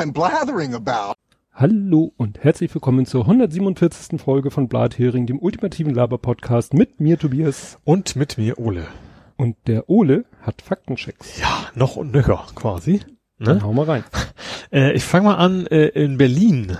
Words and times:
I'm 0.00 0.14
blathering 0.14 0.72
about. 0.72 1.12
Hallo 1.52 2.14
und 2.16 2.42
herzlich 2.42 2.72
willkommen 2.74 3.04
zur 3.04 3.20
147. 3.24 4.18
Folge 4.18 4.50
von 4.50 4.66
Blathering, 4.66 5.26
dem 5.26 5.38
ultimativen 5.38 5.94
Laber-Podcast 5.94 6.72
mit 6.72 7.00
mir 7.00 7.18
Tobias. 7.18 7.78
Und 7.84 8.16
mit 8.16 8.38
mir 8.38 8.58
Ole. 8.58 8.86
Und 9.36 9.56
der 9.66 9.90
Ole 9.90 10.24
hat 10.40 10.62
Faktenchecks. 10.62 11.38
Ja, 11.38 11.66
noch 11.74 11.96
und 11.96 12.12
nöcher 12.12 12.46
quasi. 12.54 13.00
Dann 13.38 13.58
Ne? 13.58 13.62
hau 13.62 13.74
mal 13.74 13.84
rein. 13.84 14.04
Äh, 14.72 14.92
ich 14.92 15.04
fange 15.04 15.24
mal 15.26 15.34
an 15.34 15.66
äh, 15.66 15.88
in 15.88 16.16
Berlin. 16.16 16.78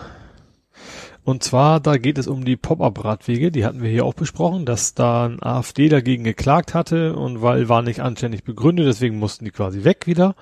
Und 1.25 1.43
zwar, 1.43 1.81
da 1.81 1.99
geht 1.99 2.17
es 2.17 2.27
um 2.29 2.45
die 2.45 2.57
Pop-Up-Radwege, 2.57 3.51
die 3.51 3.67
hatten 3.67 3.83
wir 3.83 3.91
hier 3.91 4.07
auch 4.07 4.15
besprochen, 4.15 4.65
dass 4.65 4.95
da 4.95 5.27
ein 5.27 5.43
AfD 5.43 5.89
dagegen 5.91 6.25
geklagt 6.25 6.73
hatte 6.73 7.17
und 7.17 7.43
weil 7.43 7.69
war 7.69 7.83
nicht 7.83 8.01
anständig 8.01 8.45
begründet, 8.45 8.87
deswegen 8.87 9.19
mussten 9.19 9.45
die 9.45 9.51
quasi 9.51 9.85
weg 9.85 10.07
wieder. 10.07 10.37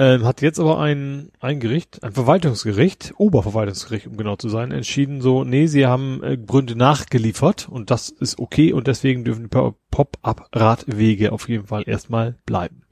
Ähm, 0.00 0.24
hat 0.24 0.42
jetzt 0.42 0.60
aber 0.60 0.78
ein, 0.78 1.30
ein 1.40 1.58
Gericht, 1.58 2.04
ein 2.04 2.12
Verwaltungsgericht, 2.12 3.14
Oberverwaltungsgericht, 3.16 4.06
um 4.06 4.16
genau 4.16 4.36
zu 4.36 4.48
sein, 4.48 4.70
entschieden 4.70 5.20
so, 5.20 5.42
nee, 5.42 5.66
sie 5.66 5.86
haben 5.86 6.22
äh, 6.22 6.36
Gründe 6.36 6.76
nachgeliefert 6.76 7.68
und 7.68 7.90
das 7.90 8.08
ist 8.08 8.38
okay 8.38 8.72
und 8.72 8.86
deswegen 8.86 9.24
dürfen 9.24 9.42
die 9.42 9.48
Pop- 9.48 9.80
Pop-Up-Radwege 9.90 11.32
auf 11.32 11.48
jeden 11.48 11.66
Fall 11.66 11.82
erstmal 11.86 12.36
bleiben. 12.46 12.82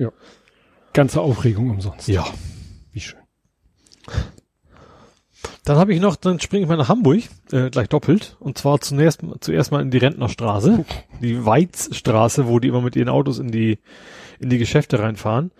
Ganze 0.92 1.20
Aufregung 1.20 1.70
umsonst. 1.70 2.08
Ja. 2.08 2.26
Wie 2.90 3.00
schön. 3.00 3.20
Dann 5.64 5.76
habe 5.76 5.94
ich 5.94 6.00
noch, 6.00 6.16
dann 6.16 6.40
springe 6.40 6.62
ich 6.64 6.68
mal 6.68 6.76
nach 6.76 6.88
Hamburg, 6.88 7.22
äh, 7.52 7.70
gleich 7.70 7.88
doppelt. 7.88 8.36
Und 8.40 8.58
zwar 8.58 8.80
zunächst, 8.80 9.20
zuerst 9.40 9.70
mal 9.70 9.82
in 9.82 9.92
die 9.92 9.98
Rentnerstraße, 9.98 10.84
die 11.20 11.44
Weizstraße, 11.44 12.48
wo 12.48 12.58
die 12.58 12.68
immer 12.68 12.80
mit 12.80 12.96
ihren 12.96 13.08
Autos 13.10 13.38
in 13.38 13.52
die, 13.52 13.78
in 14.40 14.48
die 14.48 14.58
Geschäfte 14.58 14.98
reinfahren. 14.98 15.52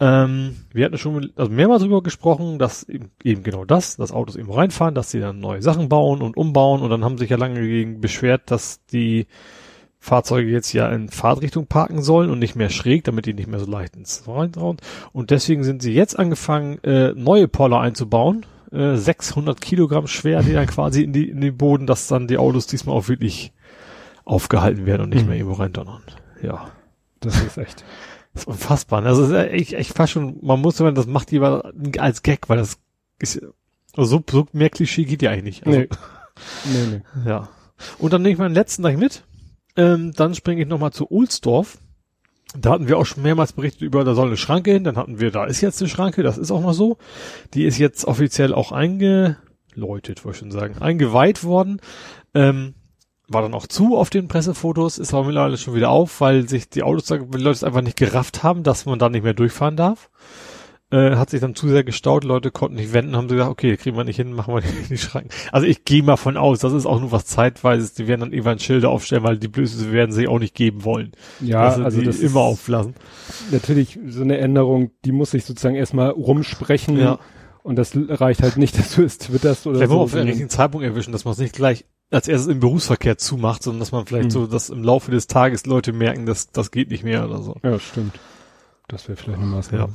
Ähm, 0.00 0.56
wir 0.72 0.84
hatten 0.86 0.98
schon 0.98 1.32
also 1.36 1.50
mehrmals 1.52 1.82
darüber 1.82 2.02
gesprochen, 2.02 2.58
dass 2.58 2.82
eben, 2.88 3.10
eben 3.22 3.42
genau 3.44 3.64
das, 3.64 3.96
dass 3.96 4.10
Autos 4.12 4.36
eben 4.36 4.50
reinfahren, 4.50 4.94
dass 4.94 5.10
sie 5.10 5.20
dann 5.20 5.38
neue 5.40 5.62
Sachen 5.62 5.88
bauen 5.88 6.20
und 6.20 6.36
umbauen 6.36 6.82
und 6.82 6.90
dann 6.90 7.04
haben 7.04 7.16
sich 7.18 7.30
ja 7.30 7.36
lange 7.36 7.60
gegen 7.60 8.00
beschwert, 8.00 8.50
dass 8.50 8.84
die 8.86 9.26
Fahrzeuge 10.00 10.50
jetzt 10.50 10.72
ja 10.72 10.90
in 10.90 11.08
Fahrtrichtung 11.08 11.66
parken 11.66 12.02
sollen 12.02 12.28
und 12.28 12.38
nicht 12.40 12.56
mehr 12.56 12.70
schräg, 12.70 13.04
damit 13.04 13.24
die 13.26 13.34
nicht 13.34 13.48
mehr 13.48 13.60
so 13.60 13.70
leicht 13.70 13.96
ins 13.96 14.24
reintrauen. 14.28 14.76
Und 15.12 15.30
deswegen 15.30 15.64
sind 15.64 15.80
sie 15.80 15.94
jetzt 15.94 16.18
angefangen, 16.18 16.82
äh, 16.84 17.12
neue 17.14 17.48
Poller 17.48 17.80
einzubauen, 17.80 18.44
äh, 18.72 18.96
600 18.96 19.60
Kilogramm 19.60 20.06
schwer, 20.08 20.42
die 20.42 20.52
dann 20.52 20.66
quasi 20.66 21.02
in, 21.04 21.12
die, 21.12 21.28
in 21.30 21.40
den 21.40 21.56
Boden, 21.56 21.86
dass 21.86 22.08
dann 22.08 22.26
die 22.26 22.36
Autos 22.36 22.66
diesmal 22.66 22.96
auch 22.96 23.08
wirklich 23.08 23.52
aufgehalten 24.26 24.84
werden 24.86 25.02
und 25.02 25.10
nicht 25.10 25.22
Mhm. 25.22 25.28
mehr 25.28 25.38
irgendwo 25.38 25.56
reindonnern. 25.56 26.02
Ja. 26.42 26.66
Das 27.20 27.40
ist 27.40 27.56
echt. 27.56 27.84
Das 28.34 28.42
ist 28.42 28.48
unfassbar. 28.48 29.00
ne? 29.00 29.08
Also 29.08 29.24
es 29.24 29.30
ist 29.30 29.36
echt, 29.36 29.72
echt 29.72 29.94
fast 29.94 30.12
schon, 30.12 30.38
man 30.42 30.60
muss 30.60 30.76
sagen, 30.76 30.94
das 30.94 31.06
macht 31.06 31.30
die 31.30 31.38
aber 31.38 31.72
als 31.98 32.22
Gag, 32.22 32.48
weil 32.48 32.58
das 32.58 32.78
ist 33.18 33.40
also 33.96 34.18
so, 34.18 34.24
so 34.28 34.46
mehr 34.52 34.70
Klischee 34.70 35.04
geht 35.04 35.22
ja 35.22 35.30
eigentlich 35.30 35.64
nicht. 35.64 35.66
Also, 35.66 35.78
Nee. 35.80 35.88
Nee, 36.72 36.86
nee. 36.96 37.02
Ja. 37.30 37.48
Und 37.98 38.12
dann 38.12 38.22
nehme 38.22 38.32
ich 38.32 38.38
meinen 38.38 38.54
letzten 38.54 38.82
gleich 38.82 38.96
mit. 38.96 39.24
Ähm, 39.76 40.12
dann 40.16 40.34
springe 40.34 40.62
ich 40.62 40.68
nochmal 40.68 40.92
zu 40.92 41.10
Ohlsdorf. 41.10 41.78
Da 42.56 42.70
hatten 42.70 42.86
wir 42.88 42.98
auch 42.98 43.06
schon 43.06 43.22
mehrmals 43.24 43.52
berichtet 43.52 43.82
über, 43.82 44.04
da 44.04 44.14
soll 44.14 44.28
eine 44.28 44.36
Schranke 44.36 44.72
hin. 44.72 44.84
Dann 44.84 44.96
hatten 44.96 45.18
wir, 45.20 45.30
da 45.30 45.44
ist 45.44 45.60
jetzt 45.60 45.80
eine 45.80 45.88
Schranke, 45.88 46.22
das 46.22 46.38
ist 46.38 46.50
auch 46.50 46.60
noch 46.60 46.72
so. 46.72 46.98
Die 47.54 47.64
ist 47.64 47.78
jetzt 47.78 48.04
offiziell 48.04 48.52
auch 48.54 48.70
eingeläutet, 48.72 50.24
wollte 50.24 50.36
ich 50.36 50.38
schon 50.38 50.50
sagen, 50.50 50.78
eingeweiht 50.80 51.42
worden. 51.44 51.80
Ähm, 52.34 52.74
war 53.28 53.42
dann 53.42 53.54
auch 53.54 53.66
zu 53.66 53.96
auf 53.96 54.10
den 54.10 54.28
Pressefotos, 54.28 54.98
ist 54.98 55.14
aber 55.14 55.24
mittlerweile 55.24 55.56
schon 55.56 55.74
wieder 55.74 55.90
auf, 55.90 56.20
weil 56.20 56.48
sich 56.48 56.68
die 56.68 56.82
Autos, 56.82 57.06
die 57.06 57.14
Leute 57.16 57.50
es 57.50 57.64
einfach 57.64 57.82
nicht 57.82 57.96
gerafft 57.96 58.42
haben, 58.42 58.62
dass 58.62 58.86
man 58.86 58.98
da 58.98 59.08
nicht 59.08 59.24
mehr 59.24 59.34
durchfahren 59.34 59.76
darf. 59.76 60.10
Äh, 60.90 61.16
hat 61.16 61.30
sich 61.30 61.40
dann 61.40 61.54
zu 61.54 61.66
sehr 61.68 61.82
gestaut, 61.82 62.24
Leute 62.24 62.50
konnten 62.50 62.76
nicht 62.76 62.92
wenden, 62.92 63.16
haben 63.16 63.28
sie 63.28 63.36
gesagt, 63.36 63.50
okay, 63.50 63.76
kriegen 63.76 63.96
wir 63.96 64.04
nicht 64.04 64.16
hin, 64.16 64.32
machen 64.32 64.54
wir 64.54 64.60
die, 64.60 64.88
die 64.90 64.98
Schranken. 64.98 65.30
Also 65.50 65.66
ich 65.66 65.84
gehe 65.84 66.02
mal 66.02 66.18
von 66.18 66.36
aus, 66.36 66.60
das 66.60 66.74
ist 66.74 66.84
auch 66.84 67.00
nur 67.00 67.10
was 67.10 67.24
Zeitweises, 67.24 67.94
die 67.94 68.06
werden 68.06 68.20
dann 68.20 68.32
irgendwann 68.32 68.58
Schilder 68.58 68.90
aufstellen, 68.90 69.24
weil 69.24 69.38
die 69.38 69.48
Blöße 69.48 69.90
werden 69.90 70.12
sich 70.12 70.28
auch 70.28 70.38
nicht 70.38 70.54
geben 70.54 70.84
wollen. 70.84 71.12
Ja, 71.40 71.62
also, 71.62 71.82
also 71.82 72.02
das 72.02 72.20
immer 72.20 72.40
auflassen. 72.40 72.94
natürlich 73.50 73.98
so 74.06 74.22
eine 74.22 74.36
Änderung, 74.38 74.90
die 75.04 75.12
muss 75.12 75.30
sich 75.30 75.46
sozusagen 75.46 75.74
erstmal 75.74 76.10
rumsprechen. 76.10 76.98
Ja. 76.98 77.18
Und 77.62 77.76
das 77.76 77.92
reicht 77.96 78.42
halt 78.42 78.58
nicht, 78.58 78.78
dass 78.78 78.94
du 78.94 79.02
es 79.02 79.16
twitterst 79.16 79.66
oder 79.66 79.78
Vielleicht 79.78 79.90
so. 79.90 79.96
man 79.96 80.04
auf 80.04 80.12
den 80.12 80.26
richtigen 80.26 80.50
Zeitpunkt 80.50 80.86
erwischen, 80.86 81.12
dass 81.12 81.24
man 81.24 81.32
es 81.32 81.38
nicht 81.38 81.54
gleich 81.54 81.86
als 82.10 82.28
erstes 82.28 82.52
im 82.52 82.60
Berufsverkehr 82.60 83.18
zumacht, 83.18 83.62
sondern 83.62 83.80
dass 83.80 83.92
man 83.92 84.06
vielleicht 84.06 84.26
Mhm. 84.26 84.30
so, 84.30 84.46
dass 84.46 84.70
im 84.70 84.84
Laufe 84.84 85.10
des 85.10 85.26
Tages 85.26 85.66
Leute 85.66 85.92
merken, 85.92 86.26
dass 86.26 86.50
das 86.50 86.70
geht 86.70 86.90
nicht 86.90 87.02
mehr 87.04 87.24
oder 87.24 87.40
so. 87.42 87.56
Ja, 87.62 87.78
stimmt. 87.78 88.18
Das 88.88 89.08
wäre 89.08 89.16
vielleicht 89.16 89.38
eine 89.40 89.48
Maßnahme. 89.48 89.92
Ja. 89.92 89.94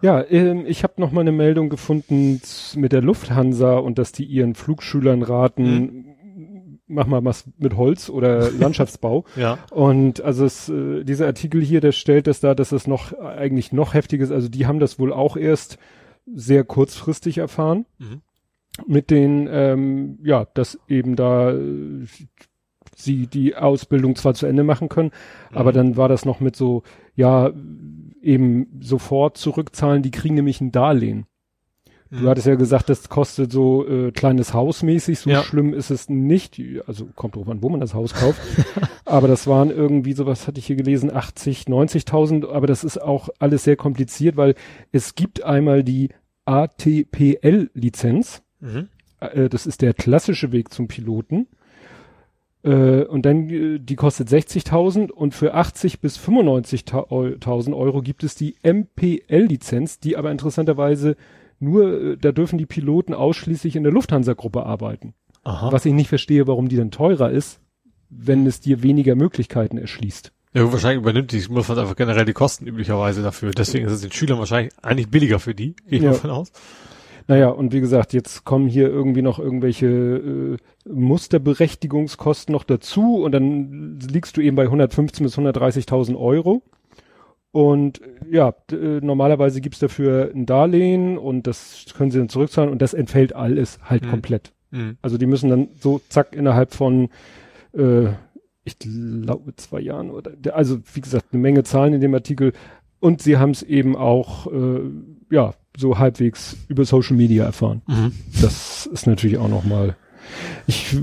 Ja, 0.00 0.24
ähm, 0.30 0.64
ich 0.66 0.84
habe 0.84 0.94
noch 0.98 1.10
mal 1.10 1.22
eine 1.22 1.32
Meldung 1.32 1.68
gefunden 1.70 2.40
mit 2.76 2.92
der 2.92 3.02
Lufthansa 3.02 3.76
und 3.78 3.98
dass 3.98 4.12
die 4.12 4.24
ihren 4.24 4.54
Flugschülern 4.54 5.22
raten, 5.22 6.04
mach 6.86 7.06
mal 7.08 7.24
was 7.24 7.44
mit 7.58 7.76
Holz 7.76 8.08
oder 8.08 8.50
Landschaftsbau. 8.58 9.24
Ja. 9.36 9.58
Und 9.72 10.20
also 10.20 10.44
es, 10.44 10.68
äh, 10.68 11.02
dieser 11.04 11.26
Artikel 11.26 11.60
hier, 11.62 11.80
der 11.80 11.92
stellt 11.92 12.28
das 12.28 12.38
dar, 12.40 12.54
dass 12.54 12.70
es 12.72 12.86
noch 12.86 13.12
eigentlich 13.18 13.72
noch 13.72 13.92
heftiges, 13.92 14.30
also 14.30 14.48
die 14.48 14.66
haben 14.66 14.78
das 14.78 14.98
wohl 15.00 15.12
auch 15.12 15.36
erst 15.36 15.78
sehr 16.32 16.62
kurzfristig 16.64 17.38
erfahren 17.38 17.84
Mhm. 17.98 18.20
Mit 18.86 19.10
den, 19.10 19.48
ähm, 19.50 20.18
ja, 20.22 20.46
dass 20.54 20.78
eben 20.88 21.16
da 21.16 21.50
äh, 21.52 22.06
sie 22.96 23.26
die 23.26 23.54
Ausbildung 23.56 24.16
zwar 24.16 24.34
zu 24.34 24.46
Ende 24.46 24.64
machen 24.64 24.88
können, 24.88 25.10
aber 25.52 25.70
Mhm. 25.70 25.74
dann 25.76 25.96
war 25.96 26.08
das 26.08 26.24
noch 26.24 26.40
mit 26.40 26.56
so, 26.56 26.82
ja, 27.14 27.50
eben 28.22 28.66
sofort 28.80 29.36
zurückzahlen, 29.36 30.02
die 30.02 30.10
kriegen 30.10 30.34
nämlich 30.34 30.60
ein 30.60 30.72
Darlehen. 30.72 31.26
Mhm. 32.10 32.20
Du 32.22 32.28
hattest 32.28 32.46
ja 32.46 32.54
gesagt, 32.56 32.88
das 32.88 33.08
kostet 33.08 33.52
so 33.52 33.86
äh, 33.86 34.10
kleines 34.12 34.52
Haus 34.54 34.82
mäßig, 34.82 35.18
so 35.20 35.30
Ja. 35.30 35.42
schlimm 35.42 35.74
ist 35.74 35.90
es 35.90 36.08
nicht. 36.08 36.60
Also 36.86 37.06
kommt 37.14 37.36
drauf 37.36 37.48
an, 37.48 37.62
wo 37.62 37.68
man 37.68 37.80
das 37.80 37.94
Haus 37.94 38.14
kauft. 38.14 38.40
aber 39.04 39.28
das 39.28 39.46
waren 39.46 39.70
irgendwie, 39.70 40.14
sowas 40.14 40.46
hatte 40.48 40.58
ich 40.58 40.66
hier 40.66 40.76
gelesen, 40.76 41.14
80, 41.14 41.64
90.000. 41.68 42.48
Aber 42.50 42.66
das 42.66 42.82
ist 42.82 43.00
auch 43.00 43.28
alles 43.38 43.62
sehr 43.64 43.76
kompliziert, 43.76 44.36
weil 44.36 44.54
es 44.90 45.14
gibt 45.14 45.44
einmal 45.44 45.84
die 45.84 46.08
ATPL-Lizenz. 46.46 48.42
Mhm. 48.60 48.88
Äh, 49.20 49.48
das 49.48 49.66
ist 49.66 49.82
der 49.82 49.94
klassische 49.94 50.52
Weg 50.52 50.72
zum 50.72 50.88
Piloten. 50.88 51.46
Äh, 52.64 53.04
und 53.04 53.24
dann, 53.24 53.48
äh, 53.48 53.78
die 53.78 53.96
kostet 53.96 54.28
60.000 54.28 55.10
und 55.10 55.34
für 55.34 55.54
80 55.54 56.00
bis 56.00 56.18
95.000 56.18 57.76
Euro 57.76 58.02
gibt 58.02 58.24
es 58.24 58.34
die 58.34 58.56
MPL-Lizenz, 58.62 60.00
die 60.00 60.16
aber 60.16 60.30
interessanterweise 60.30 61.16
nur, 61.60 62.16
da 62.16 62.30
dürfen 62.32 62.58
die 62.58 62.66
Piloten 62.66 63.14
ausschließlich 63.14 63.74
in 63.76 63.82
der 63.82 63.92
Lufthansa-Gruppe 63.92 64.64
arbeiten. 64.64 65.14
Aha. 65.44 65.72
Was 65.72 65.84
ich 65.86 65.92
nicht 65.92 66.08
verstehe, 66.08 66.46
warum 66.46 66.68
die 66.68 66.76
dann 66.76 66.90
teurer 66.90 67.30
ist, 67.30 67.60
wenn 68.10 68.46
es 68.46 68.60
dir 68.60 68.82
weniger 68.82 69.14
Möglichkeiten 69.16 69.76
erschließt. 69.78 70.32
Ja, 70.54 70.72
wahrscheinlich 70.72 71.02
übernimmt 71.02 71.32
die, 71.32 71.44
muss 71.50 71.68
man 71.68 71.78
einfach 71.78 71.96
generell 71.96 72.24
die 72.24 72.32
Kosten 72.32 72.66
üblicherweise 72.66 73.22
dafür. 73.22 73.50
Deswegen 73.50 73.86
ist 73.86 73.92
es 73.92 74.00
den 74.00 74.12
Schülern 74.12 74.38
wahrscheinlich 74.38 74.72
eigentlich 74.82 75.10
billiger 75.10 75.38
für 75.40 75.54
die, 75.54 75.74
gehe 75.88 75.98
ich 75.98 76.02
Ja. 76.02 76.10
mal 76.10 76.16
von 76.16 76.30
aus. 76.30 76.52
Naja, 77.28 77.48
und 77.50 77.72
wie 77.74 77.80
gesagt, 77.80 78.14
jetzt 78.14 78.44
kommen 78.44 78.68
hier 78.68 78.88
irgendwie 78.88 79.20
noch 79.22 79.38
irgendwelche 79.38 79.86
äh, 79.86 80.56
Musterberechtigungskosten 80.90 82.52
noch 82.52 82.64
dazu 82.64 83.22
und 83.22 83.32
dann 83.32 83.98
liegst 84.00 84.36
du 84.36 84.40
eben 84.40 84.56
bei 84.56 84.64
115.000 84.66 85.22
bis 85.22 85.38
130.000 85.38 86.18
Euro. 86.18 86.62
Und 87.52 88.00
äh, 88.00 88.06
ja, 88.30 88.54
äh, 88.72 89.00
normalerweise 89.02 89.60
gibt's 89.60 89.78
dafür 89.78 90.30
ein 90.34 90.46
Darlehen 90.46 91.18
und 91.18 91.46
das 91.46 91.86
können 91.96 92.10
sie 92.10 92.18
dann 92.18 92.28
zurückzahlen 92.28 92.70
und 92.70 92.80
das 92.82 92.94
entfällt 92.94 93.34
alles 93.34 93.78
halt 93.82 94.04
Mhm. 94.04 94.10
komplett. 94.10 94.52
Mhm. 94.70 94.96
Also 95.02 95.18
die 95.18 95.26
müssen 95.26 95.50
dann 95.50 95.68
so 95.80 96.00
zack 96.08 96.34
innerhalb 96.34 96.72
von 96.74 97.08
äh, 97.74 98.06
ich 98.64 98.78
glaube 98.78 99.54
zwei 99.56 99.80
Jahren 99.80 100.10
oder 100.10 100.32
also 100.54 100.78
wie 100.92 101.00
gesagt 101.00 101.26
eine 101.32 101.40
Menge 101.40 101.62
Zahlen 101.64 101.94
in 101.94 102.00
dem 102.02 102.14
Artikel 102.14 102.52
und 103.00 103.22
sie 103.22 103.38
haben 103.38 103.52
es 103.52 103.62
eben 103.62 103.96
auch 103.96 104.46
äh, 104.52 104.80
ja 105.30 105.54
so 105.78 105.98
halbwegs 105.98 106.56
über 106.68 106.84
Social 106.84 107.16
Media 107.16 107.44
erfahren. 107.44 107.82
Mhm. 107.86 108.12
Das 108.42 108.86
ist 108.86 109.06
natürlich 109.06 109.38
auch 109.38 109.48
noch 109.48 109.64
mal 109.64 109.96
ich 110.66 110.94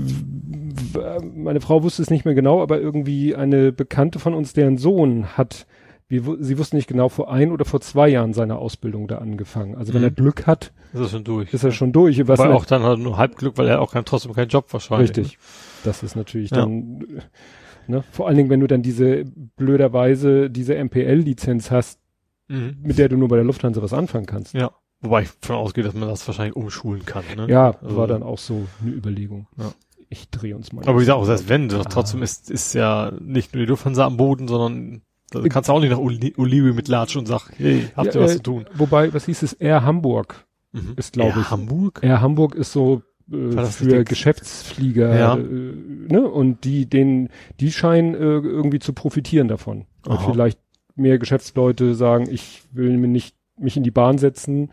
meine 1.34 1.60
Frau 1.60 1.82
wusste 1.82 2.02
es 2.02 2.10
nicht 2.10 2.24
mehr 2.24 2.34
genau, 2.34 2.62
aber 2.62 2.80
irgendwie 2.80 3.34
eine 3.34 3.72
Bekannte 3.72 4.18
von 4.18 4.34
uns, 4.34 4.52
deren 4.52 4.78
Sohn 4.78 5.36
hat 5.36 5.66
wir, 6.08 6.22
sie 6.38 6.56
wussten 6.56 6.76
nicht 6.76 6.86
genau, 6.86 7.08
vor 7.08 7.32
ein 7.32 7.50
oder 7.50 7.64
vor 7.64 7.80
zwei 7.80 8.08
Jahren 8.08 8.32
seine 8.32 8.58
Ausbildung 8.58 9.08
da 9.08 9.18
angefangen. 9.18 9.74
Also 9.74 9.92
wenn 9.92 10.02
Mhm. 10.02 10.06
er 10.06 10.10
Glück 10.12 10.46
hat, 10.46 10.72
Ist 10.92 11.00
das 11.02 11.10
schon 11.10 11.24
durch. 11.24 11.52
ist 11.52 11.64
er 11.64 11.72
schon 11.72 11.90
durch. 11.90 12.28
Was 12.28 12.38
nat- 12.38 12.50
auch 12.52 12.64
dann 12.64 12.84
hat 12.84 12.90
er 12.92 12.96
nur 12.98 13.16
Halbglück, 13.16 13.58
weil 13.58 13.66
er 13.66 13.80
auch 13.80 13.90
kein, 13.92 14.04
trotzdem 14.04 14.32
keinen 14.32 14.46
Job 14.48 14.66
wahrscheinlich. 14.72 15.08
Richtig. 15.16 15.38
Das 15.82 16.04
ist 16.04 16.14
natürlich 16.14 16.50
Ja. 16.52 16.58
dann, 16.58 17.00
äh, 17.00 17.90
ne, 17.90 18.04
vor 18.12 18.28
allen 18.28 18.36
Dingen, 18.36 18.50
wenn 18.50 18.60
du 18.60 18.68
dann 18.68 18.82
diese 18.82 19.24
blöderweise 19.56 20.48
diese 20.48 20.76
MPL-Lizenz 20.76 21.72
hast, 21.72 21.98
Mhm. 22.48 22.76
mit 22.82 22.98
der 22.98 23.08
du 23.08 23.16
nur 23.16 23.28
bei 23.28 23.36
der 23.36 23.44
Lufthansa 23.44 23.82
was 23.82 23.92
anfangen 23.92 24.26
kannst. 24.26 24.54
Ja. 24.54 24.70
Wobei 25.00 25.22
ich 25.22 25.30
davon 25.40 25.56
ausgehe, 25.56 25.84
dass 25.84 25.94
man 25.94 26.08
das 26.08 26.26
wahrscheinlich 26.26 26.56
umschulen 26.56 27.04
kann. 27.04 27.24
Ne? 27.36 27.46
Ja, 27.48 27.72
Also- 27.82 27.96
war 27.96 28.06
dann 28.06 28.22
auch 28.22 28.38
so 28.38 28.66
eine 28.82 28.92
Überlegung. 28.92 29.46
Ja. 29.58 29.72
Ich 30.08 30.30
drehe 30.30 30.54
uns 30.54 30.72
mal. 30.72 30.82
Aber 30.82 30.94
wie 30.94 31.00
gesagt, 31.00 31.18
auch 31.18 31.24
selbst 31.24 31.48
wenn, 31.48 31.70
Ah. 31.72 31.82
trotzdem 31.84 32.22
ist, 32.22 32.50
ist 32.50 32.74
ja 32.74 33.12
nicht 33.20 33.54
nur 33.54 33.64
die 33.64 33.68
Lufthansa 33.68 34.06
am 34.06 34.16
Boden, 34.16 34.46
sondern 34.46 35.02
da 35.32 35.42
kannst 35.48 35.68
du 35.68 35.72
auch 35.72 35.80
nicht 35.80 35.90
nach 35.90 35.98
Oli 35.98 36.34
Olive 36.36 36.72
mit 36.72 36.86
Latsch 36.86 37.16
und 37.16 37.26
sag, 37.26 37.50
hey, 37.56 37.88
habt 37.96 38.14
ihr 38.14 38.20
Ja, 38.20 38.24
was 38.24 38.34
äh, 38.34 38.36
zu 38.36 38.42
tun? 38.44 38.66
Wobei, 38.74 39.12
was 39.12 39.24
hieß 39.26 39.42
es? 39.42 39.52
Air 39.54 39.82
Hamburg 39.82 40.46
mhm. 40.72 40.92
ist 40.96 41.12
glaube 41.14 41.40
ich. 41.40 41.50
Hamburg? 41.50 41.98
Air 42.02 42.20
Hamburg 42.20 42.54
ist 42.54 42.72
so 42.72 43.02
äh, 43.32 43.64
für 43.66 44.04
Geschäftsflieger, 44.04 45.18
ja. 45.18 45.36
äh, 45.36 45.42
ne? 45.42 46.22
Und 46.22 46.62
die, 46.64 46.86
den, 46.88 47.28
die 47.58 47.72
scheinen 47.72 48.14
äh, 48.14 48.18
irgendwie 48.18 48.78
zu 48.78 48.92
profitieren 48.92 49.48
davon. 49.48 49.86
Und 50.06 50.22
vielleicht 50.22 50.60
mehr 50.96 51.18
Geschäftsleute 51.18 51.94
sagen, 51.94 52.28
ich 52.30 52.62
will 52.72 52.96
mir 52.96 53.08
nicht 53.08 53.36
mich 53.58 53.76
in 53.76 53.82
die 53.82 53.90
Bahn 53.90 54.18
setzen 54.18 54.70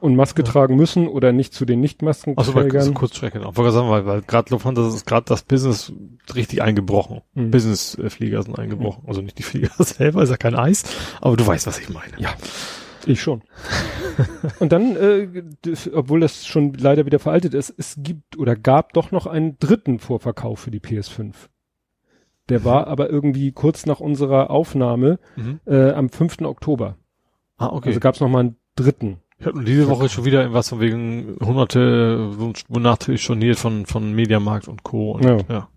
und 0.00 0.16
Maske 0.16 0.42
ja. 0.42 0.50
tragen 0.50 0.76
müssen 0.76 1.08
oder 1.08 1.32
nicht 1.32 1.54
zu 1.54 1.64
den 1.64 1.80
Nicht-Maskenträgern. 1.80 2.76
Also 2.76 2.92
Kurzstrecke 2.92 3.38
noch. 3.38 3.56
Wollte 3.56 3.72
sagen, 3.72 3.88
weil, 3.88 4.04
weil 4.04 4.22
gerade 4.22 4.50
Lufthansa 4.50 4.86
ist 4.86 5.06
gerade 5.06 5.24
das 5.26 5.42
Business 5.42 5.92
richtig 6.34 6.60
eingebrochen. 6.62 7.22
Mhm. 7.32 7.50
Business-Flieger 7.50 8.42
sind 8.42 8.58
eingebrochen. 8.58 9.02
Mhm. 9.04 9.08
Also 9.08 9.22
nicht 9.22 9.38
die 9.38 9.42
Flieger 9.42 9.70
selber, 9.78 10.22
ist 10.22 10.30
ja 10.30 10.36
kein 10.36 10.54
Eis, 10.54 10.84
aber 11.20 11.36
du 11.36 11.46
weißt, 11.46 11.66
was 11.66 11.78
ich 11.78 11.88
meine. 11.88 12.12
Ja. 12.18 12.34
Ich 13.06 13.22
schon. 13.22 13.42
und 14.60 14.72
dann, 14.72 14.96
äh, 14.96 15.28
obwohl 15.92 16.20
das 16.20 16.46
schon 16.46 16.72
leider 16.74 17.04
wieder 17.06 17.18
veraltet 17.18 17.52
ist, 17.52 17.74
es 17.76 17.96
gibt 17.98 18.38
oder 18.38 18.56
gab 18.56 18.92
doch 18.94 19.10
noch 19.10 19.26
einen 19.26 19.58
dritten 19.58 19.98
Vorverkauf 19.98 20.60
für 20.60 20.70
die 20.70 20.80
PS5. 20.80 21.34
Der 22.48 22.64
war 22.64 22.86
aber 22.86 23.08
irgendwie 23.10 23.52
kurz 23.52 23.86
nach 23.86 24.00
unserer 24.00 24.50
Aufnahme 24.50 25.18
mhm. 25.36 25.60
äh, 25.66 25.92
am 25.92 26.10
5. 26.10 26.42
Oktober. 26.42 26.96
Ah, 27.56 27.68
okay. 27.68 27.88
Also 27.88 28.00
gab 28.00 28.14
es 28.14 28.20
noch 28.20 28.28
mal 28.28 28.40
einen 28.40 28.56
dritten. 28.76 29.18
Ich 29.38 29.46
habe 29.46 29.64
diese 29.64 29.88
Woche 29.88 30.08
schon 30.08 30.24
wieder 30.24 30.52
was 30.52 30.68
von 30.68 30.80
wegen 30.80 31.36
hunderte, 31.44 32.30
wonach 32.68 33.08
ich 33.08 33.22
storniert 33.22 33.58
von, 33.58 33.84
von 33.86 34.12
Mediamarkt 34.12 34.68
und 34.68 34.82
Co. 34.82 35.12
Und, 35.12 35.24
ja. 35.24 35.38
ja. 35.48 35.68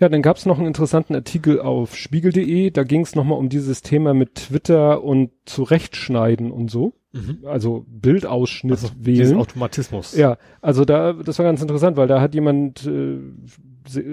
Ja, 0.00 0.08
dann 0.08 0.22
gab 0.22 0.36
es 0.36 0.44
noch 0.44 0.58
einen 0.58 0.66
interessanten 0.66 1.14
Artikel 1.14 1.60
auf 1.60 1.96
spiegel.de, 1.96 2.70
da 2.70 2.82
ging 2.82 3.02
es 3.02 3.14
nochmal 3.14 3.38
um 3.38 3.48
dieses 3.48 3.82
Thema 3.82 4.12
mit 4.12 4.34
Twitter 4.34 5.04
und 5.04 5.30
zurechtschneiden 5.44 6.50
und 6.50 6.70
so. 6.70 6.94
Mhm. 7.12 7.38
Also 7.44 7.86
Bildausschnitt 7.88 8.72
also 8.72 8.88
wählen. 8.98 9.36
Automatismus. 9.36 10.16
Ja, 10.16 10.36
also 10.60 10.84
da, 10.84 11.12
das 11.12 11.38
war 11.38 11.46
ganz 11.46 11.62
interessant, 11.62 11.96
weil 11.96 12.08
da 12.08 12.20
hat 12.20 12.34
jemand 12.34 12.84
äh, 12.86 13.18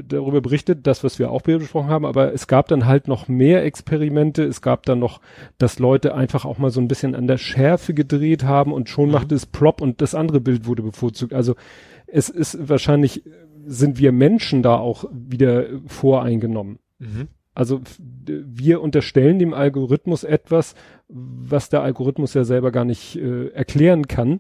darüber 0.07 0.41
berichtet, 0.41 0.85
das, 0.85 1.03
was 1.03 1.18
wir 1.19 1.31
auch 1.31 1.41
besprochen 1.41 1.89
haben, 1.89 2.06
aber 2.06 2.33
es 2.33 2.47
gab 2.47 2.68
dann 2.68 2.85
halt 2.85 3.07
noch 3.07 3.27
mehr 3.27 3.63
Experimente. 3.63 4.44
Es 4.44 4.62
gab 4.62 4.85
dann 4.85 5.00
noch, 5.00 5.21
dass 5.57 5.79
Leute 5.79 6.13
einfach 6.13 6.45
auch 6.45 6.57
mal 6.57 6.71
so 6.71 6.81
ein 6.81 6.88
bisschen 6.88 7.15
an 7.15 7.27
der 7.27 7.38
Schärfe 7.38 7.94
gedreht 7.94 8.44
haben 8.44 8.73
und 8.73 8.89
schon 8.89 9.07
mhm. 9.07 9.13
machte 9.13 9.35
es 9.35 9.45
Plop 9.45 9.81
und 9.81 10.01
das 10.01 10.15
andere 10.15 10.41
Bild 10.41 10.65
wurde 10.65 10.83
bevorzugt. 10.83 11.33
Also 11.33 11.56
es 12.07 12.29
ist 12.29 12.69
wahrscheinlich 12.69 13.23
sind 13.65 14.00
wir 14.00 14.12
Menschen 14.12 14.63
da 14.63 14.77
auch 14.77 15.06
wieder 15.12 15.65
voreingenommen. 15.88 16.79
Mhm. 17.00 17.27
Also 17.53 17.81
wir 18.25 18.81
unterstellen 18.81 19.39
dem 19.39 19.53
Algorithmus 19.53 20.23
etwas, 20.23 20.73
was 21.09 21.69
der 21.69 21.81
Algorithmus 21.81 22.33
ja 22.33 22.44
selber 22.44 22.71
gar 22.71 22.85
nicht 22.85 23.18
äh, 23.18 23.50
erklären 23.50 24.07
kann, 24.07 24.39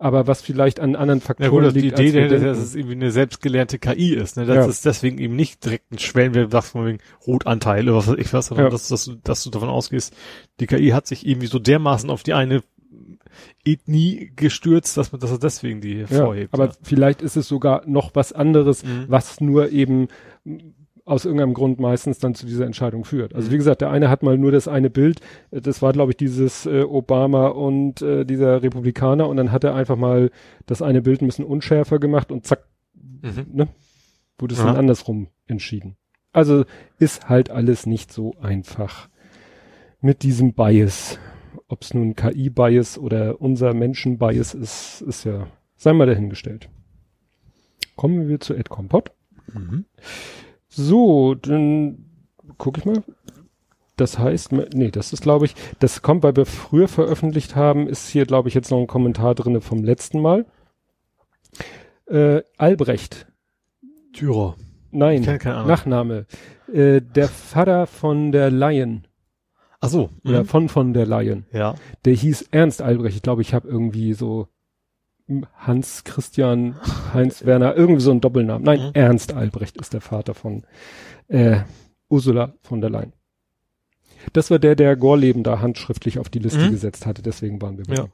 aber 0.00 0.26
was 0.26 0.40
vielleicht 0.40 0.80
an 0.80 0.96
anderen 0.96 1.20
Faktoren 1.20 1.62
ja, 1.62 1.70
gut, 1.70 1.74
liegt. 1.74 1.98
Die 1.98 2.06
Idee, 2.06 2.26
dass, 2.26 2.42
dass 2.42 2.58
es 2.58 2.74
irgendwie 2.74 2.94
eine 2.94 3.10
selbstgelernte 3.10 3.78
KI 3.78 4.14
ist, 4.14 4.38
ne? 4.38 4.46
dass 4.46 4.56
ja. 4.56 4.66
es 4.66 4.80
deswegen 4.80 5.18
eben 5.18 5.36
nicht 5.36 5.62
direkt 5.62 5.92
ein 5.92 5.98
Schwellenwert 5.98 6.50
sagst 6.50 6.72
von 6.72 6.86
wegen 6.86 6.98
Rotanteil 7.26 7.86
oder 7.86 7.98
was 7.98 8.08
weiß 8.08 8.16
ich 8.18 8.32
was, 8.32 8.46
sondern 8.46 8.66
ja. 8.66 8.70
dass, 8.70 8.88
dass, 8.88 9.04
du, 9.04 9.16
dass 9.22 9.44
du 9.44 9.50
davon 9.50 9.68
ausgehst, 9.68 10.16
die 10.58 10.66
KI 10.66 10.88
hat 10.88 11.06
sich 11.06 11.26
irgendwie 11.26 11.48
so 11.48 11.58
dermaßen 11.58 12.08
auf 12.08 12.22
die 12.22 12.32
eine 12.32 12.62
Ethnie 13.64 14.32
gestürzt, 14.34 14.96
dass 14.96 15.12
man, 15.12 15.20
dass 15.20 15.30
er 15.30 15.38
deswegen 15.38 15.82
die 15.82 15.98
hervorhebt. 15.98 16.54
Ja, 16.54 16.58
aber 16.58 16.72
ja. 16.72 16.78
vielleicht 16.82 17.20
ist 17.20 17.36
es 17.36 17.46
sogar 17.46 17.82
noch 17.86 18.14
was 18.14 18.32
anderes, 18.32 18.82
mhm. 18.82 19.04
was 19.08 19.40
nur 19.42 19.70
eben 19.70 20.08
aus 21.10 21.24
irgendeinem 21.24 21.54
Grund 21.54 21.80
meistens 21.80 22.20
dann 22.20 22.36
zu 22.36 22.46
dieser 22.46 22.66
Entscheidung 22.66 23.04
führt. 23.04 23.34
Also 23.34 23.48
mhm. 23.48 23.52
wie 23.52 23.56
gesagt, 23.56 23.80
der 23.80 23.90
eine 23.90 24.08
hat 24.08 24.22
mal 24.22 24.38
nur 24.38 24.52
das 24.52 24.68
eine 24.68 24.90
Bild, 24.90 25.20
das 25.50 25.82
war 25.82 25.92
glaube 25.92 26.12
ich 26.12 26.16
dieses 26.16 26.66
äh, 26.66 26.82
Obama 26.82 27.48
und 27.48 28.00
äh, 28.00 28.24
dieser 28.24 28.62
Republikaner 28.62 29.28
und 29.28 29.36
dann 29.36 29.50
hat 29.50 29.64
er 29.64 29.74
einfach 29.74 29.96
mal 29.96 30.30
das 30.66 30.82
eine 30.82 31.02
Bild 31.02 31.20
ein 31.20 31.26
bisschen 31.26 31.44
unschärfer 31.44 31.98
gemacht 31.98 32.30
und 32.30 32.46
zack, 32.46 32.64
mhm. 32.94 33.46
ne, 33.52 33.68
wurde 34.38 34.54
es 34.54 34.60
ja. 34.60 34.66
dann 34.66 34.76
andersrum 34.76 35.26
entschieden. 35.48 35.96
Also 36.32 36.64
ist 37.00 37.28
halt 37.28 37.50
alles 37.50 37.86
nicht 37.86 38.12
so 38.12 38.34
einfach 38.40 39.08
mit 40.00 40.22
diesem 40.22 40.54
Bias. 40.54 41.18
Ob 41.66 41.82
es 41.82 41.92
nun 41.92 42.14
KI-Bias 42.14 42.98
oder 42.98 43.40
unser 43.40 43.74
Menschen-Bias 43.74 44.54
ist, 44.54 45.02
ist 45.02 45.24
ja, 45.24 45.48
sei 45.74 45.92
mal 45.92 46.06
dahingestellt. 46.06 46.68
Kommen 47.96 48.28
wir 48.28 48.38
zu 48.38 48.54
Ed 48.54 48.68
Compot. 48.68 49.10
Mhm. 49.52 49.86
So, 50.70 51.34
dann 51.34 52.06
gucke 52.56 52.80
ich 52.80 52.86
mal. 52.86 53.02
Das 53.96 54.18
heißt, 54.18 54.52
nee, 54.52 54.90
das 54.90 55.12
ist 55.12 55.20
glaube 55.22 55.44
ich, 55.44 55.54
das 55.78 56.00
kommt, 56.00 56.22
weil 56.22 56.34
wir 56.34 56.46
früher 56.46 56.88
veröffentlicht 56.88 57.54
haben, 57.54 57.86
ist 57.86 58.08
hier 58.08 58.24
glaube 58.24 58.48
ich 58.48 58.54
jetzt 58.54 58.70
noch 58.70 58.78
ein 58.78 58.86
Kommentar 58.86 59.34
drinne 59.34 59.60
vom 59.60 59.84
letzten 59.84 60.22
Mal. 60.22 60.46
Äh, 62.06 62.42
Albrecht. 62.56 63.26
Thürer. 64.14 64.56
Nein, 64.90 65.22
Nachname. 65.44 66.26
Äh, 66.72 67.00
der 67.02 67.28
Vater 67.28 67.86
von 67.86 68.32
der 68.32 68.50
Lion. 68.50 69.06
Ach 69.80 69.88
so. 69.88 70.10
Oder 70.24 70.42
mhm. 70.42 70.46
von 70.46 70.68
von 70.68 70.92
der 70.94 71.06
Lion. 71.06 71.44
Ja. 71.52 71.74
Der 72.04 72.14
hieß 72.14 72.48
Ernst 72.50 72.82
Albrecht. 72.82 73.16
Ich 73.16 73.22
glaube, 73.22 73.42
ich 73.42 73.54
habe 73.54 73.68
irgendwie 73.68 74.14
so 74.14 74.48
Hans 75.56 76.04
Christian 76.04 76.76
Heinz 77.14 77.44
Werner, 77.44 77.76
irgendwie 77.76 78.02
so 78.02 78.10
ein 78.10 78.20
Doppelnamen. 78.20 78.64
Nein, 78.64 78.80
mhm. 78.80 78.90
Ernst 78.94 79.32
Albrecht 79.32 79.76
ist 79.80 79.92
der 79.92 80.00
Vater 80.00 80.34
von 80.34 80.64
äh, 81.28 81.58
Ursula 82.08 82.54
von 82.62 82.80
der 82.80 82.90
Leyen. 82.90 83.12
Das 84.32 84.50
war 84.50 84.58
der, 84.58 84.76
der 84.76 84.96
Gorleben 84.96 85.42
da 85.42 85.60
handschriftlich 85.60 86.18
auf 86.18 86.28
die 86.28 86.40
Liste 86.40 86.66
mhm. 86.66 86.72
gesetzt 86.72 87.06
hatte, 87.06 87.22
deswegen 87.22 87.60
waren 87.62 87.78
wir 87.78 87.84
bei 87.84 87.94
ja. 87.94 88.08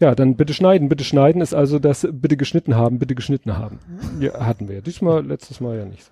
Ja, 0.00 0.14
dann 0.16 0.36
bitte 0.36 0.54
schneiden. 0.54 0.88
Bitte 0.88 1.04
schneiden 1.04 1.40
ist 1.40 1.54
also 1.54 1.78
das 1.78 2.06
bitte 2.10 2.36
geschnitten 2.36 2.74
haben, 2.74 2.98
bitte 2.98 3.14
geschnitten 3.14 3.56
haben. 3.56 3.78
Ja, 4.18 4.44
hatten 4.44 4.68
wir. 4.68 4.82
Diesmal, 4.82 5.24
letztes 5.24 5.60
Mal 5.60 5.78
ja 5.78 5.84
nicht 5.84 6.02
so. 6.02 6.10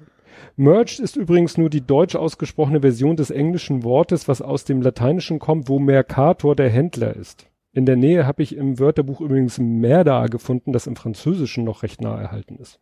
Merged 0.57 1.01
ist 1.01 1.17
übrigens 1.17 1.59
nur 1.59 1.71
die 1.71 1.85
deutsch 1.85 2.15
ausgesprochene 2.15 2.81
Version 2.81 3.17
des 3.17 3.31
englischen 3.31 3.83
Wortes, 3.83 4.29
was 4.29 4.43
aus 4.43 4.65
dem 4.65 4.83
Lateinischen 4.83 5.39
kommt, 5.39 5.69
wo 5.69 5.79
Mercator 5.79 6.55
der 6.55 6.71
Händler 6.71 7.17
ist. 7.17 7.47
In 7.75 7.87
der 7.87 7.97
Nähe 7.97 8.27
habe 8.27 8.43
ich 8.43 8.55
im 8.55 8.79
Wörterbuch 8.79 9.21
übrigens 9.21 9.59
Merda 9.59 10.27
gefunden, 10.27 10.73
das 10.73 10.87
im 10.87 10.97
Französischen 10.97 11.65
noch 11.65 11.83
recht 11.83 12.01
nah 12.03 12.21
erhalten 12.21 12.57
ist. 12.57 12.79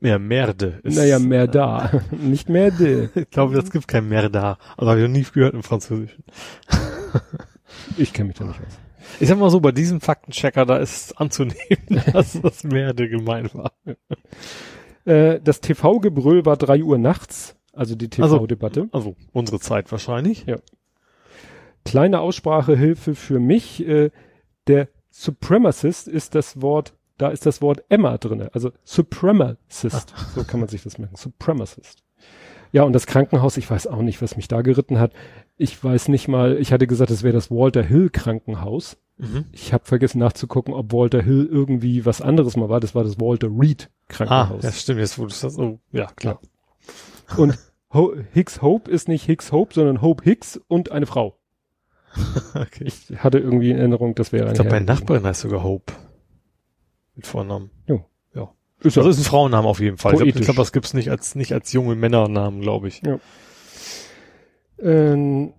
Ja, 0.00 0.18
Merde 0.18 0.80
ist. 0.82 0.96
Naja, 0.96 1.18
Merda, 1.18 2.02
nicht 2.10 2.48
Merde. 2.48 3.10
ich 3.14 3.30
glaube, 3.30 3.54
das 3.54 3.70
gibt 3.70 3.86
kein 3.86 4.08
Merda. 4.08 4.58
Also 4.76 4.90
habe 4.90 5.00
ich 5.00 5.06
noch 5.06 5.12
nie 5.12 5.24
gehört 5.32 5.54
im 5.54 5.62
Französischen. 5.62 6.24
ich 7.96 8.12
kenne 8.12 8.28
mich 8.28 8.38
da 8.38 8.44
nicht 8.44 8.60
aus. 8.60 8.78
Ich 9.20 9.28
sag 9.28 9.38
mal 9.38 9.50
so, 9.50 9.60
bei 9.60 9.72
diesem 9.72 10.00
Faktenchecker, 10.00 10.66
da 10.66 10.78
ist 10.78 11.18
anzunehmen, 11.20 11.56
dass 12.12 12.40
das 12.40 12.64
Merde 12.64 13.08
gemeint 13.08 13.54
war. 13.54 13.72
Äh, 15.04 15.40
das 15.42 15.60
TV-Gebrüll 15.60 16.44
war 16.44 16.56
drei 16.56 16.82
Uhr 16.82 16.98
nachts, 16.98 17.56
also 17.72 17.94
die 17.94 18.08
TV-Debatte. 18.08 18.88
Also, 18.92 19.10
also, 19.10 19.16
unsere 19.32 19.60
Zeit 19.60 19.90
wahrscheinlich. 19.92 20.44
Ja. 20.46 20.56
Kleine 21.88 22.20
Aussprachehilfe 22.20 23.14
für 23.14 23.40
mich. 23.40 23.86
Äh, 23.86 24.10
der 24.66 24.88
Supremacist 25.10 26.08
ist 26.08 26.34
das 26.34 26.60
Wort, 26.60 26.94
da 27.16 27.28
ist 27.28 27.46
das 27.46 27.62
Wort 27.62 27.84
Emma 27.88 28.18
drinne. 28.18 28.50
Also 28.52 28.72
Supremacist. 28.84 30.14
Ach. 30.16 30.28
So 30.34 30.44
kann 30.44 30.60
man 30.60 30.68
sich 30.68 30.82
das 30.82 30.98
merken. 30.98 31.16
Supremacist. 31.16 32.04
Ja, 32.72 32.82
und 32.82 32.92
das 32.92 33.06
Krankenhaus, 33.06 33.56
ich 33.56 33.70
weiß 33.70 33.86
auch 33.86 34.02
nicht, 34.02 34.20
was 34.20 34.36
mich 34.36 34.48
da 34.48 34.60
geritten 34.60 34.98
hat. 34.98 35.12
Ich 35.56 35.82
weiß 35.82 36.08
nicht 36.08 36.28
mal, 36.28 36.58
ich 36.58 36.72
hatte 36.72 36.86
gesagt, 36.86 37.10
es 37.10 37.22
wäre 37.22 37.32
das 37.32 37.50
Walter 37.50 37.82
Hill 37.82 38.10
Krankenhaus. 38.10 38.98
Mhm. 39.16 39.46
Ich 39.52 39.72
habe 39.72 39.84
vergessen 39.84 40.18
nachzugucken, 40.18 40.74
ob 40.74 40.92
Walter 40.92 41.22
Hill 41.22 41.48
irgendwie 41.50 42.04
was 42.04 42.20
anderes 42.20 42.56
mal 42.56 42.68
war. 42.68 42.80
Das 42.80 42.94
war 42.94 43.04
das 43.04 43.18
Walter 43.18 43.48
Reed 43.48 43.90
Krankenhaus. 44.08 44.62
Ah, 44.62 44.66
ja, 44.68 44.72
stimmt, 44.72 45.00
jetzt 45.00 45.18
wurde 45.18 45.34
das, 45.40 45.58
oh, 45.58 45.80
ja, 45.92 46.06
klar. 46.14 46.40
Ja. 47.30 47.36
Und 47.36 47.58
Ho 47.92 48.12
Hicks 48.32 48.60
Hope 48.60 48.90
ist 48.90 49.08
nicht 49.08 49.24
Hicks 49.24 49.50
Hope, 49.50 49.72
sondern 49.72 50.02
Hope 50.02 50.22
Hicks 50.22 50.60
und 50.68 50.92
eine 50.92 51.06
Frau. 51.06 51.37
okay. 52.54 52.84
Ich 52.84 53.10
hatte 53.18 53.38
irgendwie 53.38 53.70
in 53.70 53.78
Erinnerung, 53.78 54.14
das 54.14 54.32
wäre 54.32 54.46
ein 54.46 54.52
Ich 54.52 54.54
glaube, 54.54 54.70
mein 54.70 54.84
Nachbarin 54.84 55.24
heißt 55.24 55.40
sogar 55.40 55.62
Hope. 55.62 55.92
Mit 57.14 57.26
Vornamen. 57.26 57.70
Jo. 57.86 58.04
Ja. 58.34 58.52
Ist 58.80 58.96
also 58.96 59.10
ist 59.10 59.18
ein 59.18 59.24
Frauenname 59.24 59.66
auf 59.66 59.80
jeden 59.80 59.96
Fall. 59.96 60.12
Poetisch. 60.12 60.28
Ich 60.28 60.34
glaube, 60.34 60.46
glaub, 60.46 60.56
das 60.56 60.72
gibt's 60.72 60.94
nicht 60.94 61.10
als, 61.10 61.34
nicht 61.34 61.52
als 61.52 61.72
junge 61.72 61.94
Männernamen, 61.94 62.60
glaube 62.60 62.88
ich. 62.88 63.02
Ja. 63.04 63.18
Ähm, 64.80 65.52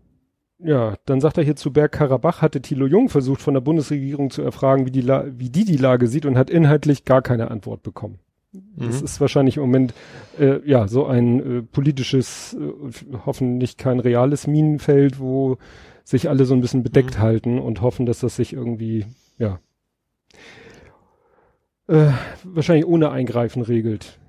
ja, 0.59 0.95
dann 1.05 1.21
sagt 1.21 1.37
er 1.37 1.43
hier 1.43 1.55
zu 1.55 1.71
Bergkarabach, 1.71 2.41
hatte 2.41 2.61
Thilo 2.61 2.85
Jung 2.85 3.09
versucht 3.09 3.41
von 3.41 3.53
der 3.53 3.61
Bundesregierung 3.61 4.29
zu 4.29 4.41
erfragen, 4.41 4.85
wie 4.85 4.91
die, 4.91 5.01
La 5.01 5.25
wie 5.37 5.49
die 5.49 5.63
die 5.63 5.77
Lage 5.77 6.07
sieht 6.07 6.25
und 6.25 6.37
hat 6.37 6.49
inhaltlich 6.49 7.05
gar 7.05 7.21
keine 7.21 7.49
Antwort 7.49 7.81
bekommen. 7.81 8.19
Mhm. 8.51 8.87
Das 8.87 9.01
ist 9.01 9.21
wahrscheinlich 9.21 9.57
im 9.57 9.63
Moment 9.63 9.93
äh, 10.37 10.59
ja 10.69 10.87
so 10.87 11.05
ein 11.05 11.59
äh, 11.59 11.61
politisches, 11.61 12.57
äh, 12.59 13.25
hoffentlich 13.25 13.77
kein 13.77 13.99
reales 13.99 14.47
Minenfeld, 14.47 15.19
wo 15.19 15.57
sich 16.09 16.29
alle 16.29 16.45
so 16.45 16.53
ein 16.53 16.61
bisschen 16.61 16.83
bedeckt 16.83 17.17
mhm. 17.17 17.21
halten 17.21 17.59
und 17.59 17.81
hoffen, 17.81 18.05
dass 18.05 18.19
das 18.19 18.35
sich 18.35 18.53
irgendwie 18.53 19.05
ja 19.37 19.59
äh, 21.87 22.11
wahrscheinlich 22.43 22.85
ohne 22.85 23.11
Eingreifen 23.11 23.61
regelt 23.61 24.19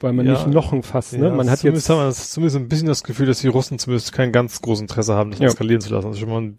weil 0.00 0.12
man 0.12 0.26
ja, 0.26 0.32
nicht 0.32 0.46
noch 0.48 0.72
ein 0.72 0.82
Fass, 0.82 1.12
ne? 1.12 1.28
Ja, 1.28 1.34
man 1.34 1.50
hat 1.50 1.62
jetzt 1.62 1.88
haben 1.88 1.98
wir 1.98 2.12
zumindest 2.12 2.56
ein 2.56 2.68
bisschen 2.68 2.86
das 2.86 3.02
Gefühl, 3.02 3.26
dass 3.26 3.40
die 3.40 3.48
Russen 3.48 3.78
zumindest 3.78 4.12
kein 4.12 4.30
ganz 4.30 4.60
großes 4.60 4.82
Interesse 4.82 5.14
haben, 5.14 5.30
das 5.30 5.40
ja. 5.40 5.46
eskalieren 5.46 5.80
zu 5.80 5.92
lassen. 5.92 6.08
Das 6.08 6.16
ist 6.16 6.20
schon 6.20 6.28
mal 6.28 6.42
ein 6.42 6.58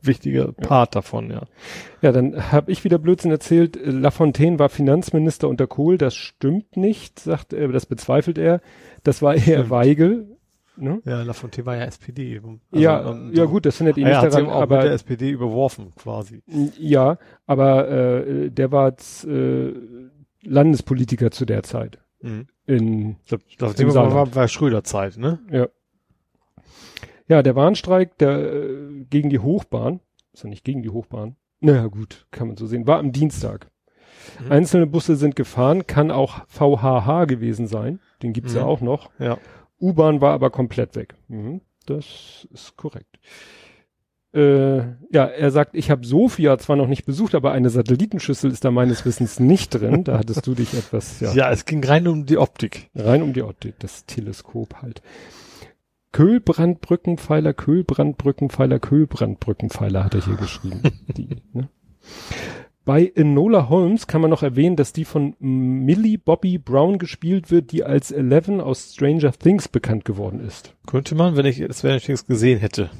wichtiger 0.00 0.52
Part 0.52 0.94
davon, 0.94 1.30
ja. 1.30 1.42
Ja, 2.00 2.12
dann 2.12 2.50
habe 2.52 2.72
ich 2.72 2.84
wieder 2.84 2.98
Blödsinn 2.98 3.30
erzählt. 3.30 3.78
Lafontaine 3.84 4.58
war 4.58 4.68
Finanzminister 4.68 5.48
unter 5.48 5.66
Kohl. 5.66 5.98
Das 5.98 6.14
stimmt 6.14 6.76
nicht, 6.76 7.20
sagt 7.20 7.52
er, 7.52 7.68
das 7.68 7.86
bezweifelt 7.86 8.38
er. 8.38 8.60
Das 9.02 9.20
war 9.22 9.34
eher. 9.34 9.68
Weigel. 9.70 10.35
Ne? 10.78 11.00
Ja, 11.04 11.22
Lafontaine 11.22 11.66
war 11.66 11.76
ja 11.76 11.84
SPD. 11.84 12.36
Also, 12.38 12.58
ja, 12.72 13.10
ähm, 13.10 13.32
ja 13.34 13.44
gut, 13.44 13.66
das 13.66 13.78
hindert 13.78 13.96
ihn 13.96 14.06
ah, 14.06 14.10
ja, 14.10 14.16
nicht 14.16 14.24
hat 14.26 14.32
sie 14.32 14.44
daran, 14.46 14.60
mit 14.60 14.70
der 14.70 14.78
aber 14.80 14.90
SPD 14.92 15.30
überworfen, 15.30 15.92
quasi. 15.96 16.42
ja, 16.78 17.18
aber 17.46 17.88
äh, 17.88 18.50
der 18.50 18.72
war 18.72 18.88
jetzt, 18.90 19.24
äh, 19.26 19.72
Landespolitiker 20.42 21.30
zu 21.30 21.44
der 21.44 21.62
Zeit. 21.62 21.98
Mhm. 22.20 22.46
In 22.66 23.16
Ich 23.24 23.56
glaub, 23.58 23.70
das 23.72 23.80
Im 23.80 23.94
war, 23.94 24.12
war, 24.14 24.34
war 24.34 24.48
Schröder-Zeit, 24.48 25.16
ne? 25.18 25.40
Ja. 25.50 25.68
Ja, 27.28 27.42
der 27.42 27.54
Bahnstreik 27.54 28.18
der, 28.18 28.38
äh, 28.38 29.04
gegen 29.10 29.30
die 29.30 29.40
Hochbahn, 29.40 30.00
ist 30.32 30.44
ja 30.44 30.48
nicht 30.50 30.64
gegen 30.64 30.82
die 30.82 30.90
Hochbahn, 30.90 31.36
naja 31.60 31.86
gut, 31.86 32.26
kann 32.30 32.48
man 32.48 32.56
so 32.56 32.66
sehen, 32.66 32.86
war 32.86 32.98
am 32.98 33.12
Dienstag. 33.12 33.68
Mhm. 34.44 34.52
Einzelne 34.52 34.86
Busse 34.86 35.16
sind 35.16 35.34
gefahren, 35.36 35.86
kann 35.86 36.10
auch 36.10 36.46
VHH 36.48 37.24
gewesen 37.26 37.66
sein, 37.66 38.00
den 38.22 38.32
gibt's 38.32 38.54
ja 38.54 38.62
Mhm. 38.62 38.68
auch 38.68 38.80
noch. 38.80 39.10
Ja. 39.18 39.38
U-Bahn 39.80 40.20
war 40.20 40.32
aber 40.32 40.50
komplett 40.50 40.96
weg. 40.96 41.14
Mhm, 41.28 41.60
das 41.86 42.46
ist 42.52 42.76
korrekt. 42.76 43.18
Äh, 44.34 44.78
ja, 45.10 45.24
er 45.24 45.50
sagt, 45.50 45.74
ich 45.74 45.90
habe 45.90 46.06
Sofia 46.06 46.58
zwar 46.58 46.76
noch 46.76 46.88
nicht 46.88 47.06
besucht, 47.06 47.34
aber 47.34 47.52
eine 47.52 47.70
Satellitenschüssel 47.70 48.50
ist 48.50 48.64
da 48.64 48.70
meines 48.70 49.06
Wissens 49.06 49.40
nicht 49.40 49.70
drin. 49.70 50.04
Da 50.04 50.18
hattest 50.18 50.46
du 50.46 50.54
dich 50.54 50.74
etwas, 50.74 51.20
ja. 51.20 51.32
ja. 51.32 51.50
es 51.50 51.64
ging 51.64 51.82
rein 51.82 52.06
um 52.06 52.26
die 52.26 52.36
Optik. 52.36 52.90
Rein 52.94 53.22
um 53.22 53.32
die 53.32 53.42
Optik, 53.42 53.76
das 53.78 54.04
Teleskop 54.04 54.82
halt. 54.82 55.00
Köhlbrandbrückenpfeiler, 56.12 57.54
Köhlbrandbrückenpfeiler, 57.54 58.78
Köhlbrandbrückenpfeiler 58.78 60.04
hat 60.04 60.14
er 60.14 60.24
hier 60.24 60.36
geschrieben. 60.36 60.82
Die, 61.16 61.28
ne? 61.52 61.68
Bei 62.86 63.10
Enola 63.16 63.68
Holmes 63.68 64.06
kann 64.06 64.20
man 64.20 64.30
noch 64.30 64.44
erwähnen, 64.44 64.76
dass 64.76 64.92
die 64.92 65.04
von 65.04 65.34
Millie 65.40 66.18
Bobby 66.18 66.56
Brown 66.56 66.98
gespielt 66.98 67.50
wird, 67.50 67.72
die 67.72 67.82
als 67.82 68.12
Eleven 68.12 68.60
aus 68.60 68.92
Stranger 68.94 69.32
Things 69.32 69.66
bekannt 69.66 70.04
geworden 70.04 70.38
ist. 70.38 70.72
Könnte 70.86 71.16
man, 71.16 71.36
wenn 71.36 71.46
ich 71.46 71.58
es 71.58 71.82
wenigstens 71.82 72.26
gesehen 72.26 72.60
hätte. 72.60 72.90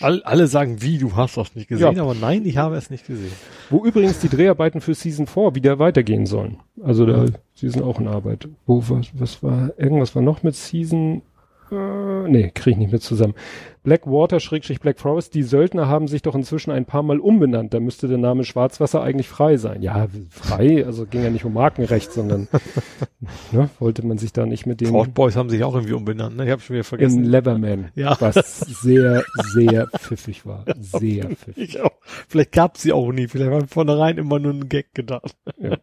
All, 0.00 0.22
alle 0.24 0.48
sagen, 0.48 0.82
wie, 0.82 0.98
du 0.98 1.14
hast 1.14 1.36
das 1.36 1.54
nicht 1.54 1.68
gesehen, 1.68 1.94
Ja. 1.94 2.02
aber 2.02 2.14
nein, 2.14 2.44
ich 2.44 2.56
habe 2.56 2.74
es 2.76 2.90
nicht 2.90 3.06
gesehen. 3.06 3.30
Wo 3.68 3.84
übrigens 3.84 4.18
die 4.18 4.28
Dreharbeiten 4.28 4.80
für 4.80 4.94
Season 4.94 5.28
4 5.28 5.54
wieder 5.54 5.78
weitergehen 5.78 6.26
sollen. 6.26 6.56
Also 6.82 7.06
da, 7.06 7.26
sie 7.54 7.68
sind 7.68 7.82
auch 7.82 8.00
in 8.00 8.08
Arbeit. 8.08 8.48
Wo, 8.66 8.82
was, 8.88 9.08
was 9.14 9.40
war, 9.42 9.72
irgendwas 9.78 10.16
war 10.16 10.22
noch 10.22 10.42
mit 10.42 10.56
Season, 10.56 11.22
äh, 11.72 12.28
nee, 12.28 12.50
krieg 12.54 12.72
ich 12.72 12.78
nicht 12.78 12.90
mehr 12.92 13.00
zusammen. 13.00 13.34
Blackwater, 13.82 14.40
Schrägstrich 14.40 14.80
Black 14.80 14.98
Forest, 15.00 15.34
die 15.34 15.42
Söldner 15.42 15.88
haben 15.88 16.06
sich 16.06 16.20
doch 16.20 16.34
inzwischen 16.34 16.70
ein 16.70 16.84
paar 16.84 17.02
Mal 17.02 17.18
umbenannt. 17.18 17.72
Da 17.72 17.80
müsste 17.80 18.08
der 18.08 18.18
Name 18.18 18.44
Schwarzwasser 18.44 19.02
eigentlich 19.02 19.28
frei 19.28 19.56
sein. 19.56 19.80
Ja, 19.80 20.06
frei, 20.28 20.84
also 20.84 21.06
ging 21.06 21.22
ja 21.22 21.30
nicht 21.30 21.46
um 21.46 21.54
Markenrecht, 21.54 22.12
sondern, 22.12 22.48
ne, 23.52 23.70
wollte 23.78 24.04
man 24.04 24.18
sich 24.18 24.34
da 24.34 24.44
nicht 24.44 24.66
mit 24.66 24.82
dem 24.82 24.90
Proud 24.90 25.14
Boys 25.14 25.34
haben 25.36 25.48
sich 25.48 25.64
auch 25.64 25.74
irgendwie 25.74 25.94
umbenannt, 25.94 26.36
ne? 26.36 26.44
Ich 26.44 26.50
habe 26.50 26.60
schon 26.60 26.74
wieder 26.74 26.80
in 26.80 26.84
vergessen. 26.84 27.24
Leatherman, 27.24 27.88
Ja. 27.94 28.16
was 28.20 28.60
sehr, 28.60 29.24
sehr 29.54 29.86
pfiffig 29.96 30.44
war. 30.44 30.66
Sehr 30.78 31.24
pfiffig. 31.30 31.56
Ich 31.56 31.80
auch. 31.80 31.92
Vielleicht 32.28 32.52
gab 32.52 32.76
sie 32.76 32.92
auch 32.92 33.10
nie. 33.12 33.28
Vielleicht 33.28 33.50
war 33.50 33.60
von 33.60 33.68
vornherein 33.68 34.18
immer 34.18 34.38
nur 34.38 34.52
ein 34.52 34.68
Gag 34.68 34.92
gedacht. 34.94 35.34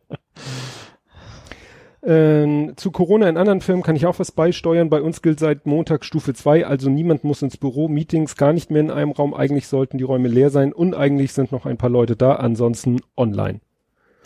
Ähm, 2.09 2.71
zu 2.77 2.91
Corona 2.91 3.27
in 3.27 3.35
anderen 3.35 3.59
Firmen 3.59 3.83
kann 3.83 3.97
ich 3.97 4.05
auch 4.05 4.17
was 4.17 4.31
beisteuern. 4.31 4.89
Bei 4.89 5.01
uns 5.01 5.21
gilt 5.21 5.41
seit 5.41 5.65
Montag 5.65 6.05
Stufe 6.05 6.33
2, 6.33 6.65
also 6.65 6.89
niemand 6.89 7.25
muss 7.25 7.41
ins 7.41 7.57
Büro, 7.57 7.89
Meetings 7.89 8.37
gar 8.37 8.53
nicht 8.53 8.71
mehr 8.71 8.79
in 8.79 8.91
einem 8.91 9.11
Raum. 9.11 9.33
Eigentlich 9.33 9.67
sollten 9.67 9.97
die 9.97 10.05
Räume 10.05 10.29
leer 10.29 10.49
sein 10.49 10.71
und 10.71 10.95
eigentlich 10.95 11.33
sind 11.33 11.51
noch 11.51 11.65
ein 11.65 11.75
paar 11.75 11.89
Leute 11.89 12.15
da, 12.15 12.35
ansonsten 12.35 13.01
online. 13.17 13.59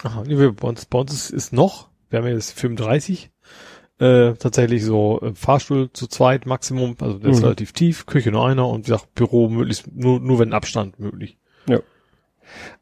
Aha, 0.03 0.23
bei 0.27 0.67
uns, 0.67 0.85
bei 0.85 0.99
uns 0.99 1.11
ist, 1.11 1.31
ist 1.31 1.53
noch, 1.53 1.89
wir 2.11 2.19
haben 2.19 2.27
ja 2.27 2.33
jetzt 2.33 2.51
35, 2.51 3.31
äh, 3.97 4.33
tatsächlich 4.33 4.85
so 4.85 5.19
äh, 5.21 5.33
Fahrstuhl 5.33 5.91
zu 5.91 6.05
zweit 6.05 6.45
Maximum, 6.45 6.95
also 7.01 7.17
der 7.17 7.31
ist 7.31 7.39
Mhm. 7.39 7.45
relativ 7.45 7.71
tief, 7.73 8.05
Küche 8.05 8.31
nur 8.31 8.45
einer 8.45 8.67
und 8.67 8.85
wie 8.87 8.91
gesagt, 8.91 9.15
Büro 9.15 9.49
möglichst 9.49 9.91
nur, 9.91 10.19
nur 10.19 10.37
wenn 10.37 10.53
Abstand 10.53 10.99
möglich. 10.99 11.39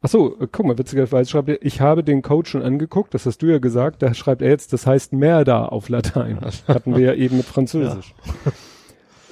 Ach 0.02 0.08
so, 0.08 0.38
äh, 0.40 0.46
guck 0.50 0.66
mal, 0.66 0.78
witzigerweise 0.78 1.30
schreibt 1.30 1.48
er, 1.48 1.64
ich 1.64 1.80
habe 1.80 2.04
den 2.04 2.22
Code 2.22 2.48
schon 2.48 2.62
angeguckt, 2.62 3.14
das 3.14 3.26
hast 3.26 3.42
du 3.42 3.46
ja 3.46 3.58
gesagt, 3.58 4.02
da 4.02 4.14
schreibt 4.14 4.42
er 4.42 4.48
jetzt, 4.48 4.72
das 4.72 4.86
heißt 4.86 5.12
mehr 5.12 5.44
da 5.44 5.64
auf 5.64 5.88
Latein. 5.88 6.40
Hatten 6.68 6.96
wir 6.96 7.04
ja 7.04 7.14
eben 7.14 7.36
mit 7.36 7.46
Französisch. 7.46 8.14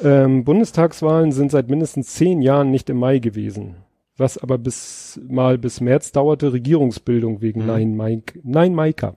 Ähm, 0.02 0.44
Bundestagswahlen 0.44 1.32
sind 1.32 1.50
seit 1.50 1.68
mindestens 1.68 2.14
zehn 2.14 2.40
Jahren 2.40 2.70
nicht 2.70 2.88
im 2.88 2.98
Mai 2.98 3.18
gewesen. 3.18 3.76
Was 4.16 4.38
aber 4.38 4.58
bis 4.58 5.20
mal 5.28 5.58
bis 5.58 5.80
März 5.80 6.12
dauerte, 6.12 6.52
Regierungsbildung 6.52 7.40
wegen 7.40 7.62
Mhm. 7.62 7.66
Nein, 7.66 7.96
Mike, 7.96 8.40
Nein 8.42 8.74
Maika. 8.74 9.16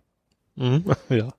Mhm. 0.56 0.84
ja. 1.10 1.34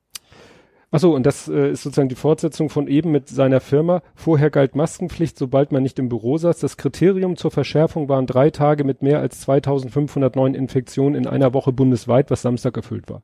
Achso, 0.92 1.12
und 1.14 1.25
das 1.25 1.49
äh, 1.49 1.70
ist 1.72 1.82
sozusagen 1.82 2.11
die 2.11 2.14
Fortsetzung 2.14 2.68
von 2.68 2.87
eben 2.87 3.11
mit 3.11 3.28
seiner 3.28 3.61
Firma. 3.61 4.02
Vorher 4.14 4.50
galt 4.50 4.76
Maskenpflicht, 4.76 5.37
sobald 5.38 5.72
man 5.72 5.82
nicht 5.82 5.99
im 5.99 6.08
Büro 6.11 6.37
saß. 6.38 6.58
Das 6.61 6.76
Kriterium 6.76 7.37
zur 7.37 7.50
Verschärfung 7.50 8.08
waren 8.11 8.26
drei 8.26 8.50
Tage 8.50 8.84
mit 8.84 9.02
mehr 9.02 9.18
als 9.18 9.40
2500 9.40 10.37
neuen 10.37 10.54
Infektionen 10.54 11.14
in 11.16 11.26
einer 11.26 11.54
Woche 11.54 11.72
bundesweit, 11.72 12.30
was 12.30 12.42
Samstag 12.42 12.76
erfüllt 12.76 13.08
war. 13.11 13.22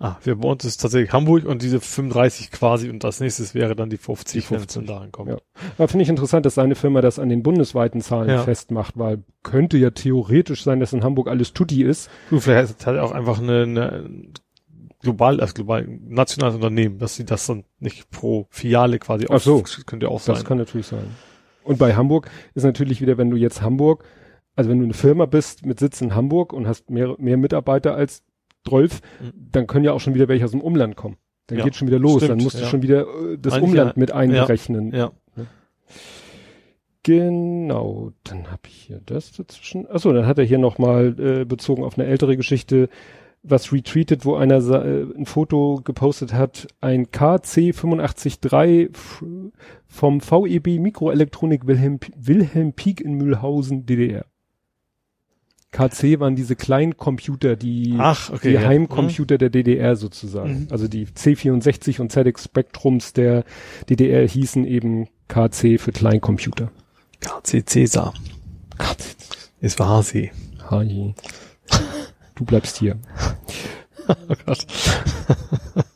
Ah, 0.00 0.16
wir 0.24 0.34
bei 0.34 0.48
uns 0.48 0.64
ist 0.64 0.78
tatsächlich 0.82 1.12
Hamburg 1.12 1.44
und 1.46 1.62
diese 1.62 1.80
35 1.80 2.50
quasi 2.50 2.90
und 2.90 3.04
das 3.04 3.20
nächste 3.20 3.54
wäre 3.54 3.76
dann 3.76 3.90
die 3.90 3.96
50, 3.96 4.32
Die 4.42 4.46
50, 4.46 4.76
wenn 4.76 4.82
es 4.82 4.88
dahin 4.90 5.12
kommt. 5.12 5.30
ja. 5.30 5.36
Aber 5.78 5.86
finde 5.86 6.02
ich 6.02 6.08
interessant, 6.08 6.44
dass 6.44 6.56
seine 6.56 6.74
Firma 6.74 7.00
das 7.00 7.20
an 7.20 7.28
den 7.28 7.44
bundesweiten 7.44 8.00
Zahlen 8.00 8.28
Ja. 8.28 8.42
festmacht, 8.42 8.98
weil 8.98 9.22
könnte 9.44 9.78
ja 9.78 9.90
theoretisch 9.90 10.64
sein, 10.64 10.80
dass 10.80 10.92
in 10.92 11.04
Hamburg 11.04 11.28
alles 11.28 11.52
Tutti 11.52 11.84
ist. 11.84 12.10
Du, 12.28 12.40
vielleicht 12.40 12.70
ist 12.70 12.80
es 12.80 12.86
halt 12.88 12.98
auch 12.98 13.12
einfach 13.12 13.40
eine, 13.40 13.62
eine 13.62 14.10
global, 15.04 15.40
als 15.40 15.54
global 15.54 15.86
nationales 15.86 16.56
Unternehmen, 16.56 16.98
dass 16.98 17.14
sie 17.14 17.24
das 17.24 17.46
dann 17.46 17.62
nicht 17.78 18.10
pro 18.10 18.46
Filiale 18.50 18.98
quasi 18.98 19.26
Ach 19.30 19.38
so. 19.40 19.60
das 19.60 19.86
könnte 19.86 20.06
ja 20.06 20.10
auch 20.12 20.18
sein. 20.20 20.34
Das 20.34 20.44
kann 20.44 20.58
natürlich 20.58 20.88
sein. 20.88 21.06
Und 21.62 21.78
bei 21.78 21.94
Hamburg 21.94 22.28
ist 22.54 22.64
natürlich 22.64 23.00
wieder, 23.00 23.16
wenn 23.16 23.30
du 23.30 23.36
jetzt 23.36 23.62
Hamburg, 23.62 24.04
also 24.56 24.68
wenn 24.68 24.78
du 24.80 24.84
eine 24.84 24.94
Firma 24.94 25.26
bist 25.26 25.64
mit 25.64 25.78
Sitz 25.78 26.00
in 26.00 26.14
Hamburg 26.16 26.52
und 26.52 26.66
hast 26.66 26.90
mehr, 26.90 27.14
mehr 27.18 27.36
Mitarbeiter 27.36 27.94
als 27.94 28.24
12, 28.66 29.00
Mhm. 29.20 29.32
dann 29.52 29.66
können 29.66 29.84
ja 29.84 29.92
auch 29.92 30.00
schon 30.00 30.14
wieder 30.14 30.26
welche 30.28 30.44
aus 30.44 30.50
dem 30.50 30.60
Umland 30.60 30.96
kommen. 30.96 31.16
Dann 31.46 31.58
Ja, 31.58 31.64
geht 31.64 31.76
schon 31.76 31.86
wieder 31.88 31.98
los. 31.98 32.22
stimmt, 32.22 32.30
dann 32.40 32.44
musst 32.44 32.56
du 32.58 32.62
ja. 32.62 32.68
schon 32.68 32.82
wieder 32.82 33.02
äh, 33.02 33.38
das 33.38 33.52
Eigentlich 33.54 33.68
Umland 33.70 33.90
ja. 33.96 34.00
mit 34.00 34.12
einberechnen. 34.12 34.92
ja. 34.92 35.12
Genau, 37.02 38.12
dann 38.24 38.50
habe 38.50 38.62
ich 38.66 38.74
hier 38.86 39.00
das 39.04 39.32
dazwischen. 39.32 39.86
Achso, 39.90 40.10
dann 40.14 40.26
hat 40.26 40.38
er 40.38 40.44
hier 40.44 40.56
nochmal 40.58 41.14
äh, 41.18 41.44
bezogen 41.44 41.84
auf 41.84 41.98
eine 41.98 42.08
ältere 42.08 42.34
Geschichte 42.36 42.88
was 43.46 43.72
retweetet, 43.72 44.24
wo 44.24 44.36
einer 44.36 44.56
äh, 44.56 45.02
ein 45.16 45.26
Foto 45.26 45.80
gepostet 45.84 46.32
hat, 46.32 46.66
ein 46.80 47.10
KC 47.10 47.72
853 47.74 48.88
f- 48.92 49.24
vom 49.86 50.20
VEB 50.20 50.80
Mikroelektronik 50.80 51.66
Wilhelm, 51.66 52.00
Wilhelm 52.16 52.72
Pieck 52.72 53.00
in 53.02 53.14
Mühlhausen, 53.14 53.84
DDR. 53.86 54.24
KC 55.72 56.20
waren 56.20 56.36
diese 56.36 56.54
kleinen 56.54 56.96
Computer, 56.96 57.56
die, 57.56 57.96
Ach, 57.98 58.30
okay. 58.30 58.48
die 58.50 58.54
ja. 58.54 58.60
Heimcomputer 58.62 59.38
der 59.38 59.50
DDR 59.50 59.96
sozusagen. 59.96 60.60
Mhm. 60.60 60.68
Also 60.70 60.86
die 60.86 61.06
C64 61.06 62.00
und 62.00 62.12
ZX 62.12 62.44
Spectrums 62.44 63.12
der 63.12 63.44
DDR 63.90 64.26
hießen 64.26 64.64
eben 64.66 65.08
KC 65.28 65.80
für 65.80 65.90
Kleincomputer. 65.92 66.70
KC 67.20 67.64
Cäsar. 67.68 68.14
Es 69.60 69.78
war 69.80 70.02
sie. 70.04 70.30
Hi. 70.70 71.14
Du 72.34 72.44
bleibst 72.44 72.76
hier. 72.78 72.98
Oh 74.06 74.34
Gott. 74.44 74.66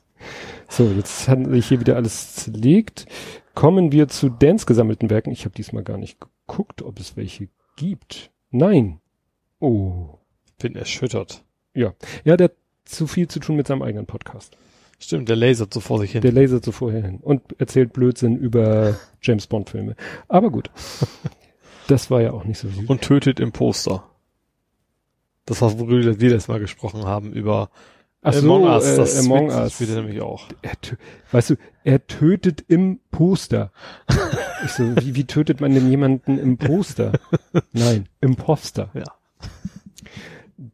So, 0.71 0.85
jetzt 0.85 1.29
hat 1.29 1.45
sich 1.45 1.67
hier 1.67 1.81
wieder 1.81 1.97
alles 1.97 2.37
zerlegt. 2.37 3.07
Kommen 3.55 3.91
wir 3.91 4.07
zu 4.07 4.29
Dans 4.29 4.65
gesammelten 4.65 5.11
Werken. 5.11 5.33
Ich 5.33 5.45
habe 5.45 5.55
diesmal 5.55 5.83
gar 5.83 5.99
nicht 5.99 6.19
geguckt, 6.21 6.83
ob 6.83 7.01
es 7.01 7.17
welche 7.17 7.49
gibt. 7.75 8.31
Nein. 8.53 9.01
Oh. 9.59 10.19
Bin 10.61 10.77
erschüttert. 10.77 11.43
Ja, 11.75 11.95
der 12.25 12.45
hat 12.45 12.55
zu 12.85 13.09
viel 13.09 13.27
zu 13.27 13.41
tun 13.41 13.57
mit 13.57 13.67
seinem 13.67 13.83
eigenen 13.83 14.07
Podcast. 14.07 14.57
Stimmt, 15.01 15.29
der 15.29 15.35
lasert 15.35 15.75
so 15.75 15.81
vor 15.81 15.99
sich 15.99 16.13
hin. 16.13 16.21
Der 16.23 16.31
lasert 16.31 16.65
so 16.65 16.71
vorher 16.71 17.03
hin 17.03 17.19
und 17.23 17.43
erzählt 17.61 17.93
Blödsinn 17.93 18.37
über 18.37 18.97
James 19.21 19.49
Bond 19.49 19.71
Filme. 19.71 19.97
Aber 20.29 20.51
gut. 20.51 20.71
Das 21.89 22.09
war 22.11 22.21
ja 22.21 22.33
auch 22.33 22.45
nicht 22.45 22.59
so 22.59 22.69
gut. 22.69 22.89
und 22.89 23.03
tötet 23.03 23.41
im 23.41 23.51
Poster. 23.51 24.09
Das 25.49 25.63
war, 25.63 25.79
worüber 25.79 26.21
wir 26.21 26.31
das 26.31 26.49
mal 26.49 26.61
gesprochen 26.61 27.05
haben, 27.07 27.33
über 27.33 27.71
Ach 28.21 28.33
so, 28.33 28.41
Among 28.55 28.65
Us. 28.65 28.85
äh, 28.85 28.97
Das 28.97 29.19
Among 29.25 29.49
spielt- 29.51 29.63
Us. 29.65 29.73
spielt 29.73 29.91
er 29.91 29.97
nämlich 30.03 30.21
auch. 30.21 30.49
Er 30.63 30.73
weißt 31.33 31.51
du, 31.51 31.55
er 31.85 32.07
tötet 32.07 32.65
im 32.69 32.99
Poster. 33.11 33.71
ich 34.65 34.73
so, 34.73 34.85
wie, 34.97 35.15
wie 35.15 35.25
tötet 35.25 35.61
man 35.61 35.73
denn 35.73 35.89
jemanden 35.89 36.39
im 36.39 36.59
Poster? 36.59 37.13
Nein, 37.73 38.07
im 38.21 38.37
Poster. 38.37 38.91
Ja. 38.95 39.05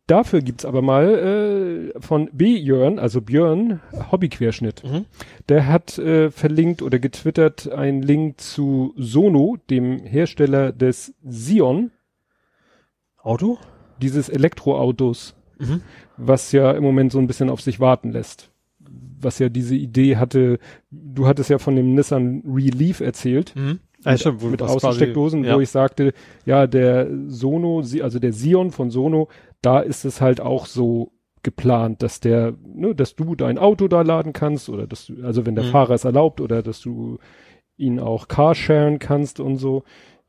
Dafür 0.07 0.41
gibt's 0.41 0.65
aber 0.65 0.81
mal 0.81 1.93
äh, 1.95 2.01
von 2.01 2.31
Björn, 2.33 2.99
also 2.99 3.21
Björn, 3.21 3.81
Hobbyquerschnitt. 4.11 4.83
Mhm. 4.83 5.05
Der 5.51 5.67
hat 5.67 5.99
äh, 5.99 6.31
verlinkt 6.31 6.81
oder 6.81 6.99
getwittert 6.99 7.71
einen 7.71 8.03
Link 8.03 8.41
zu 8.41 8.95
Sono, 8.97 9.59
dem 9.71 9.99
Hersteller 9.99 10.73
des 10.73 11.15
Sion. 11.23 11.91
Auto? 13.23 13.59
Dieses 14.01 14.29
Elektroautos, 14.29 15.35
Mhm. 15.59 15.81
was 16.17 16.53
ja 16.53 16.73
im 16.73 16.83
Moment 16.83 17.13
so 17.13 17.19
ein 17.19 17.27
bisschen 17.27 17.51
auf 17.51 17.61
sich 17.61 17.81
warten 17.81 18.11
lässt. 18.11 18.51
Was 19.21 19.39
ja 19.39 19.49
diese 19.49 19.75
Idee 19.77 20.17
hatte, 20.17 20.59
du 20.91 21.27
hattest 21.27 21.49
ja 21.51 21.59
von 21.59 21.77
dem 21.77 21.95
Nissan 21.95 22.43
Relief 22.47 23.01
erzählt. 23.01 23.55
Mhm. 23.57 23.79
Stimmt, 24.17 24.43
wo 24.43 24.49
mit 24.49 24.61
was 24.61 24.73
quasi- 24.73 24.87
Außensteckdosen, 24.87 25.45
ja. 25.45 25.57
wo 25.57 25.61
ich 25.61 25.71
sagte, 25.71 26.13
ja, 26.45 26.67
der 26.67 27.09
Sono, 27.29 27.79
also 28.03 28.19
der 28.19 28.33
Sion 28.35 28.71
von 28.71 28.91
Sono, 28.91 29.29
da 29.63 29.81
ist 29.81 30.05
es 30.05 30.21
halt 30.21 30.43
auch 30.43 30.67
so 30.67 31.13
geplant, 31.43 32.03
dass 32.03 32.21
der, 32.21 32.55
ne, 32.67 32.95
dass 32.95 33.15
du 33.17 33.35
dein 33.35 33.57
Auto 33.59 33.89
da 33.89 34.03
laden 34.03 34.33
kannst 34.35 34.69
oder 34.69 34.87
dass 34.87 35.07
du, 35.07 35.23
also 35.25 35.47
wenn 35.47 35.55
der 35.55 35.65
Mhm. 35.65 35.71
Fahrer 35.71 35.95
es 35.95 36.05
erlaubt 36.05 36.41
oder 36.43 36.63
dass 36.63 36.81
du 36.81 37.19
ihn 37.79 37.99
auch 37.99 38.29
carsharen 38.29 38.99
kannst 38.99 39.41
und 39.41 39.57
so. 39.57 39.85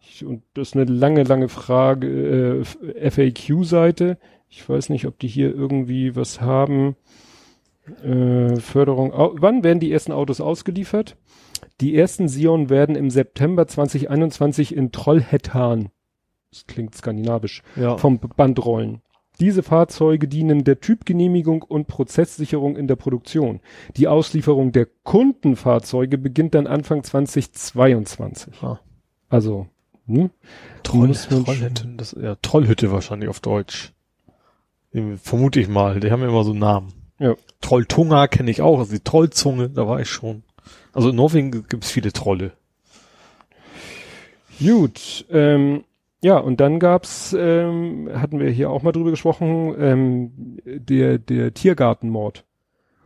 Ich, 0.08 0.26
und 0.26 0.44
das 0.54 0.70
ist 0.70 0.76
eine 0.76 0.86
lange, 0.86 1.24
lange 1.24 1.50
Frage, 1.50 2.64
äh, 2.98 3.10
FAQ-Seite. 3.10 4.18
Ich 4.50 4.68
weiß 4.68 4.90
nicht, 4.90 5.06
ob 5.08 5.20
die 5.20 5.28
hier 5.28 5.54
irgendwie 5.54 6.16
was 6.16 6.42
haben. 6.42 6.96
Äh, 8.04 8.56
Förderung. 8.58 9.12
Wann 9.16 9.64
werden 9.64 9.80
die 9.80 9.92
ersten 9.92 10.12
Autos 10.12 10.42
ausgeliefert? 10.42 11.18
Die 11.82 11.96
ersten 11.96 12.28
Sion 12.28 12.70
werden 12.70 12.96
im 12.96 13.10
September 13.10 13.68
2021 13.68 14.76
in 14.76 14.92
Trollhättan, 14.92 15.90
das 16.52 16.66
klingt 16.68 16.96
skandinavisch, 16.96 17.62
Ja. 17.76 17.98
vom 17.98 18.20
Band 18.20 18.64
rollen. 18.66 19.02
Diese 19.40 19.62
Fahrzeuge 19.64 20.28
dienen 20.30 20.64
der 20.64 20.80
Typgenehmigung 20.80 21.62
und 21.62 21.88
Prozesssicherung 21.88 22.78
in 22.78 22.88
der 22.88 22.96
Produktion. 22.96 23.60
Die 23.98 24.08
Auslieferung 24.08 24.72
der 24.72 24.88
Kundenfahrzeuge 25.04 26.18
beginnt 26.18 26.56
dann 26.56 26.68
Anfang 26.68 27.04
2022. 27.04 28.54
Ah. 28.64 28.80
Also, 29.28 29.68
hm? 30.08 30.30
Troll, 30.84 31.08
muss 31.08 31.30
man 31.30 31.46
Trollhütte, 31.46 31.88
das, 31.98 32.16
ja, 32.20 32.36
Trollhütte 32.42 32.92
wahrscheinlich 32.92 33.30
auf 33.30 33.40
Deutsch. 33.40 33.94
Vermute 35.22 35.60
ich 35.60 35.68
mal, 35.68 36.00
die 36.00 36.12
haben 36.12 36.22
ja 36.22 36.30
immer 36.30 36.44
so 36.44 36.54
Namen. 36.54 36.94
Ja. 37.20 37.36
Trolltunga 37.62 38.28
kenne 38.28 38.52
ich 38.52 38.62
auch, 38.62 38.80
also 38.80 38.94
die 38.94 39.04
Trollzunge, 39.04 39.70
da 39.70 39.88
war 39.88 40.00
ich 40.00 40.10
schon. 40.10 40.44
Also 40.94 41.10
in 41.10 41.16
Norwegen 41.16 41.52
gibt 41.52 41.84
es 41.84 41.92
viele 41.92 42.14
Trolle. 42.14 42.54
Gut, 44.60 45.26
ähm, 45.30 45.84
ja, 46.22 46.38
und 46.38 46.60
dann 46.60 46.80
gab's, 46.80 47.36
ähm, 47.38 48.10
hatten 48.14 48.40
wir 48.40 48.50
hier 48.50 48.70
auch 48.70 48.82
mal 48.82 48.94
drüber 48.94 49.12
gesprochen, 49.12 49.76
ähm, 49.78 50.60
der, 50.66 51.18
der 51.18 51.54
Tiergartenmord, 51.54 52.46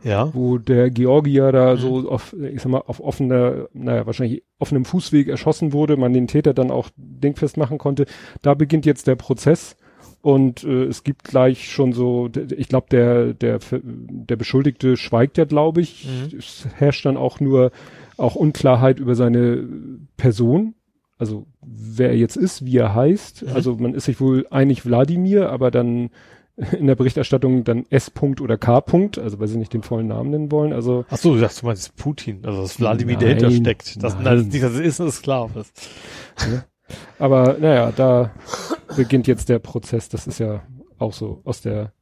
Ja. 0.02 0.32
wo 0.34 0.58
der 0.58 0.90
Georgier 0.90 1.52
da 1.52 1.76
so 1.76 2.08
auf, 2.08 2.34
ich 2.34 2.62
sag 2.62 2.70
mal, 2.70 2.82
auf 2.86 3.00
offener, 3.00 3.68
naja, 3.72 4.06
wahrscheinlich 4.06 4.42
offenem 4.58 4.84
Fußweg 4.84 5.28
erschossen 5.28 5.72
wurde, 5.72 5.96
man 5.96 6.12
den 6.12 6.26
Täter 6.26 6.54
dann 6.54 6.70
auch 6.70 6.88
dingfest 6.96 7.56
machen 7.56 7.78
konnte. 7.78 8.06
Da 8.42 8.54
beginnt 8.54 8.86
jetzt 8.86 9.06
der 9.06 9.16
Prozess 9.16 9.76
und 10.22 10.64
äh, 10.64 10.84
es 10.84 11.02
gibt 11.02 11.24
gleich 11.24 11.70
schon 11.70 11.92
so, 11.92 12.30
ich 12.56 12.68
glaube, 12.68 12.86
der, 12.90 13.32
der, 13.34 13.58
der 13.72 14.36
Beschuldigte 14.36 14.96
schweigt 14.96 15.38
ja, 15.38 15.44
glaube 15.44 15.80
ich. 15.80 16.06
Mhm. 16.06 16.38
Es 16.38 16.66
herrscht 16.76 17.06
dann 17.06 17.16
auch 17.16 17.40
nur 17.40 17.70
auch 18.16 18.34
Unklarheit 18.34 18.98
über 18.98 19.14
seine 19.14 19.66
Person, 20.18 20.74
also 21.16 21.46
wer 21.62 22.10
er 22.10 22.16
jetzt 22.16 22.36
ist, 22.36 22.64
wie 22.64 22.76
er 22.76 22.94
heißt. 22.94 23.46
Mhm. 23.46 23.52
Also 23.54 23.76
man 23.76 23.94
ist 23.94 24.04
sich 24.04 24.20
wohl 24.20 24.46
einig 24.50 24.84
Wladimir, 24.84 25.50
aber 25.50 25.70
dann 25.70 26.10
in 26.56 26.86
der 26.86 26.94
Berichterstattung 26.94 27.64
dann 27.64 27.86
S. 27.90 28.10
-Punkt 28.12 28.40
oder 28.40 28.58
K. 28.58 28.78
-Punkt, 28.78 29.18
also 29.20 29.40
weil 29.40 29.48
sie 29.48 29.58
nicht 29.58 29.72
den 29.72 29.82
vollen 29.82 30.08
Namen 30.08 30.30
nennen 30.30 30.52
wollen. 30.52 30.72
Also 30.72 31.04
Ach 31.08 31.16
so, 31.16 31.34
du 31.34 31.40
sagst, 31.40 31.62
du 31.62 31.66
meinst 31.66 31.96
Putin, 31.96 32.44
also 32.44 32.62
das 32.62 32.78
Wladimir 32.78 33.16
Nein, 33.16 33.38
dahinter 33.38 33.50
steckt. 33.50 34.02
Das, 34.02 34.14
nein. 34.14 34.24
das 34.24 34.44
nicht, 34.46 34.62
dass 34.62 34.72
es 34.72 34.80
ist, 34.80 35.00
das 35.00 35.14
ist 35.14 35.22
klar. 35.22 35.50
Das, 35.54 35.72
Aber 37.18 37.56
naja, 37.58 37.92
da 37.94 38.32
beginnt 38.96 39.26
jetzt 39.26 39.48
der 39.48 39.58
Prozess. 39.58 40.08
Das 40.08 40.26
ist 40.26 40.38
ja 40.38 40.62
auch 40.98 41.12
so 41.12 41.40
aus 41.44 41.60
der 41.60 41.92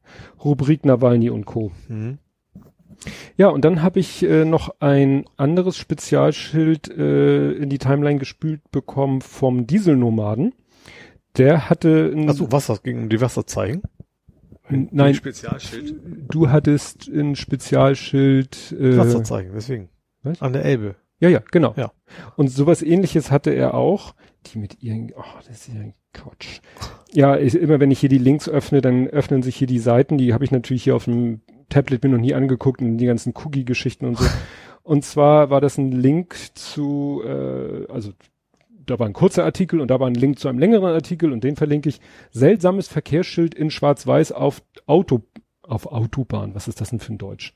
Rubrik 0.43 0.85
Nawalny 0.85 1.29
und 1.29 1.45
Co. 1.45 1.71
mhm. 1.87 2.19
Ja, 3.37 3.47
und 3.47 3.63
dann 3.63 3.81
habe 3.81 4.01
ich 4.01 4.23
äh, 4.23 4.43
noch 4.43 4.75
ein 4.81 5.23
anderes 5.37 5.77
Spezialschild 5.77 6.89
äh, 6.89 7.51
in 7.53 7.69
die 7.69 7.77
Timeline 7.77 8.19
gespült 8.19 8.59
bekommen 8.71 9.21
vom 9.21 9.67
Dieselnomaden. 9.67 10.53
Der 11.37 11.69
hatte 11.69 12.11
ein, 12.13 12.29
Ach 12.29 12.33
so, 12.33 12.51
was 12.51 12.67
das 12.67 12.83
ging 12.83 13.03
um 13.03 13.09
die 13.09 13.21
Wasserzeichen? 13.21 13.83
Nein, 14.69 15.15
Spezialschild. 15.15 15.95
du 16.29 16.49
hattest 16.49 17.07
ein 17.07 17.35
Spezialschild. 17.35 18.71
Äh, 18.79 18.97
Wasserzeichen, 18.97 19.51
deswegen. 19.53 19.89
Was? 20.23 20.41
An 20.41 20.53
der 20.53 20.65
Elbe. 20.65 20.95
Ja, 21.19 21.29
ja, 21.29 21.41
genau. 21.51 21.73
Ja. 21.75 21.91
Und 22.37 22.49
sowas 22.49 22.81
ähnliches 22.81 23.31
hatte 23.31 23.51
er 23.51 23.73
auch. 23.73 24.15
Die 24.45 24.57
mit 24.57 24.81
ihren, 24.81 25.11
oh, 25.17 25.23
das 25.45 25.67
ist 25.67 25.73
ja 25.73 25.81
ein 25.81 25.93
Quatsch. 26.13 26.61
Ja, 27.11 27.37
ich, 27.37 27.55
immer 27.55 27.79
wenn 27.79 27.91
ich 27.91 27.99
hier 27.99 28.09
die 28.09 28.17
Links 28.17 28.47
öffne, 28.47 28.81
dann 28.81 29.07
öffnen 29.07 29.43
sich 29.43 29.55
hier 29.57 29.67
die 29.67 29.79
Seiten. 29.79 30.17
Die 30.17 30.33
habe 30.33 30.45
ich 30.45 30.51
natürlich 30.51 30.83
hier 30.83 30.95
auf 30.95 31.05
dem 31.05 31.41
Tablet 31.67 32.03
mir 32.03 32.09
noch 32.09 32.19
nie 32.19 32.33
angeguckt 32.33 32.81
und 32.81 32.97
die 32.97 33.05
ganzen 33.05 33.33
Cookie-Geschichten 33.35 34.05
und 34.05 34.17
so. 34.17 34.25
Und 34.81 35.05
zwar 35.05 35.51
war 35.51 35.61
das 35.61 35.77
ein 35.77 35.91
Link 35.91 36.35
zu, 36.55 37.21
äh, 37.23 37.85
also 37.91 38.11
da 38.89 38.99
war 38.99 39.07
ein 39.07 39.13
kurzer 39.13 39.43
Artikel 39.43 39.81
und 39.81 39.89
da 39.89 39.99
war 39.99 40.07
ein 40.07 40.15
Link 40.15 40.39
zu 40.39 40.47
einem 40.47 40.59
längeren 40.59 40.93
Artikel 40.93 41.31
und 41.31 41.43
den 41.43 41.55
verlinke 41.55 41.89
ich. 41.89 41.99
Seltsames 42.31 42.87
Verkehrsschild 42.87 43.53
in 43.55 43.69
Schwarz-Weiß 43.71 44.31
auf 44.31 44.61
Auto, 44.85 45.23
auf 45.61 45.85
Autobahn. 45.87 46.55
Was 46.55 46.67
ist 46.67 46.81
das 46.81 46.89
denn 46.89 46.99
für 46.99 47.13
ein 47.13 47.17
Deutsch? 47.17 47.55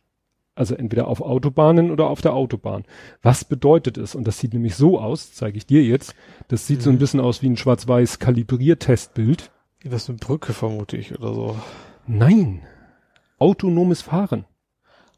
Also 0.56 0.76
entweder 0.76 1.08
auf 1.08 1.22
Autobahnen 1.22 1.90
oder 1.90 2.08
auf 2.08 2.22
der 2.22 2.34
Autobahn. 2.34 2.84
Was 3.24 3.44
bedeutet 3.44 3.98
es? 3.98 4.14
Und 4.14 4.28
das 4.28 4.38
sieht 4.38 4.54
nämlich 4.54 4.76
so 4.76 5.00
aus, 5.00 5.34
zeige 5.34 5.58
ich 5.58 5.66
dir 5.66 5.84
jetzt. 5.84 6.14
Das 6.48 6.68
sieht 6.68 6.84
so 6.84 6.92
ein 6.92 6.96
Mhm. 6.96 7.00
bisschen 7.00 7.20
aus 7.20 7.42
wie 7.42 7.50
ein 7.50 7.58
schwarz-weiß 7.58 8.20
Kalibriertestbild. 8.20 9.50
Das 9.84 10.04
ist 10.04 10.10
eine 10.10 10.20
Brücke, 10.20 10.54
vermute 10.54 10.96
ich, 10.96 11.18
oder 11.18 11.34
so. 11.34 11.56
Nein. 12.06 12.62
Autonomes 13.40 14.02
Fahren. 14.04 14.46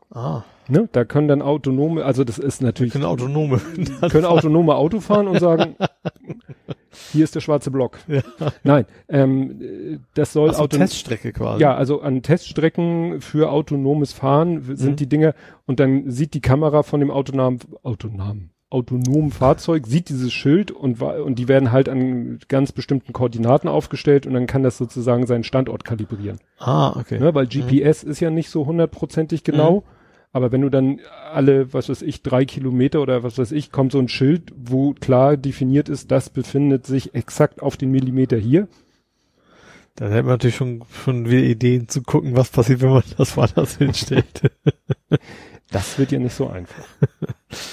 Ah. 0.10 0.44
Ne? 0.68 0.90
Da 0.92 1.06
können 1.06 1.28
dann 1.28 1.42
autonome, 1.42 2.04
also 2.04 2.24
das 2.24 2.38
ist 2.38 2.62
natürlich, 2.62 2.94
können 2.94 3.06
Autonome. 3.06 3.62
können 4.10 4.26
autonome 4.26 4.76
Auto 4.76 5.00
fahren 5.00 5.28
und 5.28 5.40
sagen, 5.40 5.76
hier 7.12 7.24
ist 7.24 7.36
der 7.36 7.42
schwarze 7.42 7.72
Block. 7.72 8.00
Ja. 8.08 8.22
Nein, 8.64 8.86
ähm, 9.10 9.62
äh, 9.62 9.98
das 10.14 10.34
soll 10.34 10.50
Also 10.50 10.64
auto 10.64 10.78
Teststrecke 10.78 11.34
quasi. 11.34 11.62
Ja, 11.62 11.76
also 11.76 12.02
an 12.02 12.22
Teststrecken 12.22 13.22
für 13.22 13.52
autonomes 13.52 14.14
Fahren 14.14 14.62
sind 14.76 14.92
Mhm. 14.92 14.96
die 14.96 15.08
Dinger 15.10 15.34
und 15.66 15.80
dann 15.80 16.10
sieht 16.10 16.34
die 16.34 16.42
Kamera 16.42 16.84
von 16.84 17.00
dem 17.00 17.12
autonomen, 17.12 17.60
autonomen, 17.84 18.52
autonomen 18.70 19.32
Fahrzeug, 19.32 19.88
sieht 19.88 20.10
dieses 20.10 20.34
Schild 20.34 20.72
und, 20.72 21.02
und 21.02 21.40
die 21.40 21.48
werden 21.48 21.72
halt 21.72 21.90
an 21.90 22.40
ganz 22.48 22.72
bestimmten 22.72 23.14
Koordinaten 23.14 23.68
aufgestellt 23.68 24.26
und 24.26 24.34
dann 24.34 24.48
kann 24.48 24.64
das 24.64 24.78
sozusagen 24.78 25.28
seinen 25.28 25.44
Standort 25.44 25.84
kalibrieren. 25.84 26.40
Ah, 26.60 26.98
okay. 26.98 27.20
Ne? 27.20 27.34
Weil 27.36 27.48
GPS 27.48 28.04
ist 28.04 28.20
ja 28.20 28.30
nicht 28.30 28.50
so 28.50 28.66
hundertprozentig 28.66 29.44
genau. 29.44 29.84
Aber 30.36 30.52
wenn 30.52 30.60
du 30.60 30.70
dann 30.70 31.00
alle, 31.32 31.72
was 31.74 31.88
weiß 31.88 32.02
ich, 32.02 32.22
drei 32.22 32.44
Kilometer 32.44 33.02
oder 33.02 33.24
was 33.24 33.38
weiß 33.38 33.54
ich, 33.54 33.72
kommt 33.72 33.94
so 33.94 34.00
ein 34.00 34.10
Schild, 34.10 34.52
wo 34.54 34.92
klar 34.94 35.38
definiert 35.38 35.88
ist, 35.88 36.12
das 36.12 36.30
befindet 36.30 36.86
sich 36.86 37.16
exakt 37.16 37.62
auf 37.62 37.78
den 37.78 37.90
Millimeter 37.90 38.36
hier. 38.36 38.68
Dann 39.96 40.12
hätte 40.12 40.24
man 40.24 40.34
natürlich 40.34 40.58
schon, 40.58 40.84
schon 41.06 41.30
wieder 41.30 41.42
Ideen 41.44 41.88
zu 41.88 42.02
gucken, 42.04 42.36
was 42.36 42.50
passiert, 42.50 42.82
wenn 42.82 42.90
man 42.90 43.04
das 43.18 43.38
woanders 43.38 43.78
hinstellt. 43.78 44.42
Das 45.72 45.98
wird 45.98 46.12
ja 46.12 46.20
nicht 46.20 46.36
so 46.36 46.50
einfach. 46.50 46.84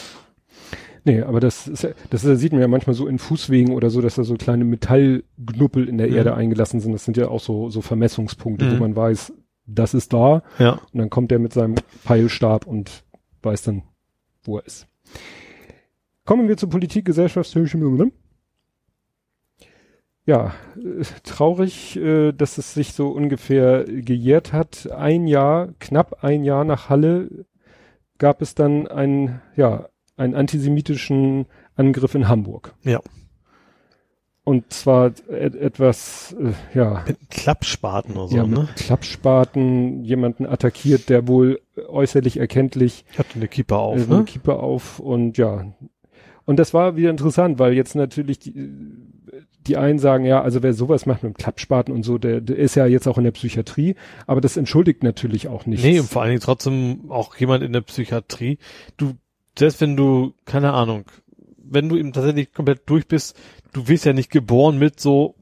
nee, 1.05 1.20
aber 1.20 1.40
das, 1.40 1.66
ist, 1.66 1.88
das 2.11 2.22
sieht 2.22 2.53
man 2.53 2.61
ja 2.61 2.68
manchmal 2.68 2.94
so 2.94 3.09
in 3.09 3.18
Fußwegen 3.18 3.75
oder 3.75 3.90
so, 3.90 4.01
dass 4.01 4.14
da 4.14 4.22
so 4.22 4.37
kleine 4.37 4.64
Metallknuppel 4.64 5.88
in 5.88 5.98
der 5.98 6.11
Mhm. 6.11 6.14
Erde 6.14 6.35
eingelassen 6.37 6.79
sind. 6.79 6.92
Das 6.92 7.05
sind 7.05 7.16
ja 7.16 7.27
auch 7.27 7.40
so, 7.40 7.70
so 7.70 7.81
Vermessungspunkte, 7.81 8.70
wo 8.70 8.75
Mhm. 8.75 8.81
man 8.81 8.94
weiß, 8.94 9.33
das 9.66 9.94
ist 9.94 10.12
da. 10.12 10.42
ja. 10.59 10.72
Und 10.92 10.98
dann 10.98 11.11
kommt 11.11 11.31
der 11.31 11.38
mit 11.38 11.53
seinem 11.53 11.75
Peilstab 12.05 12.66
und 12.66 13.05
weiß 13.42 13.62
dann, 13.62 13.83
wo 14.42 14.59
er 14.59 14.66
ist. 14.66 14.87
Kommen 16.25 16.48
wir 16.48 16.57
zur 16.57 16.70
Politik, 16.70 17.05
Gesellschaftshöhe. 17.05 18.12
Ja, 20.25 20.55
äh, 20.77 21.05
traurig, 21.25 21.96
äh, 21.96 22.33
dass 22.33 22.59
es 22.59 22.75
sich 22.75 22.92
so 22.92 23.09
ungefähr 23.09 23.85
gejährt 23.85 24.53
hat. 24.53 24.88
Ein 24.92 25.27
Jahr, 25.27 25.70
knapp 25.81 26.22
ein 26.22 26.44
Jahr 26.44 26.64
nach 26.64 26.88
Halle 26.88 27.44
gab 28.18 28.40
es 28.40 28.55
dann 28.55 28.87
einen, 28.87 29.40
ja, 29.57 29.88
einen 30.16 30.37
antisemitischen 30.37 31.46
Angriff 31.75 32.14
in 32.14 32.29
Hamburg. 32.29 32.75
Ja. 32.85 33.01
Und 34.44 34.72
zwar 34.72 35.12
et 35.28 35.55
etwas, 35.55 36.35
äh, 36.38 36.76
ja, 36.76 37.05
Mit 37.07 37.31
Klappspaten 37.31 38.16
oder 38.16 38.28
so, 38.28 38.37
ja, 38.37 38.44
mit 38.44 38.59
ne? 38.59 38.68
Klappspaten 38.74 40.02
jemanden 40.02 40.46
attackiert, 40.46 41.09
der 41.09 41.28
wohl 41.28 41.61
äußerlich 41.88 42.38
erkenntlich 42.38 43.05
Ich 43.12 43.18
hatte 43.20 43.37
eine 43.37 43.46
Kippa 43.46 43.76
auf, 43.76 44.00
äh, 44.00 44.05
eine 44.05 44.18
ne? 44.18 44.24
Kiepe 44.24 44.57
auf 44.57 44.98
und 44.98 45.38
ja. 45.38 45.72
Und 46.44 46.59
das 46.59 46.74
war 46.74 46.96
wieder 46.96 47.11
interessant, 47.11 47.61
weil 47.61 47.72
jetzt 47.72 47.94
natürlich 47.94 48.40
die, 48.40 48.52
die 49.66 49.76
einen 49.76 50.00
sagen, 50.00 50.24
ja, 50.24 50.42
also 50.42 50.61
wer 50.64 50.72
sowas 50.74 51.07
macht 51.07 51.22
mit 51.22 51.38
Klappspaten 51.38 51.94
und 51.94 52.02
so, 52.02 52.18
der, 52.18 52.40
der 52.40 52.57
ist 52.57 52.74
ja 52.74 52.87
jetzt 52.87 53.07
auch 53.07 53.18
in 53.18 53.24
der 53.24 53.31
Psychiatrie, 53.31 53.94
aber 54.26 54.40
das 54.40 54.57
entschuldigt 54.57 55.05
natürlich 55.05 55.46
auch 55.46 55.66
nichts. 55.66 55.85
Nee, 55.85 56.00
und 56.00 56.09
vor 56.09 56.22
allen 56.22 56.31
Dingen 56.31 56.40
trotzdem 56.40 57.11
auch 57.11 57.37
jemand 57.37 57.62
in 57.62 57.72
der 57.72 57.83
Psychiatrie. 57.83 58.59
Du, 58.96 59.12
selbst 59.57 59.81
wenn 59.81 59.96
du, 59.96 60.35
keine 60.46 60.72
Ahnung, 60.72 61.05
wenn 61.73 61.89
du 61.89 61.97
eben 61.97 62.13
tatsächlich 62.13 62.53
komplett 62.53 62.83
durch 62.87 63.07
bist, 63.07 63.37
du 63.73 63.89
wirst 63.89 64.05
ja 64.05 64.13
nicht 64.13 64.31
geboren 64.31 64.79
mit 64.79 65.01
so, 65.01 65.35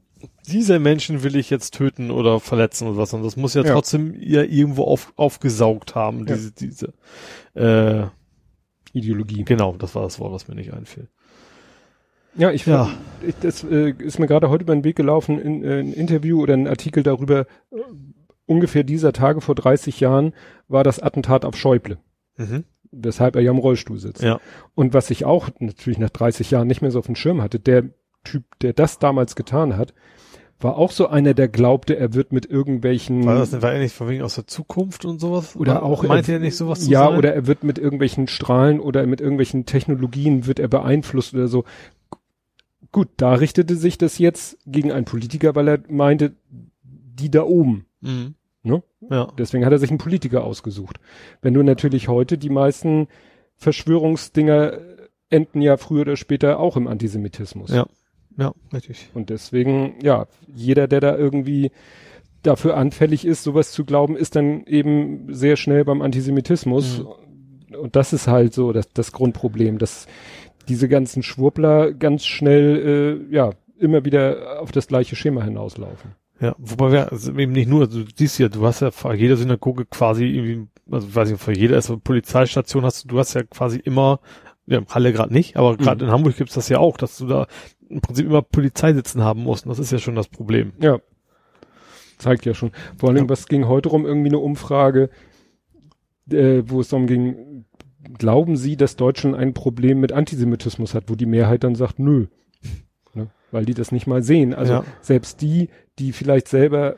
diese 0.47 0.79
Menschen 0.79 1.23
will 1.23 1.35
ich 1.35 1.49
jetzt 1.49 1.73
töten 1.73 2.11
oder 2.11 2.39
verletzen 2.39 2.87
oder 2.87 2.97
was. 2.97 3.13
Und 3.13 3.23
das 3.23 3.37
muss 3.37 3.53
ja, 3.53 3.63
Ja. 3.63 3.73
trotzdem 3.73 4.15
ja 4.19 4.43
irgendwo 4.43 4.83
auf, 4.83 5.13
aufgesaugt 5.15 5.95
haben, 5.95 6.27
Ja. 6.27 6.35
diese, 6.35 6.51
diese, 6.51 6.93
äh, 7.55 8.05
Ideologie. 8.93 9.43
genau, 9.45 9.75
das 9.77 9.95
war 9.95 10.03
das 10.03 10.19
Wort, 10.19 10.33
was 10.33 10.47
mir 10.47 10.55
nicht 10.55 10.73
einfiel. 10.73 11.07
Ja, 12.35 12.51
ich, 12.51 12.65
Ja. 12.65 12.89
ich 13.25 13.35
das 13.41 13.63
äh, 13.63 13.91
ist 13.97 14.19
mir 14.19 14.27
gerade 14.27 14.49
heute 14.49 14.63
über 14.63 14.73
den 14.73 14.83
Weg 14.83 14.95
gelaufen, 14.95 15.39
in, 15.39 15.63
äh, 15.63 15.79
ein 15.79 15.93
Interview 15.93 16.41
oder 16.41 16.53
ein 16.53 16.67
Artikel 16.67 17.03
darüber, 17.03 17.41
äh, 17.71 17.75
ungefähr 18.45 18.83
dieser 18.83 19.13
Tage 19.13 19.41
vor 19.41 19.55
30 19.55 19.99
Jahren 19.99 20.33
war 20.67 20.83
das 20.83 20.99
Attentat 20.99 21.45
auf 21.45 21.55
Schäuble, 21.57 21.97
Mhm. 22.37 22.63
Weshalb 22.91 23.35
er 23.35 23.41
ja 23.41 23.51
im 23.51 23.57
Rollstuhl 23.57 23.97
sitzt. 23.97 24.21
Ja. 24.23 24.39
Und 24.75 24.93
was 24.93 25.09
ich 25.09 25.25
auch 25.25 25.49
natürlich 25.59 25.99
nach 25.99 26.09
30 26.09 26.51
Jahren 26.51 26.67
nicht 26.67 26.81
mehr 26.81 26.91
so 26.91 26.99
auf 26.99 27.05
dem 27.05 27.15
Schirm 27.15 27.41
hatte, 27.41 27.59
der 27.59 27.85
Typ, 28.23 28.43
der 28.61 28.73
das 28.73 28.99
damals 28.99 29.35
getan 29.35 29.77
hat, 29.77 29.93
war 30.59 30.77
auch 30.77 30.91
so 30.91 31.07
einer, 31.07 31.33
der 31.33 31.47
glaubte, 31.47 31.97
er 31.97 32.13
wird 32.13 32.31
mit 32.31 32.45
irgendwelchen 32.45 33.25
War 33.25 33.39
das 33.39 33.51
nicht, 33.51 33.63
war 33.63 33.73
er 33.73 33.79
nicht 33.79 33.95
von 33.95 34.09
wegen 34.09 34.21
aus 34.21 34.35
der 34.35 34.45
Zukunft 34.45 35.05
und 35.05 35.19
sowas? 35.19 35.55
Oder 35.55 35.81
auch- 35.83 36.03
Meinte 36.03 36.33
er 36.33 36.39
nicht 36.39 36.55
sowas 36.55 36.81
zu 36.81 36.91
ja, 36.91 37.07
sein? 37.07 37.17
oder 37.17 37.33
er 37.33 37.47
wird 37.47 37.63
mit 37.63 37.79
irgendwelchen 37.79 38.27
Strahlen 38.27 38.79
oder 38.79 39.05
mit 39.07 39.21
irgendwelchen 39.21 39.65
Technologien 39.65 40.45
wird 40.45 40.59
er 40.59 40.67
beeinflusst 40.67 41.33
oder 41.33 41.47
so. 41.47 41.63
Gut, 42.91 43.07
da 43.17 43.33
richtete 43.33 43.75
sich 43.75 43.97
das 43.97 44.17
jetzt 44.19 44.57
gegen 44.65 44.91
einen 44.91 45.05
Politiker, 45.05 45.55
weil 45.55 45.67
er 45.67 45.79
meinte, 45.87 46.35
die 46.83 47.31
da 47.31 47.43
oben. 47.43 47.85
Mhm. 48.01 48.35
Ne? 48.63 48.83
Ja. 49.09 49.31
Deswegen 49.37 49.65
hat 49.65 49.71
er 49.71 49.79
sich 49.79 49.89
einen 49.89 49.97
Politiker 49.97 50.43
ausgesucht. 50.43 50.99
Wenn 51.41 51.53
du 51.53 51.63
natürlich 51.63 52.07
heute 52.07 52.37
die 52.37 52.49
meisten 52.49 53.07
Verschwörungsdinger 53.55 54.77
enden 55.29 55.61
ja 55.61 55.77
früher 55.77 56.01
oder 56.01 56.17
später 56.17 56.59
auch 56.59 56.77
im 56.77 56.87
Antisemitismus. 56.87 57.71
Ja. 57.71 57.87
Ja, 58.37 58.53
richtig. 58.73 59.09
Und 59.13 59.29
deswegen, 59.29 59.95
ja, 60.01 60.25
jeder, 60.53 60.87
der 60.87 61.01
da 61.01 61.17
irgendwie 61.17 61.71
dafür 62.43 62.77
anfällig 62.77 63.25
ist, 63.25 63.43
sowas 63.43 63.71
zu 63.71 63.85
glauben, 63.85 64.15
ist 64.15 64.35
dann 64.35 64.65
eben 64.65 65.33
sehr 65.33 65.57
schnell 65.57 65.83
beim 65.85 66.01
Antisemitismus. 66.01 67.01
Und 67.77 67.95
das 67.95 68.13
ist 68.13 68.27
halt 68.27 68.53
so 68.53 68.71
das, 68.71 68.89
das 68.93 69.11
Grundproblem, 69.11 69.77
dass 69.77 70.07
diese 70.67 70.87
ganzen 70.87 71.23
Schwurbler 71.23 71.91
ganz 71.91 72.25
schnell, 72.25 73.27
äh, 73.29 73.35
ja, 73.35 73.51
immer 73.77 74.05
wieder 74.05 74.61
auf 74.61 74.71
das 74.71 74.87
gleiche 74.87 75.15
Schema 75.15 75.43
hinauslaufen. 75.43 76.15
Ja, 76.41 76.55
wobei 76.57 76.91
wir 76.91 77.11
also 77.11 77.31
eben 77.37 77.51
nicht 77.51 77.69
nur, 77.69 77.81
also 77.81 78.03
du 78.03 78.09
siehst 78.15 78.39
ja, 78.39 78.49
du 78.49 78.65
hast 78.65 78.79
ja 78.81 78.89
vor 78.89 79.13
jeder 79.13 79.37
Synagoge 79.37 79.85
quasi 79.85 80.25
irgendwie, 80.25 80.67
also 80.89 81.07
ich 81.07 81.15
weiß 81.15 81.29
nicht, 81.31 81.41
vor 81.41 81.53
jeder 81.53 81.75
also 81.75 81.97
Polizeistation 81.99 82.83
hast 82.83 83.03
du, 83.03 83.09
du 83.09 83.19
hast 83.19 83.35
ja 83.35 83.43
quasi 83.43 83.77
immer, 83.77 84.19
ja, 84.65 84.81
Halle 84.89 85.13
gerade 85.13 85.31
nicht, 85.33 85.55
aber 85.57 85.77
gerade 85.77 86.03
Mhm. 86.03 86.09
in 86.09 86.13
Hamburg 86.15 86.37
gibt's 86.37 86.55
das 86.55 86.67
ja 86.69 86.79
auch, 86.79 86.97
dass 86.97 87.17
du 87.19 87.27
da 87.27 87.45
im 87.89 88.01
Prinzip 88.01 88.25
immer 88.25 88.41
Polizei 88.41 88.93
sitzen 88.93 89.21
haben 89.23 89.43
musst. 89.43 89.65
Und 89.65 89.69
das 89.69 89.79
ist 89.79 89.91
ja 89.91 89.99
schon 89.99 90.15
das 90.15 90.29
Problem. 90.29 90.73
Ja. 90.81 90.99
Zeigt 92.17 92.45
ja 92.45 92.53
schon. 92.53 92.71
Vor 92.97 93.09
allem, 93.09 93.25
Ja. 93.25 93.29
was 93.29 93.47
ging 93.47 93.67
heute 93.67 93.89
rum? 93.89 94.05
Irgendwie 94.05 94.29
eine 94.29 94.39
Umfrage, 94.39 95.09
äh, 96.31 96.63
wo 96.65 96.79
es 96.81 96.89
darum 96.89 97.05
ging, 97.07 97.65
glauben 98.17 98.55
Sie, 98.55 98.77
dass 98.77 98.95
Deutschland 98.95 99.35
ein 99.35 99.53
Problem 99.53 99.99
mit 99.99 100.11
Antisemitismus 100.11 100.95
hat, 100.95 101.03
wo 101.07 101.15
die 101.15 101.25
Mehrheit 101.25 101.63
dann 101.63 101.75
sagt, 101.75 101.99
nö. 101.99 102.27
Weil 103.51 103.65
die 103.65 103.73
das 103.73 103.91
nicht 103.91 104.07
mal 104.07 104.23
sehen. 104.23 104.53
Also 104.53 104.73
Ja. 104.73 104.83
selbst 105.01 105.41
die, 105.41 105.69
die 105.99 106.13
vielleicht 106.13 106.47
selber 106.47 106.95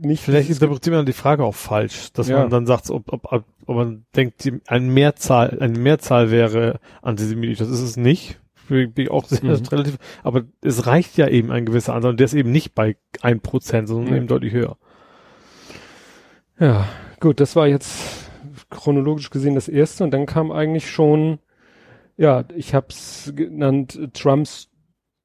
nicht. 0.00 0.22
Vielleicht 0.22 0.50
interpretiert 0.50 0.94
man 0.94 1.06
die 1.06 1.12
Frage 1.12 1.44
auch 1.44 1.54
falsch, 1.54 2.12
dass 2.12 2.28
Ja. 2.28 2.40
man 2.40 2.50
dann 2.50 2.66
sagt, 2.66 2.90
ob, 2.90 3.12
ob, 3.12 3.32
ob, 3.32 3.44
ob 3.66 3.76
man 3.76 4.04
denkt, 4.16 4.50
eine 4.66 4.84
Mehrzahl, 4.86 5.58
eine 5.60 5.78
Mehrzahl 5.78 6.30
wäre 6.30 6.78
antisemitisch. 7.02 7.58
Das 7.58 7.68
ist 7.70 7.80
es 7.80 7.96
nicht. 7.96 8.38
Bin 8.68 8.92
ich 8.96 9.10
auch 9.10 9.24
sehr 9.26 9.42
Mhm. 9.44 9.62
relativ, 9.72 9.98
aber 10.22 10.42
es 10.62 10.86
reicht 10.86 11.16
ja 11.18 11.28
eben 11.28 11.50
ein 11.50 11.66
gewisser 11.66 11.94
Anteil 11.94 12.10
und 12.12 12.20
der 12.20 12.24
ist 12.26 12.34
eben 12.34 12.50
nicht 12.50 12.74
bei 12.74 12.96
ein 13.22 13.40
Prozent, 13.40 13.88
sondern 13.88 14.08
Ja. 14.10 14.16
eben 14.16 14.26
deutlich 14.26 14.52
höher. 14.52 14.76
Ja, 16.58 16.86
gut, 17.20 17.40
das 17.40 17.56
war 17.56 17.66
jetzt 17.66 18.30
chronologisch 18.70 19.30
gesehen 19.30 19.54
das 19.54 19.68
erste 19.68 20.04
und 20.04 20.12
dann 20.12 20.26
kam 20.26 20.50
eigentlich 20.52 20.90
schon, 20.90 21.38
ja, 22.16 22.44
ich 22.54 22.74
hab's 22.74 23.32
genannt 23.34 23.96
äh, 24.00 24.08
Trumps 24.08 24.68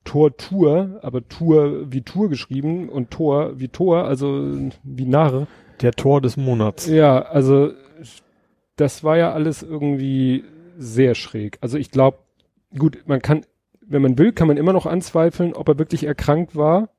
Tor-Tour, 0.04 1.00
aber 1.02 1.28
Tour 1.28 1.92
wie 1.92 2.02
Tour 2.02 2.30
geschrieben 2.30 2.90
und 2.90 3.12
Tor 3.12 3.60
wie 3.60 3.68
Tor, 3.68 4.06
also 4.06 4.52
wie 4.84 5.06
Narr. 5.06 5.48
Der 5.82 5.92
Tor 5.92 6.22
des 6.22 6.36
Monats. 6.38 6.88
Ja, 6.88 7.22
also 7.22 7.72
das 8.76 9.04
war 9.04 9.18
ja 9.18 9.34
alles 9.34 9.62
irgendwie 9.64 10.44
sehr 10.78 11.16
schräg. 11.16 11.58
Also 11.62 11.78
ich 11.78 11.92
glaube, 11.92 12.20
gut, 12.78 13.04
man 13.06 13.22
kann, 13.22 13.46
wenn 13.82 14.02
man 14.02 14.18
will, 14.18 14.32
kann 14.32 14.48
man 14.48 14.58
immer 14.58 14.74
noch 14.74 14.86
anzweifeln, 14.86 15.54
ob 15.54 15.68
er 15.68 15.78
wirklich 15.80 16.06
erkrankt 16.06 16.56
war. 16.56 16.90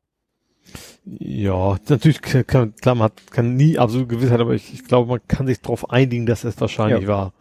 Ja, 1.05 1.77
natürlich 1.89 2.21
kann, 2.21 2.47
kann, 2.47 2.75
klar, 2.77 2.95
man 2.95 3.07
hat, 3.07 3.31
kann 3.31 3.57
nie 3.57 3.79
absolute 3.79 4.09
Gewissheit, 4.15 4.41
aber 4.41 4.55
ich, 4.55 4.73
ich 4.75 4.85
glaube, 4.85 5.09
man 5.09 5.21
kann 5.27 5.47
sich 5.47 5.61
darauf 5.61 5.91
einigen, 5.91 6.27
dass 6.27 6.45
es 6.45 6.61
wahrscheinlich 6.61 7.05
Ja. 7.05 7.09
war. 7.09 7.33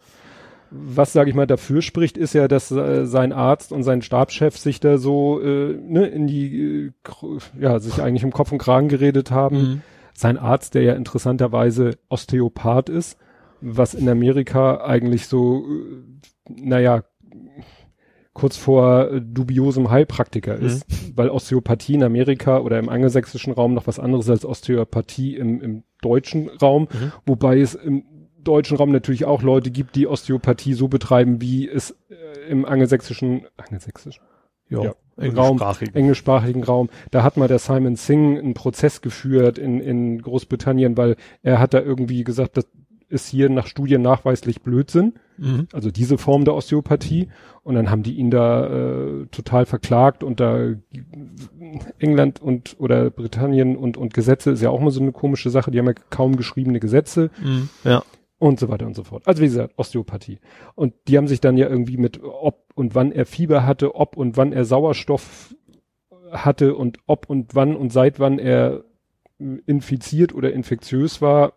Was, 0.70 1.12
sage 1.12 1.30
ich 1.30 1.36
mal, 1.36 1.46
dafür 1.46 1.82
spricht, 1.82 2.16
ist 2.16 2.32
ja, 2.32 2.46
dass 2.46 2.70
äh, 2.70 3.04
sein 3.04 3.32
Arzt 3.32 3.72
und 3.72 3.82
sein 3.82 4.02
Stabschef 4.02 4.56
sich 4.56 4.78
da 4.78 4.98
so 4.98 5.40
äh, 5.40 5.74
ne, 5.74 6.06
in 6.06 6.26
die, 6.26 6.90
äh, 6.90 6.92
ja, 7.60 7.78
sich 7.80 8.00
eigentlich 8.00 8.22
im 8.22 8.32
Kopf 8.32 8.52
und 8.52 8.58
Kragen 8.58 8.88
geredet 8.88 9.30
haben. 9.30 9.56
Mhm. 9.56 9.82
Sein 10.14 10.38
Arzt, 10.38 10.74
der 10.74 10.82
ja 10.82 10.92
interessanterweise 10.94 11.98
Osteopath 12.08 12.88
ist, 12.88 13.18
was 13.60 13.94
in 13.94 14.08
Amerika 14.08 14.80
eigentlich 14.84 15.26
so, 15.26 15.64
äh, 15.66 16.52
naja, 16.62 17.02
kurz 18.32 18.56
vor 18.56 19.10
äh, 19.10 19.20
dubiosem 19.20 19.90
Heilpraktiker 19.90 20.58
Mhm. 20.58 20.66
ist, 20.66 20.86
weil 21.16 21.30
Osteopathie 21.30 21.94
in 21.94 22.04
Amerika 22.04 22.58
oder 22.58 22.78
im 22.78 22.88
angelsächsischen 22.88 23.52
Raum 23.52 23.74
noch 23.74 23.86
was 23.86 23.98
anderes 23.98 24.30
als 24.30 24.44
Osteopathie 24.44 25.36
im, 25.36 25.60
im 25.60 25.82
deutschen 26.00 26.48
Raum, 26.48 26.82
Mhm. 26.92 27.12
wobei 27.26 27.58
es 27.58 27.74
im 27.74 28.04
deutschen 28.44 28.76
Raum 28.76 28.92
natürlich 28.92 29.24
auch 29.24 29.42
Leute 29.42 29.70
gibt, 29.70 29.96
die 29.96 30.06
Osteopathie 30.06 30.74
so 30.74 30.88
betreiben, 30.88 31.40
wie 31.40 31.68
es 31.68 31.96
äh, 32.08 32.48
im 32.50 32.64
angelsächsischen, 32.64 33.46
angelsächsischen, 33.56 34.22
Ja, 34.68 34.82
Ja, 34.82 34.94
englischsprachig. 35.16 35.94
englischsprachigen 35.94 36.64
Raum, 36.64 36.88
da 37.10 37.22
hat 37.22 37.36
mal 37.36 37.48
der 37.48 37.58
Simon 37.58 37.96
Singh 37.96 38.38
einen 38.38 38.54
Prozess 38.54 39.00
geführt 39.02 39.58
in, 39.58 39.80
in 39.80 40.22
Großbritannien, 40.22 40.96
weil 40.96 41.16
er 41.42 41.58
hat 41.58 41.74
da 41.74 41.80
irgendwie 41.80 42.24
gesagt, 42.24 42.56
das 42.56 42.66
ist 43.08 43.26
hier 43.28 43.50
nach 43.50 43.66
Studien 43.66 44.02
nachweislich 44.02 44.62
Blödsinn, 44.62 45.14
Mhm. 45.36 45.68
also 45.72 45.90
diese 45.90 46.16
Form 46.18 46.44
der 46.44 46.54
Osteopathie. 46.54 47.28
Und 47.62 47.74
dann 47.74 47.90
haben 47.90 48.02
die 48.02 48.14
ihn 48.14 48.30
da 48.30 48.66
äh, 48.66 49.26
total 49.30 49.64
verklagt 49.66 50.22
und 50.22 50.38
da 50.38 50.74
England 51.98 52.40
und 52.42 52.76
oder 52.78 53.10
Britannien 53.10 53.76
und, 53.76 53.96
und 53.96 54.14
Gesetze 54.14 54.50
ist 54.50 54.62
ja 54.62 54.70
auch 54.70 54.80
mal 54.80 54.90
so 54.90 55.00
eine 55.00 55.12
komische 55.12 55.50
Sache, 55.50 55.70
die 55.70 55.78
haben 55.78 55.86
ja 55.86 55.94
kaum 56.10 56.36
geschriebene 56.36 56.80
Gesetze 56.80 57.30
Mhm. 57.42 57.68
Ja. 57.84 58.02
Und 58.40 58.58
so 58.58 58.68
weiter 58.68 58.86
und 58.86 58.94
so 58.94 59.04
fort. 59.04 59.22
Also 59.28 59.42
wie 59.42 59.46
gesagt, 59.46 59.74
Osteopathie. 59.76 60.40
Und 60.74 60.94
die 61.06 61.16
haben 61.16 61.28
sich 61.28 61.40
dann 61.40 61.56
ja 61.56 61.68
irgendwie 61.68 61.98
mit 61.98 62.20
ob 62.22 62.64
und 62.74 62.94
wann 62.94 63.12
er 63.12 63.26
Fieber 63.26 63.64
hatte, 63.64 63.94
ob 63.94 64.16
und 64.16 64.36
wann 64.36 64.52
er 64.52 64.64
Sauerstoff 64.64 65.54
hatte 66.32 66.74
und 66.74 66.98
ob 67.06 67.28
und 67.28 67.54
wann 67.54 67.76
und 67.76 67.92
seit 67.92 68.18
wann 68.18 68.38
er 68.38 68.82
infiziert 69.66 70.34
oder 70.34 70.52
infektiös 70.52 71.20
war, 71.20 71.52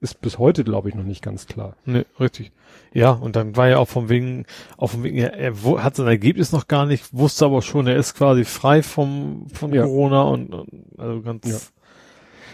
ist 0.00 0.20
bis 0.20 0.38
heute, 0.38 0.62
glaube 0.62 0.88
ich, 0.88 0.94
noch 0.94 1.04
nicht 1.04 1.22
ganz 1.22 1.46
klar. 1.46 1.76
Ne, 1.84 2.06
richtig. 2.20 2.52
Ja, 2.92 3.10
und 3.10 3.34
dann 3.34 3.56
war 3.56 3.68
ja 3.68 3.78
auch 3.78 3.88
vom 3.88 4.08
wegen, 4.08 4.46
auch 4.76 4.90
vom 4.90 5.02
wegen, 5.02 5.18
er, 5.18 5.34
er 5.34 5.82
hat 5.82 5.96
sein 5.96 6.06
Ergebnis 6.06 6.52
noch 6.52 6.68
gar 6.68 6.86
nicht, 6.86 7.12
wusste 7.12 7.46
aber 7.46 7.62
schon, 7.62 7.88
er 7.88 7.96
ist 7.96 8.14
quasi 8.14 8.44
frei 8.44 8.82
vom, 8.84 9.48
von 9.52 9.72
Ja. 9.74 9.82
Corona 9.82 10.22
und, 10.22 10.54
und 10.54 10.84
also 10.98 11.20
ganz, 11.22 11.72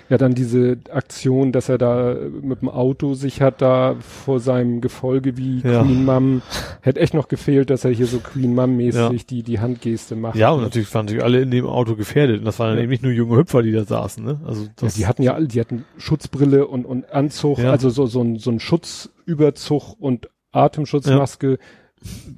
Ja. 0.09 0.15
Ja, 0.15 0.19
dann 0.19 0.35
diese 0.35 0.77
Aktion, 0.93 1.51
dass 1.51 1.69
er 1.71 1.79
da 1.79 2.15
mit 2.43 2.61
dem 2.61 2.69
Auto 2.69 3.15
sich 3.15 3.41
hat 3.41 3.63
da 3.63 3.97
vor 4.01 4.39
seinem 4.39 4.81
Gefolge 4.83 5.37
wie 5.39 5.61
Ja. 5.61 5.83
Queen 5.83 6.05
Mom. 6.05 6.43
Hätte 6.83 7.01
echt 7.01 7.15
noch 7.15 7.29
gefehlt, 7.29 7.71
dass 7.71 7.85
er 7.87 7.91
hier 7.91 8.07
so 8.07 8.19
Queen 8.19 8.55
Mom 8.55 8.77
mäßig 8.77 9.01
Ja. 9.01 9.09
die, 9.29 9.43
die 9.43 9.61
Handgeste 9.61 10.15
macht. 10.15 10.37
Ja, 10.37 10.51
und 10.51 10.61
natürlich 10.63 10.95
waren 10.95 11.07
natürlich 11.07 11.25
alle 11.25 11.41
in 11.41 11.51
dem 11.51 11.67
Auto 11.67 11.97
gefährdet. 11.97 12.41
Und 12.41 12.45
das 12.45 12.59
waren 12.59 12.77
Ja. 12.77 12.83
eben 12.83 12.91
nicht 12.91 13.03
nur 13.03 13.13
junge 13.13 13.37
Hüpfer, 13.39 13.63
die 13.63 13.73
da 13.73 13.85
saßen, 13.85 14.23
ne? 14.25 14.41
Also 14.47 14.65
Ja, 14.65 14.71
das, 14.77 14.95
die 14.95 15.07
hatten 15.07 15.23
ja 15.23 15.33
alle, 15.35 15.49
die 15.49 15.59
hatten 15.59 15.85
Schutzbrille 15.97 16.67
und, 16.67 16.85
und 16.85 17.11
Anzug, 17.11 17.59
Ja. 17.59 17.71
also 17.71 17.89
so, 17.89 18.05
so 18.07 18.21
ein, 18.21 18.39
so 18.39 18.51
ein 18.51 18.61
Schutzüberzug 18.61 19.95
und 19.99 20.29
Atemschutzmaske. 20.53 21.59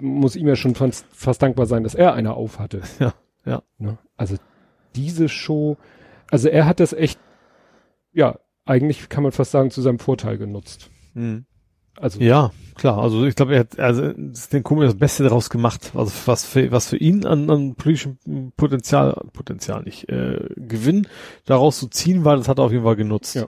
Muss 0.00 0.36
ihm 0.36 0.46
ja 0.46 0.54
schon 0.56 0.74
fast, 0.76 1.04
fast 1.10 1.42
dankbar 1.42 1.66
sein, 1.66 1.82
dass 1.82 1.94
er 1.96 2.14
eine 2.14 2.34
auf 2.34 2.58
hatte. 2.60 2.82
Ja, 3.00 3.14
ja. 3.44 3.62
Ne? 3.78 3.98
Also 4.16 4.36
diese 4.94 5.28
Show, 5.28 5.76
also 6.30 6.48
er 6.48 6.66
hat 6.66 6.78
das 6.80 6.92
echt, 6.92 7.18
ja, 8.16 8.38
eigentlich 8.64 9.08
kann 9.08 9.22
man 9.22 9.30
fast 9.32 9.52
sagen, 9.52 9.70
zu 9.70 9.80
seinem 9.82 10.00
Vorteil 10.00 10.38
genutzt. 10.38 10.90
Mhm. 11.14 11.44
Also 11.98 12.20
Ja, 12.20 12.50
klar. 12.74 12.98
Also 12.98 13.24
ich 13.24 13.36
glaube, 13.36 13.54
er 13.54 13.60
hat 13.60 13.78
also 13.78 14.12
den 14.12 14.62
Kumpel 14.62 14.86
das 14.86 14.98
Beste 14.98 15.22
daraus 15.22 15.48
gemacht. 15.48 15.92
Also 15.94 16.12
was 16.26 16.44
für 16.44 16.70
was 16.70 16.88
für 16.88 16.96
ihn 16.96 17.24
an, 17.24 17.48
an 17.48 17.74
politischem 17.74 18.18
Potenzial, 18.56 19.14
Potenzial 19.32 19.82
nicht, 19.84 20.08
äh, 20.10 20.46
Gewinn 20.56 21.06
daraus 21.46 21.78
zu 21.78 21.86
ziehen 21.88 22.24
war, 22.24 22.36
das 22.36 22.48
hat 22.48 22.58
er 22.58 22.64
auf 22.64 22.72
jeden 22.72 22.84
Fall 22.84 22.96
genutzt. 22.96 23.36
Ja. 23.36 23.46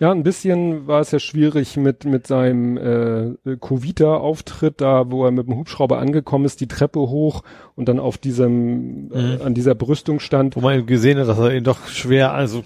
Ja, 0.00 0.10
ein 0.10 0.24
bisschen 0.24 0.88
war 0.88 1.00
es 1.00 1.12
ja 1.12 1.20
schwierig 1.20 1.76
mit, 1.76 2.04
mit 2.04 2.26
seinem 2.26 2.76
äh, 2.76 3.56
Covita-Auftritt, 3.58 4.80
da 4.80 5.10
wo 5.10 5.24
er 5.24 5.30
mit 5.30 5.46
dem 5.46 5.56
Hubschrauber 5.56 5.98
angekommen 5.98 6.46
ist, 6.46 6.60
die 6.60 6.66
Treppe 6.66 6.98
hoch 7.00 7.42
und 7.76 7.88
dann 7.88 8.00
auf 8.00 8.18
diesem, 8.18 9.12
äh, 9.12 9.36
Mhm. 9.36 9.42
an 9.42 9.54
dieser 9.54 9.74
Brüstung 9.76 10.18
stand. 10.20 10.56
Wo 10.56 10.60
man 10.60 10.84
gesehen 10.86 11.18
hat, 11.18 11.28
dass 11.28 11.38
er 11.38 11.54
ihn 11.54 11.62
doch 11.64 11.86
schwer, 11.86 12.32
also 12.32 12.64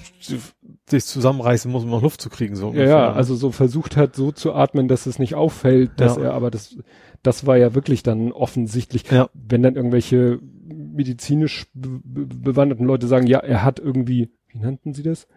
sich 0.88 1.04
zusammenreißen 1.04 1.70
muss, 1.70 1.84
um 1.84 1.90
noch 1.90 2.02
Luft 2.02 2.20
zu 2.20 2.28
kriegen, 2.28 2.56
so. 2.56 2.64
Ja, 2.66 2.68
ungefähr, 2.70 2.88
ja, 2.88 3.12
also 3.12 3.34
so 3.34 3.50
versucht 3.52 3.96
hat, 3.96 4.16
so 4.16 4.32
zu 4.32 4.52
atmen, 4.52 4.88
dass 4.88 5.06
es 5.06 5.18
nicht 5.18 5.34
auffällt, 5.34 5.92
dass 5.96 6.16
Ja. 6.16 6.24
er, 6.24 6.34
aber 6.34 6.50
das, 6.50 6.76
das 7.22 7.46
war 7.46 7.56
ja 7.56 7.74
wirklich 7.74 8.02
dann 8.02 8.32
offensichtlich, 8.32 9.10
Ja. 9.10 9.28
wenn 9.32 9.62
dann 9.62 9.76
irgendwelche 9.76 10.38
medizinisch 10.66 11.66
be 11.74 11.88
be 12.04 12.26
bewanderten 12.26 12.84
Leute 12.84 13.06
sagen, 13.06 13.26
ja, 13.26 13.38
er 13.38 13.62
hat 13.62 13.78
irgendwie, 13.78 14.30
wie 14.48 14.58
nannten 14.58 14.92
sie 14.92 15.02
das? 15.02 15.28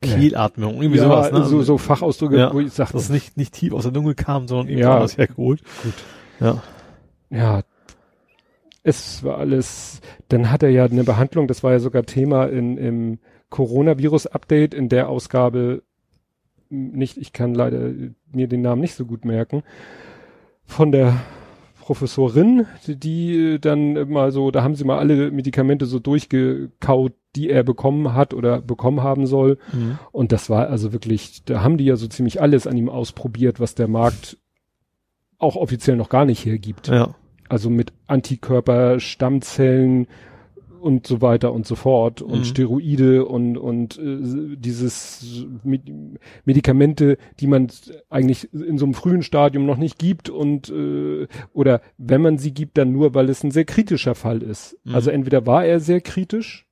Kehlatmung, 0.00 0.76
irgendwie 0.82 0.98
ja, 0.98 1.04
sowas, 1.04 1.30
ne? 1.30 1.44
so, 1.44 1.62
so 1.62 1.78
Fachausdrücke, 1.78 2.36
Ja, 2.36 2.52
wo 2.52 2.58
ich 2.58 2.72
sage, 2.72 2.92
dass 2.94 3.04
es 3.04 3.10
nicht, 3.10 3.36
nicht 3.36 3.54
tief 3.54 3.72
aus 3.72 3.84
der 3.84 3.92
Lunge 3.92 4.14
kam, 4.16 4.48
sondern 4.48 4.66
irgendwie 4.68 4.82
Ja. 4.82 4.94
anders 4.96 5.16
hergeholt. 5.16 5.62
Gut. 5.84 5.94
Ja. 6.40 6.62
ja, 7.30 7.62
es 8.82 9.22
war 9.22 9.38
alles, 9.38 10.00
dann 10.28 10.50
hat 10.50 10.62
er 10.64 10.70
ja 10.70 10.84
eine 10.86 11.04
Behandlung, 11.04 11.46
das 11.46 11.62
war 11.62 11.70
ja 11.72 11.78
sogar 11.78 12.02
Thema 12.04 12.46
in, 12.46 12.76
im 12.78 13.18
Coronavirus-Update 13.52 14.74
in 14.74 14.88
der 14.88 15.08
Ausgabe, 15.08 15.82
nicht, 16.70 17.18
ich 17.18 17.32
kann 17.32 17.54
leider 17.54 17.90
mir 18.32 18.48
den 18.48 18.62
Namen 18.62 18.80
nicht 18.80 18.94
so 18.94 19.04
gut 19.04 19.24
merken, 19.24 19.62
von 20.64 20.90
der 20.90 21.20
Professorin, 21.80 22.66
die, 22.86 22.96
die 22.96 23.58
dann 23.60 24.08
mal 24.08 24.32
so, 24.32 24.50
da 24.50 24.62
haben 24.62 24.74
sie 24.74 24.84
mal 24.84 24.98
alle 24.98 25.30
Medikamente 25.30 25.84
so 25.84 25.98
durchgekaut, 25.98 27.12
die 27.36 27.50
er 27.50 27.62
bekommen 27.62 28.14
hat 28.14 28.34
oder 28.34 28.62
bekommen 28.62 29.02
haben 29.02 29.26
soll. 29.26 29.58
Mhm. 29.72 29.98
Und 30.12 30.32
das 30.32 30.48
war 30.48 30.68
also 30.68 30.92
wirklich, 30.92 31.44
da 31.44 31.62
haben 31.62 31.76
die 31.76 31.84
ja 31.84 31.96
so 31.96 32.06
ziemlich 32.06 32.40
alles 32.40 32.66
an 32.66 32.76
ihm 32.76 32.88
ausprobiert, 32.88 33.60
was 33.60 33.74
der 33.74 33.88
Markt 33.88 34.38
auch 35.38 35.56
offiziell 35.56 35.96
noch 35.96 36.08
gar 36.08 36.24
nicht 36.24 36.44
hergibt. 36.46 36.88
Ja. 36.88 37.14
Also 37.48 37.68
mit 37.68 37.92
Antikörper, 38.06 39.00
Stammzellen 39.00 40.06
und 40.82 41.06
so 41.06 41.20
weiter 41.22 41.52
und 41.52 41.66
so 41.66 41.76
fort 41.76 42.20
und 42.22 42.40
Mhm. 42.40 42.44
Steroide 42.44 43.24
und 43.24 43.56
und 43.56 43.98
äh, 43.98 44.56
dieses 44.56 45.46
Med 45.62 45.82
Medikamente, 46.44 47.18
die 47.40 47.46
man 47.46 47.68
eigentlich 48.10 48.52
in 48.52 48.78
so 48.78 48.84
einem 48.84 48.94
frühen 48.94 49.22
Stadium 49.22 49.64
noch 49.64 49.76
nicht 49.78 49.98
gibt 49.98 50.28
und 50.28 50.68
äh, 50.70 51.28
oder 51.52 51.80
wenn 51.98 52.20
man 52.22 52.38
sie 52.38 52.52
gibt, 52.52 52.76
dann 52.78 52.92
nur, 52.92 53.14
weil 53.14 53.28
es 53.30 53.44
ein 53.44 53.50
sehr 53.52 53.64
kritischer 53.64 54.14
Fall 54.14 54.42
ist. 54.42 54.76
Mhm. 54.84 54.94
Also 54.94 55.10
entweder 55.10 55.46
war 55.46 55.64
er 55.64 55.78
sehr 55.80 56.00
kritisch 56.00 56.66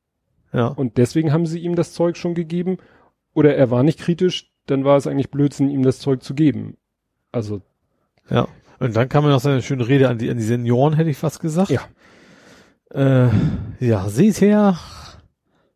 Ja. 0.53 0.67
und 0.69 0.97
deswegen 0.99 1.33
haben 1.33 1.47
sie 1.47 1.61
ihm 1.61 1.77
das 1.77 1.93
Zeug 1.93 2.17
schon 2.17 2.35
gegeben 2.35 2.79
oder 3.33 3.55
er 3.55 3.71
war 3.71 3.83
nicht 3.85 4.01
kritisch, 4.01 4.51
dann 4.67 4.85
war 4.85 4.97
es 4.97 5.07
eigentlich 5.07 5.31
Blödsinn, 5.31 5.71
ihm 5.71 5.83
das 5.85 6.01
Zeug 6.01 6.23
zu 6.23 6.35
geben. 6.35 6.77
Also 7.33 7.63
Ja. 8.29 8.49
Und 8.81 8.97
dann 8.97 9.09
kam 9.11 9.25
ja 9.25 9.31
noch 9.31 9.41
seine 9.41 9.61
schöne 9.63 9.87
Rede 9.87 10.09
an 10.09 10.17
die, 10.17 10.31
an 10.31 10.39
die 10.39 10.43
Senioren, 10.43 10.95
hätte 10.95 11.11
ich 11.11 11.19
fast 11.19 11.41
gesagt. 11.41 11.71
Ja. 11.71 11.83
Äh, 12.93 13.29
ja, 13.79 14.09
seht 14.09 14.41
her, 14.41 14.79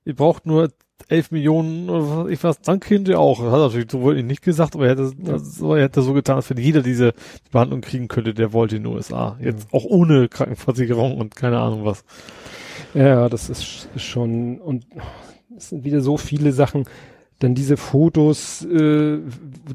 ihr 0.05 0.14
braucht 0.14 0.46
nur 0.46 0.70
11 1.09 1.33
Millionen 1.33 1.90
oder 1.90 2.09
was 2.09 2.16
weiß 2.24 2.33
ich 2.33 2.44
was, 2.44 2.61
dann 2.61 2.81
könnt 2.81 3.09
ihr 3.09 3.20
auch. 3.20 3.38
Das 3.40 3.53
hat 3.53 3.59
er 3.59 3.66
natürlich 3.66 3.90
so 3.90 4.00
wohl 4.00 4.22
nicht 4.22 4.42
gesagt, 4.42 4.74
aber 4.74 4.87
er 4.87 4.92
hätte, 4.92 5.12
das, 5.16 5.61
er 5.61 5.83
hätte 5.83 6.03
so 6.03 6.12
getan, 6.12 6.37
als 6.37 6.50
wenn 6.50 6.57
jeder 6.57 6.83
diese 6.83 7.12
Behandlung 7.50 7.83
kriegen 7.83 8.09
könnte, 8.09 8.35
der 8.35 8.53
wollte 8.53 8.77
in 8.77 8.85
den 8.85 8.92
USA. 8.92 9.37
Jetzt 9.40 9.68
auch 9.72 9.85
ohne 9.85 10.29
Krankenversicherung 10.29 11.18
und 11.18 11.37
keine 11.37 11.61
Ahnung 11.61 11.85
was. 11.85 12.05
Ja, 12.94 13.29
das 13.29 13.50
ist 13.50 13.88
schon 13.96 14.59
und 14.61 14.87
es 15.57 15.68
sind 15.68 15.85
wieder 15.85 16.00
so 16.00 16.16
viele 16.16 16.53
Sachen. 16.53 16.85
Dann 17.44 17.54
diese 17.54 17.76
Fotos, 17.76 18.64
äh, 18.64 19.18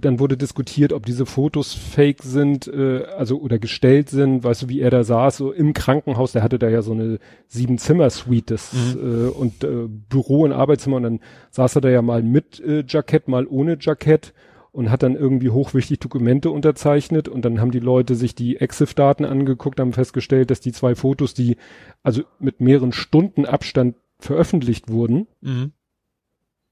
dann 0.02 0.20
wurde 0.20 0.38
diskutiert, 0.38 0.92
ob 0.92 1.06
diese 1.06 1.28
Fotos 1.28 1.76
fake 1.76 2.24
sind, 2.24 2.68
äh, 2.68 3.04
also 3.16 3.40
oder 3.40 3.60
gestellt 3.60 4.10
sind. 4.10 4.44
Weißt 4.44 4.64
du, 4.64 4.70
wie 4.70 4.80
er 4.80 4.90
da 4.90 5.04
saß, 5.04 5.38
so 5.38 5.52
im 5.52 5.74
Krankenhaus. 5.74 6.32
Der 6.32 6.42
hatte 6.42 6.58
da 6.58 6.68
ja 6.68 6.82
so 6.82 6.94
eine 6.94 7.20
sieben-Zimmer-Suite 7.48 8.50
das, 8.50 8.96
äh, 8.96 9.28
und 9.28 9.64
äh, 9.64 9.88
Büro 9.88 10.46
und 10.46 10.52
Arbeitszimmer. 10.52 10.98
Und 10.98 11.04
dann 11.04 11.20
saß 11.52 11.76
er 11.76 11.82
da 11.82 11.90
ja 11.90 12.02
mal 12.02 12.24
mit 12.24 12.60
äh, 12.60 12.84
Jackett, 12.88 13.28
mal 13.28 13.46
ohne 13.46 13.78
Jackett 13.80 14.34
und 14.72 14.90
hat 14.90 15.04
dann 15.04 15.16
irgendwie 15.16 15.52
hochwichtig 15.52 16.00
Dokumente 16.00 16.50
unterzeichnet 16.50 17.28
und 17.28 17.46
dann 17.46 17.62
haben 17.62 17.70
die 17.70 17.80
Leute 17.80 18.16
sich 18.16 18.34
die 18.34 18.58
EXIF-Daten 18.58 19.26
angeguckt, 19.26 19.80
haben 19.80 19.94
festgestellt, 19.94 20.50
dass 20.50 20.60
die 20.60 20.72
zwei 20.72 20.96
Fotos, 20.96 21.36
die 21.36 21.58
also 22.02 22.24
mit 22.40 22.62
mehreren 22.62 22.94
Stunden 22.94 23.46
Abstand 23.46 23.96
veröffentlicht 24.18 24.90
wurden, 24.90 25.28
Mhm. 25.42 25.74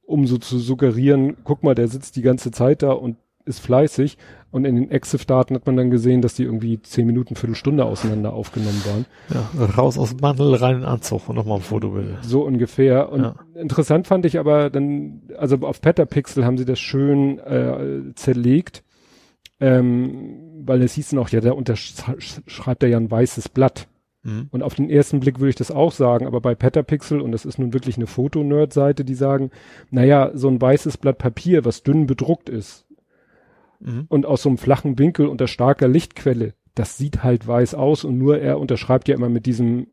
Um 0.08 0.26
so 0.26 0.38
zu 0.38 0.58
suggerieren, 0.58 1.38
guck 1.44 1.64
mal, 1.64 1.76
der 1.76 1.88
sitzt 1.88 2.16
die 2.16 2.22
ganze 2.24 2.50
Zeit 2.50 2.82
da 2.82 2.94
und 2.94 3.18
ist 3.46 3.60
fleißig. 3.60 4.18
Und 4.50 4.66
in 4.66 4.76
den 4.76 4.90
EXIF-Daten 4.92 5.56
hat 5.56 5.66
man 5.66 5.76
dann 5.78 5.90
gesehen, 5.92 6.22
dass 6.22 6.34
die 6.34 6.44
irgendwie 6.44 6.82
zehn 6.82 7.06
Minuten, 7.06 7.36
Viertelstunde 7.36 7.86
auseinander 7.86 8.34
aufgenommen 8.34 8.82
waren. 8.86 9.06
Ja, 9.30 9.66
raus 9.78 9.98
aus 9.98 10.10
dem 10.12 10.20
Mantel, 10.22 10.56
rein 10.56 10.76
in 10.76 10.82
den 10.82 10.90
Anzug 10.90 11.28
und 11.30 11.36
nochmal 11.36 11.58
ein 11.58 11.64
Foto 11.64 11.90
bitte. 11.90 12.18
So 12.22 12.42
ungefähr. 12.46 13.12
Und 13.12 13.22
Ja. 13.22 13.36
interessant 13.56 14.08
fand 14.08 14.26
ich 14.26 14.40
aber 14.40 14.70
dann, 14.70 15.22
also 15.38 15.58
auf 15.58 15.82
Petapixel 15.82 16.46
haben 16.46 16.58
sie 16.58 16.66
das 16.66 16.80
schön 16.80 17.40
äh, 17.40 18.14
zerlegt, 18.16 18.84
ähm, 19.60 20.62
weil 20.66 20.82
es 20.82 20.94
hieß 20.94 21.14
noch, 21.14 21.30
ja, 21.30 21.42
da 21.42 21.52
unterschreibt 21.52 22.84
er 22.84 22.90
ja 22.90 22.98
ein 22.98 23.12
weißes 23.12 23.50
Blatt. 23.50 23.88
Mhm. 24.28 24.48
Und 24.52 24.62
auf 24.62 24.76
den 24.76 24.90
ersten 24.90 25.22
Blick 25.22 25.40
würde 25.40 25.52
ich 25.52 25.56
das 25.56 25.72
auch 25.72 25.94
sagen, 25.94 26.28
aber 26.28 26.42
bei 26.42 26.54
Petapixel, 26.54 27.22
und 27.22 27.32
das 27.32 27.46
ist 27.46 27.60
nun 27.60 27.72
wirklich 27.72 27.96
eine 27.96 28.08
Fotonerd-Seite, 28.08 29.06
die 29.06 29.14
sagen, 29.16 29.52
naja, 29.90 30.32
so 30.34 30.50
ein 30.50 30.60
weißes 30.62 30.98
Blatt 30.98 31.18
Papier, 31.18 31.64
was 31.64 31.82
dünn 31.82 32.06
bedruckt 32.08 32.50
ist 32.50 32.84
Mhm. 33.80 34.06
und 34.10 34.26
aus 34.26 34.42
so 34.42 34.50
einem 34.50 34.58
flachen 34.58 34.98
Winkel 35.00 35.28
unter 35.28 35.48
starker 35.48 35.88
Lichtquelle, 35.88 36.56
das 36.76 36.98
sieht 36.98 37.24
halt 37.24 37.48
weiß 37.48 37.76
aus 37.76 38.04
und 38.04 38.18
nur 38.18 38.40
er 38.40 38.60
unterschreibt 38.60 39.08
ja 39.08 39.16
immer 39.16 39.30
mit 39.30 39.46
diesem, 39.46 39.88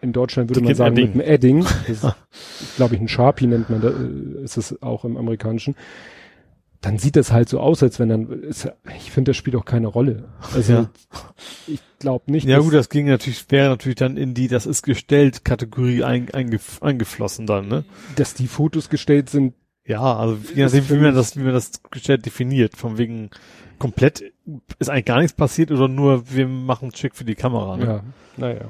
in 0.00 0.12
Deutschland 0.14 0.48
würde 0.48 0.62
man 0.62 0.74
sagen, 0.74 0.96
Edding. 0.96 1.16
mit 1.16 1.26
einem 1.26 1.34
Edding. 1.34 1.66
Glaube 2.76 2.94
ich, 2.94 3.00
ein 3.02 3.08
Sharpie 3.08 3.46
nennt 3.46 3.68
man, 3.68 3.82
da, 3.82 3.88
äh, 3.90 4.42
ist 4.42 4.56
es 4.56 4.82
auch 4.82 5.04
im 5.04 5.16
Amerikanischen. 5.18 5.76
Dann 6.80 6.98
sieht 6.98 7.16
das 7.16 7.30
halt 7.30 7.48
so 7.50 7.60
aus, 7.60 7.82
als 7.82 7.98
wenn 7.98 8.08
dann, 8.08 8.26
ist, 8.42 8.66
ich 8.96 9.10
finde, 9.10 9.30
das 9.30 9.36
spielt 9.36 9.54
auch 9.56 9.66
keine 9.66 9.86
Rolle. 9.88 10.30
Also, 10.54 10.72
Ja. 10.72 10.90
ich 11.66 11.80
glaube 11.98 12.32
nicht, 12.32 12.46
Ja 12.46 12.58
gut, 12.58 12.72
das 12.72 12.88
ging 12.88 13.06
natürlich, 13.06 13.44
wäre 13.50 13.68
natürlich 13.68 13.96
dann 13.96 14.16
in 14.16 14.32
die, 14.32 14.48
das 14.48 14.64
ist 14.64 14.82
gestellt, 14.82 15.44
Kategorie 15.44 16.04
ein, 16.04 16.32
eingef 16.32 16.82
eingeflossen 16.82 17.46
dann, 17.46 17.68
ne? 17.68 17.84
dass 18.16 18.32
die 18.34 18.46
Fotos 18.46 18.88
gestellt 18.88 19.28
sind, 19.28 19.52
Ja, 19.84 20.16
also 20.16 20.38
je 20.54 20.64
nachdem, 20.64 20.88
wie 20.88 20.96
man 20.96 21.14
das, 21.14 21.36
wie 21.36 21.42
man 21.42 21.52
das 21.52 21.82
gestellt 21.90 22.24
definiert, 22.24 22.76
von 22.76 22.96
wegen 22.96 23.28
komplett 23.78 24.22
ist 24.78 24.88
eigentlich 24.88 25.04
gar 25.06 25.18
nichts 25.20 25.34
passiert 25.36 25.70
oder 25.70 25.88
nur 25.88 26.30
wir 26.30 26.46
machen 26.48 26.94
schick 26.94 27.14
für 27.14 27.24
die 27.24 27.34
Kamera, 27.34 27.76
ne? 27.76 27.84
Ja, 27.84 28.02
naja. 28.36 28.60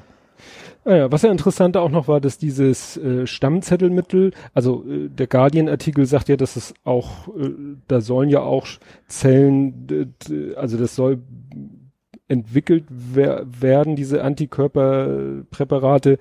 Naja, 0.85 1.13
was 1.13 1.23
ja 1.23 1.31
interessant 1.31 1.77
auch 1.77 1.91
noch 1.91 2.09
war, 2.09 2.21
dass 2.21 2.39
dieses 2.39 2.97
äh, 2.97 3.27
Stammzettelmittel, 3.27 4.33
also 4.55 4.85
äh, 4.89 5.09
der 5.09 5.27
Guardian-Artikel 5.27 6.07
sagt 6.07 6.29
ja, 6.29 6.37
dass 6.37 6.57
es 6.57 6.75
auch, 6.85 7.29
äh, 7.29 7.51
da 7.87 8.01
sollen 8.01 8.31
ja 8.31 8.41
auch 8.41 8.67
Zellen, 9.07 10.15
also 10.57 10.79
das 10.79 10.97
soll 10.97 11.23
entwickelt 12.29 12.85
wer 12.89 13.45
werden, 13.61 13.97
diese 13.97 14.23
Antikörperpräparate, 14.23 16.19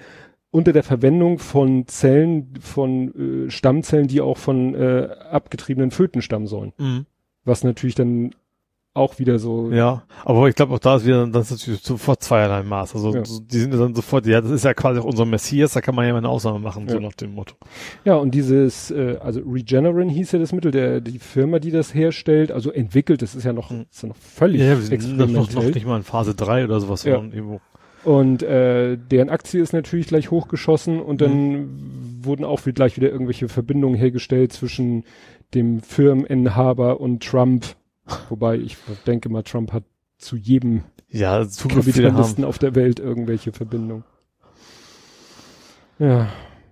unter 0.52 0.74
der 0.74 0.84
Verwendung 0.84 1.38
von 1.38 1.88
Zellen, 1.88 2.56
von 2.60 3.46
äh, 3.48 3.52
Stammzellen, 3.52 4.08
die 4.08 4.20
auch 4.20 4.38
von 4.38 4.74
äh, 4.74 5.10
abgetriebenen 5.30 5.92
Föten 5.92 6.22
stammen 6.22 6.48
sollen. 6.48 6.74
Mhm. 6.78 7.06
Was 7.46 7.64
natürlich 7.64 7.96
dann 7.96 8.32
auch 8.96 9.20
wieder 9.20 9.40
so 9.40 9.70
Ja, 9.72 10.04
aber 10.26 10.50
ich 10.50 10.56
glaube 10.56 10.74
auch 10.74 10.80
da 10.80 10.96
ist 10.98 11.06
wieder, 11.06 11.26
das 11.28 11.52
ist 11.52 11.60
natürlich 11.60 11.82
sofort 11.82 12.22
zweierlei 12.24 12.64
Maß. 12.64 12.96
Also 12.96 13.14
Ja. 13.14 13.24
so, 13.24 13.40
die 13.40 13.60
sind 13.60 13.74
ja 13.74 13.80
dann 13.80 13.94
sofort, 13.96 14.26
ja, 14.26 14.42
das 14.42 14.52
ist 14.52 14.66
ja 14.66 14.74
quasi 14.74 15.00
auch 15.00 15.06
unser 15.06 15.26
Messias, 15.26 15.74
da 15.74 15.82
kann 15.82 15.96
man 15.96 16.06
ja 16.06 16.12
mal 16.12 16.18
eine 16.18 16.30
Ausnahme 16.30 16.60
machen, 16.60 16.88
so 16.90 16.96
Ja. 16.96 17.02
nach 17.02 17.14
dem 17.14 17.34
Motto. 17.34 17.56
Ja, 18.04 18.16
und 18.16 18.32
dieses, 18.32 18.92
äh, 18.92 19.18
also 19.22 19.42
Regeneron 19.42 20.10
hieß 20.10 20.32
ja 20.34 20.40
das 20.40 20.52
Mittel, 20.54 20.72
der 20.72 21.02
die 21.02 21.20
Firma, 21.20 21.60
die 21.60 21.72
das 21.72 21.94
herstellt, 21.94 22.52
also 22.52 22.72
entwickelt, 22.72 23.22
das 23.22 23.36
ist 23.36 23.44
ja 23.44 23.54
noch, 23.54 23.70
Mhm. 23.70 23.86
ist 23.92 24.02
ja 24.04 24.10
noch 24.10 24.16
völlig 24.18 24.62
Ja, 24.62 24.70
wir 24.70 24.78
sind 24.78 25.18
noch, 25.18 25.28
noch, 25.28 25.44
experimentell. 25.46 25.72
nicht 25.72 25.88
mal 25.88 25.98
in 25.98 26.04
Phase 26.04 26.34
3 26.36 26.66
oder 26.66 26.80
sowas, 26.80 27.04
Ja. 27.04 27.14
irgendwo. 27.14 27.62
Und 28.06 28.44
äh, 28.44 28.98
deren 28.98 29.30
Aktie 29.30 29.62
ist 29.62 29.74
natürlich 29.74 30.08
gleich 30.08 30.32
hochgeschossen 30.32 31.00
und 31.02 31.20
dann 31.22 31.70
wurden 32.24 32.46
auch 32.46 32.66
wie- 32.66 32.72
gleich 32.72 32.96
wieder 32.98 33.10
irgendwelche 33.12 33.50
Verbindungen 33.50 33.96
hergestellt 33.98 34.52
zwischen 34.54 35.04
dem 35.54 35.82
Firmeninhaber 35.82 37.00
und 37.02 37.24
Trump. 37.24 37.66
Wobei 38.30 38.58
ich 38.58 38.78
denke 39.08 39.30
mal, 39.30 39.44
Trump 39.44 39.74
hat 39.74 39.84
zu 40.18 40.36
jedem 40.36 40.84
Ja. 41.10 41.46
Kapitalisten 41.46 42.44
auf 42.44 42.60
der 42.60 42.76
Welt 42.76 43.00
irgendwelche 43.00 43.52
Verbindungen. 43.52 44.04
Ja. 45.98 46.30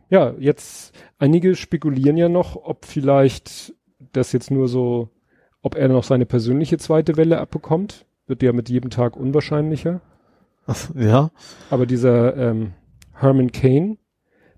Ja, 0.10 0.34
jetzt, 0.40 0.94
einige 1.20 1.56
spekulieren 1.56 2.16
ja 2.16 2.30
noch, 2.30 2.56
ob 2.56 2.86
vielleicht 2.86 3.74
das 4.14 4.32
jetzt 4.32 4.52
nur 4.52 4.70
so, 4.70 5.10
ob 5.62 5.76
er 5.76 5.90
noch 5.90 6.04
seine 6.06 6.26
persönliche 6.26 6.78
zweite 6.78 7.18
Welle 7.18 7.40
abbekommt. 7.40 8.06
Wird 8.26 8.42
ja 8.42 8.54
mit 8.54 8.70
jedem 8.70 8.90
Tag 8.90 9.18
unwahrscheinlicher. 9.18 10.02
Ja, 10.96 11.32
Aber 11.70 11.86
dieser 11.86 12.36
ähm, 12.36 12.74
Herman 13.14 13.52
Kane, 13.54 13.98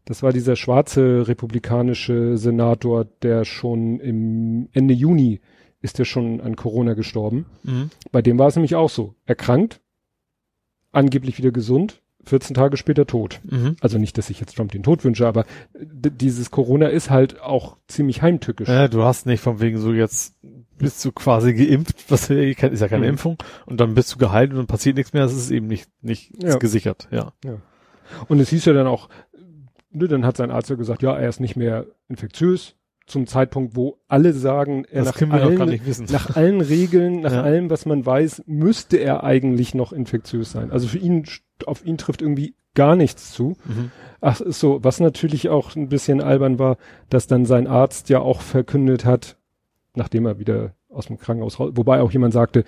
Das 0.06 0.24
war 0.24 0.34
dieser 0.34 0.56
schwarze 0.56 1.28
republikanische 1.28 2.36
Senator, 2.38 3.06
der 3.22 3.46
schon 3.46 4.00
im 4.00 4.70
Ende 4.72 4.94
Juni 4.96 5.40
ist 5.82 6.00
der 6.00 6.06
schon 6.06 6.42
an 6.42 6.56
Corona 6.56 6.94
gestorben. 6.94 7.46
Mhm. 7.64 7.90
Bei 8.12 8.22
dem 8.22 8.38
war 8.38 8.48
es 8.48 8.56
nämlich 8.56 8.76
auch 8.76 8.90
so. 8.90 9.16
Erkrankt, 9.26 9.82
angeblich 10.92 11.38
wieder 11.38 11.52
gesund, 11.52 12.02
14 12.26 12.54
Tage 12.54 12.76
später 12.78 13.08
tot. 13.08 13.40
Mhm. 13.44 13.76
Also 13.80 13.98
nicht, 13.98 14.18
dass 14.18 14.30
ich 14.30 14.40
jetzt 14.40 14.56
Trump 14.58 14.72
den 14.72 14.84
Tod 14.84 15.04
wünsche, 15.04 15.26
aber 15.28 15.46
dieses 15.80 16.52
Corona 16.52 16.88
ist 16.88 17.10
halt 17.10 17.40
auch 17.42 17.78
ziemlich 17.88 18.22
heimtückisch. 18.22 18.68
Ja, 18.68 18.88
du 18.88 19.04
hast 19.04 19.26
nicht 19.26 19.40
von 19.42 19.62
wegen 19.62 19.78
so 19.78 19.94
jetzt 19.94 20.36
bist 20.78 21.04
du 21.06 21.12
quasi 21.12 21.54
geimpft, 21.54 22.06
was 22.10 22.28
ja- 22.30 22.38
ist 22.38 22.82
ja 22.82 22.88
keine 22.88 23.04
Mhm. 23.06 23.10
Impfung, 23.12 23.38
und 23.66 23.80
dann 23.80 23.96
bist 23.96 24.14
du 24.14 24.18
geheilt 24.18 24.52
und 24.52 24.58
dann 24.58 24.68
passiert 24.68 24.96
nichts 24.98 25.14
mehr, 25.14 25.24
das 25.24 25.34
ist 25.34 25.52
eben 25.52 25.68
nicht, 25.68 25.90
nicht 26.02 26.32
Ja. 26.42 26.58
gesichert, 26.58 27.08
ja. 27.12 27.34
Und 28.28 28.40
es 28.40 28.50
hieß 28.50 28.66
ja 28.66 28.74
dann 28.74 28.88
auch, 28.88 29.10
ne, 29.92 30.08
dann 30.08 30.26
hat 30.26 30.38
sein 30.38 30.52
Arzt 30.52 30.70
ja 30.70 30.76
gesagt, 30.78 31.02
ja, 31.02 31.16
er 31.18 31.28
ist 31.30 31.40
nicht 31.42 31.56
mehr 31.58 31.86
infektiös 32.08 32.76
zum 33.10 33.28
Zeitpunkt, 33.28 33.76
wo 33.76 33.98
alle 34.08 34.34
sagen, 34.34 34.86
er 34.90 35.04
nach 35.04 35.22
allen, 35.22 35.82
nach 36.10 36.36
allen 36.36 36.62
Regeln, 36.62 37.22
nach 37.22 37.34
Ja. 37.34 37.42
allem, 37.44 37.70
was 37.70 37.86
man 37.86 38.06
weiß, 38.06 38.44
müsste 38.46 38.98
er 38.98 39.24
eigentlich 39.24 39.74
noch 39.76 39.92
infektiös 39.94 40.52
sein. 40.52 40.72
Also 40.72 40.88
für 40.88 40.98
ihn, 41.00 41.26
auf 41.66 41.86
ihn 41.86 41.98
trifft 41.98 42.22
irgendwie 42.22 42.56
gar 42.76 42.96
nichts 42.96 43.32
zu. 43.34 43.58
Mhm. 43.66 43.92
Ach, 44.22 44.42
so, 44.46 44.84
was 44.84 45.00
natürlich 45.00 45.50
auch 45.50 45.76
ein 45.76 45.90
bisschen 45.90 46.22
albern 46.22 46.60
war, 46.60 46.78
dass 47.10 47.28
dann 47.28 47.46
sein 47.46 47.68
Arzt 47.68 48.10
ja 48.10 48.20
auch 48.20 48.42
verkündet 48.42 49.06
hat, 49.06 49.38
nachdem 49.96 50.26
er 50.26 50.40
wieder 50.40 50.76
aus 50.90 51.08
dem 51.08 51.18
Krankenhaus 51.18 51.60
raus, 51.60 51.72
wobei 51.76 52.02
auch 52.02 52.12
jemand 52.12 52.34
sagte, 52.34 52.64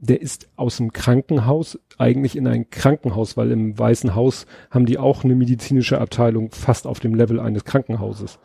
der 0.00 0.22
ist 0.22 0.48
aus 0.54 0.76
dem 0.76 0.92
Krankenhaus 0.92 1.78
eigentlich 1.98 2.36
in 2.36 2.46
ein 2.46 2.70
Krankenhaus, 2.70 3.36
weil 3.36 3.50
im 3.50 3.76
Weißen 3.76 4.14
Haus 4.14 4.46
haben 4.70 4.86
die 4.86 4.96
auch 4.98 5.24
eine 5.24 5.34
medizinische 5.34 6.00
Abteilung 6.00 6.50
fast 6.52 6.86
auf 6.86 7.00
dem 7.00 7.14
Level 7.14 7.40
eines 7.40 7.64
Krankenhauses. 7.64 8.38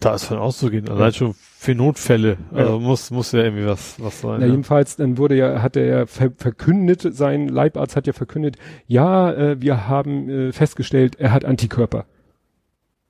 Da 0.00 0.14
ist 0.14 0.24
von 0.24 0.38
auszugehen, 0.38 0.88
allein 0.88 1.12
schon 1.12 1.34
für 1.34 1.74
Notfälle, 1.74 2.38
Ja. 2.52 2.58
also 2.58 2.80
muss, 2.80 3.10
muss 3.10 3.32
ja 3.32 3.42
irgendwie 3.42 3.66
was, 3.66 4.02
was 4.02 4.22
sein. 4.22 4.40
Na, 4.40 4.46
ja. 4.46 4.52
jedenfalls, 4.52 4.96
dann 4.96 5.18
wurde 5.18 5.36
ja, 5.36 5.60
hat 5.60 5.76
er 5.76 5.84
ja 5.84 6.06
ver 6.06 6.30
verkündet, 6.36 7.06
sein 7.14 7.48
Leibarzt 7.48 7.96
hat 7.96 8.06
ja 8.06 8.14
verkündet, 8.14 8.56
ja, 8.86 9.30
äh, 9.30 9.60
wir 9.60 9.86
haben 9.88 10.28
äh, 10.30 10.52
festgestellt, 10.52 11.16
er 11.20 11.32
hat 11.32 11.44
Antikörper. 11.44 12.06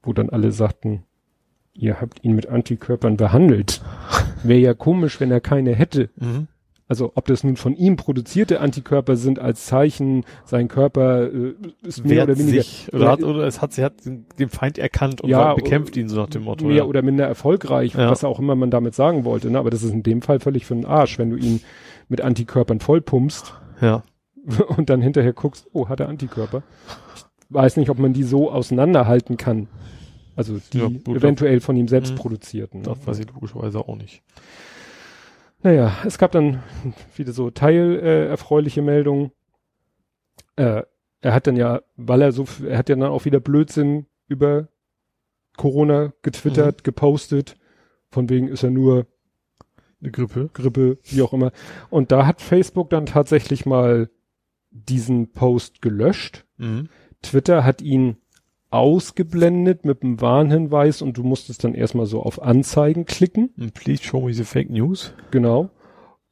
Wo 0.03 0.13
dann 0.13 0.31
alle 0.31 0.51
sagten, 0.51 1.05
ihr 1.75 2.01
habt 2.01 2.25
ihn 2.25 2.35
mit 2.35 2.49
Antikörpern 2.49 3.17
behandelt. 3.17 3.83
Wäre 4.43 4.59
ja 4.61 4.75
komisch, 4.75 5.21
wenn 5.21 5.31
er 5.31 5.41
keine 5.41 5.75
hätte. 5.75 6.11
Mhm. 6.17 6.49
Also 6.91 7.13
ob 7.15 7.27
das 7.27 7.45
nun 7.45 7.57
von 7.57 7.77
ihm 7.77 7.95
produzierte 7.95 8.59
Antikörper 8.59 9.15
sind 9.15 9.39
als 9.39 9.65
Zeichen, 9.67 10.25
sein 10.45 10.67
Körper 10.67 11.33
äh, 11.33 11.55
ist 11.85 12.05
mehr 12.05 12.17
Wehrt 12.17 12.29
oder 12.31 12.39
weniger 12.41 12.63
sich, 12.65 12.93
oder, 12.93 13.09
hat, 13.13 13.23
oder 13.23 13.47
es 13.47 13.63
hat, 13.63 13.73
sie 13.73 13.85
hat 13.85 13.93
den 14.05 14.49
Feind 14.49 14.77
erkannt 14.77 15.21
und 15.21 15.31
Ja, 15.31 15.39
war- 15.39 15.55
bekämpft 15.55 15.97
ihn 15.97 16.09
so 16.09 16.17
nach 16.17 16.29
dem 16.29 16.43
Motto. 16.43 16.65
mehr 16.67 16.79
ja. 16.79 16.85
oder 16.85 17.03
minder 17.03 17.25
erfolgreich, 17.29 17.95
Ja. 17.95 18.11
was 18.11 18.25
auch 18.25 18.41
immer 18.41 18.57
man 18.57 18.73
damit 18.73 18.97
sagen 18.97 19.25
wollte. 19.25 19.51
Ne? 19.53 19.59
Aber 19.61 19.71
das 19.71 19.85
ist 19.85 19.93
in 19.93 20.03
dem 20.03 20.21
Fall 20.21 20.41
völlig 20.41 20.67
für 20.67 20.75
den 20.75 20.85
Arsch, 20.85 21.17
wenn 21.21 21.31
du 21.31 21.37
ihn 21.37 21.61
mit 22.09 22.23
Antikörpern 22.23 22.81
vollpumpst 22.81 23.55
ja. 23.81 24.03
und 24.77 24.91
dann 24.91 25.01
hinterher 25.01 25.33
guckst, 25.33 25.69
oh, 25.73 25.89
hat 25.89 26.01
er 26.01 26.09
Antikörper. 26.09 26.65
Ich 27.17 27.55
weiß 27.55 27.77
nicht, 27.77 27.91
ob 27.91 28.01
man 28.01 28.15
die 28.15 28.25
so 28.25 28.51
auseinanderhalten 28.51 29.37
kann. 29.37 29.69
Also 30.35 30.59
die 30.73 30.79
Ja, 30.79 30.89
gut, 30.89 31.07
eventuell 31.19 31.61
von 31.61 31.77
ihm 31.77 31.87
selbst 31.87 32.15
Mhm. 32.15 32.17
produzierten. 32.17 32.83
Das 32.83 33.07
weiß 33.07 33.21
ich 33.21 33.27
logischerweise 33.33 33.79
auch 33.79 33.95
nicht. 33.97 34.23
Naja, 35.63 35.97
es 36.05 36.19
gab 36.19 36.33
dann 36.33 36.63
wieder 37.17 37.33
so 37.33 37.51
teilerfreuliche 37.51 38.81
äh, 38.81 38.85
Meldungen. 38.85 39.33
Äh, 40.57 40.83
er 41.21 41.35
hat 41.35 41.47
dann 41.47 41.57
ja, 41.57 41.83
weil 41.97 42.23
er 42.23 42.33
so, 42.33 42.47
er 42.67 42.79
hat 42.79 42.89
ja 42.89 42.97
dann 42.97 43.11
auch 43.11 43.27
wieder 43.27 43.41
Blödsinn 43.41 44.07
über 44.27 44.69
Corona 45.57 46.13
getwittert, 46.23 46.85
gepostet. 46.85 47.57
Von 48.11 48.29
wegen 48.31 48.49
ist 48.49 48.63
er 48.63 48.71
nur 48.71 49.07
Eine 50.01 50.11
Grippe. 50.11 50.49
Grippe, 50.55 50.99
wie 51.05 51.23
auch 51.23 51.35
immer. 51.35 51.53
Und 51.91 52.11
da 52.11 52.27
hat 52.27 52.41
Facebook 52.41 52.89
dann 52.91 53.07
tatsächlich 53.07 53.67
mal 53.67 54.09
diesen 54.71 55.33
Post 55.33 55.83
gelöscht. 55.83 56.47
Mhm. 56.57 56.89
Twitter 57.23 57.65
hat 57.65 57.83
ihn 57.83 58.17
ausgeblendet 58.71 59.85
mit 59.85 60.03
einem 60.03 60.21
Warnhinweis 60.21 61.03
und 61.03 61.17
du 61.17 61.23
musstest 61.23 61.65
dann 61.65 61.75
erstmal 61.75 62.07
so 62.07 62.23
auf 62.23 62.41
Anzeigen 62.41 63.05
klicken. 63.05 63.51
Und 63.59 63.75
please 63.75 64.03
show 64.03 64.21
me 64.23 64.33
the 64.33 64.45
fake 64.45 64.71
news. 64.71 65.13
Genau. 65.31 65.71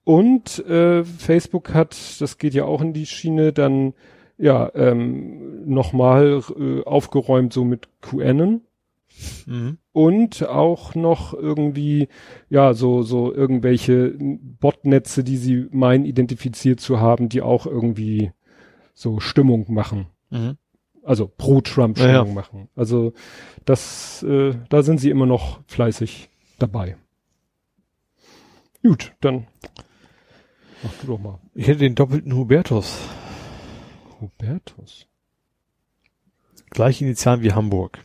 Und 0.05 0.65
äh, 0.67 1.05
Facebook 1.05 1.75
hat, 1.75 1.97
das 2.21 2.39
geht 2.39 2.55
ja 2.55 2.65
auch 2.65 2.81
in 2.81 2.93
die 2.93 3.07
Schiene, 3.07 3.53
dann 3.53 3.93
ja 4.39 4.71
ähm, 4.75 5.69
nochmal 5.69 6.43
äh, 6.59 6.83
aufgeräumt 6.85 7.53
so 7.53 7.65
mit 7.65 7.89
QAnon 8.01 8.63
Mhm. 9.47 9.79
und 9.93 10.47
auch 10.47 10.95
noch 10.95 11.35
irgendwie 11.35 12.09
ja 12.51 12.75
so 12.75 13.03
so 13.03 13.33
irgendwelche 13.33 14.15
Botnetze, 14.19 15.25
die 15.25 15.37
sie 15.37 15.67
meinen 15.73 16.05
identifiziert 16.05 16.79
zu 16.79 17.01
haben, 17.01 17.29
die 17.29 17.43
auch 17.43 17.67
irgendwie 17.67 18.31
so 18.95 19.19
Stimmung 19.19 19.67
machen. 19.73 20.07
Mhm. 20.31 20.57
Also 21.09 21.27
pro 21.27 21.63
Trump 21.63 21.99
Ja, 21.99 22.23
machen. 22.23 22.69
Also 22.77 23.15
das, 23.65 24.23
äh, 24.25 24.53
da 24.69 24.83
sind 24.83 24.99
sie 24.99 25.09
immer 25.09 25.25
noch 25.25 25.61
fleißig 25.67 26.29
dabei. 26.59 26.99
Gut, 28.83 29.15
dann 29.23 29.47
mach 30.83 30.93
du 31.01 31.07
doch 31.07 31.19
mal. 31.19 31.41
Ich 31.55 31.67
hätte 31.67 31.79
den 31.79 31.95
doppelten 31.95 32.35
Hubertus. 32.35 32.99
Hubertus. 34.21 35.09
Gleiche 36.69 37.07
Initialen 37.07 37.41
wie 37.41 37.53
Hamburg. 37.53 38.05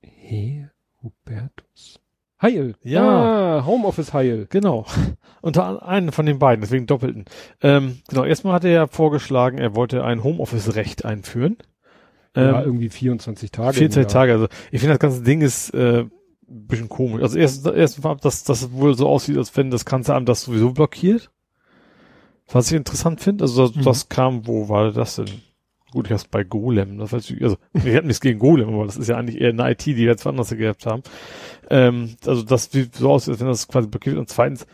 He, 0.00 0.68
Hubertus. 1.02 2.00
Heil. 2.42 2.74
Ja. 2.82 3.58
Ah, 3.60 3.66
Homeoffice 3.66 4.12
Heil. 4.12 4.46
Genau. 4.50 4.84
Unter 5.42 5.86
einen 5.86 6.12
von 6.12 6.26
den 6.26 6.38
beiden, 6.38 6.60
deswegen 6.60 6.86
doppelten. 6.86 7.24
Ähm, 7.62 8.00
genau, 8.08 8.24
erstmal 8.24 8.54
hat 8.54 8.64
er 8.64 8.70
ja 8.72 8.86
vorgeschlagen, 8.88 9.58
er 9.58 9.74
wollte 9.76 10.04
ein 10.04 10.22
Homeoffice-Recht 10.24 11.04
einführen. 11.04 11.56
ja, 12.36 12.60
Ähm, 12.60 12.64
irgendwie 12.66 12.88
24 12.88 13.50
Tage. 13.52 13.74
24 13.78 13.96
im 13.96 14.02
Jahr. 14.02 14.08
Tage, 14.08 14.32
also 14.32 14.46
ich 14.70 14.80
finde 14.80 14.94
das 14.94 15.00
ganze 15.00 15.22
Ding 15.22 15.40
ist 15.40 15.70
äh, 15.74 16.00
ein 16.02 16.10
bisschen 16.66 16.88
komisch. 16.88 17.22
Also 17.22 17.38
erst, 17.38 17.66
erst 17.66 18.02
mal, 18.02 18.16
dass 18.16 18.44
das 18.44 18.72
wohl 18.72 18.94
so 18.96 19.08
aussieht, 19.08 19.38
als 19.38 19.56
wenn 19.56 19.70
das 19.70 19.84
Kanzleramt 19.84 20.28
das 20.28 20.42
sowieso 20.42 20.72
blockiert. 20.72 21.30
Was 22.50 22.70
ich 22.70 22.76
interessant 22.76 23.20
finde, 23.20 23.44
also 23.44 23.68
das, 23.68 23.76
Mhm. 23.76 23.82
das 23.84 24.08
kam, 24.08 24.46
wo 24.46 24.68
war 24.68 24.90
das 24.92 25.16
denn? 25.16 25.26
Gut, 25.92 26.06
ich 26.06 26.12
hab's 26.12 26.24
bei 26.24 26.42
Golem, 26.42 26.96
das 26.96 27.12
weiß 27.12 27.30
ich, 27.30 27.42
also 27.42 27.58
ich 27.74 27.94
hab 27.94 28.04
nichts 28.04 28.20
gegen 28.20 28.38
Golem, 28.38 28.72
aber 28.72 28.86
das 28.86 28.96
ist 28.96 29.08
ja 29.08 29.18
eigentlich 29.18 29.40
eher 29.40 29.50
eine 29.50 29.70
IT, 29.70 29.84
die 29.84 29.96
wir 29.96 30.06
jetzt 30.06 30.24
woanders 30.24 30.48
gehabt 30.48 30.86
haben. 30.86 31.02
Ähm, 31.68 32.16
also 32.24 32.42
das 32.42 32.70
sieht 32.70 32.94
so 32.94 33.10
aus, 33.10 33.28
als 33.28 33.40
wenn 33.40 33.46
das 33.46 33.68
quasi 33.68 33.88
blockiert. 33.88 34.16
Und 34.16 34.30
zweitens, 34.30 34.66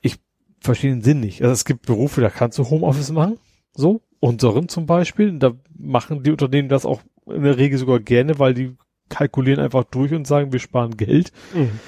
ich 0.00 0.16
verstehe 0.60 0.90
den 0.90 1.02
Sinn 1.02 1.20
nicht. 1.20 1.42
Also 1.42 1.52
es 1.52 1.66
gibt 1.66 1.84
Berufe, 1.84 2.22
da 2.22 2.30
kannst 2.30 2.56
du 2.56 2.70
Homeoffice 2.70 3.12
machen, 3.12 3.38
so, 3.74 4.00
unseren 4.20 4.70
zum 4.70 4.86
Beispiel, 4.86 5.38
da 5.38 5.52
machen 5.76 6.22
die 6.22 6.30
Unternehmen 6.30 6.70
das 6.70 6.86
auch 6.86 7.02
in 7.26 7.42
der 7.42 7.58
Regel 7.58 7.78
sogar 7.78 8.00
gerne, 8.00 8.38
weil 8.38 8.54
die 8.54 8.74
kalkulieren 9.10 9.60
einfach 9.60 9.84
durch 9.84 10.14
und 10.14 10.26
sagen, 10.26 10.50
wir 10.52 10.60
sparen 10.60 10.96
Geld. 10.96 11.30
Mhm. 11.54 11.78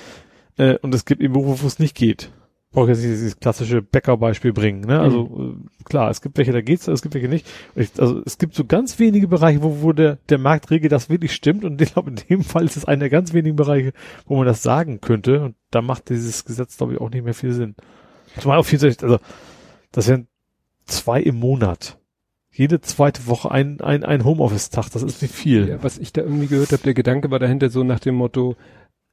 Äh, 0.58 0.76
und 0.82 0.94
es 0.94 1.06
gibt 1.06 1.22
eben 1.22 1.32
Berufe, 1.32 1.62
wo 1.62 1.66
es 1.66 1.78
nicht 1.78 1.94
geht. 1.94 2.30
Brauche 2.76 2.90
jetzt 2.90 2.98
nicht 2.98 3.12
dieses 3.12 3.40
klassische 3.40 3.80
Bäckerbeispiel 3.80 4.52
bringen. 4.52 4.82
Ne? 4.82 5.00
Also 5.00 5.56
äh, 5.56 5.84
klar, 5.84 6.10
es 6.10 6.20
gibt 6.20 6.36
welche, 6.36 6.52
da 6.52 6.60
geht's, 6.60 6.86
es 6.86 7.00
gibt 7.00 7.14
welche 7.14 7.26
nicht. 7.26 7.46
Ich, 7.74 7.88
also 7.98 8.20
es 8.26 8.36
gibt 8.36 8.54
so 8.54 8.66
ganz 8.66 8.98
wenige 8.98 9.28
Bereiche, 9.28 9.62
wo, 9.62 9.80
wo 9.80 9.94
der, 9.94 10.18
der 10.28 10.36
Marktregel 10.36 10.90
das 10.90 11.08
wirklich 11.08 11.32
stimmt. 11.32 11.64
Und 11.64 11.80
ich 11.80 11.94
glaube, 11.94 12.10
in 12.10 12.16
dem 12.28 12.44
Fall 12.44 12.66
ist 12.66 12.76
es 12.76 12.84
einer 12.84 12.98
der 12.98 13.08
ganz 13.08 13.32
wenigen 13.32 13.56
Bereiche, 13.56 13.94
wo 14.26 14.36
man 14.36 14.44
das 14.44 14.62
sagen 14.62 15.00
könnte. 15.00 15.40
Und 15.40 15.54
da 15.70 15.80
macht 15.80 16.10
dieses 16.10 16.44
Gesetz, 16.44 16.76
glaube 16.76 16.92
ich, 16.92 17.00
auch 17.00 17.08
nicht 17.08 17.24
mehr 17.24 17.32
viel 17.32 17.52
Sinn. 17.52 17.76
Zumal 18.38 18.58
auf 18.58 18.66
64, 18.66 19.02
also 19.02 19.24
das 19.90 20.08
wären 20.08 20.26
zwei 20.84 21.22
im 21.22 21.36
Monat. 21.36 21.98
Jede 22.50 22.82
zweite 22.82 23.26
Woche 23.26 23.50
ein, 23.50 23.80
ein, 23.80 24.04
ein 24.04 24.22
Homeoffice-Tag, 24.22 24.90
das 24.90 25.02
ist 25.02 25.22
nicht 25.22 25.34
viel. 25.34 25.66
Ja, 25.66 25.82
was 25.82 25.96
ich 25.96 26.12
da 26.12 26.20
irgendwie 26.20 26.48
gehört 26.48 26.72
habe, 26.72 26.82
der 26.82 26.92
Gedanke 26.92 27.30
war 27.30 27.38
dahinter 27.38 27.70
so 27.70 27.84
nach 27.84 28.00
dem 28.00 28.16
Motto, 28.16 28.54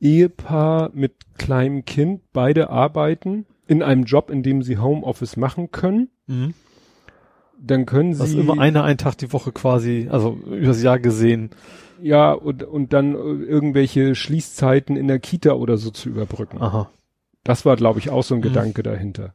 Ehepaar 0.01 0.91
mit 0.93 1.13
kleinem 1.37 1.85
Kind, 1.85 2.23
beide 2.33 2.69
arbeiten 2.69 3.45
in 3.67 3.81
einem 3.83 4.03
Job, 4.03 4.29
in 4.29 4.43
dem 4.43 4.61
sie 4.63 4.77
Homeoffice 4.77 5.37
machen 5.37 5.71
können, 5.71 6.09
Mhm. 6.27 6.53
dann 7.59 7.85
können 7.85 8.13
sie 8.13 8.23
ist 8.23 8.33
immer 8.35 8.59
einer 8.59 8.83
einen 8.83 8.97
Tag 8.97 9.17
die 9.17 9.31
Woche 9.33 9.51
quasi, 9.51 10.07
also 10.11 10.37
übers 10.51 10.81
Jahr 10.83 10.99
gesehen. 10.99 11.49
ja 12.01 12.33
und, 12.33 12.63
und 12.63 12.91
dann 12.93 13.13
äh, 13.15 13.17
irgendwelche 13.17 14.15
Schließzeiten 14.15 14.97
in 14.97 15.07
der 15.07 15.19
Kita 15.19 15.53
oder 15.53 15.77
so 15.77 15.89
zu 15.91 16.09
überbrücken. 16.09 16.61
Aha. 16.61 16.89
Das 17.43 17.65
war, 17.65 17.75
glaube 17.75 17.99
ich, 17.99 18.09
auch 18.09 18.23
so 18.23 18.35
ein 18.35 18.39
Mhm. 18.39 18.43
Gedanke 18.43 18.83
dahinter. 18.83 19.33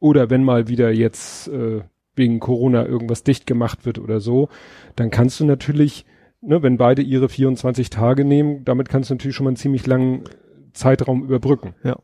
Oder 0.00 0.30
wenn 0.30 0.42
mal 0.44 0.66
wieder 0.68 0.90
jetzt 0.92 1.48
äh, 1.48 1.82
wegen 2.16 2.40
Corona 2.40 2.84
irgendwas 2.86 3.22
dicht 3.22 3.46
gemacht 3.46 3.84
wird 3.86 3.98
oder 3.98 4.18
so, 4.20 4.48
dann 4.96 5.10
kannst 5.10 5.38
du 5.40 5.44
natürlich, 5.44 6.04
ne, 6.40 6.62
wenn 6.62 6.76
beide 6.76 7.02
ihre 7.02 7.28
24 7.28 7.90
Tage 7.90 8.24
nehmen, 8.24 8.64
damit 8.64 8.88
kannst 8.88 9.10
du 9.10 9.14
natürlich 9.14 9.36
schon 9.36 9.44
mal 9.44 9.50
einen 9.50 9.56
ziemlich 9.56 9.86
langen 9.86 10.24
Zeitraum 10.72 11.22
überbrücken. 11.24 11.74
Ja, 11.84 11.96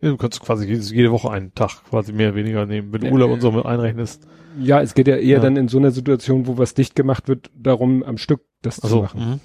du 0.00 0.16
kannst 0.16 0.40
quasi 0.40 0.66
jede, 0.66 1.10
Woche 1.10 1.30
einen 1.30 1.54
Tag 1.54 1.84
quasi 1.88 2.12
mehr 2.12 2.28
oder 2.28 2.36
weniger 2.36 2.66
nehmen, 2.66 2.92
wenn 2.92 3.00
du 3.00 3.06
Ja, 3.08 3.12
Urlaub 3.12 3.28
ja. 3.28 3.34
und 3.34 3.40
so 3.40 3.52
mit 3.52 3.66
einrechnest. 3.66 4.26
Ja, 4.60 4.80
es 4.80 4.94
geht 4.94 5.08
ja 5.08 5.16
eher 5.16 5.36
Ja. 5.36 5.40
dann 5.40 5.56
in 5.56 5.68
so 5.68 5.78
einer 5.78 5.90
Situation, 5.90 6.46
wo 6.46 6.58
was 6.58 6.74
dicht 6.74 6.94
gemacht 6.94 7.28
wird, 7.28 7.50
darum 7.56 8.02
am 8.02 8.18
Stück 8.18 8.42
das 8.62 8.80
Also, 8.80 8.96
zu 8.98 9.02
machen. 9.02 9.40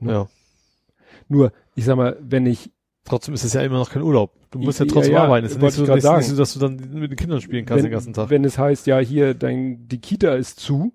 mhm. 0.00 0.08
ja. 0.08 0.28
Nur, 1.28 1.52
ich 1.74 1.84
sag 1.84 1.96
mal, 1.96 2.16
wenn 2.20 2.46
ich 2.46 2.70
Trotzdem 3.04 3.34
ist 3.34 3.42
es 3.42 3.52
ja 3.52 3.62
immer 3.62 3.78
noch 3.78 3.90
kein 3.90 4.02
Urlaub. 4.02 4.32
Du 4.52 4.60
musst 4.60 4.78
ja 4.78 4.86
Ja, 4.86 4.92
trotzdem 4.92 5.14
ja, 5.14 5.24
arbeiten. 5.24 5.44
Es 5.44 5.52
ist 5.52 5.56
nicht 5.56 5.62
wollte 5.76 5.86
so, 5.86 5.92
nicht, 5.92 6.02
sagen. 6.04 6.18
nicht 6.18 6.28
so, 6.28 6.36
dass 6.36 6.54
du 6.54 6.60
dann 6.60 6.76
mit 7.00 7.10
den 7.10 7.16
Kindern 7.16 7.40
spielen 7.40 7.66
kannst 7.66 7.82
wenn, 7.82 7.90
den 7.90 7.92
ganzen 7.92 8.12
Tag. 8.12 8.30
wenn 8.30 8.44
es 8.44 8.58
heißt, 8.58 8.86
ja, 8.86 9.00
hier, 9.00 9.34
dein, 9.34 9.88
die 9.88 10.00
Kita 10.00 10.34
ist 10.36 10.60
zu, 10.60 10.92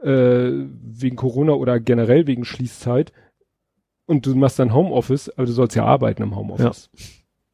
äh, 0.00 0.50
wegen 0.50 1.14
Corona 1.14 1.52
oder 1.52 1.78
generell 1.78 2.26
wegen 2.26 2.44
Schließzeit 2.44 3.12
und 4.06 4.26
du 4.26 4.34
machst 4.34 4.58
dann 4.58 4.74
Homeoffice, 4.74 5.28
aber 5.30 5.46
du 5.46 5.52
sollst 5.52 5.76
ja 5.76 5.84
arbeiten 5.84 6.24
im 6.24 6.34
Homeoffice. 6.34 6.90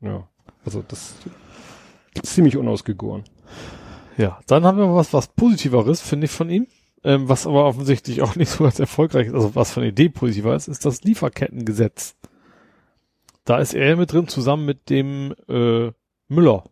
Ja. 0.01 0.29
Also 0.65 0.85
das 0.87 1.15
ist 2.15 2.27
ziemlich 2.27 2.57
unausgegoren. 2.57 3.25
Ja, 4.17 4.39
dann 4.47 4.65
haben 4.65 4.79
wir 4.79 4.95
was, 4.95 5.12
was 5.12 5.29
Positiveres, 5.29 6.01
finde 6.01 6.27
ich, 6.27 6.31
von 6.31 6.49
ihm. 6.51 6.67
Ähm, 7.03 7.29
was 7.29 7.47
aber 7.47 7.67
offensichtlich 7.67 8.23
auch 8.23 8.35
nicht 8.37 8.49
so 8.49 8.65
als 8.65 8.81
erfolgreich 8.81 9.27
ist, 9.27 9.35
also 9.35 9.55
was 9.55 9.73
von 9.73 9.83
der 9.83 9.91
Idee 9.91 10.09
positiver 10.09 10.55
ist, 10.57 10.69
ist 10.69 10.87
das 10.87 11.03
Lieferkettengesetz. 11.03 12.17
Da 13.45 13.59
ist 13.59 13.75
er 13.75 13.97
mit 13.97 14.11
drin, 14.12 14.27
zusammen 14.27 14.65
mit 14.65 14.89
dem 14.89 15.35
äh, 15.49 15.93
Müller, 16.29 16.65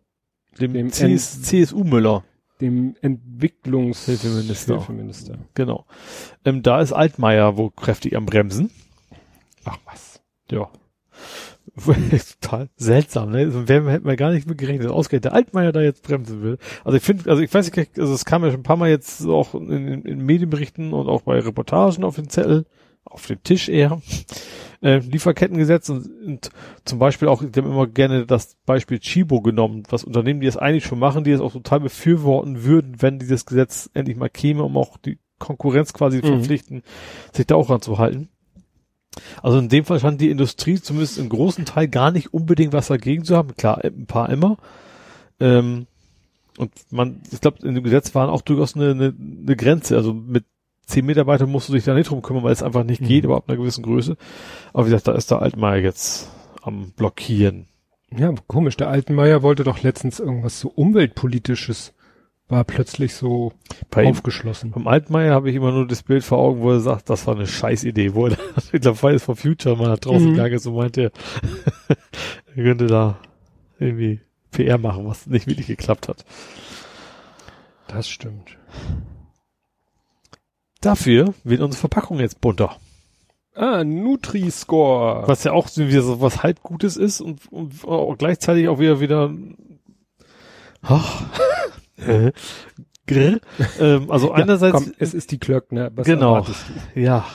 dem, 0.59 0.73
Dem 0.73 0.89
CS, 0.89 1.43
CSU 1.43 1.83
Müller, 1.83 2.23
Dem 2.61 2.95
Entwicklungshilfeminister. 3.01 4.77
Hilfeminister. 4.77 5.37
genau. 5.53 5.85
Ähm, 6.45 6.63
da 6.63 6.81
ist 6.81 6.93
Altmaier 6.93 7.57
wohl 7.57 7.69
kräftig 7.69 8.15
am 8.15 8.25
Bremsen. 8.25 8.71
Ach 9.65 9.77
was. 9.85 10.19
Ja. 10.49 10.67
Total 12.41 12.69
seltsam, 12.75 13.31
ne? 13.31 13.49
So, 13.49 13.67
Wer 13.67 13.83
hätte 13.85 14.05
man 14.05 14.15
gar 14.15 14.31
nicht 14.31 14.47
mit 14.47 14.57
gerechnet, 14.57 14.85
dass 14.85 14.91
ausgerechnet 14.91 15.25
der 15.25 15.33
Altmaier 15.33 15.71
da 15.71 15.81
jetzt 15.81 16.03
bremsen 16.03 16.43
will. 16.43 16.57
Also 16.83 16.97
ich 16.97 17.03
finde, 17.03 17.29
also 17.29 17.41
ich 17.41 17.53
weiß 17.53 17.75
nicht, 17.75 17.99
also 17.99 18.13
es 18.13 18.25
kam 18.25 18.43
ja 18.43 18.51
schon 18.51 18.59
ein 18.59 18.63
paar 18.63 18.77
Mal 18.77 18.89
jetzt 18.89 19.25
auch 19.25 19.55
in, 19.55 20.03
in, 20.03 20.25
Medienberichten 20.25 20.93
und 20.93 21.09
auch 21.09 21.23
bei 21.23 21.39
Reportagen 21.39 22.03
auf 22.03 22.15
den 22.15 22.29
Zettel, 22.29 22.65
auf 23.05 23.25
den 23.25 23.41
Tisch 23.41 23.69
eher, 23.69 24.01
äh, 24.83 24.97
Lieferkettengesetz 24.99 25.89
und, 25.89 26.07
und 26.25 26.49
zum 26.85 26.99
Beispiel 26.99 27.27
auch, 27.27 27.41
ich 27.41 27.47
habe 27.57 27.69
immer 27.69 27.87
gerne 27.87 28.27
das 28.27 28.55
Beispiel 28.65 28.99
Chibo 28.99 29.41
genommen, 29.41 29.83
was 29.89 30.03
Unternehmen, 30.03 30.41
die 30.41 30.45
das 30.47 30.57
eigentlich 30.57 30.85
schon 30.85 30.99
machen, 30.99 31.23
die 31.23 31.31
es 31.31 31.41
auch 31.41 31.53
total 31.53 31.79
befürworten 31.79 32.63
würden, 32.63 33.01
wenn 33.01 33.17
dieses 33.17 33.47
Gesetz 33.47 33.89
endlich 33.95 34.17
mal 34.17 34.29
käme, 34.29 34.63
um 34.63 34.77
auch 34.77 34.97
die 34.97 35.17
Konkurrenz 35.39 35.91
quasi 35.93 36.17
Mhm. 36.17 36.27
verpflichten, 36.27 36.83
sich 37.33 37.47
da 37.47 37.55
auch 37.55 37.69
ranzuhalten. 37.69 38.29
Also 39.41 39.57
in 39.59 39.69
dem 39.69 39.85
Fall 39.85 39.99
scheint 39.99 40.21
die 40.21 40.29
Industrie 40.29 40.79
zumindest 40.79 41.17
im 41.17 41.29
großen 41.29 41.65
Teil 41.65 41.87
gar 41.87 42.11
nicht 42.11 42.33
unbedingt 42.33 42.73
was 42.73 42.87
dagegen 42.87 43.23
zu 43.23 43.35
haben. 43.37 43.55
Klar, 43.55 43.83
ein 43.83 44.05
paar 44.05 44.29
immer. 44.29 44.57
Ähm, 45.39 45.87
und 46.57 46.71
man, 46.91 47.21
ich 47.31 47.41
glaube, 47.41 47.65
in 47.67 47.75
dem 47.75 47.83
Gesetz 47.83 48.13
waren 48.15 48.29
auch 48.29 48.41
durchaus 48.41 48.75
eine, 48.75 48.91
eine, 48.91 49.13
eine 49.43 49.55
Grenze. 49.55 49.95
Also 49.95 50.13
mit 50.13 50.45
zehn 50.85 51.05
Mitarbeitern 51.05 51.49
musst 51.49 51.69
du 51.69 51.73
dich 51.73 51.83
da 51.83 51.93
nicht 51.93 52.09
drum 52.09 52.21
kümmern, 52.21 52.43
weil 52.43 52.51
es 52.53 52.63
einfach 52.63 52.83
nicht 52.83 53.01
Mhm. 53.01 53.07
geht, 53.07 53.25
aber 53.25 53.37
ab 53.37 53.45
einer 53.47 53.57
gewissen 53.57 53.83
Größe. 53.83 54.17
Aber 54.73 54.85
wie 54.85 54.89
gesagt, 54.89 55.07
da 55.07 55.13
ist 55.13 55.31
der 55.31 55.41
Altmaier 55.41 55.81
jetzt 55.81 56.29
am 56.61 56.91
Blockieren. 56.91 57.67
Ja, 58.15 58.31
komisch. 58.47 58.77
Der 58.77 58.89
Altenmeier 58.89 59.41
wollte 59.41 59.63
doch 59.63 59.81
letztens 59.81 60.19
irgendwas 60.19 60.59
so 60.59 60.69
umweltpolitisches, 60.69 61.93
war 62.49 62.63
plötzlich 62.65 63.15
so 63.15 63.53
Bei 63.89 64.03
ihm, 64.03 64.09
aufgeschlossen. 64.11 64.71
beim 64.71 64.87
Altmaier 64.87 65.33
habe 65.33 65.49
ich 65.49 65.55
immer 65.55 65.71
nur 65.71 65.87
das 65.87 66.03
Bild 66.03 66.23
vor 66.23 66.37
Augen, 66.39 66.61
wo 66.61 66.71
er 66.71 66.79
sagt, 66.81 67.09
das 67.09 67.25
war 67.25 67.35
eine 67.35 67.47
Scheißidee, 67.47 68.13
wo 68.13 68.27
er 68.27 68.37
ich 68.73 68.81
glaube, 68.81 68.97
Fridays 68.97 69.23
for 69.23 69.35
Future 69.35 69.75
mal 69.77 69.89
nach 69.89 69.99
draußen 69.99 70.27
Mhm. 70.27 70.31
gegangen 70.35 70.53
ist 70.53 70.65
und 70.67 70.75
meinte, 70.75 71.11
er 72.55 72.63
könnte 72.63 72.87
da 72.87 73.17
irgendwie 73.79 74.19
PR 74.51 74.77
machen, 74.77 75.07
was 75.07 75.25
nicht 75.25 75.47
wirklich 75.47 75.67
geklappt 75.67 76.07
hat. 76.09 76.25
Das 77.87 78.07
stimmt. 78.07 78.57
Dafür 80.81 81.33
wird 81.43 81.61
unsere 81.61 81.79
Verpackung 81.79 82.19
jetzt 82.19 82.41
bunter. 82.41 82.75
Ah, 83.55 83.83
Nutri-Score. 83.83 85.27
Was 85.27 85.43
ja 85.43 85.53
auch 85.53 85.67
so 85.67 85.87
wieder 85.87 86.01
so 86.01 86.19
was 86.21 86.43
halbgutes 86.43 86.97
ist 86.97 87.21
und, 87.21 87.51
und 87.51 87.85
auch 87.85 88.15
gleichzeitig 88.17 88.67
auch 88.67 88.79
wieder 88.79 88.99
wieder 88.99 89.31
ach, 90.81 91.23
äh, 92.07 92.31
grr. 93.07 93.39
ähm, 93.79 94.11
also 94.11 94.27
Ja, 94.35 94.35
einerseits 94.35 94.73
komm, 94.75 94.93
es 94.97 95.13
ist 95.13 95.31
die 95.31 95.39
Klöckner. 95.39 95.91
Was 95.95 96.05
Genau. 96.05 96.45
ja, 96.95 97.25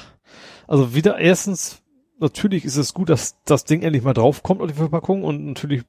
also 0.66 0.94
wieder 0.94 1.18
erstens 1.18 1.82
natürlich 2.18 2.64
ist 2.64 2.76
es 2.76 2.94
gut, 2.94 3.08
dass 3.08 3.36
das 3.44 3.64
Ding 3.64 3.82
endlich 3.82 4.02
mal 4.02 4.14
draufkommt 4.14 4.60
auf 4.60 4.68
die 4.68 4.74
Verpackung 4.74 5.24
und 5.24 5.46
natürlich 5.46 5.82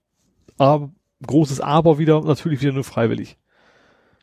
aber, 0.58 0.92
großes 1.26 1.62
Aber 1.62 1.98
wieder 1.98 2.22
natürlich 2.22 2.62
wieder 2.62 2.74
nur 2.74 2.84
freiwillig. 2.84 3.38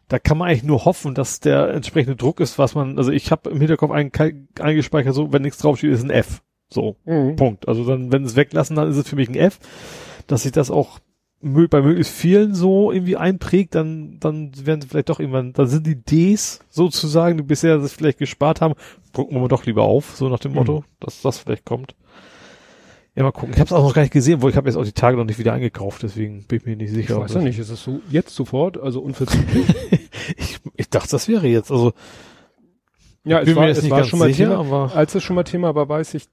Da 0.08 0.18
kann 0.18 0.38
man 0.38 0.48
eigentlich 0.48 0.62
nur 0.62 0.84
hoffen, 0.84 1.14
dass 1.14 1.40
der 1.40 1.70
entsprechende 1.70 2.14
Druck 2.14 2.38
ist, 2.40 2.58
was 2.58 2.74
man, 2.74 2.96
also 2.96 3.10
ich 3.10 3.32
habe 3.32 3.50
im 3.50 3.58
Hinterkopf 3.58 3.90
ein, 3.90 4.12
eingespeichert, 4.60 5.14
so 5.14 5.32
wenn 5.32 5.42
nichts 5.42 5.58
draufsteht, 5.58 5.90
ist 5.90 6.04
ein 6.04 6.10
F. 6.10 6.42
So. 6.68 6.96
Mhm. 7.04 7.36
Punkt. 7.36 7.66
Also 7.66 7.84
dann, 7.84 8.12
wenn 8.12 8.24
es 8.24 8.36
weglassen, 8.36 8.76
dann 8.76 8.88
ist 8.88 8.96
es 8.96 9.08
für 9.08 9.16
mich 9.16 9.28
ein 9.28 9.34
F. 9.34 9.58
Dass 10.26 10.42
sich 10.42 10.52
das 10.52 10.70
auch 10.70 11.00
bei 11.42 11.82
möglichst 11.82 12.12
vielen 12.12 12.54
so 12.54 12.90
irgendwie 12.92 13.16
einprägt, 13.16 13.74
dann, 13.74 14.18
dann 14.20 14.50
werden 14.64 14.80
sie 14.80 14.88
vielleicht 14.88 15.08
doch 15.10 15.20
irgendwann, 15.20 15.52
dann 15.52 15.66
sind 15.68 15.86
die 15.86 15.96
Ds 16.02 16.60
sozusagen, 16.70 17.36
die 17.36 17.42
bisher 17.42 17.78
das 17.78 17.92
vielleicht 17.92 18.18
gespart 18.18 18.60
haben, 18.60 18.74
drucken 19.12 19.34
wir 19.34 19.40
mal 19.40 19.48
doch 19.48 19.64
lieber 19.66 19.82
auf, 19.84 20.16
so 20.16 20.28
nach 20.28 20.38
dem 20.40 20.52
Mhm. 20.52 20.58
Motto, 20.58 20.84
dass 21.00 21.22
das 21.22 21.38
vielleicht 21.38 21.64
kommt. 21.64 21.94
Ja, 23.14 23.22
mal 23.22 23.32
gucken. 23.32 23.52
Ich 23.54 23.60
habe 23.60 23.66
es 23.66 23.72
auch 23.72 23.82
noch 23.82 23.94
gar 23.94 24.02
nicht 24.02 24.12
gesehen, 24.12 24.42
wo 24.42 24.48
ich 24.48 24.56
habe 24.56 24.68
jetzt 24.68 24.76
auch 24.76 24.84
die 24.84 24.92
Tage 24.92 25.16
noch 25.16 25.24
nicht 25.24 25.38
wieder 25.38 25.52
eingekauft, 25.54 26.02
deswegen 26.02 26.44
bin 26.44 26.58
ich 26.58 26.66
mir 26.66 26.76
nicht 26.76 26.90
Ich 26.90 26.94
sicher. 26.96 27.16
ob 27.16 27.24
weiß 27.24 27.34
ja 27.34 27.40
nicht, 27.40 27.58
ist 27.58 27.70
es 27.70 27.82
so 27.82 28.00
jetzt 28.10 28.34
sofort, 28.34 28.78
also 28.78 29.00
unverzüglich? 29.00 29.66
Ich, 30.36 30.58
ich 30.74 30.90
dachte, 30.90 31.10
das 31.12 31.28
wäre 31.28 31.46
jetzt, 31.46 31.70
also 31.70 31.92
ja, 33.24 33.40
es 33.40 33.54
war, 33.54 33.68
es 33.68 33.88
war 33.88 34.02
schon 34.04 34.18
mal 34.18 34.28
sicher, 34.32 34.48
Thema. 34.48 34.58
aber 34.58 34.96
Als 34.96 35.14
es 35.14 35.22
schon 35.22 35.36
mal 35.36 35.44
Thema 35.44 35.74
war, 35.74 35.88
weiß 35.88 36.14
ich, 36.14 36.24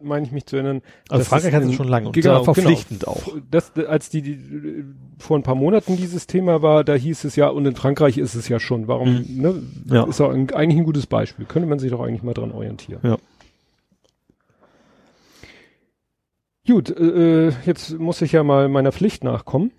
meine 0.00 0.26
ich 0.26 0.32
mich 0.32 0.46
zu 0.46 0.56
erinnern. 0.56 0.82
also 1.08 1.24
Frankreich 1.24 1.54
hat 1.54 1.62
es 1.62 1.74
schon 1.74 1.88
lange 1.88 2.08
und 2.08 2.12
genau, 2.12 2.38
da 2.38 2.44
verpflichtend 2.44 3.00
genau. 3.00 3.12
auch. 3.12 3.28
Das, 3.50 3.72
als 3.76 4.10
die, 4.10 4.22
die 4.22 4.32
äh, 4.32 4.84
vor 5.18 5.38
ein 5.38 5.42
paar 5.42 5.54
Monaten 5.54 5.96
dieses 5.96 6.26
Thema 6.26 6.62
war, 6.62 6.84
da 6.84 6.94
hieß 6.94 7.24
es 7.24 7.36
ja, 7.36 7.48
und 7.48 7.66
in 7.66 7.74
Frankreich 7.74 8.18
ist 8.18 8.34
es 8.34 8.48
ja 8.48 8.60
schon. 8.60 8.88
Warum, 8.88 9.24
ne? 9.28 9.62
Ja. 9.86 10.04
Ist 10.04 10.20
auch 10.20 10.30
ein, 10.30 10.50
eigentlich 10.52 10.78
ein 10.78 10.84
gutes 10.84 11.06
Beispiel. 11.06 11.46
Könnte 11.46 11.68
man 11.68 11.78
sich 11.78 11.90
doch 11.90 12.00
eigentlich 12.00 12.22
mal 12.22 12.34
dran 12.34 12.52
orientieren. 12.52 13.00
Ja. 13.02 13.16
Gut, 16.66 16.90
äh, 16.90 17.50
jetzt 17.64 17.98
muss 17.98 18.20
ich 18.20 18.32
ja 18.32 18.42
mal 18.42 18.68
meiner 18.68 18.92
Pflicht 18.92 19.24
nachkommen 19.24 19.72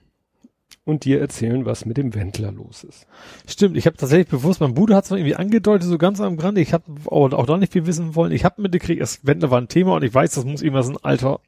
und 0.86 1.06
dir 1.06 1.20
erzählen, 1.20 1.66
was 1.66 1.86
mit 1.86 1.98
dem 1.98 2.16
Wendler 2.16 2.52
los 2.52 2.84
ist. 2.84 3.06
Stimmt, 3.48 3.78
ich 3.78 3.86
habe 3.86 3.98
tatsächlich 3.98 4.28
bewusst, 4.28 4.60
mein 4.62 4.74
Bruder 4.74 4.96
hat 4.96 5.06
es 5.06 5.12
irgendwie 5.12 5.36
angedeutet, 5.36 5.88
so 5.88 5.98
ganz 5.98 6.20
am 6.20 6.40
Rande. 6.40 6.62
Ich 6.62 6.74
habe 6.74 6.84
auch, 7.06 7.32
auch 7.32 7.46
da 7.46 7.58
nicht 7.58 7.74
viel 7.74 7.86
wissen 7.86 8.16
wollen. 8.16 8.32
Ich 8.32 8.46
habe 8.46 8.62
mitgekriegt, 8.62 9.02
es 9.02 9.26
Wendler 9.26 9.52
war 9.52 9.60
ein 9.62 9.68
Thema 9.68 9.96
und 9.96 10.04
ich 10.04 10.14
weiß, 10.14 10.34
das 10.34 10.46
muss 10.46 10.62
irgendwas 10.62 10.90
ein 10.90 10.98
alter, 11.02 11.40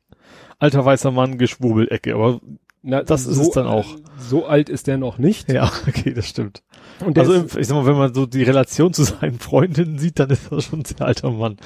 alter 0.59 0.85
weißer 0.85 1.11
Mann 1.11 1.37
Geschwurbelecke, 1.37 2.13
aber 2.13 2.39
Na, 2.83 3.01
Das 3.03 3.25
ist 3.25 3.37
es 3.37 3.49
dann 3.49 3.67
auch. 3.67 3.95
So 4.19 4.45
alt 4.45 4.69
ist 4.69 4.87
der 4.87 4.97
noch 4.97 5.17
nicht. 5.17 5.51
ja, 5.51 5.71
okay, 5.87 6.13
das 6.13 6.27
stimmt. 6.27 6.61
Und 7.03 7.17
Also 7.17 7.33
ist, 7.33 7.55
ich 7.55 7.67
sag 7.67 7.75
mal, 7.75 7.85
wenn 7.87 7.97
man 7.97 8.13
so 8.13 8.27
die 8.27 8.43
Relation 8.43 8.93
zu 8.93 9.03
seinen 9.03 9.39
Freundinnen 9.39 9.97
sieht, 9.97 10.19
dann 10.19 10.29
ist 10.29 10.51
das 10.51 10.65
schon 10.65 10.81
ein 10.81 10.85
sehr 10.85 11.01
alter 11.01 11.31
Mann. 11.31 11.57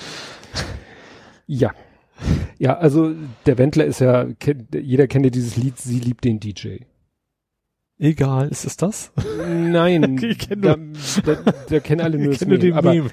ja. 1.47 1.73
Ja, 2.57 2.77
also 2.77 3.11
der 3.45 3.57
Wendler 3.57 3.83
ist 3.83 3.99
ja, 3.99 4.25
jeder 4.73 5.07
kennt 5.07 5.25
ja 5.25 5.29
dieses 5.29 5.57
Lied, 5.57 5.77
sie 5.77 5.99
liebt 5.99 6.23
den 6.23 6.39
DJ. 6.39 6.77
Egal, 7.97 8.49
ist 8.49 8.65
es 8.65 8.75
das? 8.77 9.11
Nein, 9.47 10.17
Ich 10.21 10.37
kenn 10.39 10.61
da, 10.61 10.75
da, 11.25 11.35
da 11.69 11.79
kennen 11.79 12.01
alle 12.01 12.17
nur 12.21 12.31
Ich 12.33 12.39
das 12.39 12.47
kenne 12.47 12.57
Meme. 12.57 12.59
den 12.59 12.73
Aber 12.73 12.93
Meme. 12.93 13.09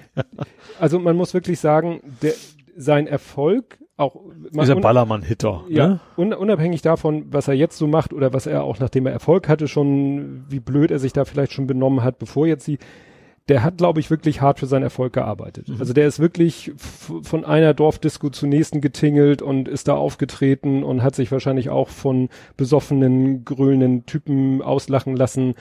also 0.81 0.99
man 0.99 1.17
muss 1.17 1.35
wirklich 1.35 1.61
sagen, 1.61 2.01
der, 2.23 2.33
sein 2.77 3.07
Erfolg, 3.07 3.79
auch 3.97 4.17
Dieser 4.53 4.75
Ballermann-Hitter. 4.77 5.65
ja, 5.69 5.87
Ne? 5.89 6.01
un, 6.17 6.33
unabhängig 6.33 6.83
davon, 6.83 7.27
was 7.31 7.47
er 7.47 7.55
jetzt 7.55 7.79
so 7.79 7.87
macht 7.87 8.13
oder 8.13 8.33
was 8.33 8.47
er 8.47 8.65
auch 8.65 8.81
nachdem 8.81 9.07
er 9.07 9.13
Erfolg 9.13 9.49
hatte, 9.49 9.69
schon 9.69 10.45
wie 10.49 10.59
blöd 10.61 10.91
er 10.91 10.99
sich 10.99 11.13
da 11.13 11.25
vielleicht 11.25 11.53
schon 11.53 11.67
benommen 11.69 12.03
hat, 12.03 12.19
bevor 12.19 12.47
jetzt 12.47 12.65
sie, 12.65 12.79
der 13.49 13.63
hat, 13.63 13.79
glaube 13.79 14.01
ich, 14.01 14.11
wirklich 14.11 14.41
hart 14.41 14.61
für 14.61 14.67
seinen 14.67 14.85
Erfolg 14.85 15.13
gearbeitet. 15.13 15.69
Mhm. 15.69 15.77
Also 15.81 15.93
der 15.93 16.07
ist 16.07 16.21
wirklich 16.21 16.73
von 16.77 17.45
einer 17.45 17.75
Dorfdisco 17.75 18.31
zur 18.31 18.49
nächsten 18.49 18.81
getingelt 18.81 19.43
und 19.43 19.69
ist 19.69 19.89
da 19.89 19.95
aufgetreten 19.95 20.85
und 20.85 21.03
hat 21.03 21.15
sich 21.15 21.33
wahrscheinlich 21.33 21.69
auch 21.71 21.89
von 21.89 22.29
besoffenen, 22.57 23.45
grölenden 23.45 24.07
Typen 24.07 24.63
auslachen 24.63 25.17
lassen. 25.17 25.55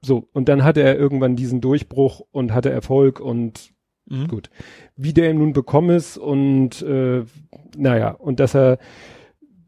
So, 0.00 0.28
und 0.32 0.48
dann 0.48 0.64
hatte 0.64 0.82
er 0.82 0.96
irgendwann 0.96 1.36
diesen 1.36 1.60
Durchbruch 1.60 2.22
und 2.30 2.54
hatte 2.54 2.70
Erfolg 2.70 3.20
und 3.20 3.72
Mhm. 4.10 4.28
Gut. 4.28 4.48
wie 4.96 5.12
der 5.12 5.30
ihm 5.30 5.36
nun 5.36 5.52
bekommen 5.52 5.90
ist 5.90 6.16
und 6.16 6.80
äh, 6.80 7.24
naja, 7.76 8.12
und 8.12 8.40
dass 8.40 8.54
er 8.54 8.78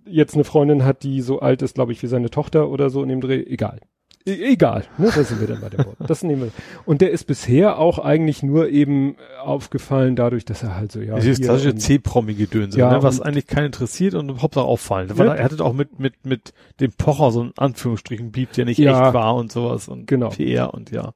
jetzt 0.07 0.33
eine 0.35 0.45
Freundin 0.45 0.83
hat, 0.85 1.03
die 1.03 1.21
so 1.21 1.41
alt 1.41 1.61
ist, 1.61 1.75
glaube 1.75 1.93
ich, 1.93 2.03
wie 2.03 2.07
seine 2.07 2.31
Tochter 2.31 2.71
oder 2.71 2.89
so 2.89 3.03
in 3.03 3.11
dem 3.11 3.21
Dreh, 3.21 3.43
egal. 3.43 3.81
E 4.27 4.53
egal, 4.53 4.85
ne, 4.99 5.11
da 5.15 5.25
sind 5.25 5.41
wir 5.41 5.47
dann 5.49 5.61
bei 5.63 5.71
dem 5.71 5.85
Wort. 5.87 5.97
Das 6.07 6.23
nehmen 6.23 6.43
wir. 6.43 6.51
Und 6.85 7.01
der 7.01 7.11
ist 7.11 7.25
bisher 7.25 7.79
auch 7.79 7.99
eigentlich 7.99 8.43
nur 8.43 8.69
eben 8.69 9.17
aufgefallen 9.43 10.15
dadurch, 10.15 10.45
dass 10.45 10.63
er 10.63 10.77
halt 10.77 10.93
so, 10.93 11.01
ja. 11.01 11.17
Dieses 11.19 11.41
klassische 11.41 11.75
C-Promi-Gedönse, 11.75 12.79
Ja, 12.79 12.93
ne, 12.93 13.03
was 13.03 13.21
eigentlich 13.23 13.47
keinen 13.47 13.67
interessiert 13.67 14.15
und 14.15 14.43
Hauptsache 14.43 14.67
auffallen. 14.67 15.09
Da- 15.17 15.35
Er 15.35 15.43
hatte 15.45 15.65
auch 15.65 15.73
mit, 15.73 15.99
mit, 15.99 16.27
mit 16.27 16.53
dem 16.81 16.93
Pocher 16.93 17.31
so 17.31 17.45
ein 17.45 17.53
Anführungsstrichen 17.57 18.31
Beep, 18.31 18.53
der 18.53 18.67
nicht 18.67 18.79
Ja. 18.79 19.07
echt 19.07 19.15
war 19.15 19.35
und 19.37 19.51
sowas 19.51 19.89
und 19.89 20.07
Genau. 20.07 20.29
PR 20.29 20.75
und 20.75 20.91
ja. 20.91 21.13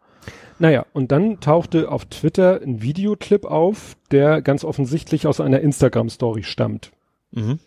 Naja, 0.58 0.86
und 0.94 1.12
dann 1.12 1.40
tauchte 1.40 1.90
auf 1.90 2.06
Twitter 2.06 2.60
ein 2.62 2.80
Videoclip 2.80 3.44
auf, 3.44 3.96
der 4.12 4.40
ganz 4.40 4.64
offensichtlich 4.64 5.26
aus 5.26 5.40
einer 5.40 5.60
Instagram-Story 5.60 6.42
stammt. 6.44 6.90
Mhm. 7.32 7.58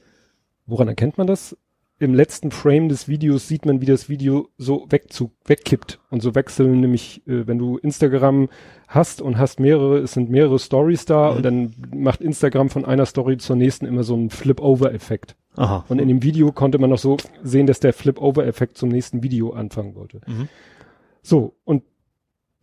Woran 0.65 0.87
erkennt 0.87 1.17
man 1.19 1.27
das? 1.27 1.55
Im 1.99 2.13
letzten 2.13 2.51
Frame 2.51 2.89
des 2.89 3.07
Videos 3.07 3.47
sieht 3.47 3.65
man, 3.65 3.81
wie 3.81 3.87
das 3.87 4.07
Video 4.07 4.49
so 4.59 4.85
wegzu 4.89 5.31
wegkippt 5.45 5.99
und 6.11 6.21
so 6.21 6.35
wechseln, 6.35 6.79
nämlich 6.79 7.25
äh, 7.27 7.47
wenn 7.47 7.57
du 7.57 7.77
Instagram 7.77 8.49
hast 8.87 9.19
und 9.19 9.39
hast 9.39 9.59
mehrere, 9.59 9.97
es 9.97 10.11
sind 10.11 10.29
mehrere 10.29 10.59
Stories 10.59 11.05
da 11.05 11.31
Mhm. 11.31 11.37
und 11.37 11.43
dann 11.43 11.73
macht 11.95 12.21
Instagram 12.21 12.69
von 12.69 12.85
einer 12.85 13.07
Story 13.07 13.37
zur 13.37 13.55
nächsten 13.55 13.87
immer 13.87 14.03
so 14.03 14.13
einen 14.13 14.29
Flip-Over-Effekt. 14.29 15.35
Aha. 15.55 15.85
Und 15.89 15.97
in 15.99 16.07
dem 16.07 16.21
Video 16.21 16.51
konnte 16.51 16.77
man 16.77 16.91
noch 16.91 16.99
so 16.99 17.17
sehen, 17.41 17.65
dass 17.65 17.79
der 17.79 17.93
Flip-Over-Effekt 17.93 18.77
zum 18.77 18.89
nächsten 18.89 19.23
Video 19.23 19.53
anfangen 19.53 19.95
wollte. 19.95 20.21
Mhm. 20.27 20.49
So, 21.23 21.55
und 21.63 21.81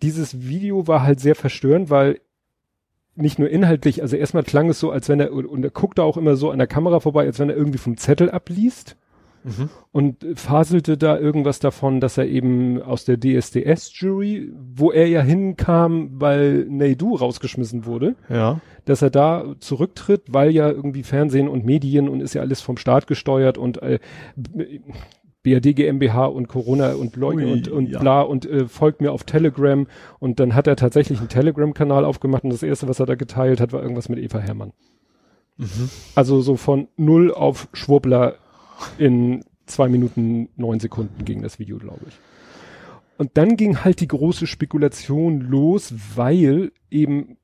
dieses 0.00 0.46
Video 0.46 0.86
war 0.86 1.02
halt 1.02 1.18
sehr 1.18 1.34
verstörend, 1.34 1.90
weil 1.90 2.20
nicht 3.16 3.40
nur 3.40 3.50
inhaltlich, 3.50 4.00
also 4.00 4.16
erstmal 4.16 4.44
klang 4.44 4.68
es 4.68 4.78
so, 4.78 4.92
als 4.92 5.08
wenn 5.08 5.18
er, 5.18 5.32
und 5.32 5.64
er 5.64 5.70
guckte 5.70 6.04
auch 6.04 6.16
immer 6.16 6.36
so 6.36 6.50
an 6.52 6.58
der 6.58 6.66
Kamera 6.68 7.00
vorbei, 7.00 7.24
als 7.24 7.40
wenn 7.40 7.50
er 7.50 7.56
irgendwie 7.56 7.78
vom 7.78 7.96
Zettel 7.96 8.30
abliest 8.30 8.96
Mhm. 9.44 9.68
und 9.92 10.26
faselte 10.36 10.96
da 10.96 11.18
irgendwas 11.18 11.58
davon, 11.58 12.00
dass 12.00 12.16
er 12.16 12.26
eben 12.26 12.80
aus 12.80 13.04
der 13.04 13.20
DSDS-Jury, 13.20 14.50
wo 14.74 14.90
er 14.90 15.06
ja 15.06 15.20
hinkam, 15.20 16.10
weil 16.14 16.66
Naidu 16.68 17.14
rausgeschmissen 17.14 17.84
wurde, 17.84 18.16
Ja. 18.30 18.60
dass 18.86 19.02
er 19.02 19.10
da 19.10 19.54
zurücktritt, 19.58 20.22
weil 20.28 20.50
ja 20.50 20.70
irgendwie 20.70 21.02
Fernsehen 21.02 21.48
und 21.48 21.66
Medien 21.66 22.08
und 22.08 22.20
ist 22.22 22.32
ja 22.34 22.40
alles 22.40 22.62
vom 22.62 22.78
Staat 22.78 23.06
gesteuert 23.06 23.58
und 23.58 23.82
äh, 23.82 23.98
BRD 25.42 25.76
GmbH 25.76 26.24
und 26.24 26.48
Corona 26.48 26.94
und 26.94 27.16
Leute 27.16 27.44
Ui, 27.44 27.52
und, 27.52 27.68
und 27.68 27.90
ja. 27.90 27.98
bla 28.00 28.22
und 28.22 28.46
äh, 28.46 28.66
folgt 28.66 29.02
mir 29.02 29.12
auf 29.12 29.24
Telegram 29.24 29.86
und 30.18 30.40
dann 30.40 30.54
hat 30.54 30.66
er 30.66 30.76
tatsächlich 30.76 31.18
einen 31.18 31.28
Telegram-Kanal 31.28 32.06
aufgemacht 32.06 32.44
und 32.44 32.50
das 32.52 32.62
erste, 32.62 32.88
was 32.88 32.98
er 32.98 33.04
da 33.06 33.14
geteilt 33.14 33.60
hat, 33.60 33.74
war 33.74 33.82
irgendwas 33.82 34.08
mit 34.08 34.18
Eva 34.20 34.38
Hermann. 34.38 34.72
Mhm. 35.58 35.90
Also 36.14 36.40
so 36.40 36.56
von 36.56 36.88
null 36.96 37.30
auf 37.32 37.68
Schwurbler 37.74 38.36
in 38.98 39.44
zwei 39.66 39.88
Minuten 39.88 40.48
neun 40.56 40.80
Sekunden 40.80 41.24
ging 41.24 41.42
das 41.42 41.58
Video, 41.58 41.78
glaube 41.78 42.06
ich. 42.08 42.14
Und 43.16 43.30
dann 43.34 43.56
ging 43.56 43.84
halt 43.84 44.00
die 44.00 44.08
große 44.08 44.46
Spekulation 44.46 45.40
los, 45.40 45.94
weil 46.16 46.72
eben 46.90 47.36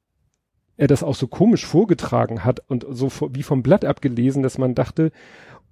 er 0.76 0.88
das 0.88 1.02
auch 1.02 1.14
so 1.14 1.28
komisch 1.28 1.66
vorgetragen 1.66 2.44
hat 2.44 2.60
und 2.68 2.86
so 2.90 3.10
wie 3.32 3.42
vom 3.42 3.62
Blatt 3.62 3.84
abgelesen, 3.84 4.42
dass 4.42 4.58
man 4.58 4.74
dachte, 4.74 5.12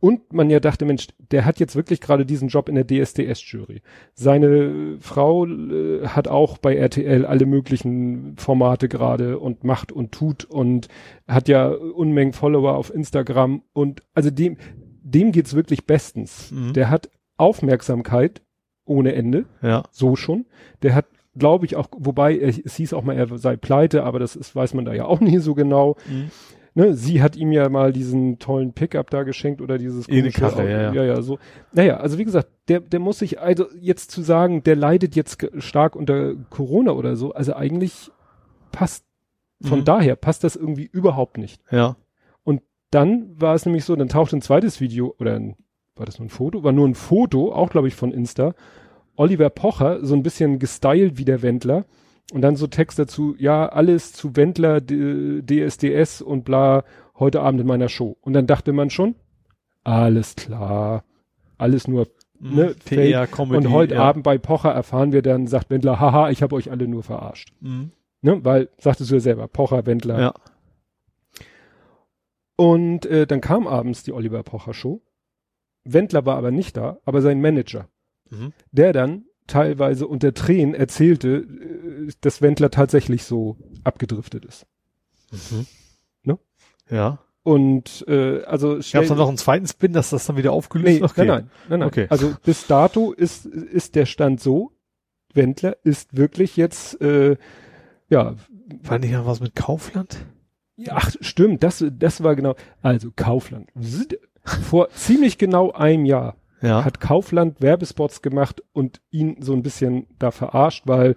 und 0.00 0.32
man 0.32 0.48
ja 0.48 0.60
dachte, 0.60 0.84
Mensch, 0.84 1.08
der 1.32 1.44
hat 1.44 1.58
jetzt 1.58 1.74
wirklich 1.74 2.00
gerade 2.00 2.24
diesen 2.24 2.48
Job 2.48 2.68
in 2.68 2.76
der 2.76 2.86
DSDS-Jury. 2.86 3.82
Seine 4.14 4.96
Frau 5.00 5.44
äh, 5.44 6.06
hat 6.06 6.28
auch 6.28 6.58
bei 6.58 6.76
RTL 6.76 7.26
alle 7.26 7.46
möglichen 7.46 8.36
Formate 8.36 8.88
gerade 8.88 9.40
und 9.40 9.64
macht 9.64 9.90
und 9.90 10.12
tut 10.12 10.44
und 10.44 10.88
hat 11.26 11.48
ja 11.48 11.68
Unmengen 11.68 12.32
Follower 12.32 12.76
auf 12.76 12.94
Instagram 12.94 13.62
und 13.72 14.02
also 14.14 14.30
dem, 14.30 14.56
dem 15.10 15.32
geht's 15.32 15.54
wirklich 15.54 15.86
bestens. 15.86 16.50
Mhm. 16.52 16.72
Der 16.72 16.90
hat 16.90 17.10
Aufmerksamkeit 17.36 18.42
ohne 18.84 19.14
Ende, 19.14 19.44
Ja. 19.62 19.82
so 19.90 20.16
schon. 20.16 20.46
Der 20.82 20.94
hat, 20.94 21.06
glaube 21.36 21.66
ich, 21.66 21.76
auch, 21.76 21.88
wobei 21.96 22.36
er- 22.38 22.48
es 22.64 22.74
hieß 22.76 22.92
auch 22.94 23.02
mal, 23.04 23.16
er 23.16 23.36
sei 23.38 23.56
pleite, 23.56 24.04
aber 24.04 24.18
das 24.18 24.34
ist, 24.36 24.54
weiß 24.56 24.74
man 24.74 24.84
da 24.84 24.94
ja 24.94 25.04
auch 25.04 25.20
nie 25.20 25.38
so 25.38 25.54
genau. 25.54 25.96
Mhm. 26.08 26.30
Ne, 26.74 26.94
sie 26.94 27.22
hat 27.22 27.34
ihm 27.34 27.50
ja 27.50 27.68
mal 27.68 27.92
diesen 27.92 28.38
tollen 28.38 28.72
Pickup 28.72 29.10
da 29.10 29.24
geschenkt 29.24 29.60
oder 29.60 29.78
dieses 29.78 30.08
eine 30.08 30.20
komische 30.20 30.40
Karre, 30.40 30.52
Auto. 30.60 30.68
ja, 30.68 30.82
ja. 30.82 30.92
ja, 30.92 31.04
ja, 31.04 31.22
so. 31.22 31.38
Naja, 31.72 31.96
also 31.96 32.18
wie 32.18 32.24
gesagt, 32.24 32.48
der, 32.68 32.78
der 32.80 33.00
muss 33.00 33.18
sich, 33.18 33.40
also 33.40 33.66
jetzt 33.80 34.10
zu 34.12 34.22
sagen, 34.22 34.62
der 34.62 34.76
leidet 34.76 35.16
jetzt 35.16 35.44
stark 35.58 35.96
unter 35.96 36.34
Corona 36.50 36.92
oder 36.92 37.16
so, 37.16 37.32
also 37.32 37.54
eigentlich 37.56 38.10
passt, 38.70 39.04
von 39.60 39.80
Mhm. 39.80 39.84
daher 39.86 40.14
passt 40.16 40.44
das 40.44 40.54
irgendwie 40.54 40.84
überhaupt 40.92 41.36
nicht. 41.38 41.60
Ja. 41.72 41.96
Dann 42.90 43.28
war 43.38 43.54
es 43.54 43.66
nämlich 43.66 43.84
so, 43.84 43.94
dann 43.96 44.08
tauchte 44.08 44.36
ein 44.36 44.42
zweites 44.42 44.80
Video 44.80 45.14
oder 45.18 45.34
ein, 45.34 45.56
war 45.96 46.06
das 46.06 46.18
nur 46.18 46.26
ein 46.26 46.30
Foto? 46.30 46.62
War 46.62 46.72
nur 46.72 46.88
ein 46.88 46.94
Foto, 46.94 47.52
auch 47.52 47.70
glaube 47.70 47.88
ich 47.88 47.94
von 47.94 48.12
Insta. 48.12 48.54
Oliver 49.16 49.50
Pocher, 49.50 50.04
so 50.04 50.14
ein 50.14 50.22
bisschen 50.22 50.58
gestylt 50.58 51.18
wie 51.18 51.24
der 51.24 51.42
Wendler. 51.42 51.84
Und 52.32 52.42
dann 52.42 52.56
so 52.56 52.66
Text 52.66 52.98
dazu, 52.98 53.34
ja, 53.38 53.68
alles 53.68 54.12
zu 54.12 54.36
Wendler, 54.36 54.80
DSDS 54.80 56.20
und 56.20 56.44
bla, 56.44 56.84
heute 57.18 57.40
Abend 57.40 57.60
in 57.60 57.66
meiner 57.66 57.88
Show. 57.88 58.16
Und 58.20 58.34
dann 58.34 58.46
dachte 58.46 58.72
man 58.72 58.90
schon, 58.90 59.14
alles 59.82 60.36
klar, 60.36 61.04
alles 61.56 61.88
nur, 61.88 62.06
ne, 62.38 62.74
PR, 62.84 63.26
fake. 63.26 63.32
Comedy. 63.32 63.56
Und 63.66 63.72
heute 63.72 63.94
ja. 63.94 64.02
Abend 64.02 64.24
bei 64.24 64.38
Pocher 64.38 64.70
erfahren 64.70 65.12
wir 65.12 65.22
dann, 65.22 65.46
sagt 65.46 65.70
Wendler, 65.70 65.98
haha, 65.98 66.30
ich 66.30 66.42
habe 66.42 66.54
euch 66.54 66.70
alle 66.70 66.86
nur 66.86 67.02
verarscht. 67.02 67.52
Mhm. 67.60 67.92
Ne, 68.20 68.44
weil, 68.44 68.68
sagtest 68.78 69.10
du 69.10 69.14
ja 69.14 69.20
selber, 69.20 69.48
Pocher, 69.48 69.86
Wendler, 69.86 70.20
Ja. 70.20 70.34
Und 72.58 73.06
äh, 73.06 73.24
dann 73.24 73.40
kam 73.40 73.68
abends 73.68 74.02
die 74.02 74.12
Oliver 74.12 74.42
Pocher 74.42 74.74
Show. 74.74 75.00
Wendler 75.84 76.26
war 76.26 76.36
aber 76.36 76.50
nicht 76.50 76.76
da, 76.76 76.98
aber 77.04 77.22
sein 77.22 77.40
Manager, 77.40 77.88
Mhm. 78.30 78.52
der 78.72 78.92
dann 78.92 79.24
teilweise 79.46 80.06
unter 80.08 80.34
Tränen 80.34 80.74
erzählte, 80.74 81.36
äh, 82.08 82.12
dass 82.20 82.42
Wendler 82.42 82.70
tatsächlich 82.72 83.22
so 83.22 83.56
abgedriftet 83.84 84.44
ist. 84.44 84.66
Mhm. 85.30 85.66
Ne? 86.24 86.38
Ja. 86.90 87.20
Und 87.44 88.04
äh, 88.08 88.42
also 88.42 88.70
Gab 88.92 89.02
es 89.02 89.08
dann 89.08 89.18
noch 89.18 89.28
einen 89.28 89.38
zweiten 89.38 89.66
Spin, 89.68 89.92
dass 89.92 90.10
das 90.10 90.26
dann 90.26 90.36
wieder 90.36 90.52
aufgelöst 90.52 90.98
nee, 91.00 91.02
okay. 91.02 91.24
nein, 91.24 91.28
nein, 91.28 91.50
nein, 91.68 91.78
nein. 91.78 91.88
Okay. 91.88 92.06
Also 92.10 92.34
bis 92.44 92.66
dato 92.66 93.12
ist 93.12 93.46
ist 93.46 93.94
der 93.94 94.04
Stand 94.04 94.40
so, 94.40 94.72
Wendler 95.32 95.76
ist 95.84 96.16
wirklich 96.16 96.56
jetzt 96.56 97.00
äh, 97.00 97.36
ja 98.10 98.34
War 98.82 98.98
nicht 98.98 99.12
noch 99.12 99.26
was 99.26 99.38
mit 99.40 99.54
Kaufland? 99.54 100.26
Ja, 100.80 100.92
Ach, 100.96 101.10
stimmt, 101.20 101.62
das, 101.64 101.84
das 101.98 102.22
war 102.22 102.36
genau. 102.36 102.54
Also 102.82 103.10
Kaufland. 103.14 103.68
Vor 104.44 104.88
ziemlich 104.90 105.36
genau 105.36 105.72
einem 105.72 106.04
Jahr 106.04 106.36
Ja. 106.62 106.84
hat 106.84 107.00
Kaufland 107.00 107.60
Werbespots 107.60 108.22
gemacht 108.22 108.62
und 108.72 109.00
ihn 109.10 109.36
so 109.40 109.52
ein 109.54 109.62
bisschen 109.62 110.06
da 110.20 110.30
verarscht, 110.30 110.84
weil 110.86 111.16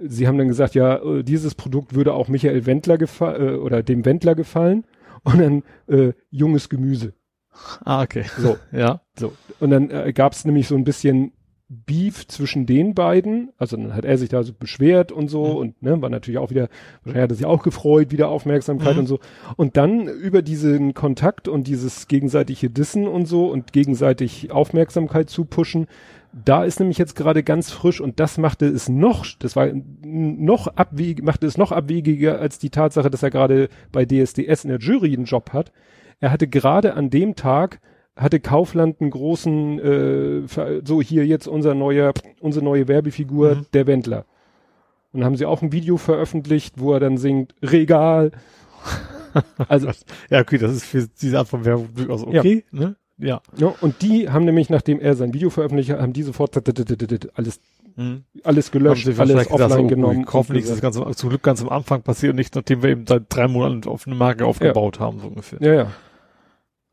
sie 0.00 0.26
haben 0.28 0.38
dann 0.38 0.48
gesagt, 0.48 0.74
ja, 0.76 0.96
äh, 1.02 1.22
dieses 1.24 1.54
Produkt 1.56 1.94
würde 1.94 2.14
auch 2.14 2.28
Michael 2.28 2.64
Wendler 2.64 2.96
gefallen 2.96 3.48
äh, 3.48 3.56
oder 3.56 3.82
dem 3.82 4.04
Wendler 4.04 4.34
gefallen 4.36 4.84
und 5.24 5.38
dann 5.40 5.62
äh, 5.88 6.12
junges 6.30 6.68
Gemüse. 6.68 7.12
ah, 7.84 8.02
okay. 8.02 8.24
So, 8.38 8.56
Ja. 8.72 9.02
so. 9.18 9.32
Und 9.60 9.70
dann 9.70 9.90
äh, 9.90 10.12
gab 10.12 10.32
es 10.32 10.44
nämlich 10.44 10.68
so 10.68 10.76
ein 10.76 10.84
bisschen 10.84 11.32
Beef 11.86 12.26
zwischen 12.28 12.66
den 12.66 12.94
beiden. 12.94 13.50
Also 13.56 13.76
dann 13.76 13.94
hat 13.94 14.04
er 14.04 14.18
sich 14.18 14.28
da 14.28 14.42
so 14.42 14.52
beschwert 14.52 15.10
und 15.10 15.28
so 15.28 15.46
Mhm. 15.46 15.56
und 15.56 15.82
ne, 15.82 16.02
war 16.02 16.10
natürlich 16.10 16.38
auch 16.38 16.50
wieder, 16.50 16.68
wahrscheinlich 17.02 17.22
hat 17.22 17.30
er 17.32 17.36
sich 17.36 17.46
auch 17.46 17.62
gefreut, 17.62 18.10
wieder 18.12 18.28
Aufmerksamkeit 18.28 18.94
Mhm. 18.94 19.00
und 19.00 19.06
so. 19.06 19.18
Und 19.56 19.76
dann 19.76 20.06
über 20.06 20.42
diesen 20.42 20.92
Kontakt 20.94 21.48
und 21.48 21.66
dieses 21.66 22.08
gegenseitige 22.08 22.68
Dissen 22.68 23.08
und 23.08 23.26
so 23.26 23.46
und 23.46 23.72
gegenseitig 23.72 24.50
Aufmerksamkeit 24.52 25.30
zu 25.30 25.44
pushen, 25.46 25.86
da 26.32 26.64
ist 26.64 26.80
nämlich 26.80 26.98
jetzt 26.98 27.14
gerade 27.14 27.42
ganz 27.42 27.70
frisch 27.70 28.00
und 28.00 28.18
das 28.20 28.38
machte 28.38 28.66
es 28.66 28.88
noch, 28.88 29.26
das 29.38 29.54
war 29.56 29.68
noch 30.02 30.66
abweg, 30.68 31.22
machte 31.22 31.46
es 31.46 31.58
noch 31.58 31.72
abwegiger 31.72 32.38
als 32.38 32.58
die 32.58 32.70
Tatsache, 32.70 33.10
dass 33.10 33.22
er 33.22 33.30
gerade 33.30 33.68
bei 33.92 34.04
DSDS 34.04 34.64
in 34.64 34.70
der 34.70 34.78
Jury 34.78 35.14
einen 35.14 35.24
Job 35.26 35.50
hat. 35.52 35.72
Er 36.20 36.30
hatte 36.30 36.48
gerade 36.48 36.94
an 36.94 37.10
dem 37.10 37.34
Tag 37.34 37.80
hatte 38.16 38.40
Kaufland 38.40 39.00
einen 39.00 39.10
großen, 39.10 39.78
äh, 39.78 40.42
so 40.84 41.00
hier 41.00 41.26
jetzt 41.26 41.46
unser 41.48 41.74
neuer, 41.74 42.12
unsere 42.40 42.64
neue 42.64 42.88
Werbefigur, 42.88 43.54
Mhm. 43.56 43.66
der 43.72 43.86
Wendler. 43.86 44.24
Und 45.12 45.20
dann 45.20 45.24
haben 45.26 45.36
sie 45.36 45.46
auch 45.46 45.62
ein 45.62 45.72
Video 45.72 45.96
veröffentlicht, 45.96 46.74
wo 46.78 46.92
er 46.92 47.00
dann 47.00 47.16
singt, 47.16 47.54
Regal. 47.62 48.32
Also, 49.68 49.88
Ja, 50.28 50.40
okay, 50.40 50.58
das 50.58 50.72
ist 50.72 50.84
für 50.84 51.08
diese 51.20 51.38
Art 51.38 51.48
von 51.48 51.64
Werbung 51.64 51.88
durchaus 51.94 52.22
okay, 52.22 52.64
ne? 52.70 52.96
Ja. 53.18 53.40
ja, 53.56 53.72
und 53.80 54.02
die 54.02 54.28
haben 54.30 54.44
nämlich, 54.44 54.68
nachdem 54.68 54.98
er 54.98 55.14
sein 55.14 55.32
Video 55.32 55.48
veröffentlicht 55.48 55.90
hat, 55.90 56.00
haben 56.00 56.12
die 56.12 56.22
sofort 56.22 56.56
alles, 57.34 57.60
Mhm. 57.94 58.24
alles 58.42 58.70
gelöscht, 58.72 59.06
alles 59.06 59.46
offline 59.50 59.58
gesagt, 59.58 59.72
so, 59.82 59.86
genommen. 59.86 60.18
ui, 60.20 60.24
Hoffentlich 60.32 60.64
ist 60.64 60.72
das 60.72 60.80
ganz, 60.80 60.96
zum 61.18 61.28
Glück 61.28 61.42
ganz 61.42 61.60
am 61.62 61.68
Anfang 61.68 62.02
passiert 62.02 62.30
und 62.30 62.36
nicht, 62.36 62.54
nachdem 62.54 62.82
wir 62.82 62.90
eben 62.90 63.06
seit 63.06 63.24
drei 63.28 63.48
Monaten 63.48 63.88
auf 63.88 64.06
eine 64.06 64.16
Marke 64.16 64.44
aufgebaut 64.46 64.98
haben, 64.98 65.20
so 65.20 65.28
ungefähr. 65.28 65.58
Ja, 65.62 65.74
ja. 65.74 65.86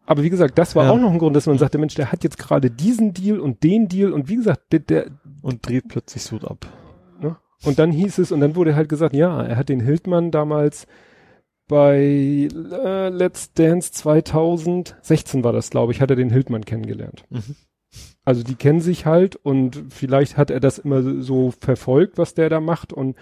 Aber 0.09 0.23
wie 0.23 0.29
gesagt, 0.31 0.57
das 0.57 0.75
war 0.75 0.85
Ja. 0.85 0.91
auch 0.91 0.97
noch 0.97 1.11
ein 1.11 1.19
Grund, 1.19 1.35
dass 1.35 1.45
man 1.45 1.59
sagte, 1.59 1.77
Mensch, 1.77 1.93
der 1.93 2.11
hat 2.11 2.23
jetzt 2.23 2.39
gerade 2.39 2.71
diesen 2.71 3.13
Deal 3.13 3.39
und 3.39 3.61
den 3.63 3.87
Deal 3.87 4.11
und 4.11 4.27
wie 4.27 4.37
gesagt, 4.37 4.71
der, 4.71 4.79
der, 4.79 5.05
Und 5.43 5.67
dreht 5.67 5.87
plötzlich 5.87 6.23
so 6.23 6.37
ab. 6.37 6.65
Ne? 7.21 7.37
Und 7.63 7.77
dann 7.77 7.91
hieß 7.91 8.17
es, 8.17 8.31
und 8.31 8.39
dann 8.41 8.55
wurde 8.55 8.75
halt 8.75 8.89
gesagt, 8.89 9.15
ja, 9.15 9.41
er 9.43 9.55
hat 9.55 9.69
den 9.69 9.79
Hildmann 9.81 10.31
damals 10.31 10.87
bei 11.67 12.49
äh, 12.51 13.09
Let's 13.09 13.53
Dance 13.53 13.91
2016 13.91 15.43
war 15.43 15.53
das, 15.53 15.69
glaube 15.69 15.91
ich, 15.91 16.01
hat 16.01 16.09
er 16.09 16.15
den 16.15 16.31
Hildmann 16.31 16.65
kennengelernt. 16.65 17.23
Mhm. 17.29 17.55
Also 18.25 18.41
die 18.43 18.55
kennen 18.55 18.81
sich 18.81 19.05
halt 19.05 19.35
und 19.35 19.83
vielleicht 19.89 20.37
hat 20.37 20.49
er 20.49 20.59
das 20.59 20.79
immer 20.79 21.21
so 21.21 21.53
verfolgt, 21.61 22.17
was 22.17 22.33
der 22.33 22.49
da 22.49 22.59
macht 22.59 22.93
und 22.93 23.15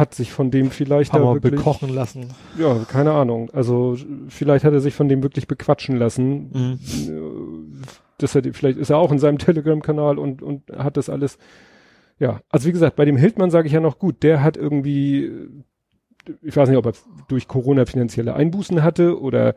hat 0.00 0.14
sich 0.14 0.32
von 0.32 0.50
dem 0.50 0.70
vielleicht 0.72 1.12
Haben 1.12 1.22
da 1.22 1.28
wir 1.28 1.34
wirklich, 1.34 1.54
bekochen 1.60 1.90
lassen. 1.90 2.30
ja, 2.58 2.76
keine 2.88 3.12
Ahnung. 3.12 3.50
Also 3.52 3.96
vielleicht 4.28 4.64
hat 4.64 4.72
er 4.72 4.80
sich 4.80 4.94
von 4.94 5.08
dem 5.08 5.22
wirklich 5.22 5.46
bequatschen 5.46 5.96
lassen. 5.96 6.50
Mhm. 6.52 6.78
Äh, 7.08 7.84
Das 8.18 8.34
hat, 8.34 8.46
vielleicht 8.52 8.78
ist 8.78 8.90
er 8.90 8.98
auch 8.98 9.12
in 9.12 9.18
seinem 9.20 9.38
Telegram-Kanal 9.38 10.18
und, 10.18 10.42
und 10.42 10.62
hat 10.76 10.96
das 10.96 11.08
alles. 11.08 11.38
Ja, 12.18 12.40
also 12.50 12.66
wie 12.68 12.72
gesagt, 12.72 12.96
bei 12.96 13.04
dem 13.04 13.16
Hildmann 13.16 13.50
sage 13.50 13.66
ich 13.68 13.72
ja 13.72 13.80
noch 13.80 13.98
gut, 13.98 14.22
der 14.22 14.42
hat 14.42 14.56
irgendwie, 14.58 15.30
ich 16.42 16.54
weiß 16.56 16.68
nicht, 16.68 16.76
ob 16.78 16.84
er 16.86 16.92
durch 17.28 17.48
Corona 17.48 17.86
finanzielle 17.86 18.34
Einbußen 18.34 18.82
hatte 18.82 19.18
oder 19.18 19.54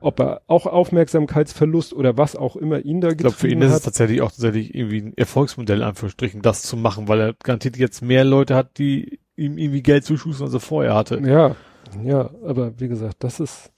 ob 0.00 0.20
er 0.20 0.42
auch 0.46 0.66
Aufmerksamkeitsverlust 0.66 1.94
oder 1.94 2.18
was 2.18 2.36
auch 2.36 2.56
immer 2.56 2.80
ihn 2.84 3.00
da 3.00 3.10
Ich 3.10 3.16
glaube, 3.18 3.34
für 3.36 3.46
ihn 3.46 3.60
getrieben 3.60 3.62
ist 3.62 3.70
es 3.70 3.76
hat. 3.76 3.84
tatsächlich 3.84 4.20
auch 4.20 4.30
tatsächlich 4.30 4.74
irgendwie 4.74 5.00
ein 5.00 5.12
Erfolgsmodell, 5.16 5.78
in 5.78 5.84
Anführungsstrichen, 5.84 6.42
das 6.42 6.62
zu 6.62 6.76
machen, 6.76 7.08
weil 7.08 7.20
er 7.20 7.34
garantiert 7.42 7.76
jetzt 7.76 8.02
mehr 8.02 8.24
Leute 8.24 8.54
hat, 8.56 8.78
die 8.78 9.20
ihm 9.36 9.58
irgendwie 9.58 9.82
Geld 9.82 10.04
zuschustern, 10.04 10.46
als 10.46 10.54
er 10.54 10.60
vorher 10.60 10.94
hatte. 10.94 11.20
Ja, 11.24 11.56
ja, 12.04 12.30
aber 12.44 12.78
wie 12.78 12.88
gesagt, 12.88 13.16
das 13.20 13.40
ist 13.40 13.72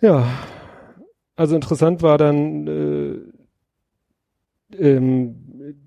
ja. 0.00 0.26
Also 1.36 1.54
interessant 1.54 2.02
war 2.02 2.16
dann, 2.16 2.66
äh, 2.66 3.18
ähm, 4.78 5.36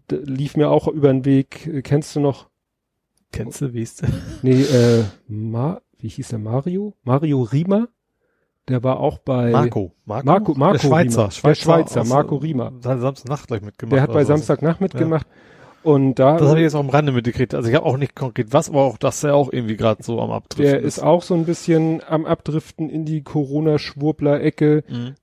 lief 0.10 0.56
mir 0.56 0.70
auch 0.70 0.88
über 0.88 1.12
den 1.12 1.26
Weg, 1.26 1.66
äh, 1.66 1.82
kennst 1.82 2.16
du 2.16 2.20
noch? 2.20 2.50
Kennst 3.32 3.62
du, 3.62 3.74
wie 3.74 3.82
ist 3.82 4.04
Nee, 4.44 4.62
äh, 4.62 5.06
Ma, 5.28 5.82
wie 5.98 6.08
hieß 6.08 6.30
der 6.30 6.40
Mario? 6.40 6.94
Mario 7.04 7.42
Riemer? 7.42 7.88
Der 8.68 8.84
war 8.84 9.00
auch 9.00 9.18
bei 9.18 9.50
Marco. 9.50 9.96
Marco, 10.06 10.28
Marco, 10.28 10.54
Marco 10.54 10.74
der 10.74 10.80
Schweizer. 10.80 11.30
Riemer. 11.30 11.42
Der 11.44 11.56
Schweizer, 11.56 12.04
Marco 12.04 12.36
Riemer. 12.36 12.72
Hat 12.86 13.00
Samstagnacht 13.00 13.48
gleich 13.48 13.62
mitgemacht. 13.62 13.96
Der 13.96 14.04
hat 14.04 14.14
bei. 14.14 14.24
Samstagnacht 14.24 14.82
mitgemacht. 14.82 15.26
Und 15.84 16.16
da, 16.16 16.38
Das 16.38 16.48
habe 16.50 16.60
ich 16.60 16.64
jetzt 16.64 16.76
auch 16.76 16.80
am 16.82 16.90
Rande 16.90 17.12
mitgekriegt. 17.12 17.54
Also 17.56 17.70
ich 17.70 17.76
habe 17.76 17.86
auch 17.86 17.98
nicht 17.98 18.16
konkret 18.16 18.52
was, 18.52 18.70
aber 18.70 18.82
auch, 18.84 18.98
dass 18.98 19.24
er 19.24 19.36
auch 19.36 19.52
irgendwie 19.52 19.78
gerade 19.78 20.04
so 20.04 20.20
am 20.20 20.32
Abdriften 20.32 20.66
der 20.74 20.82
ist 20.82 21.00
auch 21.00 21.24
so 21.24 21.34
ein 21.36 21.46
bisschen 21.46 22.02
am 22.08 22.26
Abdriften 22.26 22.90
in 22.90 23.06
die 23.06 23.22
Corona-Schwurbler-Ecke. 23.24 24.84
Mhm. 24.88 25.16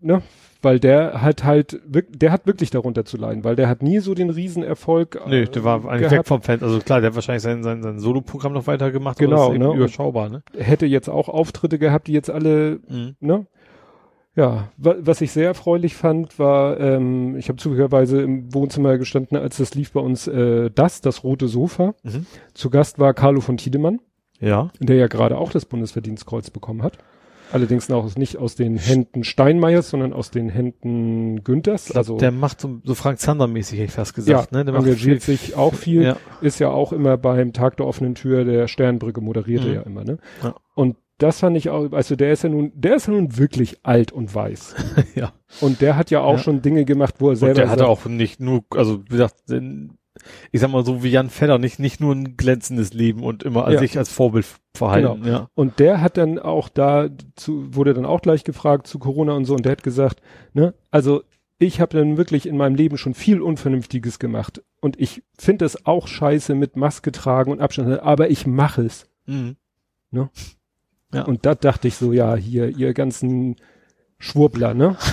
ne, 0.00 0.22
weil 0.62 0.80
der 0.80 1.20
hat 1.20 1.44
halt, 1.44 1.78
der 1.86 2.32
hat 2.32 2.46
wirklich 2.46 2.70
darunter 2.70 3.04
zu 3.04 3.18
leiden, 3.18 3.44
weil 3.44 3.54
der 3.54 3.68
hat 3.68 3.82
nie 3.82 3.98
so 3.98 4.14
den 4.14 4.30
Riesenerfolg. 4.30 5.20
Nö, 5.26 5.42
äh, 5.42 5.46
der 5.46 5.62
war 5.62 5.84
eigentlich 5.84 6.02
weg 6.04 6.10
gehabt. 6.10 6.28
vom 6.28 6.40
Fan. 6.42 6.62
Also 6.62 6.78
klar, 6.78 7.00
der 7.02 7.10
hat 7.10 7.14
wahrscheinlich 7.14 7.42
sein, 7.42 7.62
sein, 7.62 7.82
sein 7.82 7.98
Solo-Programm 7.98 8.54
noch 8.54 8.66
weitergemacht, 8.66 9.18
Genau, 9.18 9.46
aber 9.46 9.58
das 9.58 9.62
ist 9.62 9.68
ne? 9.68 9.74
überschaubar, 9.76 10.28
ne? 10.30 10.42
Hätte 10.56 10.86
jetzt 10.86 11.08
auch 11.08 11.28
Auftritte 11.28 11.78
gehabt, 11.78 12.06
die 12.06 12.12
jetzt 12.12 12.30
alle, 12.30 12.80
Mhm. 12.88 13.16
ne? 13.20 13.46
Ja, 14.36 14.68
wa 14.76 14.96
was 14.98 15.20
ich 15.20 15.30
sehr 15.30 15.46
erfreulich 15.46 15.94
fand, 15.94 16.38
war, 16.38 16.80
ähm, 16.80 17.36
ich 17.36 17.48
habe 17.48 17.56
zufälligerweise 17.58 18.20
im 18.22 18.52
Wohnzimmer 18.52 18.98
gestanden, 18.98 19.36
als 19.38 19.58
das 19.58 19.74
lief 19.74 19.92
bei 19.92 20.00
uns, 20.00 20.26
äh, 20.26 20.70
das, 20.74 21.00
das 21.00 21.22
rote 21.22 21.46
Sofa. 21.46 21.94
Mhm. 22.02 22.26
Zu 22.52 22.68
Gast 22.70 22.98
war 22.98 23.14
Carlo 23.14 23.40
von 23.40 23.56
Tiedemann, 23.56 24.00
Ja. 24.40 24.70
der 24.80 24.96
ja 24.96 25.06
gerade 25.06 25.38
auch 25.38 25.52
das 25.52 25.66
Bundesverdienstkreuz 25.66 26.50
bekommen 26.50 26.82
hat. 26.82 26.98
Allerdings 27.52 27.88
auch 27.92 28.16
nicht 28.16 28.38
aus 28.38 28.56
den 28.56 28.76
Händen 28.78 29.22
Steinmeiers, 29.22 29.90
sondern 29.90 30.12
aus 30.12 30.32
den 30.32 30.48
Händen 30.48 31.44
Günthers. 31.44 31.84
Glaub, 31.86 31.96
Also 31.98 32.16
der 32.16 32.32
macht 32.32 32.60
so, 32.60 32.80
so 32.82 32.94
Frank 32.96 33.20
Zander-mäßig, 33.20 33.78
hätte 33.78 33.84
ich 33.86 33.92
fast 33.92 34.14
gesagt, 34.14 34.50
ja, 34.50 34.58
ne? 34.58 34.64
Der 34.64 34.74
engagiert 34.74 35.22
viel- 35.22 35.36
sich 35.36 35.54
auch 35.54 35.74
viel. 35.74 36.02
Ja. 36.02 36.16
ist 36.40 36.58
ja 36.58 36.70
auch 36.70 36.92
immer 36.92 37.16
beim 37.16 37.52
Tag 37.52 37.76
der 37.76 37.86
offenen 37.86 38.16
Tür 38.16 38.44
der 38.44 38.66
Sternbrücke 38.66 39.20
moderiert 39.20 39.62
er 39.62 39.68
Mhm. 39.68 39.74
ja 39.74 39.80
immer, 39.82 40.02
ne? 40.04 40.18
Ja. 40.42 40.54
Und 40.74 40.96
das 41.18 41.40
fand 41.40 41.56
ich 41.56 41.70
auch, 41.70 41.92
also 41.92 42.16
der 42.16 42.32
ist 42.32 42.42
ja 42.44 42.50
nun, 42.50 42.72
der 42.74 42.96
ist 42.96 43.06
ja 43.06 43.12
nun 43.12 43.36
wirklich 43.36 43.84
alt 43.84 44.12
und 44.12 44.34
weiß. 44.34 44.74
ja. 45.14 45.32
Und 45.60 45.80
der 45.80 45.96
hat 45.96 46.10
ja 46.10 46.20
auch 46.20 46.34
Ja. 46.36 46.38
schon 46.42 46.62
Dinge 46.62 46.84
gemacht, 46.84 47.16
wo 47.18 47.26
er 47.26 47.30
Und 47.30 47.36
selber 47.36 47.54
der 47.54 47.70
hatte 47.70 47.86
auch 47.86 48.04
nicht 48.06 48.40
nur, 48.40 48.64
also 48.70 49.04
wie 49.04 49.10
gesagt, 49.10 49.36
ich 50.52 50.60
sag 50.60 50.70
mal 50.70 50.84
so 50.84 51.02
wie 51.02 51.08
Jan 51.10 51.28
Fedder, 51.30 51.58
nicht, 51.58 51.78
nicht 51.78 52.00
nur 52.00 52.14
ein 52.14 52.36
glänzendes 52.36 52.94
Leben 52.94 53.22
und 53.22 53.42
immer 53.42 53.70
Ja. 53.70 53.78
sich 53.78 53.96
als 53.98 54.08
Vorbild 54.10 54.46
verhalten. 54.76 55.22
Genau. 55.22 55.32
Ja. 55.36 55.48
und 55.54 55.78
der 55.78 56.00
hat 56.00 56.16
dann 56.16 56.38
auch 56.38 56.68
da 56.68 57.08
zu, 57.36 57.74
wurde 57.74 57.94
dann 57.94 58.06
auch 58.06 58.20
gleich 58.22 58.44
gefragt 58.44 58.86
zu 58.86 58.98
Corona 58.98 59.32
und 59.34 59.44
so 59.44 59.54
und 59.54 59.64
der 59.64 59.72
hat 59.72 59.82
gesagt, 59.82 60.20
ne, 60.52 60.74
also 60.90 61.22
ich 61.58 61.80
habe 61.80 61.96
dann 61.96 62.16
wirklich 62.16 62.46
in 62.46 62.56
meinem 62.56 62.74
Leben 62.74 62.96
schon 62.98 63.14
viel 63.14 63.40
Unvernünftiges 63.40 64.18
gemacht 64.18 64.62
und 64.80 65.00
ich 65.00 65.22
finde 65.38 65.64
es 65.64 65.86
auch 65.86 66.08
scheiße 66.08 66.54
mit 66.56 66.76
Maske 66.76 67.12
tragen 67.12 67.52
und 67.52 67.60
Abstand, 67.60 68.00
aber 68.00 68.30
ich 68.30 68.46
mache 68.46 68.82
es. 68.82 69.08
Mhm. 69.26 69.56
Ja. 71.14 71.22
Und 71.24 71.46
da 71.46 71.54
dachte 71.54 71.88
ich 71.88 71.94
so, 71.96 72.12
ja, 72.12 72.34
hier, 72.36 72.68
ihr 72.68 72.92
ganzen 72.94 73.56
Schwurbler, 74.18 74.74
ne? 74.74 74.96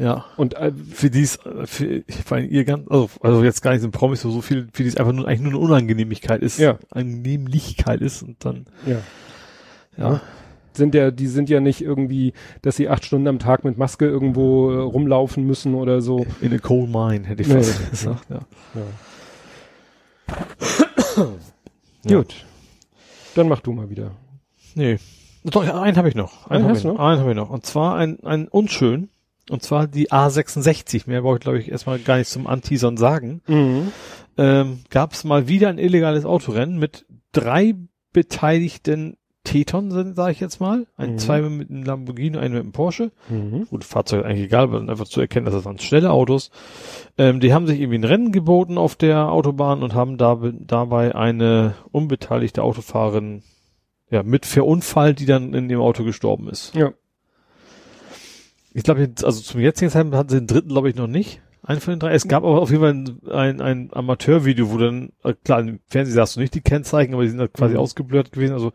Ja. 0.00 0.26
Und 0.36 0.54
äh, 0.54 0.70
Für 0.92 1.10
dies, 1.10 1.38
äh, 1.44 1.66
für, 1.66 2.04
ich 2.06 2.30
meine, 2.30 2.46
ihr 2.46 2.64
ganz, 2.64 2.86
also, 2.88 3.10
also 3.20 3.42
jetzt 3.42 3.62
gar 3.62 3.72
nicht 3.72 3.80
so 3.80 3.88
ein 3.88 3.90
Promis, 3.90 4.20
so, 4.20 4.30
so 4.30 4.42
viel, 4.42 4.68
für 4.72 4.84
dies 4.84 4.96
einfach 4.96 5.10
nur, 5.12 5.26
eigentlich 5.26 5.40
nur 5.40 5.54
eine 5.54 5.58
Unangenehmigkeit 5.58 6.40
ist. 6.40 6.56
Ja. 6.60 6.78
Angenehmlichkeit 6.90 8.00
ist 8.00 8.22
und 8.22 8.44
dann, 8.44 8.66
ja, 8.86 9.00
ja. 9.96 10.20
sind 10.72 10.94
ja, 10.94 11.10
die 11.10 11.26
sind 11.26 11.50
ja 11.50 11.58
nicht 11.58 11.80
irgendwie, 11.80 12.32
dass 12.62 12.76
sie 12.76 12.88
acht 12.88 13.04
Stunden 13.04 13.26
am 13.26 13.40
Tag 13.40 13.64
mit 13.64 13.76
Maske 13.76 14.06
irgendwo 14.06 14.70
äh, 14.70 14.76
rumlaufen 14.78 15.44
müssen 15.44 15.74
oder 15.74 16.00
so. 16.00 16.24
In 16.40 16.54
a 16.54 16.58
coal 16.58 16.86
mine, 16.86 17.26
hätte 17.26 17.42
ich 17.42 17.48
Nee. 17.48 17.54
fast 17.56 17.90
gesagt, 17.90 18.30
ja. 18.30 18.40
Ja. 22.06 22.18
Gut. 22.18 22.46
Dann 23.34 23.48
mach 23.48 23.58
du 23.60 23.72
mal 23.72 23.90
wieder. 23.90 24.12
Nee. 24.76 24.98
Doch, 25.44 25.62
einen 25.62 25.96
habe 25.96 26.08
ich 26.08 26.14
noch. 26.14 26.46
Einen 26.48 26.64
Einen 26.64 26.68
habe 26.68 26.78
ich 26.78 26.84
noch. 26.84 26.98
Einen 26.98 27.20
habe 27.20 27.30
ich 27.30 27.36
noch. 27.36 27.50
Und 27.50 27.64
zwar 27.66 27.96
ein, 27.96 28.22
ein 28.24 28.48
unschön. 28.48 29.08
Und 29.50 29.62
zwar 29.62 29.86
die 29.86 30.10
A66. 30.10 31.04
Mehr 31.08 31.22
brauche 31.22 31.36
ich, 31.36 31.40
glaube 31.40 31.58
ich, 31.58 31.70
erstmal 31.70 31.98
gar 31.98 32.18
nicht 32.18 32.28
zum 32.28 32.46
Anteasern 32.46 32.96
sagen. 32.96 33.40
Mhm. 33.46 33.92
Ähm, 34.36 34.80
Gab 34.90 35.12
es 35.14 35.24
mal 35.24 35.48
wieder 35.48 35.68
ein 35.68 35.78
illegales 35.78 36.24
Autorennen 36.24 36.78
mit 36.78 37.06
drei 37.32 37.74
beteiligten 38.12 39.16
Teton, 39.44 40.14
sage 40.14 40.32
ich 40.32 40.40
jetzt 40.40 40.60
mal. 40.60 40.86
Ein 40.98 41.12
Mhm. 41.12 41.18
zwei 41.18 41.40
mit 41.40 41.70
einem 41.70 41.82
Lamborghini, 41.82 42.36
einen 42.36 42.52
mit 42.52 42.62
einem 42.64 42.72
Porsche. 42.72 43.10
Mhm. 43.30 43.66
Gut, 43.70 43.84
Fahrzeug 43.84 44.26
eigentlich 44.26 44.44
egal, 44.46 44.64
aber 44.64 44.80
einfach 44.80 45.06
zu 45.06 45.20
erkennen, 45.22 45.46
dass 45.46 45.54
das 45.54 45.64
waren 45.64 45.78
schnelle 45.78 46.10
Autos. 46.10 46.50
Ähm, 47.16 47.40
die 47.40 47.54
haben 47.54 47.66
sich 47.66 47.80
irgendwie 47.80 47.98
ein 47.98 48.04
Rennen 48.04 48.32
geboten 48.32 48.76
auf 48.76 48.96
der 48.96 49.32
Autobahn 49.32 49.82
und 49.82 49.94
haben 49.94 50.18
da, 50.18 50.38
dabei 50.58 51.14
eine 51.14 51.74
unbeteiligte 51.90 52.62
Autofahrerin 52.62 53.42
ja, 54.10 54.22
mit 54.22 54.46
verunfallt, 54.46 55.18
die 55.20 55.26
dann 55.26 55.54
in 55.54 55.68
dem 55.68 55.80
Auto 55.80 56.04
gestorben 56.04 56.48
ist. 56.48 56.74
Ja. 56.74 56.92
Ich 58.72 58.82
glaube, 58.82 59.00
jetzt, 59.00 59.24
also 59.24 59.40
zum 59.40 59.60
jetzigen 59.60 59.90
Zeitpunkt 59.90 60.16
hatten 60.16 60.28
sie 60.28 60.38
den 60.40 60.46
dritten, 60.46 60.68
glaube 60.68 60.88
ich, 60.88 60.94
noch 60.96 61.06
nicht. 61.06 61.40
Einen 61.62 61.80
von 61.80 61.94
den 61.94 62.00
drei. 62.00 62.14
Es 62.14 62.28
gab 62.28 62.44
aber 62.44 62.60
auf 62.62 62.70
jeden 62.70 62.80
Fall 62.82 62.90
ein, 62.92 63.30
ein, 63.32 63.60
ein 63.60 63.90
Amateurvideo, 63.92 64.70
wo 64.70 64.78
dann, 64.78 65.10
äh, 65.24 65.34
klar, 65.44 65.60
im 65.60 65.80
Fernsehen 65.88 66.14
sahst 66.14 66.36
du 66.36 66.40
nicht 66.40 66.54
die 66.54 66.60
Kennzeichen, 66.60 67.12
aber 67.14 67.24
die 67.24 67.30
sind 67.30 67.40
halt 67.40 67.52
quasi 67.52 67.74
Mhm. 67.74 67.80
ausgeblurrt 67.80 68.32
gewesen. 68.32 68.52
Also 68.54 68.72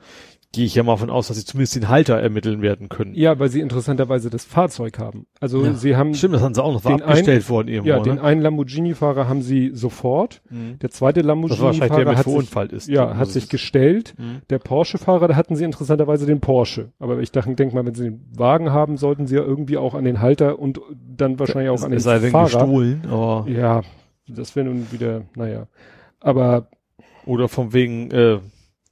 gehe 0.54 0.66
ich 0.66 0.76
ja 0.76 0.84
mal 0.84 0.98
von 0.98 1.10
aus, 1.10 1.28
dass 1.30 1.38
sie 1.38 1.46
zumindest 1.46 1.76
den 1.76 1.90
Halter 1.90 2.16
ermitteln 2.20 2.62
werden 2.62 2.88
können. 2.88 3.16
Ja, 3.16 3.40
weil 3.40 3.50
sie 3.50 3.60
interessanterweise 3.60 4.30
das 4.30 4.46
Fahrzeug 4.46 5.00
haben. 5.00 5.26
Also 5.42 5.66
Ja. 5.66 5.74
sie 5.74 5.96
haben 5.96 6.14
Stimmt, 6.14 6.36
das 6.36 6.44
haben 6.44 6.54
sie 6.54 6.64
auch 6.64 6.74
noch 6.74 6.82
Den 6.84 7.02
abgestellt 7.02 7.50
worden 7.50 7.70
irgendwo. 7.70 7.90
ja 7.90 8.00
den 8.00 8.16
ne? 8.16 8.22
einen 8.22 8.40
Lamborghini-Fahrer 8.42 9.28
haben 9.28 9.42
sie 9.42 9.72
sofort. 9.74 10.42
Mhm. 10.52 10.78
Der 10.80 10.92
zweite 10.92 11.22
Das 11.24 11.28
war 11.28 11.38
wahrscheinlich 11.42 11.80
der 11.80 11.90
Lamborghini-Fahrer 11.90 12.00
mit 12.06 12.18
hat 12.18 12.24
sich, 12.24 12.24
verunfallt 12.34 12.72
ist. 12.72 12.88
ja, 12.88 13.06
Das 13.08 13.18
hat 13.18 13.28
ist- 13.30 13.34
sich 13.34 13.50
gestellt. 13.50 14.14
Mhm. 14.20 14.42
Der 14.52 14.60
Porsche-Fahrer, 14.60 15.28
da 15.28 15.36
hatten 15.36 15.56
sie 15.56 15.64
interessanterweise 15.64 16.28
den 16.28 16.40
Porsche. 16.40 16.92
Aber 17.00 17.20
ich 17.20 17.32
dachte, 17.32 17.56
denk 17.56 17.74
mal, 17.74 17.84
wenn 17.86 17.96
sie 17.96 18.04
den 18.12 18.22
Wagen 18.38 18.72
haben, 18.72 18.98
sollten 18.98 19.26
sie 19.26 19.36
ja 19.36 19.42
irgendwie 19.44 19.78
auch 19.78 19.96
an 19.96 20.04
den 20.04 20.22
Halter 20.22 20.60
und 20.60 20.80
dann 21.18 21.40
wahrscheinlich 21.40 21.72
auch 21.72 21.84
an 21.84 21.90
den 21.92 22.00
sei 22.00 22.20
Fahrer. 22.20 22.46
gestohlen, 22.46 23.02
aber, 23.10 23.46
Ja, 23.50 23.82
das 24.28 24.56
wäre 24.56 24.68
nun 24.68 24.86
wieder, 24.92 25.24
naja. 25.36 25.66
Aber 26.20 26.68
oder 27.26 27.48
von 27.50 27.74
wegen 27.74 28.12
äh, 28.12 28.38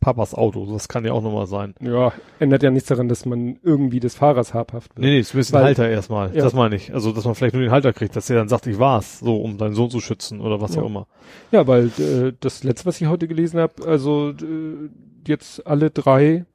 Papas 0.01 0.33
Auto, 0.33 0.65
das 0.65 0.89
kann 0.89 1.05
ja 1.05 1.13
auch 1.13 1.21
nochmal 1.21 1.47
sein. 1.47 1.73
ja, 1.79 2.11
ändert 2.39 2.63
ja 2.63 2.71
nichts 2.71 2.89
daran, 2.89 3.07
dass 3.07 3.25
man 3.25 3.57
irgendwie 3.63 4.01
des 4.01 4.15
Fahrers 4.15 4.53
habhaft 4.53 4.95
wird. 4.97 4.99
Nee, 5.05 5.11
nee, 5.17 5.23
zumindest 5.23 5.53
Weil- 5.53 5.61
den 5.61 5.65
Halter 5.67 5.89
erstmal. 5.89 6.35
Ja. 6.35 6.43
Das 6.43 6.53
meine 6.53 6.75
ich. 6.75 6.93
Also, 6.93 7.13
dass 7.13 7.23
man 7.23 7.35
vielleicht 7.35 7.53
nur 7.53 7.63
den 7.63 7.71
Halter 7.71 7.93
kriegt, 7.93 8.15
dass 8.15 8.25
der 8.27 8.35
dann 8.37 8.49
sagt, 8.49 8.67
ich 8.67 8.79
war's, 8.79 9.19
so, 9.19 9.37
um 9.37 9.57
deinen 9.57 9.75
Sohn 9.75 9.89
zu 9.89 10.01
schützen 10.01 10.41
oder 10.41 10.59
was 10.59 10.75
Ja. 10.75 10.81
auch 10.81 10.87
immer. 10.87 11.07
Ja, 11.51 11.67
weil 11.67 11.91
äh, 11.99 12.33
das 12.39 12.63
letzte, 12.63 12.87
was 12.87 12.99
ich 12.99 13.07
heute 13.07 13.27
gelesen 13.27 13.59
habe, 13.59 13.85
also 13.87 14.31
äh, 14.31 14.89
jetzt 15.27 15.65
alle 15.65 15.91
drei 15.91 16.45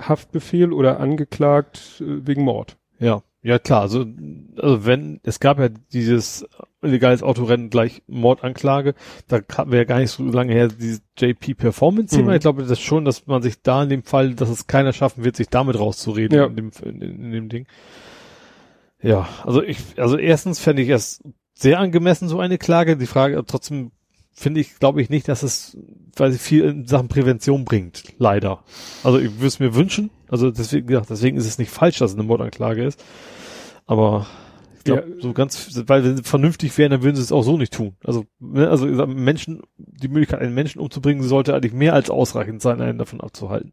Haftbefehl 0.00 0.72
oder 0.72 0.98
angeklagt 1.00 2.00
äh, 2.00 2.26
wegen 2.26 2.42
Mord. 2.42 2.76
Ja, 2.98 3.22
ja 3.44 3.58
klar. 3.60 3.82
Also, 3.82 4.04
also 4.56 4.84
wenn 4.86 5.20
es 5.22 5.38
gab 5.38 5.60
ja 5.60 5.68
dieses 5.68 6.44
illegales 6.82 7.22
Autorennen 7.22 7.70
gleich 7.70 8.02
Mordanklage, 8.08 8.94
da 9.28 9.40
wäre 9.66 9.76
ja 9.76 9.84
gar 9.84 9.98
nicht 10.00 10.10
so 10.10 10.24
lange 10.24 10.52
her 10.52 10.68
dieses 10.68 11.02
JP 11.16 11.54
Performance 11.54 12.16
Thema. 12.16 12.30
Mhm. 12.30 12.34
Ich 12.36 12.40
glaube, 12.40 12.64
das 12.64 12.80
schon, 12.80 13.04
dass 13.04 13.26
man 13.26 13.42
sich 13.42 13.62
da 13.62 13.84
in 13.84 13.90
dem 13.90 14.02
Fall, 14.02 14.34
dass 14.34 14.48
es 14.48 14.66
keiner 14.66 14.92
schaffen 14.92 15.24
wird, 15.24 15.36
sich 15.36 15.48
damit 15.48 15.78
rauszureden 15.78 16.36
Ja. 16.36 16.46
in, 16.46 16.56
dem, 16.56 16.70
in, 16.82 17.00
in 17.00 17.30
dem 17.30 17.48
Ding. 17.48 17.66
Ja, 19.00 19.28
also 19.44 19.62
ich, 19.62 19.78
also 19.98 20.16
erstens 20.16 20.58
fände 20.58 20.82
ich 20.82 20.88
es 20.88 21.22
sehr 21.54 21.78
angemessen 21.78 22.28
so 22.28 22.40
eine 22.40 22.58
Klage. 22.58 22.96
Die 22.96 23.06
Frage 23.06 23.42
trotzdem 23.46 23.92
finde 24.34 24.60
ich, 24.60 24.78
glaube 24.78 25.00
ich 25.00 25.10
nicht, 25.10 25.28
dass 25.28 25.42
es, 25.42 25.76
weil 26.16 26.32
sie 26.32 26.38
viel 26.38 26.64
in 26.64 26.86
Sachen 26.86 27.08
Prävention 27.08 27.64
bringt, 27.64 28.02
leider. 28.18 28.62
Also 29.02 29.18
ich 29.18 29.34
würde 29.36 29.46
es 29.46 29.60
mir 29.60 29.74
wünschen. 29.74 30.10
Also 30.28 30.50
deswegen, 30.50 30.90
ja, 30.92 31.00
deswegen 31.08 31.36
ist 31.36 31.46
es 31.46 31.58
nicht 31.58 31.70
falsch, 31.70 31.98
dass 31.98 32.10
es 32.12 32.16
eine 32.16 32.26
Mordanklage 32.26 32.84
ist. 32.84 33.02
Aber 33.86 34.26
Ich 34.78 34.84
glaube, 34.84 35.04
Ja. 35.16 35.22
so 35.22 35.32
ganz, 35.32 35.80
weil 35.86 36.04
wenn 36.04 36.16
sie 36.18 36.22
vernünftig 36.24 36.76
wären, 36.76 36.90
dann 36.90 37.02
würden 37.02 37.16
sie 37.16 37.22
es 37.22 37.32
auch 37.32 37.42
so 37.42 37.56
nicht 37.56 37.72
tun. 37.72 37.94
Also, 38.04 38.24
ne, 38.38 38.68
also 38.68 38.86
Menschen, 39.06 39.62
die 39.78 40.08
Möglichkeit, 40.08 40.40
einen 40.40 40.52
Menschen 40.54 40.78
umzubringen, 40.80 41.22
sollte 41.22 41.54
eigentlich 41.54 41.72
mehr 41.72 41.94
als 41.94 42.10
ausreichend 42.10 42.60
sein, 42.60 42.82
einen 42.82 42.98
davon 42.98 43.22
abzuhalten. 43.22 43.72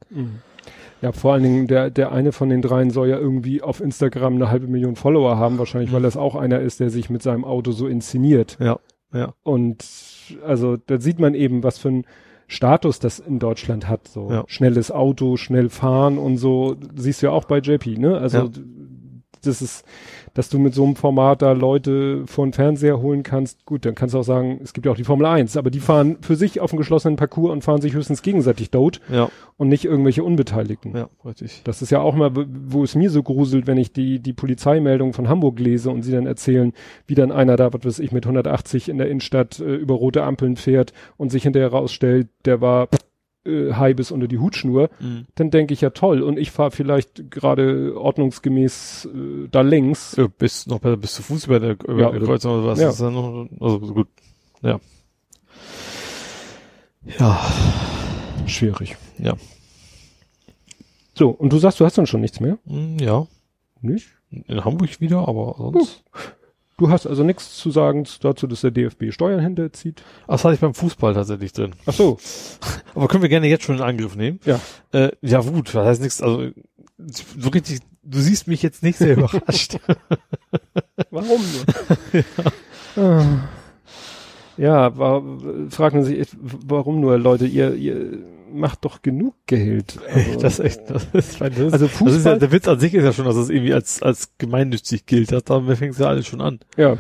Ja, 1.01 1.11
vor 1.11 1.33
allen 1.33 1.43
Dingen, 1.43 1.67
der, 1.67 1.89
der 1.89 2.11
eine 2.13 2.31
von 2.31 2.47
den 2.49 2.61
dreien 2.61 2.91
soll 2.91 3.09
ja 3.09 3.17
irgendwie 3.17 3.61
auf 3.61 3.81
Instagram 3.81 4.35
eine 4.35 4.49
halbe 4.49 4.67
Million 4.67 4.95
Follower 4.95 5.35
haben, 5.37 5.57
wahrscheinlich, 5.57 5.91
weil 5.91 5.99
Mhm. 5.99 6.03
das 6.05 6.15
auch 6.15 6.35
einer 6.35 6.59
ist, 6.61 6.79
der 6.79 6.89
sich 6.91 7.09
mit 7.09 7.21
seinem 7.23 7.43
Auto 7.43 7.71
so 7.71 7.87
inszeniert. 7.87 8.57
Ja, 8.61 8.79
ja. 9.13 9.33
Und 9.43 9.83
also 10.45 10.77
da 10.77 10.99
sieht 10.99 11.19
man 11.19 11.33
eben, 11.33 11.63
was 11.63 11.77
für 11.77 11.89
ein 11.89 12.05
Status 12.47 12.99
das 12.99 13.19
in 13.19 13.39
Deutschland 13.39 13.87
hat. 13.87 14.07
So 14.07 14.29
Ja. 14.29 14.43
schnelles 14.47 14.91
Auto, 14.91 15.37
schnell 15.37 15.69
fahren 15.69 16.17
und 16.17 16.37
so. 16.37 16.75
Siehst 16.95 17.21
du 17.21 17.27
ja 17.27 17.31
auch 17.31 17.45
bei 17.45 17.59
JP, 17.59 17.97
ne? 17.97 18.17
Also 18.17 18.37
Ja. 18.37 18.49
das 19.43 19.61
ist, 19.61 19.85
dass 20.33 20.49
du 20.49 20.59
mit 20.59 20.73
so 20.73 20.83
einem 20.85 20.95
Format 20.95 21.41
da 21.41 21.51
Leute 21.51 22.23
vor 22.27 22.45
den 22.45 22.53
Fernseher 22.53 23.01
holen 23.01 23.23
kannst. 23.23 23.65
Gut, 23.65 23.85
dann 23.85 23.95
kannst 23.95 24.15
du 24.15 24.19
auch 24.19 24.23
sagen, 24.23 24.59
es 24.63 24.73
gibt 24.73 24.85
ja 24.85 24.91
auch 24.91 24.95
die 24.97 25.03
Formel 25.03 25.25
1, 25.25 25.57
aber 25.57 25.69
die 25.71 25.79
fahren 25.79 26.17
für 26.21 26.35
sich 26.35 26.59
auf 26.61 26.71
einem 26.71 26.77
geschlossenen 26.79 27.17
Parcours 27.17 27.51
und 27.51 27.63
fahren 27.63 27.81
sich 27.81 27.93
höchstens 27.93 28.21
gegenseitig 28.21 28.71
tot 28.71 29.01
Ja, 29.11 29.29
und 29.57 29.67
nicht 29.67 29.85
irgendwelche 29.85 30.23
Unbeteiligten. 30.23 30.95
ja, 30.95 31.09
richtig. 31.25 31.61
Das 31.65 31.81
ist 31.81 31.89
ja 31.89 31.99
auch 31.99 32.15
mal, 32.15 32.35
wo- 32.35 32.45
wo 32.47 32.83
es 32.83 32.95
mir 32.95 33.09
so 33.09 33.23
gruselt, 33.23 33.67
wenn 33.67 33.77
ich 33.77 33.91
die, 33.91 34.19
die 34.19 34.33
Polizeimeldung 34.33 35.13
von 35.13 35.27
Hamburg 35.27 35.59
lese 35.59 35.89
und 35.89 36.03
sie 36.03 36.11
dann 36.11 36.25
erzählen, 36.27 36.73
wie 37.07 37.15
dann 37.15 37.31
einer 37.31 37.55
da, 37.57 37.73
was 37.73 37.83
weiß 37.83 37.99
ich, 37.99 38.11
mit 38.11 38.25
180 38.25 38.89
in 38.89 38.97
der 38.97 39.09
Innenstadt 39.09 39.59
äh, 39.59 39.75
über 39.75 39.95
rote 39.95 40.23
Ampeln 40.23 40.55
fährt 40.55 40.93
und 41.17 41.31
sich 41.31 41.43
hinterher 41.43 41.71
rausstellt, 41.71 42.29
der 42.45 42.61
war 42.61 42.87
äh, 43.45 43.73
high 43.73 43.95
bis 43.95 44.11
unter 44.11 44.27
die 44.27 44.37
Hutschnur, 44.39 44.89
Mhm. 44.99 45.25
dann 45.35 45.49
denke 45.51 45.73
ich 45.73 45.81
ja 45.81 45.89
toll 45.91 46.21
und 46.21 46.37
ich 46.37 46.51
fahre 46.51 46.71
vielleicht 46.71 47.31
gerade 47.31 47.95
ordnungsgemäß 47.97 49.05
äh, 49.13 49.47
da 49.51 49.61
längs. 49.61 50.15
Ja, 50.15 50.27
bis 50.27 50.67
noch 50.67 50.79
besser, 50.79 50.97
bis 50.97 51.13
zu 51.15 51.23
Fuß 51.23 51.45
über 51.45 51.59
der, 51.59 51.71
über 51.71 51.99
Ja, 51.99 52.09
der 52.11 52.17
oder- 52.21 52.25
Kreuzung 52.27 52.53
oder 52.59 52.67
was. 52.67 52.79
ja. 52.79 52.89
Ist 52.89 52.99
ja 53.01 53.09
noch, 53.09 53.47
also 53.59 53.85
so 53.85 53.93
gut. 53.93 54.07
Ja. 54.61 54.79
Ja, 57.19 57.39
Schwierig. 58.45 58.95
ja. 59.17 59.35
So, 61.15 61.29
und 61.29 61.51
du 61.51 61.57
sagst, 61.57 61.79
du 61.79 61.85
hast 61.85 61.97
dann 61.97 62.07
schon 62.07 62.21
nichts 62.21 62.39
mehr? 62.39 62.57
Hm, 62.67 62.97
Ja. 62.99 63.27
Nicht? 63.81 64.09
In 64.29 64.63
Hamburg 64.63 65.01
wieder, 65.01 65.27
aber 65.27 65.55
sonst. 65.57 66.03
Du 66.81 66.89
hast 66.89 67.05
also 67.05 67.23
nichts 67.23 67.57
zu 67.57 67.69
sagen 67.69 68.07
dazu, 68.21 68.47
dass 68.47 68.61
der 68.61 68.71
DFB 68.71 69.11
Steuern 69.11 69.39
hinterzieht? 69.39 70.01
Ach, 70.23 70.29
das 70.29 70.45
hatte 70.45 70.55
ich 70.55 70.61
beim 70.61 70.73
Fußball 70.73 71.13
tatsächlich 71.13 71.53
drin. 71.53 71.75
Ach 71.85 71.93
so, 71.93 72.17
Aber 72.95 73.07
können 73.07 73.21
wir 73.21 73.29
gerne 73.29 73.45
jetzt 73.45 73.65
schon 73.65 73.75
in 73.75 73.83
Angriff 73.83 74.15
nehmen? 74.15 74.39
Ja. 74.45 74.59
Äh, 74.91 75.11
ja, 75.21 75.41
gut, 75.41 75.75
das 75.75 75.85
heißt 75.85 76.01
nichts, 76.01 76.23
also, 76.23 76.49
so 76.97 77.49
richtig, 77.49 77.81
du 78.01 78.19
siehst 78.19 78.47
mich 78.47 78.63
jetzt 78.63 78.81
nicht 78.81 78.97
sehr 78.97 79.15
überrascht. 79.15 79.77
Warum 81.11 81.41
nur? 81.53 82.23
Ah. 82.97 83.47
Ja, 84.61 84.97
war, 84.97 85.23
fragt 85.69 85.95
man 85.95 86.03
sich, 86.03 86.27
warum 86.39 86.99
nur, 87.01 87.17
Leute, 87.17 87.47
ihr, 87.47 87.73
ihr 87.73 88.19
macht 88.53 88.85
doch 88.85 89.01
genug 89.01 89.33
Geld. 89.47 89.99
Also, 90.13 90.39
das 90.39 90.59
ist 90.59 90.65
echt, 90.65 90.89
das 90.89 91.03
ist, 91.13 91.41
das 91.41 91.57
ist, 91.57 91.73
also 91.73 91.87
das 91.87 92.15
ist 92.15 92.25
ja, 92.25 92.37
der 92.37 92.51
Witz 92.51 92.67
an 92.67 92.79
sich 92.79 92.93
ist 92.93 93.03
ja 93.03 93.13
schon, 93.13 93.25
dass 93.25 93.35
es 93.37 93.49
irgendwie 93.49 93.73
als, 93.73 94.03
als 94.03 94.33
gemeinnützig 94.37 95.05
gilt. 95.05 95.31
Das, 95.31 95.43
damit 95.45 95.77
fängt 95.77 95.97
ja 95.97 96.07
alles 96.07 96.27
schon 96.27 96.41
an. 96.41 96.59
ja. 96.77 96.97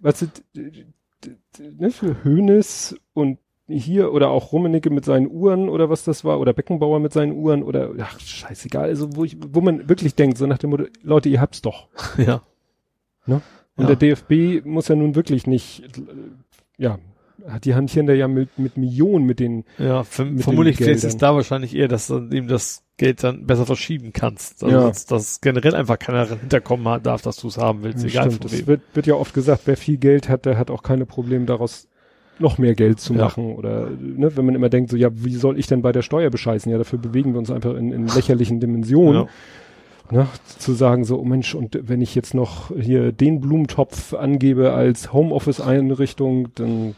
Weißt 0.00 0.22
du, 0.22 0.60
ne, 1.78 1.90
für 1.90 2.24
Hönes 2.24 2.96
und 3.14 3.38
hier 3.68 4.12
oder 4.12 4.30
auch 4.30 4.52
Rummenigge 4.52 4.90
mit 4.90 5.04
seinen 5.04 5.30
Uhren 5.30 5.68
oder 5.68 5.88
was 5.88 6.02
das 6.02 6.24
war 6.24 6.40
oder 6.40 6.52
Beckenbauer 6.52 6.98
mit 6.98 7.12
seinen 7.12 7.32
Uhren 7.32 7.62
oder 7.62 7.90
ach 8.00 8.18
scheißegal, 8.18 8.88
also 8.88 9.14
wo 9.14 9.22
ich 9.24 9.36
wo 9.40 9.60
man 9.60 9.88
wirklich 9.88 10.16
denkt 10.16 10.36
so 10.36 10.46
nach 10.48 10.58
dem 10.58 10.70
Motto 10.70 10.86
Leute, 11.04 11.28
ihr 11.28 11.40
habt's 11.40 11.62
doch. 11.62 11.86
Ja. 12.18 12.42
Und 13.28 13.40
Ja. 13.88 13.94
der 13.94 13.96
DFB 13.96 14.66
muss 14.66 14.88
ja 14.88 14.96
nun 14.96 15.14
wirklich 15.14 15.46
nicht 15.46 15.84
ja, 16.78 16.98
hat 17.48 17.64
die 17.64 17.74
hantieren 17.74 18.06
da 18.06 18.12
ja 18.12 18.28
mit, 18.28 18.58
mit 18.58 18.76
Millionen 18.76 19.24
mit 19.26 19.40
den 19.40 19.64
Ja, 19.78 20.04
Mit 20.18 20.42
vermutlich 20.42 20.80
ist 20.80 20.88
es 20.88 21.02
Geldern. 21.02 21.18
da 21.18 21.34
wahrscheinlich 21.34 21.74
eher, 21.74 21.88
dass 21.88 22.06
du 22.06 22.28
eben 22.30 22.46
das 22.48 22.84
Geld 22.98 23.24
dann 23.24 23.46
besser 23.46 23.66
verschieben 23.66 24.12
kannst. 24.12 24.62
Also 24.62 24.76
Ja. 24.76 24.88
dass, 24.88 25.06
dass 25.06 25.40
generell 25.40 25.74
einfach 25.74 25.98
keiner 25.98 26.26
hinterkommen 26.26 27.02
darf, 27.02 27.22
dass 27.22 27.36
du 27.36 27.48
es 27.48 27.58
haben 27.58 27.82
willst, 27.82 28.04
egal 28.04 28.30
Stimmt, 28.30 28.52
wem. 28.52 28.66
wird, 28.68 28.80
wird 28.94 29.06
ja 29.06 29.14
oft 29.14 29.34
gesagt, 29.34 29.62
wer 29.64 29.76
viel 29.76 29.96
Geld 29.96 30.28
hat, 30.28 30.44
der 30.46 30.56
hat 30.58 30.70
auch 30.70 30.82
keine 30.82 31.04
Probleme 31.06 31.44
daraus 31.46 31.88
noch 32.38 32.58
mehr 32.58 32.74
Geld 32.74 32.98
zu 33.00 33.12
Ja. 33.14 33.24
machen 33.24 33.54
oder 33.54 33.90
ne, 33.90 34.36
wenn 34.36 34.46
man 34.46 34.54
immer 34.54 34.68
denkt 34.68 34.90
so 34.90 34.96
ja 34.96 35.10
wie 35.12 35.34
soll 35.34 35.58
ich 35.58 35.66
denn 35.66 35.82
bei 35.82 35.92
der 35.92 36.02
Steuer 36.02 36.30
bescheißen 36.30 36.72
ja 36.72 36.78
dafür 36.78 36.98
bewegen 36.98 37.32
wir 37.34 37.38
uns 37.38 37.50
einfach 37.50 37.74
in, 37.74 37.92
in 37.92 38.06
lächerlichen 38.08 38.58
Dimensionen 38.58 39.22
Ja. 39.24 39.28
Ne, 40.12 40.28
zu 40.58 40.72
sagen 40.74 41.04
so 41.04 41.18
oh 41.18 41.24
Mensch 41.24 41.54
und 41.54 41.78
wenn 41.88 42.00
ich 42.00 42.14
jetzt 42.14 42.34
noch 42.34 42.70
hier 42.76 43.12
den 43.12 43.40
Blumentopf 43.40 44.14
angebe 44.14 44.72
als 44.72 45.12
Homeoffice 45.12 45.60
Einrichtung 45.60 46.54
dann 46.54 46.94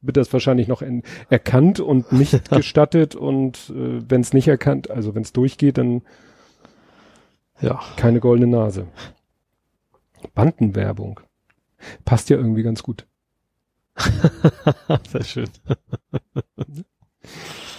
wird 0.00 0.16
das 0.16 0.32
wahrscheinlich 0.32 0.68
noch 0.68 0.82
erkannt 1.28 1.80
und 1.80 2.12
nicht 2.12 2.50
gestattet 2.50 3.14
und 3.14 3.70
äh, 3.70 4.00
wenn 4.08 4.22
es 4.22 4.32
nicht 4.32 4.48
erkannt 4.48 4.90
also 4.90 5.14
wenn 5.14 5.22
es 5.22 5.32
durchgeht 5.32 5.76
dann 5.76 6.02
Ja. 7.60 7.80
keine 7.96 8.20
goldene 8.20 8.50
Nase. 8.50 8.86
Bandenwerbung. 10.34 11.20
Passt 12.04 12.30
ja 12.30 12.36
irgendwie 12.36 12.62
ganz 12.62 12.82
gut. 12.82 13.06
Sehr 15.08 15.24
schön. 15.24 15.48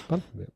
Bandenwerbung. 0.08 0.54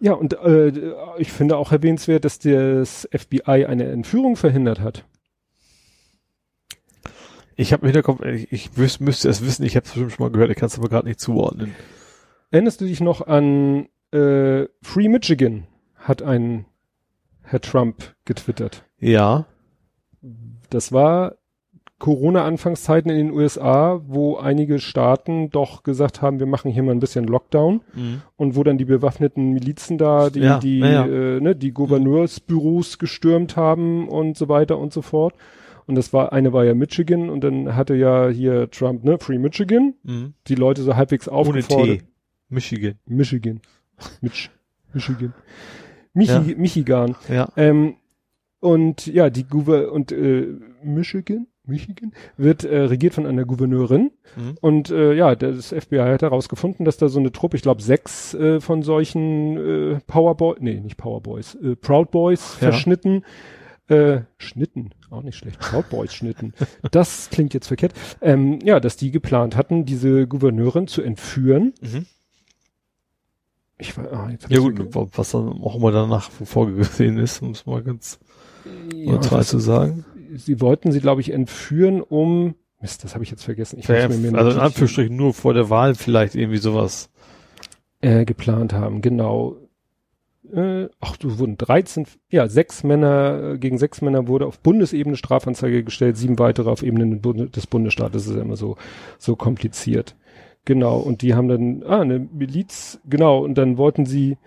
Ja, 0.00 0.14
und 0.14 0.32
äh, 0.32 0.94
ich 1.18 1.30
finde 1.30 1.56
auch 1.58 1.72
erwähnenswert, 1.72 2.24
dass 2.24 2.38
das 2.38 3.08
FBI 3.14 3.66
eine 3.66 3.84
Entführung 3.84 4.36
verhindert 4.36 4.80
hat. 4.80 5.04
Ich 7.54 7.74
habe 7.74 7.82
im 7.82 7.88
Hinterkopf, 7.88 8.24
ich, 8.24 8.50
ich 8.50 8.76
wüs, 8.78 9.00
müsste 9.00 9.28
es 9.28 9.44
wissen, 9.44 9.64
ich 9.64 9.76
habe 9.76 9.84
es 9.84 9.92
bestimmt 9.92 10.12
schon 10.12 10.24
mal 10.24 10.32
gehört, 10.32 10.50
ich 10.50 10.56
kann 10.56 10.68
es 10.68 10.78
aber 10.78 10.88
gerade 10.88 11.06
nicht 11.06 11.20
zuordnen. 11.20 11.74
Erinnerst 12.50 12.80
du 12.80 12.86
dich 12.86 13.00
noch 13.00 13.26
an 13.26 13.88
äh, 14.12 14.64
Free 14.82 15.08
Michigan? 15.08 15.66
Hat 15.94 16.22
ein 16.22 16.64
Herr 17.42 17.60
Trump 17.60 18.14
getwittert. 18.24 18.84
Ja. 18.98 19.44
Das 20.70 20.92
war 20.92 21.36
Corona-Anfangszeiten 22.00 23.10
in 23.10 23.18
den 23.28 23.30
USA, 23.30 24.00
wo 24.06 24.36
einige 24.36 24.80
Staaten 24.80 25.50
doch 25.50 25.84
gesagt 25.84 26.20
haben, 26.22 26.40
wir 26.40 26.46
machen 26.46 26.72
hier 26.72 26.82
mal 26.82 26.90
ein 26.92 26.98
bisschen 27.00 27.24
Lockdown. 27.26 27.82
Mhm. 27.94 28.22
und 28.36 28.56
wo 28.56 28.64
dann 28.64 28.78
die 28.78 28.84
bewaffneten 28.84 29.52
Milizen 29.52 29.96
da, 29.98 30.30
die, 30.30 30.40
Ja, 30.40 30.58
die, 30.58 30.80
ja. 30.80 31.06
Äh, 31.06 31.40
ne, 31.40 31.54
die 31.54 31.72
Gouverneursbüros 31.72 32.98
gestürmt 32.98 33.56
haben 33.56 34.08
und 34.08 34.36
so 34.36 34.48
weiter 34.48 34.78
und 34.78 34.92
so 34.92 35.02
fort. 35.02 35.34
Und 35.86 35.94
das 35.96 36.12
war, 36.12 36.32
eine 36.32 36.52
war 36.52 36.64
ja 36.64 36.74
Michigan 36.74 37.30
und 37.30 37.42
dann 37.42 37.74
hatte 37.76 37.94
ja 37.94 38.28
hier 38.28 38.70
Trump, 38.70 39.04
ne, 39.04 39.18
Free 39.18 39.38
Michigan, 39.38 39.94
Mhm. 40.02 40.34
die 40.48 40.54
Leute 40.54 40.82
so 40.82 40.96
halbwegs 40.96 41.28
Ohne 41.28 41.36
aufgefordert. 41.38 41.98
T. 42.00 42.04
Michigan. 42.48 42.94
Michigan. 43.06 43.60
Mich, 44.20 44.50
Michigan. 44.92 45.34
Michi, 46.14 46.32
Ja. 46.32 46.40
Michigan. 46.56 47.16
Ja. 47.28 47.48
Ähm, 47.56 47.94
und 48.60 49.06
ja, 49.06 49.30
die 49.30 49.44
Gouver 49.44 49.92
und 49.92 50.12
äh, 50.12 50.46
Michigan, 50.82 51.46
Michigan 51.70 52.12
wird 52.36 52.64
äh, 52.64 52.80
regiert 52.80 53.14
von 53.14 53.24
einer 53.26 53.44
Gouverneurin. 53.46 54.10
Mhm. 54.36 54.58
Und 54.60 54.90
äh, 54.90 55.14
ja, 55.14 55.34
das 55.34 55.68
FBI 55.68 55.98
hat 55.98 56.22
herausgefunden, 56.22 56.84
dass 56.84 56.98
da 56.98 57.08
so 57.08 57.18
eine 57.18 57.32
Truppe, 57.32 57.56
ich 57.56 57.62
glaube 57.62 57.82
sechs 57.82 58.34
äh, 58.34 58.60
von 58.60 58.82
solchen 58.82 59.56
äh, 59.56 60.00
Powerboys, 60.06 60.58
nee, 60.60 60.78
nicht 60.80 60.96
Powerboys, 60.98 61.54
äh, 61.54 61.76
Proud 61.76 62.10
Boys 62.10 62.58
Ja. 62.60 62.68
verschnitten, 62.70 63.24
äh, 63.88 64.20
schnitten, 64.38 64.90
auch 65.10 65.22
nicht 65.22 65.36
schlecht, 65.36 65.58
Proud 65.58 65.88
Boys 65.90 66.12
schnitten. 66.14 66.52
Das 66.92 67.30
klingt 67.30 67.54
jetzt 67.54 67.66
verkehrt. 67.68 67.92
Ähm, 68.20 68.58
ja, 68.62 68.78
dass 68.80 68.96
die 68.96 69.10
geplant 69.10 69.56
hatten, 69.56 69.84
diese 69.84 70.26
Gouverneurin 70.26 70.86
zu 70.86 71.02
entführen. 71.02 71.72
Mhm. 71.80 72.06
Ich 73.78 73.96
war, 73.96 74.12
ah, 74.12 74.28
jetzt 74.30 74.50
Ja 74.50 74.58
gut, 74.60 74.94
wa- 74.94 75.06
was 75.14 75.30
dann 75.30 75.60
auch 75.62 75.76
immer 75.76 75.90
danach 75.90 76.30
vorgesehen 76.30 77.18
ist, 77.18 77.40
um 77.42 77.52
es 77.52 77.64
mal 77.64 77.82
ganz 77.82 78.18
ja, 78.92 79.12
neutral 79.14 79.42
zu 79.44 79.58
sagen. 79.58 80.04
Sie 80.34 80.60
wollten 80.60 80.92
sie, 80.92 81.00
glaube 81.00 81.20
ich, 81.20 81.32
entführen, 81.32 82.00
um 82.00 82.54
Mist, 82.80 83.04
das 83.04 83.14
habe 83.14 83.24
ich 83.24 83.30
jetzt 83.30 83.44
vergessen. 83.44 83.78
Ich 83.78 83.88
muss 83.88 84.08
mir 84.08 84.30
mehr 84.30 84.34
also 84.40 84.52
in 84.52 84.58
Anführungsstrichen 84.58 85.14
nur 85.14 85.34
vor 85.34 85.52
der 85.52 85.68
Wahl 85.68 85.94
vielleicht 85.94 86.34
irgendwie 86.34 86.58
sowas. 86.58 87.10
äh, 88.00 88.24
geplant 88.24 88.72
haben, 88.72 89.02
genau. 89.02 89.56
Äh, 90.52 90.88
ach, 91.00 91.16
du 91.16 91.38
wurden 91.38 91.58
13, 91.58 92.06
ja, 92.30 92.48
sechs 92.48 92.82
Männer, 92.82 93.52
äh, 93.52 93.58
gegen 93.58 93.76
sechs 93.76 94.00
Männer 94.00 94.26
wurde 94.26 94.46
auf 94.46 94.58
Bundesebene 94.60 95.16
Strafanzeige 95.16 95.84
gestellt, 95.84 96.16
sieben 96.16 96.38
weitere 96.38 96.70
auf 96.70 96.82
Ebene 96.82 97.18
des 97.18 97.66
Bundesstaates. 97.66 98.24
Das 98.24 98.30
ist 98.30 98.36
ja 98.36 98.42
immer 98.42 98.56
so, 98.56 98.76
so 99.18 99.36
kompliziert. 99.36 100.16
Genau, 100.64 100.98
und 100.98 101.22
die 101.22 101.34
haben 101.34 101.48
dann, 101.48 101.82
ah, 101.84 102.00
eine 102.00 102.18
Miliz, 102.18 102.98
genau, 103.08 103.44
und 103.44 103.56
dann 103.56 103.76
wollten 103.76 104.06
sie 104.06 104.38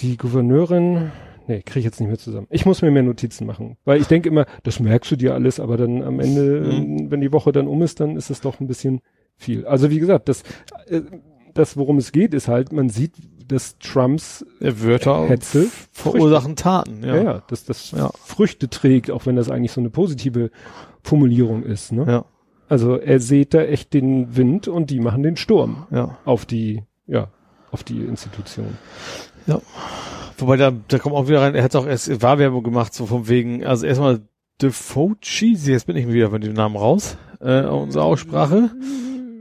die 0.00 0.16
Gouverneurin, 0.16 1.12
nee, 1.46 1.62
kriege 1.62 1.80
ich 1.80 1.84
jetzt 1.84 2.00
nicht 2.00 2.08
mehr 2.08 2.18
zusammen. 2.18 2.46
Ich 2.50 2.66
muss 2.66 2.82
mir 2.82 2.90
mehr 2.90 3.02
Notizen 3.02 3.46
machen, 3.46 3.76
weil 3.84 4.00
ich 4.00 4.06
denke 4.06 4.28
immer, 4.28 4.46
das 4.62 4.80
merkst 4.80 5.10
du 5.10 5.16
dir 5.16 5.34
alles, 5.34 5.60
aber 5.60 5.76
dann 5.76 6.02
am 6.02 6.20
Ende, 6.20 6.60
Mhm. 6.60 7.06
äh, 7.06 7.10
wenn 7.10 7.20
die 7.20 7.32
Woche 7.32 7.52
dann 7.52 7.66
um 7.66 7.82
ist, 7.82 8.00
dann 8.00 8.16
ist 8.16 8.30
es 8.30 8.40
doch 8.40 8.60
ein 8.60 8.66
bisschen 8.66 9.00
viel. 9.36 9.66
Also 9.66 9.90
wie 9.90 9.98
gesagt, 9.98 10.28
das, 10.28 10.42
äh, 10.88 11.02
das, 11.54 11.76
worum 11.76 11.98
es 11.98 12.12
geht, 12.12 12.34
ist 12.34 12.48
halt, 12.48 12.72
man 12.72 12.88
sieht, 12.88 13.12
des 13.50 13.76
Trumps 13.78 14.44
Wörter 14.58 15.28
Hetze 15.28 15.66
verursachen 15.92 16.56
Taten. 16.56 17.02
Ja, 17.04 17.14
Ja. 17.16 17.22
ja, 17.22 17.42
dass 17.48 17.64
das 17.64 17.90
Ja. 17.90 18.10
Früchte 18.14 18.70
trägt, 18.70 19.10
auch 19.10 19.26
wenn 19.26 19.36
das 19.36 19.50
eigentlich 19.50 19.72
so 19.72 19.80
eine 19.82 19.90
positive 19.90 20.50
Formulierung 21.02 21.62
ist. 21.62 21.92
Ne? 21.92 22.06
ja, 22.08 22.24
Also 22.70 22.96
er 22.96 23.20
sieht 23.20 23.52
da 23.52 23.60
echt 23.60 23.92
den 23.92 24.34
Wind 24.34 24.66
und 24.66 24.88
die 24.88 24.98
machen 24.98 25.22
den 25.22 25.36
Sturm 25.36 25.86
ja. 25.90 26.16
auf 26.24 26.46
die, 26.46 26.84
ja, 27.06 27.28
auf 27.70 27.84
die 27.84 28.00
Institution. 28.00 28.78
Wobei 30.38 30.56
da, 30.56 30.72
da 30.88 30.98
kommt 30.98 31.14
auch 31.14 31.28
wieder 31.28 31.40
rein, 31.42 31.54
er 31.54 31.62
hat 31.62 31.76
auch 31.76 31.86
erst 31.86 32.22
Wahlwerbung 32.22 32.62
gemacht, 32.62 32.92
so 32.94 33.06
von 33.06 33.28
wegen, 33.28 33.64
also 33.64 33.86
erstmal 33.86 34.20
De 34.62 34.70
Fauci, 34.70 35.54
jetzt 35.54 35.86
bin 35.86 35.96
ich 35.96 36.06
wieder 36.08 36.30
von 36.30 36.40
dem 36.40 36.52
Namen 36.52 36.76
raus, 36.76 37.16
äh, 37.40 37.62
unsere 37.64 38.04
Aussprache. 38.04 38.70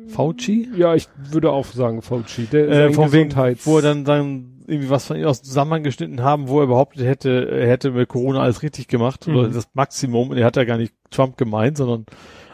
Fauci? 0.07 0.69
Ja, 0.75 0.95
ich 0.95 1.07
würde 1.31 1.51
auch 1.51 1.65
sagen 1.65 2.01
Fauci. 2.01 2.47
Der 2.51 2.67
Äh, 2.69 2.93
von 2.93 3.11
wegen, 3.11 3.29
Gesundheits- 3.29 3.65
wo 3.65 3.77
er 3.77 3.81
dann, 3.83 4.05
dann 4.05 4.49
irgendwie 4.67 4.89
was 4.89 5.05
von 5.05 5.17
ihm 5.17 5.25
aus 5.25 5.41
Zusammenhang 5.41 5.83
geschnitten 5.83 6.21
haben, 6.23 6.47
wo 6.47 6.61
er 6.61 6.67
behauptet 6.67 7.05
hätte, 7.05 7.47
er 7.49 7.67
hätte 7.67 7.91
mit 7.91 8.07
Corona 8.09 8.41
alles 8.41 8.61
richtig 8.63 8.87
gemacht 8.87 9.27
oder 9.27 9.49
Mhm. 9.49 9.53
das 9.53 9.67
Maximum 9.73 10.29
und 10.29 10.37
er 10.37 10.45
hat 10.45 10.55
ja 10.55 10.63
gar 10.63 10.77
nicht 10.77 10.93
Trump 11.11 11.37
gemeint, 11.37 11.77
sondern 11.77 12.05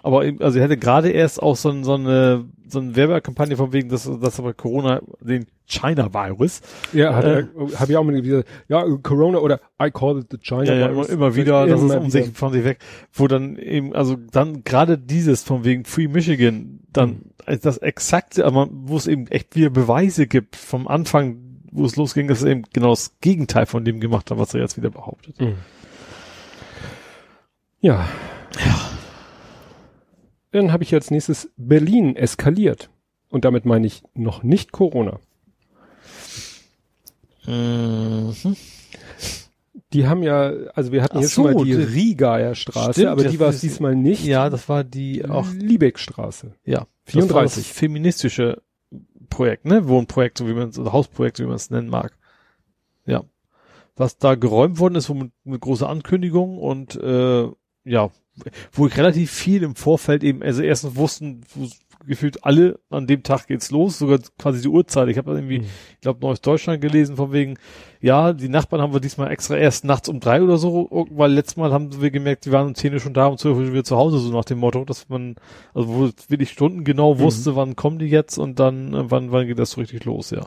aber 0.03 0.23
also 0.39 0.57
er 0.59 0.63
hätte 0.65 0.77
gerade 0.77 1.09
erst 1.09 1.41
auch 1.41 1.55
so, 1.55 1.69
ein- 1.69 1.83
so 1.83 1.93
eine 1.95 2.45
so 2.71 2.79
eine 2.79 2.95
Werbekampagne 2.95 3.57
von 3.57 3.73
wegen, 3.73 3.89
dass, 3.89 4.03
dass 4.21 4.39
aber 4.39 4.53
Corona 4.53 5.01
den 5.21 5.47
China-Virus 5.65 6.61
Ja, 6.93 7.15
hat 7.15 7.25
Äh, 7.25 7.45
habe 7.77 7.91
ich 7.91 7.97
auch 7.97 8.03
mal 8.03 8.23
wieder, 8.23 8.43
ja, 8.67 8.83
Corona 9.01 9.39
oder 9.39 9.59
I 9.81 9.89
call 9.89 10.19
it 10.19 10.27
the 10.29 10.37
China 10.37 10.65
ja, 10.65 10.73
ja, 10.75 10.85
immer, 10.85 10.95
virus. 10.97 11.09
immer 11.09 11.35
wieder, 11.35 11.65
das 11.65 11.81
ist 11.81 11.95
um 11.95 12.11
sich 12.11 12.29
von 12.33 12.53
sich 12.53 12.63
weg, 12.63 12.77
wo 13.11 13.27
dann 13.27 13.55
eben, 13.57 13.95
also 13.95 14.15
dann 14.31 14.63
gerade 14.63 14.99
dieses 14.99 15.41
von 15.41 15.63
wegen 15.63 15.83
Free 15.85 16.07
Michigan, 16.07 16.81
dann 16.93 17.09
Mhm. 17.47 17.59
das 17.63 17.79
exakte, 17.79 18.45
aber 18.45 18.67
wo 18.71 18.97
es 18.97 19.07
eben 19.07 19.25
echt 19.27 19.55
wieder 19.55 19.71
Beweise 19.71 20.27
gibt 20.27 20.55
vom 20.55 20.87
Anfang, 20.87 21.37
wo 21.71 21.85
es 21.85 21.95
losging, 21.95 22.27
dass 22.27 22.43
er 22.43 22.51
eben 22.51 22.63
genau 22.71 22.89
das 22.91 23.15
Gegenteil 23.19 23.65
von 23.65 23.83
dem 23.83 23.99
gemacht 23.99 24.29
hat, 24.29 24.37
was 24.37 24.53
er 24.53 24.61
jetzt 24.61 24.77
wieder 24.77 24.91
behauptet. 24.91 25.39
Mhm. 25.41 25.55
Ja. 27.81 28.05
Dann 30.51 30.71
habe 30.71 30.83
ich 30.83 30.93
als 30.93 31.11
nächstes 31.11 31.51
Berlin 31.57 32.15
eskaliert. 32.15 32.89
Und 33.29 33.45
damit 33.45 33.65
meine 33.65 33.85
ich 33.85 34.03
noch 34.15 34.41
nicht 34.43 34.71
Corona. 34.71 35.19
Mhm. 37.45 38.33
Die 39.93 40.07
haben 40.07 40.21
ja, 40.21 40.51
also 40.75 40.91
wir 40.91 41.01
hatten 41.01 41.17
Ach 41.17 41.21
jetzt 41.21 41.33
schon 41.33 41.45
mal 41.45 41.53
so, 41.53 41.63
die 41.63 41.73
Rigaer 41.73 42.53
Straße, 42.53 42.93
Stimmt, 42.93 43.07
aber 43.07 43.23
die 43.23 43.39
war 43.39 43.49
es 43.49 43.61
diesmal 43.61 43.95
nicht. 43.95 44.23
Ja, 44.23 44.49
das 44.49 44.69
war 44.69 44.83
die 44.83 45.25
auch, 45.25 45.51
Liebeckstraße. 45.51 46.53
ja, 46.63 46.85
34. 47.05 47.55
Das 47.55 47.55
das 47.55 47.77
feministische 47.77 48.61
Projekt, 49.29 49.65
ne? 49.65 49.87
Wohnprojekt, 49.87 50.37
so 50.37 50.47
wie 50.47 50.53
man 50.53 50.69
es, 50.69 50.77
oder 50.77 50.93
Hausprojekt, 50.93 51.37
so 51.37 51.43
wie 51.43 51.47
man 51.47 51.55
es 51.55 51.71
nennen 51.71 51.89
mag. 51.89 52.17
Ja. 53.05 53.23
Was 53.95 54.17
da 54.17 54.35
geräumt 54.35 54.77
worden 54.79 54.95
ist, 54.95 55.09
wo 55.09 55.15
mit, 55.15 55.31
mit 55.43 55.61
großer 55.61 55.89
Ankündigung 55.89 56.59
und 56.59 56.95
äh, 56.95 57.47
ja, 57.83 58.11
wo 58.71 58.87
ich 58.87 58.97
relativ 58.97 59.31
viel 59.31 59.63
im 59.63 59.75
Vorfeld 59.75 60.23
eben, 60.23 60.41
also 60.43 60.61
erstens 60.61 60.95
wussten, 60.95 61.41
wo 61.55 61.67
gefühlt 62.07 62.45
alle, 62.45 62.79
an 62.89 63.07
dem 63.07 63.23
Tag 63.23 63.47
geht's 63.47 63.71
los, 63.71 63.99
sogar 63.99 64.19
quasi 64.39 64.61
die 64.61 64.69
Uhrzeit. 64.69 65.09
Ich 65.09 65.17
habe 65.17 65.31
irgendwie, 65.31 65.59
Mhm. 65.59 65.65
ich 65.95 65.99
glaube, 66.01 66.21
Neues 66.21 66.39
Deutschland 66.39 66.79
gelesen, 66.81 67.17
von 67.17 67.33
wegen, 67.33 67.55
ja, 67.99 68.31
die 68.31 68.47
Nachbarn 68.47 68.81
haben 68.81 68.93
wir 68.93 69.01
diesmal 69.01 69.29
extra 69.31 69.57
erst 69.57 69.83
nachts 69.83 70.07
um 70.07 70.21
drei 70.21 70.41
oder 70.41 70.57
so, 70.57 70.87
weil 71.11 71.33
letztes 71.33 71.57
Mal 71.57 71.73
haben 71.73 72.01
wir 72.01 72.09
gemerkt, 72.09 72.45
die 72.45 72.51
waren 72.53 72.67
um 72.67 72.73
zehn 72.75 72.93
Uhr 72.93 73.01
schon 73.01 73.13
da, 73.13 73.27
um 73.27 73.37
zwölf 73.37 73.57
Uhr 73.57 73.71
wieder 73.73 73.83
zu 73.83 73.97
Hause, 73.97 74.17
so 74.19 74.31
nach 74.31 74.45
dem 74.45 74.59
Motto, 74.59 74.85
dass 74.85 75.09
man, 75.09 75.35
also 75.73 75.89
wo 75.89 76.09
wirklich 76.29 76.49
Stunden 76.51 76.85
genau 76.85 77.15
Mhm. 77.15 77.19
wusste, 77.19 77.55
wann 77.57 77.75
kommen 77.75 77.99
die 77.99 78.07
jetzt 78.07 78.37
und 78.37 78.59
dann, 78.59 78.93
äh, 78.93 79.11
wann, 79.11 79.31
wann 79.33 79.45
geht 79.45 79.59
das 79.59 79.71
so 79.71 79.81
richtig 79.81 80.05
los, 80.05 80.31
ja. 80.31 80.45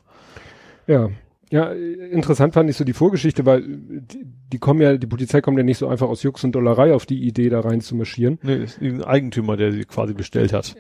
Ja. 0.87 1.11
Ja, 1.53 1.71
interessant 1.73 2.55
fand 2.55 2.71
ich 2.71 2.77
so 2.79 2.85
die 2.85 2.95
Vorgeschichte, 2.95 3.45
weil 3.45 3.63
die, 3.63 4.25
die 4.53 4.59
kommen 4.59 4.81
ja, 4.81 4.97
die 4.97 5.07
Polizei 5.07 5.41
kommt 5.43 5.59
ja 5.59 5.65
nicht 5.65 5.77
so 5.79 5.87
einfach 5.87 6.09
aus 6.09 6.23
Jux 6.23 6.43
und 6.45 6.53
Dollerei 6.53 6.95
auf 6.95 7.05
die 7.05 7.23
Idee, 7.23 7.51
da 7.51 7.61
rein 7.61 7.81
zu 7.83 7.95
marschieren. 7.95 8.39
Nee, 8.43 8.65
ist 8.65 8.81
ein 8.81 9.05
Eigentümer, 9.05 9.57
der 9.59 9.71
sie 9.73 9.85
quasi 9.85 10.15
bestellt 10.15 10.53
hat. 10.55 10.75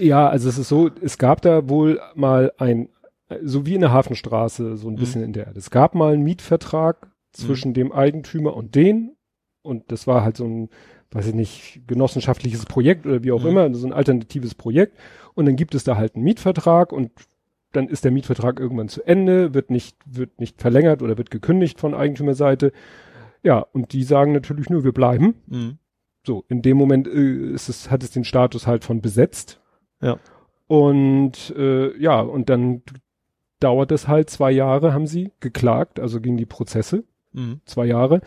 Ja, 0.00 0.28
also 0.28 0.48
es 0.48 0.58
ist 0.58 0.68
so, 0.68 0.90
es 1.00 1.18
gab 1.18 1.40
da 1.42 1.68
wohl 1.68 2.00
mal 2.16 2.52
ein, 2.58 2.88
so 3.44 3.64
wie 3.64 3.74
in 3.76 3.80
der 3.80 3.92
Hafenstraße, 3.92 4.76
so 4.76 4.88
ein 4.88 4.94
Mhm. 4.94 4.98
bisschen 4.98 5.22
in 5.22 5.32
der, 5.32 5.52
es 5.56 5.70
gab 5.70 5.94
mal 5.94 6.14
einen 6.14 6.24
Mietvertrag 6.24 7.12
zwischen 7.32 7.72
dem 7.72 7.92
Eigentümer 7.92 8.56
und 8.56 8.74
den 8.74 9.12
und 9.62 9.92
das 9.92 10.08
war 10.08 10.24
halt 10.24 10.36
so 10.36 10.44
ein, 10.46 10.68
weiß 11.12 11.28
ich 11.28 11.34
nicht, 11.34 11.82
genossenschaftliches 11.86 12.66
Projekt 12.66 13.06
oder 13.06 13.22
wie 13.22 13.30
auch 13.30 13.42
Mhm. 13.44 13.50
immer, 13.50 13.74
so 13.74 13.86
ein 13.86 13.92
alternatives 13.92 14.56
Projekt 14.56 14.98
und 15.34 15.46
dann 15.46 15.54
gibt 15.54 15.76
es 15.76 15.84
da 15.84 15.96
halt 15.96 16.16
einen 16.16 16.24
Mietvertrag 16.24 16.92
und 16.92 17.12
dann 17.72 17.88
ist 17.88 18.04
der 18.04 18.10
Mietvertrag 18.10 18.60
irgendwann 18.60 18.88
zu 18.88 19.02
Ende, 19.06 19.54
wird 19.54 19.70
nicht, 19.70 19.96
wird 20.06 20.40
nicht 20.40 20.60
verlängert 20.60 21.02
oder 21.02 21.18
wird 21.18 21.30
gekündigt 21.30 21.78
von 21.80 21.94
Eigentümerseite. 21.94 22.72
Ja, 23.42 23.58
und 23.60 23.92
die 23.92 24.02
sagen 24.02 24.32
natürlich 24.32 24.70
nur, 24.70 24.84
wir 24.84 24.92
bleiben. 24.92 25.34
Mhm. 25.46 25.78
So, 26.26 26.44
in 26.48 26.62
dem 26.62 26.76
Moment 26.76 27.06
äh, 27.06 27.52
ist 27.52 27.68
es, 27.68 27.90
hat 27.90 28.02
es 28.02 28.10
den 28.10 28.24
Status 28.24 28.66
halt 28.66 28.84
von 28.84 29.00
besetzt. 29.00 29.60
Ja. 30.00 30.18
Und 30.66 31.54
äh, 31.56 31.96
ja, 31.98 32.20
und 32.20 32.48
dann 32.50 32.82
dauert 33.60 33.92
es 33.92 34.08
halt 34.08 34.30
zwei 34.30 34.50
Jahre, 34.50 34.92
haben 34.92 35.06
sie 35.06 35.32
geklagt, 35.40 36.00
also 36.00 36.20
gegen 36.20 36.36
die 36.36 36.46
Prozesse, 36.46 37.04
Mhm. 37.32 37.60
zwei 37.66 37.86
Jahre. 37.86 38.20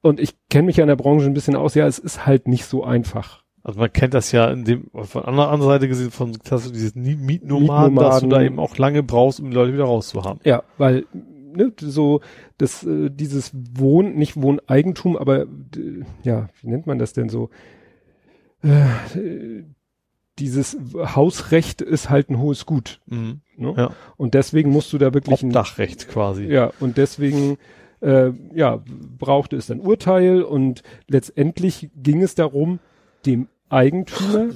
Und 0.00 0.20
ich 0.20 0.34
kenne 0.48 0.66
mich 0.66 0.76
ja 0.76 0.84
in 0.84 0.88
der 0.88 0.96
Branche 0.96 1.26
ein 1.26 1.34
bisschen 1.34 1.56
aus, 1.56 1.74
ja, 1.74 1.86
es 1.86 1.98
ist 1.98 2.24
halt 2.26 2.48
nicht 2.48 2.64
so 2.64 2.84
einfach. 2.84 3.44
Also 3.68 3.80
man 3.80 3.92
kennt 3.92 4.14
das 4.14 4.32
ja 4.32 4.50
in 4.50 4.64
dem, 4.64 4.90
von 4.94 5.26
anderer 5.26 5.50
anderen 5.50 5.70
Seite 5.70 5.88
gesehen, 5.88 6.10
von 6.10 6.32
dass 6.48 6.64
du 6.64 6.72
dieses 6.72 6.94
Mietnomaden, 6.94 7.96
dass 7.96 8.20
du 8.20 8.28
da 8.28 8.40
eben 8.40 8.58
auch 8.58 8.78
lange 8.78 9.02
brauchst, 9.02 9.40
um 9.40 9.50
die 9.50 9.54
Leute 9.54 9.74
wieder 9.74 9.84
rauszuhaben. 9.84 10.40
Ja, 10.42 10.62
weil 10.78 11.04
ne, 11.12 11.70
so 11.78 12.22
das 12.56 12.82
äh, 12.84 13.10
dieses 13.10 13.52
Wohn 13.74 14.14
nicht 14.14 14.40
Wohneigentum, 14.40 15.18
aber 15.18 15.44
ja, 16.22 16.48
wie 16.62 16.68
nennt 16.68 16.86
man 16.86 16.98
das 16.98 17.12
denn 17.12 17.28
so? 17.28 17.50
Äh, 18.62 19.64
dieses 20.38 20.78
Hausrecht 20.96 21.82
ist 21.82 22.08
halt 22.08 22.30
ein 22.30 22.38
hohes 22.38 22.64
Gut. 22.64 23.02
Mhm. 23.04 23.42
Ne? 23.58 23.74
Ja. 23.76 23.90
Und 24.16 24.32
deswegen 24.32 24.70
musst 24.70 24.94
du 24.94 24.96
da 24.96 25.12
wirklich 25.12 25.42
ein, 25.42 25.48
Obdachrecht 25.50 26.08
quasi. 26.08 26.44
ja, 26.44 26.72
und 26.80 26.96
deswegen 26.96 27.58
äh, 28.00 28.30
ja, 28.54 28.82
brauchte 29.18 29.56
es 29.56 29.70
ein 29.70 29.80
Urteil 29.80 30.40
und 30.40 30.82
letztendlich 31.06 31.90
ging 31.94 32.22
es 32.22 32.34
darum, 32.34 32.78
dem 33.26 33.48
Eigentümer 33.68 34.48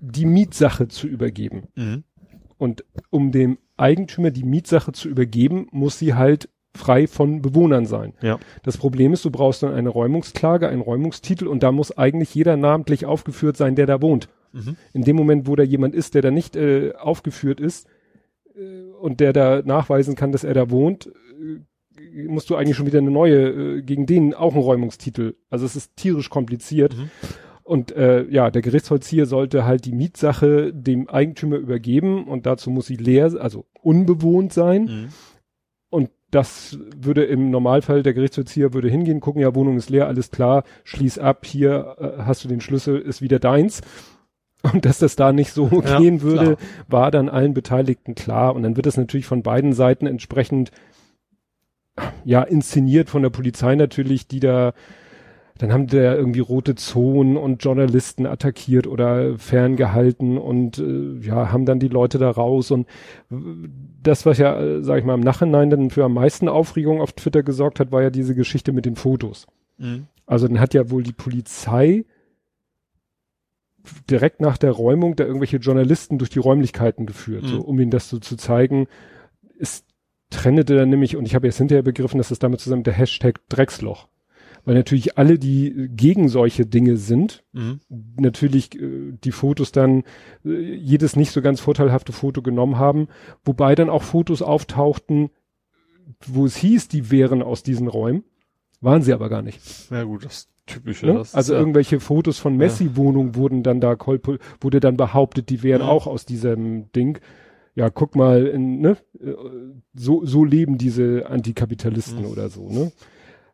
die 0.00 0.26
Mietsache 0.26 0.88
zu 0.88 1.06
übergeben. 1.06 1.68
Mhm. 1.74 2.04
Und 2.58 2.84
um 3.10 3.32
dem 3.32 3.58
Eigentümer 3.76 4.30
die 4.30 4.44
Mietsache 4.44 4.92
zu 4.92 5.08
übergeben, 5.08 5.68
muss 5.70 5.98
sie 5.98 6.14
halt 6.14 6.48
frei 6.74 7.06
von 7.06 7.42
Bewohnern 7.42 7.86
sein. 7.86 8.14
Ja. 8.22 8.38
Das 8.62 8.78
Problem 8.78 9.12
ist, 9.12 9.24
du 9.24 9.30
brauchst 9.30 9.62
dann 9.62 9.74
eine 9.74 9.88
Räumungsklage, 9.88 10.68
einen 10.68 10.80
Räumungstitel 10.80 11.46
und 11.46 11.62
da 11.62 11.70
muss 11.72 11.96
eigentlich 11.96 12.34
jeder 12.34 12.56
namentlich 12.56 13.04
aufgeführt 13.04 13.56
sein, 13.56 13.74
der 13.74 13.86
da 13.86 14.00
wohnt. 14.00 14.28
Mhm. 14.52 14.76
In 14.92 15.02
dem 15.02 15.16
Moment, 15.16 15.46
wo 15.46 15.56
da 15.56 15.62
jemand 15.62 15.94
ist, 15.94 16.14
der 16.14 16.22
da 16.22 16.30
nicht 16.30 16.56
äh, 16.56 16.92
aufgeführt 16.94 17.60
ist 17.60 17.86
äh, 18.54 18.90
und 19.00 19.20
der 19.20 19.32
da 19.32 19.62
nachweisen 19.62 20.14
kann, 20.14 20.32
dass 20.32 20.44
er 20.44 20.54
da 20.54 20.70
wohnt, 20.70 21.06
äh, 21.06 22.26
musst 22.26 22.50
du 22.50 22.56
eigentlich 22.56 22.76
schon 22.76 22.86
wieder 22.86 22.98
eine 22.98 23.10
neue, 23.10 23.78
äh, 23.78 23.82
gegen 23.82 24.06
den 24.06 24.34
auch 24.34 24.54
einen 24.54 24.62
Räumungstitel. 24.62 25.36
Also 25.50 25.66
es 25.66 25.76
ist 25.76 25.96
tierisch 25.96 26.30
kompliziert. 26.30 26.96
Mhm. 26.96 27.10
Und 27.64 27.92
äh, 27.92 28.24
ja, 28.28 28.50
der 28.50 28.62
Gerichtsvollzieher 28.62 29.26
sollte 29.26 29.64
halt 29.64 29.84
die 29.84 29.92
Mietsache 29.92 30.72
dem 30.72 31.08
Eigentümer 31.08 31.56
übergeben 31.56 32.24
und 32.24 32.44
dazu 32.46 32.70
muss 32.70 32.86
sie 32.86 32.96
leer, 32.96 33.32
also 33.40 33.66
unbewohnt 33.82 34.52
sein. 34.52 34.84
Mhm. 34.84 35.08
Und 35.90 36.10
das 36.30 36.78
würde 36.96 37.24
im 37.24 37.50
Normalfall, 37.50 38.02
der 38.02 38.14
Gerichtsvollzieher 38.14 38.72
würde 38.72 38.88
hingehen, 38.88 39.20
gucken, 39.20 39.42
ja, 39.42 39.54
Wohnung 39.54 39.76
ist 39.76 39.90
leer, 39.90 40.06
alles 40.08 40.30
klar, 40.30 40.64
schließ 40.84 41.18
ab, 41.18 41.44
hier 41.44 41.96
äh, 41.98 42.22
hast 42.22 42.42
du 42.42 42.48
den 42.48 42.60
Schlüssel, 42.60 42.98
ist 42.98 43.22
wieder 43.22 43.38
deins. 43.38 43.82
Und 44.72 44.84
dass 44.84 44.98
das 44.98 45.16
da 45.16 45.32
nicht 45.32 45.52
so 45.52 45.68
Ja, 45.84 45.98
gehen 45.98 46.22
würde, 46.22 46.56
klar. 46.56 46.68
war 46.86 47.10
dann 47.10 47.28
allen 47.28 47.52
Beteiligten 47.52 48.14
klar. 48.14 48.54
Und 48.54 48.62
dann 48.62 48.76
wird 48.76 48.86
es 48.86 48.96
natürlich 48.96 49.26
von 49.26 49.42
beiden 49.42 49.72
Seiten 49.72 50.06
entsprechend, 50.06 50.70
ja, 52.24 52.42
inszeniert 52.42 53.10
von 53.10 53.22
der 53.22 53.30
Polizei 53.30 53.74
natürlich, 53.74 54.28
die 54.28 54.40
da, 54.40 54.72
dann 55.58 55.72
haben 55.72 55.86
die 55.86 55.96
da 55.96 56.14
irgendwie 56.14 56.40
rote 56.40 56.74
Zonen 56.74 57.36
und 57.36 57.62
Journalisten 57.62 58.26
attackiert 58.26 58.86
oder 58.86 59.38
ferngehalten 59.38 60.38
und 60.38 60.78
äh, 60.78 61.18
ja, 61.20 61.52
haben 61.52 61.66
dann 61.66 61.78
die 61.78 61.88
Leute 61.88 62.18
da 62.18 62.30
raus 62.30 62.70
und 62.70 62.86
das, 64.02 64.26
was 64.26 64.38
ja, 64.38 64.58
äh, 64.60 64.82
sag 64.82 64.98
ich 64.98 65.04
mal, 65.04 65.14
im 65.14 65.20
Nachhinein 65.20 65.70
dann 65.70 65.90
für 65.90 66.04
am 66.04 66.14
meisten 66.14 66.48
Aufregung 66.48 67.00
auf 67.00 67.12
Twitter 67.12 67.42
gesorgt 67.42 67.80
hat, 67.80 67.92
war 67.92 68.02
ja 68.02 68.10
diese 68.10 68.34
Geschichte 68.34 68.72
mit 68.72 68.86
den 68.86 68.96
Fotos. 68.96 69.46
Mhm. 69.78 70.06
Also 70.26 70.48
dann 70.48 70.60
hat 70.60 70.74
ja 70.74 70.90
wohl 70.90 71.02
die 71.02 71.12
Polizei 71.12 72.04
direkt 74.08 74.40
nach 74.40 74.58
der 74.58 74.70
Räumung 74.70 75.16
da 75.16 75.24
irgendwelche 75.24 75.56
Journalisten 75.56 76.18
durch 76.18 76.30
die 76.30 76.38
Räumlichkeiten 76.38 77.06
geführt, 77.06 77.44
Mhm. 77.44 77.48
so 77.48 77.60
um 77.62 77.78
ihnen 77.80 77.90
das 77.90 78.08
so 78.08 78.18
zu 78.18 78.36
zeigen. 78.36 78.86
Es 79.58 79.84
trennete 80.30 80.76
dann 80.76 80.88
nämlich, 80.88 81.16
und 81.16 81.26
ich 81.26 81.34
habe 81.34 81.46
jetzt 81.46 81.58
hinterher 81.58 81.82
begriffen, 81.82 82.18
dass 82.18 82.28
das 82.28 82.38
damit 82.38 82.60
zusammen 82.60 82.84
der 82.84 82.94
Hashtag 82.94 83.40
Drecksloch. 83.48 84.08
Weil 84.64 84.74
natürlich 84.76 85.18
alle, 85.18 85.38
die 85.38 85.88
gegen 85.94 86.28
solche 86.28 86.66
Dinge 86.66 86.96
sind, 86.96 87.42
Mhm. 87.52 87.80
natürlich 88.16 88.74
äh, 88.80 89.12
die 89.24 89.32
Fotos 89.32 89.72
dann, 89.72 90.04
äh, 90.44 90.50
jedes 90.74 91.16
nicht 91.16 91.32
so 91.32 91.42
ganz 91.42 91.60
vorteilhafte 91.60 92.12
Foto 92.12 92.42
genommen 92.42 92.78
haben, 92.78 93.08
wobei 93.44 93.74
dann 93.74 93.90
auch 93.90 94.02
Fotos 94.04 94.40
auftauchten, 94.40 95.30
wo 96.26 96.46
es 96.46 96.56
hieß, 96.56 96.88
die 96.88 97.10
wären 97.10 97.42
aus 97.42 97.62
diesen 97.62 97.88
Räumen, 97.88 98.22
waren 98.80 99.02
sie 99.02 99.12
aber 99.12 99.28
gar 99.28 99.42
nicht. 99.42 99.60
Ja 99.90 100.04
gut, 100.04 100.24
das 100.24 100.48
typische. 100.66 101.06
Ne? 101.06 101.14
Das 101.14 101.34
Also 101.34 101.54
ja, 101.54 101.58
irgendwelche 101.58 101.98
Fotos 101.98 102.38
von 102.38 102.56
Messi-Wohnungen 102.56 103.34
wurden 103.34 103.62
dann 103.64 103.80
da 103.80 103.96
kolpo 103.96 104.36
wurde 104.60 104.78
dann 104.78 104.96
behauptet, 104.96 105.50
die 105.50 105.62
wären 105.64 105.82
Ja. 105.82 105.88
auch 105.88 106.06
aus 106.06 106.24
diesem 106.24 106.92
Ding. 106.92 107.18
Ja, 107.74 107.90
guck 107.90 108.14
mal, 108.16 108.46
in, 108.46 108.80
ne? 108.80 108.96
äh, 109.18 109.32
so, 109.94 110.24
so 110.24 110.44
leben 110.44 110.78
diese 110.78 111.26
Antikapitalisten 111.28 112.20
Mhm. 112.24 112.30
oder 112.30 112.48
so, 112.48 112.68
ne? 112.68 112.92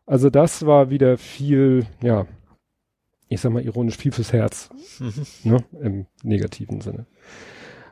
Also 0.09 0.29
das 0.31 0.65
war 0.65 0.89
wieder 0.89 1.17
viel, 1.17 1.85
ja, 2.01 2.25
ich 3.27 3.39
sag 3.41 3.51
mal 3.53 3.63
ironisch, 3.63 3.95
viel 3.97 4.11
fürs 4.11 4.33
Herz, 4.33 4.69
Mhm. 4.99 5.13
ne? 5.51 5.57
Im 5.81 6.05
negativen 6.23 6.81
Sinne. 6.81 7.05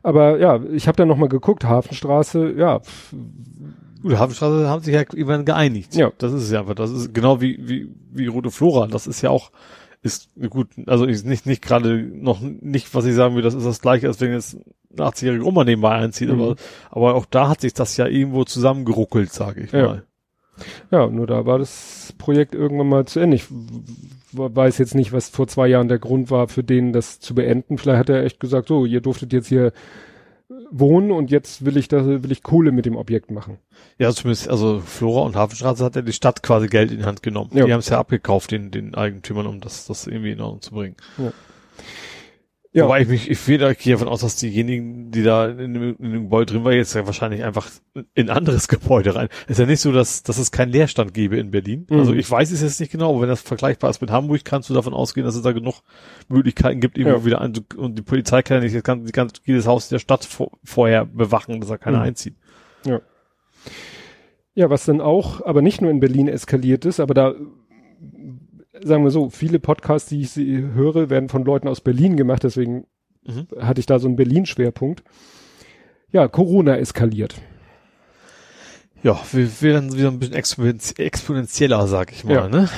Aber 0.02 0.40
ja, 0.40 0.60
ich 0.72 0.88
habe 0.88 0.96
dann 0.96 1.08
noch 1.10 1.18
mal 1.18 1.30
geguckt, 1.30 1.64
Hafenstraße, 1.64 2.54
ja, 2.58 2.80
Gut, 4.02 4.18
Hafenstraße 4.18 4.68
haben 4.68 4.82
sich 4.84 4.94
ja 4.94 5.02
irgendwann 5.02 5.44
geeinigt. 5.46 5.96
Ja. 5.96 6.12
Das 6.18 6.32
ist 6.34 6.44
es 6.44 6.52
ja 6.52 6.60
einfach. 6.62 6.76
Das 6.76 6.92
ist 6.92 7.14
genau 7.14 7.42
wie, 7.42 7.58
wie, 7.68 7.90
wie 8.12 8.28
Rote 8.28 8.52
Flora. 8.52 8.86
Das 8.88 9.08
ist 9.08 9.22
ja 9.24 9.32
auch, 9.32 9.52
ist 10.04 10.30
gut, 10.50 10.68
also 10.86 11.06
ist 11.06 11.26
nicht, 11.26 11.46
nicht 11.48 11.62
gerade 11.64 12.04
noch 12.04 12.40
nicht, 12.42 12.94
was 12.94 13.06
ich 13.06 13.16
sagen 13.16 13.36
will, 13.36 13.42
das 13.42 13.56
ist 13.56 13.66
das 13.66 13.82
gleiche, 13.82 14.08
als 14.08 14.22
wenn 14.22 14.32
jetzt 14.32 14.58
eine 14.96 15.08
80-jährige 15.10 15.44
Oma 15.46 15.64
nebenbei 15.64 15.92
einzieht, 15.92 16.30
Mhm. 16.30 16.40
aber, 16.42 16.56
aber 16.92 17.16
auch 17.16 17.26
da 17.26 17.50
hat 17.50 17.62
sich 17.62 17.74
das 17.74 17.98
ja 17.98 18.06
irgendwo 18.08 18.44
zusammengeruckelt, 18.44 19.32
sage 19.34 19.62
ich 19.64 19.72
Ja. 19.72 19.86
mal. 19.86 20.04
Ja, 20.92 21.08
nur 21.08 21.28
da 21.28 21.46
war 21.46 21.60
das 21.60 22.14
Projekt 22.18 22.56
irgendwann 22.56 22.90
mal 22.90 23.06
zu 23.06 23.20
Ende. 23.20 23.36
Ich 23.36 23.46
weiß 24.32 24.78
jetzt 24.78 24.96
nicht, 24.96 25.14
was 25.14 25.30
vor 25.30 25.48
zwei 25.48 25.68
Jahren 25.68 25.88
der 25.88 26.00
Grund 26.00 26.32
war, 26.32 26.48
für 26.48 26.64
den 26.64 26.94
das 26.94 27.20
zu 27.20 27.36
beenden. 27.36 27.78
Vielleicht 27.78 28.00
hat 28.00 28.10
er 28.10 28.24
echt 28.24 28.40
gesagt, 28.40 28.68
so, 28.68 28.86
ihr 28.86 29.02
durftet 29.02 29.34
jetzt 29.34 29.48
hier 29.48 29.72
wohnen 30.72 31.12
und 31.12 31.32
jetzt 31.32 31.66
will 31.66 31.78
ich 31.78 31.88
da, 31.88 32.06
will 32.06 32.32
ich 32.32 32.44
Kohle 32.44 32.72
mit 32.72 32.86
dem 32.86 32.96
Objekt 32.96 33.32
machen. 33.32 33.58
Ja, 33.98 34.12
zumindest, 34.12 34.50
also 34.50 34.80
Flora 34.80 35.26
und 35.26 35.36
Hafenstraße 35.36 35.84
hat 35.84 35.96
ja 35.96 36.02
die 36.02 36.14
Stadt 36.14 36.44
quasi 36.44 36.68
Geld 36.68 36.92
in 36.92 37.00
die 37.00 37.06
Hand 37.06 37.24
genommen. 37.24 37.52
Ja. 37.54 37.66
Die 37.66 37.74
haben 37.74 37.80
es 37.80 37.90
ja 37.90 38.00
abgekauft, 38.00 38.52
den, 38.52 38.72
den 38.72 38.96
Eigentümern, 38.96 39.48
um 39.48 39.60
das, 39.60 39.88
das 39.88 40.08
irgendwie 40.08 40.32
in 40.32 40.42
Ordnung 40.42 40.62
zu 40.62 40.72
bringen. 40.72 40.96
Ja. 41.18 41.32
Wobei 42.86 43.02
ich 43.02 43.08
mich, 43.08 43.30
ich 43.30 43.46
gehe 43.46 43.58
davon 43.94 44.08
aus, 44.08 44.22
dass 44.22 44.36
diejenigen, 44.36 45.10
die 45.12 45.24
da 45.24 45.48
in 45.48 45.74
dem, 45.74 45.96
in 46.00 46.12
dem 46.12 46.24
Gebäude 46.24 46.54
drin 46.54 46.64
waren, 46.64 46.74
jetzt 46.74 46.94
ja 46.94 47.06
wahrscheinlich 47.06 47.44
einfach 47.44 47.70
in 48.14 48.30
ein 48.30 48.38
anderes 48.38 48.68
Gebäude 48.68 49.16
rein. 49.16 49.30
Ist 49.48 49.60
ja 49.60 49.66
nicht 49.66 49.80
so, 49.82 49.92
dass, 49.92 50.24
dass 50.24 50.38
es 50.38 50.52
keinen 50.52 50.72
Leerstand 50.72 51.14
gäbe 51.14 51.38
in 51.38 51.52
Berlin. 51.52 51.88
Mhm. 51.90 52.00
Also 52.00 52.14
ich 52.14 52.30
weiß 52.30 52.52
es 52.52 52.62
jetzt 52.62 52.80
nicht 52.80 52.92
genau, 52.92 53.12
aber 53.12 53.22
wenn 53.22 53.30
das 53.30 53.42
vergleichbar 53.42 53.90
ist 53.90 54.02
mit 54.02 54.12
Hamburg, 54.12 54.44
kannst 54.46 54.70
du 54.70 54.74
davon 54.74 54.94
ausgehen, 54.94 55.26
dass 55.26 55.36
es 55.36 55.42
da 55.42 55.52
genug 55.54 55.82
Möglichkeiten 56.28 56.80
gibt, 56.80 56.98
irgendwo 56.98 57.20
Ja. 57.20 57.26
wieder 57.26 57.42
ein, 57.42 57.54
und 57.78 57.98
die 57.98 58.02
Polizei 58.04 58.42
kann 58.42 58.58
ja 58.58 58.64
nicht 58.64 58.76
das 58.76 58.84
ganze, 58.84 59.06
die 59.06 59.12
ganze, 59.12 59.36
jedes 59.46 59.66
Haus 59.68 59.90
der 59.90 60.00
Stadt 60.00 60.26
vor, 60.26 60.52
vorher 60.64 61.06
bewachen, 61.06 61.60
dass 61.60 61.70
da 61.70 61.78
keiner 61.78 62.00
Mhm. 62.00 62.04
einzieht. 62.04 62.36
Ja, 64.56 64.70
was 64.72 64.86
dann 64.86 65.02
auch, 65.02 65.46
aber 65.46 65.62
nicht 65.62 65.82
nur 65.82 65.92
in 65.92 66.00
Berlin 66.00 66.28
eskaliert 66.28 66.86
ist, 66.86 67.00
aber 67.00 67.14
da, 67.14 67.36
sagen 68.84 69.04
wir 69.04 69.12
so, 69.12 69.30
viele 69.30 69.60
Podcasts, 69.60 70.10
die 70.10 70.22
ich 70.22 70.32
sie 70.32 70.58
höre, 70.74 71.10
werden 71.10 71.30
von 71.30 71.44
Leuten 71.46 71.68
aus 71.68 71.82
Berlin 71.82 72.16
gemacht, 72.18 72.44
deswegen 72.44 72.86
Mhm. 73.26 73.48
hatte 73.60 73.80
ich 73.82 73.86
da 73.86 74.00
so 74.00 74.08
einen 74.08 74.16
Berlin-Schwerpunkt. 74.16 75.04
Ja, 76.12 76.28
Corona 76.30 76.78
eskaliert. 76.78 77.36
Ja, 79.04 79.20
wir 79.32 79.62
werden 79.62 79.94
wieder 79.96 80.10
ein 80.10 80.20
bisschen 80.20 80.36
exponentieller, 80.98 81.88
sag 81.88 82.12
ich 82.12 82.24
mal, 82.24 82.34
Ja. 82.34 82.48
ne? 82.48 82.70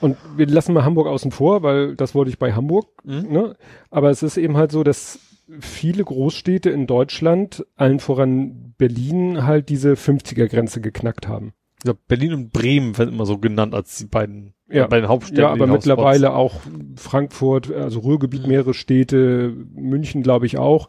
Und 0.00 0.16
wir 0.36 0.46
lassen 0.46 0.74
mal 0.74 0.84
Hamburg 0.84 1.06
außen 1.06 1.30
vor, 1.32 1.62
weil 1.62 1.96
das 1.96 2.14
wollte 2.14 2.30
ich 2.30 2.38
bei 2.38 2.52
Hamburg. 2.52 2.86
Mhm. 3.04 3.32
Ne? 3.32 3.56
Aber 3.90 4.10
es 4.10 4.22
ist 4.22 4.36
eben 4.36 4.56
halt 4.56 4.70
so, 4.70 4.84
dass 4.84 5.18
viele 5.60 6.04
Großstädte 6.04 6.68
in 6.70 6.86
Deutschland, 6.86 7.64
allen 7.76 7.98
voran 8.00 8.74
Berlin, 8.76 9.46
halt 9.46 9.68
diese 9.70 9.96
50er-Grenze 9.96 10.80
geknackt 10.82 11.26
haben. 11.28 11.54
Ja, 11.84 11.94
Berlin 12.08 12.34
und 12.34 12.52
Bremen 12.52 12.96
werden 12.98 13.14
immer 13.14 13.26
so 13.26 13.38
genannt 13.38 13.74
als 13.74 13.96
die 13.96 14.06
beiden, 14.06 14.52
Ja. 14.68 14.84
äh, 14.84 14.88
beiden 14.88 15.08
Hauptstädte. 15.08 15.42
Ja, 15.42 15.50
aber 15.50 15.66
mittlerweile 15.66 16.34
auch 16.34 16.60
Frankfurt, 16.96 17.70
also 17.72 18.00
Ruhrgebiet, 18.00 18.42
Mhm. 18.42 18.48
mehrere 18.48 18.74
Städte, 18.74 19.54
München 19.74 20.22
glaube 20.22 20.46
ich 20.46 20.58
auch. 20.58 20.88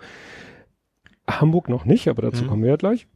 Hamburg 1.30 1.70
noch 1.70 1.86
nicht, 1.86 2.08
aber 2.08 2.22
dazu 2.22 2.44
Mhm. 2.44 2.48
kommen 2.48 2.64
wir 2.64 2.70
ja 2.72 2.76
gleich. 2.78 3.08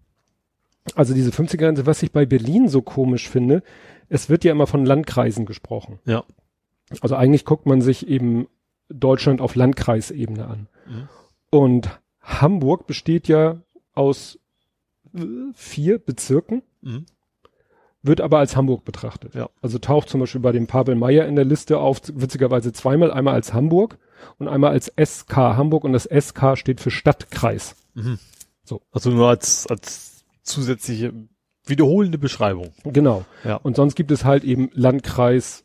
Also 0.96 1.14
diese 1.14 1.32
50er-Grenze, 1.32 1.86
was 1.86 2.04
ich 2.04 2.12
bei 2.12 2.26
Berlin 2.26 2.68
so 2.68 2.82
komisch 2.82 3.30
finde, 3.30 3.64
es 4.10 4.30
wird 4.30 4.44
ja 4.44 4.52
immer 4.52 4.68
von 4.68 4.86
Landkreisen 4.86 5.46
gesprochen. 5.46 6.00
Ja. 6.06 6.24
Also 7.02 7.16
eigentlich 7.16 7.46
guckt 7.46 7.66
man 7.66 7.82
sich 7.82 8.08
eben 8.08 8.48
Deutschland 8.90 9.40
auf 9.42 9.56
Landkreisebene 9.56 10.46
an. 10.46 10.68
Mhm. 10.88 11.08
Und 11.50 12.00
Hamburg 12.22 12.88
besteht 12.88 13.28
ja 13.28 13.62
aus 13.94 14.38
äh, 15.16 15.26
vier 15.54 15.98
Bezirken, 16.00 16.62
Mhm. 16.82 17.06
Wird 18.04 18.22
aber 18.22 18.40
als 18.40 18.56
Hamburg 18.56 18.84
betrachtet. 18.84 19.36
Ja. 19.36 19.50
Also 19.62 19.78
taucht 19.78 20.10
zum 20.10 20.20
Beispiel 20.20 20.42
bei 20.42 20.52
dem 20.52 20.68
Pavel 20.68 20.96
Meyer 20.96 21.28
in 21.28 21.36
der 21.36 21.46
Liste 21.46 21.80
auf, 21.80 22.02
witzigerweise 22.14 22.74
zweimal, 22.74 23.12
einmal 23.12 23.36
als 23.36 23.54
Hamburg 23.54 23.98
und 24.40 24.48
einmal 24.48 24.72
als 24.72 24.92
SK 25.02 25.36
Hamburg 25.36 25.84
und 25.84 25.94
das 25.94 26.06
SK 26.06 26.58
steht 26.58 26.82
für 26.82 26.92
Stadtkreis. 26.92 27.76
Mhm. 27.94 28.20
So. 28.64 28.82
Also 28.92 29.12
nur 29.12 29.30
als, 29.30 29.68
als 29.68 30.24
zusätzliche 30.44 31.14
wiederholende 31.66 32.18
Beschreibung. 32.18 32.72
Genau. 32.84 33.26
Ja. 33.44 33.56
Und 33.58 33.76
sonst 33.76 33.96
gibt 33.96 34.12
es 34.12 34.26
halt 34.26 34.44
eben 34.44 34.70
Landkreis 34.74 35.64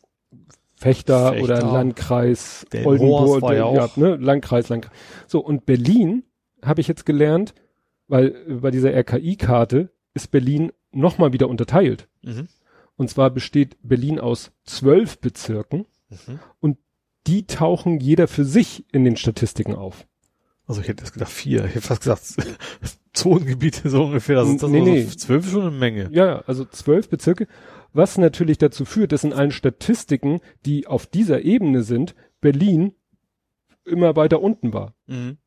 Fechter, 0.75 1.29
Fechter. 1.29 1.43
oder 1.43 1.61
Landkreis 1.61 2.67
Delmenhorst 2.71 3.01
Oldenburg, 3.01 3.41
war 3.41 3.55
ja 3.55 3.65
auch. 3.65 3.97
ne? 3.97 4.15
Landkreis, 4.15 4.69
Landkreis. 4.69 4.95
So, 5.25 5.39
und 5.39 5.65
Berlin 5.65 6.23
habe 6.63 6.81
ich 6.81 6.87
jetzt 6.87 7.05
gelernt, 7.05 7.55
weil 8.07 8.29
bei 8.61 8.69
dieser 8.69 8.93
RKI-Karte 8.93 9.89
ist 10.13 10.29
Berlin 10.29 10.71
nochmal 10.97 11.33
wieder 11.33 11.47
unterteilt. 11.49 12.07
Mhm. 12.21 12.47
Und 12.95 13.09
zwar 13.09 13.29
besteht 13.29 13.77
Berlin 13.83 14.19
aus 14.19 14.51
zwölf 14.63 15.19
Bezirken 15.19 15.85
Mhm. 16.09 16.77
die 17.27 17.45
tauchen 17.45 17.99
jeder 17.99 18.29
für 18.29 18.45
sich 18.45 18.85
in 18.93 19.03
den 19.03 19.17
Statistiken 19.17 19.75
auf. 19.75 20.07
Also 20.65 20.79
ich 20.79 20.87
hätte 20.87 21.03
jetzt 21.03 21.11
gedacht 21.11 21.31
vier. 21.31 21.65
Ich 21.65 21.75
hätte 21.75 21.87
fast 21.87 22.01
gesagt 22.01 22.23
Zonengebiete 23.13 23.89
so 23.89 24.05
ungefähr. 24.05 24.37
Das 24.37 24.47
ist 24.47 24.63
das 24.63 24.69
Nee, 24.69 24.79
also 24.79 24.91
nee. 24.91 25.05
zwölf 25.07 25.49
schon 25.51 25.61
eine 25.63 25.71
Menge. 25.71 26.09
Ja, 26.13 26.39
also 26.47 26.63
zwölf 26.63 27.09
Bezirke, 27.09 27.47
was 27.91 28.17
natürlich 28.17 28.57
dazu 28.57 28.85
führt, 28.85 29.11
dass 29.11 29.25
in 29.25 29.33
allen 29.33 29.51
Statistiken, 29.51 30.39
die 30.65 30.87
auf 30.87 31.05
dieser 31.05 31.41
Ebene 31.41 31.83
sind, 31.83 32.15
Berlin 32.39 32.93
immer 33.83 34.15
weiter 34.15 34.41
unten 34.41 34.71
war. 34.71 34.93
Mhm. 35.07 35.37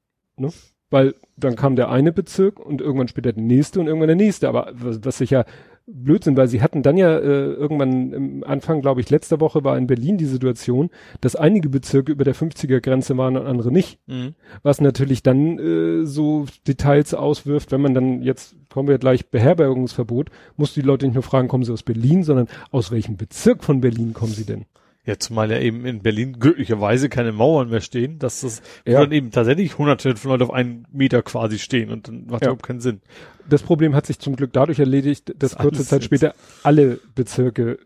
Weil 0.90 1.14
dann 1.36 1.56
kam 1.56 1.76
der 1.76 1.90
eine 1.90 2.12
Bezirk 2.12 2.58
und 2.58 2.80
irgendwann 2.80 3.08
später 3.08 3.32
der 3.32 3.42
nächste 3.42 3.80
und 3.80 3.86
irgendwann 3.86 4.08
der 4.08 4.16
nächste. 4.16 4.48
Aber 4.48 4.72
was, 4.74 5.00
was 5.04 5.18
sicher 5.18 5.46
Blödsinn, 5.92 6.36
weil 6.36 6.48
sie 6.48 6.62
hatten 6.62 6.82
dann 6.82 6.96
ja 6.96 7.18
äh, 7.18 7.52
irgendwann 7.52 8.12
im 8.12 8.44
Anfang, 8.44 8.80
glaube 8.80 9.00
ich, 9.00 9.10
letzter 9.10 9.40
Woche 9.40 9.64
war 9.64 9.76
in 9.76 9.86
Berlin 9.86 10.18
die 10.18 10.26
Situation, 10.26 10.90
dass 11.20 11.36
einige 11.36 11.68
Bezirke 11.68 12.12
über 12.12 12.24
der 12.24 12.34
50er 12.34 12.80
Grenze 12.80 13.16
waren 13.16 13.36
und 13.36 13.46
andere 13.46 13.72
nicht. 13.72 13.98
Mhm. 14.06 14.34
was 14.62 14.80
natürlich 14.80 15.22
dann 15.22 15.58
äh, 15.58 16.06
so 16.06 16.46
Details 16.66 17.14
auswirft, 17.14 17.72
wenn 17.72 17.80
man 17.80 17.94
dann 17.94 18.22
jetzt 18.22 18.56
kommen 18.68 18.88
wir 18.88 18.98
gleich 18.98 19.30
Beherbergungsverbot, 19.30 20.30
muss 20.56 20.74
die 20.74 20.82
Leute 20.82 21.06
nicht 21.06 21.14
nur 21.14 21.22
fragen, 21.22 21.48
kommen 21.48 21.64
sie 21.64 21.72
aus 21.72 21.82
Berlin, 21.82 22.22
sondern 22.22 22.46
aus 22.70 22.90
welchem 22.92 23.16
Bezirk 23.16 23.64
von 23.64 23.80
Berlin 23.80 24.12
kommen 24.12 24.32
sie 24.32 24.44
denn? 24.44 24.66
Ja, 25.10 25.18
zumal 25.18 25.50
ja 25.50 25.58
eben 25.58 25.84
in 25.86 26.02
Berlin 26.02 26.38
glücklicherweise 26.38 27.08
keine 27.08 27.32
Mauern 27.32 27.68
mehr 27.68 27.80
stehen, 27.80 28.18
dass 28.20 28.42
das, 28.42 28.62
Ja. 28.86 29.00
dann 29.00 29.10
eben 29.10 29.30
tatsächlich 29.32 29.76
hunderte 29.76 30.14
von 30.16 30.30
Leuten 30.30 30.44
auf 30.44 30.52
einen 30.52 30.86
Meter 30.92 31.22
quasi 31.22 31.58
stehen 31.58 31.90
und 31.90 32.06
dann 32.08 32.26
macht 32.26 32.42
Ja. 32.42 32.48
überhaupt 32.48 32.62
keinen 32.62 32.80
Sinn. 32.80 33.00
Das 33.48 33.62
Problem 33.62 33.94
hat 33.96 34.06
sich 34.06 34.20
zum 34.20 34.36
Glück 34.36 34.52
dadurch 34.52 34.78
erledigt, 34.78 35.30
dass 35.36 35.52
Das 35.52 35.58
kurze 35.58 35.84
Zeit 35.84 36.02
jetzt- 36.02 36.04
später 36.04 36.34
alle 36.62 37.00
Bezirke 37.14 37.78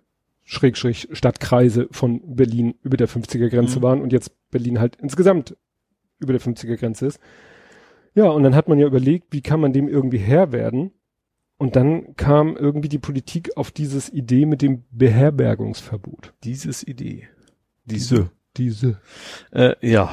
Schräg, 0.47 0.77
Schräg, 0.77 1.09
Stadtkreise 1.13 1.89
von 1.91 2.21
Berlin 2.37 2.75
über 2.83 2.99
der 2.99 3.09
50er 3.09 3.49
Grenze 3.49 3.79
Mhm. 3.79 3.83
waren 3.83 4.01
und 4.03 4.13
jetzt 4.13 4.31
Berlin 4.51 4.79
halt 4.79 4.97
insgesamt 5.01 5.57
über 6.19 6.35
der 6.35 6.41
50er 6.43 6.77
Grenze 6.77 7.07
ist. 7.07 7.19
Ja, 8.15 8.27
und 8.27 8.43
dann 8.43 8.55
hat 8.55 8.69
man 8.69 8.79
ja 8.79 8.87
überlegt, 8.87 9.29
wie 9.31 9.41
kann 9.41 9.59
man 9.61 9.73
dem 9.73 9.89
irgendwie 9.89 10.19
Herr 10.19 10.53
werden? 10.53 10.91
Und 11.57 11.77
dann 11.77 12.17
kam 12.17 12.57
irgendwie 12.57 12.89
die 12.89 12.99
Politik 12.99 13.57
auf 13.57 13.71
dieses 13.71 14.13
Idee 14.13 14.45
mit 14.47 14.61
dem 14.63 14.83
Beherbergungsverbot. 14.91 16.33
Dieses 16.43 16.87
Idee. 16.87 17.29
Diese. 17.85 18.31
Diese. 18.57 18.99
Äh, 19.53 19.75
ja. 19.81 20.13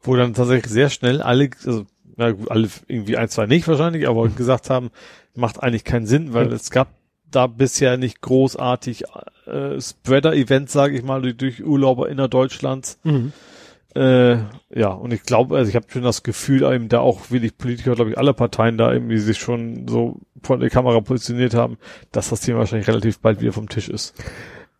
Wo 0.00 0.14
dann 0.16 0.34
tatsächlich 0.34 0.72
sehr 0.72 0.90
schnell 0.90 1.20
alle, 1.22 1.50
also, 1.64 1.86
na 2.16 2.30
gut, 2.32 2.50
alle 2.50 2.68
irgendwie 2.86 3.16
ein, 3.16 3.28
zwei 3.28 3.46
nicht 3.46 3.66
wahrscheinlich, 3.68 4.08
aber 4.08 4.28
gesagt 4.28 4.70
haben, 4.70 4.90
macht 5.34 5.62
eigentlich 5.62 5.84
keinen 5.84 6.06
Sinn, 6.06 6.32
weil 6.34 6.48
Ja. 6.48 6.52
es 6.54 6.70
gab 6.70 6.88
da 7.30 7.46
bisher 7.46 7.96
nicht 7.96 8.20
großartig 8.22 9.04
äh, 9.46 9.80
Spreader-Events, 9.80 10.72
sage 10.72 10.96
ich 10.96 11.02
mal, 11.02 11.20
durch, 11.20 11.36
durch 11.36 11.64
Urlauber 11.64 12.08
innerdeutschlands. 12.08 12.98
Äh, 13.98 14.38
ja, 14.78 14.90
und 14.90 15.12
ich 15.12 15.22
glaube, 15.24 15.56
also 15.56 15.68
ich 15.68 15.74
habe 15.74 15.86
schon 15.88 16.02
das 16.02 16.22
Gefühl, 16.22 16.62
eben 16.72 16.88
da 16.88 17.00
auch 17.00 17.30
wirklich 17.32 17.58
Politiker, 17.58 17.94
glaube 17.94 18.10
ich, 18.10 18.18
alle 18.18 18.32
Parteien 18.32 18.78
da 18.78 18.92
irgendwie 18.92 19.18
sich 19.18 19.38
schon 19.38 19.88
so 19.88 20.20
vor 20.42 20.58
der 20.58 20.70
Kamera 20.70 21.00
positioniert 21.00 21.54
haben, 21.54 21.78
dass 22.12 22.28
das 22.28 22.40
Thema 22.42 22.60
wahrscheinlich 22.60 22.86
relativ 22.86 23.18
bald 23.18 23.40
wieder 23.40 23.52
vom 23.52 23.68
Tisch 23.68 23.88
ist. 23.88 24.14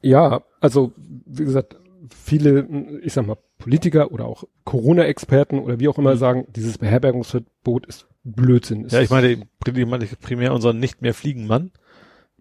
Ja, 0.02 0.42
also 0.60 0.92
wie 1.26 1.44
gesagt, 1.44 1.76
viele, 2.24 2.68
ich 3.02 3.12
sag 3.12 3.26
mal, 3.26 3.38
Politiker 3.58 4.12
oder 4.12 4.26
auch 4.26 4.44
Corona-Experten 4.64 5.58
oder 5.58 5.80
wie 5.80 5.88
auch 5.88 5.98
immer 5.98 6.14
Mhm. 6.14 6.18
sagen, 6.18 6.46
dieses 6.54 6.78
Beherbergungsverbot 6.78 7.86
ist 7.86 8.06
Blödsinn. 8.22 8.84
Ist 8.84 8.92
Ja, 8.92 9.00
ich 9.00 9.10
meine, 9.10 9.30
ich 9.32 9.86
meine 9.86 10.06
primär 10.20 10.52
unseren 10.54 10.78
nicht 10.78 11.02
mehr 11.02 11.14
fliegen 11.14 11.46
Mann, 11.48 11.72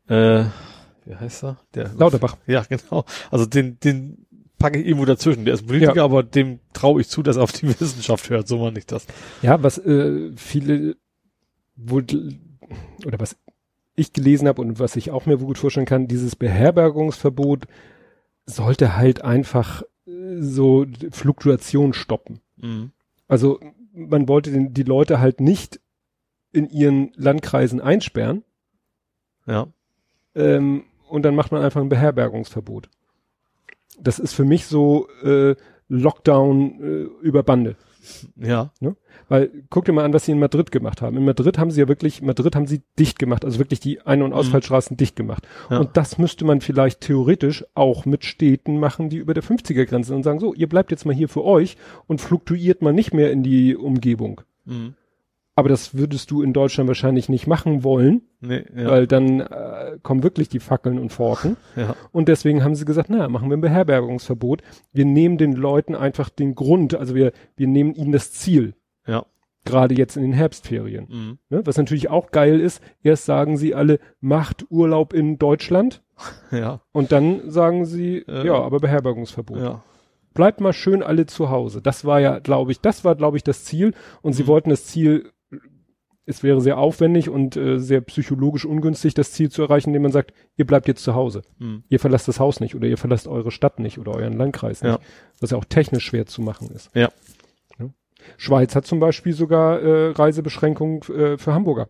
Äh, 0.10 0.46
wie 1.06 1.16
heißt 1.16 1.44
er? 1.44 1.58
Der 1.74 1.90
Lauterbach. 1.98 2.38
Ja, 2.46 2.64
genau. 2.70 3.04
Also 3.32 3.46
den, 3.46 3.80
den 3.80 4.27
packe 4.58 4.80
ich 4.80 4.86
irgendwo 4.88 5.06
dazwischen. 5.06 5.46
Der 5.46 5.54
ist 5.54 5.68
Politiker, 5.68 5.96
Ja. 5.96 6.04
aber 6.04 6.24
dem 6.24 6.60
traue 6.74 7.02
ich 7.02 7.08
zu, 7.10 7.24
dass 7.24 7.38
er 7.38 7.44
auf 7.44 7.52
die 7.52 7.68
Wissenschaft 7.80 8.30
hört. 8.30 8.48
So 8.48 8.58
meine 8.60 8.78
ich 8.80 8.86
das. 8.86 9.06
Ja, 9.42 9.62
was 9.64 9.78
äh, 9.78 10.32
viele 10.36 10.98
wohl 11.76 12.06
oder 13.06 13.20
was 13.20 13.38
ich 13.96 14.14
gelesen 14.14 14.48
habe 14.48 14.62
und 14.62 14.80
was 14.80 14.96
ich 14.96 15.12
auch 15.12 15.26
mir 15.26 15.38
gut 15.38 15.58
vorstellen 15.58 15.86
kann, 15.86 16.08
dieses 16.08 16.36
Beherbergungsverbot 16.36 17.66
sollte 18.46 18.96
halt 18.96 19.24
einfach 19.24 19.84
äh, 20.08 20.42
so 20.42 20.86
Fluktuation 21.12 21.94
stoppen. 21.94 22.40
Mhm. 22.58 22.92
Also 23.28 23.60
man 23.94 24.28
wollte 24.28 24.52
den, 24.52 24.74
die 24.74 24.84
Leute 24.84 25.20
halt 25.20 25.40
nicht 25.42 25.80
in 26.52 26.70
ihren 26.70 27.12
Landkreisen 27.16 27.82
einsperren 27.82 28.44
Ja. 29.46 29.68
ähm, 30.36 30.84
und 31.10 31.24
dann 31.24 31.36
macht 31.36 31.52
man 31.52 31.62
einfach 31.64 31.82
ein 31.82 31.90
Beherbergungsverbot. 31.90 32.90
Das 34.00 34.20
ist 34.20 34.34
für 34.34 34.46
mich 34.46 34.66
so 34.66 35.08
äh, 35.24 35.56
Lockdown 35.90 36.82
äh, 36.82 37.26
über 37.26 37.44
Bande. 37.44 37.76
Ja. 38.36 38.72
Weil 39.30 39.52
guck 39.70 39.86
dir 39.86 39.92
mal 39.92 40.06
an, 40.06 40.14
was 40.14 40.26
sie 40.26 40.32
in 40.32 40.40
Madrid 40.40 40.72
gemacht 40.72 41.02
haben. 41.02 41.18
In 41.18 41.26
Madrid 41.26 41.58
haben 41.58 41.72
sie 41.72 41.82
ja 41.82 41.88
wirklich, 41.88 42.22
Madrid 42.22 42.56
haben 42.56 42.68
sie 42.68 42.82
dicht 42.98 43.20
gemacht, 43.20 43.44
also 43.44 43.60
wirklich 43.60 43.80
die 43.80 44.02
Ein- 44.02 44.22
und 44.22 44.34
Ausfallstraßen 44.34 44.96
dicht 44.98 45.16
gemacht. 45.16 45.48
Ja. 45.70 45.80
Und 45.80 45.98
das 45.98 46.18
müsste 46.18 46.46
man 46.46 46.62
vielleicht 46.62 47.02
theoretisch 47.02 47.66
auch 47.74 48.06
mit 48.06 48.24
Städten 48.24 48.80
machen, 48.80 49.10
die 49.10 49.18
über 49.18 49.34
der 49.34 49.44
50er-Grenze 49.44 50.10
sind 50.10 50.18
und 50.18 50.24
sagen, 50.24 50.40
so, 50.40 50.54
ihr 50.54 50.70
bleibt 50.70 50.92
jetzt 50.92 51.06
mal 51.06 51.16
hier 51.16 51.30
für 51.30 51.44
euch 51.44 51.78
und 52.08 52.22
fluktuiert 52.22 52.82
mal 52.82 52.94
nicht 52.94 53.14
mehr 53.14 53.32
in 53.32 53.44
die 53.44 53.76
Umgebung. 53.76 54.42
Mhm. 54.66 54.96
Aber 55.58 55.70
das 55.70 55.96
würdest 55.98 56.30
du 56.30 56.44
in 56.44 56.54
Deutschland 56.54 56.88
wahrscheinlich 56.88 57.30
nicht 57.30 57.48
machen 57.48 57.84
wollen, 57.84 58.22
Nee, 58.42 58.64
ja. 58.76 58.92
weil 58.92 59.08
dann 59.08 59.40
äh, 59.40 59.98
kommen 60.04 60.22
wirklich 60.22 60.50
die 60.50 60.60
Fackeln 60.60 61.00
und 61.00 61.12
Forken. 61.12 61.58
ja. 61.76 61.96
Und 62.12 62.28
deswegen 62.28 62.64
haben 62.64 62.76
sie 62.76 62.86
gesagt, 62.86 63.10
na, 63.10 63.28
machen 63.28 63.50
wir 63.50 63.58
ein 63.58 63.62
Beherbergungsverbot. 63.62 64.62
Wir 64.94 65.06
nehmen 65.06 65.40
den 65.40 65.54
Leuten 65.54 65.96
einfach 65.96 66.30
den 66.30 66.54
Grund, 66.54 66.94
also 66.94 67.16
wir, 67.16 67.32
wir 67.56 67.66
nehmen 67.68 67.96
ihnen 67.96 68.12
das 68.12 68.32
Ziel. 68.32 68.76
Ja. 69.08 69.26
Gerade 69.66 69.96
jetzt 69.96 70.16
in 70.16 70.22
den 70.22 70.34
Herbstferien. 70.34 71.08
Mhm. 71.10 71.38
Ne? 71.50 71.62
Was 71.66 71.76
natürlich 71.78 72.10
auch 72.12 72.30
geil 72.30 72.60
ist, 72.60 72.80
erst 73.02 73.26
sagen 73.26 73.58
sie 73.58 73.74
alle, 73.74 74.00
macht 74.22 74.66
Urlaub 74.70 75.12
in 75.12 75.40
Deutschland 75.40 76.04
Ja. 76.52 76.82
und 76.92 77.12
dann 77.12 77.50
sagen 77.50 77.86
sie, 77.86 78.20
Äh, 78.28 78.46
ja, 78.46 78.54
aber 78.54 78.80
Beherbergungsverbot. 78.80 79.58
Ja. 79.58 79.82
Bleibt 80.36 80.62
mal 80.62 80.72
schön 80.74 81.02
alle 81.02 81.26
zu 81.26 81.50
Hause. 81.50 81.82
Das 81.82 82.06
war 82.06 82.20
ja, 82.20 82.38
glaube 82.38 82.72
ich, 82.72 82.80
das 82.80 83.04
war, 83.04 83.16
glaube 83.16 83.38
ich, 83.38 83.44
das 83.44 83.66
Ziel. 83.66 83.96
Und 84.22 84.34
sie 84.34 84.44
Mhm. 84.44 84.48
wollten 84.48 84.70
das 84.70 84.86
Ziel, 84.86 85.32
es 86.28 86.44
wäre 86.44 86.60
sehr 86.60 86.78
aufwendig 86.78 87.30
und 87.30 87.56
äh, 87.56 87.80
sehr 87.80 88.02
psychologisch 88.02 88.66
ungünstig, 88.66 89.14
das 89.14 89.32
Ziel 89.32 89.50
zu 89.50 89.62
erreichen, 89.64 89.90
indem 89.90 90.04
man 90.04 90.12
sagt, 90.12 90.34
ihr 90.58 90.66
bleibt 90.66 90.88
jetzt 90.90 91.02
zu 91.04 91.16
Hause. 91.16 91.42
Mhm. 91.58 91.84
Ihr 91.88 92.00
verlasst 92.00 92.28
das 92.28 92.40
Haus 92.40 92.60
nicht 92.60 92.76
oder 92.76 92.86
ihr 92.86 92.98
verlasst 92.98 93.28
eure 93.28 93.50
Stadt 93.50 93.80
nicht 93.80 93.98
oder 93.98 94.14
euren 94.14 94.34
Landkreis 94.34 94.84
nicht. 94.84 94.92
Ja. 94.92 95.00
Was 95.40 95.52
ja 95.52 95.58
auch 95.58 95.66
technisch 95.66 96.06
schwer 96.06 96.26
zu 96.26 96.42
machen 96.42 96.70
ist. 96.70 96.90
Ja. 96.94 97.10
Ja. 97.80 97.90
Schweiz 98.36 98.76
hat 98.76 98.86
zum 98.86 99.00
Beispiel 99.00 99.32
sogar 99.34 99.82
äh, 99.82 100.10
Reisebeschränkungen 100.12 101.02
äh, 101.04 101.38
für 101.38 101.54
Hamburger. 101.54 101.90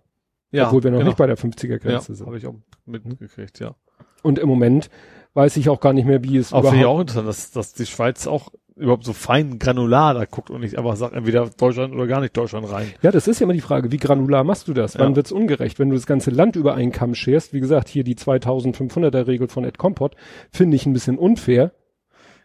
Ja. 0.52 0.68
obwohl 0.68 0.84
wir 0.84 0.92
noch 0.92 1.00
genau. 1.00 1.10
nicht 1.10 1.18
bei 1.18 1.28
der 1.28 1.36
Ja, 1.36 1.42
50er-Grenze 1.44 2.16
sind. 2.16 2.26
habe 2.26 2.38
ich 2.38 2.48
auch 2.48 2.56
mitgekriegt, 2.86 3.60
ja. 3.60 3.76
Und 4.24 4.40
im 4.40 4.48
Moment 4.48 4.90
weiß 5.34 5.58
ich 5.58 5.68
auch 5.68 5.82
gar 5.82 5.92
nicht 5.94 6.06
mehr, 6.06 6.24
wie 6.24 6.38
es 6.38 6.54
Aber 6.54 6.70
finde 6.70 6.78
ich 6.78 6.82
überhaupt... 6.84 6.98
auch 6.98 7.02
interessant, 7.02 7.28
dass, 7.28 7.52
dass 7.52 7.74
die 7.74 7.86
Schweiz 7.86 8.28
auch 8.28 8.50
überhaupt 8.78 9.06
so 9.06 9.14
fein 9.14 9.60
granular 9.60 10.14
da 10.14 10.26
guckt 10.26 10.50
und 10.50 10.62
nicht 10.62 10.78
einfach 10.78 10.96
sagt, 10.96 11.16
entweder 11.16 11.50
Deutschland 11.50 11.94
oder 11.94 12.08
gar 12.08 12.22
nicht 12.22 12.36
Deutschland 12.36 12.72
rein. 12.72 12.88
Ja, 13.02 13.12
das 13.12 13.28
ist 13.28 13.40
ja 13.40 13.46
immer 13.46 13.54
die 13.54 13.62
Frage, 13.62 13.92
wie 13.92 13.98
granular 13.98 14.44
machst 14.44 14.68
du 14.68 14.74
das? 14.74 14.94
Ja. 14.94 15.02
Wann 15.02 15.16
wird's 15.16 15.32
ungerecht? 15.32 15.80
Wenn 15.80 15.90
du 15.90 15.96
das 15.96 16.06
ganze 16.06 16.32
Land 16.32 16.56
über 16.56 16.76
einen 16.76 16.92
Kamm 16.92 17.16
scherst, 17.16 17.54
wie 17.54 17.60
gesagt, 17.60 17.90
hier 17.90 18.04
die 18.04 18.16
2500er 18.16 19.28
Regel 19.28 19.48
von 19.48 19.64
Ed 19.64 19.78
Compot, 19.78 20.16
finde 20.52 20.76
ich 20.76 20.86
ein 20.86 20.94
bisschen 20.94 21.18
unfair. 21.18 21.72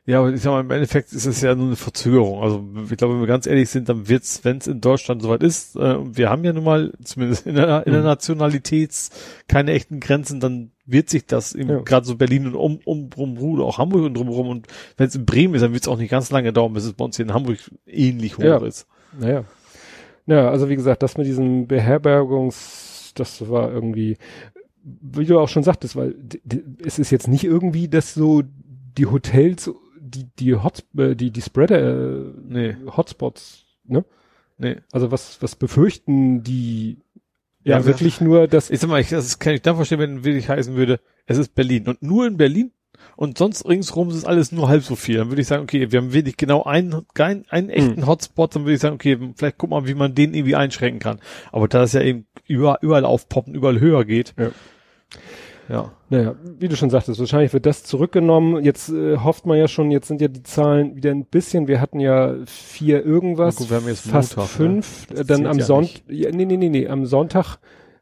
Ja, 0.05 0.19
aber 0.19 0.33
ich 0.33 0.41
sag 0.41 0.51
mal, 0.51 0.61
im 0.63 0.71
Endeffekt 0.73 1.13
ist 1.13 1.27
es 1.27 1.41
ja 1.43 1.55
nur 1.55 1.67
eine 1.69 1.77
Verzögerung. 1.77 2.43
Also 2.43 2.65
ich 2.91 2.97
glaube, 2.97 3.15
wenn 3.15 3.21
wir 3.21 3.29
ganz 3.29 3.47
ehrlich 3.47 3.71
sind, 3.71 3.89
dann 3.89 4.09
wird's, 4.09 4.45
wenn 4.45 4.59
es 4.59 4.67
in 4.67 4.81
Deutschland 4.81 5.23
soweit 5.23 5.45
ist, 5.45 5.77
äh, 5.77 5.95
und 5.95 6.19
wir 6.19 6.29
haben 6.29 6.43
ja 6.45 6.53
nun 6.53 6.65
mal, 6.65 6.93
zumindest 7.05 7.47
in 7.47 7.55
der, 7.55 7.87
in 7.87 7.93
der 7.93 8.01
Mhm. 8.01 8.07
Nationalitäts, 8.09 9.11
keine 9.47 9.71
echten 9.71 10.01
Grenzen, 10.01 10.41
dann 10.41 10.73
wird 10.87 11.09
sich 11.09 11.27
das 11.27 11.53
Ja. 11.53 11.79
gerade 11.83 12.05
so 12.05 12.17
Berlin 12.17 12.47
und 12.49 12.57
um, 12.57 12.81
um, 12.85 13.11
drumherum, 13.11 13.53
oder 13.55 13.65
auch 13.65 13.79
Hamburg 13.79 14.03
und 14.05 14.15
drumherum 14.15 14.49
und 14.49 14.67
wenn 14.97 15.07
es 15.07 15.15
in 15.15 15.25
Bremen 15.25 15.55
ist, 15.55 15.61
dann 15.63 15.73
wird's 15.73 15.87
auch 15.87 15.99
nicht 15.99 16.11
ganz 16.11 16.33
lange 16.33 16.53
dauern, 16.53 16.73
bis 16.73 16.85
es 16.85 16.95
bei 16.95 17.05
uns 17.05 17.15
hier 17.17 17.25
in 17.27 17.33
Hamburg 17.33 17.59
ähnlich 17.87 18.39
hoch 18.39 18.43
Ja. 18.43 18.59
ist. 18.67 18.89
Naja. 19.17 19.45
Naja, 20.27 20.51
also 20.51 20.69
wie 20.69 20.77
gesagt, 20.77 21.05
das 21.05 21.17
mit 21.17 21.29
diesem 21.29 21.69
Beherbergungs, 21.69 23.13
das 23.15 23.49
war 23.49 23.71
irgendwie, 23.73 24.17
wie 24.83 25.27
du 25.27 25.39
auch 25.39 25.49
schon 25.49 25.63
sagtest, 25.63 25.95
weil 25.95 26.17
es 26.85 26.99
ist 26.99 27.11
jetzt 27.13 27.29
nicht 27.29 27.45
irgendwie, 27.45 27.87
dass 27.89 28.15
so 28.15 28.43
die 28.99 29.07
Hotels, 29.07 29.71
die, 30.15 30.29
die 30.39 30.55
Hots, 30.55 30.85
äh, 30.97 31.15
die, 31.15 31.31
die 31.31 31.43
Spreader, 31.43 31.79
äh, 31.79 32.33
Nee. 32.45 32.77
Hotspots, 32.97 33.65
ne? 33.85 34.05
Nee. 34.59 34.77
Also 34.93 35.11
was, 35.11 35.41
was 35.43 35.57
befürchten 35.57 36.43
die 36.43 36.99
ja, 37.65 37.79
Ja, 37.79 37.87
wirklich 37.87 38.21
nur, 38.21 38.49
dass 38.49 38.71
Ich 38.71 38.81
sag 38.81 38.91
mal, 38.91 39.01
ich, 39.01 39.11
das 39.11 39.39
kann 39.39 39.55
ich 39.55 39.63
dann 39.63 39.77
verstehen, 39.77 39.99
wenn 39.99 40.25
wirklich 40.25 40.49
heißen 40.49 40.75
würde, 40.75 41.01
es 41.27 41.39
ist 41.39 41.55
Berlin 41.55 41.89
und 41.89 42.03
nur 42.03 42.27
in 42.27 42.37
Berlin 42.37 42.73
und 43.17 43.39
sonst 43.39 43.69
ringsrum 43.69 44.11
ist 44.11 44.25
alles 44.25 44.53
nur 44.53 44.69
halb 44.69 44.83
so 44.83 44.97
viel. 44.97 45.19
Dann 45.19 45.31
würde 45.31 45.43
ich 45.43 45.49
sagen, 45.49 45.63
okay, 45.63 45.91
wir 45.93 46.01
haben 46.01 46.13
wirklich 46.13 46.37
genau 46.37 46.65
einen, 46.65 47.07
keinen, 47.15 47.45
einen 47.49 47.71
echten 47.71 48.07
Hotspot, 48.07 48.55
dann 48.55 48.65
würde 48.65 48.75
ich 48.75 48.81
sagen, 48.81 48.95
okay, 48.95 49.19
vielleicht 49.37 49.59
guck 49.59 49.71
mal, 49.71 49.87
wie 49.87 49.95
man 49.95 50.15
den 50.15 50.35
irgendwie 50.35 50.57
einschränken 50.57 51.01
kann. 51.01 51.21
Aber 51.51 51.69
da 51.69 51.83
es 51.83 51.93
ja 51.93 52.01
eben 52.01 52.27
überall, 52.47 52.79
überall 52.81 53.05
aufpoppen, 53.05 53.55
überall 53.55 53.81
höher 53.81 54.05
geht. 54.05 54.35
Ja. 54.39 54.51
Ja. 55.73 55.91
Naja, 56.11 56.35
wie 56.59 56.68
du 56.68 56.77
schon 56.77 56.91
sagtest, 56.91 57.18
wahrscheinlich 57.18 57.55
wird 57.55 57.64
das 57.64 57.83
zurückgenommen. 57.83 58.62
Jetzt 58.62 58.91
äh, 58.91 59.16
hofft 59.16 59.47
man 59.47 59.57
ja 59.57 59.68
schon, 59.68 59.91
jetzt 59.91 60.07
sind 60.09 60.20
ja 60.20 60.29
die 60.29 60.43
Zahlen 60.43 60.97
wieder 60.97 61.11
ein 61.11 61.25
bisschen. 61.25 61.66
Wir 61.66 61.81
hatten 61.81 61.99
ja 61.99 62.35
vier 62.45 63.03
irgendwas, 63.05 63.57
gut, 63.57 63.70
wir 63.70 63.79
haben 63.79 63.89
jetzt 63.89 64.07
fast 64.07 64.37
Montag, 64.37 64.53
ne? 64.53 64.57
fünf. 64.57 65.11
Äh, 65.11 65.25
Dann 65.25 65.47
am 65.47 65.59
ja 65.59 65.64
Sonntag, 65.64 66.03
ja, 66.09 66.31
nee, 66.31 66.45
nee, 66.45 66.59
nee, 66.59 66.68
nee, 66.68 66.89
am 66.89 67.07
Sonntag, 67.07 67.57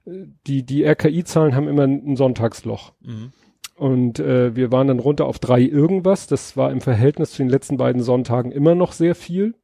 äh, 0.05 0.25
die, 0.49 0.65
die 0.65 0.85
RKI-Zahlen 0.85 1.55
haben 1.55 1.69
immer 1.69 1.85
ein 1.85 2.17
Sonntagsloch. 2.17 2.93
Mhm. 3.03 3.33
Und 3.77 4.19
äh, 4.19 4.55
wir 4.57 4.73
waren 4.73 4.89
dann 4.89 4.99
runter 4.99 5.27
auf 5.27 5.39
drei 5.39 5.61
irgendwas. 5.61 6.27
Das 6.27 6.57
war 6.57 6.73
im 6.73 6.81
Verhältnis 6.81 7.31
zu 7.31 7.39
den 7.39 7.49
letzten 7.49 7.77
beiden 7.77 8.03
Sonntagen 8.03 8.51
immer 8.51 8.75
noch 8.75 8.93
sehr 8.93 9.15
viel. 9.15 9.55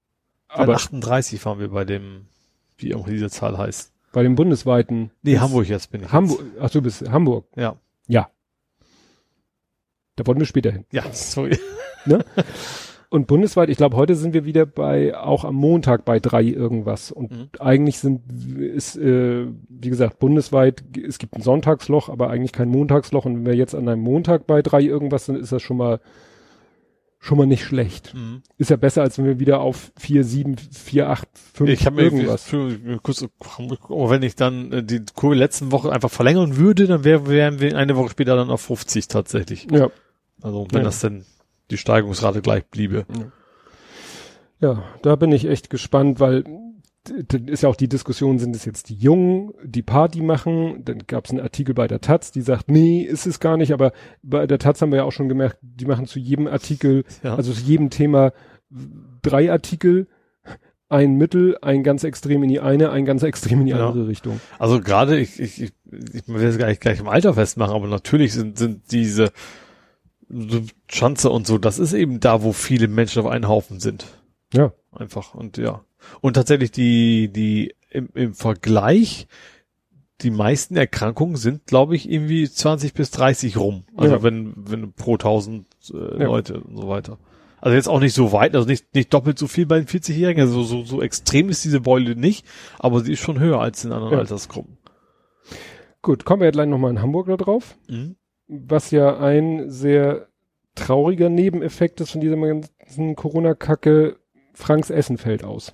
Aber 0.48 0.62
Aber 0.62 0.74
38 0.74 1.44
waren 1.44 1.58
wir 1.58 1.68
bei 1.70 1.84
dem, 1.84 2.26
wie 2.78 2.94
auch 2.94 3.06
diese 3.08 3.28
Zahl 3.30 3.58
heißt. 3.58 3.92
bei 4.12 4.22
dem 4.22 4.36
bundesweiten. 4.36 5.10
Nee, 5.22 5.38
Hamburg 5.38 5.68
jetzt 5.68 5.90
bin 5.90 6.02
ich. 6.02 6.12
Hamburg, 6.12 6.40
ach 6.60 6.70
du 6.70 6.80
bist 6.80 7.10
Hamburg. 7.10 7.46
Ja. 7.56 7.76
Ja. 8.06 8.28
Da 10.16 10.26
wollen 10.26 10.38
wir 10.38 10.46
später 10.46 10.70
hin. 10.70 10.84
Ja, 10.92 11.04
sorry. 11.12 11.58
Und 13.08 13.28
bundesweit, 13.28 13.68
ich 13.68 13.76
glaube, 13.76 13.96
heute 13.96 14.16
sind 14.16 14.34
wir 14.34 14.44
wieder 14.44 14.66
bei, 14.66 15.16
auch 15.16 15.44
am 15.44 15.54
Montag 15.54 16.04
bei 16.04 16.18
drei 16.18 16.42
irgendwas. 16.42 17.12
Und 17.12 17.30
Mhm. 17.30 17.48
eigentlich 17.60 17.98
sind, 17.98 18.22
ist, 18.58 18.96
äh, 18.96 19.46
wie 19.68 19.90
gesagt, 19.90 20.18
bundesweit, 20.18 20.82
es 21.06 21.18
gibt 21.18 21.36
ein 21.36 21.42
Sonntagsloch, 21.42 22.08
aber 22.08 22.30
eigentlich 22.30 22.52
kein 22.52 22.68
Montagsloch. 22.68 23.24
Und 23.24 23.36
wenn 23.36 23.46
wir 23.46 23.54
jetzt 23.54 23.74
an 23.74 23.88
einem 23.88 24.02
Montag 24.02 24.46
bei 24.46 24.60
drei 24.60 24.80
irgendwas 24.80 25.26
sind, 25.26 25.36
ist 25.36 25.52
das 25.52 25.62
schon 25.62 25.76
mal, 25.76 26.00
schon 27.26 27.38
mal 27.38 27.46
nicht 27.46 27.64
schlecht. 27.64 28.14
Mhm. 28.14 28.42
Ist 28.56 28.70
ja 28.70 28.76
besser, 28.76 29.02
als 29.02 29.18
wenn 29.18 29.24
wir 29.24 29.40
wieder 29.40 29.60
auf 29.60 29.90
vier, 29.98 30.22
sieben, 30.24 30.56
vier, 30.56 31.10
acht, 31.10 31.28
fünf 31.54 31.70
Ich 31.70 31.84
habe 31.84 31.96
mir 31.96 32.02
irgendwas. 32.02 32.44
für 32.44 32.78
kurz, 33.02 33.26
wenn 33.40 34.22
ich 34.22 34.36
dann 34.36 34.72
äh, 34.72 34.82
die 34.84 35.02
Kurve 35.14 35.34
letzten 35.34 35.72
Woche 35.72 35.90
einfach 35.92 36.10
verlängern 36.10 36.56
würde, 36.56 36.86
dann 36.86 37.02
wär, 37.04 37.26
wären 37.26 37.60
wir 37.60 37.76
eine 37.76 37.96
Woche 37.96 38.10
später 38.10 38.36
dann 38.36 38.50
auf 38.50 38.60
50 38.62 39.08
tatsächlich. 39.08 39.66
Ja. 39.72 39.88
Also 40.40 40.66
wenn 40.70 40.78
Ja. 40.80 40.84
das 40.84 41.00
denn 41.00 41.24
die 41.70 41.76
Steigungsrate 41.78 42.42
gleich 42.42 42.64
bliebe. 42.66 43.06
Ja, 44.60 44.84
da 45.02 45.16
bin 45.16 45.32
ich 45.32 45.46
echt 45.46 45.68
gespannt, 45.68 46.20
weil 46.20 46.44
d- 47.08 47.38
d- 47.40 47.52
ist 47.52 47.62
ja 47.62 47.68
auch 47.68 47.76
die 47.76 47.88
Diskussion, 47.88 48.38
sind 48.38 48.54
es 48.56 48.64
jetzt 48.64 48.88
die 48.88 48.94
Jungen, 48.96 49.52
die 49.64 49.82
Party 49.82 50.20
machen? 50.22 50.82
Dann 50.84 50.98
gab 51.06 51.24
es 51.26 51.30
einen 51.30 51.40
Artikel 51.40 51.74
bei 51.74 51.86
der 51.88 52.00
Taz, 52.00 52.32
die 52.32 52.42
sagt, 52.42 52.70
nee, 52.70 53.00
ist 53.02 53.26
es 53.26 53.40
gar 53.40 53.56
nicht, 53.56 53.72
aber 53.72 53.92
bei 54.22 54.46
der 54.46 54.58
Taz 54.58 54.80
haben 54.82 54.90
wir 54.90 54.98
ja 54.98 55.04
auch 55.04 55.12
schon 55.12 55.28
gemerkt, 55.28 55.58
die 55.62 55.86
machen 55.86 56.06
zu 56.06 56.18
jedem 56.18 56.46
Artikel, 56.46 57.04
Ja. 57.22 57.34
also 57.36 57.52
zu 57.52 57.60
jedem 57.62 57.90
Thema 57.90 58.32
drei 59.22 59.50
Artikel, 59.50 60.06
ein 60.88 61.14
Mittel, 61.14 61.58
ein 61.62 61.82
ganz 61.82 62.04
extrem 62.04 62.42
in 62.44 62.48
die 62.48 62.60
eine, 62.60 62.90
ein 62.90 63.04
ganz 63.04 63.22
extrem 63.24 63.60
in 63.60 63.66
die 63.66 63.72
Ja. 63.72 63.88
andere 63.88 64.06
Richtung. 64.06 64.40
Also 64.58 64.80
gerade, 64.80 65.18
ich, 65.18 65.40
ich, 65.40 65.60
ich, 65.62 65.72
ich 66.12 66.28
will 66.28 66.44
es 66.46 66.58
gar 66.58 66.68
nicht 66.68 66.80
gleich 66.80 67.00
im 67.00 67.08
Alter 67.08 67.34
festmachen, 67.34 67.74
aber 67.74 67.88
natürlich 67.88 68.32
sind, 68.32 68.56
sind 68.58 68.92
diese 68.92 69.32
Schanze 70.88 71.30
und 71.30 71.46
so, 71.46 71.58
das 71.58 71.78
ist 71.78 71.92
eben 71.92 72.20
da, 72.20 72.42
wo 72.42 72.52
viele 72.52 72.88
Menschen 72.88 73.22
auf 73.22 73.28
einen 73.30 73.48
Haufen 73.48 73.80
sind. 73.80 74.06
Ja. 74.52 74.72
Einfach. 74.92 75.34
Und 75.34 75.56
ja. 75.56 75.84
Und 76.20 76.34
tatsächlich 76.34 76.70
die, 76.70 77.28
die 77.28 77.74
im, 77.90 78.08
im 78.14 78.34
Vergleich, 78.34 79.26
die 80.22 80.30
meisten 80.30 80.76
Erkrankungen 80.76 81.36
sind, 81.36 81.66
glaube 81.66 81.94
ich, 81.96 82.10
irgendwie 82.10 82.48
20 82.48 82.94
bis 82.94 83.10
30 83.10 83.56
rum. 83.56 83.84
Also 83.96 84.14
Ja. 84.16 84.22
wenn, 84.22 84.54
wenn 84.56 84.92
pro 84.92 85.14
1000 85.14 85.66
äh, 85.92 85.96
Ja. 86.20 86.26
Leute 86.26 86.60
und 86.60 86.76
so 86.76 86.88
weiter. 86.88 87.18
Also 87.60 87.74
jetzt 87.74 87.88
auch 87.88 88.00
nicht 88.00 88.14
so 88.14 88.32
weit, 88.32 88.54
also 88.54 88.66
nicht, 88.68 88.94
nicht 88.94 89.12
doppelt 89.12 89.38
so 89.38 89.46
viel 89.46 89.66
bei 89.66 89.78
den 89.78 89.86
40-Jährigen. 89.88 90.40
Also 90.42 90.62
so, 90.62 90.84
so 90.84 91.02
extrem 91.02 91.48
ist 91.48 91.64
diese 91.64 91.80
Beule 91.80 92.14
nicht, 92.16 92.46
aber 92.78 93.00
sie 93.00 93.12
ist 93.12 93.20
schon 93.20 93.40
höher 93.40 93.60
als 93.60 93.84
in 93.84 93.92
anderen 93.92 94.12
Ja. 94.12 94.18
Altersgruppen. 94.20 94.78
Gut, 96.02 96.24
kommen 96.24 96.40
wir 96.40 96.46
ja 96.46 96.50
gleich 96.52 96.68
nochmal 96.68 96.90
in 96.92 97.02
Hamburg 97.02 97.26
da 97.26 97.36
drauf. 97.36 97.76
Mhm. 97.88 98.16
Was 98.48 98.90
ja 98.92 99.18
ein 99.18 99.70
sehr 99.70 100.28
trauriger 100.76 101.28
Nebeneffekt 101.28 102.00
ist 102.00 102.12
von 102.12 102.20
dieser 102.20 102.36
ganzen 102.36 103.16
Corona-Kacke. 103.16 104.16
Franks 104.52 104.90
Essen 104.90 105.18
fällt 105.18 105.42
aus. 105.42 105.72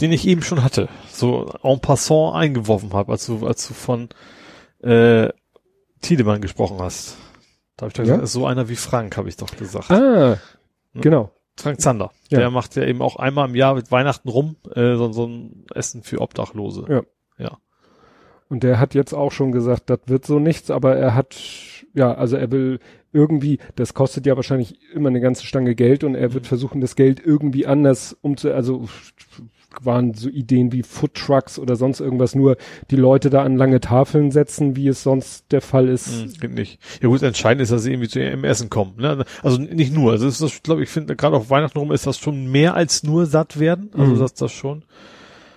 Den 0.00 0.12
ich 0.12 0.26
eben 0.26 0.42
schon 0.42 0.62
hatte. 0.62 0.88
So 1.10 1.52
en 1.62 1.80
passant 1.80 2.34
eingeworfen 2.34 2.92
habe, 2.92 3.12
als 3.12 3.26
du, 3.26 3.46
als 3.46 3.66
du 3.68 3.74
von 3.74 4.08
äh, 4.82 5.28
Tiedemann 6.00 6.40
gesprochen 6.40 6.78
hast. 6.80 7.16
Da 7.76 7.84
habe 7.84 7.88
ich 7.88 7.94
doch 7.94 8.00
Ja? 8.00 8.04
gesagt, 8.04 8.22
ist 8.24 8.32
so 8.32 8.46
einer 8.46 8.68
wie 8.68 8.76
Frank, 8.76 9.16
habe 9.16 9.28
ich 9.28 9.36
doch 9.36 9.50
gesagt. 9.56 9.90
Ah, 9.90 10.38
genau. 10.94 11.30
Frank 11.56 11.80
Zander. 11.80 12.10
Ja. 12.30 12.40
Der 12.40 12.50
macht 12.50 12.74
ja 12.76 12.84
eben 12.84 13.00
auch 13.00 13.16
einmal 13.16 13.48
im 13.48 13.54
Jahr 13.54 13.74
mit 13.74 13.90
Weihnachten 13.90 14.28
rum 14.28 14.56
äh, 14.74 14.96
so, 14.96 15.12
so 15.12 15.26
ein 15.26 15.66
Essen 15.74 16.02
für 16.02 16.20
Obdachlose. 16.20 16.84
Ja. 16.88 17.02
Ja. 17.38 17.58
Und 18.54 18.62
der 18.62 18.78
hat 18.78 18.94
jetzt 18.94 19.12
auch 19.12 19.32
schon 19.32 19.50
gesagt, 19.50 19.90
das 19.90 19.98
wird 20.06 20.24
so 20.24 20.38
nichts, 20.38 20.70
aber 20.70 20.94
er 20.94 21.16
hat, 21.16 21.34
ja, 21.92 22.14
also 22.14 22.36
er 22.36 22.52
will 22.52 22.78
irgendwie, 23.12 23.58
das 23.74 23.94
kostet 23.94 24.26
ja 24.26 24.36
wahrscheinlich 24.36 24.78
immer 24.94 25.08
eine 25.08 25.20
ganze 25.20 25.44
Stange 25.44 25.74
Geld 25.74 26.04
und 26.04 26.14
er 26.14 26.34
wird 26.34 26.46
versuchen, 26.46 26.80
das 26.80 26.94
Geld 26.94 27.20
irgendwie 27.24 27.66
anders 27.66 28.16
umzu, 28.22 28.52
also 28.52 28.88
waren 29.82 30.14
so 30.14 30.28
Ideen 30.28 30.70
wie 30.70 30.84
Food 30.84 31.14
Trucks 31.14 31.58
oder 31.58 31.74
sonst 31.74 31.98
irgendwas, 31.98 32.36
nur 32.36 32.56
die 32.92 32.96
Leute 32.96 33.28
da 33.28 33.42
an 33.42 33.56
lange 33.56 33.80
Tafeln 33.80 34.30
setzen, 34.30 34.76
wie 34.76 34.86
es 34.86 35.02
sonst 35.02 35.50
der 35.50 35.60
Fall 35.60 35.88
ist. 35.88 36.40
Mhm, 36.40 36.54
nicht. 36.54 36.78
Ja 37.02 37.08
gut, 37.08 37.24
entscheidend 37.24 37.60
ist, 37.60 37.72
dass 37.72 37.82
sie 37.82 37.90
irgendwie 37.90 38.08
zu 38.08 38.20
ihrem 38.20 38.44
Essen 38.44 38.70
kommen. 38.70 38.92
Ne? 38.98 39.24
Also 39.42 39.60
nicht 39.60 39.92
nur. 39.92 40.12
Also 40.12 40.26
das 40.26 40.40
ist, 40.40 40.62
glaube 40.62 40.84
ich, 40.84 40.90
finde 40.90 41.16
gerade 41.16 41.34
auf 41.34 41.50
Weihnachten 41.50 41.76
rum 41.76 41.90
ist 41.90 42.06
das 42.06 42.18
schon 42.18 42.46
mehr 42.52 42.74
als 42.74 43.02
nur 43.02 43.26
satt 43.26 43.58
werden. 43.58 43.90
Also 43.98 44.14
Mhm. 44.14 44.18
das 44.20 44.34
das 44.34 44.52
schon. 44.52 44.84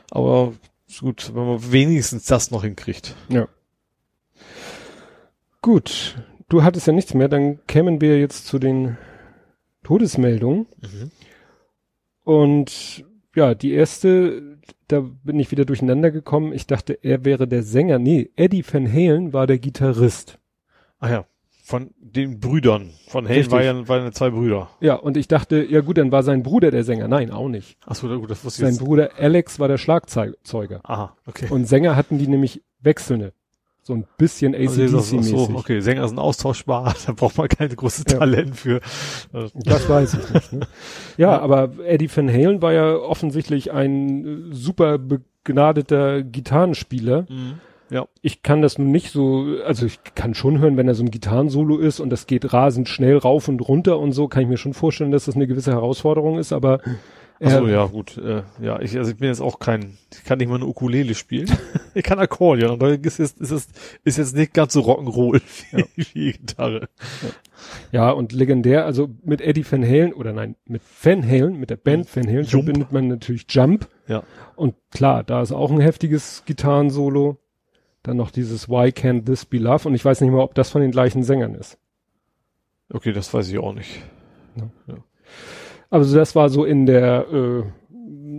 Aber 0.09 0.53
ist 0.87 1.01
gut, 1.01 1.31
wenn 1.33 1.45
man 1.45 1.71
wenigstens 1.71 2.25
das 2.25 2.51
noch 2.51 2.63
hinkriegt. 2.63 3.15
Ja. 3.29 3.47
Gut, 5.61 6.15
du 6.49 6.63
hattest 6.63 6.87
ja 6.87 6.93
nichts 6.93 7.13
mehr, 7.13 7.27
dann 7.27 7.65
kämen 7.67 7.99
wir 8.01 8.19
jetzt 8.19 8.45
zu 8.45 8.59
den 8.59 8.97
Todesmeldungen. 9.83 10.67
Mhm. 10.81 11.11
Und 12.23 13.05
ja, 13.35 13.53
die 13.53 13.71
erste, 13.71 14.57
da 14.87 15.01
bin 15.23 15.39
ich 15.39 15.51
wieder 15.51 15.65
durcheinander 15.65 16.11
gekommen. 16.11 16.53
Ich 16.53 16.67
dachte, 16.67 16.97
er 17.01 17.23
wäre 17.23 17.47
der 17.47 17.63
Sänger. 17.63 17.99
Nee, 17.99 18.31
Eddie 18.35 18.65
Van 18.69 18.91
Halen 18.91 19.33
war 19.33 19.47
der 19.47 19.59
Gitarrist. 19.59 20.39
Ah 20.99 21.09
ja, 21.09 21.25
von 21.67 21.91
den 21.99 22.39
Brüdern. 22.39 22.91
Von 23.09 23.25
Halen 23.25 23.35
Richtig. 23.39 23.51
war 23.51 23.61
ja, 23.61 23.87
waren 23.89 24.05
ja 24.05 24.11
zwei 24.13 24.29
Brüder. 24.29 24.69
Ja, 24.79 24.95
und 24.95 25.17
ich 25.17 25.27
dachte, 25.27 25.65
ja 25.69 25.81
gut, 25.81 25.97
dann 25.97 26.13
war 26.13 26.23
sein 26.23 26.41
Bruder 26.41 26.71
der 26.71 26.85
Sänger. 26.85 27.09
Nein, 27.09 27.29
auch 27.29 27.49
nicht. 27.49 27.77
Ach 27.85 27.93
so, 27.93 28.07
gut, 28.07 28.31
das 28.31 28.45
wusste 28.45 28.61
ich 28.61 28.65
Sein 28.67 28.75
jetzt. 28.75 28.85
Bruder 28.85 29.09
Alex 29.19 29.59
war 29.59 29.67
der 29.67 29.77
Schlagzeuger. 29.77 30.79
Aha, 30.83 31.17
okay. 31.25 31.47
Und 31.49 31.65
Sänger 31.65 31.97
hatten 31.97 32.19
die 32.19 32.27
nämlich 32.29 32.63
wechselnde. 32.79 33.33
So 33.83 33.93
ein 33.95 34.05
bisschen 34.17 34.55
Also 34.55 34.81
ACDC-mäßig. 34.81 35.23
so, 35.23 35.49
okay, 35.55 35.81
Sänger 35.81 36.07
sind 36.07 36.19
austauschbar, 36.19 36.95
da 37.05 37.11
braucht 37.11 37.37
man 37.37 37.49
kein 37.49 37.67
großes 37.75 38.05
Ja. 38.11 38.19
Talent 38.19 38.55
für. 38.55 38.79
Das 39.53 39.89
weiß 39.89 40.13
ich 40.13 40.33
nicht. 40.33 40.53
Ne? 40.53 40.67
Ja, 41.17 41.37
aber 41.39 41.71
Eddie 41.85 42.09
Van 42.15 42.29
Halen 42.31 42.61
war 42.61 42.71
ja 42.71 42.95
offensichtlich 42.95 43.73
ein 43.73 44.51
äh, 44.51 44.55
super 44.55 44.97
begnadeter 44.99 46.23
Gitarrenspieler. 46.23 47.25
Mhm. 47.29 47.59
Ja. 47.89 48.07
Ich 48.21 48.43
kann 48.43 48.61
das 48.61 48.77
nun 48.77 48.91
nicht 48.91 49.11
so, 49.11 49.45
also 49.65 49.85
ich 49.85 49.99
kann 50.15 50.33
schon 50.33 50.59
hören, 50.59 50.75
wenn 50.77 50.87
er 50.87 50.95
so 50.95 51.03
ein 51.03 51.11
Gitarrensolo 51.11 51.77
ist 51.77 51.99
und 51.99 52.09
das 52.09 52.27
geht 52.27 52.51
rasend 52.53 52.89
schnell 52.89 53.17
rauf 53.17 53.47
und 53.47 53.59
runter 53.61 53.97
und 53.99 54.11
so, 54.11 54.27
kann 54.27 54.43
ich 54.43 54.49
mir 54.49 54.57
schon 54.57 54.73
vorstellen, 54.73 55.11
dass 55.11 55.25
das 55.25 55.35
eine 55.35 55.47
gewisse 55.47 55.71
Herausforderung 55.71 56.37
ist, 56.37 56.51
aber 56.51 56.81
Ach 57.39 57.51
so, 57.51 57.65
er- 57.67 57.69
ja, 57.71 57.85
gut. 57.85 58.17
Äh, 58.17 58.41
ja, 58.59 58.79
ich, 58.81 58.97
also 58.97 59.11
ich 59.11 59.17
bin 59.17 59.27
jetzt 59.29 59.41
auch 59.41 59.59
kein, 59.59 59.97
ich 60.11 60.23
kann 60.23 60.39
nicht 60.39 60.49
mal 60.49 60.55
eine 60.55 60.65
Ukulele 60.65 61.13
spielen. 61.13 61.47
ich 61.93 62.03
kann 62.03 62.17
Akkordeon, 62.17 62.71
und 62.71 62.81
da 62.81 62.89
ist 62.89 63.19
jetzt, 63.19 63.39
ist 63.39 63.51
es, 63.51 63.67
ist 64.03 64.17
jetzt 64.17 64.35
nicht 64.35 64.53
ganz 64.55 64.73
so 64.73 64.81
Rock'n'Roll 64.81 65.39
wie, 65.71 65.85
wie 66.13 66.31
Gitarre. 66.33 66.89
ja, 67.91 68.09
und 68.09 68.31
legendär, 68.31 68.85
also 68.85 69.09
mit 69.23 69.41
Eddie 69.41 69.65
Van 69.69 69.83
Halen, 69.85 70.13
oder 70.13 70.33
nein, 70.33 70.55
mit 70.65 70.81
Van 71.03 71.23
Halen, 71.25 71.59
mit 71.59 71.69
der 71.69 71.77
Band 71.77 72.13
Van 72.15 72.25
Halen, 72.27 72.45
Jump. 72.45 72.65
verbindet 72.65 72.91
man 72.91 73.07
natürlich 73.07 73.45
Jump. 73.49 73.87
Ja. 74.07 74.23
Und 74.55 74.73
klar, 74.91 75.23
da 75.23 75.41
ist 75.41 75.51
auch 75.51 75.71
ein 75.71 75.79
heftiges 75.79 76.43
Gitarrensolo. 76.45 77.37
Dann 78.07 78.15
noch 78.17 78.31
dieses 78.31 78.69
Why 78.69 78.89
Can't 78.91 79.25
This 79.25 79.43
Be 79.45 79.57
Love? 79.57 79.87
Und 79.87 79.93
ich 79.93 80.03
weiß 80.05 80.21
nicht 80.21 80.31
mal, 80.31 80.39
ob 80.41 80.55
das 80.55 80.69
von 80.69 80.81
den 80.81 80.91
gleichen 80.91 81.23
Sängern 81.23 81.53
ist. 81.55 81.77
Okay, 82.89 83.11
das 83.11 83.33
weiß 83.33 83.49
ich 83.49 83.59
auch 83.59 83.73
nicht. 83.73 83.99
Also 85.89 86.15
das 86.17 86.33
war 86.33 86.47
so 86.49 86.63
in 86.63 86.85
der, 86.85 87.27
äh, 87.31 87.63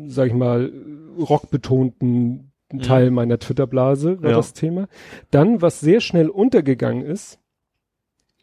sag 0.08 0.28
ich 0.28 0.32
mal, 0.34 0.72
rockbetonten 1.18 2.50
Teil 2.82 3.10
meiner 3.10 3.38
Twitter-Blase, 3.38 4.22
war 4.22 4.30
Ja. 4.30 4.36
das 4.36 4.54
Thema. 4.54 4.88
Dann, 5.30 5.60
was 5.62 5.80
sehr 5.80 6.00
schnell 6.00 6.28
untergegangen 6.30 7.02
ist, 7.04 7.38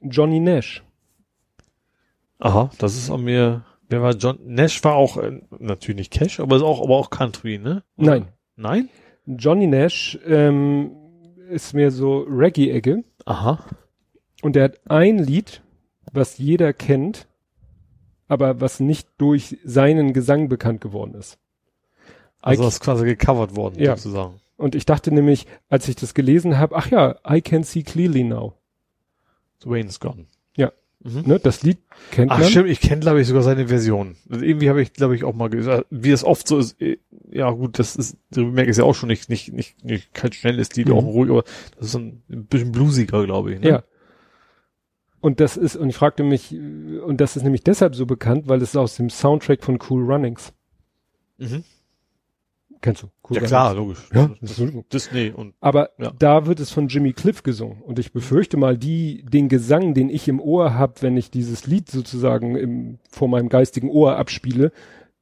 Johnny 0.01 0.39
Nash. 0.39 0.83
Aha, 2.37 2.69
das 2.77 2.95
ist 2.97 3.09
an 3.09 3.23
mir, 3.23 3.63
wer 3.89 4.01
war 4.03 4.13
John, 4.13 4.37
Nash 4.45 4.83
war 4.83 4.93
auch, 4.95 5.17
äh, 5.17 5.41
natürlich 5.57 5.97
nicht 5.97 6.13
Cash, 6.13 6.39
aber 6.39 6.57
ist 6.57 6.61
auch, 6.63 6.83
aber 6.83 6.95
auch 6.97 7.09
Country, 7.09 7.57
ne? 7.57 7.83
Nein, 7.95 8.27
Nein? 8.55 8.89
Johnny 9.25 9.65
Nash 9.67 10.19
ähm, 10.25 10.91
ist 11.49 11.73
mehr 11.73 11.91
so 11.91 12.19
Reggae-Ecke 12.29 13.03
Aha. 13.25 13.63
und 14.41 14.55
der 14.55 14.65
hat 14.65 14.79
ein 14.89 15.17
Lied, 15.19 15.61
was 16.11 16.37
jeder 16.37 16.73
kennt, 16.73 17.27
aber 18.27 18.59
was 18.61 18.79
nicht 18.79 19.07
durch 19.17 19.57
seinen 19.63 20.13
Gesang 20.13 20.49
bekannt 20.49 20.81
geworden 20.81 21.13
ist. 21.15 21.37
Also 22.41 22.63
I- 22.63 22.65
das 22.65 22.75
ist 22.75 22.79
quasi 22.81 23.05
gecovert 23.05 23.55
worden, 23.55 23.79
Ja. 23.81 23.95
sozusagen. 23.95 24.39
Und 24.57 24.73
ich 24.75 24.85
dachte 24.85 25.11
nämlich, 25.13 25.47
als 25.69 25.87
ich 25.89 25.95
das 25.95 26.13
gelesen 26.13 26.57
habe, 26.57 26.75
ach 26.75 26.89
ja, 26.89 27.15
I 27.29 27.41
can 27.41 27.63
see 27.63 27.83
clearly 27.83 28.23
now. 28.23 28.53
The 29.61 29.69
Wayne's 29.69 29.99
Gone. 29.99 30.27
Mhm. 31.07 31.21
Ne, 31.27 31.39
das 31.39 31.61
Lied 31.61 31.77
kennt 32.09 32.31
Ach 32.31 32.39
man. 32.39 32.49
stimmt, 32.49 32.67
ich 32.67 32.81
kenne 32.81 32.99
glaube 33.01 33.21
ich 33.21 33.27
sogar 33.27 33.43
seine 33.43 33.67
Version. 33.67 34.15
Also 34.27 34.43
irgendwie 34.43 34.69
habe 34.69 34.81
ich 34.81 34.91
glaube 34.91 35.15
ich 35.15 35.23
auch 35.23 35.35
mal 35.35 35.51
gesagt, 35.51 35.85
wie 35.91 36.09
es 36.09 36.23
oft 36.23 36.47
so 36.47 36.57
ist. 36.57 36.81
eh, 36.81 36.97
Ja 37.31 37.51
gut, 37.51 37.77
das 37.77 37.95
ist, 37.95 38.17
Remake 38.35 38.69
ist 38.69 38.77
ja 38.77 38.85
auch 38.85 38.95
schon 38.95 39.09
nicht 39.09 39.29
nicht 39.29 39.53
nicht, 39.53 39.85
nicht 39.85 40.13
kein 40.15 40.33
schnelles 40.33 40.75
Lied, 40.75 40.87
Mhm. 40.87 40.93
auch 40.95 41.03
ruhig, 41.05 41.29
aber 41.29 41.43
das 41.77 41.85
ist 41.87 41.91
so 41.91 41.99
ein, 41.99 42.23
ein 42.31 42.45
bisschen 42.47 42.71
bluesiger, 42.71 43.23
glaube 43.23 43.53
ich. 43.53 43.59
Ne? 43.59 43.69
Ja. 43.69 43.83
Und 45.21 45.39
das 45.39 45.57
ist, 45.57 45.75
und 45.75 45.89
ich 45.89 45.95
fragte 45.95 46.23
mich, 46.23 46.53
äh, 46.53 46.57
und 46.99 47.21
das 47.21 47.35
ist 47.37 47.43
nämlich 47.43 47.63
deshalb 47.63 47.95
so 47.95 48.05
bekannt, 48.07 48.47
weil 48.47 48.61
es 48.61 48.69
ist 48.69 48.75
aus 48.77 48.95
dem 48.95 49.09
Soundtrack 49.11 49.63
von 49.63 49.79
Cool 49.87 50.03
Runnings. 50.11 50.53
Mhm. 51.37 51.63
Kennst 52.85 53.01
du? 53.01 53.07
Cool 53.27 53.37
Ja 53.37 53.41
klar, 53.43 53.73
logisch. 53.73 54.07
Ja, 54.13 54.29
Das-. 54.41 54.61
Disney 54.93 55.31
und 55.31 55.55
Aber 55.59 55.89
Ja. 55.97 56.13
da 56.19 56.45
wird 56.45 56.59
es 56.59 56.69
von 56.71 56.87
Jimmy 56.87 57.13
Cliff 57.13 57.41
gesungen. 57.41 57.81
Und 57.81 57.97
ich 57.97 58.13
befürchte 58.13 58.57
mal, 58.57 58.77
die, 58.77 59.25
den 59.25 59.49
Gesang, 59.49 59.95
den 59.95 60.09
ich 60.09 60.27
im 60.27 60.39
Ohr 60.39 60.75
habe, 60.75 60.93
wenn 61.01 61.17
ich 61.17 61.31
dieses 61.31 61.65
Lied 61.65 61.89
sozusagen 61.89 62.55
im, 62.55 62.99
vor 63.09 63.27
meinem 63.27 63.49
geistigen 63.49 63.89
Ohr 63.89 64.17
abspiele, 64.17 64.71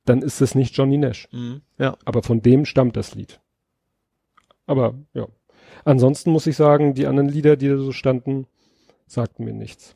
dann 0.03 0.21
ist 0.21 0.41
das 0.41 0.55
nicht 0.55 0.75
Johnny 0.75 0.97
Nash. 0.97 1.29
mhm. 1.31 1.61
ja. 1.77 1.95
Aber 2.03 2.21
von 2.21 2.41
dem 2.41 2.65
stammt 2.65 2.97
das 2.97 3.15
Lied. 3.15 3.39
Aber 4.65 4.95
ja. 5.13 5.27
Ansonsten 5.85 6.31
muss 6.31 6.47
ich 6.47 6.57
sagen, 6.57 6.93
die 6.93 7.07
anderen 7.07 7.29
Lieder, 7.29 7.55
die 7.55 7.69
da 7.69 7.77
so 7.77 7.93
standen, 7.93 8.45
sagten 9.07 9.45
mir 9.45 9.53
nichts. 9.53 9.95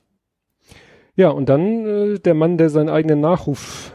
Ja, 1.16 1.30
und 1.32 1.50
dann 1.50 1.86
äh, 1.86 2.20
der 2.20 2.34
Mann, 2.34 2.58
der 2.58 2.70
seinen 2.70 2.90
eigenen 2.90 3.20
Nachruf 3.20 3.92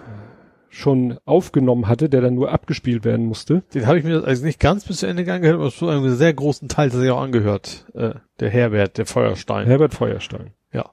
schon 0.72 1.18
aufgenommen 1.26 1.86
hatte, 1.86 2.08
der 2.08 2.22
dann 2.22 2.34
nur 2.34 2.50
abgespielt 2.50 3.04
werden 3.04 3.26
musste. 3.26 3.62
Den 3.74 3.86
habe 3.86 3.98
ich 3.98 4.04
mir 4.04 4.24
also 4.24 4.44
nicht 4.44 4.58
ganz 4.58 4.86
bis 4.86 4.98
zu 4.98 5.06
Ende 5.06 5.30
angehört, 5.30 5.60
aber 5.60 5.70
zu 5.70 5.86
einem 5.86 6.16
sehr 6.16 6.32
großen 6.32 6.68
Teil 6.68 6.88
tatsächlich 6.88 7.12
auch 7.12 7.20
angehört. 7.20 7.86
Äh, 7.94 8.14
der 8.40 8.48
Herbert, 8.48 8.96
der 8.96 9.04
Feuerstein. 9.04 9.66
Herbert 9.66 9.92
Feuerstein. 9.92 10.52
Ja. 10.72 10.90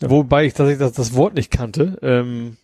Wobei 0.00 0.46
ich 0.46 0.54
tatsächlich 0.54 0.78
das, 0.78 0.92
das 0.92 1.14
Wort 1.14 1.34
nicht 1.34 1.50
kannte. 1.50 1.98
Ähm, 2.00 2.56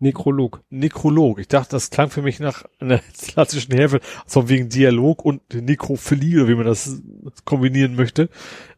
Nekrolog. 0.00 0.62
Nekrolog. 0.70 1.38
Ich 1.38 1.48
dachte, 1.48 1.70
das 1.70 1.90
klang 1.90 2.10
für 2.10 2.22
mich 2.22 2.40
nach 2.40 2.64
einer 2.80 2.98
klassischen 3.28 3.72
Herbert, 3.74 4.02
so 4.26 4.48
wegen 4.48 4.68
Dialog 4.68 5.24
und 5.24 5.42
Nekrophilie 5.54 6.40
oder 6.42 6.48
wie 6.48 6.54
man 6.56 6.66
das 6.66 7.00
kombinieren 7.44 7.94
möchte. 7.94 8.28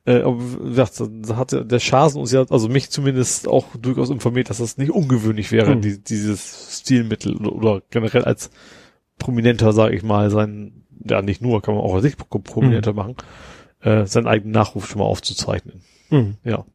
Äh, 0.05 0.20
aber 0.20 0.38
wie 0.40 0.68
gesagt, 0.68 1.01
da 1.01 1.36
hat 1.36 1.52
der 1.52 1.80
Schasen 1.80 2.20
uns 2.20 2.32
ja, 2.32 2.44
also 2.48 2.68
mich 2.68 2.90
zumindest 2.90 3.48
auch 3.48 3.66
durchaus 3.76 4.10
informiert, 4.10 4.51
dass 4.51 4.59
das 4.59 4.76
nicht 4.78 4.90
ungewöhnlich 4.90 5.52
wäre, 5.52 5.72
Hm. 5.72 5.80
die, 5.80 6.02
dieses 6.02 6.80
Stilmittel 6.80 7.36
oder, 7.36 7.52
oder 7.52 7.82
generell 7.90 8.24
als 8.24 8.51
Prominenter, 9.18 9.72
sage 9.72 9.97
ich 9.97 10.02
mal, 10.02 10.30
sein, 10.30 10.84
ja 11.09 11.22
nicht 11.22 11.40
nur, 11.40 11.62
kann 11.62 11.74
man 11.74 11.82
auch 11.82 11.94
als 11.94 12.02
sich 12.02 12.16
prominenter 12.16 12.93
machen, 12.93 13.16
äh, 13.80 14.05
seinen 14.06 14.26
eigenen 14.26 14.52
Nachruf 14.52 14.86
schon 14.88 14.98
mal 14.98 15.06
aufzuzeichnen. 15.06 15.80
Mhm. 16.10 16.36
Ja. 16.44 16.66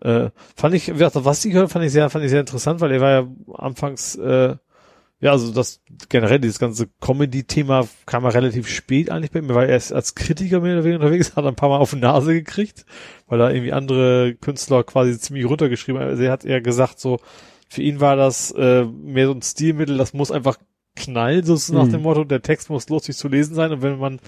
Äh, 0.00 0.30
fand 0.56 0.74
ich, 0.74 0.92
was 0.98 1.44
ich 1.44 1.52
gehört, 1.52 1.70
fand 1.70 1.84
ich 1.84 1.92
sehr, 1.92 2.10
fand 2.10 2.24
ich 2.24 2.30
sehr 2.30 2.40
interessant, 2.40 2.80
weil 2.80 2.92
er 2.92 3.00
war 3.00 3.10
ja 3.10 3.26
anfangs, 3.54 4.16
äh, 4.16 4.56
ja, 5.20 5.30
also 5.30 5.52
das 5.52 5.80
generell 6.10 6.40
dieses 6.40 6.58
ganze 6.58 6.88
Comedy-Thema 7.00 7.86
kam 8.04 8.24
ja 8.24 8.30
relativ 8.30 8.68
spät 8.68 9.10
eigentlich 9.10 9.30
bei 9.30 9.40
mir, 9.40 9.54
weil 9.54 9.68
er 9.68 9.74
erst 9.74 9.92
als 9.92 10.14
Kritiker 10.14 10.60
mehr 10.60 10.74
oder 10.74 10.84
weniger 10.84 11.00
unterwegs 11.00 11.34
hat, 11.36 11.46
ein 11.46 11.54
paar 11.54 11.68
Mal 11.70 11.78
auf 11.78 11.90
die 11.90 11.96
Nase 12.00 12.34
gekriegt, 12.34 12.84
weil 13.28 13.38
da 13.38 13.50
irgendwie 13.50 13.72
andere 13.72 14.34
Künstler 14.34 14.82
quasi 14.84 15.18
ziemlich 15.18 15.46
runtergeschrieben 15.48 16.00
haben. 16.02 16.10
Also 16.10 16.24
er 16.24 16.32
hat 16.32 16.44
eher 16.44 16.60
gesagt, 16.60 17.00
so, 17.00 17.20
für 17.70 17.80
ihn 17.80 18.00
war 18.00 18.16
das 18.16 18.50
äh, 18.50 18.84
mehr 18.84 19.26
so 19.26 19.32
ein 19.32 19.42
Stilmittel, 19.42 19.96
das 19.96 20.12
muss 20.12 20.30
einfach 20.30 20.58
Knall, 20.96 21.42
so 21.44 21.54
nach 21.74 21.86
Mhm. 21.86 21.90
dem 21.92 22.02
Motto, 22.02 22.24
der 22.24 22.42
Text 22.42 22.68
muss 22.68 22.88
lustig 22.88 23.16
zu 23.16 23.28
lesen 23.28 23.54
sein 23.54 23.72
und 23.72 23.82
wenn 23.82 23.98
man 23.98 24.20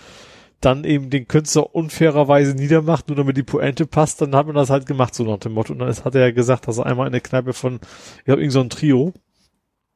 dann 0.61 0.85
eben 0.85 1.11
den 1.11 1.29
Künstler 1.29 1.75
unfairerweise 1.75 2.55
niedermacht, 2.55 3.09
nur 3.09 3.17
damit 3.17 3.37
die 3.37 3.43
Pointe 3.43 3.87
passt, 3.87 4.21
dann 4.23 4.35
hat 4.35 4.47
man 4.47 4.57
das 4.57 4.71
halt 4.71 4.87
gemacht, 4.87 5.15
so 5.15 5.25
nach 5.25 5.39
dem 5.39 5.53
Motto. 5.53 5.73
Und 5.73 5.81
dann 5.81 5.89
ist- 5.89 6.05
hat 6.05 6.15
er 6.15 6.23
ja 6.23 6.31
gesagt, 6.33 6.67
dass 6.69 6.79
er 6.79 6.87
einmal 6.87 7.07
in 7.07 7.13
der 7.13 7.21
Kneipe 7.21 7.53
von, 7.53 7.81
ich 8.19 8.25
glaube, 8.25 8.41
irgend 8.41 8.53
so 8.53 8.61
ein 8.61 8.71
Trio, 8.71 9.13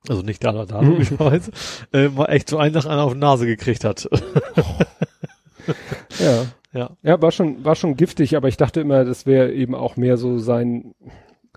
also 0.08 0.22
nicht 0.22 0.42
da, 0.44 0.52
da, 0.52 0.64
da, 0.66 0.82
Mhm. 0.82 0.90
logischerweise, 0.90 1.50
äh, 1.92 2.08
mal 2.08 2.26
echt 2.26 2.48
so 2.48 2.58
einen 2.58 2.74
nach 2.74 2.86
einer 2.86 3.02
auf 3.04 3.12
die 3.14 3.18
Nase 3.18 3.46
gekriegt 3.46 3.84
hat. 3.84 4.08
Ja. 6.18 6.46
ja. 6.72 6.90
Ja, 7.02 7.22
war 7.22 7.30
schon, 7.32 7.64
war 7.64 7.76
schon 7.76 7.96
giftig, 7.96 8.36
aber 8.36 8.48
ich 8.48 8.56
dachte 8.56 8.80
immer, 8.80 9.04
das 9.04 9.26
wäre 9.26 9.52
eben 9.52 9.74
auch 9.74 9.96
mehr 9.96 10.16
so 10.16 10.38
sein, 10.38 10.94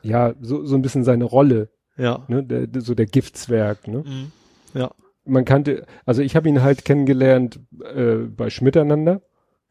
ja, 0.02 0.34
so, 0.42 0.66
so 0.66 0.76
ein 0.76 0.82
bisschen 0.82 1.04
seine 1.04 1.24
Rolle, 1.24 1.70
Ja. 1.98 2.24
ne, 2.28 2.44
der, 2.44 2.82
so 2.82 2.94
der 2.96 3.06
Giftswerk, 3.06 3.88
ne. 3.88 4.00
Mhm. 4.06 4.32
Ja. 4.74 4.92
Man 5.26 5.45
kannte, 5.45 5.86
also 6.06 6.22
ich 6.22 6.36
habe 6.36 6.50
ihn 6.50 6.62
halt 6.62 6.84
kennengelernt 6.86 7.60
äh, 7.95 8.16
bei 8.16 8.50
Schmiteinander. 8.50 9.22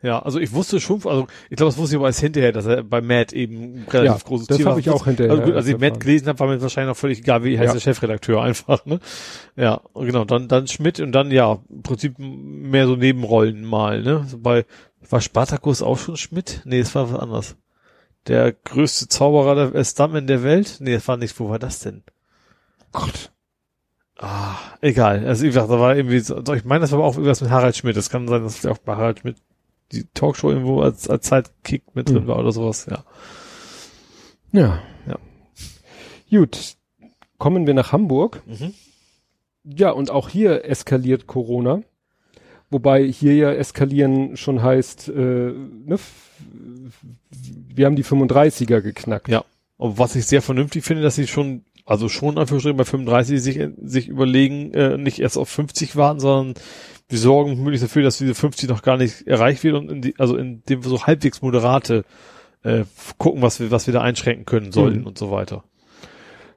Ja, 0.03 0.19
also 0.21 0.41
ich 0.41 0.53
wusste 0.53 0.81
schon, 0.81 0.97
also 1.05 1.29
ich 1.49 1.57
glaube, 1.57 1.71
das 1.71 1.79
wusste 1.79 1.95
ich 1.95 1.99
aber 2.01 2.09
erst 2.09 2.19
hinterher, 2.19 2.51
dass 2.51 2.67
er 2.67 2.83
bei 2.83 3.01
Matt 3.01 3.33
eben 3.33 3.85
relativ 3.89 4.23
Ja, 4.23 4.29
großes 4.29 4.47
das 4.49 4.57
Ziel 4.57 4.67
hab 4.67 4.73
war. 4.73 4.79
ich 4.81 4.91
auch 4.91 5.05
hinterher 5.05 5.31
Also 5.31 5.45
gut, 5.45 5.55
als 5.55 5.67
ich. 5.69 5.79
Matt 5.79 6.01
gelesen 6.01 6.27
habe, 6.27 6.41
war 6.41 6.49
mir 6.49 6.61
wahrscheinlich 6.61 6.89
noch 6.89 6.97
völlig 6.97 7.19
egal, 7.21 7.45
wie 7.45 7.57
heißt 7.57 7.69
Ja. 7.69 7.73
der 7.75 7.81
Chefredakteur 7.81 8.43
einfach, 8.43 8.85
ne? 8.85 8.99
Ja, 9.55 9.81
genau, 9.95 10.25
dann 10.25 10.49
dann 10.49 10.67
Schmidt 10.67 10.99
und 10.99 11.13
dann 11.13 11.31
ja, 11.31 11.61
im 11.71 11.83
Prinzip 11.83 12.15
mehr 12.19 12.89
so 12.89 12.97
Nebenrollen 12.97 13.65
mal, 13.65 14.03
ne? 14.03 14.25
So 14.27 14.39
bei 14.39 14.65
war 15.09 15.21
Spartacus 15.21 15.83
auch 15.83 15.99
schon 15.99 16.17
Schmidt? 16.17 16.63
Nee, 16.65 16.81
es 16.81 16.95
war 16.97 17.13
was 17.13 17.21
anderes. 17.21 17.57
Der 18.27 18.51
größte 18.53 19.07
Zauberer 19.07 19.55
der 19.71 19.75
äh, 19.81 19.85
Stuntman 19.85 20.27
der 20.27 20.43
Welt? 20.43 20.79
Nee, 20.81 20.95
das 20.95 21.07
war 21.07 21.17
nicht, 21.17 21.39
wo 21.39 21.49
war 21.49 21.59
das 21.61 21.79
denn? 21.79 22.03
Gott. 22.93 23.31
Ah, 24.25 24.57
egal. 24.81 25.27
Also 25.27 25.43
wie 25.43 25.49
gesagt, 25.49 25.69
da 25.69 25.81
war 25.81 25.97
irgendwie, 25.97 26.21
so, 26.21 26.39
ich 26.55 26.65
meine, 26.65 26.81
das 26.83 26.93
war 26.93 27.01
aber 27.01 27.09
auch 27.09 27.15
irgendwas 27.15 27.41
mit 27.41 27.51
Harald 27.51 27.77
Schmidt. 27.77 27.97
Es 27.97 28.09
kann 28.09 28.29
sein, 28.29 28.43
dass 28.45 28.65
auch 28.67 28.79
bei 28.79 28.95
Harald 28.95 29.19
Schmidt 29.19 29.37
die 29.91 30.05
Talkshow 30.15 30.51
irgendwo 30.51 30.81
als, 30.81 31.11
als 31.11 31.27
Zeitkick 31.27 31.83
mit 31.95 32.09
drin 32.09 32.23
Mhm. 32.25 32.27
war 32.29 32.39
oder 32.39 32.53
sowas, 32.53 32.87
ja. 32.89 33.05
Ja. 34.53 34.79
Ja. 35.09 35.19
Gut. 36.31 36.77
Kommen 37.39 37.67
wir 37.67 37.75
nach 37.75 37.91
Hamburg. 37.91 38.43
Mhm. 38.47 38.73
Ja, 39.65 39.91
und 39.91 40.11
auch 40.11 40.29
hier 40.29 40.65
eskaliert 40.65 41.27
Corona. 41.27 41.83
Wobei 42.71 43.05
hier 43.05 43.35
ja 43.35 43.53
eskalieren 43.53 44.37
schon 44.37 44.63
heißt, 44.63 45.09
äh, 45.09 45.13
ne, 45.13 45.99
wir 47.75 47.87
haben 47.87 47.97
die 47.97 48.05
35er 48.05 48.81
geknackt. 48.81 49.29
Ja. 49.29 49.45
Und 49.77 49.99
was 49.99 50.15
ich 50.15 50.27
sehr 50.27 50.43
vernünftig 50.43 50.85
finde, 50.85 51.03
dass 51.03 51.17
sie 51.17 51.27
schon, 51.27 51.65
also 51.85 52.09
schon 52.09 52.39
einfach 52.39 52.63
bei 52.63 52.85
35 52.85 53.43
sich, 53.43 53.61
sich 53.83 54.09
überlegen, 54.09 54.73
äh, 54.73 54.97
nicht 54.99 55.19
erst 55.19 55.37
auf 55.37 55.49
50 55.49 55.97
warten, 55.97 56.21
sondern 56.21 56.55
wir 57.09 57.19
sorgen 57.19 57.63
möglichst 57.63 57.85
dafür, 57.85 58.03
dass 58.03 58.19
diese 58.19 58.35
50 58.35 58.69
noch 58.69 58.83
gar 58.83 58.97
nicht 58.97 59.27
erreicht 59.27 59.65
wird 59.65 59.75
und 59.75 59.91
in 59.91 60.01
die, 60.03 60.15
also 60.19 60.37
in 60.37 60.63
dem 60.69 60.83
so 60.83 61.05
halbwegs 61.07 61.43
moderate 61.43 62.05
äh, 62.63 62.85
gucken, 63.19 63.43
was 63.43 63.61
wir, 63.61 63.71
was 63.71 63.87
wir 63.87 63.95
da 63.95 64.01
einschränken 64.01 64.45
können 64.47 64.73
sollen 64.73 65.01
Mhm. 65.01 65.07
und 65.07 65.19
so 65.19 65.31
weiter. 65.31 65.65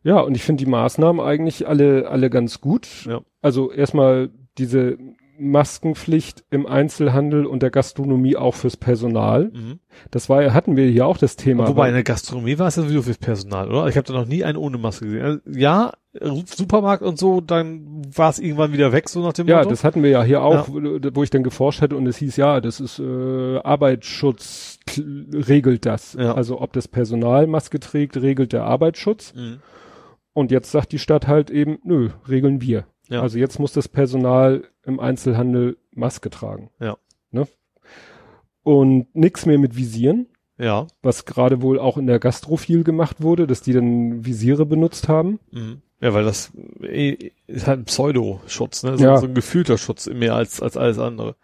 Ja, 0.04 0.20
und 0.20 0.36
ich 0.36 0.44
finde 0.44 0.64
die 0.64 0.70
Maßnahmen 0.70 1.20
eigentlich 1.20 1.68
alle, 1.68 2.08
alle 2.10 2.30
ganz 2.30 2.62
gut. 2.62 2.88
Ja. 3.08 3.22
Also 3.42 3.72
erstmal 3.72 4.30
diese 4.60 4.98
Maskenpflicht 5.38 6.44
im 6.50 6.66
Einzelhandel 6.66 7.46
und 7.46 7.64
der 7.64 7.70
Gastronomie 7.70 8.36
auch 8.36 8.56
fürs 8.56 8.78
Personal. 8.78 9.52
Mhm. 9.54 9.80
Das 10.12 10.30
war 10.30 10.42
ja, 10.42 10.54
hatten 10.54 10.76
wir 10.76 10.88
hier 10.88 11.06
auch 11.06 11.18
das 11.18 11.36
Thema. 11.36 11.68
Wobei 11.68 11.88
in 11.88 11.94
der 11.94 12.04
Gastronomie 12.04 12.60
war 12.60 12.68
es 12.68 12.76
ja 12.76 12.84
sowieso 12.84 13.02
fürs 13.02 13.18
Personal, 13.18 13.70
oder? 13.70 13.88
Ich 13.88 13.98
habe 13.98 14.08
da 14.08 14.14
noch 14.14 14.26
nie 14.26 14.44
einen 14.44 14.58
ohne 14.58 14.78
Maske 14.78 15.06
gesehen. 15.06 15.24
Also, 15.24 15.40
ja, 15.48 15.94
Supermarkt 16.46 17.04
und 17.04 17.18
so, 17.18 17.42
dann 17.42 18.04
war 18.16 18.30
es 18.30 18.40
irgendwann 18.40 18.72
wieder 18.72 18.92
weg, 18.92 19.10
so 19.10 19.22
nach 19.22 19.34
dem 19.34 19.48
ja, 19.48 19.58
Motto. 19.58 19.70
das 19.70 19.84
hatten 19.84 20.02
wir 20.02 20.10
ja 20.10 20.24
hier 20.24 20.42
auch, 20.44 20.70
wo 20.70 21.24
ich 21.24 21.30
dann 21.30 21.44
geforscht 21.44 21.82
hatte 21.82 21.98
und 21.98 22.08
es 22.08 22.18
hieß, 22.18 22.38
ja, 22.38 22.62
das 22.62 22.80
ist 22.80 23.00
äh, 23.00 23.58
Arbeitsschutz 23.58 24.80
regelt 24.98 25.86
das. 25.86 26.14
Ja. 26.14 26.34
Also 26.34 26.62
ob 26.62 26.74
das 26.74 26.88
Personal 26.88 27.48
Maske 27.48 27.80
trägt, 27.80 28.18
regelt 28.18 28.54
der 28.54 28.64
Arbeitsschutz. 28.64 29.34
Mhm. 29.34 29.60
Und 30.34 30.52
jetzt 30.52 30.72
sagt 30.72 30.92
die 30.92 31.00
Stadt 31.00 31.28
halt 31.28 31.50
eben, 31.50 31.80
nö, 31.84 32.10
regeln 32.28 32.62
wir. 32.62 32.86
Ja. 33.10 33.22
Also 33.22 33.38
jetzt 33.38 33.60
muss 33.60 33.72
das 33.74 33.88
Personal 33.88 34.64
im 34.84 35.00
Einzelhandel 35.00 35.78
Maske 35.92 36.30
tragen. 36.30 36.70
Ja. 36.80 36.98
Ne? 37.32 37.48
Und 38.64 39.08
nix 39.16 39.46
mehr 39.46 39.60
mit 39.60 39.76
Visieren, 39.76 40.28
Ja. 40.58 40.88
was 41.02 41.26
gerade 41.26 41.62
wohl 41.62 41.80
auch 41.80 41.98
in 41.98 42.08
der 42.08 42.20
Gastro 42.20 42.58
viel 42.58 42.84
gemacht 42.84 43.22
wurde, 43.22 43.46
dass 43.48 43.62
die 43.62 43.74
dann 43.74 44.26
Visiere 44.26 44.66
benutzt 44.66 45.08
haben. 45.08 45.40
Mhm. 45.52 45.82
Ja, 46.02 46.14
weil 46.14 46.24
das 46.26 46.52
eh, 46.82 47.32
ist 47.48 47.68
halt 47.68 47.80
ein 47.80 47.86
Pseudoschutz, 47.86 48.84
ne? 48.84 48.98
So, 48.98 49.04
Ja. 49.04 49.18
so 49.18 49.28
ein 49.28 49.34
gefühlter 49.34 49.78
Schutz 49.78 50.08
mehr 50.08 50.36
als, 50.36 50.62
als 50.62 50.76
alles 50.78 51.00
andere. 51.00 51.36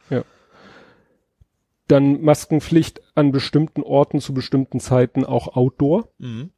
Dann 1.88 2.22
Maskenpflicht 2.22 3.02
an 3.16 3.32
bestimmten 3.32 3.84
Orten 3.84 4.20
zu 4.22 4.34
bestimmten 4.34 4.80
Zeiten 4.80 5.26
auch 5.26 5.56
Outdoor, 5.56 6.08
Mhm. 6.20 6.52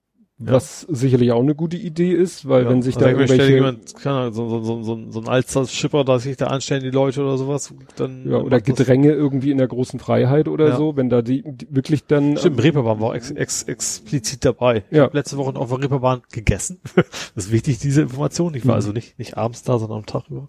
Ja. 0.46 0.54
was 0.54 0.82
sicherlich 0.90 1.32
auch 1.32 1.42
eine 1.42 1.56
gute 1.56 1.78
Idee 1.78 2.12
ist, 2.12 2.48
weil 2.48 2.64
Ja. 2.64 2.70
wenn 2.70 2.82
sich 2.82 2.96
Also 2.96 3.06
da 3.06 3.12
irgendwelche 3.12 3.54
jemand, 3.54 3.96
keine 3.96 4.16
Ahnung, 4.18 4.34
so, 4.34 4.50
so, 4.50 4.64
so, 4.64 4.84
so, 4.84 5.00
so 5.12 5.20
ein 5.22 5.28
Alster-Schipper, 5.28 6.04
da 6.04 6.20
sich 6.20 6.38
da 6.38 6.48
anstellen, 6.48 6.84
die 6.84 6.90
Leute 6.90 7.22
oder 7.22 7.38
sowas, 7.38 7.74
dann. 7.96 8.30
ja, 8.30 8.38
oder 8.38 8.58
macht 8.58 8.68
das- 8.70 8.78
Gedränge 8.78 9.12
irgendwie 9.12 9.52
in 9.52 9.58
der 9.58 9.68
großen 9.68 10.00
Freiheit 10.00 10.48
oder 10.48 10.70
Ja. 10.70 10.76
so, 10.78 10.96
wenn 10.98 11.10
da 11.10 11.22
die, 11.22 11.44
die 11.46 11.68
wirklich 11.70 12.06
dann 12.06 12.38
Stimmt, 12.38 12.64
Reeperbahn 12.64 13.00
war 13.00 13.10
auch 13.10 13.14
ex, 13.16 13.32
ex, 13.32 13.64
explizit 13.64 14.44
dabei. 14.46 14.84
Ich 14.90 14.98
Ja. 14.98 15.04
habe 15.04 15.18
letzte 15.18 15.38
Woche 15.38 15.56
auf 15.56 15.70
der 15.70 15.80
Reeperbahn 15.82 16.22
gegessen. 16.32 16.80
das 16.96 17.46
ist 17.46 17.52
wichtig, 17.52 17.80
diese 17.80 18.02
Information. 18.02 18.54
Ich 18.56 18.66
war 18.66 18.74
Mhm. 18.74 18.78
also 18.78 18.92
nicht, 18.92 19.18
nicht 19.20 19.38
abends 19.38 19.64
da, 19.64 19.80
sondern 19.80 20.00
am 20.00 20.06
Tag 20.06 20.24
über. 20.30 20.48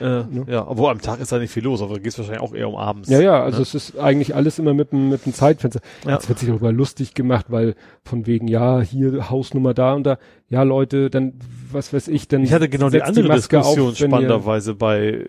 Äh, 0.00 0.24
Ja, 0.46 0.66
obwohl 0.68 0.90
am 0.90 1.00
Tag 1.00 1.20
ist 1.20 1.32
da 1.32 1.38
nicht 1.38 1.50
viel 1.52 1.64
los, 1.64 1.80
aber 1.82 1.94
da 1.94 2.00
geht's 2.00 2.18
wahrscheinlich 2.18 2.42
auch 2.42 2.54
eher 2.54 2.68
um 2.68 2.76
abends. 2.76 3.08
Ja, 3.08 3.20
ja, 3.20 3.42
also 3.42 3.58
ne? 3.58 3.62
es 3.62 3.74
ist 3.74 3.98
eigentlich 3.98 4.34
alles 4.34 4.58
immer 4.58 4.74
mit 4.74 4.92
einem 4.92 5.08
mit 5.10 5.24
einem 5.24 5.34
Zeitfenster. 5.34 5.80
Ja. 6.04 6.12
Jetzt 6.14 6.28
wird 6.28 6.38
sich 6.38 6.48
darüber 6.48 6.72
lustig 6.72 7.14
gemacht, 7.14 7.46
weil 7.48 7.74
von 8.04 8.26
wegen, 8.26 8.48
ja, 8.48 8.80
hier 8.80 9.30
Hausnummer 9.30 9.74
da 9.74 9.94
und 9.94 10.04
da, 10.04 10.18
ja 10.48 10.62
Leute, 10.62 11.10
dann, 11.10 11.34
was 11.72 11.92
weiß 11.92 12.08
ich, 12.08 12.28
dann 12.28 12.42
Ich 12.44 12.52
hatte 12.52 12.68
genau 12.68 12.88
die 12.90 13.02
andere 13.02 13.28
Maske 13.28 13.56
Diskussion 13.58 13.90
auf, 13.92 14.00
wenn 14.00 14.06
ihr- 14.10 14.14
spannenderweise 14.14 14.74
bei, 14.74 15.26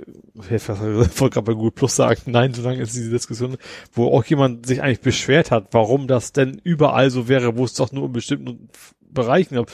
ich 0.51 0.67
wollte 0.69 1.29
gerade 1.29 1.41
bei 1.41 1.53
Google 1.53 1.71
Plus 1.71 1.95
sagen, 1.95 2.19
nein, 2.27 2.53
so 2.53 2.61
lange 2.61 2.81
ist 2.81 2.95
diese 2.95 3.09
Diskussion, 3.09 3.57
wo 3.93 4.07
auch 4.07 4.23
jemand 4.25 4.65
sich 4.65 4.81
eigentlich 4.83 5.01
beschwert 5.01 5.51
hat, 5.51 5.69
warum 5.71 6.07
das 6.07 6.33
denn 6.33 6.59
überall 6.63 7.09
so 7.09 7.27
wäre, 7.27 7.57
wo 7.57 7.63
es 7.65 7.73
doch 7.73 7.91
nur 7.91 8.05
in 8.05 8.11
bestimmten 8.11 8.69
Bereichen 9.09 9.55
gab. 9.55 9.71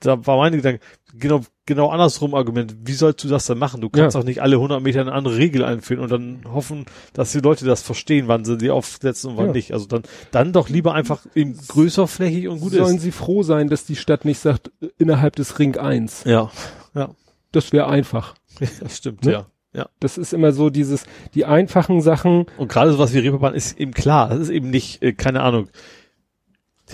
Da 0.00 0.26
war 0.26 0.38
meine 0.38 0.56
Gedanke, 0.56 0.80
genau, 1.18 1.40
genau 1.70 1.88
andersrum 1.88 2.34
Argument. 2.34 2.76
Wie 2.84 2.92
sollst 2.92 3.24
du 3.24 3.28
das 3.28 3.46
denn 3.46 3.56
machen? 3.58 3.80
Du 3.80 3.88
kannst 3.88 4.14
Ja. 4.14 4.20
doch 4.20 4.26
nicht 4.26 4.42
alle 4.42 4.56
100 4.56 4.82
Meter 4.82 5.00
eine 5.00 5.12
andere 5.12 5.36
Regel 5.36 5.64
einführen 5.64 6.00
und 6.02 6.10
dann 6.10 6.40
hoffen, 6.52 6.84
dass 7.14 7.32
die 7.32 7.38
Leute 7.40 7.64
das 7.64 7.80
verstehen, 7.82 8.28
wann 8.28 8.44
sie 8.44 8.58
die 8.58 8.70
aufsetzen 8.70 9.30
und 9.30 9.36
wann 9.36 9.46
Ja. 9.46 9.52
nicht. 9.52 9.72
Also 9.72 9.86
dann, 9.86 10.02
dann 10.32 10.52
doch 10.52 10.68
lieber 10.68 10.92
einfach 10.94 11.24
eben 11.34 11.56
größer 11.68 12.06
flächig 12.06 12.48
und 12.48 12.60
gut 12.60 12.72
sollen 12.72 12.96
ist. 12.96 13.02
sie 13.02 13.12
froh 13.12 13.42
sein, 13.42 13.68
dass 13.68 13.84
die 13.86 13.96
Stadt 13.96 14.24
nicht 14.24 14.38
sagt, 14.40 14.70
äh, 14.82 14.88
innerhalb 14.98 15.36
des 15.36 15.58
Ring 15.58 15.76
1. 15.78 16.24
Ja, 16.24 16.50
ja, 16.94 17.10
Das 17.52 17.72
wäre 17.72 17.86
einfach. 17.88 18.34
das 18.80 18.96
stimmt, 18.98 19.24
Ne? 19.24 19.32
ja. 19.32 19.46
Ja. 19.72 19.88
Das 20.00 20.18
ist 20.18 20.32
immer 20.32 20.50
so 20.50 20.68
dieses, 20.68 21.04
die 21.34 21.44
einfachen 21.44 22.00
Sachen, 22.02 22.46
Und 22.58 22.68
gerade 22.68 22.90
sowas 22.90 23.14
wie 23.14 23.20
Reeperbahn 23.20 23.54
ist 23.54 23.78
eben 23.78 23.92
klar. 23.94 24.28
Das 24.30 24.40
ist 24.40 24.48
eben 24.50 24.68
nicht, 24.68 25.00
äh, 25.00 25.12
keine 25.12 25.42
Ahnung, 25.42 25.68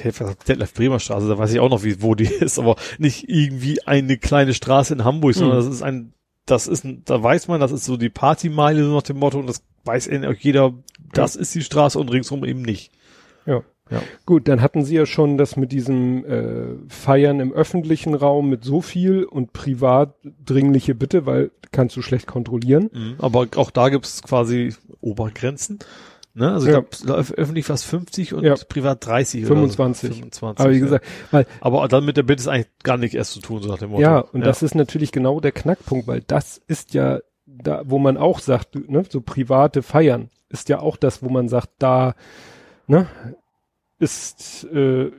Detlef 0.02 0.74
Bremer 0.74 1.00
Straße, 1.00 1.28
da 1.28 1.38
weiß 1.38 1.52
ich 1.52 1.60
auch 1.60 1.70
noch, 1.70 1.84
wie, 1.84 2.02
wo 2.02 2.14
die 2.14 2.24
ist, 2.40 2.58
aber 2.58 2.76
nicht 2.98 3.28
irgendwie 3.28 3.86
eine 3.86 4.16
kleine 4.18 4.54
Straße 4.54 4.94
in 4.94 5.04
Hamburg, 5.04 5.34
sondern 5.34 5.58
Mhm. 5.58 5.64
das 5.64 5.74
ist 5.74 5.82
ein, 5.82 6.12
das 6.46 6.66
ist, 6.68 6.84
ein, 6.84 7.02
da 7.04 7.22
weiß 7.22 7.48
man, 7.48 7.60
das 7.60 7.72
ist 7.72 7.84
so 7.84 7.96
die 7.96 8.08
Partymeile 8.10 8.84
so 8.84 8.94
nach 8.94 9.02
dem 9.02 9.18
Motto 9.18 9.38
und 9.38 9.48
das 9.48 9.62
weiß 9.84 10.10
jeder, 10.40 10.74
das 11.12 11.36
ist 11.36 11.54
die 11.54 11.62
Straße 11.62 11.98
und 11.98 12.10
ringsrum 12.10 12.44
eben 12.44 12.62
nicht. 12.62 12.92
Ja. 13.46 13.62
Ja. 13.88 14.02
Gut, 14.24 14.48
dann 14.48 14.62
hatten 14.62 14.84
sie 14.84 14.96
ja 14.96 15.06
schon 15.06 15.38
das 15.38 15.54
mit 15.56 15.70
diesem 15.70 16.24
äh, 16.24 16.74
Feiern 16.88 17.38
im 17.38 17.52
öffentlichen 17.52 18.14
Raum 18.14 18.48
mit 18.50 18.64
so 18.64 18.80
viel 18.80 19.22
und 19.22 19.52
privat 19.52 20.16
dringliche 20.44 20.96
Bitte, 20.96 21.24
weil 21.24 21.52
kannst 21.70 21.96
du 21.96 22.02
schlecht 22.02 22.26
kontrollieren. 22.26 22.90
Aber 23.18 23.46
auch 23.54 23.70
da 23.70 23.88
gibt's 23.88 24.22
quasi 24.24 24.74
Obergrenzen. 25.00 25.78
Ne? 26.36 26.52
Also 26.52 26.66
ich 26.68 26.72
Ja. 26.74 26.80
glaube, 26.80 27.24
öffentlich 27.36 27.64
fast 27.64 27.86
50 27.86 28.34
und 28.34 28.44
Ja. 28.44 28.54
privat 28.68 29.04
30 29.06 29.46
25. 29.46 30.10
oder 30.10 30.14
so. 30.14 30.20
25. 30.20 30.60
Aber 30.64 30.70
wie 30.72 30.76
ja. 30.78 30.84
gesagt, 30.84 31.06
weil 31.30 31.46
Aber 31.60 31.88
dann 31.88 32.04
mit 32.04 32.16
der 32.18 32.24
Bitte 32.24 32.40
ist 32.42 32.48
eigentlich 32.48 32.68
gar 32.82 32.98
nicht 32.98 33.14
erst 33.14 33.32
zu 33.32 33.40
tun, 33.40 33.62
so 33.62 33.68
nach 33.70 33.78
dem 33.78 33.90
Motto. 33.90 34.02
ja, 34.02 34.18
und 34.20 34.44
das 34.44 34.62
ist 34.62 34.74
natürlich 34.74 35.12
genau 35.12 35.40
der 35.40 35.52
Knackpunkt, 35.52 36.06
weil 36.06 36.20
das 36.20 36.60
ist 36.68 36.92
ja 36.94 37.20
da, 37.46 37.82
wo 37.86 37.98
man 37.98 38.16
auch 38.18 38.40
sagt, 38.40 38.74
ne, 38.88 39.04
so 39.08 39.20
private 39.22 39.82
Feiern 39.82 40.28
ist 40.50 40.68
ja 40.68 40.80
auch 40.80 40.96
das, 40.96 41.22
wo 41.22 41.28
man 41.30 41.48
sagt, 41.48 41.70
da, 41.78 42.14
ne, 42.86 43.06
ist, 43.98 44.64
äh, 44.72 45.10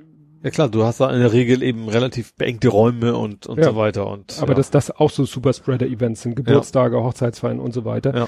Ja 0.44 0.52
klar, 0.52 0.70
du 0.70 0.84
hast 0.84 1.00
da 1.00 1.10
in 1.12 1.20
der 1.20 1.34
Regel 1.34 1.64
eben 1.64 1.90
relativ 1.90 2.36
beengte 2.36 2.68
Räume 2.68 3.16
und, 3.18 3.48
und 3.48 3.58
Ja. 3.58 3.66
so 3.66 3.76
weiter 3.76 4.06
und 4.08 4.38
aber 4.40 4.50
ja. 4.52 4.56
dass 4.56 4.70
das 4.70 4.92
auch 4.92 5.10
so 5.10 5.26
Superspreader-Events 5.26 6.22
sind, 6.22 6.36
Geburtstage, 6.36 7.02
Hochzeitsfeiern 7.04 7.60
und 7.60 7.74
so 7.74 7.86
weiter. 7.86 8.16
Ja. 8.16 8.28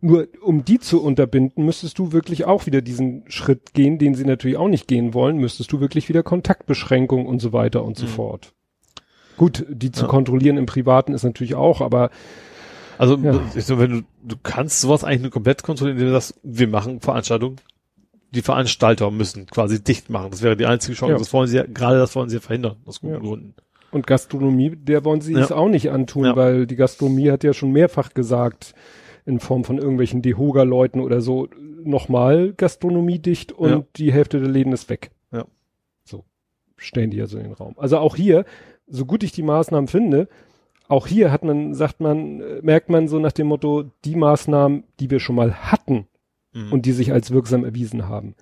Nur 0.00 0.28
um 0.42 0.64
die 0.64 0.78
zu 0.78 1.02
unterbinden, 1.02 1.64
müsstest 1.64 1.98
du 1.98 2.12
wirklich 2.12 2.44
auch 2.44 2.66
wieder 2.66 2.80
diesen 2.82 3.24
Schritt 3.28 3.74
gehen, 3.74 3.98
den 3.98 4.14
sie 4.14 4.24
natürlich 4.24 4.56
auch 4.56 4.68
nicht 4.68 4.86
gehen 4.86 5.12
wollen, 5.12 5.38
müsstest 5.38 5.72
du 5.72 5.80
wirklich 5.80 6.08
wieder 6.08 6.22
Kontaktbeschränkungen 6.22 7.26
und 7.26 7.40
so 7.40 7.52
weiter 7.52 7.84
und 7.84 7.96
so 7.98 8.06
Mhm. 8.06 8.10
fort. 8.10 8.52
Gut, 9.36 9.66
die 9.68 9.90
zu 9.90 10.02
Ja. 10.02 10.08
kontrollieren 10.08 10.56
im 10.56 10.66
Privaten 10.66 11.14
ist 11.14 11.24
natürlich 11.24 11.54
auch, 11.54 11.80
aber 11.80 12.10
Also 13.00 13.16
Ja. 13.16 13.40
so, 13.60 13.78
wenn 13.78 13.90
du, 13.92 14.02
du 14.24 14.34
kannst 14.42 14.80
sowas 14.80 15.04
eigentlich 15.04 15.22
nur 15.22 15.30
komplett 15.30 15.62
kontrollieren, 15.62 15.98
indem 15.98 16.08
du 16.08 16.20
sagst, 16.20 16.34
wir 16.42 16.66
machen 16.66 17.00
Veranstaltungen. 17.00 17.56
Die 18.32 18.42
Veranstalter 18.42 19.12
müssen 19.12 19.46
quasi 19.46 19.82
dicht 19.82 20.10
machen. 20.10 20.32
Das 20.32 20.42
wäre 20.42 20.56
die 20.56 20.66
einzige 20.66 20.94
Chance. 20.96 21.12
Ja. 21.12 21.18
Das 21.18 21.32
wollen 21.32 21.46
sie 21.46 21.58
ja, 21.58 21.64
gerade 21.64 21.98
das 21.98 22.16
wollen 22.16 22.28
sie 22.28 22.36
ja 22.36 22.40
verhindern, 22.40 22.76
aus 22.86 23.00
guten. 23.00 23.20
Gründen. 23.20 23.54
Und 23.92 24.06
Gastronomie, 24.08 24.74
der 24.74 25.04
wollen 25.04 25.20
sie 25.20 25.34
es 25.34 25.52
auch 25.52 25.68
nicht 25.68 25.90
antun, 25.92 26.34
weil 26.34 26.66
die 26.66 26.74
Gastronomie 26.74 27.30
hat 27.30 27.44
ja 27.44 27.54
schon 27.54 27.70
mehrfach 27.70 28.12
gesagt, 28.14 28.74
in 29.28 29.40
Form 29.40 29.62
von 29.64 29.78
irgendwelchen 29.78 30.22
Dehoga-Leuten 30.22 31.00
oder 31.00 31.20
so, 31.20 31.48
nochmal 31.84 32.52
Gastronomie 32.56 33.18
dicht 33.18 33.52
und 33.52 33.70
Ja. 33.70 33.84
die 33.96 34.12
Hälfte 34.12 34.40
der 34.40 34.48
Läden 34.48 34.72
ist 34.72 34.88
weg. 34.90 35.10
Ja. 35.32 35.44
So 36.04 36.24
stellen 36.76 37.10
die 37.10 37.18
ja 37.18 37.26
so 37.26 37.36
in 37.38 37.44
den 37.44 37.52
Raum. 37.52 37.74
Also 37.76 37.98
auch 37.98 38.16
hier, 38.16 38.44
so 38.86 39.04
gut 39.04 39.22
ich 39.22 39.32
die 39.32 39.42
Maßnahmen 39.42 39.86
finde, 39.88 40.28
auch 40.88 41.06
hier 41.06 41.30
hat 41.30 41.44
man, 41.44 41.74
sagt 41.74 42.00
man, 42.00 42.40
äh, 42.40 42.60
merkt 42.62 42.88
man 42.88 43.08
so 43.08 43.18
nach 43.18 43.32
dem 43.32 43.48
Motto, 43.48 43.84
die 44.06 44.16
Maßnahmen, 44.16 44.84
die 45.00 45.10
wir 45.10 45.20
schon 45.20 45.36
mal 45.36 45.52
hatten 45.54 46.06
Mhm. 46.54 46.72
und 46.72 46.86
die 46.86 46.92
sich 46.92 47.12
als 47.12 47.30
wirksam 47.30 47.64
erwiesen 47.64 48.08
haben, 48.08 48.34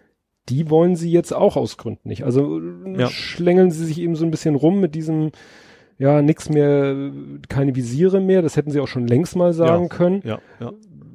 die 0.48 0.70
wollen 0.70 0.94
sie 0.94 1.10
jetzt 1.10 1.32
auch 1.34 1.56
aus 1.56 1.76
Gründen 1.76 2.08
nicht. 2.08 2.22
Also 2.24 2.60
äh, 2.60 3.00
Ja. 3.00 3.08
schlängeln 3.08 3.72
sie 3.72 3.84
sich 3.84 4.00
eben 4.00 4.14
so 4.14 4.24
ein 4.24 4.30
bisschen 4.30 4.54
rum 4.54 4.78
mit 4.80 4.94
diesem, 4.94 5.32
ja, 5.98 6.20
nix 6.22 6.48
mehr, 6.48 7.10
keine 7.48 7.74
Visiere 7.74 8.20
mehr, 8.20 8.42
das 8.42 8.56
hätten 8.56 8.70
sie 8.70 8.80
auch 8.80 8.88
schon 8.88 9.06
längst 9.06 9.36
mal 9.36 9.52
sagen 9.52 9.84
Ja. 9.84 9.88
können. 9.88 10.22
ja, 10.24 10.38
ja. 10.60 10.72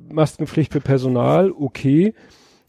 Maskenpflicht 0.09 0.73
für 0.73 0.81
Personal, 0.81 1.51
okay. 1.51 2.13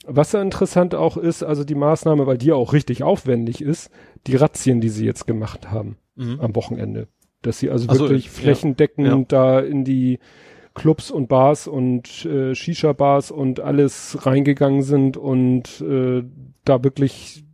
Was 0.07 0.33
ja 0.33 0.43
interessant 0.43 0.95
auch 0.95 1.17
ist, 1.17 1.43
also 1.43 1.65
die 1.65 1.75
Maßnahme, 1.75 2.27
weil 2.27 2.39
die 2.39 2.47
ja 2.47 2.55
auch 2.55 2.73
richtig 2.73 3.03
aufwendig 3.03 3.63
ist, 3.63 3.91
die 4.27 4.37
Razzien, 4.37 4.81
die 4.81 4.89
sie 4.89 5.05
jetzt 5.07 5.27
gemacht 5.27 5.71
haben 5.71 5.97
Mhm. 6.17 6.41
am 6.41 6.55
Wochenende. 6.57 7.09
Dass 7.41 7.59
sie 7.59 7.71
also 7.71 7.87
Ach 7.89 7.95
so, 7.95 8.05
wirklich 8.05 8.27
ja. 8.27 8.31
flächendeckend 8.33 9.07
Ja. 9.07 9.25
da 9.29 9.61
in 9.61 9.85
die 9.85 10.19
Clubs 10.75 11.11
und 11.11 11.29
Bars 11.29 11.67
und 11.69 12.25
äh, 12.25 12.55
Shisha-Bars 12.55 13.31
und 13.31 13.61
alles 13.61 14.19
reingegangen 14.27 14.83
sind 14.83 15.17
und 15.17 15.81
äh, 15.81 16.23
da 16.65 16.83
wirklich 16.85 17.45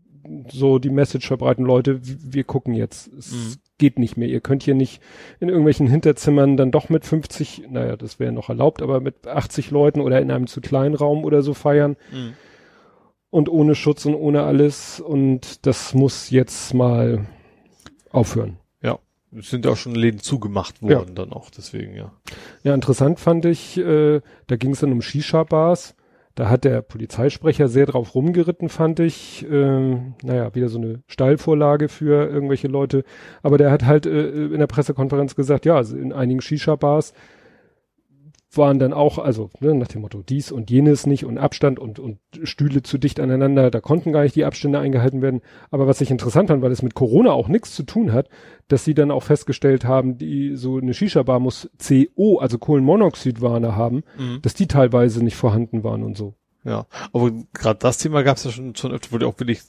so 0.51 0.79
die 0.79 0.91
Message 0.91 1.27
verbreiten, 1.27 1.65
Leute, 1.65 2.01
wir 2.03 2.45
gucken 2.45 2.75
jetzt. 2.75 3.11
Es 3.15 3.33
Mhm. 3.33 3.55
Geht 3.79 3.99
nicht 3.99 4.17
mehr. 4.17 4.29
Ihr 4.29 4.41
könnt 4.41 4.63
hier 4.65 4.75
nicht 4.75 5.01
in 5.41 5.49
irgendwelchen 5.49 5.87
Hinterzimmern 5.87 6.57
dann 6.57 6.71
doch 6.71 6.89
mit 6.89 7.05
50, 7.07 7.65
naja, 7.71 7.97
das 7.97 8.19
wäre 8.21 8.33
noch 8.33 8.49
erlaubt, 8.49 8.83
aber 8.83 9.01
mit 9.01 9.27
80 9.27 9.71
Leuten 9.71 10.01
oder 10.01 10.21
in 10.21 10.31
einem 10.31 10.47
zu 10.49 10.61
kleinen 10.61 10.95
Raum 10.95 11.25
oder 11.25 11.43
so 11.43 11.55
feiern 11.55 11.97
Mhm. 12.13 12.35
und 13.31 13.49
ohne 13.49 13.75
Schutz 13.75 14.05
und 14.05 14.15
ohne 14.15 14.43
alles 14.43 15.01
und 15.01 15.67
das 15.67 15.95
muss 15.95 16.31
jetzt 16.31 16.75
mal 16.75 17.27
aufhören. 18.11 18.59
Ja. 18.83 18.99
Es 19.37 19.51
sind 19.51 19.65
ja 19.65 19.73
auch 19.73 19.77
schon 19.77 19.95
Läden 19.95 20.21
zugemacht 20.21 20.81
worden 20.83 21.15
dann 21.15 21.33
auch, 21.33 21.51
deswegen, 21.51 21.95
ja. 21.95 22.13
Ja, 22.63 22.75
interessant 22.75 23.21
fand 23.21 23.45
ich, 23.45 23.77
äh, 23.79 24.21
da 24.47 24.57
ging 24.57 24.73
es 24.73 24.81
dann 24.81 24.93
um 24.93 25.03
Shisha-Bars. 25.03 25.95
Da 26.39 26.49
hat 26.49 26.63
der 26.63 26.83
Polizeisprecher 26.83 27.67
sehr 27.67 27.87
drauf 27.87 28.15
rumgeritten, 28.15 28.69
fand 28.69 29.01
ich. 29.01 29.45
Ähm, 29.51 30.15
naja, 30.23 30.55
wieder 30.55 30.69
so 30.69 30.79
eine 30.79 31.03
Steilvorlage 31.09 31.89
für 31.89 32.31
irgendwelche 32.31 32.69
Leute. 32.69 33.03
Aber 33.43 33.59
der 33.59 33.73
hat 33.73 33.85
halt 33.85 34.07
äh, 34.07 34.29
in 34.29 34.61
der 34.61 34.69
Pressekonferenz 34.69 35.35
gesagt, 35.35 35.67
ja, 35.67 35.75
also 35.75 35.97
in 35.97 36.13
einigen 36.13 36.41
Shisha-Bars 36.41 37.13
waren 38.59 38.79
dann 38.79 38.93
auch, 38.93 39.19
also 39.19 39.49
ne, 39.61 39.75
nach 39.75 39.89
dem 39.89 40.03
Motto 40.03 40.23
dies 40.23 40.53
und 40.53 40.71
jenes 40.71 41.07
nicht 41.07 41.25
und 41.25 41.39
Abstand 41.39 41.79
und, 41.79 41.99
und 41.99 42.19
Stühle 42.43 42.83
zu 42.83 42.99
dicht 42.99 43.19
aneinander, 43.21 43.71
da 43.71 43.81
konnten 43.81 44.13
gar 44.13 44.23
nicht 44.25 44.37
die 44.37 44.45
Abstände 44.45 44.79
eingehalten 44.79 45.23
werden. 45.23 45.41
Aber 45.71 45.87
was 45.87 46.03
ich 46.03 46.11
interessant 46.11 46.49
fand, 46.49 46.61
weil 46.63 46.73
es 46.73 46.83
mit 46.83 46.95
Corona 46.95 47.33
auch 47.33 47.49
nichts 47.49 47.75
zu 47.75 47.85
tun 47.85 48.13
hat, 48.13 48.29
dass 48.69 48.85
sie 48.85 48.93
dann 48.93 49.11
auch 49.11 49.23
festgestellt 49.23 49.87
haben, 49.87 50.19
die 50.19 50.57
so 50.57 50.77
eine 50.77 50.93
Shisha-Bar 50.93 51.41
muss 51.41 51.71
CO, 51.79 52.37
also 52.39 52.59
Kohlenmonoxidwarne 52.59 53.77
haben, 53.77 54.03
Mhm. 54.19 54.41
dass 54.43 54.55
die 54.55 54.67
teilweise 54.67 55.23
nicht 55.25 55.37
vorhanden 55.37 55.85
waren 55.85 56.03
und 56.03 56.17
so. 56.17 56.35
Ja. 56.65 56.87
Aber 57.13 57.31
gerade 57.55 57.79
das 57.79 57.99
Thema 57.99 58.23
gab 58.23 58.37
es 58.37 58.45
ja 58.45 58.51
schon, 58.51 58.75
schon 58.75 58.93
öfter, 58.93 59.13
wo 59.13 59.19
die 59.19 59.25
auch 59.25 59.39
wirklich 59.39 59.61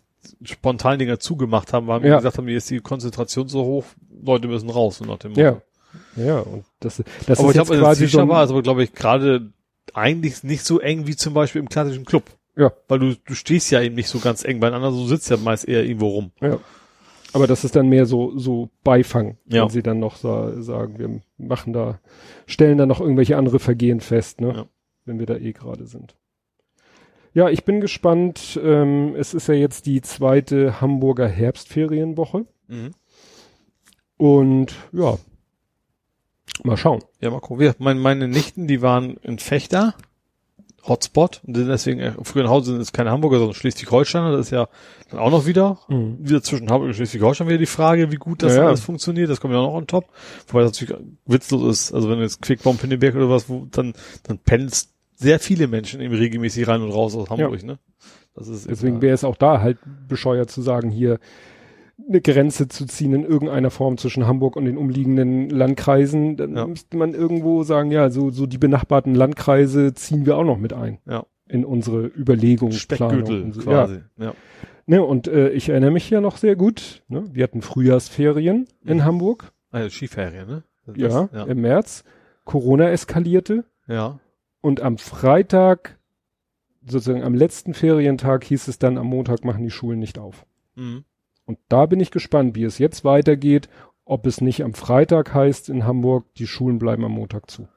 spontan 0.43 0.99
Dinger 0.99 1.19
zugemacht 1.19 1.71
haben, 1.71 1.87
weil 1.87 2.05
Ja. 2.05 2.17
gesagt 2.17 2.37
haben, 2.37 2.47
hier 2.47 2.57
ist 2.57 2.69
die 2.69 2.79
Konzentration 2.79 3.47
so 3.47 3.63
hoch, 3.63 3.85
Leute 4.21 4.47
müssen 4.47 4.69
raus, 4.69 4.97
so 4.97 5.05
nach 5.05 5.17
dem 5.19 5.33
Ja. 5.33 5.61
Ja, 6.19 6.39
und 6.39 6.65
das, 6.79 6.97
das 7.25 7.39
aber 7.39 7.49
ist 7.49 7.55
ich 7.55 7.59
jetzt 7.61 7.67
glaube, 7.67 7.81
quasi 7.81 8.07
so 8.07 8.19
ein, 8.19 8.29
war 8.29 8.39
also, 8.39 8.61
glaube 8.61 8.83
ich, 8.83 8.93
gerade 8.93 9.51
eigentlich 9.93 10.43
nicht 10.43 10.63
so 10.63 10.79
eng 10.79 11.07
wie 11.07 11.15
zum 11.15 11.33
Beispiel 11.33 11.61
im 11.61 11.69
klassischen 11.69 12.05
Club. 12.05 12.23
Ja. 12.55 12.71
Weil 12.87 12.99
du, 12.99 13.15
du 13.15 13.33
stehst 13.35 13.71
ja 13.71 13.81
eben 13.81 13.95
nicht 13.95 14.09
so 14.09 14.19
ganz 14.19 14.43
eng 14.43 14.59
beieinander, 14.59 14.91
du 14.91 15.05
sitzt 15.07 15.29
ja 15.29 15.37
meist 15.37 15.67
eher 15.67 15.83
irgendwo 15.83 16.09
rum. 16.09 16.31
ja. 16.41 16.59
Aber 17.31 17.45
das 17.45 17.63
ist 17.63 17.75
dann 17.75 17.89
mehr 17.89 18.07
so, 18.07 18.35
so 18.39 18.69
Beifang, 18.83 19.37
Ja. 19.45 19.61
wenn 19.61 19.69
sie 19.69 19.83
dann 19.83 19.99
noch 19.99 20.15
sa 20.15 20.59
sagen, 20.63 20.97
wir 20.97 21.21
machen 21.37 21.73
da, 21.73 21.99
stellen 22.47 22.79
da 22.79 22.87
noch 22.87 22.99
irgendwelche 23.01 23.37
andere 23.37 23.59
Vergehen 23.59 23.99
fest, 23.99 24.41
ne? 24.41 24.53
Ja. 24.55 24.65
Wenn 25.05 25.19
wir 25.19 25.27
da 25.27 25.35
eh 25.35 25.51
gerade 25.53 25.85
sind. 25.85 26.15
Ja, 27.35 27.49
ich 27.49 27.65
bin 27.65 27.81
gespannt. 27.81 28.59
Ähm, 28.63 29.13
es 29.15 29.35
ist 29.35 29.47
ja 29.47 29.53
jetzt 29.53 29.85
die 29.85 30.01
zweite 30.01 30.81
Hamburger 30.81 31.27
Herbstferienwoche. 31.27 32.47
Mhm. 32.67 32.91
Und 34.17 34.73
ja, 34.91 35.17
mal 36.63 36.77
schauen. 36.77 37.03
Ja, 37.21 37.29
mal 37.29 37.39
gucken. 37.39 37.59
Wir, 37.59 37.75
meine, 37.79 37.99
meine 37.99 38.27
Nichten, 38.27 38.67
die 38.67 38.81
waren 38.81 39.17
in 39.17 39.39
Fechter, 39.39 39.95
Hotspot, 40.83 41.41
und 41.45 41.55
sind 41.55 41.67
deswegen 41.67 41.99
äh, 41.99 42.13
früher 42.23 42.43
in 42.43 42.49
Hause 42.49 42.71
sind 42.71 42.81
es 42.81 42.93
keine 42.93 43.11
Hamburger, 43.11 43.37
sondern 43.37 43.55
Schleswig-Holsteiner. 43.55 44.31
Das 44.31 44.47
ist 44.47 44.51
ja 44.51 44.67
dann 45.09 45.19
auch 45.19 45.31
noch 45.31 45.45
wieder, 45.45 45.79
wieder 45.87 46.41
zwischen 46.41 46.69
Hamburg 46.69 46.89
und 46.89 46.93
Schleswig-Holstein 46.95 47.47
wieder 47.47 47.57
die 47.57 47.65
Frage, 47.65 48.11
wie 48.11 48.17
gut 48.17 48.43
das 48.43 48.53
Ja, 48.55 48.61
ja. 48.61 48.67
alles 48.67 48.81
funktioniert. 48.81 49.29
Das 49.29 49.41
kommt 49.41 49.53
ja 49.53 49.59
auch 49.59 49.67
noch 49.67 49.73
on 49.73 49.87
top. 49.87 50.05
Wobei 50.47 50.63
das 50.63 50.73
natürlich 50.73 50.95
witzlos 51.25 51.63
ist. 51.69 51.93
Also 51.93 52.09
wenn 52.09 52.17
du 52.17 52.23
jetzt 52.23 52.41
Quickbomb 52.41 52.79
Pinneberg 52.79 53.15
oder 53.15 53.29
was, 53.29 53.49
wo, 53.49 53.67
dann, 53.71 53.93
dann 54.23 54.39
pendelst 54.39 54.91
sehr 55.15 55.39
viele 55.39 55.67
Menschen 55.67 55.99
eben 55.99 56.15
regelmäßig 56.15 56.67
rein 56.67 56.81
und 56.81 56.91
raus 56.91 57.15
aus 57.15 57.29
Hamburg, 57.29 57.63
ne? 57.63 57.77
Das 58.35 58.47
ist 58.47 58.69
Deswegen 58.69 59.01
wäre 59.01 59.13
es 59.13 59.25
auch 59.25 59.35
da 59.35 59.59
halt 59.59 59.79
bescheuert 60.07 60.49
zu 60.49 60.61
sagen, 60.61 60.89
hier 60.89 61.19
eine 62.07 62.21
Grenze 62.21 62.67
zu 62.67 62.85
ziehen 62.85 63.13
in 63.13 63.23
irgendeiner 63.23 63.69
Form 63.71 63.97
zwischen 63.97 64.25
Hamburg 64.27 64.55
und 64.55 64.65
den 64.65 64.77
umliegenden 64.77 65.49
Landkreisen. 65.49 66.37
Dann 66.37 66.55
Ja. 66.55 66.67
müsste 66.67 66.97
man 66.97 67.13
irgendwo 67.13 67.63
sagen, 67.63 67.91
ja, 67.91 68.09
so, 68.09 68.29
so 68.31 68.45
die 68.45 68.57
benachbarten 68.57 69.13
Landkreise 69.15 69.93
ziehen 69.93 70.25
wir 70.25 70.37
auch 70.37 70.43
noch 70.45 70.57
mit 70.57 70.73
ein. 70.73 70.99
Ja. 71.07 71.25
In 71.47 71.65
unsere 71.65 72.05
Überlegung. 72.07 72.71
Planung 72.87 73.53
so. 73.53 73.61
quasi. 73.61 73.99
Ja. 74.17 74.25
Ja. 74.25 74.33
Ne, 74.85 75.03
und 75.03 75.27
äh, 75.27 75.49
ich 75.49 75.69
erinnere 75.69 75.91
mich 75.91 76.09
ja 76.09 76.19
noch 76.21 76.37
sehr 76.37 76.55
gut. 76.55 77.03
Ne? 77.09 77.23
Wir 77.31 77.43
hatten 77.43 77.61
Frühjahrsferien 77.61 78.67
in 78.85 78.97
Mhm. 78.97 79.03
Hamburg. 79.05 79.51
Also 79.71 79.89
Skiferien, 79.89 80.47
ne? 80.47 80.63
Das- 80.87 80.97
ja, 80.97 81.29
ja. 81.31 81.43
im 81.43 81.61
März. 81.61 82.03
Corona 82.45 82.89
eskalierte. 82.89 83.65
ja. 83.87 84.19
Und 84.61 84.81
am 84.81 84.97
Freitag, 84.97 85.97
sozusagen 86.85 87.23
am 87.23 87.33
letzten 87.33 87.73
Ferientag, 87.73 88.43
hieß 88.43 88.67
es 88.67 88.77
dann, 88.79 88.97
am 88.97 89.07
Montag 89.07 89.45
machen 89.45 89.63
die 89.63 89.69
Schulen 89.71 89.99
nicht 89.99 90.17
auf. 90.19 90.45
Mhm. 90.75 91.03
Und 91.49 91.57
da 91.67 91.87
bin 91.87 91.99
ich 91.99 92.11
gespannt, 92.11 92.55
wie 92.55 92.63
es 92.63 92.77
jetzt 92.77 93.03
weitergeht, 93.03 93.69
ob 94.05 94.27
es 94.27 94.39
nicht 94.39 94.63
am 94.63 94.75
Freitag 94.75 95.33
heißt 95.33 95.67
in 95.69 95.83
Hamburg, 95.83 96.31
die 96.35 96.45
Schulen 96.45 96.77
bleiben 96.77 97.03
am 97.03 97.13
Montag 97.13 97.49
zu. 97.49 97.67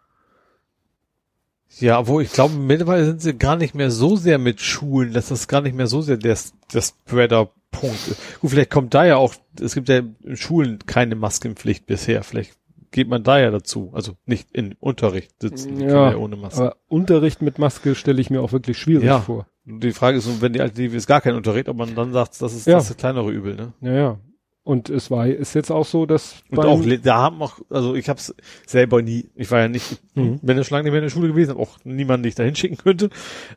Ja, 1.79 2.07
wo 2.07 2.21
ich 2.21 2.31
glaube, 2.31 2.55
mittlerweile 2.55 3.07
sind 3.07 3.23
sie 3.23 3.33
gar 3.33 3.57
nicht 3.57 3.75
mehr 3.75 3.91
so 3.91 4.15
sehr 4.15 4.37
mit 4.37 4.61
Schulen, 4.61 5.15
dass 5.15 5.29
das 5.29 5.49
gar 5.49 5.63
nicht 5.63 5.75
mehr 5.75 5.87
so 5.87 6.03
sehr 6.03 6.19
der, 6.19 6.37
der 6.75 6.83
Spreader-Punkt 6.83 8.09
ist. 8.09 8.41
Gut, 8.43 8.51
vielleicht 8.51 8.71
kommt 8.71 8.93
da 8.93 9.07
ja 9.07 9.17
auch, 9.17 9.35
es 9.59 9.75
gibt 9.75 9.89
ja 9.89 10.03
in 10.23 10.37
Schulen 10.37 10.81
keine 10.85 11.15
Maskenpflicht 11.15 11.87
bisher, 11.87 12.25
vielleicht 12.25 12.53
geht 12.93 13.09
man 13.09 13.23
da 13.25 13.41
ja 13.41 13.51
dazu, 13.51 13.91
also 13.95 14.13
nicht 14.27 14.51
in 14.53 14.75
Unterricht 14.79 15.33
sitzen, 15.41 15.77
die 15.77 15.85
Ja, 15.85 16.11
können 16.11 16.17
ohne 16.23 16.37
Maske. 16.37 16.61
Aber 16.63 16.77
Unterricht 16.89 17.43
mit 17.43 17.59
Maske 17.59 17.95
stelle 17.95 18.21
ich 18.21 18.31
mir 18.31 18.41
auch 18.43 18.53
wirklich 18.53 18.79
schwierig 18.79 19.05
Ja. 19.07 19.21
vor. 19.21 19.47
Die 19.65 19.93
Frage 19.93 20.19
ist, 20.19 20.41
wenn 20.43 20.53
die 20.53 20.61
Alternative 20.61 20.97
ist 20.97 21.07
gar 21.07 21.21
kein 21.21 21.35
Unterricht, 21.35 21.69
ob 21.69 21.77
man 21.77 21.95
dann 21.95 22.13
sagt, 22.13 22.41
das 22.41 22.55
ist 22.55 22.67
Ja. 22.67 22.75
das, 22.75 22.91
ist 22.91 22.99
kleinere 22.99 23.31
Übel, 23.31 23.55
ne? 23.57 23.73
Ja, 23.81 23.93
ja. 23.93 24.19
Und 24.65 24.91
es 24.91 25.11
war, 25.11 25.27
ist 25.27 25.55
jetzt 25.55 25.73
auch 25.73 25.85
so, 25.85 26.07
dass 26.07 26.45
Und 26.51 26.61
auch, 26.61 26.81
da 27.03 27.17
haben 27.17 27.43
auch, 27.43 27.59
also 27.69 27.97
ich 27.97 28.09
habe 28.09 28.19
es 28.21 28.33
selber 28.65 29.03
nie, 29.03 29.29
ich 29.35 29.51
war 29.51 29.59
ja 29.61 29.69
nicht, 29.69 30.01
Mhm. 30.15 30.39
ja 30.47 30.63
schon 30.63 30.77
lange 30.77 30.85
nicht 30.85 30.93
mehr 30.93 31.01
in 31.01 31.07
der 31.07 31.11
Schule 31.11 31.29
gewesen, 31.29 31.51
habe 31.51 31.61
auch 31.61 31.79
niemanden, 31.85 32.23
den 32.23 32.29
ich 32.29 32.35
da 32.37 32.45
hinschicken 32.45 32.77
könnte, 32.77 33.11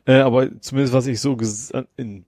äh, 0.04 0.14
aber 0.20 0.60
zumindest 0.60 0.94
was 0.94 1.06
ich 1.06 1.20
so 1.20 1.34
ges- 1.34 1.86
in 1.96 2.24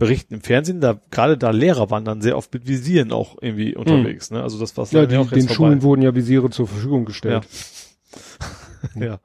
Berichten 0.00 0.34
im 0.34 0.40
Fernsehen, 0.40 0.80
da 0.80 1.00
gerade 1.12 1.38
da 1.38 1.50
Lehrer 1.50 1.90
waren 1.90 2.04
dann 2.04 2.20
sehr 2.20 2.36
oft 2.36 2.52
mit 2.52 2.66
Visieren 2.66 3.12
auch 3.12 3.36
irgendwie 3.40 3.76
unterwegs, 3.76 4.30
ne? 4.32 4.42
Also 4.42 4.58
das 4.58 4.76
war 4.76 4.84
Mhm. 4.86 4.96
ja, 4.96 5.06
die, 5.06 5.16
auch 5.16 5.30
den 5.30 5.48
Schulen 5.48 5.82
wurden 5.82 6.02
ja 6.02 6.12
Visiere 6.14 6.50
zur 6.50 6.66
Verfügung 6.66 7.04
gestellt. 7.04 7.46
Ja. 8.98 9.20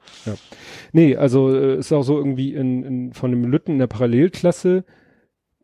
Nee, 0.91 1.15
also 1.15 1.49
äh, 1.55 1.77
ist 1.77 1.93
auch 1.93 2.03
so 2.03 2.17
irgendwie 2.17 2.53
in, 2.53 2.83
in 2.83 3.13
von 3.13 3.31
einem 3.31 3.45
Lütten 3.45 3.71
in 3.71 3.79
der 3.79 3.87
Parallelklasse, 3.87 4.83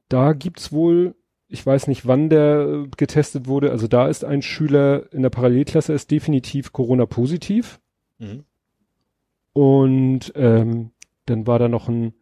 da 0.08 0.32
gibt's 0.32 0.72
wohl, 0.72 1.14
ich 1.50 1.66
weiß 1.66 1.88
nicht, 1.88 2.08
wann 2.08 2.30
der 2.30 2.86
äh, 2.86 2.88
getestet 2.96 3.48
wurde, 3.48 3.70
also 3.70 3.88
da 3.90 4.08
ist 4.08 4.24
ein 4.24 4.42
Schüler 4.42 5.12
in 5.12 5.24
der 5.24 5.30
Parallelklasse 5.30 5.92
ist 5.92 6.10
definitiv 6.10 6.72
Corona 6.72 7.06
positiv. 7.06 7.82
Mhm. 8.18 8.46
Und 9.54 10.32
ähm, 10.36 10.92
dann 11.26 11.46
war 11.46 11.60
da 11.60 11.68
noch 11.68 11.90
ein, 11.90 12.14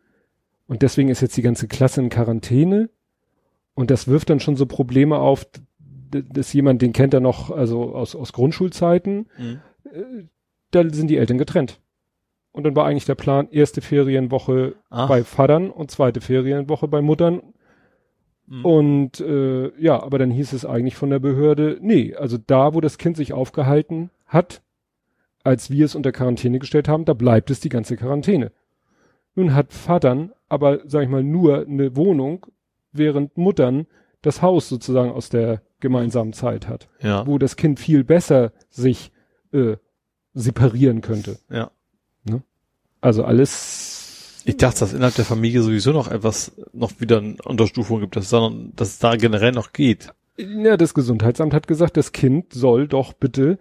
und 0.70 0.84
deswegen 0.84 1.10
ist 1.10 1.22
jetzt 1.22 1.36
die 1.36 1.42
ganze 1.42 1.68
Klasse 1.68 2.00
in 2.00 2.10
Quarantäne. 2.10 2.90
Und 3.74 3.90
das 3.90 4.08
wirft 4.08 4.30
dann 4.30 4.40
schon 4.40 4.56
so 4.56 4.68
Probleme 4.68 5.18
auf, 5.18 5.48
dass 6.12 6.54
jemand, 6.54 6.82
den 6.84 6.94
kennt 6.94 7.14
er 7.14 7.22
noch, 7.22 7.50
also 7.50 7.96
aus, 7.96 8.16
aus 8.16 8.34
Grundschulzeiten, 8.34 9.28
Mhm. 9.38 9.60
äh, 9.92 10.24
da 10.70 10.88
sind 10.88 11.08
die 11.08 11.18
Eltern 11.18 11.40
getrennt. 11.40 11.82
Und 12.52 12.66
dann 12.66 12.76
war 12.76 12.86
eigentlich 12.86 13.06
der 13.06 13.16
Plan, 13.16 13.48
erste 13.50 13.82
Ferienwoche 13.82 14.76
Ach. 14.92 15.10
bei 15.10 15.24
Vatern 15.24 15.72
und 15.72 15.90
zweite 15.90 16.22
Ferienwoche 16.22 16.88
bei 16.88 17.02
Muttern. 17.02 17.42
Mhm. 18.46 18.66
Und 18.66 19.20
äh, 19.22 19.72
ja, 19.82 20.04
aber 20.04 20.20
dann 20.20 20.30
hieß 20.30 20.54
es 20.54 20.66
eigentlich 20.66 20.96
von 20.96 21.10
der 21.10 21.20
Behörde, 21.20 21.80
nee, 21.82 22.14
also 22.14 22.38
da, 22.38 22.76
wo 22.76 22.82
das 22.82 23.00
Kind 23.00 23.18
sich 23.18 23.34
aufgehalten 23.34 24.12
hat, 24.28 24.62
als 25.44 25.72
wir 25.72 25.86
es 25.86 25.96
unter 25.96 26.12
Quarantäne 26.12 26.60
gestellt 26.60 26.88
haben, 26.88 27.06
da 27.06 27.14
bleibt 27.14 27.50
es 27.50 27.60
die 27.60 27.70
ganze 27.70 27.98
Quarantäne. 27.98 28.52
Nun 29.34 29.56
hat 29.56 29.74
Vatern 29.74 30.32
aber, 30.50 30.80
sag 30.86 31.04
ich 31.04 31.10
mal, 31.10 31.24
nur 31.24 31.66
eine 31.66 31.96
Wohnung, 31.96 32.46
während 32.92 33.38
Muttern 33.38 33.86
das 34.22 34.42
Haus 34.42 34.68
sozusagen 34.68 35.12
aus 35.12 35.30
der 35.30 35.62
gemeinsamen 35.80 36.34
Zeit 36.34 36.68
hat, 36.68 36.90
Ja. 37.02 37.26
wo 37.26 37.38
das 37.38 37.56
Kind 37.56 37.80
viel 37.80 38.04
besser 38.04 38.52
sich 38.70 39.12
äh, 39.54 39.78
separieren 40.34 41.02
könnte. 41.02 41.38
Ja. 41.50 41.72
Also 43.02 43.24
alles 43.24 44.42
Ich 44.46 44.58
dachte, 44.58 44.82
dass 44.82 44.92
innerhalb 44.94 45.16
der 45.16 45.24
Familie 45.26 45.62
sowieso 45.62 45.92
noch 45.94 46.10
etwas, 46.12 46.52
noch 46.74 47.00
wieder 47.00 47.20
eine 47.20 47.36
Unterstufung 47.46 48.02
gibt, 48.02 48.16
dass, 48.18 48.26
es 48.26 48.30
da- 48.32 48.52
dass 48.76 48.88
es 48.90 49.00
da 49.00 49.16
generell 49.16 49.52
noch 49.54 49.72
geht. 49.74 50.10
Ja, 50.38 50.76
das 50.78 50.94
Gesundheitsamt 50.94 51.54
hat 51.54 51.68
gesagt, 51.68 51.96
das 51.98 52.12
Kind 52.12 52.54
soll 52.54 52.88
doch 52.88 53.14
bitte 53.14 53.58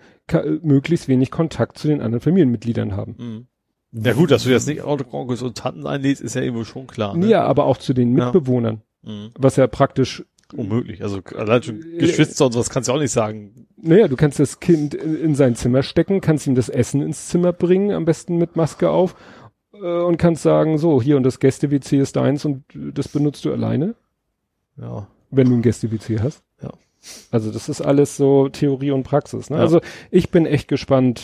möglichst 0.62 1.06
wenig 1.08 1.30
Kontakt 1.30 1.78
zu 1.78 1.86
den 1.88 2.00
anderen 2.00 2.20
Familienmitgliedern 2.20 2.96
haben. 2.96 3.14
Mhm. 3.18 3.46
Ja 3.92 4.12
gut, 4.12 4.30
dass 4.30 4.44
du 4.44 4.50
jetzt 4.50 4.68
nicht 4.68 4.84
Onkels 4.84 5.42
und 5.42 5.56
Tanten 5.56 5.86
einlädst, 5.86 6.20
ist 6.22 6.34
ja 6.34 6.42
irgendwo 6.42 6.64
schon 6.64 6.86
klar. 6.86 7.16
Ne? 7.16 7.26
Ja, 7.26 7.44
aber 7.44 7.64
auch 7.64 7.78
zu 7.78 7.94
den 7.94 8.16
Ja. 8.16 8.26
Mitbewohnern, 8.26 8.82
Mhm. 9.02 9.30
was 9.38 9.56
ja 9.56 9.66
praktisch, 9.66 10.24
Unmöglich. 10.56 11.02
Also 11.02 11.20
allein 11.36 11.62
schon 11.62 11.80
Geschwister 11.98 12.46
und 12.46 12.52
sowas 12.52 12.70
kannst 12.70 12.88
du 12.88 12.94
auch 12.94 12.98
nicht 12.98 13.10
sagen. 13.12 13.66
naja, 13.76 14.08
du 14.08 14.16
kannst 14.16 14.40
das 14.40 14.60
Kind 14.60 14.94
in, 14.94 15.14
in 15.14 15.34
sein 15.34 15.54
Zimmer 15.54 15.82
stecken, 15.82 16.22
kannst 16.22 16.46
ihm 16.46 16.54
das 16.54 16.70
Essen 16.70 17.02
ins 17.02 17.28
Zimmer 17.28 17.52
bringen, 17.52 17.90
am 17.92 18.06
besten 18.06 18.36
mit 18.38 18.56
Maske 18.56 18.88
auf, 18.88 19.14
äh, 19.74 19.78
und 20.02 20.16
kannst 20.16 20.42
sagen, 20.42 20.78
so, 20.78 21.02
hier 21.02 21.18
und 21.18 21.24
das 21.24 21.38
Gäste-WC 21.38 21.98
ist 21.98 22.16
deins 22.16 22.46
und 22.46 22.64
äh, 22.74 22.92
das 22.94 23.08
benutzt 23.08 23.44
du 23.44 23.52
alleine, 23.52 23.94
Ja. 24.80 25.06
wenn 25.30 25.50
du 25.50 25.54
ein 25.56 25.60
Gäste-WC 25.62 26.20
hast. 26.20 26.42
Ja. 26.62 26.70
Also 27.30 27.50
das 27.52 27.68
ist 27.68 27.82
alles 27.82 28.16
so 28.16 28.48
Theorie 28.48 28.90
und 28.92 29.02
Praxis. 29.02 29.50
Ne? 29.50 29.56
Ja. 29.56 29.62
Also 29.62 29.80
ich 30.10 30.30
bin 30.30 30.46
echt 30.46 30.68
gespannt, 30.68 31.22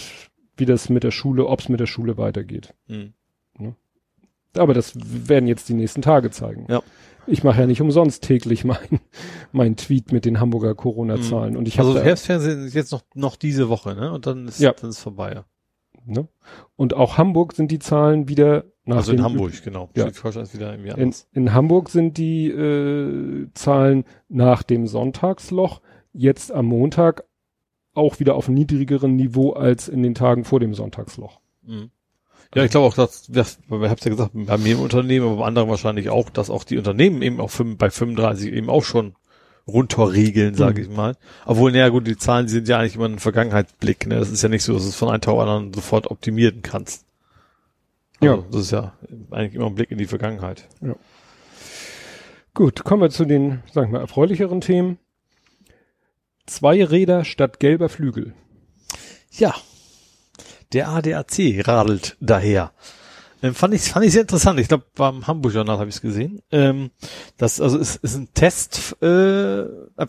wie 0.57 0.67
das 0.67 0.89
mit 0.89 1.03
der 1.05 1.11
Schule, 1.11 1.47
ob's 1.47 1.69
mit 1.69 1.81
der 1.81 1.87
Schule 1.87 2.17
weitergeht. 2.17 2.75
Mhm. 2.89 3.15
Aber 4.57 4.73
das 4.73 4.93
werden 4.97 5.49
jetzt 5.49 5.69
die 5.69 5.75
nächsten 5.75 6.01
Tage 6.01 6.31
zeigen. 6.31 6.67
Ja. 6.69 6.83
Ich 7.27 7.43
mache 7.43 7.61
ja 7.61 7.67
nicht 7.67 7.81
umsonst 7.81 8.23
täglich 8.23 8.65
mein, 8.65 9.01
mein 9.53 9.77
Tweet 9.77 10.13
mit 10.13 10.25
den 10.25 10.39
Hamburger 10.41 10.75
Corona-Zahlen. 10.75 11.57
Und 11.57 11.67
ich 11.67 11.79
habe 11.79 11.89
Also 11.89 12.01
Herbstfernsehen 12.01 12.65
ist 12.67 12.75
jetzt 12.75 12.93
noch, 12.93 13.03
noch 13.15 13.37
diese 13.37 13.69
Woche, 13.69 13.95
ne? 13.95 14.13
Und 14.13 14.27
dann 14.27 14.47
ist, 14.47 14.61
Ja. 14.61 14.73
dann 14.73 14.91
ist 14.91 15.01
vorbei. 15.01 15.33
Ja. 15.35 15.45
ne? 16.05 16.29
Und 16.77 16.95
auch 16.95 17.19
Hamburg 17.19 17.55
sind 17.55 17.71
die 17.73 17.79
Zahlen 17.79 18.29
wieder 18.29 18.65
nach 18.85 18.97
Also 18.99 19.13
in 19.13 19.23
Hamburg, 19.23 19.61
genau. 19.65 19.89
Ja. 19.97 20.07
Wieder 20.07 20.73
irgendwie 20.73 21.01
In, 21.01 21.15
in 21.33 21.55
Hamburg 21.55 21.89
sind 21.89 22.19
die 22.19 22.49
äh, 22.49 23.49
Zahlen 23.55 24.05
nach 24.29 24.63
dem 24.63 24.87
Sonntagsloch 24.87 25.81
jetzt 26.13 26.53
am 26.53 26.67
Montag 26.67 27.25
auch 27.95 28.21
wieder 28.21 28.35
auf 28.35 28.49
einem 28.49 28.57
niedrigeren 28.57 29.17
Niveau 29.17 29.53
als 29.53 29.89
in 29.89 30.03
den 30.03 30.15
Tagen 30.15 30.45
vor 30.45 30.61
dem 30.61 30.75
Sonntagsloch. 30.75 31.41
Mhm. 31.63 31.91
Ja, 32.55 32.63
ich 32.65 32.71
glaube 32.71 32.87
auch, 32.87 32.95
dass, 32.95 33.27
das, 33.29 33.59
wir 33.69 33.91
hab's 33.91 34.05
ja 34.05 34.11
gesagt, 34.11 34.31
bei 34.35 34.59
mir 34.59 34.75
im 34.75 34.81
Unternehmen, 34.81 35.27
aber 35.27 35.37
bei 35.39 35.45
anderen 35.47 35.69
wahrscheinlich 35.69 36.09
auch, 36.11 36.31
dass 36.31 36.51
auch 36.51 36.63
die 36.65 36.79
Unternehmen 36.79 37.21
eben 37.23 37.41
auch 37.41 37.51
bei 37.79 37.91
35 37.91 38.53
eben 38.53 38.71
auch 38.71 38.85
schon 38.85 39.15
runterregeln, 39.67 40.55
sage 40.55 40.83
Mhm. 40.83 40.91
ich 40.91 40.97
mal. 40.97 41.17
Obwohl, 41.47 41.73
naja 41.73 41.89
gut, 41.89 42.07
die 42.07 42.17
Zahlen 42.17 42.49
sind 42.49 42.69
ja 42.69 42.79
eigentlich 42.79 42.97
immer 42.97 43.07
ein 43.09 43.19
Vergangenheitsblick. 43.19 44.07
Ne? 44.07 44.17
Das 44.17 44.31
ist 44.31 44.43
ja 44.43 44.49
nicht 44.49 44.63
so, 44.63 44.75
dass 44.75 44.83
du 44.83 44.89
es 44.91 44.95
von 44.97 45.09
einem 45.09 45.21
Tag 45.23 45.35
auf 45.35 45.41
anderen 45.41 45.73
sofort 45.73 46.11
optimieren 46.11 46.63
kannst. 46.63 47.07
Also, 48.21 48.35
Ja. 48.37 48.45
Das 48.53 48.61
ist 48.61 48.71
ja 48.71 48.93
eigentlich 49.31 49.55
immer 49.55 49.67
ein 49.67 49.75
Blick 49.75 49.91
in 49.91 49.99
die 49.99 50.07
Vergangenheit. 50.07 50.69
Gut, 52.53 52.85
kommen 52.85 53.03
wir 53.03 53.11
zu 53.11 53.25
den, 53.25 53.63
sag 53.73 53.87
ich 53.87 53.91
mal, 53.91 54.01
erfreulicheren 54.01 54.61
Themen. 54.61 54.99
Zwei 56.47 56.85
Räder 56.85 57.25
statt 57.25 57.61
gelber 57.61 57.89
Flügel. 57.89 58.35
Ja. 59.31 59.55
Der 60.73 60.89
ADAC 60.89 61.67
radelt 61.67 62.17
daher. 62.21 62.73
Ähm, 63.45 63.55
fand 63.55 63.75
ich 63.75 63.83
fand 63.83 64.07
ich 64.07 64.13
sehr 64.13 64.23
interessant. 64.23 64.59
Ich 64.59 64.69
glaube, 64.69 64.85
beim 64.95 65.27
Hamburg 65.27 65.53
Journal 65.53 65.79
habe 65.79 65.91
ich 65.91 65.97
es 65.97 66.01
gesehen. 66.01 66.41
Ähm, 66.51 66.91
das 67.37 67.61
also 67.61 67.77
ist, 67.77 67.97
ist 67.97 68.17
ein 68.17 68.33
Test, 68.33 68.97
äh, 69.03 69.65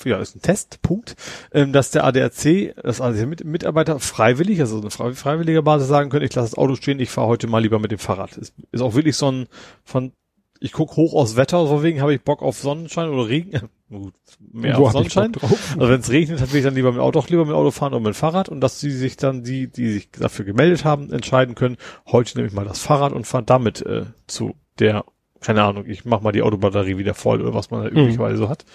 ja, 0.05 0.17
ist 0.19 0.35
ein 0.37 0.41
Testpunkt, 0.41 1.17
ähm, 1.53 1.73
dass 1.73 1.91
der 1.91 2.05
ADAC, 2.05 2.73
das 2.81 3.01
ADAC 3.01 3.27
mit, 3.27 3.43
Mitarbeiter 3.43 3.99
freiwillig, 3.99 4.61
also 4.61 4.79
eine 4.79 4.89
frei, 4.89 5.11
freiwillige 5.11 5.61
Basis 5.63 5.89
sagen 5.89 6.09
können, 6.09 6.25
ich 6.25 6.33
lasse 6.33 6.51
das 6.51 6.57
Auto 6.57 6.75
stehen, 6.75 7.01
ich 7.01 7.09
fahre 7.09 7.27
heute 7.27 7.47
mal 7.47 7.59
lieber 7.61 7.79
mit 7.79 7.91
dem 7.91 7.99
Fahrrad. 7.99 8.37
Ist, 8.37 8.53
ist 8.71 8.81
auch 8.81 8.95
wirklich 8.95 9.17
so 9.17 9.29
ein 9.29 9.47
von 9.83 10.13
ich 10.61 10.71
guck 10.71 10.95
hoch 10.95 11.13
aufs 11.13 11.35
Wetter, 11.35 11.67
so 11.67 11.83
wegen 11.83 12.01
habe 12.01 12.13
ich 12.13 12.21
Bock 12.21 12.41
auf 12.41 12.57
Sonnenschein 12.57 13.09
oder 13.09 13.27
Regen. 13.27 13.69
Gut, 13.89 14.15
mehr 14.51 14.79
auf 14.79 14.93
Sonnenschein. 14.93 15.31
Also 15.35 15.89
wenn 15.89 15.99
es 15.99 16.09
regnet, 16.09 16.41
dann 16.41 16.51
will 16.51 16.57
ich 16.57 16.65
dann 16.65 16.73
lieber 16.73 16.91
mit 16.91 17.01
Auto, 17.01 17.19
auch 17.19 17.29
lieber 17.29 17.45
mit 17.45 17.53
Auto 17.53 17.69
fahren 17.69 17.93
oder 17.93 18.03
mit 18.03 18.15
Fahrrad 18.15 18.49
und 18.49 18.59
dass 18.61 18.79
sie 18.79 18.89
sich 18.89 19.15
dann 19.15 19.43
die, 19.43 19.67
die 19.67 19.91
sich 19.91 20.09
dafür 20.09 20.43
gemeldet 20.43 20.85
haben, 20.85 21.11
entscheiden 21.11 21.53
können, 21.53 21.77
heute 22.07 22.35
nehme 22.37 22.47
ich 22.47 22.53
mal 22.53 22.65
das 22.65 22.79
Fahrrad 22.79 23.13
und 23.13 23.27
fahre 23.27 23.43
damit 23.43 23.85
äh, 23.85 24.05
zu 24.25 24.55
der, 24.79 25.05
keine 25.39 25.63
Ahnung, 25.63 25.85
ich 25.85 26.03
mach 26.03 26.21
mal 26.21 26.31
die 26.31 26.41
Autobatterie 26.41 26.97
wieder 26.97 27.13
voll 27.13 27.41
oder 27.41 27.53
was 27.53 27.69
man 27.69 27.83
da 27.83 27.89
üblicherweise 27.89 28.37
so 28.37 28.49
hat. 28.49 28.65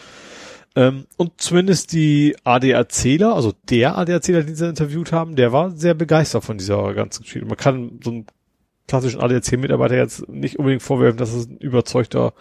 Ähm, 0.77 1.07
und 1.17 1.41
zumindest 1.41 1.93
die 1.93 2.37
ADACler, 2.45 3.35
also 3.35 3.53
der 3.69 3.99
ADACler, 3.99 4.45
den 4.45 4.55
sie 4.55 4.69
interviewt 4.69 5.11
haben, 5.11 5.35
der 5.35 5.53
war 5.53 5.73
sehr 5.73 5.95
begeistert 5.95 6.45
von 6.45 6.59
dieser 6.59 6.95
ganzen 6.95 7.25
Geschichte. 7.25 7.49
Man 7.49 7.57
kann 7.57 7.99
so 8.05 8.11
einen 8.11 8.27
klassischen 8.87 9.21
ADAC-Mitarbeiter 9.21 9.97
jetzt 9.97 10.29
nicht 10.29 10.59
unbedingt 10.59 10.83
vorwerfen, 10.83 11.19
dass 11.19 11.35
es 11.35 11.49
ein 11.49 11.59
überzeugter 11.59 12.33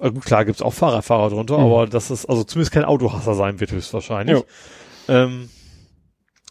Äh, 0.00 0.10
gut, 0.10 0.24
klar 0.24 0.44
gibt's 0.44 0.62
auch 0.62 0.72
Fahrradfahrer 0.74 1.30
drunter, 1.30 1.58
Mhm. 1.58 1.64
aber 1.64 1.86
dass 1.86 2.10
es 2.10 2.24
also 2.26 2.44
zumindest 2.44 2.72
kein 2.72 2.84
Autohasser 2.84 3.34
sein 3.34 3.60
wird 3.60 3.72
höchstwahrscheinlich. 3.72 4.42
Ähm, 5.08 5.48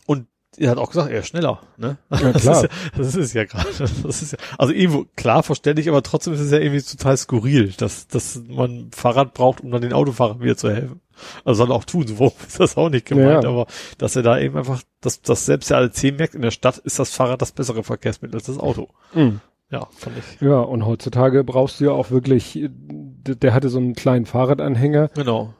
und 0.06 0.27
er 0.57 0.72
hat 0.72 0.77
auch 0.77 0.89
gesagt, 0.89 1.11
er 1.11 1.19
ist 1.19 1.27
schneller, 1.27 1.61
ne? 1.77 1.97
Ja, 2.11 2.31
Das 2.31 2.41
klar. 2.43 2.64
ist 2.64 2.64
ja, 2.64 2.69
das 2.97 3.15
ist 3.15 3.34
ja 3.34 3.43
gerade, 3.45 3.68
das 4.03 4.22
ist 4.22 4.31
ja, 4.34 4.38
also 4.57 4.72
irgendwo 4.73 5.06
klar 5.15 5.43
verständlich, 5.43 5.89
aber 5.89 6.02
trotzdem 6.03 6.34
ist 6.34 6.39
es 6.39 6.52
ja 6.52 6.60
irgendwie 6.60 6.81
total 6.81 7.18
skurril, 7.18 7.73
dass, 7.77 8.07
dass 8.07 8.41
man 8.47 8.89
Fahrrad 8.91 9.34
braucht, 9.34 9.61
um 9.61 9.72
dann 9.72 9.81
den 9.81 9.91
Autofahrer 9.93 10.39
wieder 10.39 10.56
zu 10.56 10.69
helfen. 10.72 11.02
Also 11.43 11.60
soll 11.65 11.72
er 11.72 11.76
auch 11.76 11.84
tun, 11.85 12.07
so 12.07 12.31
ist 12.47 12.60
das 12.60 12.77
auch 12.77 12.89
nicht 12.89 13.06
gemeint, 13.07 13.43
Ja. 13.43 13.49
aber 13.49 13.68
dass 13.97 14.15
er 14.15 14.22
da 14.23 14.38
eben 14.39 14.56
einfach, 14.57 14.81
dass, 15.02 15.22
dass 15.22 15.45
selbst 15.45 15.69
der 15.72 15.77
ADC 15.77 16.11
merkt, 16.18 16.35
in 16.35 16.41
der 16.41 16.52
Stadt 16.52 16.77
ist 16.77 16.99
das 16.99 17.10
Fahrrad 17.11 17.41
das 17.41 17.52
bessere 17.52 17.84
Verkehrsmittel 17.84 18.35
als 18.38 18.45
das 18.45 18.57
Auto. 18.60 18.89
Mhm. 19.14 19.41
Ja, 19.71 19.87
fand 19.91 20.17
ich. 20.17 20.41
Ja, 20.41 20.59
und 20.59 20.85
heutzutage 20.85 21.43
brauchst 21.43 21.79
du 21.79 21.85
ja 21.85 21.91
auch 21.91 22.11
wirklich, 22.11 22.59
der, 22.69 23.53
hatte 23.53 23.69
so 23.69 23.79
einen 23.79 23.93
kleinen 23.95 24.25
Fahrradanhänger, 24.25 25.09
Genau. 25.15 25.53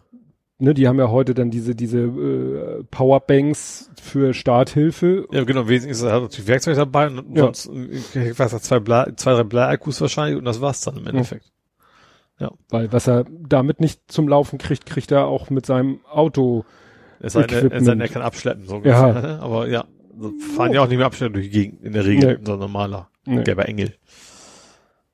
ne, 0.60 0.73
die 0.76 0.88
haben 0.88 0.99
ja 0.99 1.10
heute 1.10 1.34
dann 1.34 1.49
diese, 1.49 1.76
diese 1.76 1.99
äh, 2.02 2.84
Powerbanks 2.91 3.90
für 4.02 4.34
Starthilfe. 4.34 5.27
Ja, 5.32 5.44
genau, 5.44 5.68
wesentlich 5.68 5.98
ist, 5.98 6.03
er 6.03 6.22
natürlich 6.22 6.48
Werkzeug 6.48 6.76
dabei 6.76 7.07
und 7.10 7.36
Ja. 7.36 7.45
sonst, 7.52 7.65
ich 8.15 8.38
weiß 8.40 8.53
nicht, 8.53 8.64
zwei, 8.65 8.80
Blei, 8.80 9.11
zwei, 9.15 9.34
drei 9.34 9.44
Bleiakkus 9.44 9.99
wahrscheinlich 10.02 10.38
und 10.38 10.45
das 10.45 10.61
war's 10.61 10.82
dann 10.82 10.98
im 10.98 11.07
Endeffekt. 11.07 11.52
Weil 12.69 12.91
was 12.91 13.07
er 13.07 13.26
damit 13.48 13.80
nicht 13.80 14.02
zum 14.11 14.27
Laufen 14.27 14.60
kriegt, 14.60 14.86
kriegt 14.86 15.11
er 15.11 15.26
auch 15.26 15.49
mit 15.49 15.65
seinem 15.65 16.02
Auto. 16.11 16.65
Es 17.19 17.34
sei 17.34 17.48
denn, 17.48 18.02
er 18.02 18.07
kann 18.10 18.22
abschleppen, 18.22 18.68
so 18.68 18.82
Ja. 18.84 19.11
ne? 19.14 19.40
Aber 19.41 19.68
ja, 19.68 19.86
so 20.19 20.32
fahren 20.56 20.73
ja 20.73 20.82
auch 20.82 20.88
nicht 20.88 20.98
mehr 20.98 21.06
abschleppen 21.07 21.34
durch 21.34 21.45
die 21.48 21.52
Gegend, 21.52 21.82
in 21.84 21.94
der 21.94 22.06
Regel, 22.06 22.38
Nee. 22.38 22.45
so 22.45 22.53
ein 23.26 23.35
Nee. 23.35 23.43
gelber 23.43 23.68
Engel. 23.68 23.95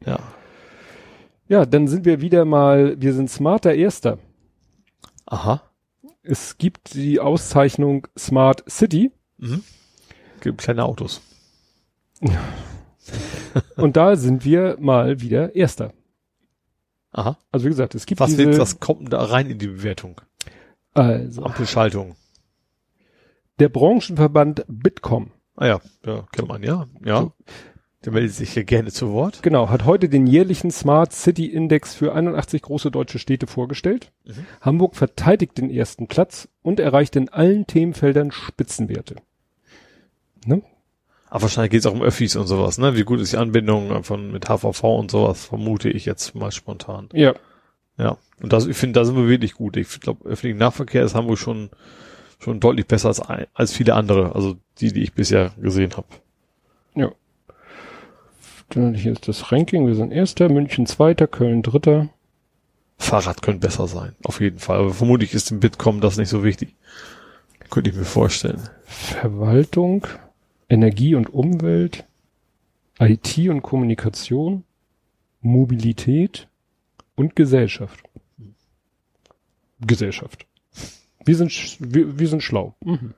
Ja. 0.06 0.20
Ja, 1.48 1.66
dann 1.66 1.88
sind 1.88 2.06
wir 2.06 2.22
wieder 2.22 2.46
mal, 2.46 2.96
wir 3.02 3.14
sind 3.14 3.30
smarter 3.30 3.74
Erster. 3.74 4.18
Aha. 5.26 5.62
Es 6.24 6.58
gibt 6.58 6.94
die 6.94 7.20
Auszeichnung 7.20 8.08
Smart 8.18 8.64
City 8.70 9.12
Mhm. 9.38 9.64
Gibt 10.42 10.60
kleine 10.62 10.84
Autos. 10.86 11.22
und 13.76 13.98
da 13.98 14.16
sind 14.16 14.46
wir 14.46 14.78
mal 14.80 15.20
wieder 15.22 15.56
Erster. 15.56 15.94
Aha. 17.12 17.38
Also 17.52 17.66
wie 17.66 17.70
gesagt, 17.70 17.96
es 17.96 18.06
gibt 18.06 18.22
Was, 18.22 18.36
diese, 18.36 18.58
was 18.60 18.80
kommt 18.80 19.12
da 19.12 19.24
rein 19.24 19.50
in 19.50 19.58
die 19.58 19.68
Bewertung? 19.68 20.22
also 20.94 21.44
Ampelschaltung. 21.44 22.16
der 23.60 23.70
Branchenverband 23.70 24.66
Bitkom, 24.68 25.32
Ah 25.56 25.68
ja, 25.68 25.82
ja, 26.06 26.26
kennt 26.32 26.48
man, 26.48 26.64
ja. 26.64 26.86
Ja. 27.04 27.32
Der 28.04 28.12
meldet 28.12 28.34
sich 28.34 28.54
hier 28.54 28.64
gerne 28.64 28.92
zu 28.92 29.12
Wort. 29.12 29.44
genau, 29.44 29.70
hat 29.70 29.86
heute 29.86 30.10
den 30.10 30.26
jährlichen 30.26 30.72
Smart 30.72 31.14
City 31.14 31.46
Index 31.46 31.94
für 31.94 32.14
81 32.14 32.64
große 32.64 32.90
deutsche 32.90 33.20
Städte 33.20 33.46
vorgestellt. 33.46 34.12
Mhm. 34.26 34.46
Hamburg 34.62 34.96
verteidigt 34.96 35.58
den 35.58 35.70
ersten 35.70 36.08
Platz 36.08 36.48
und 36.64 36.80
erreicht 36.80 37.16
in 37.16 37.30
allen 37.30 37.68
Themenfeldern 37.68 38.32
Spitzenwerte. 38.32 39.18
Ne? 40.46 40.64
Aber 41.30 41.44
wahrscheinlich 41.44 41.72
geht 41.72 41.82
es 41.82 41.86
auch 41.86 41.94
um 41.94 42.02
Öffis 42.02 42.36
und 42.36 42.48
sowas, 42.48 42.78
ne? 42.78 42.98
Wie 42.98 43.04
gut 43.04 43.22
ist 43.22 43.34
die 43.34 43.38
Anbindung 43.38 44.04
von 44.04 44.32
mit 44.32 44.50
HVV 44.50 44.84
und 44.84 45.12
sowas, 45.12 45.46
vermute 45.46 45.90
ich 45.90 46.06
jetzt 46.06 46.36
mal 46.36 46.52
spontan. 46.52 47.08
Ja, 47.14 47.36
Ja. 47.98 48.18
Und 48.42 48.52
das, 48.52 48.66
ich 48.66 48.76
finde, 48.76 49.00
da 49.00 49.06
sind 49.06 49.16
wir 49.16 49.28
wirklich 49.28 49.54
gut. 49.54 49.78
Ich 49.78 50.00
glaube, 50.00 50.28
öffentlichen 50.28 50.58
Nahverkehr 50.58 51.04
ist 51.04 51.14
Hamburg 51.14 51.38
schon, 51.38 51.70
schon 52.40 52.60
deutlich 52.60 52.88
besser 52.88 53.10
als, 53.10 53.22
als 53.54 53.72
viele 53.72 53.94
andere, 53.94 54.34
also 54.34 54.58
die, 54.80 54.92
die 54.92 55.04
ich 55.04 55.14
bisher 55.14 55.52
gesehen 55.62 55.96
habe. 55.96 56.08
Hier 58.74 59.12
ist 59.12 59.28
das 59.28 59.52
Ranking. 59.52 59.88
Wir 59.88 59.96
sind 59.96 60.12
Erster, 60.12 60.50
München 60.50 60.86
Zweiter, 60.86 61.28
Köln 61.28 61.62
Dritter. 61.62 62.10
Fahrrad 62.98 63.42
könnte 63.42 63.68
besser 63.68 63.88
sein, 63.88 64.16
auf 64.24 64.42
jeden 64.42 64.60
Fall. 64.60 64.80
Aber 64.80 64.94
vermutlich 64.94 65.34
ist 65.34 65.52
im 65.52 65.60
Bitkom 65.60 66.02
das 66.02 66.18
nicht 66.18 66.30
so 66.30 66.44
wichtig. 66.44 66.76
Könnte 67.70 67.90
ich 67.90 67.96
mir 67.96 68.06
vorstellen. 68.06 68.62
Verwaltung, 68.86 70.08
Energie 70.70 71.16
und 71.16 71.34
Umwelt, 71.34 72.06
IT 73.00 73.38
und 73.50 73.62
Kommunikation, 73.62 74.64
Mobilität 75.42 76.48
und 77.16 77.36
Gesellschaft. 77.36 78.04
Gesellschaft. 79.80 80.46
Wir 81.26 81.36
sind, 81.36 81.78
wir, 81.80 82.20
wir 82.20 82.28
sind 82.28 82.44
schlau. 82.44 82.76
Mhm. 82.84 83.14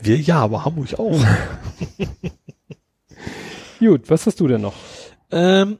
Wir 0.00 0.18
ja, 0.18 0.40
aber 0.40 0.64
Hamburg 0.64 0.98
auch. 0.98 1.18
Gut, 3.84 4.08
was 4.10 4.26
hast 4.26 4.40
du 4.40 4.48
denn 4.48 4.60
noch? 4.62 4.74
ähm, 5.30 5.78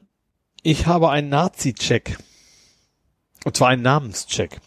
ich 0.63 0.87
habe 0.87 1.09
einen 1.11 1.29
Nazi-Check. 1.29 2.17
Und 3.45 3.55
zwar 3.55 3.69
einen 3.69 3.83
Namenscheck. 3.83 4.59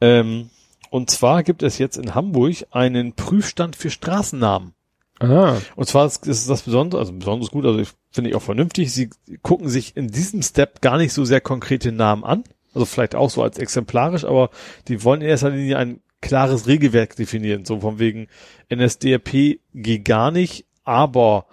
Ähm, 0.00 0.50
und 0.90 1.10
zwar 1.10 1.42
gibt 1.42 1.62
es 1.64 1.78
jetzt 1.78 1.96
in 1.96 2.14
Hamburg 2.14 2.54
einen 2.70 3.14
Prüfstand 3.14 3.74
für 3.74 3.90
Straßennamen. 3.90 4.74
Ah, 5.18 5.56
Und 5.74 5.88
zwar 5.88 6.06
ist, 6.06 6.26
ist 6.26 6.48
das 6.48 6.62
Besondere, 6.62 7.00
also 7.00 7.12
besonders 7.12 7.50
gut, 7.50 7.64
also 7.66 7.78
ich- 7.80 7.88
finde 8.12 8.30
ich 8.30 8.36
auch 8.36 8.42
vernünftig. 8.42 8.92
Sie 8.92 9.10
gucken 9.42 9.68
sich 9.68 9.96
in 9.96 10.06
diesem 10.08 10.42
Step 10.42 10.80
gar 10.80 10.98
nicht 10.98 11.12
so 11.12 11.24
sehr 11.24 11.40
konkrete 11.40 11.90
Namen 11.90 12.22
an. 12.24 12.44
Also 12.74 12.84
vielleicht 12.86 13.14
auch 13.16 13.30
so 13.30 13.42
als 13.42 13.58
exemplarisch, 13.58 14.24
aber 14.24 14.50
die 14.88 15.02
wollen 15.02 15.20
in 15.20 15.28
erster 15.28 15.50
Linie 15.50 15.78
ein 15.78 16.00
klares 16.20 16.66
Regelwerk 16.68 17.16
definieren. 17.16 17.64
So 17.64 17.80
von 17.80 17.98
wegen 17.98 18.28
NSDAP 18.72 19.58
geht 19.74 20.04
gar 20.04 20.30
nicht, 20.30 20.64
aber 20.84 21.46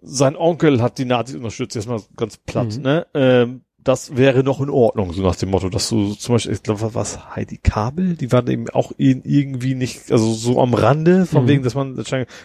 sein 0.00 0.36
Onkel 0.36 0.80
hat 0.82 0.98
die 0.98 1.04
Nazis 1.04 1.36
unterstützt, 1.36 1.74
jetzt 1.76 1.88
mal 1.88 2.00
ganz 2.16 2.36
platt, 2.36 2.76
Mhm. 2.76 2.82
ne? 2.82 3.06
Ähm, 3.14 3.60
das 3.84 4.16
wäre 4.16 4.42
noch 4.44 4.60
in 4.60 4.68
Ordnung, 4.68 5.12
so 5.14 5.22
nach 5.22 5.36
dem 5.36 5.48
Motto, 5.50 5.70
dass 5.70 5.88
du 5.88 6.12
zum 6.12 6.34
Beispiel, 6.34 6.52
ich 6.52 6.62
glaube, 6.62 6.94
was, 6.94 7.34
Heidi 7.34 7.56
Kabel, 7.56 8.16
die 8.16 8.30
waren 8.32 8.46
eben 8.48 8.68
auch 8.68 8.92
in, 8.98 9.22
irgendwie 9.24 9.74
nicht, 9.74 10.12
also 10.12 10.34
so 10.34 10.60
am 10.60 10.74
Rande, 10.74 11.24
von 11.24 11.44
Mhm. 11.44 11.48
wegen, 11.48 11.62
dass 11.62 11.74
man, 11.74 11.96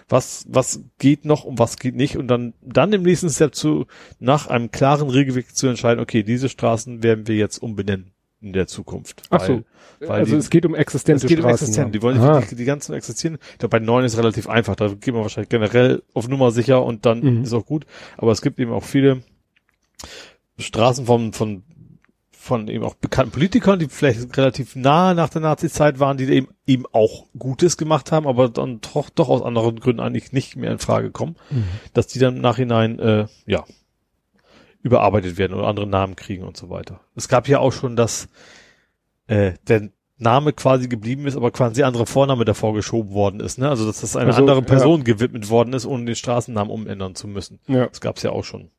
was, 0.08 0.46
was 0.48 0.82
geht 1.00 1.26
noch 1.26 1.44
und 1.44 1.60
was 1.60 1.78
geht 1.78 1.96
nicht 1.96 2.18
und 2.18 2.28
dann, 2.30 2.54
dann 2.62 2.94
im 2.94 3.04
nächsten 3.04 3.30
Step 3.30 3.56
zu, 3.56 3.88
nach 4.20 4.48
einem 4.48 4.72
klaren 4.72 5.10
Regelweg 5.10 5.54
zu 5.54 5.68
entscheiden, 5.68 6.00
okay, 6.00 6.24
diese 6.24 6.48
Straßen 6.48 7.04
werden 7.04 7.28
wir 7.28 7.36
jetzt 7.36 7.58
umbenennen 7.58 8.13
in 8.44 8.54
der 8.54 8.68
Zukunft. 8.68 9.24
ach 9.30 9.44
so. 9.46 9.64
weil 10.00 10.10
also 10.20 10.34
die- 10.34 10.38
es 10.40 10.50
geht 10.50 10.66
um 10.66 10.76
existente 10.76 11.26
es 11.26 11.30
geht 11.30 11.40
um 11.40 11.46
Straßen. 11.46 11.66
existent. 11.68 11.96
Die 11.96 12.02
wollen 12.02 12.20
Ah, 12.20 12.42
die, 12.42 12.56
die 12.56 12.66
ganzen 12.66 12.94
existieren. 12.94 13.38
Glaube, 13.58 13.80
bei 13.80 13.80
neun 13.80 14.04
ist 14.06 14.18
relativ 14.18 14.48
einfach. 14.50 14.76
Da 14.76 14.90
geht 14.90 15.14
man 15.14 15.24
wahrscheinlich 15.24 15.50
generell 15.50 16.04
auf 16.14 16.28
Nummer 16.28 16.52
sicher 16.52 16.84
und 16.84 17.06
dann 17.06 17.22
Mhm. 17.22 17.44
ist 17.44 17.54
auch 17.54 17.66
gut. 17.66 17.86
Aber 18.18 18.32
es 18.32 18.42
gibt 18.42 18.60
eben 18.60 18.72
auch 18.74 18.84
viele 18.84 19.24
Straßen 20.58 21.06
von, 21.06 21.34
von, 21.34 21.64
von 22.32 22.68
eben 22.68 22.84
auch 22.84 22.96
bekannten 22.96 23.32
Politikern, 23.32 23.80
die 23.80 23.88
vielleicht 23.88 24.36
relativ 24.38 24.76
nah 24.76 25.14
nach 25.14 25.30
der 25.30 25.42
Nazi-Zeit 25.42 26.00
waren, 26.00 26.18
die 26.18 26.26
eben, 26.26 26.48
eben 26.68 26.86
auch 26.92 27.28
Gutes 27.38 27.78
gemacht 27.78 28.12
haben, 28.12 28.28
aber 28.28 28.50
dann 28.50 28.82
doch, 28.94 29.10
doch 29.10 29.30
aus 29.30 29.42
anderen 29.42 29.80
Gründen 29.80 30.02
eigentlich 30.02 30.32
nicht 30.34 30.56
mehr 30.58 30.72
in 30.72 30.80
Frage 30.80 31.12
kommen, 31.12 31.36
Mhm. 31.50 31.64
dass 31.94 32.08
die 32.08 32.20
dann 32.20 32.36
im 32.36 32.42
Nachhinein, 32.42 33.00
äh, 33.00 33.28
ja, 33.46 33.64
überarbeitet 34.84 35.38
werden 35.38 35.54
oder 35.54 35.68
andere 35.68 35.88
Namen 35.88 36.16
kriegen 36.16 36.44
und 36.44 36.56
so 36.56 36.70
weiter. 36.70 37.00
Es 37.16 37.28
gab 37.28 37.48
ja 37.48 37.60
auch 37.60 37.72
schon, 37.72 37.96
dass 37.96 38.30
äh, 39.28 39.54
der 39.68 39.90
Name 40.18 40.54
quasi 40.54 40.88
geblieben 40.88 41.26
ist, 41.26 41.36
aber 41.36 41.52
quasi 41.52 41.84
andere 41.84 42.06
Vorname 42.06 42.46
davor 42.46 42.74
geschoben 42.74 43.14
worden 43.14 43.40
ist, 43.40 43.58
ne? 43.58 43.70
Also 43.70 43.86
dass 43.86 44.02
das 44.02 44.16
einer 44.16 44.28
Also, 44.28 44.42
anderen 44.42 44.62
ja. 44.62 44.68
Person 44.68 45.04
gewidmet 45.04 45.50
worden 45.50 45.74
ist, 45.74 45.86
ohne 45.86 46.06
den 46.06 46.16
Straßennamen 46.16 46.72
umändern 46.72 47.16
zu 47.16 47.28
müssen. 47.28 47.60
Ja. 47.68 47.88
Das 47.88 48.00
gab's 48.02 48.22
ja 48.24 48.32
auch 48.32 48.44
schon. 48.44 48.70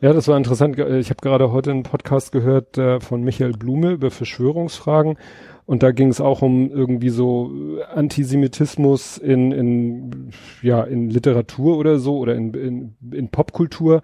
Ja, 0.00 0.12
das 0.12 0.28
war 0.28 0.36
interessant. 0.36 0.78
Ich 0.78 1.10
habe 1.10 1.20
gerade 1.20 1.52
heute 1.52 1.70
einen 1.70 1.82
Podcast 1.82 2.32
gehört 2.32 2.78
äh, 2.78 3.00
von 3.00 3.22
Michael 3.22 3.52
Blume 3.52 3.92
über 3.92 4.10
Verschwörungsfragen. 4.10 5.16
Und 5.64 5.82
da 5.82 5.92
ging 5.92 6.08
es 6.08 6.20
auch 6.20 6.42
um 6.42 6.70
irgendwie 6.70 7.10
so 7.10 7.50
äh, 7.78 7.84
Antisemitismus 7.84 9.18
in, 9.18 9.52
in, 9.52 10.30
ja, 10.60 10.82
in 10.82 11.08
Literatur 11.08 11.76
oder 11.76 11.98
so 11.98 12.18
oder 12.18 12.34
in, 12.34 12.52
in, 12.54 12.96
in 13.12 13.28
Popkultur. 13.28 14.02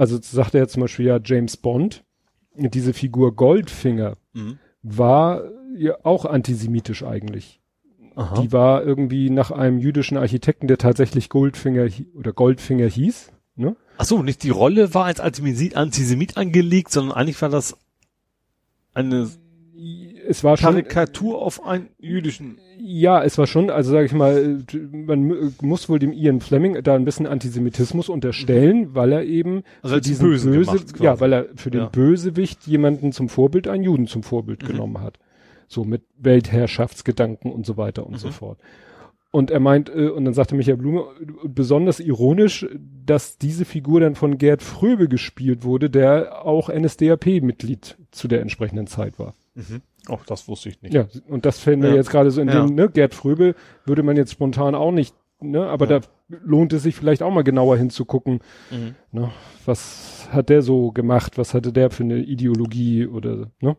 Also 0.00 0.18
sagt 0.18 0.54
er 0.54 0.66
zum 0.66 0.80
Beispiel 0.80 1.04
ja 1.04 1.20
James 1.22 1.58
Bond, 1.58 2.04
diese 2.54 2.94
Figur 2.94 3.36
Goldfinger 3.36 4.16
war 4.82 5.44
ja 5.76 5.98
auch 6.04 6.24
antisemitisch 6.24 7.02
eigentlich. 7.02 7.60
Aha. 8.16 8.40
Die 8.40 8.50
war 8.50 8.82
irgendwie 8.82 9.28
nach 9.28 9.50
einem 9.50 9.78
jüdischen 9.78 10.16
Architekten, 10.16 10.68
der 10.68 10.78
tatsächlich 10.78 11.28
Goldfinger 11.28 11.86
oder 12.14 12.32
Goldfinger 12.32 12.86
hieß. 12.86 13.30
Ne? 13.56 13.76
Ach 13.98 14.06
so, 14.06 14.22
nicht 14.22 14.42
die 14.42 14.48
Rolle 14.48 14.94
war 14.94 15.04
als 15.04 15.20
Antisemit 15.20 16.38
angelegt, 16.38 16.92
sondern 16.92 17.14
eigentlich 17.14 17.42
war 17.42 17.50
das 17.50 17.76
eine 18.94 19.28
Es 20.30 20.44
war 20.44 20.56
schon 20.56 20.72
Karikatur 20.74 21.42
auf 21.42 21.64
einen 21.66 21.88
jüdischen. 21.98 22.58
Ja, 22.78 23.22
es 23.22 23.36
war 23.36 23.46
schon, 23.46 23.68
also 23.68 23.90
sage 23.90 24.06
ich 24.06 24.12
mal, 24.12 24.60
man 24.92 25.24
mu- 25.26 25.50
muss 25.60 25.88
wohl 25.88 25.98
dem 25.98 26.12
Ian 26.12 26.40
Fleming 26.40 26.82
da 26.82 26.94
ein 26.94 27.04
bisschen 27.04 27.26
Antisemitismus 27.26 28.08
unterstellen, 28.08 28.94
weil 28.94 29.12
er 29.12 29.24
eben 29.24 29.62
Also 29.82 29.96
für 29.96 30.00
diesen 30.00 30.28
Bösen 30.28 30.52
Böse, 30.52 30.70
gemacht, 30.70 31.00
ja, 31.00 31.20
weil 31.20 31.32
er 31.32 31.46
für 31.56 31.70
den 31.70 31.80
Ja. 31.82 31.86
Bösewicht 31.88 32.66
jemanden 32.66 33.12
zum 33.12 33.28
Vorbild, 33.28 33.66
einen 33.68 33.82
Juden 33.84 34.06
zum 34.06 34.20
Mhm. 34.20 34.24
Vorbild 34.24 34.64
genommen 34.66 35.00
hat. 35.00 35.18
So 35.68 35.84
mit 35.84 36.02
Weltherrschaftsgedanken 36.18 37.50
und 37.52 37.66
so 37.66 37.76
weiter 37.76 38.06
und 38.06 38.18
so 38.18 38.28
Mhm. 38.28 38.32
fort. 38.32 38.58
Und 39.32 39.50
er 39.52 39.60
meint, 39.60 39.88
äh, 39.94 40.08
und 40.08 40.24
dann 40.24 40.34
sagte 40.34 40.56
Michael 40.56 40.76
Blume, 40.78 41.04
besonders 41.44 42.00
ironisch, 42.00 42.66
dass 43.06 43.38
diese 43.38 43.64
Figur 43.64 44.00
dann 44.00 44.16
von 44.16 44.38
Gerd 44.38 44.62
Fröbe 44.62 45.08
gespielt 45.08 45.62
wurde, 45.64 45.88
der 45.90 46.44
auch 46.44 46.68
NSDAP-Mitglied 46.68 47.96
zu 48.10 48.26
der 48.28 48.40
entsprechenden 48.40 48.86
Zeit 48.88 49.18
war. 49.18 49.34
Mhm. 49.54 49.82
Oh, 50.10 50.18
das 50.26 50.48
wusste 50.48 50.68
ich 50.70 50.82
nicht. 50.82 50.92
Ja, 50.94 51.06
und 51.28 51.46
das 51.46 51.58
fällt 51.60 51.78
mir 51.78 51.90
Ja. 51.90 51.94
jetzt 51.94 52.10
gerade 52.10 52.30
so 52.30 52.40
in 52.40 52.48
Ja. 52.48 52.66
dem, 52.66 52.74
ne, 52.74 52.88
Gerd 52.88 53.14
Fröbel 53.14 53.54
würde 53.86 54.02
man 54.02 54.16
jetzt 54.16 54.32
spontan 54.32 54.74
auch 54.74 54.90
nicht, 54.92 55.14
ne, 55.40 55.66
aber 55.66 55.88
Ja. 55.88 56.00
da 56.00 56.06
lohnt 56.28 56.72
es 56.72 56.82
sich 56.82 56.96
vielleicht 56.96 57.22
auch 57.22 57.30
mal 57.30 57.44
genauer 57.44 57.76
hinzugucken, 57.76 58.40
Mhm. 58.70 58.94
ne, 59.12 59.30
was 59.66 60.28
hat 60.32 60.48
der 60.48 60.62
so 60.62 60.90
gemacht, 60.92 61.38
was 61.38 61.54
hatte 61.54 61.72
der 61.72 61.90
für 61.90 62.02
eine 62.02 62.18
Ideologie 62.18 63.06
oder, 63.06 63.50
ne? 63.60 63.76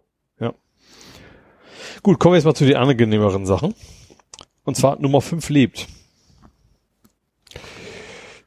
Gut, 2.04 2.20
kommen 2.20 2.34
wir 2.34 2.38
jetzt 2.38 2.46
mal 2.46 2.54
zu 2.56 2.66
den 2.66 2.76
angenehmeren 2.78 3.46
Sachen. 3.46 3.74
Und 4.64 4.76
zwar 4.78 5.00
Nummer 5.00 5.20
5 5.22 5.50
lebt. 5.50 5.88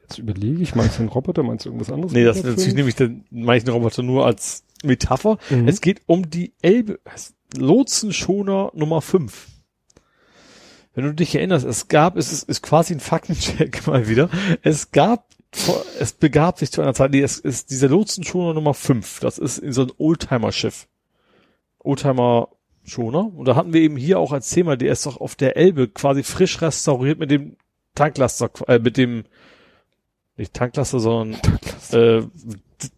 Jetzt 0.02 0.18
überlege 0.18 0.62
ich, 0.62 0.74
meinst 0.74 0.96
du 0.98 1.02
einen 1.02 1.08
Roboter, 1.08 1.42
meinst 1.42 1.64
du 1.64 1.70
irgendwas 1.70 1.92
anderes? 1.92 2.12
Nee, 2.12 2.24
das 2.24 2.42
dazu? 2.42 2.68
nehme 2.74 2.88
ich 2.88 2.94
den 2.94 3.24
manchen 3.30 3.70
Roboter 3.70 4.02
nur 4.02 4.26
als 4.26 4.64
Metapher. 4.82 5.38
Mhm. 5.50 5.68
Es 5.68 5.80
geht 5.80 6.02
um 6.06 6.30
die 6.30 6.52
Elbe, 6.62 7.00
Lotsenschoner 7.56 8.70
Nummer 8.74 9.00
5. 9.00 9.48
Wenn 10.94 11.04
du 11.04 11.14
dich 11.14 11.34
erinnerst, 11.34 11.66
es 11.66 11.88
gab, 11.88 12.16
es 12.16 12.32
ist, 12.32 12.48
ist 12.48 12.62
quasi 12.62 12.94
ein 12.94 13.00
Faktencheck 13.00 13.86
mal 13.86 14.08
wieder. 14.08 14.28
Es 14.62 14.92
gab, 14.92 15.26
es 15.98 16.12
begab 16.12 16.58
sich 16.58 16.70
zu 16.70 16.82
einer 16.82 16.94
Zeit, 16.94 17.10
nee, 17.10 17.20
es 17.22 17.38
ist 17.38 17.70
dieser 17.70 17.88
Lotsenschoner 17.88 18.54
Nummer 18.54 18.74
5. 18.74 19.20
Das 19.20 19.38
ist 19.38 19.58
in 19.58 19.72
so 19.72 19.82
ein 19.82 19.92
Oldtimer-Schiff. 19.98 20.86
Oldtimer-Schoner. 21.80 23.32
Und 23.34 23.46
da 23.46 23.56
hatten 23.56 23.72
wir 23.72 23.80
eben 23.80 23.96
hier 23.96 24.18
auch 24.18 24.32
als 24.32 24.50
Thema, 24.50 24.76
der 24.76 24.92
ist 24.92 25.06
doch 25.06 25.20
auf 25.20 25.34
der 25.34 25.56
Elbe 25.56 25.88
quasi 25.88 26.22
frisch 26.22 26.60
restauriert 26.62 27.18
mit 27.18 27.30
dem 27.30 27.56
Tanklaster, 27.94 28.50
äh, 28.68 28.78
mit 28.78 28.96
dem, 28.96 29.24
nicht 30.36 30.54
Tanklaster, 30.54 30.98
sondern, 31.00 31.40
äh, 31.92 32.22
D- 32.22 32.28
D- 32.82 32.88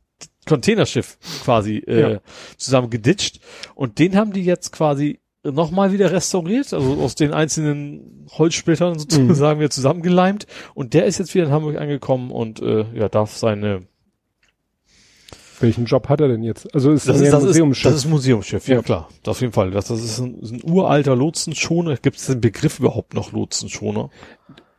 Containerschiff 0.47 1.19
quasi 1.45 1.79
äh, 1.87 2.01
Ja. 2.13 2.21
zusammen 2.57 2.89
geditcht 2.91 3.41
und 3.75 3.99
den 3.99 4.17
haben 4.17 4.33
die 4.33 4.45
jetzt 4.45 4.73
quasi 4.73 5.21
nochmal 5.45 5.93
wieder 5.93 6.11
restauriert, 6.11 6.73
also 6.73 6.95
aus 6.95 7.15
den 7.15 7.33
einzelnen 7.33 8.27
Holzsplittern 8.37 8.99
sozusagen 8.99 9.61
wieder 9.61 9.71
zusammengeleimt 9.71 10.47
und 10.75 10.95
der 10.95 11.05
ist 11.07 11.19
jetzt 11.19 11.35
wieder 11.35 11.45
in 11.47 11.53
Hamburg 11.53 11.77
angekommen 11.77 12.31
und 12.31 12.61
äh, 12.63 12.85
ja 12.95 13.09
darf 13.09 13.37
seine 13.37 13.87
Welchen 15.61 15.87
Job 15.87 16.09
hat 16.11 16.21
er 16.21 16.29
denn 16.29 16.43
jetzt? 16.43 16.73
Also 16.75 16.91
ist 16.93 17.09
das 17.09 17.19
ist, 17.21 17.33
das, 17.33 17.43
ist, 17.43 17.49
Museumsschiff. 17.49 17.91
das 17.91 18.01
ist 18.01 18.05
ein 18.05 18.11
Museumsschiff, 18.11 18.69
ja, 18.69 18.77
Ja. 18.77 18.83
klar, 18.83 19.09
das 19.23 19.37
auf 19.37 19.41
jeden 19.41 19.55
Fall. 19.55 19.71
Das, 19.71 19.87
das 19.87 20.03
ist, 20.03 20.19
ein, 20.19 20.39
ist 20.41 20.51
ein 20.53 20.61
uralter 20.71 21.17
Lotsenschoner. 21.17 21.97
Gibt 21.97 22.19
es 22.19 22.27
den 22.27 22.43
Begriff 22.43 22.79
überhaupt 22.79 23.15
noch 23.15 23.33
Lotsenschoner? 23.33 24.11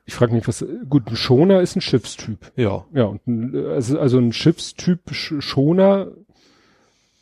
Ich 0.08 0.16
frage 0.16 0.34
mich, 0.34 0.48
was, 0.48 0.66
gut, 0.90 1.08
ein 1.12 1.16
Schoner 1.16 1.62
ist 1.62 1.76
ein 1.76 1.82
Schiffstyp. 1.82 2.52
Ja. 2.56 2.86
Ja, 2.94 3.04
und 3.04 3.28
ein, 3.28 3.56
also, 3.68 4.00
also 4.00 4.18
ein 4.18 4.34
Schiffstyp 4.34 5.02
Sch- 5.12 5.42
Schoner, 5.42 6.08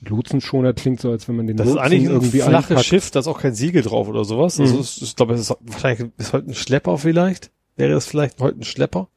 Lotsenschoner 0.08 0.74
klingt 0.74 1.02
so, 1.02 1.10
als 1.10 1.28
wenn 1.28 1.36
man 1.36 1.48
den 1.48 1.58
Das 1.58 1.68
ist 1.68 1.74
Lotsen 1.74 1.86
eigentlich 1.86 2.08
ein 2.10 2.14
irgendwie 2.14 2.40
flaches 2.42 2.70
einpackt. 2.72 2.86
Schiff, 2.86 3.12
da 3.12 3.20
ist 3.22 3.28
auch 3.28 3.40
kein 3.40 3.56
Siegel 3.56 3.82
drauf 3.82 4.08
oder 4.08 4.24
sowas. 4.24 4.60
Also 4.60 4.76
Mhm. 4.76 4.82
es, 4.82 5.02
ich 5.02 5.16
glaube, 5.16 5.34
es 5.34 5.42
ist 5.42 5.56
wahrscheinlich 5.62 6.12
ist 6.18 6.34
heute 6.34 6.52
ein 6.52 6.54
Schlepper 6.54 6.98
vielleicht. 6.98 7.52
Wäre 7.76 7.92
das 7.94 8.06
vielleicht 8.06 8.40
heute 8.40 8.60
ein 8.60 8.64
Schlepper? 8.64 9.08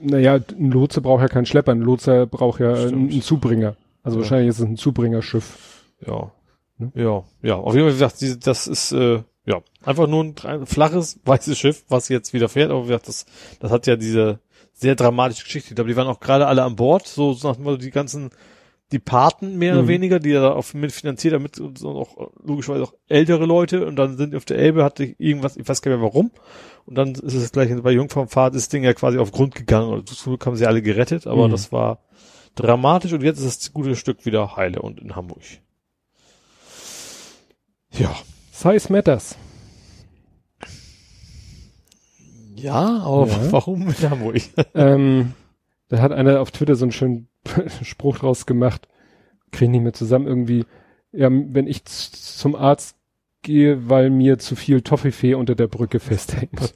Naja, 0.00 0.34
ein 0.58 0.70
Lotse 0.70 1.00
braucht 1.00 1.20
ja 1.22 1.28
keinen 1.28 1.46
Schlepper, 1.46 1.72
ein 1.72 1.80
Lotse 1.80 2.26
braucht 2.26 2.60
ja 2.60 2.72
einen, 2.74 3.10
einen 3.10 3.22
Zubringer. 3.22 3.76
Also 4.02 4.18
Ja. 4.18 4.22
wahrscheinlich 4.22 4.48
ist 4.50 4.60
es 4.60 4.64
ein 4.66 4.76
Zubringerschiff. 4.76 5.84
Ja. 6.06 6.30
Ne? 6.78 6.92
Ja, 6.94 7.24
ja. 7.42 7.56
Auf 7.56 7.74
jeden 7.74 7.86
Fall, 7.90 7.94
wie 7.98 8.26
gesagt, 8.26 8.46
das 8.46 8.66
ist, 8.66 8.92
äh, 8.92 9.22
ja, 9.50 9.60
einfach 9.84 10.06
nur 10.06 10.24
ein, 10.24 10.34
ein 10.44 10.66
flaches, 10.66 11.18
weißes 11.24 11.58
Schiff, 11.58 11.84
was 11.88 12.08
jetzt 12.08 12.32
wieder 12.32 12.48
fährt, 12.48 12.70
aber 12.70 12.84
wie 12.84 12.88
gesagt, 12.88 13.08
das, 13.08 13.26
das 13.60 13.70
hat 13.70 13.86
ja 13.86 13.96
diese 13.96 14.38
sehr 14.72 14.94
dramatische 14.94 15.44
Geschichte. 15.44 15.70
Ich 15.70 15.74
glaube, 15.74 15.90
die 15.90 15.96
waren 15.96 16.08
auch 16.08 16.20
gerade 16.20 16.46
alle 16.46 16.62
an 16.62 16.76
Bord, 16.76 17.06
so 17.06 17.32
so 17.34 17.48
nach 17.52 17.78
die 17.78 17.90
ganzen, 17.90 18.30
die 18.92 18.98
Paten 18.98 19.56
mehr 19.58 19.74
oder 19.74 19.82
Mhm. 19.82 19.88
weniger, 19.88 20.18
die 20.20 20.30
ja 20.30 20.52
auf 20.52 20.74
mitfinanziert, 20.74 21.34
damit 21.34 21.60
und 21.60 21.84
auch 21.84 22.30
logischerweise 22.42 22.84
auch 22.84 22.94
ältere 23.08 23.44
Leute 23.46 23.86
und 23.86 23.96
dann 23.96 24.16
sind 24.16 24.32
die 24.32 24.36
auf 24.36 24.44
der 24.46 24.58
Elbe, 24.58 24.82
hatte 24.84 25.04
ich 25.04 25.14
irgendwas, 25.18 25.56
ich 25.56 25.68
weiß 25.68 25.82
gar 25.82 25.90
nicht 25.92 26.00
mehr 26.00 26.08
warum. 26.08 26.30
Und 26.86 26.94
dann 26.96 27.12
ist 27.14 27.34
es 27.34 27.52
gleich 27.52 27.70
bei 27.82 27.92
Jungfernfahrt, 27.92 28.54
ist 28.54 28.64
das 28.64 28.68
Ding 28.70 28.82
ja 28.84 28.94
quasi 28.94 29.18
auf 29.18 29.32
Grund 29.32 29.54
gegangen 29.54 29.90
und 29.92 30.08
zum 30.08 30.32
Glück 30.32 30.46
haben 30.46 30.56
sie 30.56 30.66
alle 30.66 30.82
gerettet, 30.82 31.26
aber 31.26 31.46
Mhm. 31.46 31.52
das 31.52 31.70
war 31.72 32.00
dramatisch 32.56 33.12
und 33.12 33.22
jetzt 33.22 33.38
ist 33.38 33.62
das 33.64 33.72
gute 33.72 33.94
Stück 33.96 34.24
wieder 34.26 34.56
heile 34.56 34.82
und 34.82 35.00
in 35.00 35.14
Hamburg. 35.14 35.42
Ja. 37.92 38.14
Size 38.60 38.92
matters. 38.92 39.36
Ja, 42.54 43.00
aber 43.00 43.26
Ja. 43.28 43.52
warum 43.52 43.82
in 44.02 44.10
Hamburg? 44.10 44.42
ähm, 44.74 45.32
da 45.88 45.98
hat 46.02 46.12
einer 46.12 46.40
auf 46.40 46.50
Twitter 46.50 46.74
so 46.76 46.84
einen 46.84 46.92
schönen 46.92 47.28
Spruch 47.82 48.18
draus 48.18 48.44
gemacht. 48.44 48.86
Krieg 49.50 49.66
ich 49.66 49.70
nicht 49.70 49.82
mehr 49.82 49.94
zusammen 49.94 50.26
irgendwie. 50.26 50.66
Ja, 51.12 51.28
wenn 51.30 51.66
ich 51.66 51.84
zum 51.86 52.54
Arzt 52.54 52.96
gehe, 53.42 53.88
weil 53.88 54.10
mir 54.10 54.38
zu 54.38 54.54
viel 54.54 54.82
Toffifee 54.82 55.34
unter 55.34 55.54
der 55.54 55.66
Brücke 55.66 55.98
festhängt. 55.98 56.74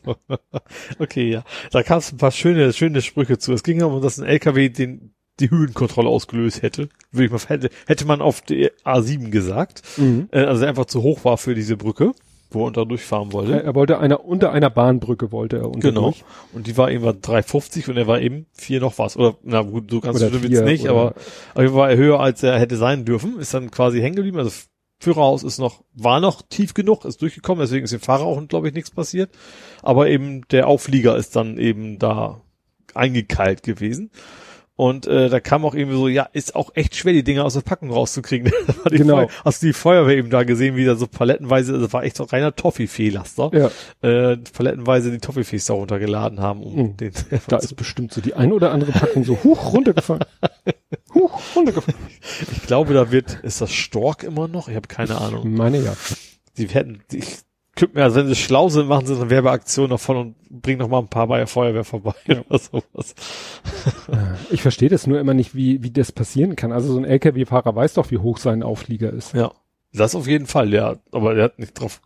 Okay, 0.98 1.30
ja. 1.30 1.44
Da 1.70 1.82
gab 1.82 1.98
es 1.98 2.12
ein 2.12 2.16
paar 2.16 2.32
schöne, 2.32 2.72
schöne 2.72 3.02
Sprüche 3.02 3.36
zu. 3.38 3.52
Es 3.52 3.62
ging 3.62 3.82
um, 3.82 4.00
dass 4.00 4.18
ein 4.18 4.26
LKW 4.26 4.70
den, 4.70 5.13
die 5.40 5.50
Höhenkontrolle 5.50 6.08
ausgelöst 6.08 6.62
hätte. 6.62 6.88
Würde 7.10 7.26
ich 7.26 7.30
mal, 7.32 7.40
hätte, 7.48 7.70
hätte 7.86 8.04
man 8.06 8.20
auf 8.20 8.40
die 8.40 8.70
A7 8.84 9.30
gesagt. 9.30 9.82
Mhm. 9.96 10.28
Äh, 10.30 10.40
also 10.44 10.60
der 10.60 10.68
einfach 10.70 10.86
zu 10.86 11.02
hoch 11.02 11.24
war 11.24 11.38
für 11.38 11.54
diese 11.54 11.76
Brücke, 11.76 12.12
wo 12.50 12.66
er 12.66 12.72
da 12.72 12.84
durchfahren 12.84 13.32
wollte. 13.32 13.52
Er, 13.54 13.64
er 13.64 13.74
wollte 13.74 13.98
einer 13.98 14.24
unter 14.24 14.52
einer 14.52 14.70
Bahnbrücke 14.70 15.32
wollte 15.32 15.56
er 15.58 15.66
unter 15.66 15.88
Genau. 15.88 16.02
durch. 16.02 16.24
Und 16.52 16.66
die 16.68 16.76
war 16.76 16.90
eben 16.90 17.04
3,50 17.04 17.90
und 17.90 17.96
er 17.96 18.06
war 18.06 18.20
eben 18.20 18.46
vier 18.52 18.80
noch 18.80 18.98
was. 18.98 19.16
Oder, 19.16 19.36
na 19.42 19.62
gut, 19.62 19.90
so 19.90 20.00
ganz 20.00 20.18
schlimm 20.18 20.42
jetzt 20.48 20.64
nicht, 20.64 20.86
aber, 20.88 21.14
aber 21.54 21.74
war 21.74 21.90
er 21.90 21.96
höher, 21.96 22.20
als 22.20 22.42
er 22.42 22.58
hätte 22.60 22.76
sein 22.76 23.04
dürfen. 23.04 23.40
Ist 23.40 23.54
dann 23.54 23.70
quasi 23.72 24.00
hängen 24.00 24.16
geblieben. 24.16 24.38
Also 24.38 24.50
Führerhaus 25.00 25.42
ist 25.42 25.58
noch, 25.58 25.82
war 25.94 26.20
noch 26.20 26.42
tief 26.42 26.72
genug, 26.72 27.04
ist 27.04 27.20
durchgekommen, 27.20 27.60
deswegen 27.60 27.84
ist 27.84 27.92
dem 27.92 28.00
Fahrer 28.00 28.22
auch, 28.24 28.40
glaube 28.48 28.68
ich, 28.68 28.74
nichts 28.74 28.90
passiert. 28.92 29.30
Aber 29.82 30.08
eben 30.08 30.46
der 30.52 30.68
Auflieger 30.68 31.16
ist 31.16 31.34
dann 31.34 31.58
eben 31.58 31.98
da 31.98 32.40
eingekeilt 32.94 33.64
gewesen. 33.64 34.10
Und 34.76 35.06
äh, 35.06 35.28
da 35.28 35.38
kam 35.38 35.64
auch 35.64 35.74
irgendwie 35.74 35.96
so, 35.96 36.08
ja, 36.08 36.28
ist 36.32 36.56
auch 36.56 36.70
echt 36.74 36.96
schwer, 36.96 37.12
die 37.12 37.22
Dinger 37.22 37.44
aus 37.44 37.54
der 37.54 37.60
Packung 37.60 37.90
rauszukriegen. 37.92 38.50
Die 38.90 38.96
Genau. 38.98 39.28
Feu 39.28 39.34
hast 39.44 39.62
du 39.62 39.66
die 39.68 39.72
Feuerwehr 39.72 40.16
eben 40.16 40.30
da 40.30 40.42
gesehen, 40.42 40.74
wie 40.74 40.84
da 40.84 40.96
so 40.96 41.06
palettenweise, 41.06 41.78
das 41.78 41.92
war 41.92 42.02
echt 42.02 42.16
so 42.16 42.24
reiner 42.24 42.56
Toffee-Fehllaster 42.56 43.50
Ja, 43.52 43.70
äh, 44.08 44.36
palettenweise 44.36 45.12
die 45.12 45.18
Toffees 45.18 45.64
da 45.66 45.74
runtergeladen 45.74 46.40
haben, 46.40 46.62
um 46.62 46.74
Mhm. 46.76 46.96
den 46.96 47.12
da 47.46 47.58
ist 47.58 47.76
bestimmt 47.76 48.12
so 48.12 48.20
die 48.20 48.34
ein 48.34 48.52
oder 48.52 48.72
andere 48.72 48.90
Packung 48.92 49.24
so 49.24 49.38
huch 49.44 49.72
runtergefallen. 49.72 50.24
huch 51.14 51.40
runtergefallen. 51.54 51.98
Ich 52.52 52.62
glaube, 52.66 52.94
da 52.94 53.12
wird, 53.12 53.38
ist 53.44 53.60
das 53.60 53.72
Stork 53.72 54.24
immer 54.24 54.48
noch? 54.48 54.68
Ich 54.68 54.74
habe 54.74 54.88
keine 54.88 55.18
Ahnung. 55.20 55.52
Meine 55.54 55.78
ja. 55.78 55.94
Sie 56.54 56.66
hätten, 56.68 57.00
ich 57.12 57.38
mir, 57.94 58.04
also 58.04 58.16
wenn 58.16 58.28
sie 58.28 58.36
schlau 58.36 58.68
sind, 58.68 58.88
machen 58.88 59.06
sie 59.06 59.14
eine 59.14 59.30
Werbeaktion 59.30 59.90
davon 59.90 60.16
und 60.16 60.62
bringen 60.62 60.78
noch 60.78 60.88
mal 60.88 61.00
ein 61.00 61.08
paar 61.08 61.26
bei 61.26 61.38
der 61.38 61.46
Feuerwehr 61.46 61.84
vorbei 61.84 62.14
Ja. 62.26 62.40
oder 62.48 62.58
sowas. 62.58 63.14
Ich 64.50 64.62
verstehe 64.62 64.88
das 64.88 65.06
nur 65.06 65.18
immer 65.18 65.34
nicht, 65.34 65.54
wie, 65.54 65.82
wie 65.82 65.90
das 65.90 66.12
passieren 66.12 66.56
kann. 66.56 66.72
Also 66.72 66.92
so 66.92 66.98
ein 66.98 67.04
LKW-Fahrer 67.04 67.74
weiß 67.74 67.94
doch, 67.94 68.10
wie 68.10 68.18
hoch 68.18 68.38
sein 68.38 68.62
Auflieger 68.62 69.12
ist. 69.12 69.34
Ja. 69.34 69.52
Das 69.92 70.14
auf 70.14 70.26
jeden 70.26 70.46
Fall, 70.46 70.72
ja. 70.72 70.96
Aber 71.12 71.34
der 71.34 71.44
hat 71.44 71.58
nicht 71.58 71.78
drauf, 71.78 72.00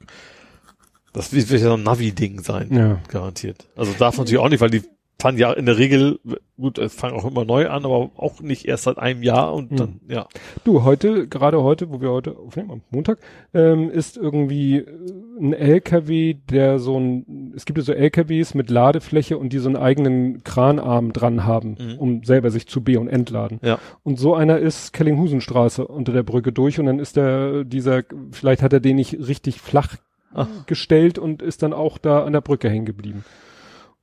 das 1.12 1.32
wird 1.32 1.48
ja 1.50 1.58
so 1.58 1.74
ein 1.74 1.82
Navi-Ding 1.82 2.40
sein. 2.42 2.68
Ja. 2.72 3.00
Garantiert. 3.08 3.66
Also 3.76 3.92
darf 3.98 4.18
natürlich 4.18 4.38
auch 4.38 4.48
nicht, 4.48 4.60
weil 4.60 4.70
die 4.70 4.82
fahren 5.20 5.36
ja 5.36 5.52
in 5.52 5.66
der 5.66 5.78
Regel, 5.78 6.20
gut, 6.56 6.78
fangen 6.92 7.16
auch 7.16 7.24
immer 7.24 7.44
neu 7.44 7.68
an, 7.68 7.84
aber 7.84 8.10
auch 8.16 8.40
nicht 8.40 8.66
erst 8.66 8.84
seit 8.84 8.98
einem 8.98 9.24
Jahr 9.24 9.52
und 9.52 9.78
dann, 9.78 10.00
ja. 10.08 10.28
Du, 10.62 10.84
heute, 10.84 11.26
gerade 11.26 11.60
heute, 11.64 11.90
wo 11.90 12.00
wir 12.00 12.10
heute 12.10 12.36
aufnehmen, 12.36 12.70
am 12.70 12.82
Montag, 12.90 13.18
ähm, 13.52 13.90
ist 13.90 14.16
irgendwie 14.16 14.76
äh, 14.76 14.86
ein 15.40 15.52
LKW, 15.54 16.34
der 16.48 16.78
so 16.78 17.00
ein, 17.00 17.52
es 17.56 17.64
gibt 17.64 17.78
ja 17.78 17.84
so 17.84 17.92
LKWs 17.94 18.54
mit 18.54 18.70
Ladefläche 18.70 19.38
und 19.38 19.52
die 19.52 19.58
so 19.58 19.68
einen 19.68 19.76
eigenen 19.76 20.44
Kranarm 20.44 21.12
dran 21.12 21.44
haben, 21.44 21.76
Mhm. 21.80 21.98
um 21.98 22.22
selber 22.24 22.52
sich 22.52 22.68
zu 22.68 22.84
be- 22.84 23.00
und 23.00 23.08
entladen. 23.08 23.58
Ja. 23.64 23.80
Und 24.04 24.20
so 24.20 24.36
einer 24.36 24.58
ist 24.58 24.92
Kellinghusenstraße 24.92 25.84
unter 25.88 26.12
der 26.12 26.22
Brücke 26.22 26.52
durch 26.52 26.78
und 26.78 26.86
dann 26.86 27.00
ist 27.00 27.16
der, 27.16 27.64
dieser, 27.64 28.04
vielleicht 28.30 28.62
hat 28.62 28.72
er 28.72 28.78
den 28.80 28.94
nicht 28.94 29.14
richtig 29.18 29.60
flach 29.60 29.96
Ach. 30.32 30.46
gestellt 30.66 31.18
und 31.18 31.42
ist 31.42 31.64
dann 31.64 31.72
auch 31.72 31.98
da 31.98 32.22
an 32.22 32.34
der 32.34 32.40
Brücke 32.40 32.70
hängen 32.70 32.86
geblieben. 32.86 33.24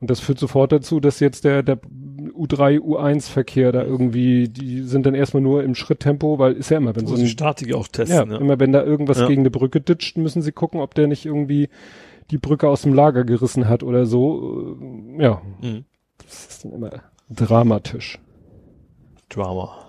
Und 0.01 0.09
das 0.09 0.19
führt 0.19 0.39
sofort 0.39 0.71
dazu, 0.71 0.99
dass 0.99 1.19
jetzt 1.21 1.45
der, 1.45 1.63
der 1.63 1.77
U3, 1.79 2.79
U1 2.79 3.29
Verkehr 3.29 3.71
da 3.71 3.81
irgendwie, 3.83 4.49
die 4.49 4.81
sind 4.81 5.05
dann 5.05 5.15
erstmal 5.15 5.41
nur 5.41 5.63
im 5.63 5.73
Schritttempo, 5.73 6.37
weil 6.37 6.53
ist 6.53 6.69
ja 6.69 6.77
immer, 6.77 6.95
wenn 6.95 7.05
Wo 7.09 7.15
so 7.15 7.21
ein, 7.21 7.27
Statik 7.27 7.73
auch 7.73 7.85
ja, 7.85 7.91
testen, 7.91 8.31
ja. 8.31 8.37
immer 8.37 8.59
wenn 8.59 8.71
da 8.73 8.83
irgendwas 8.83 9.19
Ja. 9.19 9.27
gegen 9.27 9.41
eine 9.43 9.51
Brücke 9.51 9.79
ditcht, 9.81 10.17
müssen 10.17 10.41
sie 10.41 10.51
gucken, 10.51 10.81
ob 10.81 10.93
der 10.95 11.07
nicht 11.07 11.25
irgendwie 11.25 11.69
die 12.31 12.37
Brücke 12.37 12.67
aus 12.67 12.81
dem 12.81 12.93
Lager 12.93 13.23
gerissen 13.23 13.69
hat 13.69 13.83
oder 13.83 14.05
so. 14.05 14.77
Ja, 15.17 15.41
Mhm. 15.61 15.85
das 16.23 16.45
ist 16.47 16.65
dann 16.65 16.73
immer 16.73 16.89
dramatisch. 17.29 18.19
Drama. 19.29 19.84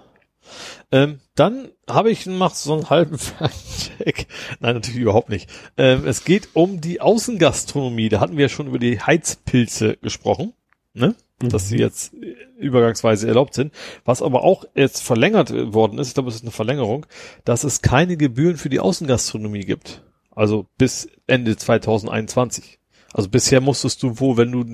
Ähm, 0.92 1.20
dann 1.34 1.68
habe 1.88 2.10
ich 2.10 2.26
noch 2.26 2.54
so 2.54 2.74
einen 2.74 2.90
halben 2.90 3.18
Check. 3.98 4.26
Nein, 4.60 4.74
natürlich 4.74 5.00
überhaupt 5.00 5.28
nicht. 5.28 5.50
Ähm, 5.76 6.06
es 6.06 6.24
geht 6.24 6.50
um 6.54 6.80
die 6.80 7.00
Außengastronomie. 7.00 8.08
Da 8.08 8.20
hatten 8.20 8.36
wir 8.36 8.44
ja 8.44 8.48
schon 8.48 8.68
über 8.68 8.78
die 8.78 9.00
Heizpilze 9.00 9.96
gesprochen, 9.96 10.52
ne? 10.94 11.14
Dass 11.38 11.68
sie 11.68 11.78
jetzt 11.78 12.14
äh, 12.14 12.34
übergangsweise 12.58 13.28
erlaubt 13.28 13.54
sind. 13.54 13.72
Was 14.04 14.22
aber 14.22 14.42
auch 14.42 14.64
jetzt 14.74 15.02
verlängert 15.02 15.52
worden 15.74 15.98
ist, 15.98 16.08
ich 16.08 16.14
glaube, 16.14 16.30
es 16.30 16.36
ist 16.36 16.42
eine 16.42 16.50
Verlängerung, 16.50 17.06
dass 17.44 17.64
es 17.64 17.82
keine 17.82 18.16
Gebühren 18.16 18.56
für 18.56 18.70
die 18.70 18.80
Außengastronomie 18.80 19.60
gibt. 19.60 20.02
Also 20.30 20.66
bis 20.78 21.08
Ende 21.26 21.56
2021. 21.56 22.78
Also 23.12 23.30
bisher 23.30 23.60
musstest 23.60 24.02
du 24.02 24.20
wohl, 24.20 24.36
wenn 24.36 24.52
du 24.52 24.64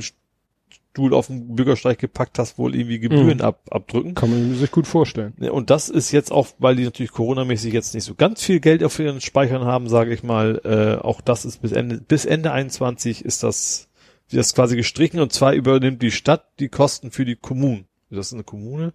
Stuhl 0.92 1.14
auf 1.14 1.28
den 1.28 1.56
Bürgersteig 1.56 1.98
gepackt 1.98 2.38
hast, 2.38 2.58
wohl 2.58 2.74
irgendwie 2.74 2.98
Gebühren 2.98 3.38
Mhm. 3.38 3.40
ab, 3.44 3.62
abdrücken. 3.70 4.14
Kann 4.14 4.28
man 4.28 4.54
sich 4.56 4.70
gut 4.70 4.86
vorstellen. 4.86 5.32
Ja, 5.40 5.50
Und 5.50 5.70
das 5.70 5.88
ist 5.88 6.12
jetzt 6.12 6.30
auch, 6.30 6.48
weil 6.58 6.76
die 6.76 6.84
natürlich 6.84 7.12
Corona-mäßig 7.12 7.72
jetzt 7.72 7.94
nicht 7.94 8.04
so 8.04 8.14
ganz 8.14 8.42
viel 8.42 8.60
Geld 8.60 8.84
auf 8.84 8.98
ihren 8.98 9.22
Speichern 9.22 9.64
haben, 9.64 9.88
sage 9.88 10.12
ich 10.12 10.22
mal, 10.22 10.60
äh, 10.64 11.02
auch 11.02 11.22
das 11.22 11.46
ist 11.46 11.62
bis 11.62 11.72
Ende, 11.72 12.02
bis 12.02 12.26
Ende 12.26 12.52
21 12.52 13.24
ist 13.24 13.42
das, 13.42 13.88
das 14.30 14.54
quasi 14.54 14.76
gestrichen 14.76 15.18
und 15.20 15.32
zwar 15.32 15.54
übernimmt 15.54 16.02
die 16.02 16.10
Stadt 16.10 16.44
die 16.60 16.68
Kosten 16.68 17.10
für 17.10 17.24
die 17.24 17.36
Kommunen. 17.36 17.86
Ist 18.10 18.18
das 18.18 18.32
eine 18.34 18.44
Kommune? 18.44 18.92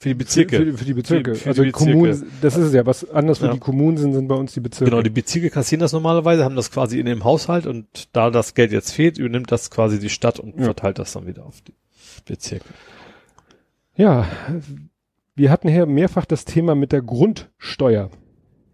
Für 0.00 0.08
die 0.08 0.14
Bezirke. 0.14 0.56
Für, 0.56 0.64
für, 0.72 0.78
für 0.78 0.84
die 0.84 0.94
Bezirke. 0.94 1.34
Für- 1.34 1.40
für 1.40 1.48
also 1.50 1.62
die 1.62 1.70
Bezirke. 1.70 1.92
Kommunen, 1.92 2.26
das 2.42 2.56
ist 2.56 2.64
es 2.66 2.74
ja, 2.74 2.84
was 2.84 3.08
anders 3.10 3.40
wo 3.40 3.46
Ja. 3.46 3.52
die 3.52 3.58
Kommunen 3.60 3.96
sind, 3.96 4.12
sind 4.12 4.28
bei 4.28 4.34
uns 4.34 4.52
die 4.52 4.60
Bezirke. 4.60 4.90
Genau, 4.90 5.02
die 5.02 5.10
Bezirke 5.10 5.50
kassieren 5.50 5.80
das 5.80 5.92
normalerweise, 5.92 6.44
haben 6.44 6.56
das 6.56 6.70
quasi 6.70 6.98
in 7.00 7.06
dem 7.06 7.24
Haushalt 7.24 7.66
und 7.66 7.86
da 8.14 8.30
das 8.30 8.54
Geld 8.54 8.72
jetzt 8.72 8.90
fehlt, 8.92 9.18
übernimmt 9.18 9.50
das 9.52 9.70
quasi 9.70 9.98
die 9.98 10.10
Stadt 10.10 10.38
und 10.40 10.58
Ja. 10.58 10.64
verteilt 10.64 10.98
das 10.98 11.12
dann 11.12 11.26
wieder 11.26 11.46
auf 11.46 11.60
die 11.62 11.74
Bezirke. 12.26 12.66
Ja, 13.96 14.26
wir 15.36 15.50
hatten 15.50 15.68
hier 15.68 15.86
mehrfach 15.86 16.24
das 16.26 16.44
Thema 16.44 16.74
mit 16.74 16.92
der 16.92 17.00
Grundsteuer, 17.02 18.10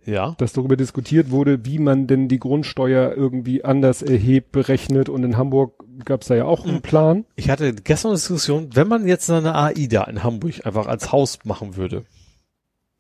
Ja. 0.07 0.35
dass 0.39 0.53
darüber 0.53 0.77
diskutiert 0.77 1.31
wurde, 1.31 1.65
wie 1.65 1.79
man 1.79 2.07
denn 2.07 2.29
die 2.29 2.39
Grundsteuer 2.39 3.13
irgendwie 3.15 3.65
anders 3.65 4.03
erhebt, 4.03 4.51
berechnet. 4.53 5.09
Und 5.09 5.25
in 5.25 5.37
Hamburg 5.37 5.85
gab 6.05 6.23
es 6.23 6.29
da 6.29 6.35
ja 6.35 6.45
auch 6.47 6.65
einen 6.65 6.77
Mhm. 6.77 6.83
Plan. 6.83 7.25
Ich 7.37 7.51
hatte 7.51 7.75
gestern 7.75 8.09
eine 8.11 8.17
Diskussion, 8.19 8.71
wenn 8.75 8.89
man 8.89 9.07
jetzt 9.07 9.31
eine 9.31 9.55
AIDA 9.55 10.05
in 10.05 10.23
Hamburg 10.25 10.65
einfach 10.67 10.87
als 10.87 11.13
Haus 11.13 11.39
machen 11.45 11.77
würde. 11.77 12.05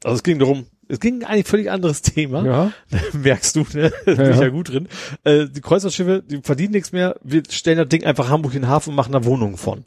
Also 0.04 0.16
es 0.16 0.22
ging 0.22 0.38
darum, 0.38 0.66
es 0.88 0.98
ging 1.00 1.24
eigentlich 1.24 1.46
völlig 1.46 1.70
anderes 1.70 2.02
Thema. 2.02 2.44
Ja. 2.44 2.72
Merkst 3.12 3.56
du, 3.56 3.64
ne? 3.74 3.92
Da 4.06 4.14
bin 4.14 4.16
Ja, 4.24 4.30
ich 4.30 4.36
ja. 4.36 4.42
ja 4.42 4.48
gut 4.48 4.68
drin. 4.70 4.88
Äh, 5.24 5.46
die 5.48 5.60
Kreuzfahrtschiffe, 5.60 6.22
die 6.26 6.40
verdienen 6.42 6.72
nichts 6.72 6.92
mehr. 6.92 7.16
Wir 7.22 7.42
stellen 7.48 7.78
das 7.78 7.88
Ding 7.88 8.04
einfach 8.04 8.28
Hamburg 8.28 8.54
in 8.54 8.62
den 8.62 8.68
Hafen 8.70 8.90
und 8.90 8.96
machen 8.96 9.12
da 9.12 9.24
Wohnungen 9.24 9.56
von. 9.56 9.84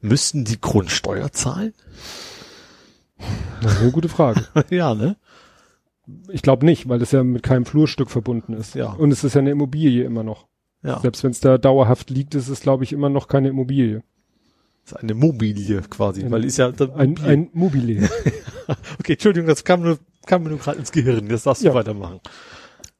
Müssten 0.00 0.44
die 0.44 0.60
Grundsteuer 0.60 1.30
zahlen? 1.32 1.74
Das 3.62 3.74
ist 3.74 3.80
eine 3.82 3.92
gute 3.92 4.08
Frage. 4.08 4.44
ja, 4.70 4.94
ne? 4.94 5.16
Ich 6.30 6.42
glaube 6.42 6.66
nicht, 6.66 6.88
weil 6.88 6.98
das 6.98 7.12
ja 7.12 7.22
mit 7.22 7.42
keinem 7.42 7.64
Flurstück 7.64 8.10
verbunden 8.10 8.54
ist. 8.54 8.74
Ja. 8.74 8.92
Und 8.92 9.12
es 9.12 9.22
ist 9.24 9.34
ja 9.34 9.40
eine 9.40 9.50
Immobilie 9.50 10.04
immer 10.04 10.24
noch. 10.24 10.46
Ja. 10.82 10.98
Selbst 11.00 11.22
wenn 11.22 11.30
es 11.30 11.40
da 11.40 11.58
dauerhaft 11.58 12.10
liegt, 12.10 12.34
ist 12.34 12.48
es, 12.48 12.60
glaube 12.60 12.82
ich, 12.84 12.92
immer 12.92 13.08
noch 13.08 13.28
keine 13.28 13.48
Immobilie. 13.48 14.02
Das 14.84 14.92
ist 14.94 14.98
eine 14.98 15.14
Mobilie 15.14 15.80
quasi, 15.82 16.28
weil 16.28 16.44
ist 16.44 16.56
ja 16.56 16.72
Ein, 16.96 17.16
ein 17.24 17.50
Mobile. 17.52 18.08
Okay, 18.98 19.14
Entschuldigung, 19.14 19.48
das 19.48 19.64
kam 19.64 19.82
nur 19.82 19.98
kam 20.26 20.44
mir 20.44 20.50
nur 20.50 20.58
gerade 20.58 20.78
ins 20.78 20.92
Gehirn. 20.92 21.28
Das 21.28 21.42
darfst 21.42 21.62
du 21.62 21.68
Ja. 21.68 21.74
weitermachen. 21.74 22.20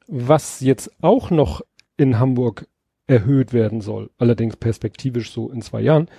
Was 0.07 0.59
jetzt 0.59 0.91
auch 1.01 1.31
noch 1.31 1.61
in 1.97 2.19
Hamburg 2.19 2.67
erhöht 3.07 3.53
werden 3.53 3.81
soll, 3.81 4.11
allerdings 4.17 4.57
perspektivisch 4.57 5.31
so 5.31 5.49
in 5.51 5.61
zwei 5.61 5.81
Jahren, 5.81 6.09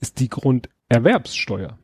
ist 0.00 0.18
die 0.20 0.28
Grunderwerbssteuer. 0.28 1.78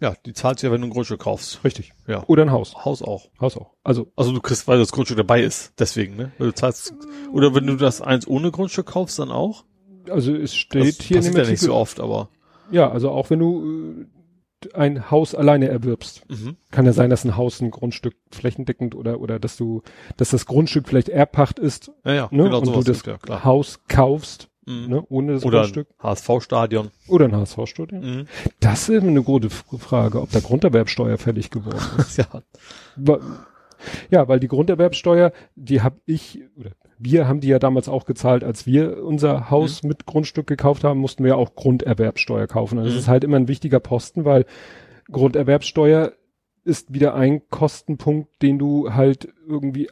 Ja, 0.00 0.14
die 0.24 0.32
zahlst 0.32 0.62
du 0.62 0.66
ja, 0.66 0.72
wenn 0.72 0.80
du 0.80 0.86
ein 0.86 0.90
Grundstück 0.90 1.20
kaufst. 1.20 1.62
Richtig. 1.62 1.92
Ja. 2.06 2.24
Oder 2.26 2.42
ein 2.44 2.50
Haus. 2.52 2.74
Haus 2.84 3.02
auch. 3.02 3.28
Haus 3.40 3.56
auch. 3.56 3.74
Also, 3.84 4.10
Also 4.16 4.32
du 4.32 4.40
kriegst, 4.40 4.66
weil 4.66 4.78
das 4.78 4.92
Grundstück 4.92 5.18
dabei 5.18 5.42
ist, 5.42 5.74
deswegen, 5.78 6.16
ne? 6.16 6.32
Weil 6.38 6.48
du 6.48 6.54
zahlst, 6.54 6.94
oder 7.32 7.54
wenn 7.54 7.66
du 7.66 7.76
das 7.76 8.00
eins 8.00 8.26
ohne 8.26 8.50
Grundstück 8.50 8.86
kaufst, 8.86 9.18
dann 9.18 9.30
auch? 9.30 9.64
Also 10.08 10.34
es 10.34 10.54
steht 10.54 10.98
Das 10.98 11.06
hier 11.06 11.18
in 11.18 11.24
dem 11.24 11.36
ja 11.36 11.44
nicht 11.44 11.60
so 11.60 11.74
oft, 11.74 12.00
aber. 12.00 12.30
ja, 12.70 12.90
also 12.90 13.10
auch 13.10 13.28
wenn 13.30 13.38
du 13.38 14.06
äh, 14.64 14.74
ein 14.74 15.10
Haus 15.10 15.34
alleine 15.34 15.68
erwirbst, 15.68 16.22
Mhm. 16.28 16.56
kann 16.70 16.84
ja 16.84 16.92
sein, 16.92 17.08
dass 17.08 17.24
ein 17.24 17.36
Haus 17.36 17.60
ein 17.62 17.70
Grundstück 17.70 18.14
flächendeckend 18.30 18.94
oder 18.94 19.20
oder 19.20 19.38
dass 19.38 19.56
du, 19.56 19.80
dass 20.18 20.30
das 20.30 20.44
Grundstück 20.44 20.86
vielleicht 20.88 21.08
Erbpacht 21.08 21.58
ist, 21.58 21.90
Ja, 22.04 22.12
ja, 22.14 22.28
ne? 22.30 22.44
genau 22.44 22.58
und 22.58 22.66
du 22.66 22.82
das 22.82 23.02
gibt, 23.02 23.28
ja. 23.28 23.44
Haus 23.44 23.80
kaufst, 23.88 24.48
Mhm. 24.66 24.86
ne? 24.88 25.04
ohne 25.08 25.32
das 25.34 25.44
Oder 25.44 25.60
Grundstück 25.60 25.88
ein 25.98 26.04
HSV-Stadion. 26.10 26.90
oder 27.08 27.24
ein 27.26 27.34
HSV-Studio. 27.36 28.00
Mhm. 28.00 28.26
Das 28.60 28.88
ist 28.88 29.02
eine 29.02 29.22
gute 29.22 29.48
Frage, 29.50 30.20
ob 30.20 30.30
da 30.30 30.40
Grunderwerbsteuer 30.40 31.18
fällig 31.18 31.50
geworden 31.50 31.78
ist. 31.98 32.16
ja. 32.18 32.26
Ja, 34.10 34.28
weil 34.28 34.40
die 34.40 34.48
Grunderwerbsteuer, 34.48 35.32
die 35.56 35.80
habe 35.80 36.00
ich, 36.04 36.42
oder 36.56 36.72
wir 36.98 37.26
haben 37.26 37.40
die 37.40 37.48
ja 37.48 37.58
damals 37.58 37.88
auch 37.88 38.04
gezahlt, 38.04 38.44
als 38.44 38.66
wir 38.66 39.02
unser 39.02 39.48
Haus 39.50 39.82
mit 39.82 40.04
Grundstück 40.04 40.46
gekauft 40.46 40.84
haben, 40.84 41.00
mussten 41.00 41.24
wir 41.24 41.38
auch 41.38 41.54
Grunderwerbsteuer 41.54 42.46
kaufen. 42.46 42.76
Das 42.76 42.92
Mhm. 42.92 42.98
ist 42.98 43.08
halt 43.08 43.24
immer 43.24 43.38
ein 43.38 43.48
wichtiger 43.48 43.80
Posten, 43.80 44.26
weil 44.26 44.44
Grunderwerbsteuer 45.10 46.12
ist 46.64 46.92
wieder 46.92 47.14
ein 47.14 47.42
Kostenpunkt, 47.48 48.42
den 48.42 48.58
du 48.58 48.92
halt 48.92 49.28
irgendwie 49.48 49.88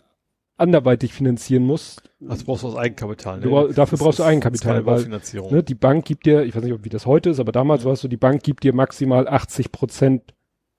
anderweitig 0.59 1.13
finanzieren 1.15 1.65
musst. 1.65 2.03
Also 2.29 2.45
brauchst 2.45 2.65
du 2.65 2.69
das 2.69 2.77
Eigenkapital. 2.77 3.41
Du 3.41 3.51
brauch- 3.51 3.73
dafür 3.73 3.97
brauchst 3.99 4.19
du 4.19 4.25
Eigenkapital, 4.25 4.85
weil. 4.87 5.09
Ne, 5.51 5.63
die 5.63 5.75
Bank 5.75 6.05
gibt 6.05 6.27
dir, 6.27 6.43
ich 6.43 6.55
weiß 6.57 6.63
nicht, 6.65 6.85
wie 6.85 6.89
das 6.89 7.07
heute 7.07 7.31
ist, 7.31 7.41
aber 7.41 7.53
damals 7.53 7.85
war 7.85 7.93
es 7.93 8.01
so, 8.01 8.09
die 8.09 8.17
Bank 8.17 8.43
gibt 8.43 8.65
dir 8.65 8.75
maximal 8.75 9.29
80 9.29 9.71
Prozent 9.73 10.35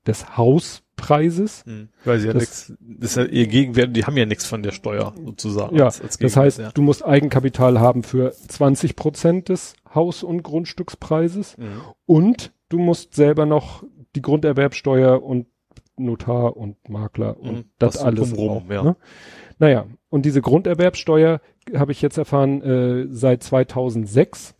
des 0.06 0.38
Hauspreises. 0.38 1.64
Hm. 1.66 1.90
Weil 2.06 2.20
sie 2.20 2.28
ja 2.28 2.34
Das- 2.34 2.42
nichts, 2.42 2.74
das 2.80 3.12
ist 3.12 3.16
ja 3.18 3.24
ihr 3.26 3.48
Gegenwert, 3.48 3.96
die 3.96 4.06
haben 4.06 4.18
ja 4.18 4.26
nichts 4.26 4.46
von 4.46 4.64
der 4.64 4.72
Steuer 4.72 5.14
sozusagen. 5.26 5.76
Ja, 5.76 5.86
als- 5.86 6.02
als 6.02 6.18
das 6.18 6.36
heißt, 6.36 6.60
ja. 6.60 6.72
du 6.72 6.82
musst 6.82 7.06
Eigenkapital 7.06 7.80
haben 7.80 8.04
für 8.04 8.32
20 8.32 8.96
Prozent 8.96 9.50
des 9.50 9.76
Haus- 9.94 10.24
und 10.24 10.44
Grundstückspreises 10.44 11.58
Mhm. 11.58 11.82
und 12.06 12.52
du 12.70 12.80
musst 12.80 13.14
selber 13.16 13.46
noch 13.46 13.84
die 14.16 14.22
Grunderwerbsteuer 14.22 15.22
und 15.24 15.48
Notar 15.98 16.56
und 16.56 16.88
Makler 16.90 17.38
und 17.40 17.52
Mhm, 17.52 17.64
das, 17.78 17.96
das 17.96 18.04
alles. 18.04 18.34
drumrum, 18.34 18.64
auch, 18.68 18.72
ja. 18.72 18.84
Ne? 18.84 18.96
Naja, 19.60 19.86
und 20.10 20.26
diese 20.26 20.42
Grunderwerbsteuer 20.42 21.42
habe 21.76 21.92
ich 21.92 22.02
jetzt 22.02 22.18
erfahren, 22.18 22.62
äh, 22.62 23.08
seit 23.12 23.44
2006 23.44 24.56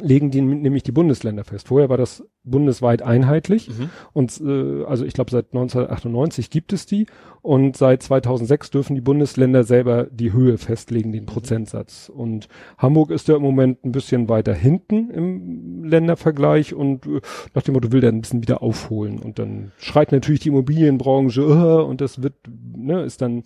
legen 0.00 0.30
die 0.30 0.40
nämlich 0.40 0.84
die 0.84 0.92
Bundesländer 0.92 1.44
fest. 1.44 1.68
Vorher 1.68 1.88
war 1.88 1.96
das 1.96 2.24
bundesweit 2.44 3.02
einheitlich. 3.02 3.68
Mhm. 3.68 3.90
Und 4.12 4.40
äh, 4.40 4.84
also 4.84 5.04
ich 5.04 5.14
glaube 5.14 5.30
seit 5.30 5.46
1998 5.46 6.50
gibt 6.50 6.72
es 6.72 6.86
die 6.86 7.06
und 7.42 7.76
seit 7.76 8.02
2006 8.02 8.70
dürfen 8.70 8.94
die 8.94 9.00
Bundesländer 9.00 9.64
selber 9.64 10.04
die 10.04 10.32
Höhe 10.32 10.58
festlegen, 10.58 11.12
den 11.12 11.26
Prozentsatz. 11.26 12.08
Und 12.08 12.48
Hamburg 12.78 13.10
ist 13.10 13.28
da 13.28 13.36
im 13.36 13.42
Moment 13.42 13.84
ein 13.84 13.92
bisschen 13.92 14.28
weiter 14.28 14.54
hinten 14.54 15.10
im 15.10 15.84
Ländervergleich 15.84 16.72
und 16.72 17.06
äh, 17.06 17.20
nach 17.54 17.62
dem 17.62 17.74
Motto 17.74 17.90
will 17.90 18.00
der 18.00 18.12
ein 18.12 18.20
bisschen 18.20 18.42
wieder 18.42 18.62
aufholen. 18.62 19.18
Und 19.18 19.38
dann 19.38 19.72
schreit 19.78 20.12
natürlich 20.12 20.40
die 20.40 20.50
Immobilienbranche 20.50 21.42
äh, 21.42 21.82
und 21.84 22.00
das 22.00 22.22
wird, 22.22 22.34
ne, 22.76 23.02
ist 23.02 23.22
dann 23.22 23.42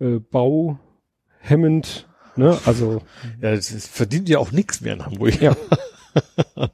äh, 0.00 0.18
bauhemmend, 0.18 2.08
ne, 2.36 2.58
also 2.64 3.02
Ja, 3.40 3.54
das 3.54 3.70
ist, 3.70 3.88
verdient 3.88 4.28
ja 4.28 4.38
auch 4.38 4.52
nichts 4.52 4.80
mehr 4.80 4.94
in 4.94 5.04
Hamburg. 5.06 5.40
Ja. 5.40 5.56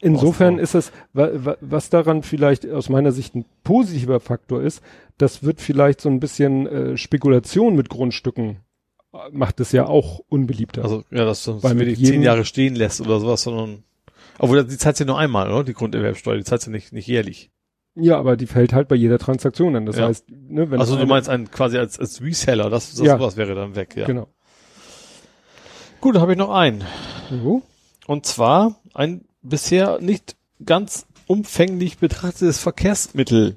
Insofern 0.00 0.58
ist 0.58 0.74
es, 0.74 0.92
wa, 1.12 1.28
wa, 1.32 1.56
was 1.60 1.88
daran 1.90 2.22
vielleicht 2.22 2.68
aus 2.68 2.88
meiner 2.88 3.12
Sicht 3.12 3.34
ein 3.34 3.44
positiver 3.64 4.20
Faktor 4.20 4.62
ist, 4.62 4.82
das 5.18 5.42
wird 5.42 5.60
vielleicht 5.60 6.00
so 6.00 6.08
ein 6.08 6.20
bisschen 6.20 6.66
äh, 6.66 6.96
Spekulation 6.96 7.76
mit 7.76 7.88
Grundstücken 7.88 8.58
äh, 9.12 9.18
macht 9.30 9.60
es 9.60 9.72
ja 9.72 9.86
auch 9.86 10.20
unbeliebter. 10.28 10.82
Also, 10.82 11.04
ja, 11.10 11.24
dass 11.24 11.44
du 11.44 11.62
Weil 11.62 11.74
mit 11.74 11.88
jedem- 11.88 12.04
zehn 12.04 12.22
Jahre 12.22 12.44
stehen 12.44 12.74
lässt 12.74 13.00
oder 13.00 13.20
sowas, 13.20 13.42
sondern, 13.42 13.84
obwohl 14.38 14.64
die 14.64 14.76
zahlst 14.78 15.00
ja 15.00 15.06
nur 15.06 15.18
einmal, 15.18 15.50
oder? 15.50 15.64
Die 15.64 15.72
Grunderwerbsteuer, 15.74 16.36
die 16.36 16.44
zahlst 16.44 16.66
ja 16.66 16.72
nicht, 16.72 16.92
nicht 16.92 17.06
jährlich. 17.06 17.50
Ja, 17.96 18.18
aber 18.18 18.36
die 18.36 18.46
fällt 18.46 18.72
halt 18.72 18.88
bei 18.88 18.94
jeder 18.94 19.18
Transaktion 19.18 19.74
an. 19.76 19.86
Das 19.86 19.96
Ja. 19.96 20.06
heißt, 20.06 20.26
ne, 20.30 20.70
wenn 20.70 20.78
also 20.80 20.96
du 20.96 21.06
meinst 21.06 21.28
einen 21.28 21.50
quasi 21.50 21.78
als, 21.78 21.98
als 21.98 22.20
Reseller, 22.22 22.70
das, 22.70 22.90
das 22.94 23.00
Ja. 23.06 23.18
sowas 23.18 23.36
wäre 23.36 23.54
dann 23.54 23.74
weg, 23.74 23.96
ja. 23.96 24.06
genau. 24.06 24.28
Gut, 26.00 26.14
dann 26.14 26.22
habe 26.22 26.32
ich 26.32 26.38
noch 26.38 26.50
einen. 26.50 26.84
So. 27.30 27.62
Und 28.06 28.26
zwar 28.26 28.76
ein 28.94 29.24
bisher 29.42 29.98
nicht 30.00 30.36
ganz 30.64 31.06
umfänglich 31.26 31.98
betrachtetes 31.98 32.58
Verkehrsmittel. 32.60 33.56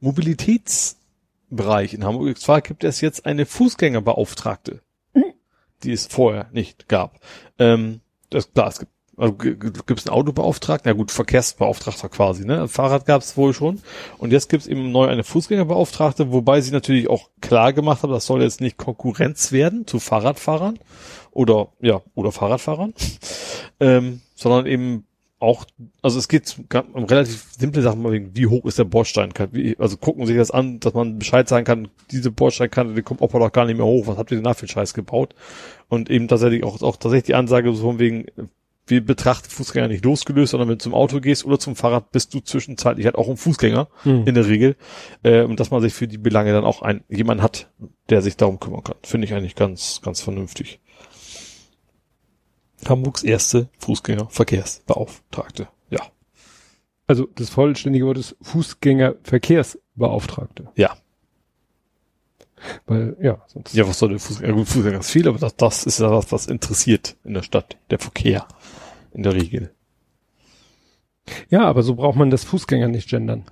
Mobilitätsbereich 0.00 1.94
in 1.94 2.04
Hamburg. 2.04 2.26
Und 2.28 2.38
zwar 2.38 2.60
gibt 2.60 2.84
es 2.84 3.00
jetzt 3.00 3.26
eine 3.26 3.46
Fußgängerbeauftragte, 3.46 4.82
die 5.82 5.92
es 5.92 6.06
vorher 6.06 6.48
nicht 6.52 6.88
gab. 6.88 7.20
Ähm, 7.58 8.00
das, 8.30 8.52
klar, 8.52 8.68
es 8.68 8.78
gibt 8.80 8.91
also 9.22 9.36
gibt 9.36 10.00
es 10.00 10.08
einen 10.08 10.16
Autobeauftragten, 10.16 10.88
ja 10.88 10.94
gut, 10.94 11.12
Verkehrsbeauftragter 11.12 12.08
quasi, 12.08 12.44
ne? 12.44 12.66
Fahrrad 12.66 13.06
gab 13.06 13.22
es 13.22 13.36
wohl 13.36 13.54
schon. 13.54 13.80
Und 14.18 14.32
jetzt 14.32 14.48
gibt 14.48 14.62
es 14.62 14.66
eben 14.66 14.90
neu 14.90 15.06
eine 15.06 15.22
Fußgängerbeauftragte, 15.22 16.32
wobei 16.32 16.60
sie 16.60 16.72
natürlich 16.72 17.08
auch 17.08 17.30
klar 17.40 17.72
gemacht 17.72 18.02
haben, 18.02 18.12
das 18.12 18.26
soll 18.26 18.42
jetzt 18.42 18.60
nicht 18.60 18.78
Konkurrenz 18.78 19.52
werden 19.52 19.86
zu 19.86 20.00
Fahrradfahrern 20.00 20.80
oder 21.30 21.68
ja, 21.80 22.02
oder 22.16 22.32
Fahrradfahrern, 22.32 22.94
ähm, 23.80 24.22
sondern 24.34 24.66
eben 24.66 25.06
auch, 25.38 25.66
also 26.02 26.18
es 26.18 26.26
geht 26.26 26.56
um 26.92 27.04
relativ 27.04 27.46
simple 27.56 27.82
Sachen, 27.82 28.10
wegen, 28.10 28.34
wie 28.34 28.48
hoch 28.48 28.64
ist 28.64 28.80
der 28.80 28.84
Bordstein, 28.84 29.32
wie, 29.52 29.76
also 29.78 29.98
gucken 29.98 30.26
sich 30.26 30.36
das 30.36 30.50
an, 30.50 30.80
dass 30.80 30.94
man 30.94 31.20
Bescheid 31.20 31.48
sagen 31.48 31.64
kann, 31.64 31.88
diese 32.10 32.32
Bordsteinkante, 32.32 32.94
die 32.94 33.02
kommt 33.02 33.20
Opa 33.20 33.38
doch 33.38 33.52
gar 33.52 33.66
nicht 33.66 33.76
mehr 33.76 33.86
hoch, 33.86 34.08
was 34.08 34.18
habt 34.18 34.32
ihr 34.32 34.36
denn 34.36 34.44
da 34.44 34.54
für 34.54 34.66
Scheiß 34.66 34.94
gebaut? 34.94 35.36
Und 35.88 36.10
eben 36.10 36.26
tatsächlich 36.26 36.64
auch, 36.64 36.82
auch 36.82 36.96
tatsächlich 36.96 37.26
die 37.26 37.34
Ansage 37.36 37.72
so 37.72 37.82
von 37.82 37.98
wegen, 38.00 38.26
wir 38.92 39.04
betrachten 39.04 39.50
Fußgänger 39.50 39.88
nicht 39.88 40.04
losgelöst, 40.04 40.52
sondern 40.52 40.68
wenn 40.68 40.78
du 40.78 40.84
zum 40.84 40.94
Auto 40.94 41.20
gehst 41.20 41.44
oder 41.44 41.58
zum 41.58 41.74
Fahrrad, 41.74 42.12
bist 42.12 42.32
du 42.34 42.40
zwischenzeitlich 42.40 43.06
halt 43.06 43.16
auch 43.16 43.28
ein 43.28 43.36
Fußgänger 43.36 43.88
Hm. 44.04 44.26
in 44.26 44.34
der 44.34 44.46
Regel. 44.46 44.76
Äh, 45.22 45.42
und 45.42 45.58
dass 45.58 45.70
man 45.70 45.80
sich 45.80 45.94
für 45.94 46.06
die 46.06 46.18
Belange 46.18 46.52
dann 46.52 46.64
auch 46.64 46.82
ein, 46.82 47.02
jemand 47.08 47.42
hat, 47.42 47.70
der 48.10 48.22
sich 48.22 48.36
darum 48.36 48.60
kümmern 48.60 48.84
kann. 48.84 48.96
Finde 49.02 49.26
ich 49.26 49.34
eigentlich 49.34 49.54
ganz, 49.54 50.00
ganz 50.02 50.20
vernünftig. 50.20 50.80
Hamburgs 52.88 53.22
erste 53.22 53.68
Fußgängerverkehrsbeauftragte. 53.78 55.68
Ja. 55.90 56.00
Also 57.06 57.28
das 57.34 57.50
vollständige 57.50 58.06
Wort 58.06 58.16
ist 58.18 58.36
Fußgängerverkehrsbeauftragte. 58.42 60.68
Ja. 60.76 60.96
Weil, 62.86 63.16
ja, 63.20 63.42
sonst. 63.48 63.74
Ja, 63.74 63.86
was 63.88 63.98
soll 63.98 64.10
der 64.10 64.20
Fußgänger? 64.20 64.52
Ja, 64.52 64.56
gut, 64.56 64.68
Fußgänger 64.68 65.00
ist 65.00 65.10
viel, 65.10 65.28
aber 65.28 65.38
das, 65.38 65.56
das 65.56 65.84
ist 65.84 66.00
ja 66.00 66.10
was, 66.10 66.32
was 66.32 66.46
interessiert 66.46 67.16
in 67.24 67.34
der 67.34 67.42
Stadt. 67.42 67.76
Der 67.90 67.98
Verkehr. 67.98 68.46
In 69.12 69.22
der 69.22 69.34
Regel. 69.34 69.74
Ja, 71.50 71.62
aber 71.62 71.82
so 71.82 71.94
braucht 71.94 72.16
man 72.16 72.30
das 72.30 72.44
Fußgänger 72.44 72.88
nicht 72.88 73.08
gendern. 73.08 73.44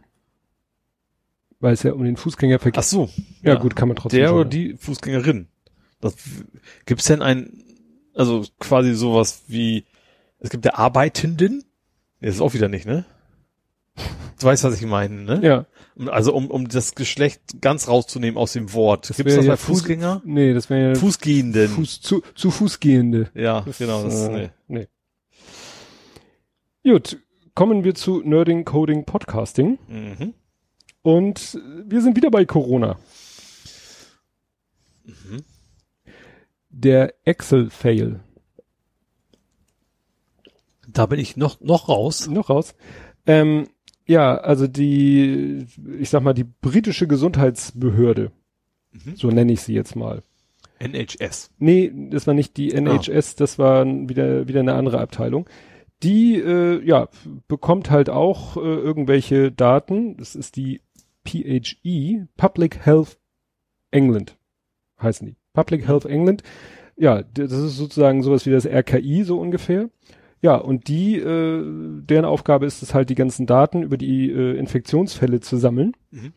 Weil 1.60 1.74
es 1.74 1.82
ja 1.82 1.92
um 1.92 2.02
den 2.04 2.16
Fußgängerverkehr. 2.16 2.80
Ach 2.80 2.84
so. 2.84 3.10
ja, 3.42 3.54
gut, 3.56 3.76
kann 3.76 3.88
man 3.88 3.96
trotzdem. 3.96 4.20
Der 4.20 4.34
oder 4.34 4.48
gendern. 4.48 4.76
die 4.78 4.82
Fußgängerin. 4.82 5.48
Das, 6.00 6.16
gibt's 6.86 7.04
denn 7.04 7.20
ein, 7.20 7.62
also 8.14 8.44
quasi 8.58 8.94
sowas 8.94 9.42
wie, 9.48 9.84
es 10.38 10.48
gibt 10.50 10.64
der 10.64 10.78
Arbeitenden? 10.78 11.64
Das 12.20 12.34
ist 12.36 12.40
auch 12.40 12.54
wieder 12.54 12.68
nicht, 12.68 12.86
ne? 12.86 13.04
Du 14.40 14.46
weißt, 14.46 14.64
was 14.64 14.80
ich 14.80 14.86
meine, 14.86 15.14
ne? 15.22 15.40
Ja. 15.42 15.66
Also 16.10 16.34
um, 16.34 16.50
um 16.50 16.68
das 16.68 16.94
Geschlecht 16.94 17.60
ganz 17.60 17.88
rauszunehmen 17.88 18.38
aus 18.38 18.54
dem 18.54 18.72
Wort. 18.72 19.10
Das 19.10 19.18
Gibt's 19.18 19.36
das 19.36 19.44
ja 19.44 19.52
bei 19.52 19.58
Fuß- 19.60 19.66
Fußgänger? 19.66 20.22
Nee, 20.24 20.54
das 20.54 20.70
wäre 20.70 20.90
ja 20.90 20.94
Fußgehenden. 20.94 21.68
Fuß, 21.68 22.00
zu, 22.00 22.22
zu 22.34 22.50
Fußgehende. 22.50 23.30
ja, 23.34 23.66
genau, 23.78 24.02
das 24.02 24.28
äh, 24.28 24.30
nee. 24.32 24.50
nee. 24.68 24.88
Gut, 26.84 27.18
kommen 27.54 27.84
wir 27.84 27.94
zu 27.94 28.22
Nerding, 28.24 28.64
Coding, 28.64 29.04
Podcasting. 29.04 29.78
Mhm. 29.88 30.34
Und 31.02 31.58
wir 31.86 32.00
sind 32.00 32.16
wieder 32.16 32.30
bei 32.30 32.44
Corona. 32.44 32.98
Mhm. 35.04 35.42
Der 36.70 37.14
Excel-Fail. 37.24 38.20
Da 40.88 41.06
bin 41.06 41.20
ich 41.20 41.36
noch, 41.36 41.60
noch 41.60 41.88
raus. 41.88 42.28
Noch 42.28 42.50
raus. 42.50 42.74
Ähm, 43.26 43.68
ja, 44.06 44.36
also 44.38 44.66
die, 44.66 45.66
ich 45.98 46.10
sag 46.10 46.22
mal, 46.22 46.32
die 46.32 46.44
britische 46.44 47.06
Gesundheitsbehörde, 47.06 48.32
Mhm. 48.92 49.14
so 49.14 49.28
nenne 49.28 49.52
ich 49.52 49.60
sie 49.60 49.74
jetzt 49.74 49.94
mal. 49.94 50.22
NHS. 50.80 51.50
Nee, 51.58 51.92
das 52.10 52.26
war 52.26 52.34
nicht 52.34 52.56
die 52.56 52.72
NHS, 52.72 53.36
das 53.36 53.56
war 53.56 53.84
wieder, 53.86 54.48
wieder 54.48 54.58
eine 54.60 54.74
andere 54.74 54.98
Abteilung. 54.98 55.48
Die, 56.02 56.36
äh, 56.36 56.82
ja, 56.84 57.08
bekommt 57.46 57.90
halt 57.90 58.08
auch 58.08 58.56
äh, 58.56 58.60
irgendwelche 58.60 59.52
Daten. 59.52 60.16
Das 60.16 60.34
ist 60.34 60.56
die 60.56 60.80
PHE, 61.26 62.26
Public 62.36 62.84
Health 62.84 63.18
England, 63.90 64.36
heißen 65.00 65.26
die. 65.26 65.36
Public 65.52 65.86
Health 65.86 66.06
England. 66.06 66.42
Ja, 66.96 67.22
das 67.22 67.52
ist 67.52 67.76
sozusagen 67.76 68.22
sowas 68.22 68.46
wie 68.46 68.50
das 68.50 68.66
RKI, 68.66 69.24
so 69.24 69.38
ungefähr. 69.38 69.90
Ja, 70.42 70.56
und 70.56 70.88
die, 70.88 71.16
äh, 71.16 71.62
deren 72.02 72.24
Aufgabe 72.24 72.66
ist 72.66 72.82
es 72.82 72.94
halt, 72.94 73.10
die 73.10 73.14
ganzen 73.14 73.46
Daten 73.46 73.82
über 73.82 73.98
die 73.98 74.30
äh, 74.30 74.56
Infektionsfälle 74.56 75.40
zu 75.40 75.56
sammeln. 75.56 75.92
Mhm. 76.10 76.32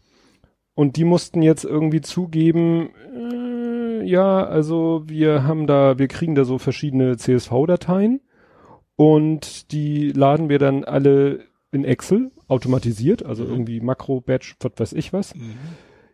Und 0.75 0.97
die 0.97 1.05
mussten 1.05 1.41
jetzt 1.41 1.63
irgendwie 1.63 2.01
zugeben, 2.01 2.89
äh, 3.15 4.03
ja, 4.03 4.43
also 4.43 5.03
wir 5.05 5.43
haben 5.43 5.67
da, 5.67 5.99
wir 5.99 6.07
kriegen 6.07 6.35
da 6.35 6.43
so 6.43 6.57
verschiedene 6.57 7.15
CSV-Dateien 7.15 8.19
und 9.03 9.71
die 9.71 10.11
laden 10.11 10.49
wir 10.49 10.59
dann 10.59 10.83
alle 10.83 11.45
in 11.71 11.83
Excel 11.85 12.31
automatisiert, 12.47 13.25
also 13.25 13.43
Mhm. 13.43 13.49
irgendwie 13.51 13.79
Makro, 13.81 14.21
Batch, 14.21 14.55
was 14.59 14.71
weiß 14.77 14.93
ich 14.93 15.11
was. 15.13 15.35
Mhm. 15.35 15.55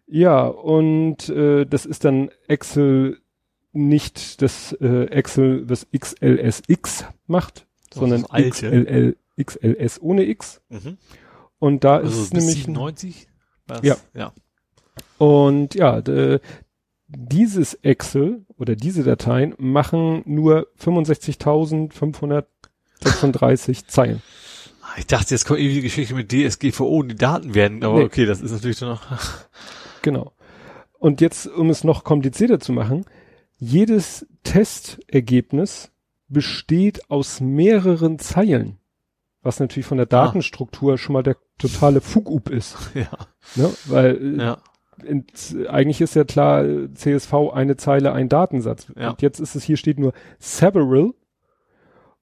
Ja, 0.07 0.47
und 0.47 1.29
äh, 1.29 1.65
das 1.65 1.85
ist 1.85 2.03
dann 2.05 2.29
Excel 2.47 3.19
nicht 3.71 4.41
das 4.41 4.73
äh, 4.81 5.05
Excel, 5.11 5.69
was 5.69 5.85
XLSX 5.95 7.05
macht, 7.27 7.67
Das 7.91 7.99
sondern. 7.99 8.23
XLL, 8.23 9.15
XLS 9.39 10.01
ohne 10.01 10.23
X. 10.23 10.61
Mhm. 10.69 10.97
Und 11.59 11.83
da 11.83 11.97
Also 11.97 12.21
ist 12.23 12.33
nämlich 12.33 12.63
97? 12.63 13.27
Was? 13.67 13.81
Ja. 13.83 13.97
Ja. 14.15 14.31
und 15.19 15.75
ja, 15.75 16.01
dieses 17.07 17.75
Excel 17.75 18.45
oder 18.57 18.75
diese 18.75 19.03
Dateien 19.03 19.53
machen 19.59 20.23
nur 20.25 20.67
65.536 23.03 23.87
Zeilen. 23.87 24.21
Ah, 24.81 24.95
Ich 24.97 25.07
dachte, 25.07 25.33
jetzt 25.33 25.45
kommt 25.45 25.59
irgendwie 25.59 25.75
die 25.75 25.81
Geschichte 25.83 26.13
mit 26.15 26.31
DSGVO 26.31 26.99
und 26.99 27.09
die 27.09 27.15
Daten 27.15 27.53
werden, 27.55 27.83
aber 27.83 27.99
Nee. 27.99 28.03
okay, 28.05 28.25
das 28.25 28.41
ist 28.41 28.51
natürlich 28.51 28.81
noch. 28.81 29.01
Genau. 30.01 30.31
Und 30.97 31.19
jetzt, 31.19 31.45
um 31.47 31.69
es 31.69 31.83
noch 31.83 32.05
komplizierter 32.05 32.59
zu 32.61 32.71
machen, 32.71 33.05
jedes 33.57 34.25
Testergebnis 34.43 35.91
besteht 36.29 37.09
aus 37.09 37.41
mehreren 37.41 38.17
Zeilen, 38.19 38.77
was 39.41 39.59
natürlich 39.59 39.85
von 39.87 39.97
der 39.97 40.05
Datenstruktur 40.05 40.97
schon 40.97 41.13
mal 41.13 41.23
der 41.23 41.35
totale 41.57 41.99
Fugup 42.01 42.49
ist. 42.49 42.77
ja. 42.93 43.09
Ne? 43.55 43.69
Weil 43.85 44.39
äh, 44.39 44.43
Ja. 44.43 44.57
in, 45.03 45.25
eigentlich 45.67 45.99
ist 45.99 46.15
ja 46.15 46.23
klar, 46.23 46.63
CSV 46.93 47.33
eine 47.53 47.75
Zeile, 47.75 48.13
ein 48.13 48.29
Datensatz. 48.29 48.87
Ja. 48.97 49.09
Und 49.11 49.21
jetzt 49.21 49.39
ist 49.39 49.55
es 49.55 49.63
hier 49.63 49.75
steht 49.77 49.99
nur 49.99 50.13
several 50.39 51.11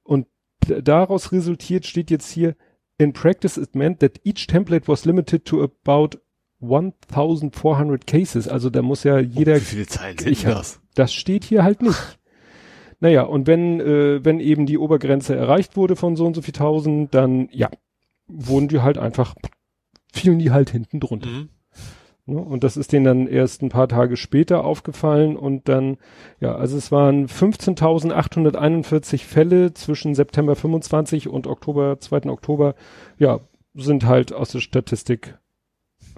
und 0.04 0.26
daraus 0.68 1.32
resultiert 1.32 1.86
steht 1.86 2.12
jetzt 2.12 2.32
hier 2.32 2.56
in 2.98 3.14
practice 3.14 3.58
it 3.58 3.76
meant 3.76 4.00
that 4.00 4.20
each 4.24 4.48
template 4.48 4.88
was 4.88 5.06
limited 5.06 5.46
to 5.46 5.64
about 5.64 6.18
1400 6.60 8.08
cases. 8.08 8.48
Also 8.48 8.70
da 8.70 8.82
muss 8.82 9.04
ja 9.04 9.20
jeder 9.20 9.58
Wie 9.58 9.62
viele 9.62 9.88
Zeilen 9.88 10.18
sind 10.18 10.44
das? 10.46 10.80
das 10.96 11.14
steht 11.14 11.44
hier 11.44 11.64
halt 11.64 11.82
nicht. 11.82 12.20
Naja, 13.00 13.22
und 13.24 13.46
wenn, 13.46 13.80
äh, 13.80 14.26
wenn 14.26 14.40
eben 14.40 14.66
die 14.66 14.80
Obergrenze 14.80 15.36
erreicht 15.36 15.78
wurde 15.78 15.96
von 15.96 16.16
so 16.16 16.26
und 16.26 16.36
so 16.36 16.42
viel 16.42 16.54
tausend, 16.54 17.14
dann, 17.14 17.48
ja, 17.52 17.70
wurden 18.28 18.70
die 18.70 18.82
halt 18.82 18.98
einfach, 18.98 19.36
fielen 20.12 20.40
die 20.40 20.50
halt 20.50 20.72
hinten 20.72 21.00
drunter. 21.00 21.30
Mhm. 21.30 21.50
Ne? 22.28 22.40
Und 22.40 22.64
das 22.64 22.78
ist 22.78 22.92
denen 22.94 23.06
dann 23.06 23.28
erst 23.28 23.64
ein 23.64 23.70
paar 23.70 23.88
Tage 23.88 24.18
später 24.18 24.64
aufgefallen 24.64 25.36
und 25.36 25.68
dann, 25.68 25.98
ja, 26.40 26.56
also 26.56 26.78
es 26.78 26.92
waren 26.92 27.28
15.841 27.28 29.24
Fälle 29.24 29.74
zwischen 29.74 30.14
September 30.14 30.56
25 30.56 31.30
und 31.30 31.48
Oktober, 31.48 32.00
2. 32.00 32.30
Oktober, 32.30 32.76
ja, 33.18 33.40
sind 33.74 34.06
halt 34.06 34.34
aus 34.34 34.52
der 34.52 34.60
Statistik 34.60 35.38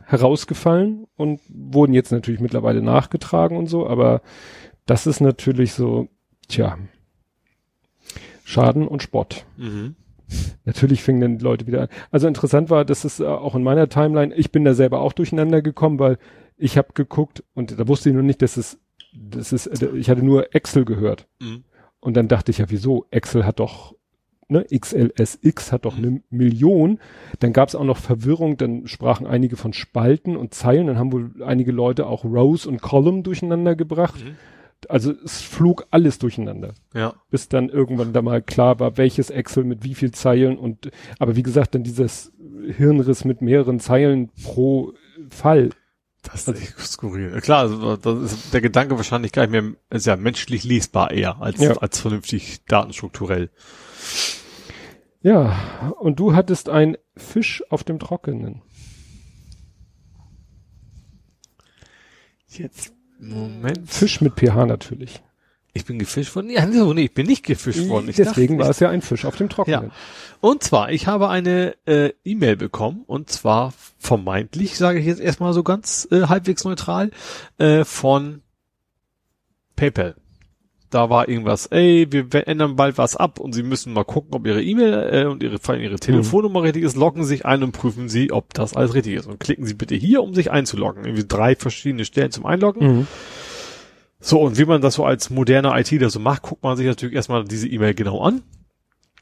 herausgefallen 0.06 1.06
und 1.15 1.41
wurden 1.48 1.94
jetzt 1.94 2.11
natürlich 2.11 2.40
mittlerweile 2.40 2.81
nachgetragen 2.81 3.57
und 3.57 3.68
so, 3.68 3.88
aber 3.88 4.22
das 4.88 5.06
ist 5.06 5.22
natürlich 5.22 5.73
so, 5.73 6.07
tja, 6.48 6.77
Schaden 8.44 8.88
und 8.88 9.03
Spott. 9.03 9.45
Mhm. 9.57 9.95
Natürlich 10.65 11.03
fingen 11.03 11.22
dann 11.22 11.38
die 11.38 11.43
Leute 11.43 11.68
wieder 11.68 11.84
an. 11.84 11.88
Also 12.11 12.27
interessant 12.27 12.69
war, 12.69 12.85
das 12.85 13.06
ist 13.06 13.19
äh, 13.19 13.26
auch 13.26 13.56
in 13.56 13.64
meiner 13.64 13.89
Timeline, 13.89 14.34
ich 14.35 14.51
bin 14.51 14.65
da 14.65 14.73
selber 14.73 15.01
auch 15.01 15.14
durcheinander 15.14 15.61
gekommen, 15.61 15.99
weil 15.99 16.18
ich 16.57 16.77
habe 16.77 16.89
geguckt 16.93 17.43
und 17.53 17.80
da 17.80 17.88
wusste 17.88 18.10
ich 18.10 18.15
noch 18.15 18.22
nicht, 18.22 18.41
dass 18.41 18.57
es, 18.57 18.80
das 19.14 19.53
ist, 19.53 19.68
äh, 19.81 19.95
ich 19.95 20.10
hatte 20.10 20.23
nur 20.23 20.53
Excel 20.53 20.85
gehört. 20.85 21.27
Mhm. 21.39 21.64
Und 21.99 22.15
dann 22.15 22.27
dachte 22.27 22.51
ich 22.51 22.60
ja, 22.60 22.65
wieso? 22.69 23.07
Excel 23.11 23.45
hat 23.45 23.60
doch, 23.60 23.95
ne, 24.47 24.65
XLSX 24.65 25.72
hat 25.72 25.85
doch 25.85 25.97
eine 25.97 26.22
Million. 26.30 26.99
Dann 27.39 27.53
gab 27.53 27.69
es 27.69 27.76
auch 27.76 27.84
noch 27.84 27.97
Verwirrung, 27.97 28.57
dann 28.57 28.88
sprachen 28.88 29.27
einige 29.27 29.57
von 29.57 29.73
Spalten 29.73 30.38
und 30.38 30.53
Zeilen, 30.53 30.88
dann 30.88 30.97
haben 30.97 31.11
wohl 31.11 31.31
einige 31.43 31.72
Leute 31.72 32.06
auch 32.06 32.23
Rows 32.23 32.65
und 32.65 32.81
Column 32.81 33.23
durcheinander 33.23 33.76
gebracht. 33.76 34.23
Mhm. 34.23 34.35
Also 34.88 35.14
es 35.26 35.41
flog 35.41 35.88
alles 35.91 36.19
durcheinander 36.19 36.73
Ja. 36.93 37.14
bis 37.30 37.49
dann 37.49 37.69
irgendwann 37.69 38.14
da 38.14 38.22
mal 38.22 38.41
klar 38.41 38.80
war, 38.80 38.97
welches 38.97 39.30
Excel 39.30 39.64
mit 39.65 39.84
wie 39.84 39.95
viel 39.95 40.11
Zeilen 40.11 40.57
und 40.57 40.89
aber 41.19 41.35
wie 41.35 41.43
gesagt, 41.43 41.76
dann 41.76 41.84
dieses 41.84 42.31
Hirnriss 42.77 43.26
mit 43.26 43.41
mehreren 43.41 43.80
Zeilen 43.80 44.30
pro 44.43 44.93
Fall. 45.30 45.69
Das 46.23 46.47
ist 46.47 46.61
echt 46.61 46.80
skurril. 46.80 47.39
Klar, 47.41 47.60
also, 47.61 47.95
das 47.95 48.34
ist 48.34 48.53
der 48.53 48.61
Gedanke 48.61 48.97
wahrscheinlich 48.97 49.31
gar 49.31 49.47
nicht 49.47 49.51
mehr, 49.51 49.73
ist 49.89 50.06
ja 50.06 50.15
menschlich 50.18 50.64
lesbar 50.64 51.11
eher, 51.11 51.41
als, 51.41 51.60
Ja. 51.61 51.73
als 51.77 51.99
vernünftig 51.99 52.65
datenstrukturell. 52.65 53.49
Ja, 55.22 55.93
und 55.99 56.19
du 56.19 56.34
hattest 56.34 56.69
ein 56.69 56.97
Fisch 57.15 57.64
auf 57.69 57.84
dem 57.84 57.99
Trockenen. 57.99 58.61
Jetzt, 62.47 62.93
Moment. 63.20 63.90
Fisch 63.90 64.22
mit 64.22 64.34
pH 64.40 64.66
natürlich. 64.66 65.22
Ich 65.74 65.86
bin 65.86 66.00
gefischt 66.00 66.36
worden? 66.36 66.50
Ja, 66.50 66.66
nee, 66.66 67.04
ich 67.04 67.14
bin 67.14 67.28
nicht 67.28 67.46
gefischt 67.46 67.88
worden. 67.88 68.10
Ich 68.10 68.16
Deswegen 68.16 68.58
dachte, 68.58 68.66
war 68.66 68.72
es 68.72 68.80
ja 68.80 68.90
ein 68.90 69.02
Fisch 69.02 69.26
auf 69.26 69.36
dem 69.36 69.50
Trockenen. 69.50 69.91
Und 70.41 70.64
zwar, 70.64 70.91
ich 70.91 71.06
habe 71.06 71.30
eine 71.30 71.76
äh, 71.86 72.12
E-Mail 72.26 72.56
bekommen 72.56 73.04
und 73.06 73.30
zwar 73.30 73.74
vermeintlich, 74.00 74.78
sage 74.78 75.00
ich 75.00 75.06
jetzt 75.06 75.22
erstmal 75.22 75.54
so 75.54 75.64
ganz 75.64 76.08
äh, 76.12 76.24
halbwegs 76.24 76.64
neutral, 76.64 77.12
äh, 77.60 77.86
von 77.86 78.41
PayPal. 79.76 80.16
Da 80.90 81.11
war 81.11 81.30
irgendwas, 81.30 81.68
ey, 81.68 82.07
wir 82.10 82.26
ändern 82.48 82.76
bald 82.76 82.98
was 82.98 83.16
ab 83.16 83.40
und 83.40 83.53
Sie 83.53 83.61
müssen 83.61 83.94
mal 83.94 84.06
gucken, 84.06 84.34
ob 84.34 84.48
Ihre 84.48 84.64
E-Mail 84.64 85.10
äh, 85.11 85.26
und 85.26 85.44
Ihre, 85.44 85.60
vor 85.60 85.76
allem 85.76 85.84
Ihre 85.84 85.99
Telefonnummer 85.99 86.64
richtig 86.64 86.82
ist. 86.84 86.98
Loggen 86.98 87.22
Sie 87.24 87.30
sich 87.30 87.45
ein 87.45 87.61
und 87.61 87.74
prüfen 87.74 88.10
Sie, 88.10 88.32
ob 88.32 88.56
das 88.56 88.76
alles 88.76 88.95
richtig 88.95 89.14
ist. 89.14 89.28
Und 89.28 89.40
klicken 89.40 89.66
Sie 89.66 89.76
bitte 89.76 89.94
hier, 89.94 90.24
um 90.24 90.34
sich 90.34 90.49
einzuloggen. 90.49 91.06
Irgendwie 91.06 91.28
drei 91.28 91.56
verschiedene 91.56 92.06
Stellen 92.06 92.32
zum 92.32 92.48
Einloggen. 92.48 92.88
Mhm. 92.88 93.06
So, 94.20 94.41
und 94.41 94.57
wie 94.57 94.66
man 94.66 94.82
das 94.82 94.95
so 94.95 95.06
als 95.06 95.30
moderner 95.30 95.78
ITler 95.80 96.10
so 96.10 96.20
macht, 96.20 96.41
guckt 96.41 96.64
man 96.64 96.76
sich 96.76 96.88
natürlich 96.88 97.14
erstmal 97.16 97.45
diese 97.45 97.68
E-Mail 97.68 97.94
genau 97.94 98.22
an. 98.22 98.41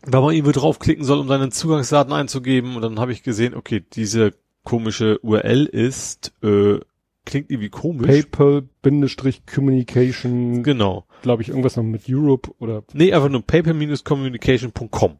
Weil 0.03 0.21
man 0.21 0.33
irgendwo 0.33 0.57
draufklicken 0.57 1.03
soll, 1.03 1.19
um 1.19 1.27
seine 1.27 1.49
Zugangsdaten 1.49 2.13
einzugeben. 2.13 2.77
Und 2.77 2.81
dann 2.81 2.97
habe 2.99 3.11
ich 3.11 3.23
gesehen, 3.23 3.55
okay, 3.55 3.83
diese 3.93 4.31
komische 4.63 5.19
URL 5.19 5.65
ist, 5.65 6.31
äh, 6.43 6.79
klingt 7.25 7.51
irgendwie 7.51 7.69
komisch. 7.69 8.07
PayPal-Communication, 8.07 10.63
Genau. 10.63 11.06
Glaube 11.21 11.41
ich, 11.41 11.49
irgendwas 11.49 11.75
noch 11.75 11.83
mit 11.83 12.03
Europe 12.09 12.51
oder 12.59 12.83
Nee, 12.93 13.13
einfach 13.13 13.29
nur 13.29 13.41
paper-communication.com. 13.45 15.17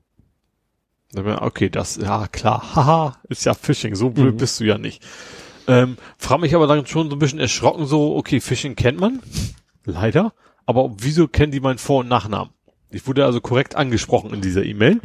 Okay, 1.16 1.70
das, 1.70 1.96
ja 1.98 2.28
klar, 2.28 2.62
haha, 2.76 3.18
ist 3.30 3.46
ja 3.46 3.54
Phishing, 3.54 3.96
so 3.96 4.10
blöd 4.10 4.34
Mhm. 4.36 4.38
bist 4.38 4.60
du 4.60 4.66
ja 4.66 4.78
nicht. 4.78 5.02
Ähm, 5.68 5.98
frag 6.18 6.40
mich 6.42 6.56
aber 6.56 6.68
dann 6.68 6.86
schon 6.86 7.10
so 7.10 7.16
ein 7.16 7.20
bisschen 7.20 7.40
erschrocken, 7.40 7.86
so, 7.86 8.16
okay, 8.16 8.40
Phishing 8.40 8.76
kennt 8.76 9.00
man, 9.00 9.22
leider, 9.86 10.34
aber 10.66 10.92
wieso 11.00 11.28
kennen 11.28 11.52
die 11.52 11.60
meinen 11.60 11.78
Vor- 11.78 12.02
und 12.02 12.08
Nachnamen? 12.10 12.52
Ich 12.90 13.06
wurde 13.08 13.26
also 13.26 13.42
korrekt 13.42 13.76
angesprochen 13.76 14.34
in 14.34 14.40
dieser 14.42 14.64
E-Mail. 14.64 15.02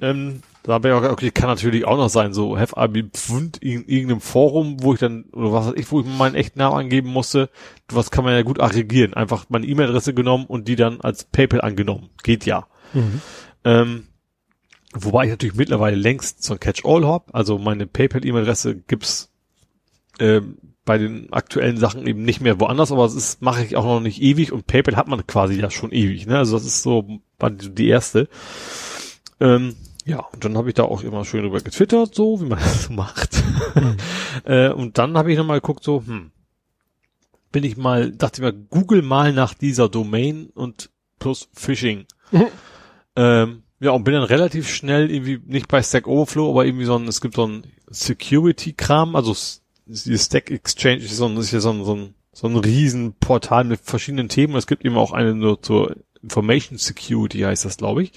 Ähm, 0.00 0.42
da 0.62 0.74
habe 0.74 0.88
ich 0.88 0.94
auch, 0.94 1.02
okay, 1.02 1.30
kann 1.30 1.48
natürlich 1.48 1.86
auch 1.86 1.96
noch 1.96 2.08
sein, 2.08 2.34
so 2.34 2.58
have 2.58 2.74
I 2.78 2.86
been 2.88 3.10
pfund 3.10 3.56
in 3.58 3.86
irgendeinem 3.86 4.20
Forum, 4.20 4.82
wo 4.82 4.92
ich 4.92 5.00
dann, 5.00 5.24
oder 5.32 5.52
was 5.52 5.66
weiß 5.68 5.74
ich, 5.76 5.90
wo 5.90 6.00
ich 6.00 6.06
meinen 6.06 6.34
echten 6.34 6.58
Namen 6.58 6.76
angeben 6.76 7.08
musste. 7.08 7.48
Was 7.88 8.10
kann 8.10 8.24
man 8.24 8.34
ja 8.34 8.42
gut 8.42 8.60
aggregieren. 8.60 9.14
Einfach 9.14 9.46
meine 9.48 9.66
E-Mail-Adresse 9.66 10.14
genommen 10.14 10.44
und 10.46 10.68
die 10.68 10.76
dann 10.76 11.00
als 11.00 11.24
PayPal 11.24 11.62
angenommen. 11.62 12.10
Geht 12.22 12.44
ja. 12.44 12.66
Ähm, 13.64 14.06
wobei 14.92 15.24
ich 15.24 15.30
natürlich 15.30 15.54
mittlerweile 15.54 15.96
längst 15.96 16.42
so 16.42 16.54
ein 16.54 16.60
Catch-all 16.60 17.06
habe. 17.06 17.32
Also 17.32 17.58
meine 17.58 17.86
PayPal-E-Mail-Adresse 17.86 18.76
gibt's 18.76 19.32
ähm, 20.18 20.58
bei 20.84 20.98
den 20.98 21.32
aktuellen 21.32 21.76
Sachen 21.76 22.06
eben 22.06 22.22
nicht 22.22 22.40
mehr 22.40 22.58
woanders, 22.60 22.90
aber 22.90 23.06
ist, 23.06 23.42
mache 23.42 23.64
ich 23.64 23.76
auch 23.76 23.84
noch 23.84 24.00
nicht 24.00 24.20
ewig 24.20 24.52
und 24.52 24.66
PayPal 24.66 24.96
hat 24.96 25.08
man 25.08 25.26
quasi 25.26 25.54
ja 25.54 25.70
schon 25.70 25.92
ewig. 25.92 26.26
Ne? 26.26 26.36
Also 26.36 26.56
das 26.56 26.66
ist 26.66 26.82
so 26.82 27.20
war 27.38 27.50
die, 27.50 27.70
die 27.70 27.88
erste. 27.88 28.28
Ähm, 29.40 29.74
ja, 30.10 30.18
und 30.32 30.44
dann 30.44 30.56
habe 30.56 30.68
ich 30.68 30.74
da 30.74 30.82
auch 30.82 31.04
immer 31.04 31.24
schön 31.24 31.42
drüber 31.42 31.60
getwittert, 31.60 32.16
so 32.16 32.40
wie 32.40 32.46
man 32.46 32.58
das 32.62 32.84
so 32.84 32.92
macht. 32.92 33.42
äh, 34.44 34.70
und 34.70 34.98
dann 34.98 35.16
habe 35.16 35.30
ich 35.30 35.38
nochmal 35.38 35.60
geguckt, 35.60 35.84
so, 35.84 36.02
hm, 36.04 36.32
bin 37.52 37.62
ich 37.62 37.76
mal, 37.76 38.10
dachte 38.10 38.40
ich 38.40 38.42
mal, 38.42 38.52
google 38.52 39.02
mal 39.02 39.32
nach 39.32 39.54
dieser 39.54 39.88
Domain 39.88 40.50
und 40.52 40.90
plus 41.20 41.48
Phishing. 41.52 42.06
ähm, 43.16 43.62
ja, 43.78 43.92
und 43.92 44.02
bin 44.02 44.14
dann 44.14 44.24
relativ 44.24 44.68
schnell 44.68 45.10
irgendwie, 45.10 45.40
nicht 45.46 45.68
bei 45.68 45.80
Stack 45.80 46.08
Overflow, 46.08 46.50
aber 46.50 46.66
irgendwie 46.66 46.86
so 46.86 46.96
ein, 46.96 47.06
es 47.06 47.20
gibt 47.20 47.36
so 47.36 47.46
ein 47.46 47.62
Security-Kram, 47.88 49.14
also 49.14 49.34
die 49.86 50.18
Stack 50.18 50.50
Exchange 50.50 51.04
ist 51.04 51.16
so 51.16 51.26
ein, 51.26 51.36
ist 51.36 51.52
ja 51.52 51.60
so 51.60 51.70
ein, 51.70 51.84
so 51.84 51.94
ein, 51.94 52.14
so 52.32 52.48
ein 52.48 52.56
Riesenportal 52.56 53.64
mit 53.64 53.80
verschiedenen 53.80 54.28
Themen. 54.28 54.56
Es 54.56 54.66
gibt 54.66 54.84
eben 54.84 54.96
auch 54.96 55.12
eine 55.12 55.34
nur 55.34 55.62
zur 55.62 55.96
Information 56.22 56.78
Security, 56.78 57.40
heißt 57.40 57.64
das, 57.64 57.76
glaube 57.76 58.02
ich. 58.02 58.12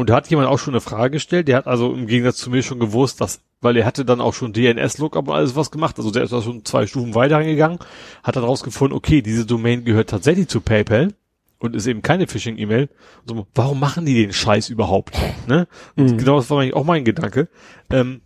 Und 0.00 0.08
da 0.08 0.14
hat 0.14 0.28
jemand 0.30 0.48
auch 0.48 0.58
schon 0.58 0.72
eine 0.72 0.80
Frage 0.80 1.10
gestellt. 1.12 1.46
Der 1.46 1.58
hat 1.58 1.66
also 1.66 1.92
im 1.92 2.06
Gegensatz 2.06 2.38
zu 2.38 2.48
mir 2.50 2.62
schon 2.62 2.78
gewusst, 2.80 3.20
dass 3.20 3.42
weil 3.60 3.76
er 3.76 3.84
hatte 3.84 4.06
dann 4.06 4.22
auch 4.22 4.32
schon 4.32 4.54
DNS-Lookup 4.54 5.28
und 5.28 5.34
alles 5.34 5.54
was 5.54 5.70
gemacht. 5.70 5.98
Also 5.98 6.10
der 6.10 6.22
ist 6.22 6.32
da 6.32 6.40
schon 6.40 6.64
zwei 6.64 6.86
Stufen 6.86 7.14
weiter 7.14 7.44
gegangen, 7.44 7.78
hat 8.22 8.34
dann 8.36 8.44
rausgefunden, 8.44 8.96
okay, 8.96 9.20
diese 9.20 9.44
Domain 9.44 9.84
gehört 9.84 10.08
tatsächlich 10.08 10.48
zu 10.48 10.62
PayPal 10.62 11.12
und 11.58 11.76
ist 11.76 11.86
eben 11.86 12.00
keine 12.00 12.26
Phishing-E-Mail. 12.26 12.88
So, 13.26 13.46
warum 13.54 13.78
machen 13.78 14.06
die 14.06 14.14
den 14.14 14.32
Scheiß 14.32 14.70
überhaupt? 14.70 15.14
Ne? 15.46 15.68
Und 15.96 16.12
Mhm. 16.12 16.16
genau 16.16 16.36
das 16.38 16.48
war 16.48 16.58
eigentlich 16.60 16.72
auch 16.74 16.84
mein 16.86 17.04
Gedanke. 17.04 17.48
Ähm, 17.90 18.22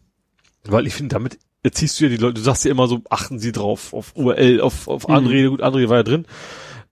weil 0.66 0.86
ich 0.86 0.94
finde, 0.94 1.14
damit 1.14 1.38
erziehst 1.64 1.98
du 1.98 2.04
ja 2.04 2.10
die 2.10 2.16
Leute, 2.18 2.34
du 2.34 2.40
sagst 2.42 2.64
ja 2.64 2.70
immer 2.70 2.86
so, 2.86 3.02
achten 3.10 3.40
sie 3.40 3.50
drauf, 3.50 3.92
auf 3.92 4.14
URL, 4.14 4.60
auf, 4.60 4.86
auf 4.86 5.08
Mhm. 5.08 5.14
Anrede, 5.14 5.50
gut, 5.50 5.62
Anrede 5.62 5.88
war 5.88 5.96
ja 5.96 6.02
drin. 6.04 6.26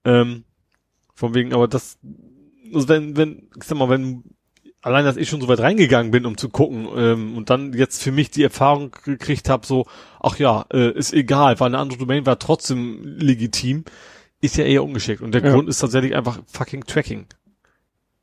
Ähm, 0.03 0.43
von 1.15 1.33
wegen, 1.33 1.53
aber 1.53 1.69
das, 1.69 1.97
also 2.73 2.89
wenn, 2.89 3.15
wenn, 3.15 3.47
ich 3.55 3.63
sag 3.63 3.77
mal, 3.77 3.87
wenn 3.87 4.23
allein, 4.83 5.05
dass 5.05 5.17
ich 5.17 5.29
schon 5.29 5.41
so 5.41 5.47
weit 5.47 5.59
reingegangen 5.61 6.11
bin, 6.11 6.25
um 6.25 6.37
zu 6.37 6.49
gucken, 6.49 6.87
ähm, 6.95 7.35
und 7.37 7.49
dann 7.49 7.73
jetzt 7.73 8.03
für 8.03 8.11
mich 8.11 8.29
die 8.29 8.43
Erfahrung 8.43 8.91
gekriegt 9.03 9.49
habe, 9.49 9.65
so, 9.65 9.85
ach 10.19 10.37
ja, 10.37 10.65
äh, 10.71 10.91
ist 10.91 11.13
egal, 11.13 11.59
war 11.59 11.67
eine 11.67 11.79
andere 11.79 11.99
Domain, 11.99 12.25
war 12.25 12.37
trotzdem 12.37 13.01
legitim, 13.17 13.85
ist 14.41 14.57
ja 14.57 14.65
eher 14.65 14.83
ungeschickt. 14.83 15.21
Und 15.21 15.33
der 15.33 15.43
Ja. 15.43 15.53
Grund 15.53 15.69
ist 15.69 15.79
tatsächlich 15.79 16.15
einfach 16.15 16.39
fucking 16.45 16.83
Tracking. 16.85 17.25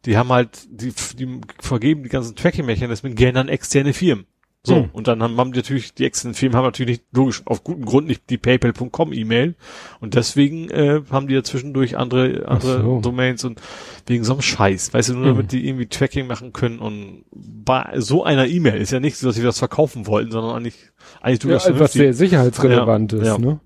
Die 0.05 0.17
haben 0.17 0.31
halt, 0.31 0.67
die, 0.71 0.93
die 1.19 1.41
vergeben 1.61 2.05
die 2.05 2.09
ganzen 2.09 2.37
Tracking-Mechanismen 2.37 3.15
gerne 3.15 3.41
an 3.41 3.49
externe 3.49 3.93
Firmen. 3.93 4.27
So, 4.63 4.77
Hm. 4.77 4.91
und 4.93 5.09
dann 5.09 5.23
haben, 5.23 5.39
haben 5.39 5.53
die 5.53 5.59
natürlich, 5.61 5.95
die 5.95 6.05
externen 6.05 6.35
Firmen 6.35 6.55
haben 6.55 6.65
natürlich 6.67 6.99
nicht, 6.99 7.05
logisch, 7.13 7.41
auf 7.47 7.65
gutem 7.65 7.87
Grund 7.87 8.07
nicht 8.09 8.29
die 8.29 8.37
PayPal.com 8.37 9.11
E-Mail. 9.15 9.55
Und 10.01 10.15
deswegen 10.17 10.69
äh, 10.69 11.01
haben 11.11 11.29
die 11.29 11.35
ja 11.35 11.43
zwischendurch 11.43 11.97
andere, 11.97 12.47
andere 12.47 12.83
so. 12.83 13.01
Domains 13.01 13.43
und 13.45 13.59
wegen 14.07 14.23
so 14.23 14.35
einem 14.35 14.43
Scheiß, 14.43 14.93
weißt 14.93 15.09
du, 15.09 15.15
nur 15.15 15.27
Hm. 15.29 15.35
damit 15.37 15.53
die 15.53 15.67
irgendwie 15.67 15.87
Tracking 15.87 16.27
machen 16.27 16.53
können 16.53 16.79
und 16.79 17.25
bei 17.33 17.95
so 17.97 18.23
einer 18.23 18.47
E-Mail 18.49 18.81
ist 18.83 18.93
ja 18.93 19.01
nicht 19.01 19.17
so, 19.17 19.29
dass 19.29 19.37
sie 19.37 19.43
das 19.43 19.59
verkaufen 19.59 20.07
wollten, 20.07 20.31
sondern 20.31 20.55
eigentlich, 20.57 20.77
eigentlich 21.23 21.43
Ja, 21.45 21.59
durchaus 21.59 21.81
was 21.81 21.93
sehr 21.95 22.13
sicherheitsrelevant 22.13 23.13
Ja, 23.13 23.19
ist, 23.19 23.27
ja. 23.27 23.39
ne? 23.39 23.61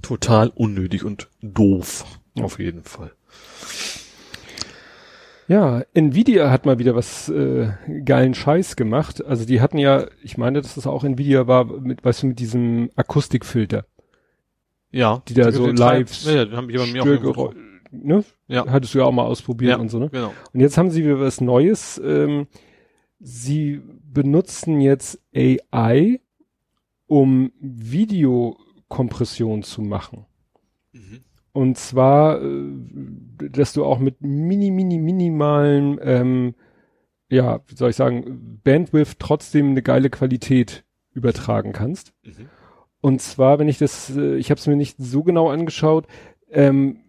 total 0.00 0.48
unnötig 0.54 1.02
und 1.04 1.28
doof. 1.42 2.04
Auf 2.40 2.58
jeden 2.60 2.84
Fall. 2.84 3.12
Ja, 5.46 5.82
Nvidia 5.92 6.50
hat 6.50 6.64
mal 6.64 6.78
wieder 6.78 6.94
was 6.94 7.28
äh, 7.28 7.68
geilen 8.04 8.34
Scheiß 8.34 8.76
gemacht. 8.76 9.24
Also 9.24 9.44
die 9.44 9.60
hatten 9.60 9.78
ja, 9.78 10.06
ich 10.22 10.38
meine, 10.38 10.62
dass 10.62 10.74
das 10.74 10.86
auch 10.86 11.04
Nvidia 11.04 11.46
war, 11.46 11.64
mit, 11.64 12.04
weißt 12.04 12.22
du, 12.22 12.28
mit 12.28 12.38
diesem 12.38 12.90
Akustikfilter. 12.96 13.84
Ja. 14.90 15.22
Die 15.28 15.34
da 15.34 15.52
so 15.52 15.66
den 15.66 15.76
live 15.76 16.10
Ja, 16.24 16.50
haben 16.52 16.70
ich 16.70 16.76
bei 16.76 16.86
mir 16.86 17.02
auch 17.02 17.54
ne? 17.90 18.24
Ja. 18.48 18.66
Hattest 18.68 18.94
du 18.94 18.98
ja 18.98 19.04
auch 19.04 19.12
mal 19.12 19.24
ausprobiert 19.24 19.72
Ja, 19.72 19.78
und 19.78 19.90
so, 19.90 19.98
ne? 19.98 20.08
genau. 20.10 20.32
Und 20.52 20.60
jetzt 20.60 20.78
haben 20.78 20.90
sie 20.90 21.04
wieder 21.04 21.20
was 21.20 21.40
Neues. 21.40 22.00
Ähm, 22.04 22.46
sie 23.20 23.80
benutzen 24.12 24.80
jetzt 24.80 25.20
AI, 25.34 26.20
um 27.06 27.52
Videokompression 27.60 29.62
zu 29.62 29.82
machen. 29.82 30.26
Und 31.54 31.78
zwar, 31.78 32.42
äh, 32.42 32.72
dass 33.48 33.72
du 33.72 33.84
auch 33.84 34.00
mit 34.00 34.20
mini, 34.20 34.72
mini, 34.72 34.98
minimalen, 34.98 36.00
ähm, 36.02 36.54
ja, 37.30 37.60
wie 37.68 37.76
soll 37.76 37.90
ich 37.90 37.96
sagen, 37.96 38.58
Bandwidth 38.64 39.20
trotzdem 39.20 39.70
eine 39.70 39.82
geile 39.82 40.10
Qualität 40.10 40.84
übertragen 41.12 41.72
kannst. 41.72 42.12
Mhm. 42.24 42.48
Und 43.00 43.22
zwar, 43.22 43.60
wenn 43.60 43.68
ich 43.68 43.78
das, 43.78 44.16
äh, 44.16 44.34
ich 44.34 44.50
habe 44.50 44.58
es 44.58 44.66
mir 44.66 44.74
nicht 44.74 44.96
so 44.98 45.22
genau 45.22 45.48
angeschaut, 45.48 46.08
ähm, 46.50 47.04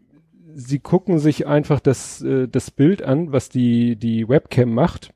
sie 0.53 0.77
gucken 0.77 1.17
sich 1.17 1.47
einfach 1.47 1.79
das, 1.79 2.21
äh, 2.21 2.47
das 2.47 2.69
Bild 2.69 3.01
an, 3.01 3.31
was 3.31 3.49
die, 3.49 3.95
die 3.95 4.29
Webcam 4.29 4.71
macht. 4.71 5.11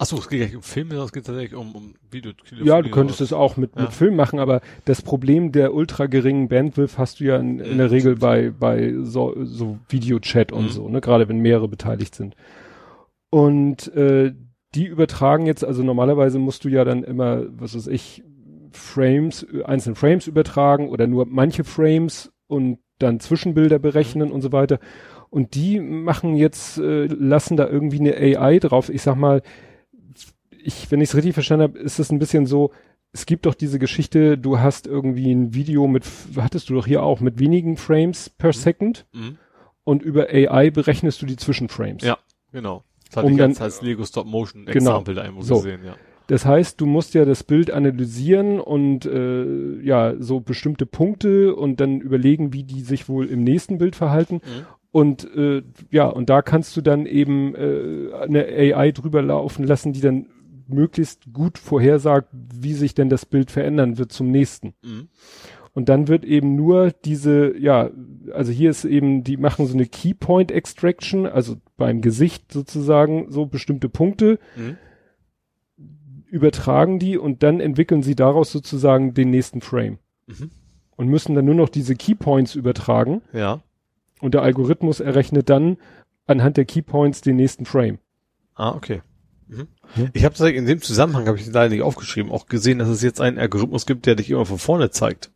Achso, 0.00 0.16
es 0.18 0.28
geht 0.28 0.38
ja 0.40 0.46
nicht 0.46 0.56
um 0.56 0.62
Filme, 0.62 0.90
sondern 0.90 1.06
es 1.06 1.12
geht 1.12 1.26
tatsächlich 1.26 1.54
um, 1.58 1.74
um 1.74 1.94
Video. 2.10 2.30
Ja, 2.62 2.80
du 2.80 2.88
könntest 2.90 3.20
es 3.20 3.32
auch 3.32 3.56
mit, 3.56 3.74
Ja. 3.74 3.82
mit 3.82 3.92
Film 3.92 4.14
machen, 4.14 4.38
aber 4.38 4.60
das 4.84 5.02
Problem 5.02 5.50
der 5.50 5.74
ultra 5.74 6.06
geringen 6.06 6.48
Bandwidth 6.48 6.98
hast 6.98 7.18
du 7.18 7.24
ja 7.24 7.36
in, 7.36 7.58
in 7.58 7.78
der 7.78 7.90
Regel 7.90 8.14
bei, 8.16 8.50
bei 8.50 8.94
so, 9.02 9.34
so 9.44 9.78
Videochat 9.88 10.52
und 10.52 10.66
Mhm. 10.66 10.68
so, 10.70 10.88
ne, 10.88 11.00
gerade 11.00 11.28
wenn 11.28 11.40
mehrere 11.40 11.66
beteiligt 11.68 12.14
sind. 12.14 12.36
Und 13.30 13.92
äh, 13.94 14.32
die 14.74 14.86
übertragen 14.86 15.46
jetzt, 15.46 15.64
also 15.64 15.82
normalerweise 15.82 16.38
musst 16.38 16.64
du 16.64 16.68
ja 16.68 16.84
dann 16.84 17.02
immer, 17.02 17.42
was 17.50 17.74
weiß 17.74 17.88
ich, 17.88 18.22
Frames, 18.70 19.46
einzelne 19.64 19.96
Frames 19.96 20.26
übertragen 20.26 20.88
oder 20.90 21.06
nur 21.06 21.26
manche 21.26 21.64
Frames 21.64 22.30
und 22.46 22.78
dann 22.98 23.18
Zwischenbilder 23.20 23.78
berechnen 23.78 24.30
und 24.30 24.42
so 24.42 24.52
weiter. 24.52 24.78
Und 25.30 25.54
die 25.54 25.80
machen 25.80 26.36
jetzt, 26.36 26.78
äh, 26.78 27.06
lassen 27.06 27.56
da 27.56 27.66
irgendwie 27.68 28.00
eine 28.00 28.16
AI 28.16 28.58
drauf. 28.58 28.88
Ich 28.90 29.02
sag 29.02 29.16
mal, 29.16 29.42
ich, 30.62 30.90
wenn 30.90 31.00
ich 31.00 31.10
es 31.10 31.14
richtig 31.16 31.34
verstanden 31.34 31.62
habe, 31.64 31.78
ist 31.78 31.98
es 31.98 32.10
ein 32.10 32.18
bisschen 32.18 32.46
so, 32.46 32.70
es 33.12 33.24
gibt 33.26 33.46
doch 33.46 33.54
diese 33.54 33.78
Geschichte, 33.78 34.36
du 34.36 34.58
hast 34.60 34.86
irgendwie 34.86 35.32
ein 35.32 35.54
Video 35.54 35.86
mit, 35.88 36.04
hattest 36.36 36.68
du 36.68 36.74
doch 36.74 36.86
hier 36.86 37.02
auch, 37.02 37.20
mit 37.20 37.38
wenigen 37.38 37.76
Frames 37.76 38.28
per 38.30 38.52
Second 38.52 39.06
Mhm. 39.14 39.38
und 39.84 40.02
über 40.02 40.28
AI 40.28 40.70
berechnest 40.70 41.22
du 41.22 41.26
die 41.26 41.36
Zwischenframes. 41.36 42.02
Ja, 42.04 42.18
genau. 42.52 42.84
Das 43.08 43.16
hatte 43.16 43.26
Um 43.26 43.32
ich 43.32 43.38
jetzt 43.38 43.60
als 43.62 43.80
Lego 43.80 44.04
Stop 44.04 44.26
Motion 44.26 44.66
Genau. 44.66 44.76
Example 44.90 45.14
da 45.14 45.24
irgendwo 45.24 45.42
So. 45.42 45.54
gesehen, 45.56 45.80
ja. 45.84 45.96
Das 46.26 46.44
heißt, 46.44 46.78
du 46.78 46.84
musst 46.84 47.14
ja 47.14 47.24
das 47.24 47.42
Bild 47.42 47.70
analysieren 47.70 48.60
und 48.60 49.06
äh, 49.06 49.80
ja, 49.80 50.14
so 50.18 50.40
bestimmte 50.40 50.84
Punkte 50.84 51.54
und 51.56 51.80
dann 51.80 52.02
überlegen, 52.02 52.52
wie 52.52 52.64
die 52.64 52.82
sich 52.82 53.08
wohl 53.08 53.24
im 53.26 53.44
nächsten 53.44 53.78
Bild 53.78 53.96
verhalten. 53.96 54.34
Mhm. 54.44 54.66
Und 54.90 55.34
äh, 55.34 55.62
ja, 55.90 56.06
und 56.06 56.28
da 56.28 56.42
kannst 56.42 56.76
du 56.76 56.82
dann 56.82 57.06
eben 57.06 57.54
äh, 57.54 58.10
eine 58.20 58.44
AI 58.46 58.90
drüber 58.92 59.22
laufen 59.22 59.64
lassen, 59.64 59.94
die 59.94 60.02
dann 60.02 60.26
möglichst 60.68 61.32
gut 61.32 61.58
vorhersagt, 61.58 62.28
wie 62.32 62.74
sich 62.74 62.94
denn 62.94 63.08
das 63.08 63.26
Bild 63.26 63.50
verändern 63.50 63.98
wird 63.98 64.12
zum 64.12 64.30
nächsten. 64.30 64.74
Mhm. 64.82 65.08
Und 65.74 65.88
dann 65.88 66.08
wird 66.08 66.24
eben 66.24 66.56
nur 66.56 66.90
diese, 67.04 67.56
ja, 67.56 67.90
also 68.32 68.50
hier 68.50 68.70
ist 68.70 68.84
eben, 68.84 69.22
die 69.22 69.36
machen 69.36 69.66
so 69.66 69.74
eine 69.74 69.86
Keypoint 69.86 70.50
Extraction, 70.50 71.26
also 71.26 71.56
beim 71.76 72.00
Gesicht 72.00 72.52
sozusagen 72.52 73.30
so 73.30 73.46
bestimmte 73.46 73.88
Punkte, 73.88 74.38
Mhm. 74.56 74.76
übertragen 76.26 76.98
die 76.98 77.16
und 77.16 77.42
dann 77.42 77.60
entwickeln 77.60 78.02
sie 78.02 78.14
daraus 78.14 78.52
sozusagen 78.52 79.14
den 79.14 79.30
nächsten 79.30 79.60
Frame. 79.60 79.98
Mhm. 80.26 80.50
Und 80.96 81.08
müssen 81.08 81.34
dann 81.34 81.44
nur 81.44 81.54
noch 81.54 81.68
diese 81.68 81.94
Keypoints 81.94 82.54
übertragen 82.56 83.22
Ja. 83.32 83.62
und 84.20 84.34
der 84.34 84.42
Algorithmus 84.42 85.00
errechnet 85.00 85.48
dann 85.48 85.76
anhand 86.26 86.56
der 86.56 86.64
Keypoints 86.64 87.20
den 87.20 87.36
nächsten 87.36 87.64
Frame. 87.64 87.98
Ah, 88.54 88.74
okay. 88.74 89.02
Ja. 89.96 90.06
Ich 90.12 90.24
habe 90.24 90.50
in 90.50 90.66
dem 90.66 90.80
Zusammenhang, 90.82 91.26
habe 91.26 91.38
ich 91.38 91.46
leider 91.46 91.70
nicht 91.70 91.82
aufgeschrieben, 91.82 92.30
auch 92.30 92.46
gesehen, 92.46 92.78
dass 92.78 92.88
es 92.88 93.02
jetzt 93.02 93.20
einen 93.20 93.38
Algorithmus 93.38 93.86
gibt, 93.86 94.06
der 94.06 94.14
dich 94.14 94.30
immer 94.30 94.46
von 94.46 94.58
vorne 94.58 94.90
zeigt. 94.90 95.30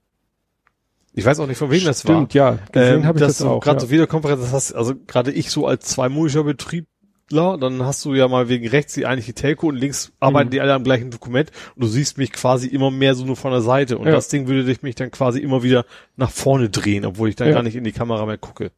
Ich 1.15 1.25
weiß 1.27 1.41
auch 1.41 1.47
nicht, 1.47 1.59
von 1.59 1.71
wem 1.71 1.85
das 1.85 2.07
war. 2.07 2.17
Stimmt, 2.17 2.35
ja, 2.35 2.59
gesehen 2.73 3.01
ähm, 3.01 3.07
habe 3.07 3.19
ich 3.19 3.25
das 3.25 3.43
auch. 3.43 3.61
Gerade 3.61 3.77
Ja. 3.77 3.81
so 3.81 3.91
Videokonferenz, 3.91 4.41
das 4.41 4.53
hast, 4.53 4.73
also 4.73 4.95
gerade 5.07 5.31
ich 5.31 5.51
so 5.51 5.67
als 5.67 5.85
Zwei-Monitor-Betriebler, 5.87 7.59
dann 7.59 7.83
hast 7.85 8.05
du 8.05 8.15
ja 8.15 8.29
mal 8.29 8.49
wegen 8.49 8.67
rechts 8.69 8.95
die 8.95 9.07
eigentliche 9.07 9.35
Telco 9.35 9.69
und 9.69 9.77
links 9.77 10.13
arbeiten 10.21 10.49
Mhm. 10.49 10.51
die 10.53 10.61
alle 10.61 10.75
am 10.75 10.85
gleichen 10.85 11.11
Dokument 11.11 11.51
und 11.75 11.83
du 11.85 11.87
siehst 11.89 12.19
mich 12.19 12.33
quasi 12.33 12.67
immer 12.69 12.91
mehr 12.91 13.15
so 13.15 13.25
nur 13.25 13.37
von 13.37 13.53
der 13.53 13.61
Seite 13.63 13.99
und 13.99 14.07
Ja. 14.07 14.13
das 14.13 14.29
Ding 14.29 14.49
würde 14.49 14.65
dich 14.65 14.83
mich 14.83 14.95
dann 14.95 15.11
quasi 15.11 15.39
immer 15.41 15.63
wieder 15.63 15.85
nach 16.17 16.31
vorne 16.31 16.69
drehen, 16.71 17.05
obwohl 17.05 17.29
ich 17.29 17.37
dann 17.37 17.49
Ja. 17.49 17.55
gar 17.55 17.63
nicht 17.63 17.77
in 17.77 17.85
die 17.85 17.93
Kamera 17.93 18.25
mehr 18.27 18.39
gucke. 18.39 18.71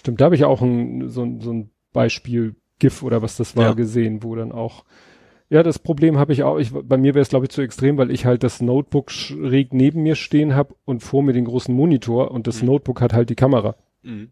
Stimmt, 0.00 0.20
da 0.20 0.26
habe 0.26 0.34
ich 0.36 0.44
auch 0.44 0.62
ein, 0.62 1.08
so, 1.08 1.22
ein- 1.22 1.40
so 1.40 1.52
ein 1.52 1.70
Beispiel 1.92 2.54
GIF 2.78 3.02
oder 3.02 3.22
was 3.22 3.36
das 3.36 3.56
war 3.56 3.64
Ja. 3.66 3.72
gesehen, 3.74 4.22
wo 4.22 4.34
dann 4.34 4.52
auch 4.52 4.84
ja, 5.48 5.62
das 5.62 5.78
Problem 5.78 6.18
habe 6.18 6.32
ich 6.32 6.42
auch. 6.42 6.58
Ich, 6.58 6.72
bei 6.72 6.96
mir 6.96 7.14
wäre 7.14 7.22
es, 7.22 7.28
glaube 7.28 7.46
ich, 7.46 7.50
zu 7.50 7.60
extrem, 7.62 7.96
weil 7.98 8.10
ich 8.10 8.26
halt 8.26 8.42
das 8.42 8.60
Notebook 8.60 9.10
schräg 9.10 9.72
neben 9.72 10.02
mir 10.02 10.16
stehen 10.16 10.54
habe 10.54 10.74
und 10.84 11.02
vor 11.02 11.22
mir 11.22 11.32
den 11.32 11.44
großen 11.44 11.74
Monitor 11.74 12.30
und 12.30 12.46
das 12.46 12.60
Mhm. 12.62 12.68
Notebook 12.68 13.00
hat 13.00 13.12
halt 13.12 13.30
die 13.30 13.34
Kamera. 13.36 13.76
Mhm. 14.02 14.30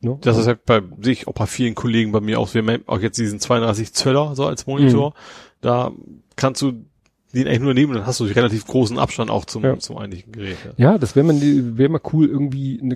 Ne? 0.00 0.18
Das 0.20 0.36
ist 0.36 0.46
halt 0.46 0.64
bei 0.66 0.82
sich 1.00 1.26
auch 1.26 1.32
bei 1.32 1.46
vielen 1.46 1.74
Kollegen 1.74 2.12
bei 2.12 2.20
mir 2.20 2.38
auch. 2.38 2.52
Wir 2.52 2.62
haben 2.62 2.82
auch 2.86 3.00
jetzt 3.00 3.18
diesen 3.18 3.40
32 3.40 3.92
Zöller 3.94 4.34
so 4.34 4.44
als 4.46 4.66
Monitor. 4.66 5.10
Mhm. 5.10 5.14
Da 5.62 5.92
kannst 6.36 6.62
du 6.62 6.72
den 7.32 7.46
eigentlich 7.46 7.60
nur 7.60 7.74
nehmen 7.74 7.92
und 7.92 7.98
dann 7.98 8.06
hast 8.06 8.20
du 8.20 8.24
relativ 8.24 8.66
großen 8.66 8.98
Abstand 8.98 9.30
auch 9.30 9.44
zum, 9.44 9.62
Ja. 9.64 9.78
zum 9.78 9.98
eigentlichen 9.98 10.32
Gerät. 10.32 10.56
Ja. 10.76 10.92
Ja, 10.92 10.98
das 10.98 11.16
wäre 11.16 11.26
mal, 11.26 11.38
wäre 11.40 11.88
mal 11.90 12.00
cool, 12.12 12.26
irgendwie 12.28 12.80
eine, 12.82 12.94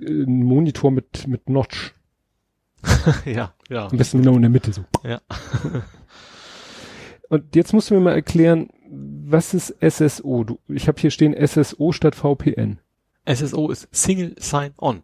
äh, 0.00 0.22
ein 0.24 0.42
Monitor 0.44 0.90
mit, 0.90 1.26
mit 1.26 1.48
Notch. 1.48 1.94
ja, 3.24 3.52
ja. 3.68 3.88
Am 3.88 3.96
besten 3.96 4.18
genau 4.18 4.36
in 4.36 4.42
der 4.42 4.50
Mitte 4.50 4.72
so. 4.72 4.84
Ja. 5.04 5.20
Und 7.28 7.56
jetzt 7.56 7.72
musst 7.72 7.90
du 7.90 7.94
mir 7.94 8.00
mal 8.00 8.12
erklären, 8.14 8.68
was 8.88 9.52
ist 9.54 9.74
SSO? 9.80 10.44
Du, 10.44 10.58
ich 10.68 10.86
habe 10.88 11.00
hier 11.00 11.10
stehen 11.10 11.34
SSO 11.46 11.92
statt 11.92 12.14
VPN. 12.14 12.78
SSO 13.28 13.70
ist 13.70 13.88
Single 13.90 14.36
Sign-On. 14.38 15.02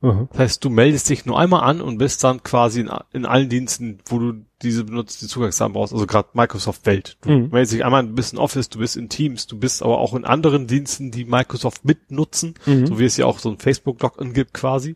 Aha. 0.00 0.28
Das 0.32 0.38
heißt, 0.38 0.64
du 0.64 0.70
meldest 0.70 1.08
dich 1.08 1.24
nur 1.24 1.38
einmal 1.38 1.62
an 1.62 1.80
und 1.80 1.98
bist 1.98 2.24
dann 2.24 2.42
quasi 2.42 2.80
in, 2.80 2.90
in 3.12 3.24
allen 3.26 3.48
Diensten, 3.48 3.98
wo 4.06 4.18
du 4.18 4.34
diese 4.62 4.84
benutzt, 4.84 5.22
die 5.22 5.26
Zugangsdaten 5.26 5.72
brauchst, 5.72 5.92
also 5.94 6.06
gerade 6.06 6.28
Microsoft 6.34 6.84
Welt. 6.86 7.16
Du 7.22 7.30
Mhm. 7.30 7.48
meldest 7.50 7.72
dich 7.72 7.84
einmal, 7.84 8.06
du 8.06 8.12
bist 8.14 8.32
in 8.34 8.38
Office, 8.38 8.68
du 8.68 8.78
bist 8.78 8.96
in 8.96 9.08
Teams, 9.08 9.46
du 9.46 9.58
bist 9.58 9.82
aber 9.82 9.98
auch 9.98 10.14
in 10.14 10.24
anderen 10.26 10.66
Diensten, 10.66 11.10
die 11.10 11.24
Microsoft 11.24 11.84
mitnutzen, 11.86 12.54
Mhm. 12.66 12.86
so 12.86 12.98
wie 12.98 13.04
es 13.04 13.16
ja 13.16 13.24
auch 13.26 13.38
so 13.38 13.50
ein 13.50 13.58
Facebook-Login 13.58 14.32
gibt 14.34 14.52
quasi. 14.54 14.94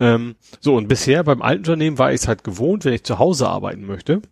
Ähm, 0.00 0.34
so, 0.60 0.74
und 0.76 0.88
bisher 0.88 1.22
beim 1.22 1.40
alten 1.42 1.60
Unternehmen 1.60 1.98
war 1.98 2.12
ich 2.12 2.22
es 2.22 2.28
halt 2.28 2.42
gewohnt, 2.42 2.84
wenn 2.84 2.92
ich 2.94 3.04
zu 3.04 3.18
Hause 3.20 3.48
arbeiten 3.48 3.86
möchte, 3.86 4.22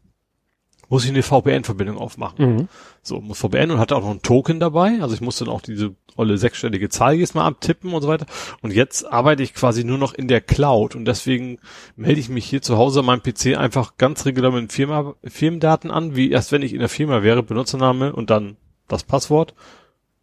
muss 0.93 1.05
ich 1.05 1.11
eine 1.11 1.23
VPN-Verbindung 1.23 1.97
aufmachen. 1.97 2.57
Mhm. 2.57 2.69
So, 3.01 3.19
muss 3.23 3.39
VPN 3.39 3.71
und 3.71 3.79
hatte 3.79 3.97
auch 3.97 4.03
noch 4.03 4.11
einen 4.11 4.21
Token 4.21 4.61
dabei. 4.61 4.99
Also 5.01 5.15
ich 5.15 5.23
musste 5.23 5.47
dann 5.47 5.55
auch 5.55 5.63
diese 5.63 5.95
olle 6.17 6.37
sechsstellige 6.37 6.91
Zahl 6.91 7.15
jetzt 7.15 7.35
mal 7.35 7.47
abtippen 7.47 7.95
und 7.95 8.03
so 8.03 8.09
weiter. 8.09 8.27
Und 8.61 8.75
jetzt 8.75 9.11
arbeite 9.11 9.43
ich 9.43 9.55
quasi 9.55 9.85
nur 9.85 9.97
noch 9.97 10.13
in 10.13 10.29
der 10.29 10.43
Cloud 10.43 10.95
und 10.95 11.07
deswegen 11.07 11.61
melde 11.97 12.21
ich 12.21 12.29
mich 12.29 12.45
hier 12.45 12.61
zu 12.61 12.77
Hause 12.77 13.01
an 13.01 13.07
meinem 13.07 13.23
PC 13.23 13.57
einfach 13.57 13.97
ganz 13.97 14.27
regulär 14.27 14.51
mit 14.51 14.71
Firma, 14.71 15.15
Firmendaten 15.25 15.91
an, 15.91 16.15
wie 16.15 16.31
erst 16.31 16.53
wenn 16.53 16.61
ich 16.61 16.75
in 16.75 16.81
der 16.81 16.91
Firma 16.91 17.23
wäre, 17.23 17.43
Benutzername 17.43 18.13
und 18.13 18.29
dann 18.29 18.59
das 18.87 19.03
Passwort 19.03 19.55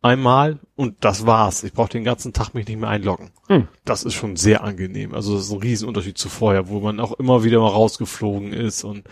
einmal 0.04 0.60
und 0.76 0.98
das 1.00 1.26
war's. 1.26 1.64
Ich 1.64 1.74
brauche 1.74 1.90
den 1.90 2.04
ganzen 2.04 2.32
Tag 2.32 2.54
mich 2.54 2.68
nicht 2.68 2.80
mehr 2.80 2.90
einloggen. 2.90 3.32
Hm. 3.48 3.68
Das 3.86 4.04
ist 4.04 4.14
schon 4.14 4.36
sehr 4.36 4.64
angenehm. 4.64 5.16
Also 5.16 5.34
das 5.34 5.46
ist 5.46 5.52
ein 5.52 5.62
Riesenunterschied 5.62 6.20
zu 6.20 6.30
vorher, 6.30 6.70
wo 6.70 6.80
man 6.80 7.00
auch 7.00 7.14
immer 7.14 7.44
wieder 7.44 7.60
mal 7.60 7.70
rausgeflogen 7.70 8.54
ist 8.54 8.84
und 8.84 9.06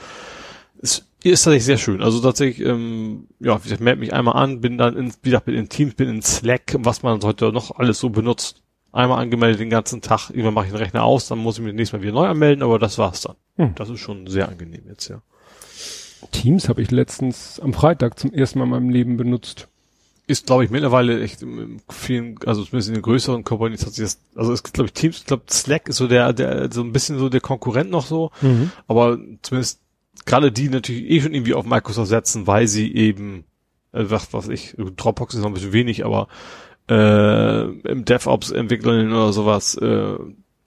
es 0.80 1.07
ist 1.24 1.44
tatsächlich 1.44 1.66
sehr 1.66 1.78
schön. 1.78 2.02
Also 2.02 2.22
tatsächlich, 2.22 2.66
ähm, 2.68 3.28
ja, 3.40 3.60
ich 3.64 3.80
melde 3.80 4.00
mich 4.00 4.14
einmal 4.14 4.36
an, 4.36 4.62
bin 4.62 4.78
dann 4.78 4.96
in, 4.96 5.12
wie 5.24 5.30
gesagt, 5.30 5.46
bin 5.46 5.56
in 5.56 5.70
Teams, 5.70 5.96
bin 5.96 6.10
in 6.10 6.22
Slack, 6.22 6.76
was 6.80 7.04
man 7.04 7.22
heute 7.24 7.52
noch 7.52 7.78
alles 7.78 8.00
so 8.00 8.10
benutzt. 8.10 8.62
Einmal 8.92 9.20
angemeldet 9.22 9.60
den 9.60 9.70
ganzen 9.70 10.02
Tag, 10.02 10.30
irgendwann 10.30 10.54
mache 10.54 10.66
ich 10.66 10.72
den 10.72 10.78
Rechner 10.78 11.04
aus, 11.04 11.28
dann 11.28 11.40
muss 11.40 11.58
ich 11.58 11.64
mich 11.64 11.74
nächstes 11.74 12.00
Mal 12.00 12.04
wieder 12.04 12.14
neu 12.14 12.28
anmelden, 12.28 12.64
aber 12.64 12.80
das 12.80 12.98
war's 12.98 13.22
dann. 13.22 13.36
Hm. 13.58 13.76
Das 13.76 13.90
ist 13.90 14.00
schon 14.00 14.28
sehr 14.28 14.48
angenehm 14.50 14.84
jetzt, 14.88 15.08
ja. 15.10 15.22
Teams 16.32 16.70
habe 16.70 16.82
ich 16.82 16.90
letztens 16.92 17.60
am 17.60 17.74
Freitag 17.74 18.18
zum 18.18 18.34
ersten 18.34 18.60
Mal 18.60 18.66
in 18.66 18.72
meinem 18.72 18.90
Leben 18.90 19.18
benutzt. 19.18 19.68
ist, 20.28 20.46
glaube 20.46 20.66
ich, 20.66 20.70
mittlerweile 20.70 21.22
echt 21.22 21.42
in 21.42 21.82
vielen, 21.90 22.38
also 22.46 22.64
zumindest 22.64 22.90
in 22.90 22.96
den 22.96 23.02
größeren 23.02 23.44
Companies 23.44 23.86
hat 23.86 23.94
sich 23.94 24.04
das, 24.04 24.20
also 24.36 24.52
es 24.52 24.62
gibt, 24.62 24.76
glaube 24.76 24.88
ich, 24.88 24.94
Teams, 24.94 25.20
ich 25.20 25.26
glaube, 25.26 25.44
Slack 25.50 25.90
ist 25.90 25.98
so 25.98 26.08
der, 26.08 26.34
der, 26.34 26.72
so 26.72 26.82
ein 26.82 26.92
bisschen 26.92 27.18
so 27.18 27.30
der 27.30 27.42
Konkurrent 27.42 27.90
noch 27.90 28.06
so, 28.06 28.32
aber 28.88 29.18
zumindest 29.42 29.80
gerade 30.26 30.52
die 30.52 30.70
natürlich 30.70 31.10
eh 31.10 31.22
schon 31.22 31.34
irgendwie 31.34 31.54
auf 31.54 31.66
Microsoft 31.66 32.10
setzen, 32.10 32.48
weil 32.48 32.68
sie 32.68 32.94
eben, 32.94 33.46
äh, 33.92 34.06
was, 34.08 34.34
was 34.34 34.48
ich, 34.50 34.76
Dropbox 34.78 35.34
ist 35.36 35.42
noch 35.42 35.48
ein 35.48 35.54
bisschen 35.54 35.74
wenig, 35.74 36.06
aber 36.06 36.28
äh, 36.90 37.64
im 37.64 38.06
DevOps-Entwicklern 38.06 39.12
oder 39.12 39.34
sowas, 39.34 39.76
äh, 39.76 40.16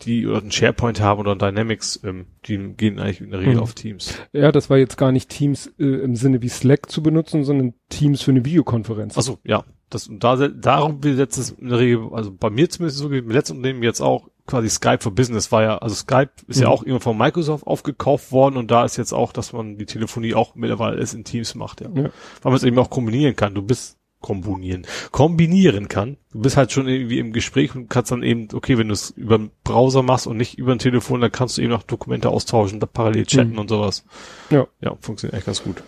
die 0.02 0.26
oder 0.26 0.40
einen 0.40 0.50
SharePoint 0.50 1.00
haben 1.00 1.20
oder 1.20 1.36
Dynamics, 1.36 2.00
ähm, 2.04 2.26
die 2.46 2.56
gehen 2.76 2.98
eigentlich 2.98 3.20
in 3.20 3.30
der 3.30 3.40
Regel 3.40 3.56
Mhm. 3.56 3.60
auf 3.60 3.74
Teams. 3.74 4.14
Ja, 4.32 4.50
das 4.52 4.70
war 4.70 4.78
jetzt 4.78 4.96
gar 4.96 5.12
nicht 5.12 5.28
Teams 5.28 5.70
äh, 5.78 5.84
im 5.84 6.16
Sinne 6.16 6.40
wie 6.42 6.48
Slack 6.48 6.90
zu 6.90 7.02
benutzen, 7.02 7.44
sondern 7.44 7.74
Teams 7.90 8.22
für 8.22 8.30
eine 8.30 8.44
Videokonferenz. 8.44 9.16
Achso, 9.18 9.38
ja. 9.44 9.64
Das, 9.90 10.06
und 10.06 10.22
da, 10.22 10.36
darum 10.48 11.00
setzt 11.02 11.36
es 11.36 11.50
in 11.50 11.68
der 11.68 11.80
Regel, 11.80 12.10
also 12.12 12.30
bei 12.32 12.48
mir 12.48 12.70
zumindest 12.70 12.98
so, 12.98 13.10
im 13.10 13.28
letzten 13.30 13.56
Unternehmen 13.56 13.82
jetzt 13.82 14.00
auch 14.00 14.28
quasi 14.50 14.68
Skype 14.68 14.98
for 15.00 15.12
Business 15.14 15.50
war 15.52 15.62
ja, 15.62 15.78
also 15.78 15.94
Skype 15.94 16.30
ist 16.48 16.60
ja 16.60 16.66
Mhm. 16.68 16.72
auch 16.72 16.82
irgendwann 16.82 17.00
von 17.00 17.18
Microsoft 17.18 17.66
aufgekauft 17.66 18.32
worden 18.32 18.56
und 18.56 18.70
da 18.70 18.84
ist 18.84 18.96
jetzt 18.98 19.12
auch, 19.12 19.32
dass 19.32 19.52
man 19.52 19.78
die 19.78 19.86
Telefonie 19.86 20.34
auch 20.34 20.54
mittlerweile 20.54 20.96
alles 20.96 21.14
in 21.14 21.24
Teams 21.24 21.54
macht, 21.54 21.80
ja. 21.80 21.88
Ja. 21.94 22.02
Weil 22.02 22.10
man 22.42 22.54
es 22.54 22.62
eben 22.64 22.78
auch 22.78 22.90
kombinieren 22.90 23.34
kann. 23.36 23.54
Du 23.54 23.62
bist 23.62 23.96
kombinieren, 24.20 24.86
kombinieren 25.12 25.88
kann. 25.88 26.18
Du 26.32 26.40
bist 26.40 26.56
halt 26.58 26.72
schon 26.72 26.86
irgendwie 26.88 27.18
im 27.18 27.32
Gespräch 27.32 27.74
und 27.74 27.88
kannst 27.88 28.12
dann 28.12 28.22
eben, 28.22 28.48
okay, 28.52 28.76
wenn 28.76 28.88
du 28.88 28.92
es 28.92 29.10
über 29.10 29.38
den 29.38 29.50
Browser 29.64 30.02
machst 30.02 30.26
und 30.26 30.36
nicht 30.36 30.58
über 30.58 30.72
ein 30.72 30.78
Telefon, 30.78 31.22
dann 31.22 31.32
kannst 31.32 31.56
du 31.56 31.62
eben 31.62 31.70
noch 31.70 31.84
Dokumente 31.84 32.28
austauschen, 32.28 32.80
da 32.80 32.86
parallel 32.86 33.24
chatten 33.24 33.52
Mhm. 33.52 33.58
und 33.60 33.68
sowas. 33.70 34.04
Ja. 34.50 34.66
Ja, 34.82 34.94
funktioniert 35.00 35.36
echt 35.38 35.46
ganz 35.46 35.62
gut. 35.62 35.82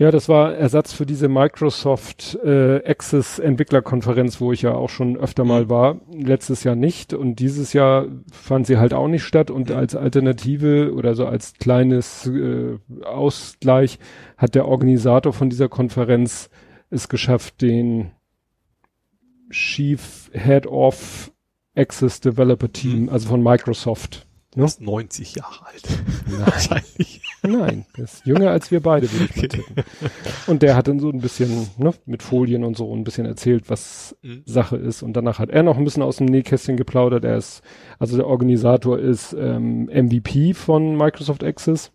Ja, 0.00 0.10
das 0.10 0.30
war 0.30 0.54
Ersatz 0.54 0.94
für 0.94 1.04
diese 1.04 1.28
Microsoft 1.28 2.38
äh, 2.42 2.76
Access 2.88 3.38
Entwicklerkonferenz, 3.38 4.40
wo 4.40 4.50
ich 4.50 4.62
ja 4.62 4.72
auch 4.72 4.88
schon 4.88 5.18
öfter 5.18 5.44
mal 5.44 5.68
war. 5.68 6.00
Letztes 6.10 6.64
Jahr 6.64 6.74
nicht 6.74 7.12
und 7.12 7.36
dieses 7.36 7.74
Jahr 7.74 8.06
fand 8.32 8.66
sie 8.66 8.78
halt 8.78 8.94
auch 8.94 9.08
nicht 9.08 9.24
statt 9.24 9.50
und 9.50 9.70
als 9.70 9.94
Alternative 9.94 10.94
oder 10.94 11.14
so 11.14 11.26
als 11.26 11.52
kleines 11.52 12.26
äh, 12.26 12.78
Ausgleich 13.04 13.98
hat 14.38 14.54
der 14.54 14.66
Organisator 14.66 15.34
von 15.34 15.50
dieser 15.50 15.68
Konferenz 15.68 16.48
es 16.88 17.10
geschafft, 17.10 17.60
den 17.60 18.12
Chief 19.50 20.30
Head 20.32 20.66
of 20.66 21.30
Access 21.76 22.20
Developer 22.20 22.72
Team, 22.72 23.10
also 23.10 23.28
von 23.28 23.42
Microsoft. 23.42 24.26
Du 24.52 24.62
bist 24.62 24.80
90 24.80 25.36
Jahre 25.36 25.66
alt. 25.66 25.82
Nein. 26.28 26.40
Wahrscheinlich. 26.46 27.22
Nein, 27.42 27.86
der 27.96 28.04
ist 28.04 28.26
jünger 28.26 28.50
als 28.50 28.70
wir 28.70 28.80
beide, 28.80 29.10
würde 29.12 29.26
ich 29.26 29.36
mal 29.36 29.48
tippen. 29.48 29.84
Und 30.48 30.62
der 30.62 30.74
hat 30.76 30.88
dann 30.88 30.98
so 30.98 31.08
ein 31.08 31.20
bisschen, 31.20 31.68
ne, 31.78 31.94
mit 32.04 32.22
Folien 32.22 32.64
und 32.64 32.76
so 32.76 32.92
ein 32.94 33.04
bisschen 33.04 33.26
erzählt, 33.26 33.70
was 33.70 34.16
Mhm. 34.22 34.42
Sache 34.44 34.76
ist. 34.76 35.02
Und 35.02 35.14
danach 35.14 35.38
hat 35.38 35.50
er 35.50 35.62
noch 35.62 35.78
ein 35.78 35.84
bisschen 35.84 36.02
aus 36.02 36.16
dem 36.16 36.26
Nähkästchen 36.26 36.76
geplaudert. 36.76 37.24
Er 37.24 37.36
ist, 37.36 37.62
also 37.98 38.16
der 38.16 38.26
Organisator 38.26 38.98
ist 38.98 39.32
ähm, 39.38 39.84
MVP 39.86 40.52
von 40.54 40.96
Microsoft 40.96 41.44
Access 41.44 41.92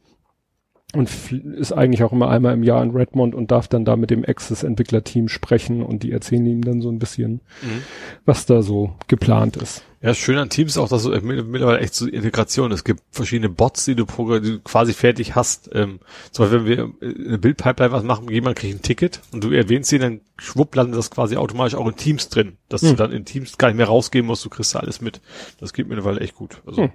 und 0.95 1.09
ist 1.55 1.71
eigentlich 1.73 2.03
auch 2.03 2.11
immer 2.11 2.29
einmal 2.29 2.53
im 2.53 2.63
Jahr 2.63 2.81
in 2.83 2.91
Redmond 2.91 3.35
und 3.35 3.51
darf 3.51 3.67
dann 3.67 3.85
da 3.85 3.95
mit 3.95 4.09
dem 4.09 4.23
Access-Entwicklerteam 4.25 5.27
sprechen 5.27 5.81
und 5.83 6.03
die 6.03 6.11
erzählen 6.11 6.45
ihm 6.45 6.61
dann 6.63 6.81
so 6.81 6.89
ein 6.89 6.99
bisschen, 6.99 7.41
Mhm. 7.61 7.81
was 8.25 8.45
da 8.45 8.61
so 8.61 8.93
geplant 9.07 9.57
ist. 9.57 9.83
Ja, 10.01 10.13
schön 10.13 10.37
an 10.37 10.49
Teams 10.49 10.73
ist 10.73 10.77
auch, 10.77 10.87
dass 10.89 11.01
so 11.01 11.09
mit- 11.09 11.47
mittlerweile 11.47 11.79
echt 11.79 11.95
so 11.95 12.05
Integration. 12.05 12.71
Es 12.71 12.83
gibt 12.83 13.01
verschiedene 13.09 13.49
Bots, 13.49 13.85
die 13.85 13.95
du, 13.95 14.03
progr- 14.03 14.39
die 14.39 14.51
du 14.51 14.59
quasi 14.59 14.93
fertig 14.93 15.33
hast. 15.33 15.69
Ähm, 15.73 15.99
zum 16.31 16.45
Beispiel, 16.45 16.59
wenn 16.59 16.67
wir 17.01 17.09
in 17.25 17.31
der 17.31 17.37
Bildpipeline 17.39 17.91
was 17.91 18.03
machen, 18.03 18.29
jemand 18.29 18.55
kriegt 18.55 18.75
ein 18.75 18.81
Ticket 18.83 19.21
und 19.31 19.43
du 19.43 19.49
erwähnst 19.51 19.91
ihn, 19.93 20.01
dann 20.01 20.21
schwupp 20.37 20.75
landet 20.75 20.95
das 20.99 21.09
quasi 21.09 21.37
automatisch 21.37 21.73
auch 21.73 21.87
in 21.87 21.95
Teams 21.95 22.29
drin. 22.29 22.57
Dass 22.69 22.81
du 22.81 22.89
Hm. 22.89 22.95
dann 22.97 23.11
in 23.13 23.25
Teams 23.25 23.57
gar 23.57 23.69
nicht 23.69 23.77
mehr 23.77 23.87
rausgehen 23.87 24.27
musst, 24.27 24.45
du 24.45 24.49
kriegst 24.49 24.75
da 24.75 24.79
alles 24.79 25.01
mit. 25.01 25.21
Das 25.59 25.73
geht 25.73 25.87
mittlerweile 25.87 26.19
echt 26.19 26.35
gut. 26.35 26.61
Also, 26.67 26.83
Hm. 26.83 26.91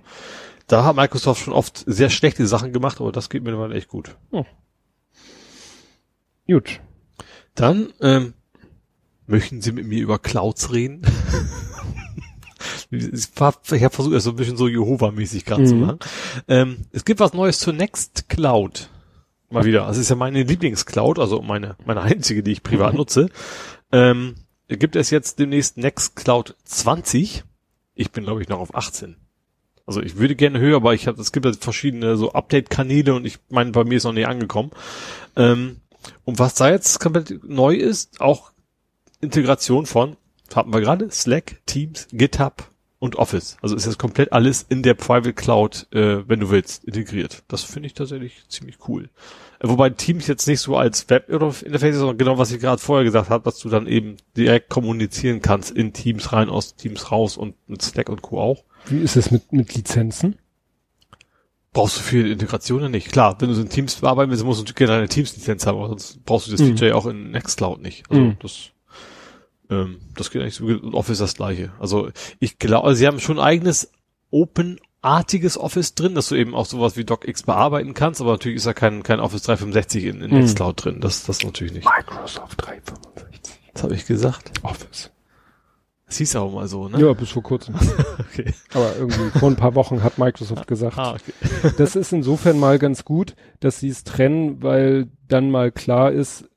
Da 0.70 0.84
hat 0.84 0.96
Microsoft 0.96 1.42
schon 1.42 1.52
oft 1.54 1.82
sehr 1.86 2.10
schlechte 2.10 2.46
Sachen 2.46 2.72
gemacht, 2.72 3.00
aber 3.00 3.12
das 3.12 3.28
geht 3.28 3.42
mittlerweile 3.42 3.74
echt 3.74 3.88
gut. 3.88 4.16
Gut. 6.46 6.80
Dann, 7.54 7.92
ähm, 8.00 8.34
möchten 9.26 9.60
Sie 9.60 9.72
mit 9.72 9.86
mir 9.86 10.00
über 10.00 10.18
Clouds 10.18 10.72
reden? 10.72 11.02
Ich 12.92 13.40
habe 13.40 13.56
versucht, 13.90 14.14
das 14.14 14.24
so 14.24 14.30
ein 14.30 14.36
bisschen 14.36 14.56
so 14.56 14.66
Jehova-mäßig 14.66 15.44
gerade 15.44 15.64
zu 15.64 15.76
Mhm. 15.76 15.80
machen. 15.80 15.98
Ähm, 16.48 16.78
es 16.90 17.04
gibt 17.04 17.20
was 17.20 17.32
Neues 17.34 17.60
zur 17.60 17.72
Nextcloud. 17.72 18.90
Mal 19.48 19.64
wieder. 19.64 19.86
Das 19.86 19.96
ist 19.96 20.10
ja 20.10 20.16
meine 20.16 20.42
Lieblingscloud, 20.42 21.20
also 21.20 21.40
meine, 21.40 21.76
meine 21.84 22.00
einzige, 22.02 22.42
die 22.42 22.50
ich 22.50 22.64
privat 22.64 22.94
nutze. 22.94 23.28
Ähm, 23.92 24.34
gibt 24.68 24.96
es 24.96 25.10
jetzt 25.10 25.38
demnächst 25.38 25.76
Nextcloud 25.76 26.56
20. 26.64 27.44
Ich 27.94 28.10
bin, 28.10 28.24
glaube 28.24 28.42
ich, 28.42 28.48
noch 28.48 28.58
auf 28.58 28.74
18. 28.74 29.14
Also 29.90 30.02
ich 30.02 30.18
würde 30.18 30.36
gerne 30.36 30.60
höher, 30.60 30.76
aber 30.76 30.94
ich 30.94 31.08
habe, 31.08 31.20
es 31.20 31.32
gibt 31.32 31.46
ja 31.46 31.52
verschiedene 31.52 32.16
so 32.16 32.32
Update-Kanäle 32.32 33.12
und 33.12 33.26
ich 33.26 33.40
meine, 33.48 33.72
bei 33.72 33.82
mir 33.82 33.96
ist 33.96 34.04
noch 34.04 34.12
nicht 34.12 34.28
angekommen. 34.28 34.70
Ähm, 35.34 35.78
und 36.24 36.38
was 36.38 36.54
da 36.54 36.70
jetzt 36.70 37.00
komplett 37.00 37.42
neu 37.42 37.74
ist, 37.74 38.20
auch 38.20 38.52
Integration 39.20 39.86
von, 39.86 40.16
hatten 40.54 40.72
wir 40.72 40.80
gerade, 40.80 41.10
Slack, 41.10 41.56
Teams, 41.66 42.06
GitHub 42.12 42.70
und 43.00 43.16
Office. 43.16 43.56
Also 43.62 43.74
ist 43.74 43.84
jetzt 43.84 43.98
komplett 43.98 44.32
alles 44.32 44.64
in 44.68 44.84
der 44.84 44.94
Private 44.94 45.32
Cloud, 45.32 45.88
äh, 45.90 46.22
wenn 46.28 46.38
du 46.38 46.50
willst, 46.50 46.84
integriert. 46.84 47.42
Das 47.48 47.64
finde 47.64 47.88
ich 47.88 47.94
tatsächlich 47.94 48.44
ziemlich 48.48 48.76
cool. 48.86 49.10
Äh, 49.58 49.70
Wobei 49.70 49.90
Teams 49.90 50.28
jetzt 50.28 50.46
nicht 50.46 50.60
so 50.60 50.76
als 50.76 51.10
Web-Interface 51.10 51.94
ist, 51.94 51.98
sondern 51.98 52.16
genau, 52.16 52.38
was 52.38 52.52
ich 52.52 52.60
gerade 52.60 52.80
vorher 52.80 53.04
gesagt 53.04 53.28
habe, 53.28 53.42
dass 53.42 53.58
du 53.58 53.68
dann 53.68 53.88
eben 53.88 54.18
direkt 54.36 54.68
kommunizieren 54.68 55.42
kannst 55.42 55.72
in 55.72 55.92
Teams 55.92 56.32
rein, 56.32 56.48
aus 56.48 56.76
Teams 56.76 57.10
raus 57.10 57.36
und 57.36 57.56
mit 57.66 57.82
Slack 57.82 58.08
und 58.08 58.22
Co. 58.22 58.40
auch. 58.40 58.62
Wie 58.90 58.98
ist 58.98 59.16
es 59.16 59.30
mit, 59.30 59.52
mit 59.52 59.74
Lizenzen? 59.74 60.36
Brauchst 61.72 61.98
du 61.98 62.00
für 62.02 62.26
Integrationen 62.28 62.90
nicht. 62.90 63.12
Klar, 63.12 63.36
wenn 63.40 63.48
du 63.48 63.54
so 63.54 63.62
in 63.62 63.68
Teams 63.68 63.94
bearbeiten 63.96 64.30
willst, 64.30 64.44
musst 64.44 64.68
du 64.68 64.74
gerne 64.74 64.94
eine 64.94 65.08
Teams-Lizenz 65.08 65.66
haben, 65.66 65.78
sonst 65.86 66.24
brauchst 66.24 66.48
du 66.48 66.50
das 66.52 66.60
Mhm. 66.60 66.66
Feature 66.68 66.90
ja 66.90 66.94
auch 66.96 67.06
in 67.06 67.30
Nextcloud 67.30 67.80
nicht. 67.80 68.04
Also 68.10 68.22
Mhm. 68.22 68.36
das, 68.40 68.70
ähm, 69.70 70.00
das 70.16 70.30
geht 70.32 70.42
eigentlich 70.42 70.56
so 70.56 70.64
gut. 70.66 70.82
Und 70.82 70.94
Office 70.94 71.18
das 71.18 71.34
gleiche. 71.34 71.72
Also 71.78 72.10
ich 72.40 72.58
glaube, 72.58 72.94
sie 72.96 73.06
haben 73.06 73.20
schon 73.20 73.38
ein 73.38 73.44
eigenes 73.46 73.92
Open-artiges 74.32 75.58
Office 75.58 75.94
drin, 75.94 76.16
dass 76.16 76.28
du 76.28 76.34
eben 76.34 76.56
auch 76.56 76.66
sowas 76.66 76.96
wie 76.96 77.04
DocX 77.04 77.44
bearbeiten 77.44 77.94
kannst, 77.94 78.20
aber 78.20 78.32
natürlich 78.32 78.56
ist 78.56 78.66
da 78.66 78.72
kein, 78.74 79.04
kein 79.04 79.20
Office 79.20 79.42
365 79.42 80.04
in, 80.06 80.22
in 80.22 80.30
Mhm. 80.32 80.38
Nextcloud 80.38 80.84
drin. 80.84 81.00
Das, 81.00 81.24
das 81.24 81.42
natürlich 81.44 81.72
nicht. 81.72 81.84
Microsoft 81.88 82.60
365. 82.66 83.40
Das 83.74 83.82
habe 83.84 83.94
ich 83.94 84.06
gesagt. 84.06 84.50
Office. 84.64 85.10
Das 86.10 86.18
hieß 86.18 86.36
auch 86.36 86.52
mal 86.52 86.66
so, 86.68 86.88
ne? 86.88 87.00
Ja, 87.00 87.12
bis 87.14 87.30
vor 87.30 87.42
kurzem. 87.42 87.74
Okay. 88.32 88.52
Aber 88.74 88.94
irgendwie 88.96 89.38
vor 89.38 89.48
ein 89.50 89.56
paar 89.56 89.74
Wochen 89.74 90.04
hat 90.04 90.18
Microsoft 90.18 90.66
gesagt, 90.68 90.96
Ah, 90.98 91.14
okay. 91.14 91.32
das 91.78 91.96
ist 91.96 92.12
insofern 92.12 92.60
mal 92.60 92.78
ganz 92.78 93.04
gut, 93.04 93.34
dass 93.58 93.80
sie 93.80 93.88
es 93.88 94.04
trennen, 94.04 94.62
weil 94.62 95.08
dann 95.26 95.50
mal 95.50 95.72
klar 95.72 96.12
ist, 96.12 96.48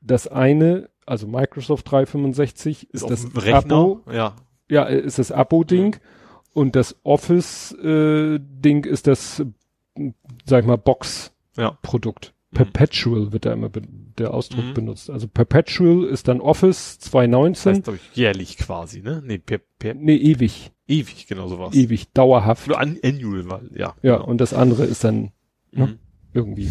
das 0.00 0.26
eine, 0.28 0.88
also 1.04 1.26
Microsoft 1.26 1.90
365 1.90 2.88
ist, 2.90 3.02
Ist 3.02 3.10
das 3.10 3.44
Rechner. 3.44 3.74
Abo, 3.76 4.00
Ja. 4.10 4.34
ja, 4.70 4.84
äh, 4.84 4.98
ist 5.00 5.18
das 5.18 5.30
Abo-Ding 5.30 5.96
und 6.54 6.74
das 6.74 6.96
Office-Ding 7.04 8.84
ist 8.84 9.06
das, 9.06 9.40
äh, 9.98 10.12
sag 10.46 10.62
ich 10.62 10.66
mal, 10.66 10.78
Box-Produkt. 10.78 12.26
Ja. 12.26 12.64
Perpetual 12.64 13.32
wird 13.32 13.44
da 13.46 13.52
immer 13.52 13.68
be 13.68 13.82
der 14.20 14.32
Ausdruck 14.32 14.64
Mhm. 14.66 14.74
benutzt. 14.74 15.10
Also 15.10 15.26
Perpetual 15.26 16.04
ist 16.04 16.28
dann 16.28 16.40
Office 16.40 16.98
Das 16.98 17.10
2019. 17.10 17.72
heißt, 17.74 17.84
glaube 17.84 17.98
ich, 18.10 18.16
jährlich 18.16 18.56
quasi, 18.56 19.00
ne? 19.02 19.22
Nee, 19.26 19.38
per, 19.38 19.58
per, 19.78 19.94
nee, 19.94 20.16
ewig. 20.16 20.70
ewig, 20.86 21.26
genau 21.26 21.48
sowas. 21.48 21.74
Ewig, 21.74 22.12
dauerhaft. 22.12 22.68
Nur 22.68 22.78
an, 22.78 22.96
annual, 23.02 23.50
weil, 23.50 23.70
ja. 23.74 23.94
Ja, 24.02 24.16
genau. 24.16 24.26
und 24.28 24.40
das 24.40 24.54
andere 24.54 24.84
ist 24.84 25.02
dann 25.04 25.32
ne, 25.72 25.86
Mhm. 25.86 25.98
irgendwie. 26.32 26.70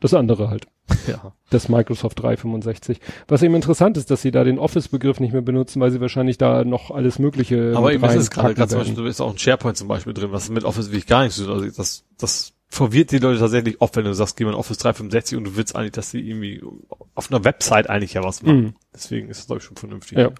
Das 0.00 0.14
andere 0.14 0.48
halt. 0.50 0.66
Ja. 1.08 1.32
Das 1.50 1.68
Microsoft 1.68 2.20
365. 2.22 3.00
Was 3.28 3.42
eben 3.42 3.54
interessant 3.56 3.96
ist, 3.96 4.10
dass 4.10 4.22
sie 4.22 4.30
da 4.30 4.44
den 4.44 4.58
Office-Begriff 4.58 5.18
nicht 5.20 5.32
mehr 5.32 5.42
benutzen, 5.42 5.80
weil 5.80 5.90
sie 5.90 6.00
wahrscheinlich 6.00 6.38
da 6.38 6.64
noch 6.64 6.90
alles 6.92 7.18
Mögliche 7.18 7.72
Aber 7.76 7.92
eben 7.92 8.04
ist 8.04 8.14
es 8.14 8.30
gerade, 8.30 8.54
gerade 8.54 8.68
zum. 8.70 8.78
Beispiel, 8.80 8.94
da 9.04 9.08
ist 9.08 9.20
auch 9.20 9.32
ein 9.32 9.38
SharePoint 9.38 9.76
zum 9.76 9.88
Beispiel 9.88 10.12
drin, 10.14 10.30
was 10.32 10.48
mit 10.50 10.64
Office 10.64 10.88
wirklich 10.90 11.06
gar 11.06 11.22
nichts 11.22 11.36
zu 11.36 11.44
tun 11.44 11.54
hat. 11.56 11.62
Also 11.62 11.76
das, 11.76 12.04
das 12.18 12.52
verwirrt 12.68 13.12
die 13.12 13.18
Leute 13.18 13.38
tatsächlich 13.40 13.80
oft, 13.80 13.96
wenn 13.96 14.04
du 14.04 14.14
sagst, 14.14 14.36
geh 14.36 14.44
mal 14.44 14.50
in 14.50 14.56
Office 14.56 14.78
365 14.78 15.38
und 15.38 15.44
du 15.44 15.56
willst 15.56 15.76
eigentlich, 15.76 15.92
dass 15.92 16.10
sie 16.10 16.20
irgendwie 16.20 16.62
auf 17.14 17.30
einer 17.30 17.44
Website 17.44 17.88
eigentlich 17.88 18.14
ja 18.14 18.24
was 18.24 18.42
machen. 18.42 18.56
Mhm. 18.60 18.74
Deswegen 18.94 19.28
ist 19.28 19.38
das, 19.38 19.46
glaube 19.46 19.58
ich, 19.60 19.64
schon 19.64 19.76
vernünftig. 19.76 20.18
Ja. 20.18 20.30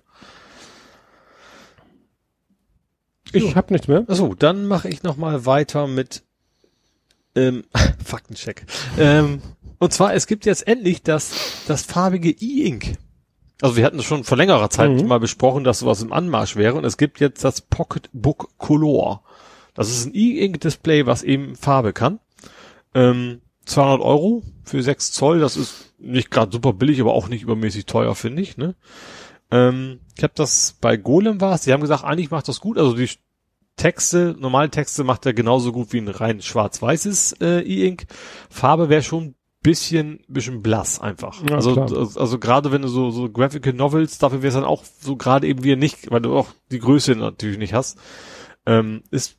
Ich 3.33 3.57
hab 3.57 3.71
nichts 3.71 3.89
mehr. 3.89 4.05
Achso, 4.09 4.35
dann 4.35 4.67
mache 4.67 4.89
ich 4.89 5.03
noch 5.03 5.17
mal 5.17 5.47
weiter 5.47 5.87
mit 5.87 6.23
ähm, 7.35 7.65
Faktencheck. 8.05 8.65
Ähm, 8.99 9.43
und 9.79 9.93
zwar, 9.93 10.15
es 10.15 10.27
gibt 10.27 10.47
jetzt 10.47 10.67
endlich 10.67 11.03
das, 11.03 11.33
das 11.67 11.83
farbige 11.83 12.31
E-Ink. 12.31 12.97
Also 13.61 13.77
wir 13.77 13.85
hatten 13.85 13.97
das 13.97 14.07
schon 14.07 14.25
vor 14.25 14.37
längerer 14.37 14.71
Zeit 14.71 14.91
Mhm. 14.91 15.07
mal 15.07 15.21
besprochen, 15.21 15.65
dass 15.65 15.81
sowas 15.81 16.03
im 16.03 16.13
Anmarsch 16.13 16.57
wäre. 16.57 16.75
Und 16.77 16.85
es 16.85 16.97
gibt 16.97 17.21
jetzt 17.21 17.43
das 17.45 17.61
Pocketbook 17.63 18.57
Color. 18.59 19.23
Das 19.77 19.91
ist 19.91 20.07
ein 20.07 20.15
E-Ink-Display, 20.15 21.07
was 21.07 21.23
eben 21.23 21.55
Farbe 21.55 21.93
kann. 21.93 22.19
Ähm, 22.95 23.41
200 23.67 24.01
Euro 24.01 24.43
für 24.65 24.83
6 24.83 25.13
Zoll. 25.13 25.41
Das 25.41 25.57
ist 25.57 25.95
nicht 25.99 26.31
gerade 26.31 26.53
super 26.53 26.73
billig, 26.73 27.01
aber 27.01 27.13
auch 27.13 27.29
nicht 27.29 27.43
übermäßig 27.43 27.87
teuer, 27.87 28.15
finde 28.15 28.43
ich. 28.43 28.57
Ne? 28.57 28.75
Ähm, 29.51 30.01
ich 30.17 30.23
habe 30.23 30.33
das 30.35 30.77
bei 30.81 30.97
Golem 30.97 31.41
war 31.41 31.59
Die 31.59 31.73
haben 31.73 31.81
gesagt, 31.81 32.05
eigentlich 32.05 32.31
macht 32.31 32.49
das 32.49 32.61
gut. 32.61 32.79
Also 32.79 32.95
die 32.95 33.11
Texte, 33.77 34.35
normale 34.39 34.71
Texte 34.71 35.05
macht 35.05 35.27
er 35.27 35.35
genauso 35.35 35.73
gut 35.73 35.93
wie 35.93 35.99
ein 35.99 36.09
rein 36.09 36.41
schwarz-weißes 36.41 37.37
äh, 37.41 37.61
E-Ink. 37.61 38.07
Farbe 38.49 38.89
wäre 38.89 39.03
schon 39.03 39.35
bisschen, 39.63 40.21
bisschen 40.29 40.63
blass 40.63 41.01
einfach. 41.01 41.43
Ja, 41.49 41.57
also, 41.57 41.81
also, 41.81 42.21
also 42.21 42.39
gerade 42.39 42.71
wenn 42.71 42.83
du 42.83 42.89
so, 42.89 43.11
so 43.11 43.29
Graphical 43.29 43.73
Novels, 43.73 44.19
dafür 44.19 44.41
wäre 44.41 44.49
es 44.49 44.55
dann 44.55 44.65
auch 44.65 44.85
so 45.01 45.17
gerade 45.17 45.47
eben 45.47 45.65
wieder 45.65 45.77
nicht, 45.77 46.11
weil 46.11 46.21
du 46.21 46.37
auch 46.37 46.49
die 46.71 46.79
Größe 46.79 47.17
natürlich 47.17 47.59
nicht 47.59 47.75
hast, 47.75 47.99
ähm, 48.65 49.03
ist 49.11 49.39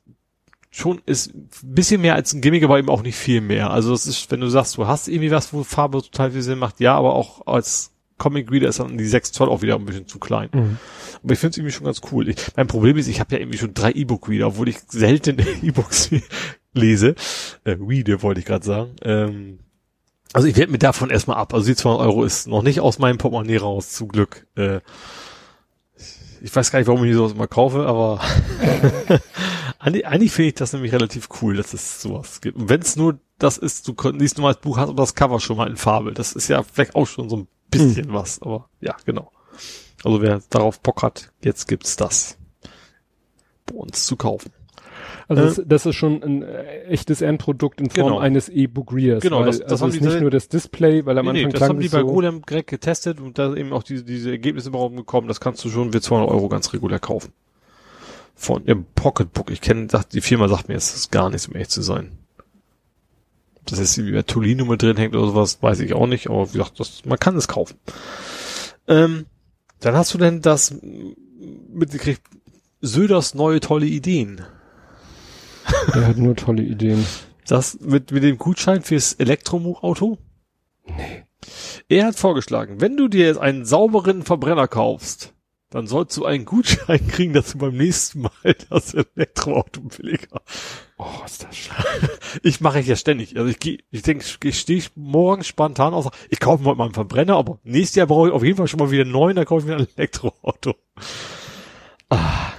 schon, 0.69 1.01
ist 1.05 1.33
ein 1.33 1.49
bisschen 1.63 2.01
mehr 2.01 2.15
als 2.15 2.33
ein 2.33 2.41
Gimmick, 2.41 2.63
aber 2.63 2.79
eben 2.79 2.89
auch 2.89 3.01
nicht 3.01 3.15
viel 3.15 3.41
mehr. 3.41 3.71
Also 3.71 3.91
das 3.91 4.05
ist, 4.05 4.29
wenn 4.31 4.41
du 4.41 4.47
sagst, 4.47 4.77
du 4.77 4.87
hast 4.87 5.07
irgendwie 5.07 5.31
was, 5.31 5.53
wo 5.53 5.63
Farbe 5.63 6.01
total 6.01 6.31
viel 6.31 6.41
Sinn 6.41 6.59
macht, 6.59 6.79
ja, 6.79 6.95
aber 6.95 7.15
auch 7.15 7.47
als 7.47 7.91
Comic 8.17 8.51
Reader 8.51 8.69
ist 8.69 8.79
dann 8.79 8.97
die 8.97 9.05
6 9.05 9.31
Zoll 9.31 9.49
auch 9.49 9.61
wieder 9.61 9.75
ein 9.75 9.85
bisschen 9.85 10.07
zu 10.07 10.19
klein. 10.19 10.49
Mhm. 10.53 10.77
Aber 11.23 11.33
ich 11.33 11.39
finde 11.39 11.51
es 11.51 11.57
irgendwie 11.57 11.73
schon 11.73 11.85
ganz 11.85 12.01
cool. 12.11 12.29
Ich, 12.29 12.37
mein 12.55 12.67
Problem 12.67 12.97
ist, 12.97 13.07
ich 13.07 13.19
habe 13.19 13.35
ja 13.35 13.41
irgendwie 13.41 13.59
schon 13.59 13.73
drei 13.73 13.91
E-Book-Reader, 13.91 14.47
obwohl 14.47 14.69
ich 14.69 14.79
selten 14.87 15.37
E-Books 15.61 16.11
lese. 16.73 17.15
Äh, 17.63 17.77
Reader 17.79 18.21
wollte 18.23 18.39
ich 18.39 18.45
gerade 18.45 18.65
sagen. 18.65 18.95
Ähm, 19.03 19.59
also 20.33 20.47
ich 20.47 20.55
werde 20.57 20.71
mir 20.71 20.79
davon 20.79 21.09
erstmal 21.09 21.37
ab. 21.37 21.53
Also 21.53 21.67
die 21.67 21.75
200 21.75 22.05
Euro 22.07 22.23
ist 22.23 22.47
noch 22.47 22.63
nicht 22.63 22.81
aus 22.81 22.99
meinem 22.99 23.17
Portemonnaie 23.17 23.57
raus, 23.57 23.91
zum 23.91 24.09
Glück. 24.09 24.47
Äh, 24.55 24.81
ich 26.41 26.55
weiß 26.55 26.71
gar 26.71 26.79
nicht, 26.79 26.87
warum 26.87 27.03
ich 27.05 27.15
sowas 27.15 27.33
immer 27.33 27.47
kaufe, 27.47 27.85
aber 27.85 28.21
eigentlich, 29.79 30.07
eigentlich 30.07 30.31
finde 30.31 30.47
ich 30.49 30.55
das 30.55 30.73
nämlich 30.73 30.91
relativ 30.93 31.29
cool, 31.41 31.55
dass 31.57 31.73
es 31.73 32.01
sowas 32.01 32.41
gibt. 32.41 32.57
Und 32.57 32.69
wenn 32.69 32.81
es 32.81 32.95
nur 32.95 33.19
das 33.39 33.57
ist, 33.57 33.87
du 33.87 33.93
liest 34.11 34.37
nur 34.37 34.47
mal 34.47 34.53
das 34.53 34.61
Buch, 34.61 34.77
hast 34.77 34.89
aber 34.89 35.03
das 35.03 35.13
Cover 35.15 35.39
schon 35.39 35.57
mal 35.57 35.69
in 35.69 35.77
Farbe. 35.77 36.13
Das 36.13 36.33
ist 36.33 36.47
ja 36.47 36.63
vielleicht 36.63 36.95
auch 36.95 37.05
schon 37.05 37.29
so 37.29 37.37
ein 37.37 37.47
bisschen 37.69 38.11
was, 38.13 38.41
aber 38.41 38.69
ja, 38.81 38.95
genau. 39.05 39.31
Also 40.03 40.21
wer 40.21 40.41
darauf 40.49 40.79
Bock 40.81 41.03
hat, 41.03 41.31
jetzt 41.43 41.67
gibt's 41.67 41.95
das 41.95 42.37
bei 43.65 43.75
uns 43.75 44.05
zu 44.05 44.15
kaufen. 44.15 44.51
Also 45.27 45.43
Äh, 45.43 45.45
das, 45.45 45.61
das 45.65 45.85
ist 45.85 45.95
schon 45.95 46.23
ein 46.23 46.41
äh, 46.41 46.83
echtes 46.85 47.21
Endprodukt 47.21 47.79
in 47.81 47.89
Form 47.89 48.07
Genau. 48.07 48.19
eines 48.19 48.49
E-Book-Readers. 48.49 49.21
Genau, 49.21 49.39
weil, 49.41 49.47
das- 49.47 49.59
das 49.59 49.71
also 49.73 49.83
haben 49.85 49.89
ist 49.91 49.99
die 50.01 50.05
nicht 50.05 50.21
nur 50.21 50.31
das 50.31 50.47
Display, 50.47 51.05
weil 51.05 51.17
am 51.17 51.25
Nee, 51.27 51.31
nee, 51.33 51.37
Anfang 51.39 51.51
das 51.51 51.59
klang 51.59 51.69
haben 51.69 51.79
die 51.79 51.89
bei 51.89 51.99
so, 51.99 52.07
Golem 52.07 52.41
direkt 52.43 52.69
getestet 52.69 53.19
und 53.19 53.37
da 53.37 53.53
eben 53.55 53.73
auch 53.73 53.83
diese, 53.83 54.03
diese 54.03 54.31
Ergebnisse 54.31 54.69
im 54.69 54.75
Raum 54.75 54.95
bekommen. 54.95 55.27
Das 55.27 55.39
kannst 55.39 55.63
du 55.65 55.69
schon 55.69 55.91
für 55.91 56.01
200 56.01 56.29
Euro 56.29 56.47
ganz 56.49 56.73
regulär 56.73 56.99
kaufen. 56.99 57.33
Von 58.39 58.65
im 58.65 58.85
Pocketbook. 58.95 59.49
Ich 59.49 59.61
kenne, 59.61 59.87
die 60.13 60.21
Firma 60.21 60.47
sagt 60.47 60.69
mir, 60.69 60.75
es 60.75 60.95
ist 60.95 61.11
gar 61.11 61.29
nichts, 61.29 61.47
um 61.47 61.55
ehrlich 61.55 61.69
zu 61.69 61.81
sein. 61.81 62.11
Ob 63.55 63.65
Das 63.65 63.79
ist 63.79 63.97
wie 63.97 64.11
bei 64.11 64.21
Tolino 64.21 64.63
mit 64.65 64.81
drin 64.81 64.95
hängt 64.95 65.15
oder 65.15 65.27
sowas, 65.27 65.61
weiß 65.61 65.79
ich 65.79 65.93
auch 65.93 66.07
nicht, 66.07 66.29
aber 66.29 66.47
wie 66.47 66.59
gesagt, 66.59 66.79
das, 66.79 67.03
man 67.03 67.19
kann 67.19 67.35
es 67.35 67.47
kaufen. 67.47 67.77
Ähm, 68.87 69.25
dann 69.79 69.95
hast 69.95 70.13
du 70.13 70.17
denn 70.17 70.41
das 70.41 70.75
mitgekriegt, 71.73 72.21
Söders 72.79 73.33
neue 73.33 73.59
tolle 73.59 73.87
Ideen. 73.87 74.45
der 75.95 76.07
hat 76.07 76.17
nur 76.17 76.35
tolle 76.35 76.61
Ideen. 76.61 77.05
Das 77.47 77.79
mit, 77.79 78.11
mit 78.11 78.23
dem 78.23 78.37
Gutschein 78.37 78.83
fürs 78.83 79.13
Elektroauto? 79.13 80.19
Nee. 80.85 81.23
Er 81.89 82.07
hat 82.07 82.15
vorgeschlagen, 82.15 82.81
wenn 82.81 82.97
du 82.97 83.07
dir 83.07 83.25
jetzt 83.25 83.39
einen 83.39 83.65
sauberen 83.65 84.23
Verbrenner 84.23 84.67
kaufst, 84.67 85.33
dann 85.69 85.85
sollst 85.87 86.15
du 86.15 86.25
einen 86.25 86.45
Gutschein 86.45 87.05
kriegen, 87.09 87.33
dass 87.33 87.51
du 87.51 87.57
beim 87.57 87.75
nächsten 87.75 88.21
Mal 88.21 88.31
das 88.69 88.93
Elektroauto 88.93 89.81
billiger. 89.81 90.41
Oh, 90.97 91.05
ist 91.25 91.43
das 91.43 91.55
schade. 91.55 92.09
Ich 92.43 92.61
mache 92.61 92.79
ich 92.79 92.87
ja 92.87 92.95
ständig. 92.95 93.37
Also 93.37 93.49
ich 93.49 93.59
gehe, 93.59 93.79
ich 93.91 94.01
denke, 94.01 94.23
ich 94.43 94.59
stehe 94.59 94.83
morgen 94.95 95.43
spontan 95.43 95.93
aus, 95.93 96.07
ich 96.29 96.39
kaufe 96.39 96.63
mir 96.63 96.69
heute 96.69 96.77
mal 96.77 96.85
einen 96.85 96.93
Verbrenner, 96.93 97.35
aber 97.35 97.59
nächstes 97.63 97.95
Jahr 97.95 98.07
brauche 98.07 98.27
ich 98.27 98.33
auf 98.33 98.43
jeden 98.43 98.57
Fall 98.57 98.67
schon 98.67 98.79
mal 98.79 98.91
wieder 98.91 99.03
einen 99.03 99.11
neuen, 99.11 99.35
dann 99.35 99.45
kaufe 99.45 99.61
ich 99.61 99.67
mir 99.67 99.77
ein 99.77 99.87
Elektroauto. 99.95 100.75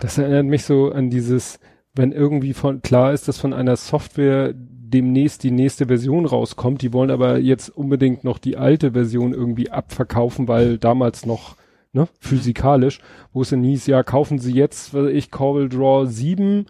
Das 0.01 0.19
erinnert 0.19 0.47
mich 0.47 0.65
so 0.65 0.91
an 0.91 1.11
dieses, 1.11 1.59
wenn 1.95 2.13
irgendwie 2.13 2.55
von 2.55 2.83
klar 2.83 3.13
ist, 3.13 3.29
dass 3.29 3.39
von 3.39 3.53
einer 3.53 3.77
Software 3.77 4.53
demnächst 4.55 5.43
die 5.43 5.51
nächste 5.51 5.87
Version 5.87 6.27
rauskommt, 6.27 6.83
die 6.83 6.93
wollen 6.93 7.11
aber 7.11 7.39
jetzt 7.39 7.69
unbedingt 7.69 8.25
noch 8.25 8.39
die 8.39 8.57
alte 8.57 8.93
Version 8.93 9.33
irgendwie 9.35 9.71
abverkaufen, 9.71 10.49
weil 10.49 10.79
damals 10.79 11.27
noch 11.27 11.57
ne, 11.93 12.09
physikalisch, 12.21 13.01
wo 13.33 13.43
es 13.43 13.51
dann 13.51 13.63
hieß, 13.63 13.87
ja, 13.87 14.03
kaufen 14.03 14.39
Sie 14.39 14.53
jetzt, 14.53 14.95
was 14.95 15.05
weiß 15.07 15.13
ich, 15.15 15.31
Corel 15.31 15.69
Draw 15.69 16.07
7 16.07 16.67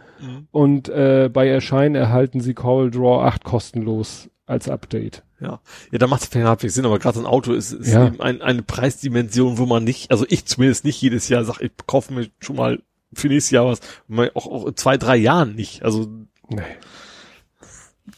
und 0.50 0.88
äh, 0.88 1.28
bei 1.32 1.48
Erscheinen 1.48 1.94
erhalten 1.94 2.40
Sie 2.40 2.54
Corel 2.54 2.90
Draw 2.90 3.22
8 3.26 3.44
kostenlos 3.44 4.28
als 4.46 4.68
Update. 4.68 5.22
Ja, 5.40 5.60
ja, 5.92 5.98
da 5.98 6.06
macht 6.08 6.22
es 6.22 6.28
vielleicht 6.28 6.48
halbwegs 6.48 6.74
Sinn, 6.74 6.84
aber 6.86 6.98
gerade 6.98 7.16
so 7.18 7.22
ein 7.24 7.26
Auto 7.30 7.52
ist, 7.52 7.70
ist 7.72 7.92
Ja. 7.92 8.08
eben 8.08 8.20
ein, 8.20 8.42
eine 8.42 8.62
Preisdimension, 8.62 9.58
wo 9.58 9.66
man 9.66 9.84
nicht, 9.84 10.10
also 10.10 10.24
ich 10.28 10.46
zumindest 10.46 10.84
nicht 10.84 11.00
jedes 11.00 11.28
Jahr 11.28 11.44
sage, 11.44 11.66
ich 11.66 11.70
kaufe 11.86 12.12
mir 12.12 12.28
schon 12.40 12.56
mal 12.56 12.82
für 13.12 13.28
nächstes 13.28 13.52
Jahr 13.52 13.66
was, 13.66 13.80
auch, 14.34 14.46
auch 14.46 14.66
in 14.66 14.76
zwei, 14.76 14.96
drei 14.96 15.16
Jahren 15.16 15.54
nicht. 15.54 15.82
Also 15.84 16.08
Nee. 16.50 16.62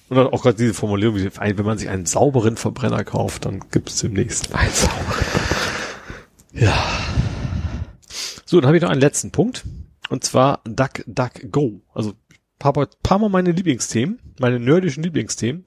und 0.08 0.16
dann 0.16 0.28
auch 0.28 0.42
gerade 0.42 0.56
diese 0.56 0.72
Formulierung, 0.72 1.16
wie, 1.16 1.24
wenn 1.58 1.66
man 1.66 1.76
sich 1.78 1.88
einen 1.88 2.06
sauberen 2.06 2.56
Verbrenner 2.56 3.04
kauft, 3.04 3.44
dann 3.44 3.60
gibt 3.70 3.90
es 3.90 3.96
demnächst. 4.00 4.54
Ein 4.54 4.70
sauberer. 4.70 5.69
Ja. 6.52 6.76
So, 8.44 8.60
dann 8.60 8.66
habe 8.66 8.76
ich 8.76 8.82
noch 8.82 8.90
einen 8.90 9.00
letzten 9.00 9.30
Punkt. 9.30 9.64
Und 10.08 10.24
zwar 10.24 10.60
Duck, 10.64 11.04
Duck, 11.06 11.52
Go. 11.52 11.82
Also 11.94 12.14
paar, 12.58 12.72
paar 12.72 13.18
Mal 13.18 13.28
meine 13.28 13.52
Lieblingsthemen, 13.52 14.18
meine 14.38 14.58
nerdischen 14.58 15.02
Lieblingsthemen. 15.02 15.64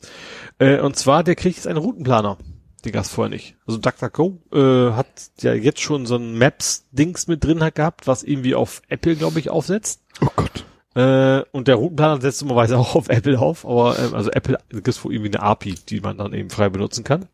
Äh, 0.60 0.80
und 0.80 0.96
zwar, 0.96 1.24
der 1.24 1.36
kriegt 1.36 1.58
jetzt 1.58 1.68
einen 1.68 1.78
Routenplaner. 1.78 2.38
Den 2.86 2.92
gab's 2.92 3.10
vorher 3.10 3.30
nicht. 3.30 3.56
Also 3.66 3.80
DuckDuckGo 3.80 4.42
äh, 4.52 4.92
hat 4.92 5.08
ja 5.40 5.54
jetzt 5.54 5.80
schon 5.80 6.06
so 6.06 6.18
ein 6.18 6.38
Maps-Dings 6.38 7.28
mit 7.28 7.44
drin 7.44 7.64
hat 7.64 7.76
gehabt, 7.76 8.08
was 8.08 8.24
irgendwie 8.24 8.56
auf 8.56 8.82
Apple, 8.90 9.16
glaube 9.16 9.40
ich, 9.40 9.50
aufsetzt. 9.50 10.02
Oh 10.22 10.28
Gott. 10.36 10.66
Äh, 10.96 11.44
und 11.52 11.68
der 11.70 11.76
Routenplaner 11.76 12.22
setzt 12.22 12.42
dummerweise 12.42 12.78
auch 12.80 12.96
auf 12.96 13.10
Apple 13.10 13.40
auf, 13.40 13.66
aber 13.66 13.98
ähm, 13.98 14.14
also 14.14 14.32
Apple 14.32 14.58
gibt 14.70 15.04
wohl 15.04 15.14
irgendwie 15.14 15.36
eine 15.36 15.44
API, 15.44 15.76
die 15.88 16.02
man 16.02 16.18
dann 16.18 16.34
eben 16.34 16.50
frei 16.50 16.70
benutzen 16.70 17.04
kann. 17.04 17.30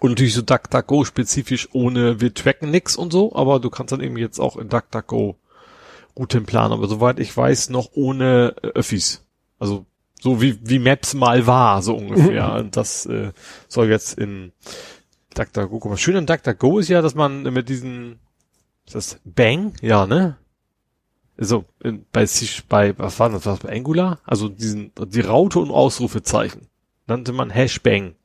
Und 0.00 0.10
natürlich 0.10 0.34
so 0.34 0.42
DuckDuckGo 0.42 1.04
spezifisch 1.04 1.68
ohne, 1.72 2.20
wir 2.20 2.32
tracken 2.32 2.70
nix 2.70 2.96
und 2.96 3.12
so, 3.12 3.34
aber 3.34 3.58
du 3.58 3.68
kannst 3.68 3.92
dann 3.92 4.00
eben 4.00 4.16
jetzt 4.16 4.38
auch 4.38 4.56
in 4.56 4.68
DuckDuckGo 4.68 5.36
Routenplaner, 6.16 6.74
aber 6.74 6.88
soweit 6.88 7.20
ich 7.20 7.36
weiß, 7.36 7.70
noch 7.70 7.90
ohne 7.92 8.54
äh, 8.62 8.68
Öffis. 8.68 9.24
Also 9.58 9.86
so 10.20 10.40
wie, 10.42 10.58
wie 10.68 10.78
Maps 10.78 11.14
mal 11.14 11.46
war, 11.46 11.82
so 11.82 11.96
ungefähr. 11.96 12.54
Und 12.58 12.76
das 12.76 13.06
äh, 13.06 13.32
soll 13.68 13.88
jetzt 13.88 14.18
in 14.18 14.52
DuckDuckGo 15.34 15.78
kommen. 15.78 15.96
Schön 15.96 16.16
an 16.16 16.26
DuckDuckGo 16.26 16.78
ist 16.78 16.88
ja, 16.88 17.02
dass 17.02 17.14
man 17.14 17.42
mit 17.42 17.68
diesen, 17.68 18.18
ist 18.86 18.94
das 18.94 19.20
Bang? 19.24 19.72
Ja, 19.80 20.06
ne? 20.06 20.36
So, 21.40 21.64
in, 21.82 22.04
bei, 22.12 22.26
bei, 22.68 22.98
was 22.98 23.20
war 23.20 23.30
das, 23.30 23.46
was 23.46 23.60
bei 23.60 23.72
Angular? 23.72 24.18
Also 24.24 24.48
diesen, 24.48 24.90
die 25.06 25.20
Raute 25.20 25.60
und 25.60 25.70
Ausrufezeichen 25.70 26.66
nannte 27.06 27.32
man 27.32 27.50
Hashbang. 27.50 28.16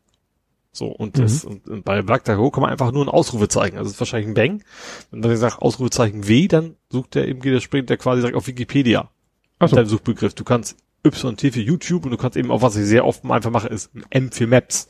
So, 0.76 0.88
und 0.88 1.20
das, 1.20 1.46
und, 1.46 1.68
und 1.68 1.86
bei 1.86 2.02
DuckDuckGo 2.02 2.50
kann 2.50 2.62
man 2.62 2.72
einfach 2.72 2.92
nur 2.92 3.06
ein 3.06 3.10
Ausrufezeichen, 3.10 3.78
also 3.78 3.90
das 3.90 3.94
ist 3.94 4.00
wahrscheinlich 4.00 4.30
ein 4.30 4.34
Bang. 4.34 4.64
Wenn 5.12 5.20
man 5.20 5.38
sagt 5.38 5.62
Ausrufezeichen 5.62 6.28
W, 6.28 6.48
dann 6.48 6.76
sucht 6.90 7.14
der 7.14 7.28
eben, 7.28 7.42
der 7.42 7.60
springt 7.60 7.92
der 7.92 7.98
quasi 7.98 8.22
direkt 8.22 8.36
auf 8.36 8.48
Wikipedia. 8.48 9.12
Ach 9.60 9.62
Mit 9.62 9.70
so. 9.70 9.76
deinem 9.76 9.86
Suchbegriff. 9.86 10.34
Du 10.34 10.44
kannst 10.44 10.76
YT 11.06 11.54
für 11.54 11.62
YouTube 11.62 12.06
und 12.06 12.12
du 12.12 12.18
kannst 12.18 12.38
eben 12.38 12.50
auch, 12.50 12.64
was 12.64 12.76
ich 12.76 12.86
sehr 12.86 13.06
oft 13.06 13.24
einfach 13.24 13.52
mache, 13.52 13.68
ist 13.68 13.92
M 14.10 14.32
für 14.32 14.48
Maps. 14.48 14.90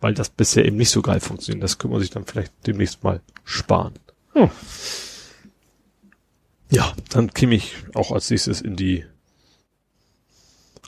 Weil 0.00 0.12
das 0.12 0.28
bisher 0.28 0.66
eben 0.66 0.76
nicht 0.76 0.90
so 0.90 1.00
geil 1.00 1.20
funktioniert. 1.20 1.62
Das 1.64 1.78
können 1.78 1.94
wir 1.94 2.00
sich 2.00 2.10
dann 2.10 2.26
vielleicht 2.26 2.52
demnächst 2.66 3.02
mal 3.02 3.22
sparen. 3.44 3.94
Hm. 4.34 4.50
Ja, 6.70 6.92
dann 7.08 7.32
käme 7.32 7.54
ich 7.54 7.74
auch 7.94 8.12
als 8.12 8.28
nächstes 8.28 8.60
in 8.60 8.76
die 8.76 9.06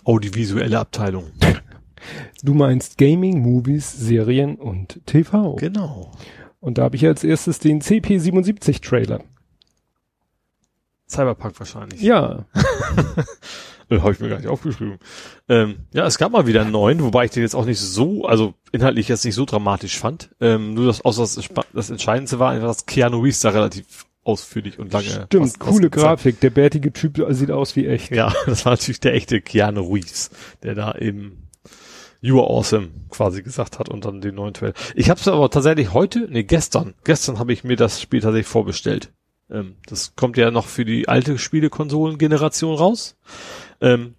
audiovisuelle 0.04 0.78
Abteilung. 0.78 1.30
Du 2.42 2.54
meinst 2.54 2.98
Gaming, 2.98 3.40
Movies, 3.40 3.92
Serien 3.92 4.56
und 4.56 5.00
TV. 5.06 5.56
Genau. 5.56 6.12
Und 6.60 6.78
da 6.78 6.84
habe 6.84 6.96
ich 6.96 7.06
als 7.06 7.22
erstes 7.24 7.58
den 7.58 7.80
CP77 7.82 8.82
Trailer. 8.82 9.20
Cyberpunk 11.08 11.58
wahrscheinlich. 11.58 12.00
Ja. 12.00 12.44
Äh, 13.88 14.00
Habe 14.00 14.10
ich 14.10 14.18
mir 14.18 14.28
gar 14.28 14.38
nicht 14.38 14.48
aufgeschrieben. 14.48 14.98
Ähm, 15.48 15.76
ja, 15.94 16.04
es 16.06 16.18
gab 16.18 16.32
mal 16.32 16.48
wieder 16.48 16.62
einen 16.62 16.72
neuen, 16.72 17.04
wobei 17.04 17.26
ich 17.26 17.30
den 17.30 17.44
jetzt 17.44 17.54
auch 17.54 17.66
nicht 17.66 17.78
so, 17.78 18.24
also 18.24 18.54
inhaltlich 18.72 19.06
jetzt 19.06 19.24
nicht 19.24 19.36
so 19.36 19.44
dramatisch 19.44 19.96
fand. 19.96 20.30
Ähm, 20.40 20.74
nur 20.74 20.86
das, 20.86 21.02
außer 21.02 21.22
das, 21.22 21.38
das 21.72 21.90
Entscheidendste 21.90 22.40
war 22.40 22.50
einfach, 22.50 22.66
dass 22.66 22.86
Keanu 22.86 23.20
Reeves 23.20 23.38
da 23.42 23.50
relativ 23.50 24.06
ausführlich 24.24 24.80
und 24.80 24.92
lange. 24.92 25.06
Stimmt, 25.06 25.34
was- 25.34 25.52
was 25.52 25.58
coole 25.60 25.88
gezeigt- 25.88 26.02
Grafik. 26.04 26.40
Der 26.40 26.50
bärtige 26.50 26.92
Typ 26.92 27.24
sieht 27.30 27.52
aus 27.52 27.76
wie 27.76 27.86
echt. 27.86 28.10
Ja, 28.10 28.32
das 28.46 28.64
war 28.64 28.72
natürlich 28.72 28.98
der 28.98 29.14
echte 29.14 29.40
Keanu 29.40 29.82
Reeves, 29.94 30.30
der 30.64 30.74
da 30.74 30.96
eben 30.96 31.45
You 32.26 32.40
are 32.40 32.50
awesome 32.50 32.88
quasi 33.08 33.40
gesagt 33.40 33.78
hat 33.78 33.88
und 33.88 34.04
dann 34.04 34.20
den 34.20 34.34
neuen 34.34 34.52
Trailer. 34.52 34.74
Ich 34.96 35.10
habe 35.10 35.20
es 35.20 35.28
aber 35.28 35.48
tatsächlich 35.48 35.92
heute, 35.92 36.26
nee, 36.28 36.42
gestern, 36.42 36.94
gestern 37.04 37.38
habe 37.38 37.52
ich 37.52 37.62
mir 37.62 37.76
das 37.76 38.00
Spiel 38.02 38.20
tatsächlich 38.20 38.48
vorbestellt. 38.48 39.12
Ähm, 39.48 39.76
das 39.86 40.16
kommt 40.16 40.36
ja 40.36 40.50
noch 40.50 40.66
für 40.66 40.84
die 40.84 41.06
alte 41.06 41.38
Spielekonsolen-Generation 41.38 42.74
raus, 42.74 43.16
ähm, 43.80 44.16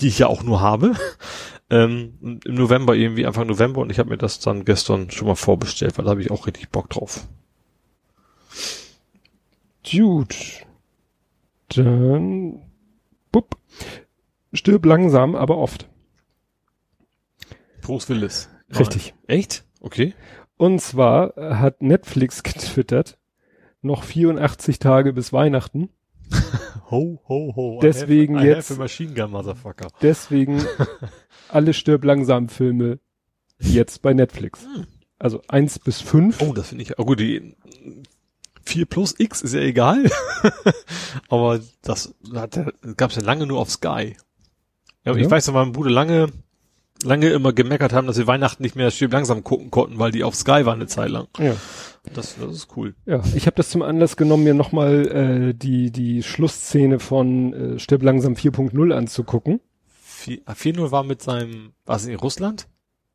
die 0.00 0.08
ich 0.08 0.20
ja 0.20 0.28
auch 0.28 0.42
nur 0.42 0.60
habe. 0.62 0.94
Ähm, 1.70 2.40
Im 2.44 2.54
November 2.54 2.94
irgendwie, 2.94 3.24
Anfang 3.24 3.46
November 3.46 3.80
und 3.80 3.88
ich 3.88 3.98
habe 3.98 4.10
mir 4.10 4.18
das 4.18 4.40
dann 4.40 4.66
gestern 4.66 5.10
schon 5.10 5.26
mal 5.26 5.36
vorbestellt, 5.36 5.96
weil 5.96 6.04
da 6.04 6.10
habe 6.10 6.20
ich 6.20 6.30
auch 6.30 6.46
richtig 6.46 6.68
Bock 6.68 6.90
drauf. 6.90 7.26
Gut. 9.90 10.36
Dann, 11.70 12.60
bupp. 13.30 13.56
Stirb 14.52 14.84
langsam, 14.84 15.34
aber 15.34 15.56
oft. 15.56 15.88
Bruce 17.82 18.08
Willis. 18.08 18.48
Richtig. 18.78 19.14
Echt? 19.26 19.64
Okay. 19.80 20.14
Und 20.56 20.80
zwar 20.80 21.34
hat 21.36 21.82
Netflix 21.82 22.42
getwittert, 22.42 23.18
noch 23.82 24.02
84 24.04 24.78
Tage 24.78 25.12
bis 25.12 25.32
Weihnachten. 25.32 25.90
Ho, 26.90 27.22
ho, 27.26 27.52
ho. 27.56 27.78
Deswegen 27.82 28.36
have, 28.36 28.46
jetzt- 28.46 28.78
Machine 28.78 29.14
Gun, 29.14 29.30
Motherfucker. 29.30 29.88
Deswegen 30.02 30.62
alle 31.48 31.72
Stirb 31.74 32.04
langsam 32.04 32.48
Filme 32.50 32.98
jetzt 33.58 34.02
bei 34.02 34.12
Netflix. 34.12 34.66
Also 35.18 35.40
eins 35.48 35.78
bis 35.78 36.00
fünf. 36.02 36.42
Oh, 36.42 36.52
das 36.52 36.68
finde 36.68 36.82
ich, 36.84 36.98
oh 36.98 37.04
gut, 37.06 37.20
die 37.20 37.56
4 38.64 38.84
plus 38.86 39.14
X 39.18 39.40
ist 39.40 39.54
ja 39.54 39.60
egal. 39.60 40.04
Aber 41.28 41.60
das 41.82 42.14
hat, 42.34 42.60
gab's 42.96 43.16
ja 43.16 43.22
lange 43.22 43.46
nur 43.46 43.58
auf 43.60 43.70
Sky. 43.70 44.16
Ja, 45.04 45.12
Ja. 45.12 45.16
Ich 45.16 45.30
weiß 45.30 45.46
noch, 45.46 45.54
mein 45.54 45.72
Bruder 45.72 45.90
lange, 45.90 46.28
lange 47.04 47.28
immer 47.30 47.52
gemeckert 47.52 47.92
haben, 47.92 48.06
dass 48.06 48.18
wir 48.18 48.26
Weihnachten 48.26 48.62
nicht 48.62 48.76
mehr 48.76 48.90
Stirb 48.90 49.12
langsam 49.12 49.42
gucken 49.44 49.70
konnten, 49.70 49.98
weil 49.98 50.10
die 50.12 50.24
auf 50.24 50.34
Sky 50.34 50.64
waren 50.66 50.80
eine 50.80 50.86
Zeit 50.86 51.10
lang. 51.10 51.26
Ja. 51.38 51.54
Das, 52.14 52.36
das 52.40 52.50
ist 52.52 52.68
cool. 52.76 52.94
Ja, 53.06 53.22
ich 53.34 53.46
habe 53.46 53.54
das 53.56 53.70
zum 53.70 53.82
Anlass 53.82 54.16
genommen, 54.16 54.42
mir 54.44 54.54
nochmal 54.54 55.50
äh, 55.50 55.54
die, 55.54 55.90
die 55.92 56.22
Schlussszene 56.22 56.98
von 56.98 57.52
äh, 57.76 57.78
Stirb 57.78 58.02
langsam 58.02 58.34
4.0 58.34 58.92
anzugucken. 58.92 59.60
4-0 60.24 60.90
war 60.90 61.02
mit 61.04 61.22
seinem, 61.22 61.72
war 61.86 61.96
es 61.96 62.06
in 62.06 62.16
Russland? 62.16 62.66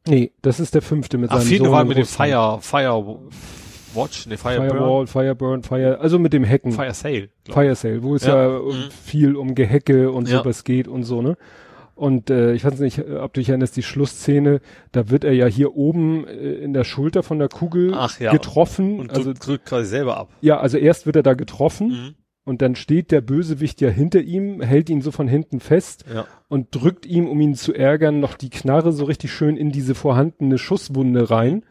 Nee, 0.07 0.31
das 0.41 0.59
ist 0.59 0.73
der 0.73 0.81
fünfte 0.81 1.17
mit 1.17 1.31
Ach, 1.31 1.41
seinem 1.41 1.47
4-0 1.53 1.57
Sohn 1.57 1.71
war 1.71 1.83
mit 1.85 1.97
dem. 1.97 2.05
Fire, 2.05 2.59
Fire 2.61 3.19
Watch, 3.93 4.27
ne, 4.27 4.37
Fire 4.37 4.57
Burn, 4.59 4.69
Firewall, 4.69 5.07
Fireburn, 5.07 5.63
Fire, 5.63 5.99
also 5.99 6.19
mit 6.19 6.33
dem 6.33 6.45
Hacken. 6.45 6.71
Fire 6.71 6.93
Sale. 6.93 7.29
Fire 7.49 7.75
Sale, 7.75 8.03
wo 8.03 8.15
es 8.15 8.23
ja, 8.25 8.53
Ja. 8.53 8.59
Mhm. 8.59 8.91
viel 9.03 9.35
um 9.35 9.55
Gehecke 9.55 10.11
und 10.11 10.29
Ja. 10.29 10.39
sowas 10.39 10.63
geht 10.63 10.87
und 10.87 11.03
so, 11.03 11.21
ne? 11.21 11.37
Und 11.97 12.29
äh, 12.29 12.53
ich 12.53 12.63
weiß 12.63 12.79
nicht, 12.79 12.99
ob 13.09 13.33
du 13.33 13.39
dich 13.41 13.49
erinnerst, 13.49 13.75
die 13.75 13.81
Schlussszene, 13.83 14.61
da 14.91 15.09
wird 15.09 15.23
er 15.23 15.33
ja 15.33 15.47
hier 15.47 15.75
oben 15.75 16.27
äh, 16.27 16.53
in 16.53 16.73
der 16.73 16.83
Schulter 16.83 17.23
von 17.23 17.39
der 17.39 17.49
Kugel 17.49 17.93
Ach 17.95 18.19
ja. 18.19 18.31
getroffen. 18.31 18.99
Und 18.99 19.11
also 19.11 19.33
drückt, 19.33 19.65
quasi 19.65 19.87
selber 19.89 20.15
ab. 20.17 20.29
ja, 20.41 20.59
also 20.59 20.77
erst 20.77 21.07
wird 21.07 21.15
er 21.15 21.23
da 21.23 21.33
getroffen 21.33 21.87
Mhm. 21.89 22.15
und 22.45 22.61
dann 22.61 22.75
steht 22.75 23.11
der 23.11 23.21
Bösewicht 23.21 23.81
ja 23.81 23.89
hinter 23.89 24.21
ihm, 24.21 24.61
hält 24.61 24.91
ihn 24.91 25.01
so 25.01 25.09
von 25.11 25.27
hinten 25.27 25.59
fest 25.59 26.05
Ja. 26.13 26.25
und 26.49 26.67
drückt 26.69 27.07
ihm, 27.07 27.27
um 27.27 27.41
ihn 27.41 27.55
zu 27.55 27.73
ärgern, 27.73 28.19
noch 28.19 28.35
die 28.35 28.51
Knarre 28.51 28.91
so 28.93 29.05
richtig 29.05 29.33
schön 29.33 29.57
in 29.57 29.71
diese 29.71 29.95
vorhandene 29.95 30.59
Schusswunde 30.59 31.31
rein. 31.31 31.65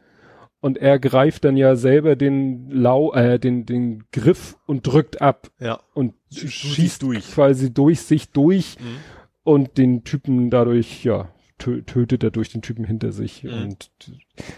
Und 0.60 0.78
er 0.78 0.98
greift 0.98 1.44
dann 1.44 1.56
ja 1.56 1.76
selber 1.76 2.16
den 2.16 2.68
Lau, 2.70 3.12
äh, 3.12 3.38
den, 3.38 3.64
den 3.66 4.02
Griff 4.10 4.56
und 4.66 4.84
drückt 4.84 5.22
ab 5.22 5.48
Ja. 5.60 5.78
und 5.94 6.14
schießt 6.34 7.02
durch. 7.02 7.30
quasi 7.32 7.72
durch 7.72 8.00
sich 8.00 8.30
durch 8.30 8.76
Mhm. 8.80 8.96
Und 9.47 9.78
den 9.78 10.02
Typen 10.02 10.51
dadurch, 10.51 11.05
ja, 11.05 11.28
tö 11.56 11.81
tötet 11.82 12.24
er 12.24 12.32
durch 12.32 12.51
den 12.51 12.62
Typen 12.62 12.85
hinter 12.85 13.12
sich. 13.12 13.44
Mhm. 13.44 13.52
Und 13.52 13.90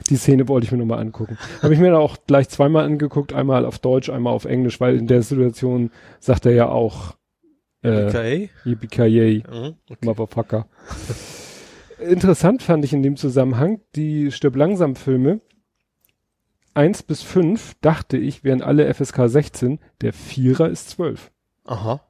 die 0.08 0.16
Szene 0.16 0.48
wollte 0.48 0.64
ich 0.64 0.72
mir 0.72 0.78
nochmal 0.78 1.00
angucken. 1.00 1.36
Habe 1.62 1.74
ich 1.74 1.80
mir 1.80 1.90
dann 1.90 2.00
auch 2.00 2.16
gleich 2.26 2.48
zweimal 2.48 2.86
angeguckt, 2.86 3.34
einmal 3.34 3.66
auf 3.66 3.78
Deutsch, 3.78 4.08
einmal 4.08 4.32
auf 4.32 4.46
Englisch, 4.46 4.80
weil 4.80 4.96
in 4.96 5.06
der 5.06 5.22
Situation 5.22 5.90
sagt 6.20 6.46
er 6.46 6.52
ja 6.52 6.68
auch 6.68 7.16
äh, 7.82 8.06
Okay. 8.06 8.50
Yippie 8.64 9.44
Mhm. 9.46 9.74
Okay. 9.90 10.06
Motherfucker. 10.06 10.66
Interessant 12.00 12.62
fand 12.62 12.82
ich 12.84 12.94
in 12.94 13.02
dem 13.02 13.16
Zusammenhang, 13.16 13.80
die 13.94 14.32
Stirb 14.32 14.56
langsam 14.56 14.96
Filme, 14.96 15.42
eins 16.72 17.02
bis 17.02 17.22
fünf 17.22 17.74
dachte 17.82 18.16
ich, 18.16 18.42
wären 18.42 18.62
alle 18.62 18.92
FSK 18.94 19.28
16, 19.28 19.80
der 20.00 20.14
Vierer 20.14 20.70
ist 20.70 20.88
zwölf. 20.90 21.30
Aha. 21.64 22.00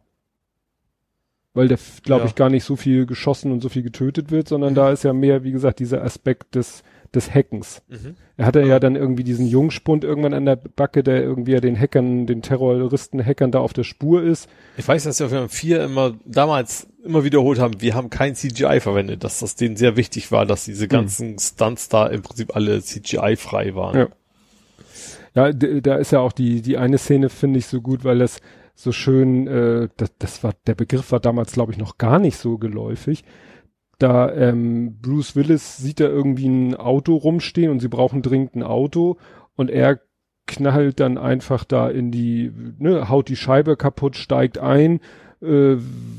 Weil 1.58 1.66
der, 1.66 1.78
glaube 2.04 2.22
Ja. 2.22 2.28
ich, 2.28 2.36
gar 2.36 2.50
nicht 2.50 2.62
so 2.62 2.76
viel 2.76 3.04
geschossen 3.04 3.50
und 3.50 3.60
so 3.60 3.68
viel 3.68 3.82
getötet 3.82 4.30
wird, 4.30 4.46
sondern 4.46 4.76
da 4.76 4.92
ist 4.92 5.02
ja 5.02 5.12
mehr, 5.12 5.42
wie 5.42 5.50
gesagt, 5.50 5.80
dieser 5.80 6.04
Aspekt 6.04 6.54
des, 6.54 6.84
des 7.12 7.34
Hackens. 7.34 7.82
Mhm. 7.88 8.14
Er 8.36 8.46
hatte 8.46 8.62
ja 8.62 8.78
dann 8.78 8.94
irgendwie 8.94 9.24
diesen 9.24 9.44
Jungspund 9.44 10.04
irgendwann 10.04 10.34
an 10.34 10.44
der 10.44 10.54
Backe, 10.54 11.02
der 11.02 11.20
irgendwie 11.20 11.50
ja 11.50 11.60
den 11.60 11.76
Hackern, 11.76 12.28
den 12.28 12.42
Terroristen-Hackern 12.42 13.50
da 13.50 13.58
auf 13.58 13.72
der 13.72 13.82
Spur 13.82 14.22
ist. 14.22 14.48
Ich 14.76 14.86
weiß, 14.86 15.02
dass 15.02 15.18
wir 15.18 15.42
auf 15.42 15.50
vier 15.50 15.82
immer 15.82 16.14
damals 16.24 16.86
immer 17.04 17.24
wiederholt 17.24 17.58
haben, 17.58 17.80
wir 17.80 17.94
haben 17.96 18.08
kein 18.08 18.36
CGI 18.36 18.78
verwendet, 18.78 19.24
dass 19.24 19.40
das 19.40 19.56
denen 19.56 19.74
sehr 19.74 19.96
wichtig 19.96 20.30
war, 20.30 20.46
dass 20.46 20.64
diese 20.64 20.86
ganzen 20.86 21.40
Stunts 21.40 21.88
da 21.88 22.06
im 22.06 22.22
Prinzip 22.22 22.54
alle 22.54 22.80
CGI-frei 22.82 23.74
waren. 23.74 23.98
Ja. 23.98 24.08
Ja, 25.34 25.52
da 25.52 25.96
ist 25.96 26.12
ja 26.12 26.20
auch 26.20 26.32
die, 26.32 26.62
die 26.62 26.78
eine 26.78 26.98
Szene 26.98 27.28
finde 27.28 27.58
ich 27.58 27.66
so 27.66 27.80
gut, 27.80 28.04
weil 28.04 28.18
das 28.18 28.38
so 28.80 28.92
schön, 28.92 29.48
äh, 29.48 29.88
das, 29.96 30.16
das 30.18 30.44
war, 30.44 30.54
der 30.68 30.76
Begriff 30.76 31.10
war 31.10 31.18
damals, 31.18 31.52
glaube 31.52 31.72
ich, 31.72 31.78
noch 31.78 31.98
gar 31.98 32.20
nicht 32.20 32.36
so 32.36 32.58
geläufig. 32.58 33.24
Da 33.98 34.32
ähm, 34.32 35.00
Bruce 35.02 35.34
Willis 35.34 35.78
sieht 35.78 35.98
da 35.98 36.04
irgendwie 36.04 36.46
ein 36.46 36.76
Auto 36.76 37.16
rumstehen 37.16 37.72
und 37.72 37.80
sie 37.80 37.88
brauchen 37.88 38.22
dringend 38.22 38.54
ein 38.54 38.62
Auto 38.62 39.16
und 39.56 39.68
er 39.68 40.00
knallt 40.46 41.00
dann 41.00 41.18
einfach 41.18 41.64
da 41.64 41.88
in 41.88 42.12
die, 42.12 42.52
ne, 42.78 43.08
haut 43.08 43.28
die 43.28 43.36
Scheibe 43.36 43.76
kaputt, 43.76 44.14
steigt 44.14 44.58
ein, 44.58 45.00
äh, 45.42 45.76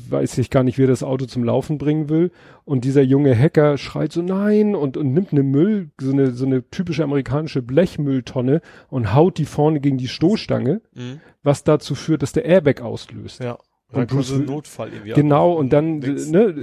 weiß 0.10 0.38
ich 0.38 0.50
gar 0.50 0.64
nicht, 0.64 0.78
wie 0.78 0.84
er 0.84 0.88
das 0.88 1.04
Auto 1.04 1.26
zum 1.26 1.44
Laufen 1.44 1.78
bringen 1.78 2.10
will. 2.10 2.32
Und 2.66 2.86
dieser 2.86 3.02
junge 3.02 3.38
Hacker 3.38 3.78
schreit 3.78 4.12
so 4.14 4.22
nein 4.22 4.76
und, 4.76 4.96
und 4.98 5.14
nimmt 5.14 5.32
eine 5.32 5.44
Müll, 5.44 5.90
so 6.00 6.12
eine, 6.12 6.32
so 6.32 6.46
eine 6.46 6.70
typische 6.70 7.04
amerikanische 7.04 7.62
Blechmülltonne 7.62 8.62
und 8.90 9.14
haut 9.14 9.38
die 9.38 9.46
vorne 9.46 9.80
gegen 9.80 9.98
die 9.98 10.08
Stoßstange, 10.08 10.82
Mhm. 10.96 11.20
was 11.44 11.64
dazu 11.64 11.96
führt, 11.96 12.22
dass 12.22 12.32
der 12.34 12.46
Airbag 12.46 12.82
auslöst. 12.82 13.42
Ja. 13.44 13.58
Und 13.92 14.08
Bruce 14.08 14.38
Notfall 14.38 14.90
irgendwie. 14.94 15.14
Genau, 15.14 15.54
und 15.54 15.74
dann 15.74 15.98
ne, 15.98 16.54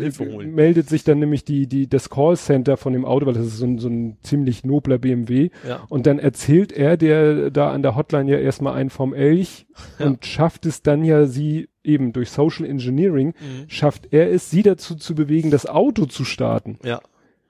meldet 0.46 0.88
sich 0.88 1.02
dann 1.02 1.18
nämlich 1.18 1.44
die, 1.44 1.66
die, 1.66 1.88
das 1.88 2.08
Callcenter 2.08 2.76
von 2.76 2.92
dem 2.92 3.04
Auto, 3.04 3.26
weil 3.26 3.34
das 3.34 3.46
ist 3.46 3.56
so 3.56 3.66
ein, 3.66 3.78
so 3.78 3.88
ein 3.88 4.16
ziemlich 4.22 4.62
nobler 4.64 4.98
BMW. 4.98 5.50
Ja. 5.66 5.80
Und 5.88 6.06
dann 6.06 6.20
erzählt 6.20 6.70
er, 6.70 6.96
der 6.96 7.50
da 7.50 7.72
an 7.72 7.82
der 7.82 7.96
Hotline 7.96 8.30
ja 8.30 8.38
erstmal 8.38 8.74
einen 8.74 8.90
vom 8.90 9.12
Elch 9.12 9.66
Ja. 9.98 10.06
und 10.06 10.24
schafft 10.24 10.66
es 10.66 10.82
dann 10.82 11.02
ja 11.04 11.26
sie 11.26 11.68
eben 11.86 12.12
durch 12.12 12.30
Social 12.30 12.66
Engineering, 12.66 13.28
Mhm. 13.40 13.64
schafft 13.68 14.08
er 14.12 14.30
es, 14.30 14.50
sie 14.50 14.62
dazu 14.62 14.94
zu 14.96 15.14
bewegen, 15.14 15.50
das 15.50 15.66
Auto 15.66 16.06
zu 16.06 16.24
starten, 16.24 16.78
Ja. 16.84 17.00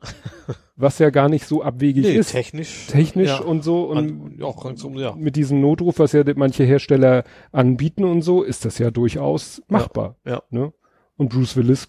was 0.77 0.99
ja 0.99 1.11
gar 1.11 1.29
nicht 1.29 1.47
so 1.47 1.63
abwegig 1.63 2.05
Nee, 2.05 2.17
ist. 2.17 2.33
technisch. 2.33 2.87
Technisch 2.89 3.29
ja. 3.31 3.41
und 3.41 3.65
so 3.65 3.85
und 3.85 4.21
Und 4.21 4.43
auch 4.43 4.63
ganz 4.63 4.85
um, 4.85 4.95
ja. 4.97 5.15
mit 5.17 5.37
diesem 5.37 5.61
Notruf, 5.61 5.99
was 5.99 6.13
ja 6.13 6.23
manche 6.37 6.65
Hersteller 6.65 7.25
anbieten 7.51 8.05
und 8.05 8.23
so, 8.23 8.43
ist 8.43 8.65
das 8.65 8.79
ja 8.79 8.91
durchaus 8.91 9.63
machbar. 9.69 10.17
Ja. 10.27 10.43
Ne? 10.51 10.73
Und 11.17 11.31
Bruce 11.31 11.57
Willis, 11.57 11.89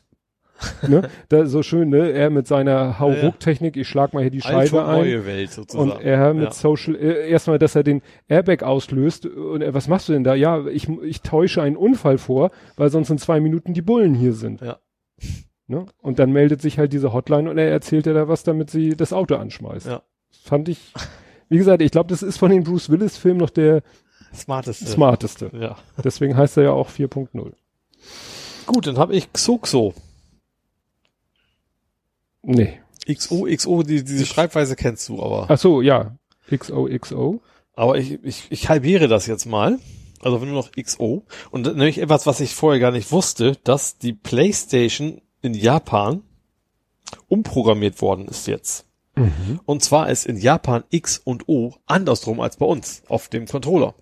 ne? 0.87 1.09
Da 1.29 1.45
so 1.45 1.63
schön, 1.63 1.89
ne? 1.89 2.11
Er 2.11 2.29
mit 2.29 2.47
seiner 2.47 2.99
Hauruck-Technik, 2.99 3.77
ich 3.77 3.87
schlag 3.87 4.13
mal 4.13 4.21
hier 4.21 4.31
die 4.31 4.41
Scheibe 4.41 4.85
ein. 4.85 4.99
neue 4.99 5.25
Welt 5.25 5.51
sozusagen. 5.51 5.91
Und 5.91 6.01
er 6.01 6.33
mit 6.33 6.45
ja. 6.45 6.51
Social, 6.51 6.95
äh, 6.95 7.29
erstmal, 7.29 7.59
dass 7.59 7.75
er 7.75 7.83
den 7.83 8.01
Airbag 8.27 8.63
auslöst. 8.63 9.25
Und 9.25 9.61
er, 9.61 9.73
was 9.73 9.87
machst 9.87 10.09
du 10.09 10.13
denn 10.13 10.23
da? 10.23 10.35
Ja, 10.35 10.65
ich, 10.67 10.89
ich 10.89 11.21
täusche 11.21 11.61
einen 11.61 11.77
Unfall 11.77 12.17
vor, 12.17 12.51
weil 12.75 12.89
sonst 12.89 13.09
in 13.09 13.17
zwei 13.17 13.39
Minuten 13.39 13.73
die 13.73 13.81
Bullen 13.81 14.15
hier 14.15 14.33
sind. 14.33 14.61
Ja. 14.61 14.79
Ne? 15.67 15.85
Und 16.01 16.19
dann 16.19 16.31
meldet 16.31 16.61
sich 16.61 16.79
halt 16.79 16.93
diese 16.93 17.11
Hotline 17.11 17.49
und 17.49 17.57
er 17.57 17.69
erzählt 17.69 18.05
ihr 18.07 18.13
da 18.13 18.27
was, 18.27 18.43
damit 18.43 18.69
sie 18.69 18.95
das 18.95 19.11
Auto 19.11 19.35
anschmeißt. 19.35 19.87
Ja. 19.87 20.01
Fand 20.43 20.69
ich, 20.69 20.93
wie 21.49 21.57
gesagt, 21.57 21.81
ich 21.81 21.91
glaube, 21.91 22.09
das 22.09 22.23
ist 22.23 22.37
von 22.37 22.51
den 22.51 22.63
Bruce 22.63 22.89
Willis 22.89 23.17
Filmen 23.17 23.39
noch 23.39 23.49
der 23.49 23.83
Smarteste. 24.33 24.85
smarteste. 24.85 25.51
Ja. 25.53 25.75
Deswegen 26.03 26.37
heißt 26.37 26.57
er 26.57 26.63
ja 26.63 26.71
auch 26.71 26.89
4.0. 26.89 27.51
Gut, 28.65 28.87
dann 28.87 28.97
habe 28.97 29.15
ich 29.15 29.31
Xuxo. 29.33 29.93
Nee. 32.47 32.79
XO, 33.07 33.45
XO, 33.49 33.83
die, 33.83 34.03
diese 34.03 34.25
Schreibweise 34.25 34.75
kennst 34.75 35.09
du 35.09 35.21
aber. 35.21 35.47
Ach 35.49 35.57
so, 35.57 35.81
ja. 35.81 36.17
XOXO. 36.49 37.41
Aber 37.73 37.97
ich, 37.97 38.23
ich, 38.23 38.47
ich 38.49 38.69
halbiere 38.69 39.07
das 39.07 39.27
jetzt 39.27 39.45
mal. 39.45 39.79
Also 40.21 40.39
nur 40.39 40.53
noch 40.53 40.71
XO. 40.71 41.23
Und 41.51 41.65
nämlich 41.65 41.99
etwas, 41.99 42.25
was 42.25 42.39
ich 42.39 42.55
vorher 42.55 42.79
gar 42.79 42.91
nicht 42.91 43.11
wusste, 43.11 43.57
dass 43.63 43.97
die 43.97 44.13
PlayStation 44.13 45.21
in 45.41 45.53
Japan 45.53 46.23
umprogrammiert 47.27 48.01
worden 48.01 48.27
ist 48.27 48.47
jetzt. 48.47 48.85
Mhm. 49.15 49.59
Und 49.65 49.83
zwar 49.83 50.09
ist 50.09 50.25
in 50.25 50.37
Japan 50.37 50.83
X 50.89 51.19
und 51.23 51.47
O 51.47 51.73
andersrum 51.85 52.39
als 52.39 52.57
bei 52.57 52.65
uns 52.65 53.03
auf 53.07 53.27
dem 53.27 53.45
Controller. 53.45 53.93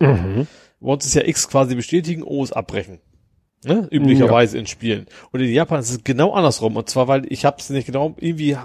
Mhm. 0.00 0.46
Bei 0.80 0.92
uns 0.92 1.06
ist 1.06 1.14
ja 1.14 1.24
X 1.24 1.48
quasi 1.48 1.74
bestätigen, 1.74 2.22
O 2.22 2.44
ist 2.44 2.52
abbrechen. 2.52 3.00
Ne? 3.66 3.88
Üblicherweise 3.90 4.58
in 4.58 4.66
Spielen. 4.66 5.06
Und 5.32 5.40
in 5.40 5.50
Japan 5.50 5.80
ist 5.80 5.90
es 5.90 6.04
genau 6.04 6.32
andersrum. 6.32 6.76
Und 6.76 6.88
zwar, 6.88 7.08
weil 7.08 7.30
ich 7.32 7.44
habe 7.44 7.56
es 7.58 7.68
nicht 7.68 7.86
genau, 7.86 8.14
irgendwie, 8.20 8.56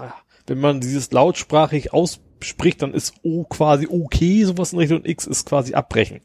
wenn 0.46 0.60
man 0.60 0.80
dieses 0.80 1.10
lautsprachig 1.10 1.92
ausspricht, 1.92 2.82
dann 2.82 2.94
ist 2.94 3.14
O 3.24 3.42
quasi 3.42 3.88
okay, 3.90 4.44
sowas 4.44 4.72
in 4.72 4.78
Richtung 4.78 5.04
X 5.04 5.26
ist 5.26 5.48
quasi 5.48 5.74
abbrechen. 5.74 6.20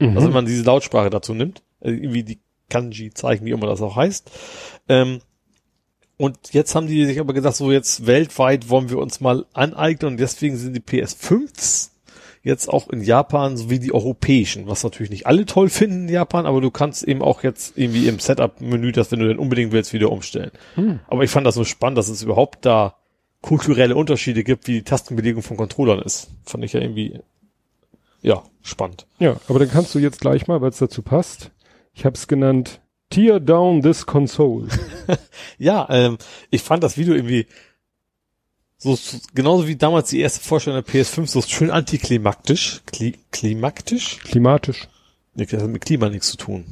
Mhm. 0.00 0.16
Also 0.16 0.26
wenn 0.26 0.34
man 0.34 0.46
diese 0.46 0.64
Lautsprache 0.64 1.08
dazu 1.08 1.34
nimmt, 1.34 1.62
äh, 1.80 1.92
irgendwie 1.92 2.24
die 2.24 2.40
Kanji-Zeichen, 2.68 3.46
wie 3.46 3.52
immer 3.52 3.68
das 3.68 3.80
auch 3.80 3.94
heißt. 3.94 4.28
Ähm, 4.88 5.20
und 6.16 6.52
jetzt 6.52 6.74
haben 6.74 6.88
die 6.88 7.04
sich 7.04 7.20
aber 7.20 7.32
gesagt, 7.32 7.56
so 7.56 7.70
jetzt 7.70 8.06
weltweit 8.06 8.68
wollen 8.68 8.90
wir 8.90 8.98
uns 8.98 9.20
mal 9.20 9.46
aneignen 9.52 10.12
und 10.12 10.20
deswegen 10.20 10.56
sind 10.56 10.74
die 10.74 10.80
PS5s 10.80 11.90
jetzt 12.46 12.68
auch 12.68 12.88
in 12.90 13.02
Japan 13.02 13.56
sowie 13.56 13.80
die 13.80 13.92
europäischen, 13.92 14.68
was 14.68 14.84
natürlich 14.84 15.10
nicht 15.10 15.26
alle 15.26 15.46
toll 15.46 15.68
finden 15.68 16.06
in 16.06 16.14
Japan, 16.14 16.46
aber 16.46 16.60
du 16.60 16.70
kannst 16.70 17.02
eben 17.02 17.20
auch 17.20 17.42
jetzt 17.42 17.76
irgendwie 17.76 18.06
im 18.06 18.20
Setup-Menü 18.20 18.92
das, 18.92 19.10
wenn 19.10 19.18
du 19.18 19.26
denn 19.26 19.40
unbedingt 19.40 19.72
willst, 19.72 19.92
wieder 19.92 20.12
umstellen. 20.12 20.52
Hm. 20.76 21.00
Aber 21.08 21.24
ich 21.24 21.30
fand 21.30 21.44
das 21.44 21.56
so 21.56 21.64
spannend, 21.64 21.98
dass 21.98 22.08
es 22.08 22.22
überhaupt 22.22 22.64
da 22.64 22.94
kulturelle 23.42 23.96
Unterschiede 23.96 24.44
gibt, 24.44 24.68
wie 24.68 24.74
die 24.74 24.84
Tastenbelegung 24.84 25.42
von 25.42 25.56
Controllern 25.56 25.98
ist. 25.98 26.28
Fand 26.44 26.62
ich 26.62 26.72
ja 26.72 26.80
irgendwie, 26.80 27.18
ja, 28.22 28.44
spannend. 28.62 29.08
Ja, 29.18 29.36
aber 29.48 29.58
dann 29.58 29.70
kannst 29.70 29.92
du 29.96 29.98
jetzt 29.98 30.20
gleich 30.20 30.46
mal, 30.46 30.60
weil 30.60 30.70
es 30.70 30.78
dazu 30.78 31.02
passt. 31.02 31.50
Ich 31.94 32.04
habe 32.04 32.14
es 32.14 32.28
genannt 32.28 32.80
Tear 33.10 33.40
down 33.40 33.82
this 33.82 34.06
console. 34.06 34.68
Ja, 35.58 35.86
ähm, 35.90 36.18
ich 36.50 36.62
fand 36.62 36.82
das 36.84 36.98
Video 36.98 37.14
irgendwie 37.14 37.46
so, 38.78 38.94
so 38.94 39.18
genauso 39.34 39.66
wie 39.66 39.76
damals 39.76 40.10
die 40.10 40.20
erste 40.20 40.40
Vorstellung 40.40 40.82
der 40.84 40.94
PS5 40.94 41.26
so 41.26 41.42
schön 41.42 41.70
antiklimaktisch. 41.70 42.82
Kli 42.86 43.14
klimaktisch? 43.32 44.18
Klimatisch. 44.20 44.88
Nee, 45.34 45.46
Das 45.46 45.62
hat 45.62 45.70
mit 45.70 45.84
Klima 45.84 46.08
nichts 46.08 46.30
zu 46.30 46.36
tun. 46.36 46.64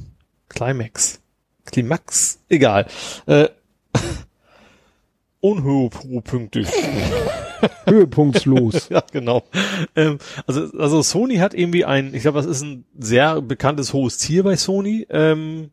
Climax. 0.48 1.20
Klimax? 1.66 2.38
Egal. 2.48 2.86
Äh, 3.26 3.48
unhöhepunktig. 5.40 6.68
Höhepunktslos. 7.86 8.88
ja, 8.90 9.02
genau. 9.12 9.44
Ähm, 9.96 10.18
also, 10.46 10.70
also 10.78 11.02
Sony 11.02 11.36
hat 11.36 11.54
irgendwie 11.54 11.84
ein, 11.84 12.14
ich 12.14 12.22
glaube, 12.22 12.38
das 12.38 12.46
ist 12.46 12.62
ein 12.62 12.84
sehr 12.98 13.40
bekanntes 13.40 13.92
hohes 13.92 14.18
Ziel 14.18 14.42
bei 14.42 14.56
Sony, 14.56 15.06
ähm, 15.10 15.70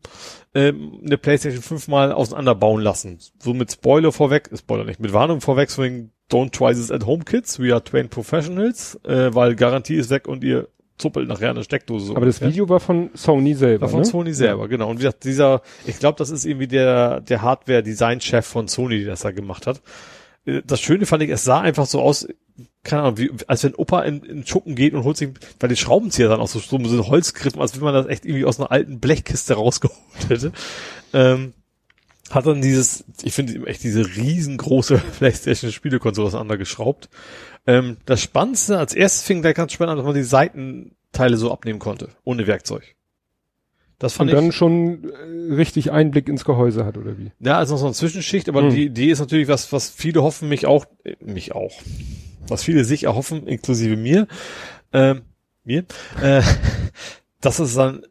ähm, 0.54 1.00
eine 1.04 1.18
PlayStation 1.18 1.62
5 1.62 1.88
mal 1.88 2.12
auseinanderbauen 2.12 2.82
lassen. 2.82 3.18
So 3.38 3.54
mit 3.54 3.72
Spoiler 3.72 4.12
vorweg, 4.12 4.50
Spoiler 4.54 4.84
nicht, 4.84 5.00
mit 5.00 5.12
Warnung 5.12 5.40
vorweg, 5.40 5.70
so 5.70 5.82
wegen 5.82 6.12
Don't 6.32 6.50
try 6.50 6.72
this 6.72 6.90
at 6.90 7.04
home, 7.04 7.24
kids. 7.24 7.58
We 7.58 7.72
are 7.72 7.82
trained 7.84 8.10
professionals, 8.10 8.98
äh, 9.04 9.34
weil 9.34 9.54
Garantie 9.54 9.96
ist 9.96 10.08
weg 10.10 10.26
und 10.26 10.42
ihr 10.42 10.68
zuppelt 10.96 11.28
nachher 11.28 11.50
eine 11.50 11.64
Steckdose. 11.64 12.06
so 12.06 12.16
Aber 12.16 12.26
das. 12.26 12.40
Video 12.40 12.68
war 12.68 12.80
von 12.80 13.10
Sony 13.14 13.54
selber. 13.54 13.82
War 13.82 13.88
von 13.90 14.00
ne? 14.00 14.04
Sony 14.06 14.32
selber, 14.32 14.68
genau. 14.68 14.88
Und 14.88 14.98
wie 14.98 15.02
gesagt, 15.02 15.24
dieser, 15.24 15.62
ich 15.84 15.98
glaube, 15.98 16.16
das 16.18 16.30
ist 16.30 16.44
irgendwie 16.46 16.68
der, 16.68 17.20
der 17.20 17.42
Hardware-Design-Chef 17.42 18.46
von 18.46 18.68
Sony, 18.68 19.00
der 19.00 19.08
das 19.08 19.20
da 19.20 19.30
gemacht 19.32 19.66
hat. 19.66 19.82
Äh, 20.46 20.62
Das 20.64 20.80
Schöne 20.80 21.04
fand 21.06 21.22
ich, 21.22 21.30
es 21.30 21.44
sah 21.44 21.60
einfach 21.60 21.86
so 21.86 22.00
aus, 22.00 22.26
keine 22.84 23.02
Ahnung, 23.02 23.18
wie, 23.18 23.30
als 23.46 23.64
wenn 23.64 23.74
Opa 23.74 24.02
in, 24.02 24.22
in 24.22 24.36
den 24.36 24.46
Schuppen 24.46 24.74
geht 24.74 24.94
und 24.94 25.04
holt 25.04 25.16
sich, 25.16 25.30
weil 25.60 25.68
die 25.68 25.76
Schraubenzieher 25.76 26.28
dann 26.28 26.40
auch 26.40 26.48
so, 26.48 26.60
so, 26.60 26.78
so 26.82 27.06
Holzgriffen, 27.08 27.60
als 27.60 27.74
wenn 27.76 27.82
man 27.84 27.94
das 27.94 28.06
echt 28.06 28.24
irgendwie 28.24 28.44
aus 28.44 28.58
einer 28.60 28.70
alten 28.70 29.00
Blechkiste 29.00 29.54
rausgeholt 29.54 30.28
hätte. 30.28 30.52
Ähm, 31.12 31.52
hat 32.32 32.46
dann 32.46 32.62
dieses, 32.62 33.04
ich 33.22 33.34
finde 33.34 33.66
echt 33.66 33.84
diese 33.84 34.04
riesengroße 34.16 35.00
PlayStation-Spielekonsole 35.18 36.26
auseinandergeschraubt. 36.26 37.08
Ähm, 37.66 37.98
das 38.06 38.22
Spannendste, 38.22 38.78
als 38.78 38.94
erstes 38.94 39.22
fing 39.22 39.42
gleich 39.42 39.54
ganz 39.54 39.72
spannend 39.72 39.92
an, 39.92 39.98
dass 39.98 40.06
man 40.06 40.14
die 40.14 40.22
Seitenteile 40.22 41.36
so 41.36 41.52
abnehmen 41.52 41.78
konnte, 41.78 42.08
ohne 42.24 42.46
Werkzeug. 42.46 42.96
Das 43.98 44.14
fand 44.14 44.30
Und 44.32 44.36
ich. 44.36 44.42
dann 44.42 44.52
schon 44.52 45.04
äh, 45.10 45.54
richtig 45.54 45.92
Einblick 45.92 46.28
ins 46.28 46.44
Gehäuse 46.44 46.84
hat, 46.84 46.96
oder 46.96 47.18
wie? 47.18 47.30
Ja, 47.38 47.58
also 47.58 47.74
noch 47.74 47.80
so 47.80 47.86
eine 47.86 47.94
Zwischenschicht, 47.94 48.48
aber 48.48 48.62
Hm. 48.62 48.70
die 48.70 48.86
Idee 48.86 49.10
ist 49.10 49.20
natürlich 49.20 49.46
was, 49.46 49.70
was 49.72 49.90
viele 49.90 50.22
hoffen, 50.22 50.48
mich 50.48 50.66
auch, 50.66 50.86
äh, 51.04 51.14
mich 51.20 51.52
auch, 51.54 51.72
was 52.48 52.64
viele 52.64 52.84
sich 52.84 53.04
erhoffen, 53.04 53.46
inklusive 53.46 53.96
mir, 53.96 54.26
ähm, 54.92 55.22
mir, 55.64 55.84
äh, 56.20 56.42
dass 57.40 57.58
es 57.60 57.74
dann 57.74 58.02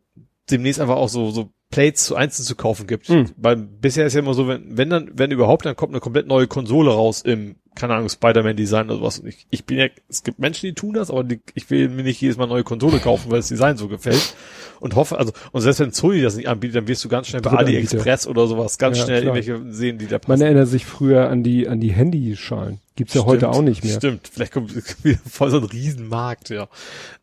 demnächst 0.49 0.79
einfach 0.79 0.95
auch 0.95 1.09
so, 1.09 1.31
so 1.31 1.49
Plates 1.71 2.03
zu 2.05 2.15
einzeln 2.15 2.45
zu 2.45 2.55
kaufen 2.55 2.85
gibt. 2.85 3.07
Hm. 3.07 3.29
Weil 3.37 3.55
bisher 3.55 4.05
ist 4.05 4.13
ja 4.13 4.19
immer 4.19 4.33
so, 4.33 4.47
wenn, 4.47 4.77
wenn 4.77 4.89
dann, 4.89 5.09
wenn 5.13 5.31
überhaupt, 5.31 5.65
dann 5.65 5.75
kommt 5.75 5.93
eine 5.93 6.01
komplett 6.01 6.27
neue 6.27 6.47
Konsole 6.47 6.91
raus 6.91 7.21
im, 7.21 7.55
keine 7.73 7.95
Ahnung, 7.95 8.09
Spider-Man-Design 8.09 8.87
oder 8.89 8.99
sowas. 8.99 9.19
Und 9.19 9.27
ich, 9.29 9.47
ich 9.49 9.65
bin 9.65 9.77
ja, 9.77 9.87
es 10.09 10.23
gibt 10.23 10.39
Menschen, 10.39 10.67
die 10.67 10.73
tun 10.73 10.93
das, 10.93 11.09
aber 11.09 11.23
die, 11.23 11.39
ich 11.55 11.69
will 11.69 11.87
mir 11.89 12.03
nicht 12.03 12.19
jedes 12.21 12.37
Mal 12.37 12.43
eine 12.43 12.53
neue 12.53 12.63
Konsole 12.65 12.99
kaufen, 12.99 13.31
weil 13.31 13.39
das 13.39 13.47
Design 13.47 13.77
so 13.77 13.87
gefällt. 13.87 14.35
Und 14.81 14.95
hoffe, 14.95 15.17
also, 15.17 15.31
und 15.51 15.61
selbst 15.61 15.79
wenn 15.79 15.91
Sony 15.93 16.21
das 16.21 16.35
nicht 16.35 16.47
anbietet, 16.49 16.75
dann 16.75 16.87
wirst 16.87 17.03
du 17.05 17.09
ganz 17.09 17.27
schnell 17.27 17.41
bei. 17.41 17.51
AliExpress 17.51 18.27
oder 18.27 18.47
sowas 18.47 18.77
ganz 18.77 18.97
Ja, 18.97 19.05
schnell 19.05 19.21
klar. 19.21 19.35
irgendwelche 19.37 19.73
sehen, 19.73 19.97
die 19.97 20.07
da 20.07 20.15
Man 20.15 20.21
passen. 20.21 20.41
erinnert 20.41 20.67
sich 20.67 20.85
früher 20.85 21.29
an 21.29 21.43
die, 21.43 21.67
an 21.67 21.79
die 21.79 21.91
Handyschalen. 21.91 22.79
Gibt's 22.95 23.13
ja 23.13 23.23
heute 23.23 23.45
Stimmt, 23.45 23.55
auch 23.55 23.61
nicht 23.61 23.83
mehr. 23.85 23.95
Stimmt, 23.95 24.27
vielleicht 24.27 24.51
kommt 24.51 24.75
wieder 25.03 25.19
voll 25.29 25.51
so 25.51 25.57
ein 25.57 25.63
Riesenmarkt, 25.63 26.49
ja. 26.49 26.67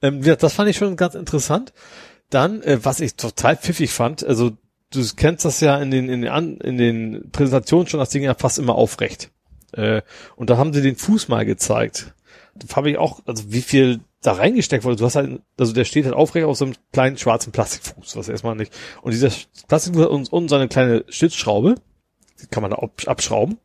Ähm, 0.01 0.23
ja, 0.23 0.37
das 0.37 0.55
fand 0.55 0.71
ich 0.71 0.77
schon 0.77 0.97
ganz 0.97 1.15
interessant. 1.15 1.73
Dann, 2.31 2.63
äh, 2.63 2.79
was 2.83 3.01
ich 3.01 3.15
total 3.15 3.57
pfiffig 3.57 3.91
fand, 3.91 4.25
also 4.25 4.51
du 4.91 5.05
kennst 5.17 5.45
das 5.45 5.61
ja 5.61 5.79
in 5.79 5.91
den, 5.91 6.09
in 6.09 6.23
den, 6.23 6.61
in 6.61 6.79
den 6.79 7.31
Präsentationen 7.31 7.87
schon, 7.87 8.01
das 8.01 8.11
Ding 8.11 8.23
ja 8.23 8.35
fast 8.35 8.59
immer 8.59 8.75
aufrecht. 8.75 9.31
Äh, 9.73 10.03
und 10.37 10.51
da 10.51 10.57
haben 10.57 10.73
sie 10.73 10.83
den 10.83 10.97
Fuß 10.97 11.29
mal 11.29 11.45
gezeigt. 11.45 12.15
Da 12.55 12.77
habe 12.77 12.91
ich 12.91 12.99
auch, 12.99 13.21
also 13.27 13.53
wie 13.53 13.63
viel 13.63 14.01
da 14.23 14.33
reingesteckt 14.33 14.85
wurde. 14.85 14.97
Du 14.97 15.05
hast 15.05 15.17
halt, 15.17 15.41
also 15.59 15.73
der 15.73 15.85
steht 15.85 16.05
halt 16.05 16.15
aufrecht 16.15 16.47
auf 16.47 16.57
so 16.57 16.65
einem 16.65 16.75
kleinen 16.93 17.19
schwarzen 17.19 17.53
Plastikfuß, 17.53 18.17
was 18.17 18.29
erstmal 18.29 18.57
nicht. 18.57 18.73
Und 19.03 19.13
dieser 19.13 19.31
Plastikfuß 19.69 20.05
hat 20.05 20.11
uns 20.11 20.51
so 20.51 20.57
eine 20.57 20.69
kleine 20.69 21.05
Stützschraube, 21.09 21.77
die 22.43 22.47
kann 22.47 22.63
man 22.63 22.73
da 22.73 22.79
ab- 22.79 23.07
abschrauben. 23.07 23.59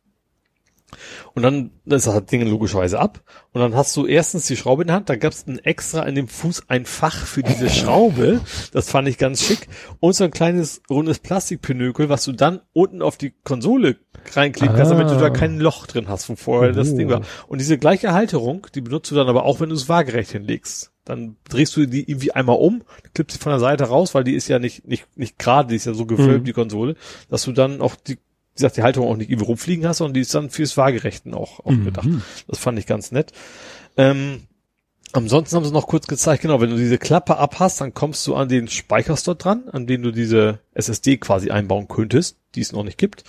Und 1.34 1.42
dann 1.42 1.72
ist 1.86 2.06
das 2.06 2.26
Ding 2.26 2.46
logischerweise 2.46 3.00
ab. 3.00 3.20
Und 3.52 3.60
dann 3.60 3.74
hast 3.74 3.96
du 3.96 4.06
erstens 4.06 4.46
die 4.46 4.56
Schraube 4.56 4.82
in 4.82 4.86
der 4.86 4.94
Hand, 4.96 5.08
da 5.08 5.16
gab 5.16 5.32
es 5.32 5.46
ein 5.48 5.58
extra 5.58 6.04
in 6.04 6.14
dem 6.14 6.28
Fuß 6.28 6.64
ein 6.68 6.86
Fach 6.86 7.26
für 7.26 7.42
diese 7.42 7.68
Schraube. 7.70 8.40
Das 8.72 8.88
fand 8.88 9.08
ich 9.08 9.18
ganz 9.18 9.42
schick. 9.42 9.66
Und 9.98 10.14
so 10.14 10.22
ein 10.22 10.30
kleines 10.30 10.80
rundes 10.88 11.18
Plastikpinökel, 11.18 12.08
was 12.08 12.24
du 12.24 12.30
dann 12.32 12.60
unten 12.72 13.02
auf 13.02 13.16
die 13.18 13.32
Konsole 13.42 13.96
reinkleben 14.32 14.76
kannst, 14.76 14.92
damit 14.92 15.10
du 15.10 15.16
da 15.16 15.26
Ah. 15.26 15.30
kein 15.30 15.58
Loch 15.58 15.86
drin 15.88 16.08
hast, 16.08 16.28
wo 16.28 16.36
vorher 16.36 16.70
das 16.72 16.92
Oh. 16.92 16.96
Ding 16.96 17.08
war. 17.08 17.22
Und 17.48 17.60
diese 17.60 17.78
gleiche 17.78 18.12
Halterung, 18.12 18.68
die 18.74 18.80
benutzt 18.80 19.10
du 19.10 19.16
dann 19.16 19.28
aber 19.28 19.44
auch, 19.44 19.58
wenn 19.58 19.70
du 19.70 19.74
es 19.74 19.88
waagerecht 19.88 20.30
hinlegst. 20.30 20.92
Dann 21.04 21.36
drehst 21.50 21.76
du 21.76 21.84
die 21.86 22.08
irgendwie 22.08 22.30
einmal 22.32 22.56
um, 22.56 22.82
klippst 23.12 23.36
sie 23.38 23.42
von 23.42 23.50
der 23.50 23.58
Seite 23.60 23.84
raus, 23.84 24.14
weil 24.14 24.24
die 24.24 24.34
ist 24.34 24.46
ja 24.48 24.58
nicht, 24.60 24.86
nicht, 24.86 25.04
nicht 25.16 25.38
gerade, 25.38 25.68
die 25.70 25.76
ist 25.76 25.84
ja 25.84 25.94
so 25.94 26.06
gewölbt, 26.06 26.42
Mhm. 26.42 26.44
die 26.46 26.52
Konsole, 26.54 26.94
dass 27.28 27.42
du 27.42 27.52
dann 27.52 27.80
auch 27.82 27.96
die, 27.96 28.18
wie 28.54 28.58
gesagt, 28.58 28.76
die 28.76 28.82
Halterung 28.82 29.08
auch 29.08 29.16
nicht 29.16 29.30
irgendwie 29.30 29.48
rumfliegen 29.48 29.86
hast, 29.86 29.98
sondern 29.98 30.14
die 30.14 30.20
ist 30.20 30.34
dann 30.34 30.48
fürs 30.48 30.76
Waagerechten 30.76 31.34
auch, 31.34 31.60
auch 31.60 31.70
gedacht. 31.70 32.06
Mhm. 32.06 32.22
Das 32.46 32.58
fand 32.58 32.78
ich 32.78 32.86
ganz 32.86 33.10
nett. 33.10 33.32
Ähm, 33.96 34.44
ansonsten 35.12 35.56
haben 35.56 35.64
sie 35.64 35.72
noch 35.72 35.88
kurz 35.88 36.06
gezeigt, 36.06 36.42
genau, 36.42 36.60
wenn 36.60 36.70
du 36.70 36.76
diese 36.76 36.98
Klappe 36.98 37.36
abhast, 37.36 37.80
dann 37.80 37.94
kommst 37.94 38.24
du 38.28 38.36
an 38.36 38.48
den 38.48 38.68
Speicherslot 38.68 39.44
dran, 39.44 39.68
an 39.70 39.88
den 39.88 40.02
du 40.02 40.12
diese 40.12 40.60
SSD 40.72 41.16
quasi 41.16 41.50
einbauen 41.50 41.88
könntest, 41.88 42.38
die 42.54 42.60
es 42.60 42.70
noch 42.70 42.84
nicht 42.84 42.96
gibt. 42.96 43.24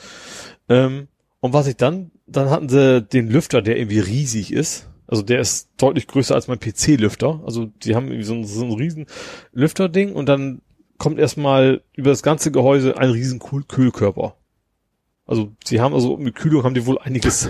Ähm, 0.70 1.08
und 1.40 1.54
was 1.54 1.66
ich 1.66 1.76
dann, 1.76 2.12
dann 2.28 2.52
hatten 2.52 2.70
sie 2.70 3.02
den 3.02 3.28
Lüfter, 3.28 3.64
der 3.64 3.78
irgendwie 3.78 4.00
riesig 4.00 4.54
ist. 4.54 4.90
Also 5.08 5.24
der 5.24 5.40
ist 5.40 5.70
deutlich 5.78 6.08
größer 6.08 6.36
als 6.36 6.48
mein 6.48 6.60
PC-Lüfter. 6.60 7.42
Also 7.46 7.66
die 7.66 7.96
haben 7.96 8.08
irgendwie 8.08 8.26
so 8.26 8.34
ein, 8.34 8.46
so 8.46 8.64
ein 8.64 8.74
riesen 8.74 9.08
Lüfterding 9.54 10.14
und 10.14 10.28
dann 10.28 10.62
kommt 10.98 11.20
erstmal 11.20 11.82
über 11.94 12.10
das 12.10 12.24
ganze 12.24 12.52
Gehäuse 12.52 12.98
ein 12.98 13.10
riesen 13.10 13.40
Kühl 13.40 13.64
Kühlkörper. 13.64 14.38
Also 15.26 15.54
sie 15.64 15.82
haben 15.82 15.94
also 15.94 16.18
mit 16.18 16.36
Kühlung 16.36 16.64
haben 16.64 16.76
die 16.76 16.86
wohl 16.86 17.00
einiges 17.00 17.50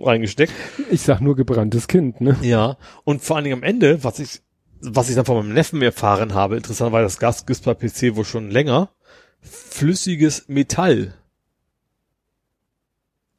reingesteckt. 0.00 0.52
Ich 0.90 1.02
sag 1.02 1.20
nur 1.20 1.34
gebranntes 1.34 1.88
Kind, 1.88 2.20
ne? 2.20 2.36
Ja. 2.42 2.76
Und 3.04 3.22
vor 3.22 3.36
allen 3.36 3.44
Dingen 3.44 3.58
am 3.58 3.62
Ende, 3.64 4.04
was 4.04 4.20
ich, 4.20 4.42
was 4.80 5.08
ich 5.08 5.16
dann 5.16 5.24
von 5.24 5.36
meinem 5.36 5.52
Neffen 5.52 5.82
erfahren 5.82 6.34
habe, 6.34 6.56
interessant, 6.56 6.92
weil 6.92 7.02
das 7.02 7.18
Gas 7.18 7.44
gibt's 7.44 7.62
bei 7.62 7.74
PC 7.74 8.14
wohl 8.14 8.24
schon 8.24 8.50
länger, 8.50 8.90
flüssiges 9.40 10.44
Metall. 10.48 11.14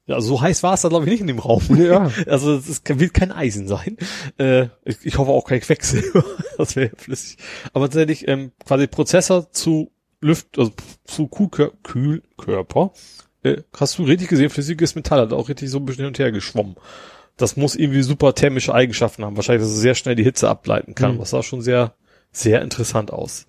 Ja, 0.06 0.16
also 0.16 0.30
so 0.30 0.42
heiß 0.42 0.64
war 0.64 0.74
es 0.74 0.82
da 0.82 0.90
glaube 0.90 1.06
ich 1.06 1.12
nicht 1.12 1.22
in 1.22 1.28
dem 1.28 1.40
Raum. 1.40 1.64
Ja. 1.78 2.12
Also 2.28 2.56
es 2.56 2.82
wird 2.86 3.14
kein 3.14 3.32
Eisen 3.32 3.68
sein. 3.68 3.98
Äh, 4.38 4.68
ich, 4.86 4.98
ich 5.04 5.18
hoffe 5.18 5.32
auch 5.32 5.46
kein 5.46 5.60
Quecksilber. 5.60 6.24
das 6.58 6.76
wäre 6.76 6.92
flüssig. 6.98 7.38
Aber 7.74 7.86
tatsächlich 7.86 8.28
ähm, 8.28 8.52
quasi 8.66 8.88
Prozessor 8.88 9.52
zu 9.52 9.92
Lüft, 10.20 10.58
also 10.58 10.72
zu 11.04 11.28
Kühlkör 11.28 11.74
Kühlkörper. 11.84 12.92
Äh, 13.44 13.58
hast 13.78 13.98
du 13.98 14.04
richtig 14.04 14.30
gesehen, 14.30 14.50
flüssiges 14.50 14.96
Metall 14.96 15.22
hat 15.22 15.34
auch 15.34 15.50
richtig 15.50 15.70
so 15.70 15.78
ein 15.78 15.86
bisschen 15.86 16.04
hin 16.04 16.08
und 16.08 16.20
her 16.20 16.32
geschwommen. 16.32 16.76
Das 17.38 17.56
muss 17.56 17.76
irgendwie 17.76 18.02
super 18.02 18.34
thermische 18.34 18.74
Eigenschaften 18.74 19.24
haben. 19.24 19.36
Wahrscheinlich, 19.36 19.64
dass 19.64 19.74
es 19.74 19.80
sehr 19.80 19.96
schnell 19.96 20.16
die 20.16 20.24
Hitze 20.24 20.50
ableiten 20.50 20.96
kann. 20.96 21.16
Mhm. 21.16 21.20
Das 21.20 21.30
sah 21.30 21.44
schon 21.44 21.62
sehr, 21.62 21.94
sehr 22.32 22.62
interessant 22.62 23.14
aus. 23.14 23.46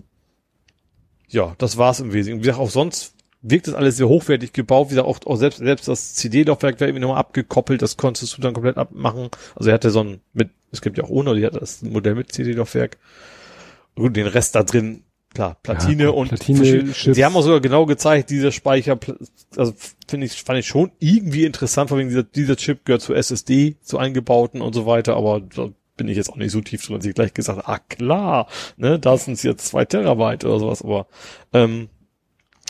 Ja, 1.29 1.55
das 1.59 1.79
war's 1.79 2.01
im 2.01 2.13
Wesentlichen. 2.13 2.39
Wie 2.39 2.47
gesagt, 2.47 2.59
auch 2.59 2.71
sonst 2.71 3.15
wirkt 3.41 3.67
das 3.67 3.75
alles 3.75 3.97
sehr 3.97 4.09
hochwertig 4.09 4.53
gebaut. 4.53 4.89
Wie 4.89 4.91
gesagt, 4.91 5.09
auch, 5.09 5.21
auch 5.27 5.37
selbst, 5.37 5.59
selbst 5.59 5.89
das 5.89 6.15
CD-Laufwerk 6.15 6.81
wäre 6.81 6.91
irgendwie 6.91 7.03
nochmal 7.03 7.19
abgekoppelt. 7.19 7.81
Das 7.81 7.97
konntest 7.97 8.37
du 8.37 8.43
dann 8.43 8.53
komplett 8.53 8.77
abmachen. 8.77 9.31
Also 9.55 9.71
er 9.71 9.75
hatte 9.75 9.91
so 9.91 10.01
ein, 10.01 10.21
mit, 10.35 10.51
es 10.71 10.83
gibt 10.83 10.99
ja 10.99 11.05
auch 11.05 11.11
ohne, 11.11 11.35
die 11.35 11.47
hat 11.47 11.55
das 11.55 11.83
Modell 11.83 12.15
mit 12.15 12.31
CD-Laufwerk. 12.33 12.99
Gut, 13.95 14.17
den 14.17 14.27
Rest 14.27 14.55
da 14.55 14.63
drin, 14.63 15.03
klar, 15.39 15.57
Platine 15.63 16.05
Ja, 16.05 16.09
und 16.11 16.29
Platine, 16.29 16.59
verschiedene- 16.59 16.93
Chips. 16.93 17.17
Sie 17.17 17.25
haben 17.25 17.37
auch 17.37 17.43
sogar 17.43 17.61
genau 17.61 17.87
gezeigt, 17.87 18.31
dieser 18.31 18.51
Speicher, 18.51 18.99
also 19.57 19.73
finde 20.09 20.27
ich, 20.27 20.43
fand 20.43 20.59
ich 20.59 20.67
schon 20.67 20.91
irgendwie 20.99 21.45
interessant, 21.45 21.91
vor 21.91 21.99
allem 21.99 22.09
dieser, 22.09 22.25
dieser 22.25 22.57
Chip 22.57 22.85
gehört 22.85 23.03
zu 23.03 23.15
SSD, 23.15 23.77
zu 23.81 23.99
eingebauten 23.99 24.61
und 24.61 24.73
so 24.73 24.85
weiter, 24.85 25.17
aber 25.17 25.41
da 25.41 25.69
bin 25.97 26.09
ich 26.09 26.17
jetzt 26.17 26.31
auch 26.31 26.37
nicht 26.37 26.51
so 26.51 26.61
tief 26.61 26.85
drin, 26.85 26.97
dass 26.97 27.07
ich 27.07 27.15
gleich 27.15 27.35
gesagt 27.35 27.63
ah 27.69 27.79
klar, 27.79 28.49
ne, 28.77 28.99
da 28.99 29.17
sind 29.17 29.35
es 29.35 29.45
jetzt 29.45 29.67
zwei 29.69 29.85
Terabyte 29.85 30.45
oder 30.45 30.59
sowas, 30.59 30.83
aber 30.83 31.07
ähm, 31.53 31.89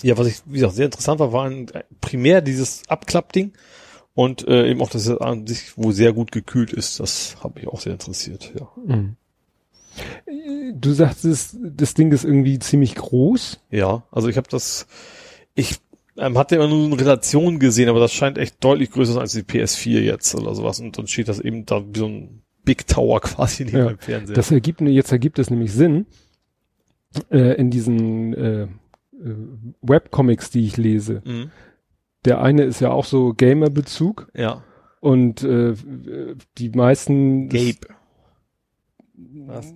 ja, 0.02 0.18
was 0.18 0.26
ich, 0.26 0.42
wie 0.44 0.54
gesagt, 0.54 0.74
sehr 0.74 0.84
interessant 0.86 1.20
war, 1.20 1.32
war 1.32 1.46
ein, 1.46 1.70
primär 2.02 2.42
dieses 2.42 2.82
Abklappding 2.88 3.52
und 4.14 4.46
äh, 4.46 4.68
eben 4.70 4.82
auch, 4.82 4.90
dass 4.90 5.06
es 5.06 5.18
an 5.18 5.46
sich 5.46 5.72
wo 5.76 5.90
sehr 5.92 6.12
gut 6.12 6.32
gekühlt 6.32 6.72
ist, 6.72 7.00
das 7.00 7.36
hat 7.42 7.54
mich 7.54 7.66
auch 7.66 7.80
sehr 7.80 7.92
interessiert, 7.94 8.52
ja. 8.58 8.68
Mhm. 8.84 9.16
Du 10.74 10.92
sagtest, 10.92 11.56
das 11.62 11.94
Ding 11.94 12.12
ist 12.12 12.24
irgendwie 12.24 12.58
ziemlich 12.58 12.94
groß. 12.94 13.60
Ja, 13.70 14.04
also 14.10 14.28
ich 14.28 14.36
habe 14.36 14.48
das, 14.50 14.86
ich 15.54 15.76
ähm, 16.16 16.36
hatte 16.36 16.56
immer 16.56 16.68
nur 16.68 16.86
in 16.86 16.92
Relation 16.92 17.58
gesehen, 17.58 17.88
aber 17.88 18.00
das 18.00 18.12
scheint 18.12 18.38
echt 18.38 18.62
deutlich 18.62 18.90
größer 18.90 19.12
sein 19.14 19.22
als 19.22 19.32
die 19.32 19.42
PS4 19.42 20.00
jetzt 20.00 20.34
oder 20.34 20.54
sowas. 20.54 20.80
Und 20.80 20.98
dann 20.98 21.06
steht 21.06 21.28
das 21.28 21.40
eben 21.40 21.64
da 21.66 21.84
wie 21.86 21.98
so 21.98 22.06
ein 22.06 22.42
Big 22.64 22.86
Tower 22.86 23.20
quasi 23.22 23.64
neben 23.64 23.78
Ja, 23.78 23.84
meinem 23.86 23.98
Fernseher. 23.98 24.34
Das 24.34 24.50
ergibt, 24.50 24.80
jetzt 24.80 25.12
ergibt 25.12 25.38
es 25.38 25.50
nämlich 25.50 25.72
Sinn, 25.72 26.06
äh, 27.30 27.54
in 27.54 27.70
diesen 27.70 28.34
äh, 28.34 28.62
äh, 28.62 28.68
Webcomics, 29.82 30.50
die 30.50 30.64
ich 30.66 30.76
lese. 30.76 31.22
mhm. 31.24 31.50
Der 32.24 32.42
eine 32.42 32.64
ist 32.64 32.80
ja 32.80 32.90
auch 32.90 33.04
so 33.04 33.32
Gamer-Bezug 33.32 34.28
Ja, 34.34 34.64
und 35.00 35.44
äh, 35.44 35.74
die 36.58 36.70
meisten 36.70 37.48
Gabe. 37.48 37.78
Was? 39.46 39.72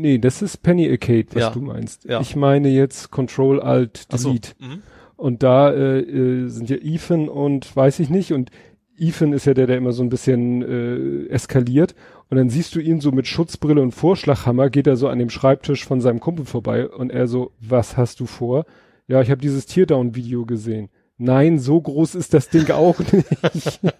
Nee, 0.00 0.18
das 0.18 0.42
ist 0.42 0.58
Penny 0.62 0.88
Arcade, 0.90 1.26
was 1.32 1.40
Ja. 1.42 1.50
du 1.50 1.60
meinst. 1.60 2.04
Ja. 2.04 2.20
Ich 2.20 2.36
meine 2.36 2.68
jetzt 2.68 3.10
Control 3.10 3.60
Alt 3.60 4.06
Ach 4.12 4.18
so. 4.18 4.28
Delete. 4.28 4.52
Mhm. 4.58 4.82
Und 5.16 5.42
da 5.42 5.70
äh, 5.72 5.98
äh, 6.00 6.48
sind 6.48 6.70
ja 6.70 6.76
Ethan 6.76 7.28
und 7.28 7.74
weiß 7.74 7.98
ich 7.98 8.08
nicht. 8.08 8.32
Und 8.32 8.50
Ethan 8.96 9.32
ist 9.32 9.46
ja 9.46 9.54
der, 9.54 9.66
der 9.66 9.76
immer 9.76 9.92
so 9.92 10.02
ein 10.04 10.08
bisschen 10.08 10.62
äh, 10.62 11.28
eskaliert. 11.28 11.94
Und 12.30 12.36
dann 12.36 12.50
siehst 12.50 12.74
du 12.74 12.80
ihn 12.80 13.00
so 13.00 13.10
mit 13.10 13.26
Schutzbrille 13.26 13.80
und 13.82 13.92
Vorschlaghammer, 13.92 14.70
geht 14.70 14.86
er 14.86 14.96
so 14.96 15.08
an 15.08 15.18
dem 15.18 15.30
Schreibtisch 15.30 15.84
von 15.84 16.00
seinem 16.00 16.20
Kumpel 16.20 16.44
vorbei 16.44 16.88
und 16.88 17.10
er 17.10 17.26
so, 17.26 17.52
was 17.60 17.96
hast 17.96 18.20
du 18.20 18.26
vor? 18.26 18.66
Ja, 19.08 19.20
ich 19.22 19.30
habe 19.30 19.40
dieses 19.40 19.66
Teardown-Video 19.66 20.44
gesehen. 20.46 20.90
Nein, 21.16 21.58
so 21.58 21.80
groß 21.80 22.14
ist 22.14 22.32
das 22.34 22.48
Ding 22.50 22.70
auch 22.70 22.98
nicht. 23.00 23.80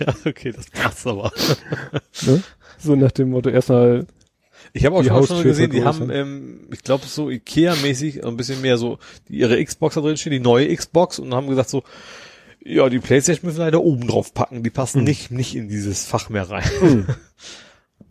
Ja, 0.00 0.14
okay, 0.26 0.52
das 0.52 0.68
passt 0.70 1.06
aber. 1.06 1.30
ne? 2.26 2.42
So 2.78 2.96
nach 2.96 3.12
dem 3.12 3.30
Motto, 3.30 3.50
erstmal, 3.50 4.06
Ich 4.72 4.84
habe 4.86 4.96
auch 4.96 5.02
schon, 5.04 5.26
schon 5.26 5.42
gesehen, 5.42 5.70
die 5.70 5.82
haben, 5.84 6.10
ähm, 6.10 6.68
ich 6.72 6.82
glaube, 6.82 7.06
so 7.06 7.28
Ikea-mäßig 7.28 8.24
ein 8.24 8.36
bisschen 8.36 8.60
mehr 8.60 8.78
so 8.78 8.98
die, 9.28 9.38
ihre 9.38 9.62
Xbox 9.64 9.96
da 9.96 10.00
drin 10.00 10.16
stehen, 10.16 10.32
die 10.32 10.40
neue 10.40 10.74
Xbox 10.74 11.18
und 11.18 11.34
haben 11.34 11.48
gesagt 11.48 11.70
so, 11.70 11.82
ja, 12.64 12.88
die 12.88 12.98
Playstation 12.98 13.46
müssen 13.48 13.58
wir 13.58 13.64
leider 13.64 13.82
oben 13.82 14.06
drauf 14.06 14.32
packen, 14.34 14.62
die 14.62 14.70
passen 14.70 14.98
Mhm. 15.00 15.04
nicht, 15.04 15.30
nicht 15.30 15.56
in 15.56 15.68
dieses 15.68 16.04
Fach 16.04 16.28
mehr 16.28 16.48
rein. 16.50 16.68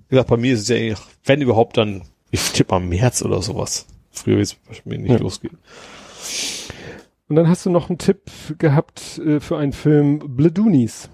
Wie 0.09 0.15
gesagt, 0.15 0.29
bei 0.29 0.37
mir 0.37 0.53
ist 0.55 0.61
es 0.61 0.67
ja, 0.69 0.95
wenn 1.25 1.41
überhaupt, 1.41 1.77
dann, 1.77 2.01
ich 2.31 2.41
tippe 2.51 2.71
mal 2.73 2.79
März 2.79 3.21
oder 3.21 3.41
sowas. 3.41 3.85
Früher 4.11 4.37
wird 4.37 4.57
es 4.71 4.85
mir 4.85 4.97
nicht 4.97 5.11
Ja. 5.11 5.17
losgehen. 5.17 5.57
Und 7.29 7.35
dann 7.35 7.47
hast 7.47 7.65
du 7.65 7.69
noch 7.69 7.89
einen 7.89 7.99
Tipp 7.99 8.21
gehabt 8.57 9.19
äh, 9.19 9.39
für 9.39 9.57
einen 9.57 9.71
Film 9.71 10.35
Bladoonies. 10.35 11.09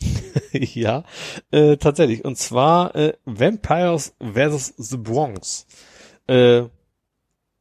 ja, 0.52 1.04
äh, 1.50 1.76
tatsächlich. 1.76 2.24
Und 2.24 2.38
zwar 2.38 2.94
äh, 2.94 3.14
Vampires 3.24 4.14
vs. 4.20 4.74
The 4.76 4.96
Bronx. 4.96 5.66
Äh, 6.26 6.64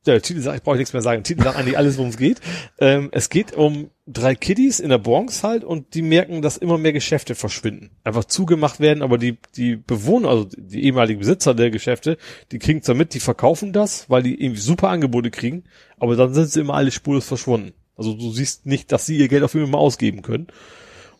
der 0.05 0.21
Titel 0.21 0.41
sagt, 0.41 0.57
ich 0.57 0.63
brauche 0.63 0.77
nichts 0.77 0.93
mehr 0.93 1.01
sagen. 1.01 1.23
Der 1.23 1.27
Titel 1.27 1.43
sagt 1.43 1.57
eigentlich 1.57 1.77
alles, 1.77 1.97
worum 1.97 2.11
es 2.11 2.17
geht. 2.17 2.39
Ähm, 2.79 3.09
es 3.11 3.29
geht 3.29 3.53
um 3.53 3.89
drei 4.05 4.35
Kiddies 4.35 4.79
in 4.79 4.89
der 4.89 4.99
Bronx 4.99 5.43
halt 5.43 5.63
und 5.63 5.95
die 5.95 6.03
merken, 6.03 6.43
dass 6.43 6.57
immer 6.57 6.77
mehr 6.77 6.93
Geschäfte 6.93 7.33
verschwinden. 7.33 7.91
Einfach 8.03 8.25
zugemacht 8.25 8.79
werden, 8.79 9.01
aber 9.01 9.17
die, 9.17 9.37
die 9.55 9.75
Bewohner, 9.75 10.29
also 10.29 10.47
die 10.55 10.83
ehemaligen 10.83 11.19
Besitzer 11.19 11.55
der 11.55 11.71
Geschäfte, 11.71 12.17
die 12.51 12.59
kriegen 12.59 12.83
zwar 12.83 12.95
mit, 12.95 13.15
die 13.15 13.19
verkaufen 13.19 13.73
das, 13.73 14.09
weil 14.09 14.21
die 14.21 14.39
irgendwie 14.39 14.61
super 14.61 14.89
Angebote 14.89 15.31
kriegen, 15.31 15.63
aber 15.97 16.15
dann 16.15 16.33
sind 16.35 16.51
sie 16.51 16.59
immer 16.59 16.75
alle 16.75 16.91
spurlos 16.91 17.25
verschwunden. 17.25 17.73
Also 17.97 18.13
du 18.13 18.31
siehst 18.31 18.67
nicht, 18.67 18.91
dass 18.91 19.07
sie 19.07 19.17
ihr 19.17 19.27
Geld 19.27 19.43
auf 19.43 19.53
jeden 19.55 19.65
Fall 19.65 19.71
mal 19.71 19.79
ausgeben 19.79 20.21
können 20.21 20.47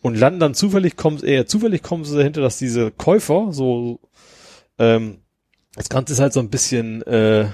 und 0.02 0.14
landen 0.14 0.40
dann 0.40 0.54
zufällig 0.54 0.96
kommen 0.96 1.22
eher 1.22 1.46
zufällig 1.46 1.82
kommen 1.82 2.04
sie 2.04 2.16
dahinter, 2.16 2.40
dass 2.40 2.58
diese 2.58 2.90
Käufer 2.90 3.48
so 3.52 4.00
ähm, 4.78 5.18
das 5.74 5.88
Ganze 5.88 6.14
ist 6.14 6.20
halt 6.20 6.32
so 6.32 6.40
ein 6.40 6.50
bisschen 6.50 7.02
äh, 7.02 7.48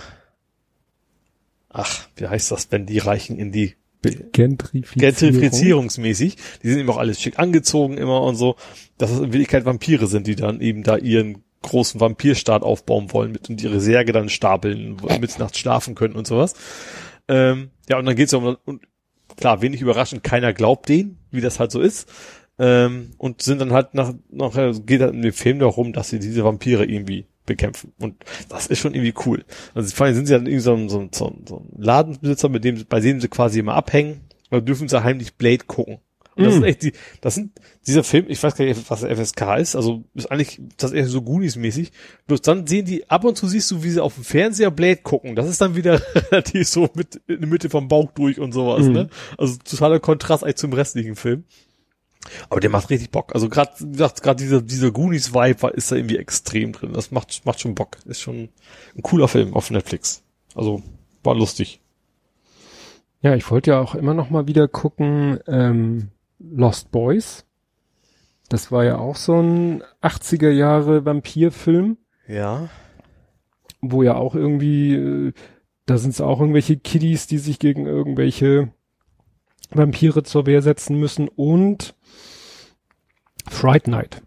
ach, 1.72 2.08
wie 2.16 2.28
heißt 2.28 2.50
das, 2.50 2.70
wenn 2.70 2.86
die 2.86 2.98
Reichen 2.98 3.38
in 3.38 3.52
die 3.52 3.74
Gentrifizierung. 4.02 4.98
Gentrifizierungsmäßig, 4.98 6.36
die 6.62 6.68
sind 6.68 6.80
eben 6.80 6.90
auch 6.90 6.96
alles 6.96 7.20
schick 7.20 7.38
angezogen 7.38 7.98
immer 7.98 8.22
und 8.22 8.34
so, 8.34 8.56
dass 8.98 9.10
es 9.10 9.18
in 9.18 9.32
Wirklichkeit 9.32 9.64
Vampire 9.64 10.08
sind, 10.08 10.26
die 10.26 10.34
dann 10.34 10.60
eben 10.60 10.82
da 10.82 10.96
ihren 10.96 11.44
großen 11.62 12.00
Vampirstaat 12.00 12.62
aufbauen 12.62 13.12
wollen 13.12 13.30
mit 13.30 13.48
und 13.48 13.62
ihre 13.62 13.80
Särge 13.80 14.12
dann 14.12 14.28
stapeln, 14.28 14.96
mit 15.20 15.38
nachts 15.38 15.58
schlafen 15.58 15.94
können 15.94 16.14
und 16.14 16.26
sowas. 16.26 16.54
Ähm, 17.28 17.70
ja, 17.88 17.98
und 17.98 18.04
dann 18.06 18.16
geht's 18.16 18.34
um, 18.34 18.56
und 18.64 18.82
klar, 19.42 19.60
wenig 19.60 19.80
überraschend, 19.80 20.22
keiner 20.22 20.52
glaubt 20.52 20.88
denen, 20.88 21.18
wie 21.32 21.40
das 21.40 21.58
halt 21.58 21.72
so 21.72 21.80
ist. 21.80 22.08
Ähm, 22.58 23.10
und 23.18 23.42
sind 23.42 23.60
dann 23.60 23.72
halt 23.72 23.92
nach, 23.92 24.14
nachher 24.30 24.72
geht 24.72 25.00
halt 25.00 25.14
in 25.14 25.22
dem 25.22 25.32
Film 25.32 25.58
darum, 25.58 25.92
dass 25.92 26.10
sie 26.10 26.20
diese 26.20 26.44
Vampire 26.44 26.84
irgendwie 26.84 27.26
bekämpfen. 27.44 27.92
Und 27.98 28.24
das 28.48 28.68
ist 28.68 28.78
schon 28.78 28.94
irgendwie 28.94 29.14
cool. 29.26 29.44
Also 29.74 29.92
vor 29.94 30.06
allem 30.06 30.14
sind 30.14 30.26
sie 30.26 30.34
dann 30.34 30.46
irgendwie 30.46 30.60
so 30.60 30.74
ein, 30.74 30.88
so 30.88 31.00
ein, 31.00 31.10
so 31.12 31.26
ein, 31.26 31.68
Ladenbesitzer, 31.76 32.48
mit 32.48 32.62
dem, 32.62 32.84
bei 32.88 33.00
dem 33.00 33.20
sie 33.20 33.26
quasi 33.26 33.58
immer 33.58 33.74
abhängen, 33.74 34.20
oder 34.52 34.60
dürfen 34.60 34.88
sie 34.88 35.02
heimlich 35.02 35.34
Blade 35.34 35.64
gucken. 35.66 35.98
Und 36.34 36.44
das 36.44 36.54
Mm. 36.54 36.58
ist 36.58 36.64
echt 36.64 36.82
die, 36.82 36.92
das 37.20 37.34
sind, 37.34 37.52
dieser 37.86 38.02
Film, 38.04 38.24
ich 38.28 38.42
weiß 38.42 38.54
gar 38.54 38.64
nicht, 38.64 38.90
was 38.90 39.00
der 39.00 39.10
FSK 39.16 39.56
ist, 39.58 39.76
also 39.76 40.04
ist 40.14 40.30
eigentlich, 40.30 40.60
eher 40.80 41.06
so 41.06 41.20
Goonies-mäßig. 41.20 41.90
Bloß 42.26 42.40
dann 42.42 42.66
sehen 42.66 42.86
die, 42.86 43.08
ab 43.10 43.24
und 43.24 43.36
zu 43.36 43.46
siehst 43.48 43.70
du, 43.70 43.82
wie 43.82 43.90
sie 43.90 44.00
auf 44.00 44.14
dem 44.14 44.24
Fernseher 44.24 44.70
Blade 44.70 44.96
gucken. 45.02 45.36
Das 45.36 45.48
ist 45.48 45.60
dann 45.60 45.76
wieder 45.76 46.00
relativ 46.30 46.68
so 46.68 46.88
mit, 46.94 47.16
in 47.26 47.40
der 47.40 47.48
Mitte 47.48 47.68
vom 47.70 47.88
Bauch 47.88 48.10
durch 48.12 48.38
und 48.40 48.52
sowas, 48.52 48.86
Mhm. 48.86 48.92
ne? 48.92 49.08
Also 49.36 49.56
totaler 49.64 50.00
Kontrast 50.00 50.42
eigentlich 50.44 50.56
zum 50.56 50.72
restlichen 50.72 51.16
Film. 51.16 51.44
Aber 52.48 52.60
der 52.60 52.70
macht 52.70 52.88
richtig 52.88 53.10
Bock. 53.10 53.34
Also 53.34 53.48
gerade, 53.48 53.72
wie 53.80 53.90
gesagt, 53.92 54.22
gerade 54.22 54.40
dieser, 54.42 54.62
dieser 54.62 54.92
Goonies-Vibe 54.92 55.60
war- 55.62 55.74
ist 55.74 55.90
da 55.90 55.96
irgendwie 55.96 56.18
extrem 56.18 56.70
drin. 56.72 56.92
Das 56.92 57.10
macht, 57.10 57.44
macht 57.44 57.60
schon 57.60 57.74
Bock. 57.74 57.96
Ist 58.06 58.20
schon 58.20 58.48
ein 58.96 59.02
cooler 59.02 59.26
Film 59.26 59.54
auf 59.54 59.70
Netflix. 59.70 60.22
Also, 60.54 60.82
war 61.24 61.34
lustig. 61.34 61.80
Ja, 63.22 63.34
ich 63.34 63.50
wollte 63.50 63.70
ja 63.72 63.80
auch 63.80 63.94
immer 63.94 64.14
noch 64.14 64.30
mal 64.30 64.46
wieder 64.46 64.66
gucken, 64.68 65.38
ähm, 65.46 66.08
Lost 66.50 66.90
Boys. 66.90 67.44
Das 68.48 68.70
war 68.72 68.84
ja 68.84 68.98
auch 68.98 69.16
so 69.16 69.40
ein 69.40 69.82
80er 70.02 70.50
Jahre 70.50 71.04
Vampirfilm, 71.04 71.96
Ja. 72.28 72.68
wo 73.80 74.02
ja 74.02 74.14
auch 74.16 74.34
irgendwie, 74.34 74.94
äh, 74.94 75.32
da 75.86 75.98
sind 75.98 76.10
es 76.10 76.20
auch 76.20 76.40
irgendwelche 76.40 76.76
Kiddies, 76.76 77.26
die 77.26 77.38
sich 77.38 77.58
gegen 77.58 77.86
irgendwelche 77.86 78.72
Vampire 79.70 80.22
zur 80.22 80.46
Wehr 80.46 80.60
setzen 80.62 80.98
müssen 80.98 81.28
und 81.28 81.94
Fright 83.48 83.88
Night. 83.88 84.22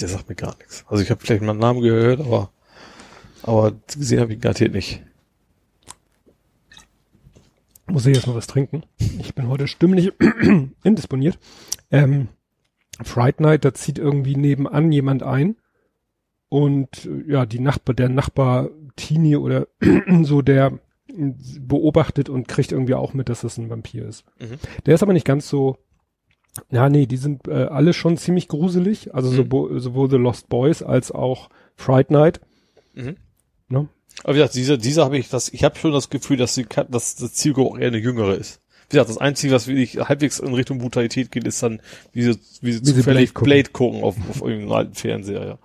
Der 0.00 0.08
sagt 0.08 0.28
mir 0.28 0.34
gar 0.34 0.56
nichts. 0.56 0.84
Also 0.88 1.02
ich 1.02 1.10
habe 1.10 1.20
vielleicht 1.20 1.42
mal 1.42 1.50
einen 1.50 1.60
Namen 1.60 1.82
gehört, 1.82 2.20
aber 2.20 2.50
aber 3.42 3.72
gesehen 3.94 4.20
habe 4.20 4.32
ich 4.32 4.40
garantiert 4.40 4.72
nicht. 4.72 5.02
Muss 7.92 8.06
ich 8.06 8.16
jetzt 8.16 8.26
mal 8.26 8.34
was 8.34 8.46
trinken? 8.46 8.84
Ich 9.18 9.34
bin 9.34 9.48
heute 9.48 9.68
stimmlich 9.68 10.12
indisponiert. 10.82 11.38
Ähm, 11.90 12.28
Fright 13.02 13.38
Night, 13.40 13.66
da 13.66 13.74
zieht 13.74 13.98
irgendwie 13.98 14.34
nebenan 14.34 14.90
jemand 14.92 15.22
ein 15.22 15.56
und 16.48 17.04
äh, 17.04 17.30
ja, 17.32 17.44
die 17.44 17.60
Nachbar, 17.60 17.94
der 17.94 18.08
Nachbar 18.08 18.70
Teenie 18.96 19.36
oder 19.36 19.66
so, 20.22 20.40
der 20.40 20.78
äh, 21.08 21.32
beobachtet 21.60 22.30
und 22.30 22.48
kriegt 22.48 22.72
irgendwie 22.72 22.94
auch 22.94 23.12
mit, 23.12 23.28
dass 23.28 23.42
das 23.42 23.58
ein 23.58 23.68
Vampir 23.68 24.06
ist. 24.06 24.24
Mhm. 24.40 24.56
Der 24.86 24.94
ist 24.94 25.02
aber 25.02 25.12
nicht 25.12 25.26
ganz 25.26 25.48
so, 25.50 25.76
ja, 26.70 26.88
nee, 26.88 27.04
die 27.04 27.18
sind 27.18 27.46
äh, 27.46 27.64
alle 27.64 27.92
schon 27.92 28.16
ziemlich 28.16 28.48
gruselig, 28.48 29.14
also 29.14 29.30
Mhm. 29.30 29.34
sowohl, 29.36 29.80
sowohl 29.80 30.08
The 30.10 30.16
Lost 30.16 30.48
Boys 30.48 30.82
als 30.82 31.12
auch 31.12 31.50
Fright 31.76 32.10
Night. 32.10 32.40
Mhm. 32.94 33.16
Ne? 33.68 33.88
Aber 34.24 34.34
wie 34.34 34.38
gesagt, 34.38 34.54
dieser, 34.54 34.76
dieser 34.78 35.04
habe 35.04 35.18
ich 35.18 35.28
das, 35.28 35.48
ich 35.48 35.64
habe 35.64 35.78
schon 35.78 35.92
das 35.92 36.10
Gefühl, 36.10 36.36
dass, 36.36 36.54
die, 36.54 36.66
dass 36.90 37.16
das 37.16 37.32
Zielgruppe 37.34 37.80
eher 37.80 37.88
eine 37.88 37.98
jüngere 37.98 38.34
ist. 38.36 38.60
Ja, 38.92 39.04
das 39.04 39.16
Einzige, 39.18 39.54
was 39.54 39.66
wirklich 39.68 39.96
halbwegs 40.06 40.38
in 40.38 40.52
Richtung 40.52 40.78
Brutalität 40.78 41.30
geht, 41.32 41.46
ist 41.46 41.62
dann, 41.62 41.80
wie 42.12 42.22
sie, 42.24 42.38
wie 42.60 42.72
sie 42.72 42.80
Wie 42.82 42.86
sie 42.86 42.94
zufällig 42.96 43.32
Blade 43.32 43.44
Blade 43.46 43.70
gucken. 43.70 44.00
gucken, 44.02 44.04
auf, 44.04 44.16
auf 44.28 44.42
irgendeinem 44.42 44.72
alten 44.72 44.94
Fernseher, 44.94 45.58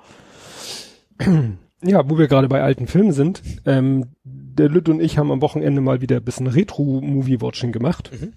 ja. 1.20 1.54
Ja, 1.84 2.10
wo 2.10 2.18
wir 2.18 2.28
gerade 2.28 2.48
bei 2.48 2.64
alten 2.64 2.88
Filmen 2.88 3.12
sind, 3.12 3.44
ähm, 3.68 4.08
der 4.24 4.68
Lütt 4.68 4.90
und 4.90 5.00
ich 5.00 5.20
haben 5.20 5.30
am 5.32 5.44
Wochenende 5.44 5.80
mal 5.80 6.02
wieder 6.02 6.16
ein 6.16 6.24
bisschen 6.24 6.48
Retro-Movie-Watching 6.48 7.72
gemacht. 7.72 8.10
Mhm. 8.20 8.34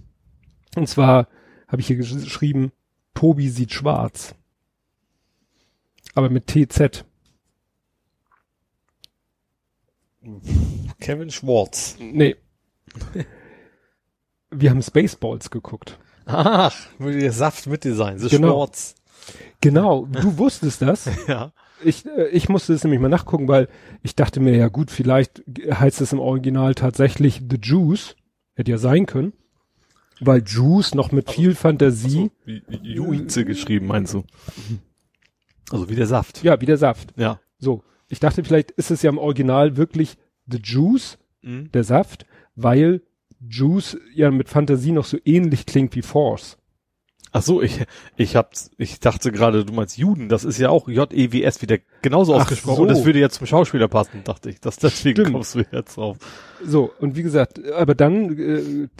Und 0.76 0.88
zwar 0.90 1.26
habe 1.66 1.80
ich 1.80 1.86
hier 1.86 1.96
gesch- 1.96 2.22
geschrieben, 2.22 2.70
Tobi 3.14 3.48
sieht 3.48 3.72
schwarz. 3.72 4.34
Aber 6.14 6.28
mit 6.28 6.48
TZ. 6.48 7.06
Kevin 11.00 11.30
Schwartz. 11.30 11.96
Nee. 12.00 12.36
wir 14.50 14.70
haben 14.70 14.82
Spaceballs 14.82 15.50
geguckt. 15.50 15.98
Ach, 16.26 16.74
würde 16.98 17.18
der 17.18 17.32
Saft 17.32 17.66
mit 17.66 17.84
dir 17.84 17.94
sein, 17.94 18.18
so 18.18 18.28
Genau. 18.28 18.66
Schwarz. 18.66 18.94
Genau, 19.60 20.06
du 20.06 20.38
wusstest 20.38 20.82
das. 20.82 21.08
Ja. 21.28 21.52
Ich, 21.82 22.04
äh, 22.04 22.28
ich 22.28 22.50
musste 22.50 22.74
es 22.74 22.84
nämlich 22.84 23.00
mal 23.00 23.08
nachgucken, 23.08 23.48
weil 23.48 23.68
ich 24.02 24.14
dachte 24.14 24.38
mir, 24.40 24.54
ja 24.54 24.68
gut, 24.68 24.90
vielleicht 24.90 25.42
heißt 25.72 26.02
es 26.02 26.12
im 26.12 26.18
Original 26.20 26.74
tatsächlich 26.74 27.40
The 27.48 27.56
Juice. 27.62 28.16
Hätte 28.54 28.72
ja 28.72 28.76
sein 28.78 29.06
können. 29.06 29.32
Weil 30.20 30.42
Juice 30.46 30.94
noch 30.94 31.10
mit 31.12 31.30
viel 31.30 31.54
Fantasie, 31.54 32.30
So, 32.30 32.30
wie, 32.44 32.62
wie 32.68 32.92
Juize 32.92 33.46
geschrieben, 33.46 33.86
meinst 33.86 34.12
du? 34.12 34.24
Also 35.70 35.88
wie 35.88 35.94
der 35.94 36.06
Saft. 36.06 36.42
ja, 36.42 36.60
wie 36.60 36.66
der 36.66 36.76
Saft. 36.76 37.14
Ja. 37.16 37.40
So. 37.58 37.82
Ich 38.10 38.20
dachte, 38.20 38.44
vielleicht 38.44 38.72
ist 38.72 38.90
es 38.90 39.00
ja 39.00 39.08
im 39.10 39.16
Original 39.18 39.76
wirklich 39.78 40.18
The 40.46 40.58
Juice, 40.62 41.16
Mhm. 41.42 41.72
der 41.72 41.84
Saft, 41.84 42.26
weil 42.54 43.00
Juice 43.48 43.96
ja 44.14 44.30
mit 44.30 44.50
Fantasie 44.50 44.92
noch 44.92 45.06
so 45.06 45.16
ähnlich 45.24 45.64
klingt 45.64 45.96
wie 45.96 46.02
Force. 46.02 46.58
Ach 47.32 47.40
so, 47.42 47.62
ich, 47.62 47.78
ich 48.16 48.34
hab, 48.36 48.52
ich 48.76 48.98
dachte 49.00 49.30
gerade, 49.32 49.64
du 49.64 49.72
meinst 49.72 49.96
Juden, 49.96 50.28
das 50.28 50.44
ist 50.44 50.58
ja 50.58 50.68
auch 50.68 50.88
J-E-W-S 50.88 51.62
wieder 51.62 51.78
genauso 52.02 52.34
Ach 52.34 52.42
ausgesprochen. 52.42 52.76
so. 52.76 52.82
Und 52.82 52.88
das 52.88 53.04
würde 53.06 53.20
ja 53.20 53.30
zum 53.30 53.46
Schauspieler 53.46 53.88
passen, 53.88 54.22
dachte 54.24 54.50
ich. 54.50 54.60
Das, 54.60 54.76
deswegen 54.76 55.20
Stimmt. 55.22 55.32
kommst 55.32 55.54
du 55.54 55.62
jetzt 55.72 55.96
drauf. 55.96 56.18
So, 56.62 56.92
und 56.98 57.16
wie 57.16 57.22
gesagt, 57.22 57.64
aber 57.72 57.94
dann 57.94 58.36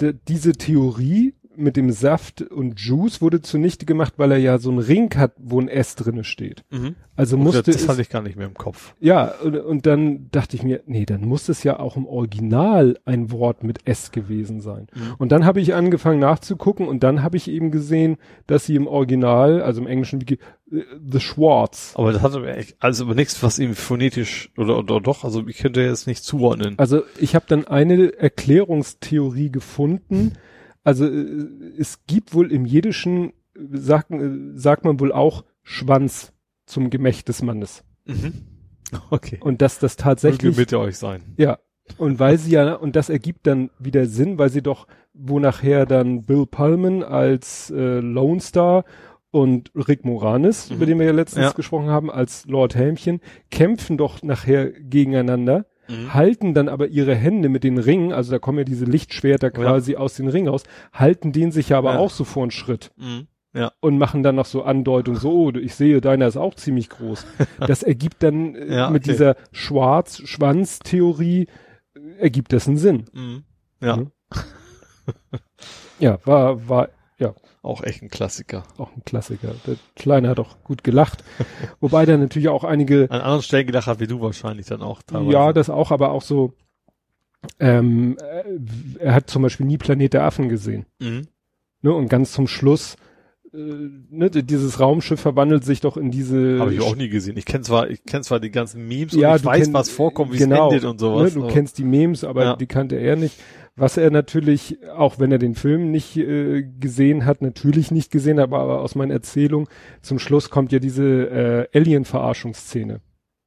äh, 0.00 0.14
diese 0.28 0.52
Theorie 0.52 1.34
mit 1.60 1.76
dem 1.76 1.90
Saft 1.92 2.42
und 2.42 2.80
Juice 2.80 3.20
wurde 3.20 3.40
zunichte 3.42 3.86
gemacht, 3.86 4.14
weil 4.16 4.32
er 4.32 4.39
ja 4.39 4.58
so 4.58 4.70
einen 4.70 4.78
Ring 4.80 5.14
hat, 5.16 5.32
wo 5.39 5.60
ein 5.60 5.68
S 5.68 5.94
drinne 5.94 6.24
steht. 6.24 6.64
Mhm. 6.70 6.97
Also 7.16 7.36
Das, 7.36 7.44
musste 7.44 7.62
das 7.64 7.82
es, 7.82 7.89
hatte 7.89 8.00
ich 8.00 8.08
gar 8.08 8.22
nicht 8.22 8.36
mehr 8.36 8.47
im 8.47 8.55
Kopf. 8.55 8.94
ja, 8.98 9.34
und, 9.44 9.56
und 9.56 9.86
dann 9.86 10.28
dachte 10.30 10.56
ich 10.56 10.62
mir, 10.62 10.82
nee, 10.86 11.05
dann 11.05 11.20
muss 11.22 11.48
es 11.50 11.62
ja 11.62 11.78
auch 11.78 11.97
im 11.97 12.06
Original 12.06 12.98
ein 13.05 13.30
Wort 13.30 13.62
mit 13.62 13.86
S 13.86 14.10
gewesen 14.10 14.60
sein. 14.60 14.86
Mhm. 14.94 15.14
Und 15.18 15.30
dann 15.32 15.44
habe 15.44 15.60
ich 15.60 15.74
angefangen 15.74 16.18
nachzugucken 16.18 16.89
und 16.89 17.02
dann 17.02 17.22
habe 17.22 17.36
ich 17.36 17.48
eben 17.48 17.70
gesehen, 17.70 18.16
dass 18.47 18.64
sie 18.64 18.74
im 18.74 18.86
Original, 18.86 19.62
also 19.62 19.82
im 19.82 19.86
englischen 19.86 20.20
Wiki, 20.22 20.39
äh, 20.72 20.82
The 21.10 21.20
Schwartz, 21.20 21.92
Aber 21.97 22.12
das 22.12 22.22
hatte 22.22 22.39
aber 22.39 22.56
echt, 22.56 22.76
also 22.80 23.05
aber 23.05 23.14
nichts, 23.14 23.42
was 23.42 23.58
ihm 23.58 23.74
phonetisch 23.74 24.50
oder, 24.56 24.78
oder 24.78 25.00
doch, 25.00 25.24
also 25.24 25.47
ich 25.47 25.58
könnte 25.58 25.82
jetzt 25.82 26.06
nicht 26.06 26.24
zuordnen. 26.24 26.74
Also 26.78 27.02
ich 27.18 27.34
habe 27.34 27.44
dann 27.48 27.66
eine 27.66 28.16
Erklärungstheorie 28.18 29.50
gefunden. 29.50 30.32
Also 30.84 31.07
äh, 31.07 31.36
es 31.78 32.00
gibt 32.07 32.34
wohl 32.34 32.50
im 32.52 32.65
Jiddischen, 32.65 33.33
sagt, 33.73 34.10
äh, 34.10 34.31
sagt 34.55 34.84
man 34.84 34.99
wohl 35.00 35.12
auch 35.12 35.44
Schwanz 35.62 36.33
zum 36.67 36.91
Gemächt 36.91 37.28
des 37.28 37.42
Mannes. 37.42 37.84
Mhm. 38.07 38.33
Okay. 39.10 39.39
Und 39.41 39.62
dass 39.62 39.78
das 39.78 39.92
Möge 39.92 40.02
tatsächlich, 40.02 40.57
mit 40.57 40.75
euch 40.75 40.99
sein. 40.99 41.23
ja, 41.36 41.59
und 41.97 42.18
weil 42.18 42.39
sie 42.39 42.50
ja, 42.50 42.75
und 42.75 42.97
das 42.97 43.09
ergibt 43.09 43.47
dann 43.47 43.70
wieder 43.78 44.07
Sinn, 44.07 44.36
weil 44.36 44.50
sie 44.50 44.62
doch, 44.62 44.89
wo 45.15 45.39
nachher 45.39 45.86
dann 45.86 46.25
Bill 46.25 46.44
Pullman 46.47 47.05
als 47.05 47.70
äh, 47.70 48.00
Lone 48.00 48.41
Star 48.41 48.84
und 49.31 49.70
Rick 49.76 50.05
Moranis, 50.05 50.70
Mhm. 50.70 50.76
über 50.76 50.86
den 50.86 50.99
wir 50.99 51.07
ja 51.07 51.12
letztens 51.12 51.44
Ja. 51.47 51.52
gesprochen 51.52 51.86
haben, 51.89 52.10
als 52.10 52.47
Lord 52.47 52.75
Helmchen, 52.75 53.20
kämpfen 53.52 53.97
doch 53.97 54.23
nachher 54.25 54.70
gegeneinander 54.73 55.67
Mhm. 55.91 56.15
halten 56.15 56.55
dann 56.55 56.69
aber 56.69 56.86
ihre 56.86 57.15
Hände 57.15 57.49
mit 57.49 57.65
den 57.65 57.78
Ringen, 57.78 58.12
also 58.12 58.31
da 58.31 58.39
kommen 58.39 58.59
ja 58.59 58.65
diese 58.65 58.85
Lichtschwerter 58.85 59.51
quasi 59.51 59.97
aus 59.97 60.15
den 60.15 60.28
Ringen 60.28 60.49
raus, 60.49 60.62
halten 60.93 61.33
den 61.33 61.51
sich 61.52 61.70
ja 61.70 61.78
aber 61.78 61.94
Ja. 61.94 61.99
auch 61.99 62.10
so 62.10 62.25
vor 62.25 62.43
einen 62.44 62.51
Schritt 62.52 62.93
Mhm. 62.97 63.27
Ja. 63.52 63.73
und 63.81 63.99
machen 63.99 64.23
dann 64.23 64.36
noch 64.36 64.47
so 64.47 64.62
Andeutungen, 64.62 65.19
so, 65.19 65.33
oh, 65.33 65.51
ich 65.52 65.75
sehe, 65.75 66.01
deiner 66.01 66.28
ist 66.28 66.36
auch 66.36 66.55
ziemlich 66.55 66.89
groß. 66.89 67.27
Das 67.67 67.83
ergibt 67.83 68.23
dann 68.23 68.55
äh, 68.55 68.73
Ja, 68.77 68.91
mit 68.91 69.02
okay. 69.02 69.10
dieser 69.12 69.35
Schwarz-Schwanz-Theorie, 69.51 71.49
äh, 71.97 72.01
ergibt 72.19 72.52
das 72.52 72.69
einen 72.69 72.77
Sinn. 72.77 73.05
Mhm. 73.12 73.43
Ja. 73.83 73.97
Mhm. 73.97 74.10
Ja, 75.99 76.19
war, 76.25 76.69
war 76.69 76.89
Auch 77.62 77.82
echt 77.82 78.02
ein 78.02 78.08
Klassiker. 78.08 78.62
auch 78.78 78.90
ein 78.97 79.02
Klassiker. 79.05 79.55
Der 79.66 79.76
Kleine 79.97 80.28
hat 80.28 80.40
auch 80.40 80.62
gut 80.65 80.82
gelacht. 80.84 81.23
Wobei 81.81 82.07
da 82.07 82.16
natürlich 82.16 82.49
auch 82.49 82.65
einige 82.65 83.02
An 83.10 83.20
anderen 83.20 83.42
Stellen 83.42 83.66
gedacht 83.66 83.86
hat, 83.86 84.00
wie 84.00 84.07
du 84.07 84.20
wahrscheinlich 84.20 84.66
dann 84.66 84.81
auch 84.82 85.02
teilweise. 85.02 85.32
Ja, 85.32 85.52
das 85.52 85.68
auch, 85.70 85.90
aber 85.90 86.10
auch 86.12 86.23
so, 86.23 86.55
ähm, 87.58 88.16
äh, 88.20 89.02
er 89.05 89.15
hat 89.15 89.31
zum 89.31 89.42
Beispiel 89.42 89.66
nie 89.66 89.78
Planet 89.78 90.12
der 90.15 90.24
Affen 90.24 90.49
gesehen. 90.49 90.86
Mhm. 90.99 91.26
Ne? 91.82 91.92
Und 91.94 92.08
ganz 92.08 92.32
zum 92.32 92.47
Schluss, 92.47 92.97
äh, 93.52 93.57
ne, 93.57 94.31
dieses 94.31 94.78
Raumschiff 94.81 95.20
verwandelt 95.20 95.65
sich 95.65 95.81
doch 95.81 95.97
in 95.97 96.10
diese. 96.10 96.58
Habe 96.60 96.74
ich 96.74 96.81
auch 96.81 96.97
nie 96.97 97.08
gesehen. 97.08 97.36
Ich 97.36 97.47
kenne 97.47 97.65
zwar, 97.65 97.89
ich 97.90 98.05
kenne 98.05 98.23
zwar 98.23 98.40
die 98.40 98.50
ganzen 98.50 98.86
Memes 98.86 99.15
Ja, 99.15 99.31
und 99.32 99.36
ich 99.40 99.44
weiß, 99.44 99.68
kenn- 99.68 99.73
was 99.74 99.90
vorkommt, 99.90 100.32
wie 100.32 100.39
genau, 100.39 100.68
es 100.68 100.74
endet 100.74 100.90
und 100.90 100.99
sowas. 101.00 101.34
Ne, 101.34 101.40
du 101.40 101.44
aber- 101.44 101.52
kennst 101.52 101.78
die 101.78 101.84
Memes, 101.84 102.24
aber 102.24 102.44
Ja. 102.44 102.57
die 102.57 102.66
kannte 102.66 102.97
er 102.97 103.16
nicht. 103.16 103.39
Was 103.81 103.97
er 103.97 104.10
natürlich, 104.10 104.78
auch 104.94 105.18
wenn 105.18 105.33
er 105.33 105.39
den 105.39 105.55
Film 105.55 105.91
nicht 105.91 106.17
äh, 106.17 106.62
gesehen 106.62 107.25
hat, 107.25 107.41
natürlich 107.41 107.91
nicht 107.91 108.10
gesehen, 108.12 108.39
hat, 108.39 108.44
aber, 108.44 108.60
aber 108.60 108.81
aus 108.83 108.94
meiner 108.94 109.15
Erzählung, 109.15 109.68
zum 110.02 110.18
Schluss 110.18 110.50
kommt 110.50 110.70
ja 110.70 110.78
diese 110.78 111.05
äh, 111.73 111.78
Alien-Verarschungsszene. 111.78 113.00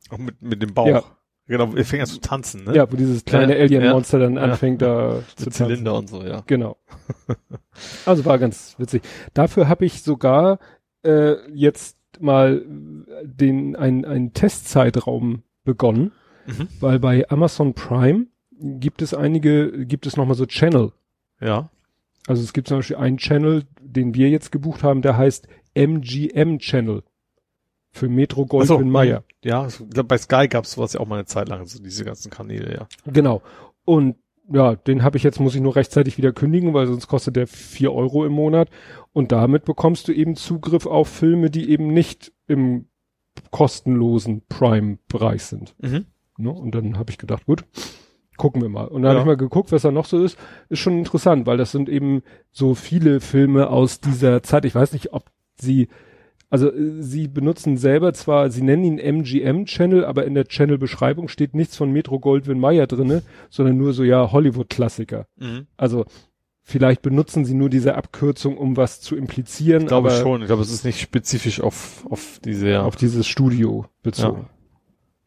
auch 0.09 0.17
mit, 0.17 0.41
mit 0.41 0.61
dem 0.61 0.73
Bauch. 0.73 0.87
Ja. 0.87 1.03
Genau, 1.45 1.73
er 1.75 1.83
fängt 1.85 2.01
an 2.03 2.07
zu 2.07 2.19
tanzen, 2.21 2.63
ne? 2.63 2.73
Ja, 2.75 2.89
wo 2.91 2.95
dieses 2.95 3.25
kleine 3.25 3.55
Ja, 3.57 3.63
Alien-Monster 3.63 4.17
dann 4.17 4.35
ja. 4.37 4.41
anfängt 4.43 4.81
da 4.81 5.19
zu 5.35 5.45
Mit 5.45 5.55
tanzen. 5.55 5.65
Zylinder 5.67 5.95
und 5.97 6.09
so, 6.09 6.23
ja. 6.23 6.41
Genau. 6.47 6.77
Also 8.05 8.23
war 8.25 8.37
ganz 8.39 8.75
witzig. 8.77 9.01
Dafür 9.33 9.67
habe 9.67 9.83
ich 9.85 10.03
sogar 10.03 10.59
äh, 11.03 11.35
jetzt 11.53 11.97
mal 12.19 12.63
den 13.23 13.75
ein 13.75 14.05
einen 14.05 14.33
Testzeitraum 14.33 15.43
begonnen, 15.63 16.11
Mhm. 16.45 16.67
weil 16.81 16.99
bei 16.99 17.27
Amazon 17.29 17.73
Prime 17.73 18.27
gibt 18.59 19.01
es 19.01 19.13
einige, 19.13 19.85
gibt 19.85 20.05
es 20.05 20.17
nochmal 20.17 20.35
so 20.35 20.45
Channel. 20.45 20.91
Ja. 21.39 21.69
Also 22.27 22.41
es 22.43 22.53
gibt 22.53 22.67
zum 22.67 22.77
Beispiel 22.77 22.97
einen 22.97 23.17
Channel, 23.17 23.63
den 23.81 24.15
wir 24.15 24.29
jetzt 24.29 24.51
gebucht 24.51 24.83
haben, 24.83 25.01
der 25.01 25.17
heißt 25.17 25.47
MGM 25.75 26.59
Channel 26.59 27.03
für 27.91 28.09
Metro 28.09 28.43
Ach 28.43 28.65
so, 28.65 28.75
Goldwyn 28.75 28.89
Mayer. 28.89 29.23
Ja, 29.43 29.67
ich 29.67 29.77
glaub, 29.89 30.07
bei 30.07 30.17
Sky 30.17 30.47
gab's 30.47 30.73
sowas 30.73 30.93
ja 30.93 30.99
auch 30.99 31.07
mal 31.07 31.15
eine 31.15 31.25
Zeit 31.25 31.49
lang, 31.49 31.65
so 31.65 31.81
diese 31.81 32.05
ganzen 32.05 32.31
Kanäle, 32.31 32.73
ja. 32.73 32.87
Genau. 33.05 33.41
Und 33.85 34.15
ja, 34.51 34.75
den 34.75 35.03
habe 35.03 35.17
ich 35.17 35.23
jetzt, 35.23 35.39
muss 35.39 35.55
ich 35.55 35.61
nur 35.61 35.75
rechtzeitig 35.75 36.17
wieder 36.17 36.33
kündigen, 36.33 36.73
weil 36.73 36.87
sonst 36.87 37.07
kostet 37.07 37.35
der 37.35 37.47
vier 37.47 37.93
Euro 37.93 38.25
im 38.25 38.33
Monat. 38.33 38.69
Und 39.13 39.31
damit 39.31 39.65
bekommst 39.65 40.07
du 40.07 40.11
eben 40.11 40.35
Zugriff 40.35 40.85
auf 40.85 41.07
Filme, 41.07 41.49
die 41.49 41.69
eben 41.69 41.87
nicht 41.87 42.33
im 42.47 42.87
kostenlosen 43.51 44.43
Prime-Bereich 44.47 45.43
sind. 45.43 45.75
Mhm. 45.81 46.05
Ne? 46.37 46.51
Und 46.51 46.75
dann 46.75 46.97
habe 46.97 47.11
ich 47.11 47.17
gedacht, 47.17 47.45
gut, 47.45 47.63
gucken 48.37 48.61
wir 48.61 48.69
mal. 48.69 48.85
Und 48.87 49.03
dann 49.03 49.09
habe 49.09 49.17
Ja. 49.17 49.21
ich 49.21 49.27
mal 49.27 49.37
geguckt, 49.37 49.71
was 49.71 49.83
da 49.83 49.91
noch 49.91 50.05
so 50.05 50.23
ist. 50.23 50.37
Ist 50.69 50.79
schon 50.79 50.97
interessant, 50.97 51.45
weil 51.45 51.57
das 51.57 51.71
sind 51.71 51.89
eben 51.89 52.21
so 52.51 52.75
viele 52.75 53.19
Filme 53.19 53.69
aus 53.69 53.99
dieser 53.99 54.43
Zeit. 54.43 54.65
Ich 54.65 54.75
weiß 54.75 54.93
nicht, 54.93 55.13
ob 55.13 55.25
sie, 55.55 55.87
also 56.49 56.71
äh, 56.71 57.01
sie 57.01 57.27
benutzen 57.27 57.77
selber 57.77 58.13
zwar, 58.13 58.49
sie 58.49 58.61
nennen 58.63 58.83
ihn 58.83 58.99
MGM-Channel, 58.99 60.05
aber 60.05 60.25
in 60.25 60.33
der 60.33 60.45
Channel-Beschreibung 60.45 61.27
steht 61.27 61.53
nichts 61.55 61.75
von 61.77 61.91
Metro 61.91 62.19
Goldwyn 62.19 62.59
Mayer 62.59 62.87
drinne, 62.87 63.23
sondern 63.49 63.77
nur 63.77 63.93
so, 63.93 64.03
ja, 64.03 64.31
Hollywood-Klassiker. 64.31 65.27
Mhm. 65.37 65.67
Also 65.77 66.05
vielleicht 66.65 67.01
benutzen 67.01 67.43
sie 67.45 67.53
nur 67.55 67.69
diese 67.69 67.95
Abkürzung, 67.95 68.57
um 68.57 68.77
was 68.77 69.01
zu 69.01 69.15
implizieren, 69.15 69.81
Ich 69.83 69.87
glaube 69.89 70.09
aber 70.09 70.19
schon. 70.21 70.41
Ich 70.41 70.47
glaube, 70.47 70.61
es 70.61 70.71
ist 70.71 70.85
nicht 70.85 71.01
spezifisch 71.01 71.59
auf, 71.61 72.05
auf 72.09 72.39
diese, 72.43 72.69
ja. 72.69 72.83
auf 72.83 72.95
dieses 72.95 73.27
Studio 73.27 73.85
bezogen. 74.01 74.47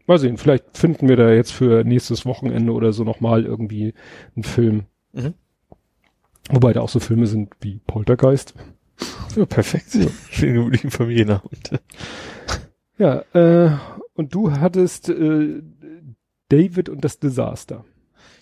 Mal 0.07 0.19
sehen, 0.19 0.37
vielleicht 0.37 0.77
finden 0.77 1.09
wir 1.09 1.17
da 1.17 1.31
jetzt 1.31 1.53
für 1.53 1.85
nächstes 1.85 2.27
Wochenende 2.27 2.73
oder 2.73 2.93
so 2.93 3.05
nochmal 3.05 3.45
irgendwie 3.45 3.95
einen 4.37 4.45
Film. 4.45 4.85
Mhm. 5.13 5.35
Wobei 6.49 6.73
da 6.73 6.81
auch 6.81 6.89
so 6.89 7.01
Filme 7.01 7.27
sind 7.27 7.53
wie 7.61 7.81
Poltergeist. 7.87 8.55
ja 9.37 9.47
perfekt. 9.47 9.95
Ja. 9.95 10.07
Schön 10.31 10.55
gemütlichen 10.55 10.91
Familienabend. 10.91 11.81
Ja, 12.99 13.25
äh, 13.35 13.77
und 14.15 14.35
du 14.35 14.53
hattest 14.53 15.09
äh, 15.09 15.63
David 16.49 16.89
und 16.89 17.05
das 17.05 17.19
Desaster. 17.19 17.85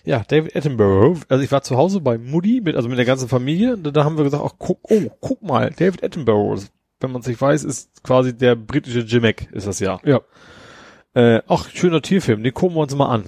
Ja, 0.05 0.23
David 0.25 0.55
Attenborough. 0.55 1.21
Also 1.29 1.43
ich 1.43 1.51
war 1.51 1.63
zu 1.63 1.77
Hause 1.77 1.99
bei 1.99 2.19
Mutti, 2.19 2.61
mit, 2.63 2.75
also 2.75 2.87
mit 2.87 2.99
der 2.99 3.05
ganzen 3.05 3.27
Familie. 3.27 3.75
Da, 3.77 3.89
da 3.89 4.03
haben 4.03 4.17
wir 4.17 4.23
gesagt, 4.23 4.43
ach, 4.45 4.53
guck, 4.59 4.79
oh, 4.83 5.09
guck 5.19 5.41
mal, 5.41 5.71
David 5.71 6.03
Attenborough. 6.03 6.67
Wenn 6.99 7.11
man 7.11 7.21
es 7.21 7.27
nicht 7.27 7.41
weiß, 7.41 7.63
ist 7.63 8.03
quasi 8.03 8.37
der 8.37 8.55
britische 8.55 8.99
Jimek, 8.99 9.51
ist 9.51 9.67
das 9.67 9.79
ja. 9.79 9.99
Ja. 10.05 10.21
Äh, 11.15 11.41
ach, 11.47 11.69
schöner 11.69 12.01
Tierfilm, 12.01 12.43
den 12.43 12.53
gucken 12.53 12.77
wir 12.77 12.81
uns 12.81 12.95
mal 12.95 13.09
an. 13.09 13.25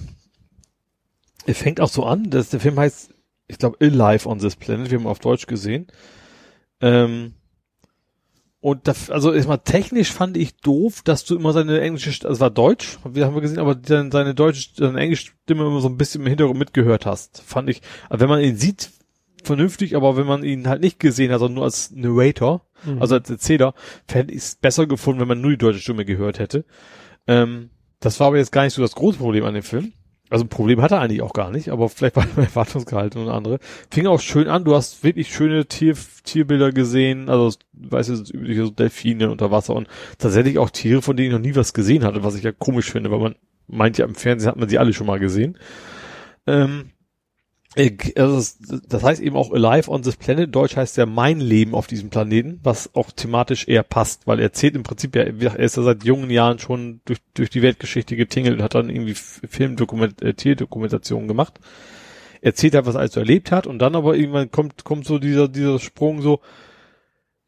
Er 1.46 1.54
fängt 1.54 1.80
auch 1.80 1.88
so 1.88 2.04
an, 2.04 2.30
dass 2.30 2.50
der 2.50 2.60
Film 2.60 2.78
heißt 2.78 3.14
ich 3.48 3.58
glaube, 3.58 3.78
Alive 3.80 4.28
on 4.28 4.38
this 4.38 4.56
Planet, 4.56 4.90
wir 4.90 4.98
haben 4.98 5.06
auf 5.06 5.18
Deutsch 5.18 5.46
gesehen. 5.46 5.86
Ähm, 6.80 7.32
und 8.60 8.86
da, 8.86 8.94
also 9.08 9.32
erstmal 9.32 9.60
technisch 9.60 10.12
fand 10.12 10.36
ich 10.36 10.56
doof, 10.56 11.02
dass 11.02 11.24
du 11.24 11.36
immer 11.36 11.52
seine 11.52 11.80
englische, 11.80 12.10
also 12.10 12.28
es 12.28 12.40
war 12.40 12.50
Deutsch, 12.50 12.98
wir 13.04 13.24
haben 13.24 13.34
wir 13.34 13.40
gesehen, 13.40 13.58
aber 13.58 13.74
dann 13.74 14.10
seine 14.10 14.34
deutsche, 14.34 14.70
seine 14.74 15.00
englische 15.00 15.32
Stimme 15.44 15.66
immer 15.66 15.80
so 15.80 15.88
ein 15.88 15.96
bisschen 15.96 16.20
im 16.22 16.26
Hintergrund 16.26 16.58
mitgehört 16.58 17.06
hast. 17.06 17.40
Fand 17.42 17.70
ich, 17.70 17.80
also 18.10 18.20
wenn 18.20 18.28
man 18.28 18.40
ihn 18.40 18.56
sieht, 18.56 18.90
vernünftig, 19.42 19.96
aber 19.96 20.16
wenn 20.16 20.26
man 20.26 20.42
ihn 20.42 20.68
halt 20.68 20.82
nicht 20.82 20.98
gesehen 20.98 21.32
hat, 21.32 21.38
sondern 21.38 21.54
nur 21.54 21.64
als 21.64 21.92
Narrator, 21.92 22.66
mhm. 22.84 23.00
also 23.00 23.14
als 23.14 23.30
Erzähler, 23.30 23.72
fände 24.06 24.34
ich 24.34 24.40
es 24.40 24.56
besser 24.56 24.86
gefunden, 24.86 25.20
wenn 25.20 25.28
man 25.28 25.40
nur 25.40 25.52
die 25.52 25.58
deutsche 25.58 25.80
Stimme 25.80 26.04
gehört 26.04 26.38
hätte. 26.40 26.64
Ähm, 27.26 27.70
das 28.00 28.20
war 28.20 28.28
aber 28.28 28.38
jetzt 28.38 28.52
gar 28.52 28.64
nicht 28.64 28.74
so 28.74 28.82
das 28.82 28.94
große 28.94 29.18
Problem 29.18 29.44
an 29.44 29.54
dem 29.54 29.62
Film. 29.62 29.92
Also 30.30 30.44
ein 30.44 30.48
Problem 30.48 30.82
hat 30.82 30.92
er 30.92 31.00
eigentlich 31.00 31.22
auch 31.22 31.32
gar 31.32 31.50
nicht, 31.50 31.70
aber 31.70 31.88
vielleicht 31.88 32.16
war 32.16 32.26
er 32.36 32.44
Erwartungsgehalt 32.44 33.16
und 33.16 33.28
andere. 33.28 33.58
Fing 33.90 34.06
auch 34.06 34.20
schön 34.20 34.48
an, 34.48 34.64
du 34.64 34.74
hast 34.74 35.02
wirklich 35.02 35.32
schöne 35.32 35.66
Tier, 35.66 35.94
Tierbilder 36.24 36.72
gesehen, 36.72 37.28
also 37.28 37.56
weißt 37.72 38.10
du, 38.10 38.16
das 38.16 38.30
übliche 38.30 38.64
so 38.64 38.70
Delfine 38.70 39.30
unter 39.30 39.50
Wasser 39.50 39.74
und 39.74 39.88
tatsächlich 40.18 40.58
auch 40.58 40.70
Tiere, 40.70 41.02
von 41.02 41.16
denen 41.16 41.28
ich 41.28 41.32
noch 41.32 41.40
nie 41.40 41.56
was 41.56 41.72
gesehen 41.72 42.04
hatte, 42.04 42.24
was 42.24 42.34
ich 42.34 42.42
ja 42.42 42.52
komisch 42.52 42.90
finde, 42.90 43.10
weil 43.10 43.20
man 43.20 43.34
meint 43.68 43.98
ja 43.98 44.04
im 44.04 44.14
Fernsehen 44.14 44.50
hat 44.50 44.56
man 44.56 44.68
sie 44.68 44.78
alle 44.78 44.92
schon 44.92 45.06
mal 45.06 45.18
gesehen. 45.18 45.58
Ähm, 46.46 46.90
das 47.76 49.02
heißt 49.02 49.20
eben 49.20 49.36
auch 49.36 49.52
Alive 49.52 49.90
on 49.90 50.02
this 50.02 50.16
Planet. 50.16 50.52
Deutsch 50.54 50.76
heißt 50.76 50.96
ja 50.96 51.06
mein 51.06 51.38
Leben 51.38 51.74
auf 51.74 51.86
diesem 51.86 52.08
Planeten, 52.08 52.60
was 52.62 52.94
auch 52.94 53.12
thematisch 53.12 53.68
eher 53.68 53.82
passt, 53.82 54.26
weil 54.26 54.40
er 54.40 54.52
zählt 54.52 54.74
im 54.74 54.82
Prinzip 54.82 55.14
ja, 55.14 55.22
er 55.22 55.58
ist 55.58 55.76
ja 55.76 55.82
seit 55.82 56.02
jungen 56.04 56.30
Jahren 56.30 56.58
schon 56.58 57.00
durch, 57.04 57.18
durch 57.34 57.50
die 57.50 57.62
Weltgeschichte 57.62 58.16
getingelt 58.16 58.56
und 58.56 58.62
hat 58.62 58.74
dann 58.74 58.88
irgendwie 58.88 59.14
Filmdokument, 59.14 60.22
äh, 60.22 61.26
gemacht. 61.26 61.60
Er 62.40 62.48
erzählt 62.48 62.74
halt, 62.74 62.86
was 62.86 62.94
er 62.94 63.00
alles 63.00 63.16
erlebt 63.16 63.52
hat 63.52 63.66
und 63.66 63.78
dann 63.80 63.94
aber 63.94 64.16
irgendwann 64.16 64.50
kommt, 64.50 64.84
kommt 64.84 65.04
so 65.04 65.18
dieser, 65.18 65.48
dieser 65.48 65.78
Sprung 65.78 66.22
so, 66.22 66.40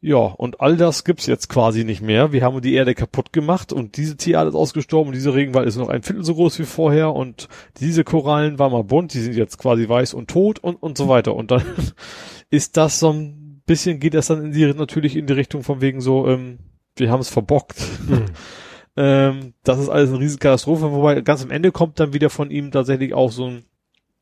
ja, 0.03 0.17
und 0.17 0.61
all 0.61 0.77
das 0.77 1.03
gibt's 1.03 1.27
jetzt 1.27 1.47
quasi 1.47 1.83
nicht 1.83 2.01
mehr. 2.01 2.31
Wir 2.31 2.41
haben 2.41 2.59
die 2.61 2.73
Erde 2.73 2.95
kaputt 2.95 3.31
gemacht 3.31 3.71
und 3.71 3.97
diese 3.97 4.17
Tierart 4.17 4.49
ist 4.49 4.55
ausgestorben 4.55 5.09
und 5.09 5.15
dieser 5.15 5.35
Regenwald 5.35 5.67
ist 5.67 5.77
noch 5.77 5.89
ein 5.89 6.01
Viertel 6.01 6.25
so 6.25 6.33
groß 6.33 6.57
wie 6.57 6.65
vorher 6.65 7.13
und 7.13 7.47
diese 7.79 8.03
Korallen 8.03 8.57
waren 8.57 8.71
mal 8.71 8.83
bunt, 8.83 9.13
die 9.13 9.19
sind 9.19 9.35
jetzt 9.35 9.59
quasi 9.59 9.87
weiß 9.87 10.15
und 10.15 10.27
tot 10.27 10.57
und, 10.57 10.81
und 10.81 10.97
so 10.97 11.07
weiter. 11.07 11.35
Und 11.35 11.51
dann 11.51 11.63
ist 12.49 12.77
das 12.77 12.99
so 12.99 13.13
ein 13.13 13.61
bisschen, 13.67 13.99
geht 13.99 14.15
das 14.15 14.25
dann 14.25 14.43
in 14.43 14.51
die, 14.51 14.73
natürlich 14.73 15.15
in 15.15 15.27
die 15.27 15.33
Richtung 15.33 15.61
von 15.61 15.81
wegen 15.81 16.01
so, 16.01 16.27
ähm, 16.27 16.57
wir 16.95 17.11
haben 17.11 17.21
es 17.21 17.29
verbockt. 17.29 17.79
Mhm. 18.09 18.25
ähm, 18.97 19.53
das 19.63 19.77
ist 19.77 19.89
alles 19.89 20.09
eine 20.09 20.19
Riesenkatastrophe, 20.19 20.91
wobei 20.91 21.21
ganz 21.21 21.43
am 21.43 21.51
Ende 21.51 21.71
kommt 21.71 21.99
dann 21.99 22.11
wieder 22.13 22.31
von 22.31 22.49
ihm 22.49 22.71
tatsächlich 22.71 23.13
auch 23.13 23.31
so 23.31 23.45
ein, 23.45 23.65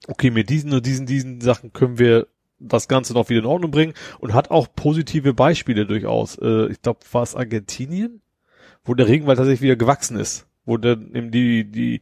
okay, 0.09 0.29
mit 0.29 0.49
diesen 0.49 0.73
und 0.73 0.85
diesen, 0.85 1.05
diesen 1.05 1.39
Sachen 1.39 1.71
können 1.71 1.99
wir 1.99 2.27
das 2.59 2.87
Ganze 2.87 3.13
noch 3.13 3.29
wieder 3.29 3.39
in 3.39 3.45
Ordnung 3.45 3.71
bringen 3.71 3.93
und 4.19 4.33
hat 4.33 4.51
auch 4.51 4.67
positive 4.75 5.33
Beispiele 5.33 5.85
durchaus. 5.85 6.37
Äh, 6.37 6.67
ich 6.67 6.81
glaube, 6.81 6.99
war 7.11 7.23
es 7.23 7.35
Argentinien, 7.35 8.21
wo 8.83 8.93
der 8.93 9.07
Regenwald 9.07 9.37
tatsächlich 9.37 9.61
wieder 9.61 9.75
gewachsen 9.75 10.17
ist, 10.17 10.47
wo 10.65 10.77
dann 10.77 11.13
eben 11.13 11.31
die 11.31 11.69
die 11.69 12.01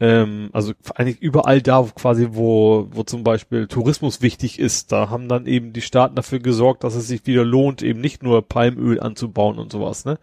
ähm, 0.00 0.50
also 0.52 0.72
eigentlich 0.96 1.22
überall 1.22 1.62
da 1.62 1.86
quasi, 1.94 2.28
wo 2.32 2.88
wo 2.90 3.04
zum 3.04 3.22
Beispiel 3.22 3.68
Tourismus 3.68 4.22
wichtig 4.22 4.58
ist, 4.58 4.90
da 4.90 5.08
haben 5.08 5.28
dann 5.28 5.46
eben 5.46 5.72
die 5.72 5.80
Staaten 5.82 6.16
dafür 6.16 6.40
gesorgt, 6.40 6.82
dass 6.82 6.96
es 6.96 7.06
sich 7.06 7.26
wieder 7.26 7.44
lohnt, 7.44 7.80
eben 7.82 8.00
nicht 8.00 8.22
nur 8.22 8.46
Palmöl 8.46 8.98
anzubauen 8.98 9.58
und 9.58 9.70
sowas. 9.70 10.04
Ne? 10.04 10.18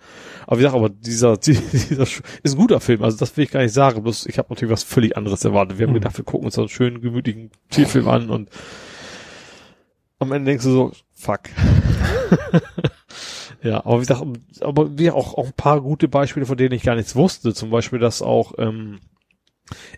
Aber 0.45 0.57
wie 0.57 0.63
gesagt, 0.63 0.75
aber 0.75 0.89
dieser 0.89 1.37
dieser 1.37 2.03
ist 2.03 2.21
ein 2.43 2.57
guter 2.57 2.81
Film, 2.81 3.01
also 3.01 3.17
das 3.17 3.35
will 3.37 3.45
ich 3.45 3.51
gar 3.51 3.61
nicht 3.61 3.73
sagen. 3.73 4.03
Bloß 4.03 4.25
ich 4.25 4.37
habe 4.37 4.49
natürlich 4.49 4.73
was 4.73 4.83
völlig 4.83 5.15
anderes 5.15 5.45
erwartet. 5.45 5.79
Wir 5.79 5.87
haben 5.87 5.93
mhm. 5.93 5.99
gedacht, 5.99 6.17
wir 6.17 6.25
gucken 6.25 6.45
uns 6.45 6.59
einen 6.59 6.69
schönen 6.69 6.99
gemütlichen 6.99 7.49
Tierfilm 7.69 8.09
an 8.09 8.29
und 8.29 8.49
am 10.21 10.31
Ende 10.31 10.51
denkst 10.51 10.65
du 10.65 10.71
so, 10.71 10.91
fuck. 11.13 11.41
ja, 13.63 13.85
aber 13.85 13.97
wie 13.97 14.05
gesagt, 14.05 14.23
aber 14.61 14.97
wie 14.97 15.11
auch, 15.11 15.33
auch 15.35 15.47
ein 15.47 15.53
paar 15.53 15.81
gute 15.81 16.07
Beispiele, 16.07 16.45
von 16.45 16.57
denen 16.57 16.73
ich 16.73 16.83
gar 16.83 16.95
nichts 16.95 17.15
wusste. 17.15 17.53
Zum 17.53 17.69
Beispiel, 17.69 17.99
dass 17.99 18.21
auch, 18.21 18.53
ähm, 18.57 18.99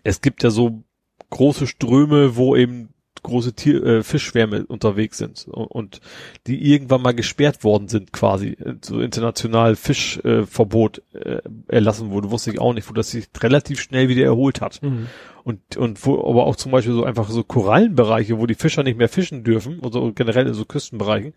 es 0.03 0.21
gibt 0.21 0.43
ja 0.43 0.49
so 0.49 0.83
große 1.29 1.67
Ströme, 1.67 2.35
wo 2.35 2.55
eben 2.55 2.92
große 3.23 3.53
Tier, 3.53 3.83
äh, 3.83 4.03
Fischschwärme 4.03 4.65
unterwegs 4.65 5.17
sind 5.17 5.47
und, 5.47 5.65
und, 5.65 6.01
die 6.47 6.71
irgendwann 6.71 7.01
mal 7.01 7.13
gesperrt 7.13 7.63
worden 7.63 7.87
sind 7.87 8.13
quasi. 8.13 8.57
So 8.81 8.99
international 8.99 9.75
Fischverbot 9.75 11.01
äh, 11.13 11.17
äh, 11.17 11.41
erlassen 11.67 12.11
wurde, 12.11 12.31
wusste 12.31 12.51
ich 12.51 12.59
auch 12.59 12.73
nicht, 12.73 12.89
wo 12.89 12.93
das 12.93 13.11
sich 13.11 13.29
relativ 13.41 13.81
schnell 13.81 14.09
wieder 14.09 14.23
erholt 14.23 14.61
hat. 14.61 14.81
Mhm. 14.83 15.07
Und, 15.43 15.75
und 15.75 16.05
wo 16.05 16.19
aber 16.29 16.45
auch 16.45 16.55
zum 16.55 16.71
Beispiel 16.71 16.93
so 16.93 17.03
einfach 17.03 17.29
so 17.29 17.43
Korallenbereiche, 17.43 18.39
wo 18.39 18.45
die 18.45 18.55
Fischer 18.55 18.83
nicht 18.83 18.97
mehr 18.97 19.09
fischen 19.09 19.43
dürfen, 19.43 19.79
oder 19.79 20.11
generell 20.11 20.47
in 20.47 20.53
so 20.53 20.65
Küstenbereichen, 20.65 21.33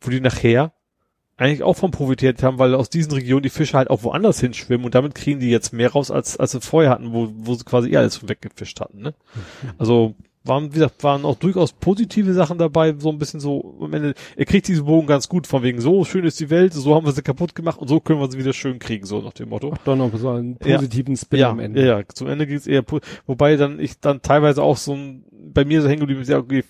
wo 0.00 0.10
die 0.10 0.20
nachher 0.20 0.72
eigentlich 1.40 1.62
auch 1.62 1.74
von 1.74 1.90
profitiert 1.90 2.42
haben, 2.42 2.58
weil 2.58 2.74
aus 2.74 2.90
diesen 2.90 3.12
Regionen 3.12 3.42
die 3.42 3.48
Fische 3.48 3.78
halt 3.78 3.88
auch 3.88 4.02
woanders 4.02 4.40
hinschwimmen 4.40 4.84
und 4.84 4.94
damit 4.94 5.14
kriegen 5.14 5.40
die 5.40 5.48
jetzt 5.48 5.72
mehr 5.72 5.90
raus, 5.90 6.10
als, 6.10 6.36
als 6.36 6.50
sie 6.50 6.60
vorher 6.60 6.90
hatten, 6.90 7.14
wo, 7.14 7.30
wo 7.32 7.54
sie 7.54 7.64
quasi 7.64 7.90
eher 7.90 8.00
alles 8.00 8.28
weggefischt 8.28 8.78
hatten. 8.78 9.00
Ne? 9.00 9.14
Mhm. 9.34 9.70
Also 9.78 10.14
waren, 10.44 10.70
wie 10.70 10.74
gesagt, 10.74 11.02
waren 11.04 11.24
auch 11.24 11.36
durchaus 11.36 11.72
positive 11.72 12.32
Sachen 12.32 12.56
dabei, 12.56 12.94
so 12.98 13.10
ein 13.10 13.18
bisschen 13.18 13.40
so, 13.40 13.76
am 13.80 13.92
Ende, 13.92 14.14
er 14.36 14.44
kriegt 14.46 14.68
diesen 14.68 14.86
Bogen 14.86 15.06
ganz 15.06 15.28
gut, 15.28 15.46
von 15.46 15.62
wegen, 15.62 15.80
so 15.80 16.04
schön 16.04 16.24
ist 16.24 16.40
die 16.40 16.48
Welt, 16.48 16.72
so 16.72 16.94
haben 16.94 17.04
wir 17.04 17.12
sie 17.12 17.22
kaputt 17.22 17.54
gemacht 17.54 17.78
und 17.78 17.88
so 17.88 18.00
können 18.00 18.20
wir 18.20 18.30
sie 18.30 18.38
wieder 18.38 18.54
schön 18.54 18.78
kriegen, 18.78 19.04
so 19.04 19.20
nach 19.20 19.34
dem 19.34 19.50
Motto. 19.50 19.72
Ach, 19.74 19.78
doch 19.84 19.96
noch 19.96 20.10
so 20.16 20.30
einen 20.30 20.56
positiven 20.56 21.14
ja, 21.14 21.20
Spin 21.20 21.40
ja, 21.40 21.50
am 21.50 21.58
Ende. 21.58 21.84
Ja, 21.84 21.98
ja, 21.98 22.08
zum 22.08 22.28
Ende 22.28 22.46
geht's 22.46 22.66
eher, 22.66 22.84
wobei 23.26 23.56
dann 23.56 23.78
ich 23.78 24.00
dann 24.00 24.22
teilweise 24.22 24.62
auch 24.62 24.78
so 24.78 24.94
ein, 24.94 25.24
bei 25.30 25.64
mir 25.64 25.82
so 25.82 25.88
hängen 25.88 26.00
geblieben 26.00 26.22
ist, 26.22 26.28
ja, 26.28 26.38
okay, 26.38 26.64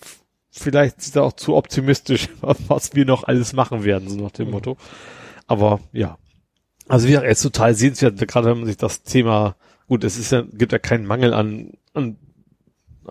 vielleicht 0.51 0.97
ist 0.99 1.15
er 1.15 1.23
auch 1.23 1.33
zu 1.33 1.55
optimistisch, 1.55 2.27
was 2.41 2.93
wir 2.93 3.05
noch 3.05 3.23
alles 3.23 3.53
machen 3.53 3.85
werden, 3.85 4.09
so 4.09 4.17
nach 4.17 4.31
dem 4.31 4.47
mhm. 4.47 4.53
Motto. 4.53 4.77
Aber, 5.47 5.79
ja. 5.93 6.17
Also 6.89 7.07
wie 7.07 7.11
gesagt, 7.11 7.25
er 7.25 7.31
ist 7.31 7.41
total 7.41 7.73
sehenswert, 7.73 8.17
gerade 8.27 8.49
wenn 8.49 8.57
man 8.57 8.67
sich 8.67 8.75
das 8.75 9.03
Thema, 9.03 9.55
gut, 9.87 10.03
es 10.03 10.17
ist 10.17 10.33
ja, 10.33 10.41
gibt 10.41 10.73
ja 10.73 10.79
keinen 10.79 11.05
Mangel 11.05 11.33
an, 11.33 11.71
an 11.93 12.17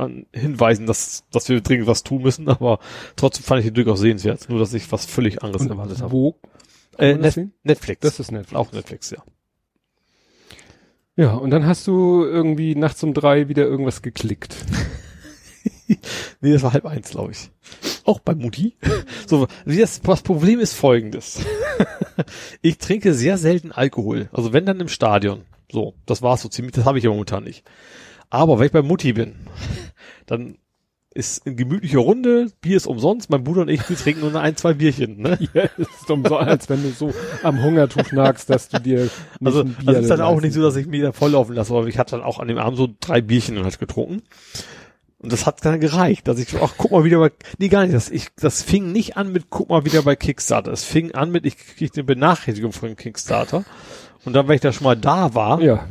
an 0.01 0.27
Hinweisen, 0.33 0.87
dass, 0.87 1.25
dass 1.31 1.49
wir 1.49 1.61
dringend 1.61 1.87
was 1.87 2.03
tun 2.03 2.23
müssen, 2.23 2.49
aber 2.49 2.79
trotzdem 3.17 3.45
fand 3.45 3.61
ich 3.61 3.69
ihn 3.69 3.75
durchaus 3.75 4.01
sehenswert, 4.01 4.49
nur 4.49 4.59
dass 4.59 4.75
ich 4.75 4.91
was 4.91 5.07
völlig 5.07 5.43
anderes 5.43 5.63
Und 5.63 5.71
erwartet 5.71 6.01
habe. 6.01 6.13
Wo? 6.13 6.37
Äh, 6.99 7.15
Net 7.15 7.39
Netflix. 7.63 8.01
Das 8.01 8.21
ist 8.21 8.33
Netflix. 8.33 8.59
Auch 8.59 8.73
Netflix, 8.73 9.11
ja. 9.11 9.23
Ja, 11.17 11.35
und 11.35 11.51
dann 11.51 11.67
hast 11.67 11.87
du 11.87 12.25
irgendwie 12.25 12.75
nachts 12.75 13.03
um 13.03 13.15
drei 13.15 13.49
wieder 13.49 13.65
irgendwas 13.65 14.01
geklickt. 14.01 14.57
nee, 16.41 16.53
das 16.53 16.63
war 16.63 16.73
halb 16.73 16.87
eins, 16.87 17.11
glaube 17.11 17.33
ich. 17.33 17.51
Auch 18.05 18.21
bei 18.21 18.35
Mutti. 18.35 18.77
So, 19.27 19.47
das, 19.65 20.01
das 20.01 20.23
Problem 20.23 20.59
ist 20.59 20.73
folgendes. 20.73 21.45
ich 22.63 22.79
trinke 22.79 23.15
sehr 23.15 23.39
selten 23.39 23.71
Alkohol. 23.71 24.29
Also 24.33 24.53
wenn 24.53 24.67
dann 24.67 24.81
im 24.81 24.89
Stadion. 24.89 25.43
So, 25.71 25.95
das 26.05 26.21
war's 26.21 26.43
so 26.43 26.49
ziemlich, 26.49 26.75
das 26.75 26.85
habe 26.85 26.99
ich 26.99 27.05
ja 27.05 27.11
momentan 27.11 27.45
nicht. 27.45 27.63
Aber 28.31 28.59
wenn 28.59 28.67
ich 28.67 28.73
bei 28.73 28.83
Mutti 28.83 29.13
bin, 29.13 29.35
dann 30.27 30.57
ist 31.13 31.45
in 31.45 31.57
gemütlicher 31.57 31.99
Runde, 31.99 32.53
Bier 32.61 32.77
ist 32.77 32.87
umsonst, 32.87 33.31
mein 33.31 33.43
Bruder 33.43 33.63
und 33.63 33.69
ich, 33.69 33.89
wir 33.89 33.97
trinken 33.97 34.21
nur 34.21 34.41
ein, 34.41 34.57
zwei 34.57 34.75
Bierchen, 34.75 35.21
ne? 35.21 35.39
Ja, 35.55 35.65
ist 35.77 36.09
umsonst, 36.09 36.49
als 36.49 36.69
wenn 36.69 36.83
du 36.85 36.91
so 36.91 37.13
am 37.43 37.63
Hungertuch 37.63 38.13
nagst, 38.13 38.49
dass 38.49 38.69
du 38.69 38.81
dir 38.81 39.11
Also, 39.45 39.63
ein 39.63 39.75
Bier 39.75 39.89
also 39.89 40.01
ist 40.03 40.11
dann 40.11 40.21
auch 40.21 40.41
nicht 40.41 40.55
so, 40.55 40.63
dass 40.63 40.77
ich 40.77 40.87
mir 40.87 41.03
da 41.03 41.13
volllaufen 41.13 41.57
lasse, 41.57 41.75
aber 41.75 41.89
ich 41.89 41.99
hatte 41.99 42.13
dann 42.13 42.25
auch 42.25 42.39
an 42.39 42.47
dem 42.47 42.59
Abend 42.59 42.79
so 42.79 42.89
drei 43.01 43.21
Bierchen 43.21 43.61
halt 43.63 43.81
getrunken. 43.81 44.23
Und 45.19 45.33
das 45.33 45.45
hat 45.45 45.63
dann 45.65 45.81
gereicht, 45.81 46.29
dass 46.29 46.39
ich, 46.39 46.55
ach, 46.63 46.75
guck 46.79 46.93
mal 46.93 47.05
wieder 47.05 47.19
bei, 47.19 47.33
nee, 47.59 47.69
gar 47.69 47.83
nicht, 47.83 47.95
das, 47.95 48.09
ich, 48.09 48.29
das 48.37 48.63
fing 48.63 48.93
nicht 48.93 49.17
an 49.19 49.33
mit, 49.33 49.51
guck 49.51 49.69
mal 49.69 49.85
wieder 49.85 50.03
bei 50.03 50.17
Kickstarter. 50.17 50.73
Es 50.73 50.85
fing 50.85 51.13
an 51.13 51.31
mit, 51.31 51.45
ich 51.45 51.59
krieg 51.59 51.91
eine 51.95 52.05
Benachrichtigung 52.05 52.73
von 52.73 52.97
Kickstarter. 52.97 53.65
Und 54.25 54.33
dann, 54.33 54.49
wenn 54.49 54.55
ich 54.55 54.61
da 54.63 54.73
schon 54.73 54.85
mal 54.85 54.97
da 54.97 55.35
war, 55.35 55.61
ja. 55.61 55.89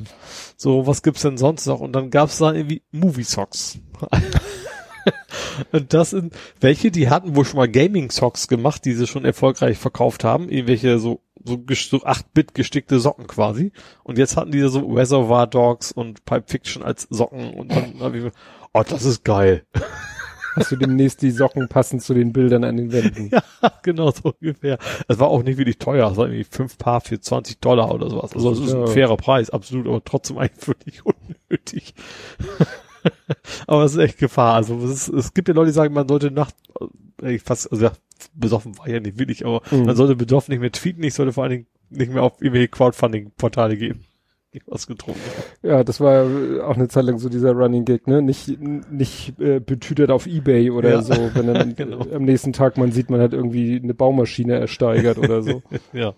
So, 0.62 0.86
was 0.86 1.04
gibt's 1.04 1.22
denn 1.22 1.38
sonst 1.38 1.68
noch? 1.68 1.80
Und 1.80 1.94
dann 1.94 2.10
gab's 2.10 2.40
da 2.40 2.52
irgendwie 2.52 2.82
Movie 2.92 3.24
Socks. 3.24 3.80
und 5.72 5.94
das 5.94 6.10
sind 6.10 6.34
welche, 6.60 6.92
die 6.92 7.10
hatten 7.10 7.38
wohl 7.38 7.46
schon 7.46 7.60
mal 7.60 7.70
Gaming 7.70 8.12
Socks 8.12 8.50
gemacht, 8.50 8.84
die 8.84 8.92
sie 8.92 9.08
schon 9.08 9.24
erfolgreich 9.24 9.78
verkauft 9.78 10.26
haben. 10.26 10.50
Irgendwelche 10.50 11.00
so, 11.00 11.22
so, 11.46 11.56
so 11.56 11.98
8-Bit 12.00 12.56
gestickte 12.56 13.00
Socken 13.00 13.26
quasi. 13.26 13.72
Und 14.04 14.18
jetzt 14.18 14.36
hatten 14.36 14.52
die 14.52 14.60
so 14.68 14.82
Reservoir 14.82 15.48
Dogs 15.48 15.94
und 15.94 16.26
Pipe 16.26 16.48
Fiction 16.48 16.84
als 16.84 17.08
Socken 17.10 17.54
und 17.54 17.72
dann 17.72 17.98
hab 18.02 18.14
ich, 18.14 18.30
oh, 18.74 18.84
das 18.86 19.06
ist 19.06 19.24
geil. 19.24 19.66
Hast 20.56 20.72
du 20.72 20.76
demnächst 20.76 21.22
die 21.22 21.32
Socken 21.32 21.68
passend 21.68 22.02
zu 22.02 22.14
den 22.14 22.34
Bildern 22.34 22.64
an 22.64 22.78
den 22.78 22.92
Wänden? 22.92 23.32
Ja, 23.62 23.72
genau 23.84 24.12
so 24.12 24.34
ungefähr. 24.40 24.78
Es 25.08 25.20
war 25.20 25.28
auch 25.28 25.44
nicht 25.44 25.58
wirklich 25.58 25.78
teuer, 25.78 26.10
es 26.12 26.18
war 26.18 26.28
irgendwie 26.28 26.46
fünf 26.50 26.78
Paar 26.78 27.02
für 27.02 27.20
20 27.20 27.60
Dollar 27.60 27.94
oder 27.94 28.10
sowas. 28.10 28.34
Also 28.34 28.52
das 28.52 28.60
ist 28.60 28.74
ein 28.74 28.88
fairer 28.88 29.18
Preis, 29.18 29.50
absolut, 29.50 29.88
aber 29.88 30.04
trotzdem 30.04 30.38
eigentlich 30.38 30.64
völlig 30.64 31.06
unnötig. 31.50 31.94
aber 33.68 33.84
es 33.84 33.94
ist 33.94 33.98
echt 34.00 34.18
Gefahr. 34.18 34.56
Also 34.56 34.78
es, 34.78 35.08
ist, 35.08 35.10
es 35.10 35.34
gibt 35.34 35.48
ja 35.48 35.54
Leute, 35.54 35.68
die 35.68 35.74
sagen, 35.74 35.94
man 35.94 36.08
sollte 36.08 36.32
nachts, 36.32 36.56
äh, 37.22 37.38
fast, 37.40 37.72
also 37.72 37.86
ja, 37.86 37.92
besoffen 38.34 38.78
war 38.78 38.90
ja 38.90 39.00
nicht 39.00 39.20
wirklich, 39.20 39.46
aber 39.46 39.62
mhm. 39.72 39.86
man 39.86 39.96
sollte 39.96 40.16
besoffen 40.16 40.52
nicht 40.52 40.62
mehr 40.62 40.72
tweeten, 40.72 41.04
ich 41.04 41.14
sollte 41.14 41.34
vor 41.34 41.44
allen 41.44 41.52
Dingen 41.52 41.68
nicht 41.90 42.12
mehr 42.12 42.24
auf 42.24 42.42
irgendwelche 42.42 42.70
Crowdfunding-Portale 42.70 43.78
gehen. 43.78 44.06
was 44.66 44.88
getrunken 44.88 45.20
Ja, 45.62 45.84
das 45.84 46.00
war 46.00 46.26
auch 46.68 46.76
eine 46.76 46.88
Zeit 46.88 47.06
lang 47.06 47.20
so 47.20 47.30
dieser 47.30 47.52
Running 47.54 47.86
Gag, 47.86 48.08
ne? 48.08 48.22
Nicht, 48.22 48.60
nicht 48.60 49.40
äh, 49.40 49.60
betütert 49.60 50.12
auf 50.12 50.28
Ebay 50.28 50.72
oder 50.72 50.90
Ja. 50.90 51.02
so, 51.02 51.14
wenn 51.36 51.48
dann 51.48 51.76
Genau. 51.78 52.00
am 52.14 52.24
nächsten 52.24 52.54
Tag 52.54 52.78
man 52.78 52.92
sieht, 52.92 53.10
man 53.10 53.22
hat 53.22 53.34
irgendwie 53.34 53.80
eine 53.82 53.94
Baumaschine 53.94 54.60
ersteigert 54.60 55.18
oder 55.18 55.42
so. 55.42 55.62
Ja. 55.94 56.14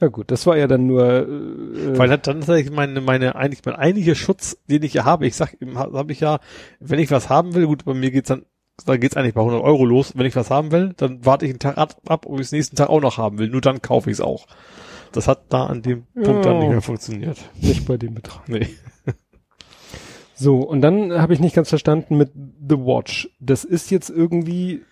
Ja 0.00 0.08
gut, 0.08 0.32
das 0.32 0.46
war 0.46 0.56
ja 0.56 0.66
dann 0.66 0.88
nur 0.88 1.04
äh, 1.28 1.96
Weil 1.96 2.08
dann 2.08 2.22
tatsächlich 2.22 2.72
meine, 2.74 3.00
meine, 3.00 3.36
eigentlich 3.36 3.60
mein 3.64 3.76
einiger 3.76 4.16
Schutz, 4.16 4.58
den 4.68 4.82
ich 4.82 4.94
ja 4.94 5.04
habe, 5.04 5.28
ich 5.28 5.36
sag, 5.36 5.56
habe 5.76 6.10
ich 6.10 6.18
ja, 6.18 6.40
wenn 6.80 6.98
ich 6.98 7.12
was 7.12 7.28
haben 7.28 7.54
will, 7.54 7.66
gut, 7.66 7.84
bei 7.84 7.94
mir 7.94 8.10
geht's 8.10 8.26
dann, 8.28 8.44
da 8.84 8.96
geht's 8.96 9.16
eigentlich 9.16 9.34
bei 9.34 9.42
100 9.42 9.62
Euro 9.62 9.84
los. 9.84 10.14
Wenn 10.16 10.26
ich 10.26 10.34
was 10.34 10.50
haben 10.50 10.72
will, 10.72 10.92
dann 10.96 11.24
warte 11.24 11.44
ich 11.44 11.52
einen 11.52 11.60
Tag 11.60 11.78
ab, 11.78 12.00
ab 12.06 12.26
ob 12.26 12.34
ich 12.40 12.46
es 12.46 12.52
nächsten 12.52 12.74
Tag 12.74 12.88
auch 12.88 13.00
noch 13.00 13.16
haben 13.16 13.38
will. 13.38 13.48
Nur 13.48 13.60
dann 13.60 13.80
kaufe 13.80 14.10
ich 14.10 14.14
es 14.14 14.20
auch. 14.20 14.46
Das 15.12 15.28
hat 15.28 15.44
da 15.52 15.66
an 15.66 15.82
dem 15.82 16.04
Punkt 16.14 16.44
dann 16.44 16.58
nicht 16.60 16.70
mehr 16.70 16.82
funktioniert. 16.82 17.38
nicht 17.60 17.86
bei 17.86 17.96
dem 17.96 18.14
Betrag. 18.14 18.48
Nee. 18.48 18.68
So, 20.34 20.56
und 20.60 20.80
dann 20.80 21.12
habe 21.20 21.34
ich 21.34 21.40
nicht 21.40 21.54
ganz 21.54 21.68
verstanden 21.68 22.16
mit 22.16 22.32
The 22.34 22.76
Watch. 22.76 23.30
Das 23.38 23.64
ist 23.64 23.90
jetzt 23.90 24.10
irgendwie 24.10 24.82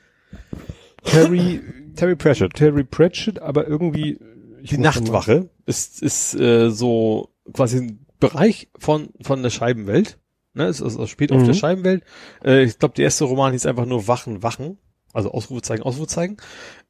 Terry, 1.03 1.61
Terry 1.97 2.15
Pratchett. 2.17 2.55
Terry 2.55 2.85
Pratchett, 2.85 3.41
aber 3.41 3.67
irgendwie 3.67 4.19
Die 4.63 4.79
Nachtwache 4.79 5.49
ist, 5.67 6.03
ist 6.03 6.35
äh, 6.39 6.71
so 6.71 7.31
quasi 7.53 7.79
ein 7.79 8.07
Bereich 8.21 8.69
von, 8.79 9.09
von 9.23 9.43
der 9.43 9.51
Scheibenwelt. 9.51 10.19
Ne, 10.53 10.65
es, 10.67 10.81
es, 10.81 10.97
es 10.97 11.09
spielt 11.11 11.33
auf 11.33 11.41
Mhm. 11.43 11.47
der 11.47 11.55
Scheibenwelt. 11.55 12.05
Äh, 12.45 12.65
ich 12.65 12.79
glaube, 12.79 12.95
der 12.95 13.05
erste 13.05 13.25
Roman 13.25 13.53
hieß 13.53 13.67
einfach 13.67 13.87
nur 13.87 14.07
Wachen, 14.09 14.43
Wachen. 14.43 14.79
Also 15.13 15.33
Ausrufezeichen, 15.33 15.83
Ausrufezeichen. 15.83 16.37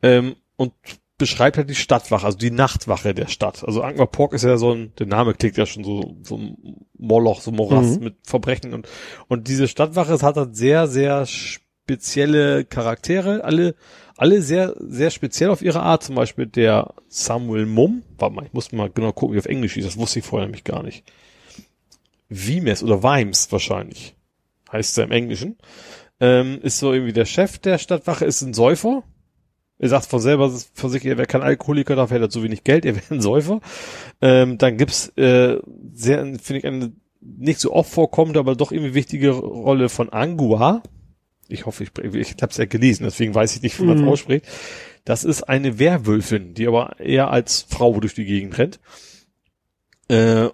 Ähm, 0.02 0.34
und 0.56 0.72
beschreibt 1.20 1.56
halt 1.56 1.70
die 1.70 1.76
Stadtwache, 1.76 2.26
also 2.26 2.36
die 2.36 2.50
Nachtwache 2.50 3.14
der 3.14 3.28
Stadt. 3.28 3.62
Also 3.64 3.82
Angmar 3.82 4.08
Pork 4.08 4.32
ist 4.32 4.42
ja 4.42 4.56
so 4.56 4.72
ein, 4.72 4.92
der 4.98 5.06
Name 5.06 5.34
klingt 5.34 5.56
ja 5.56 5.66
schon 5.66 5.84
so, 5.84 6.16
so 6.24 6.36
ein 6.36 6.56
Moloch, 6.98 7.40
so 7.40 7.52
Morast 7.52 7.98
Mhm. 7.98 8.04
mit 8.04 8.16
Verbrechen 8.24 8.74
und, 8.74 8.88
und 9.28 9.46
diese 9.46 9.68
Stadtwache, 9.68 10.12
es 10.12 10.24
hat 10.24 10.36
halt 10.36 10.56
sehr, 10.56 10.88
sehr 10.88 11.26
spezielle 11.26 12.64
Charaktere, 12.64 13.44
alle, 13.44 13.74
alle 14.16 14.42
sehr, 14.42 14.74
sehr 14.80 15.10
speziell 15.10 15.50
auf 15.50 15.62
ihre 15.62 15.80
Art. 15.82 16.02
Zum 16.02 16.14
Beispiel 16.16 16.46
der 16.46 16.94
Samuel 17.08 17.66
Mumm. 17.66 18.02
Warte 18.18 18.34
mal, 18.34 18.46
ich 18.46 18.52
muss 18.52 18.72
mal 18.72 18.90
genau 18.90 19.12
gucken, 19.12 19.34
wie 19.34 19.38
auf 19.38 19.46
Englisch 19.46 19.76
ist. 19.76 19.86
Das 19.86 19.96
wusste 19.96 20.18
ich 20.18 20.24
vorher 20.24 20.46
nämlich 20.46 20.64
gar 20.64 20.82
nicht. 20.82 21.04
Vimes 22.28 22.82
oder 22.82 23.02
Vimes 23.02 23.50
wahrscheinlich. 23.52 24.14
Heißt 24.72 24.98
er 24.98 25.04
im 25.04 25.12
Englischen. 25.12 25.56
Ähm, 26.20 26.60
ist 26.62 26.78
so 26.78 26.92
irgendwie 26.92 27.12
der 27.12 27.24
Chef 27.24 27.58
der 27.58 27.78
Stadtwache, 27.78 28.24
ist 28.24 28.42
ein 28.42 28.54
Säufer. 28.54 29.02
Er 29.82 29.88
sagt 29.88 30.06
von 30.06 30.20
selber 30.20 30.52
von 30.74 30.90
sich, 30.90 31.04
er 31.06 31.16
wäre 31.16 31.26
kein 31.26 31.42
Alkoholiker, 31.42 31.96
dafür 31.96 32.16
hätte 32.16 32.26
er 32.26 32.30
zu 32.30 32.42
wenig 32.42 32.64
Geld, 32.64 32.84
er 32.84 32.94
wäre 32.94 33.14
ein 33.14 33.22
Säufer. 33.22 33.60
Ähm, 34.20 34.58
dann 34.58 34.76
gibt's 34.76 35.08
äh, 35.16 35.56
sehr, 35.94 36.18
finde 36.38 36.58
ich, 36.58 36.66
eine 36.66 36.92
nicht 37.20 37.60
so 37.60 37.72
oft 37.72 37.90
vorkommende, 37.90 38.38
aber 38.38 38.54
doch 38.56 38.72
irgendwie 38.72 38.94
wichtige 38.94 39.30
Rolle 39.30 39.88
von 39.88 40.10
Angua. 40.10 40.82
Ich 41.48 41.66
hoffe, 41.66 41.84
ich, 41.84 41.90
ich 42.14 42.32
habe 42.42 42.50
es 42.50 42.56
ja 42.58 42.66
gelesen, 42.66 43.04
deswegen 43.04 43.34
weiß 43.34 43.56
ich 43.56 43.62
nicht, 43.62 43.78
wie 43.80 43.84
man 43.84 43.96
es 43.96 44.02
Mhm. 44.02 44.08
ausspricht. 44.08 44.46
Das 45.04 45.24
ist 45.24 45.42
eine 45.44 45.78
Werwölfin, 45.78 46.54
die 46.54 46.68
aber 46.68 47.00
eher 47.00 47.30
als 47.30 47.66
Frau 47.68 47.98
durch 48.00 48.14
die 48.14 48.26
Gegend 48.26 48.56
rennt. 48.58 48.80
Äh, 50.08 50.48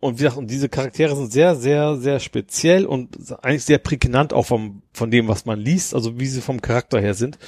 und 0.00 0.18
wie 0.18 0.22
gesagt, 0.24 0.36
und 0.36 0.50
diese 0.50 0.68
Charaktere 0.68 1.16
sind 1.16 1.32
sehr, 1.32 1.54
sehr, 1.56 1.96
sehr 1.96 2.20
speziell 2.20 2.84
und 2.84 3.16
eigentlich 3.42 3.64
sehr 3.64 3.78
prägnant 3.78 4.34
auch 4.34 4.44
vom, 4.44 4.82
von 4.92 5.10
dem, 5.10 5.28
was 5.28 5.46
man 5.46 5.58
liest, 5.58 5.94
also 5.94 6.18
wie 6.20 6.26
sie 6.26 6.42
vom 6.42 6.60
Charakter 6.60 7.00
her 7.00 7.14
sind. 7.14 7.38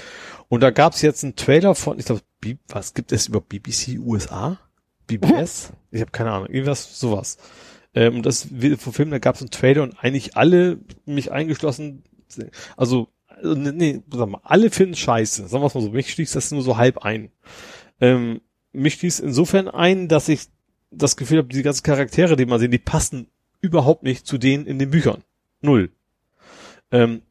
Und 0.49 0.63
da 0.63 0.71
gab's 0.71 1.03
jetzt 1.03 1.25
einen 1.25 1.37
Trailer 1.37 1.75
von, 1.75 1.99
ich 1.99 2.07
glaube, 2.07 2.23
was 2.69 2.95
gibt 2.95 3.13
es 3.13 3.29
über 3.29 3.41
BBC 3.41 3.99
USA? 3.99 4.59
BBS? 5.07 5.73
Ich 5.91 6.01
habe 6.01 6.11
keine 6.11 6.33
Ahnung, 6.33 6.49
irgendwas, 6.49 6.99
sowas. 6.99 7.39
Ähm, 7.95 8.17
und 8.17 8.27
das 8.27 8.49
vom 8.79 8.93
Film, 8.93 9.11
da 9.11 9.19
gab's 9.19 9.41
einen 9.41 9.51
Trailer 9.51 9.83
und 9.83 10.03
eigentlich 10.03 10.37
alle, 10.37 10.79
mich 11.05 11.33
eingeschlossen, 11.33 12.05
also, 12.77 13.09
also, 13.29 13.55
nee, 13.55 14.03
sag 14.11 14.29
mal, 14.29 14.41
alle 14.43 14.71
finden 14.71 14.95
scheiße. 14.95 15.49
Sagen 15.49 15.63
wir 15.63 15.67
es 15.67 15.75
mal 15.75 15.81
so, 15.81 15.91
mich 15.91 16.13
schließt 16.13 16.37
das 16.37 16.51
nur 16.51 16.63
so 16.63 16.77
halb 16.77 16.99
ein. 16.99 17.31
Ähm, 18.01 18.41
mich 18.73 18.95
schließt 18.95 19.21
insofern 19.21 19.69
ein, 19.69 20.09
dass 20.09 20.29
ich 20.29 20.49
das 20.91 21.17
Gefühl 21.17 21.39
habe, 21.39 21.49
diese 21.49 21.63
ganzen 21.63 21.83
Charaktere, 21.83 22.37
die 22.37 22.47
man 22.47 22.61
sehen, 22.61 22.71
die 22.71 22.79
passen 22.79 23.29
überhaupt 23.61 24.03
nicht 24.03 24.27
zu 24.27 24.39
denen 24.39 24.67
in 24.67 24.79
den 24.79 24.91
Büchern. 24.91 25.23
Null. 25.61 25.91
Ähm, 26.91 27.23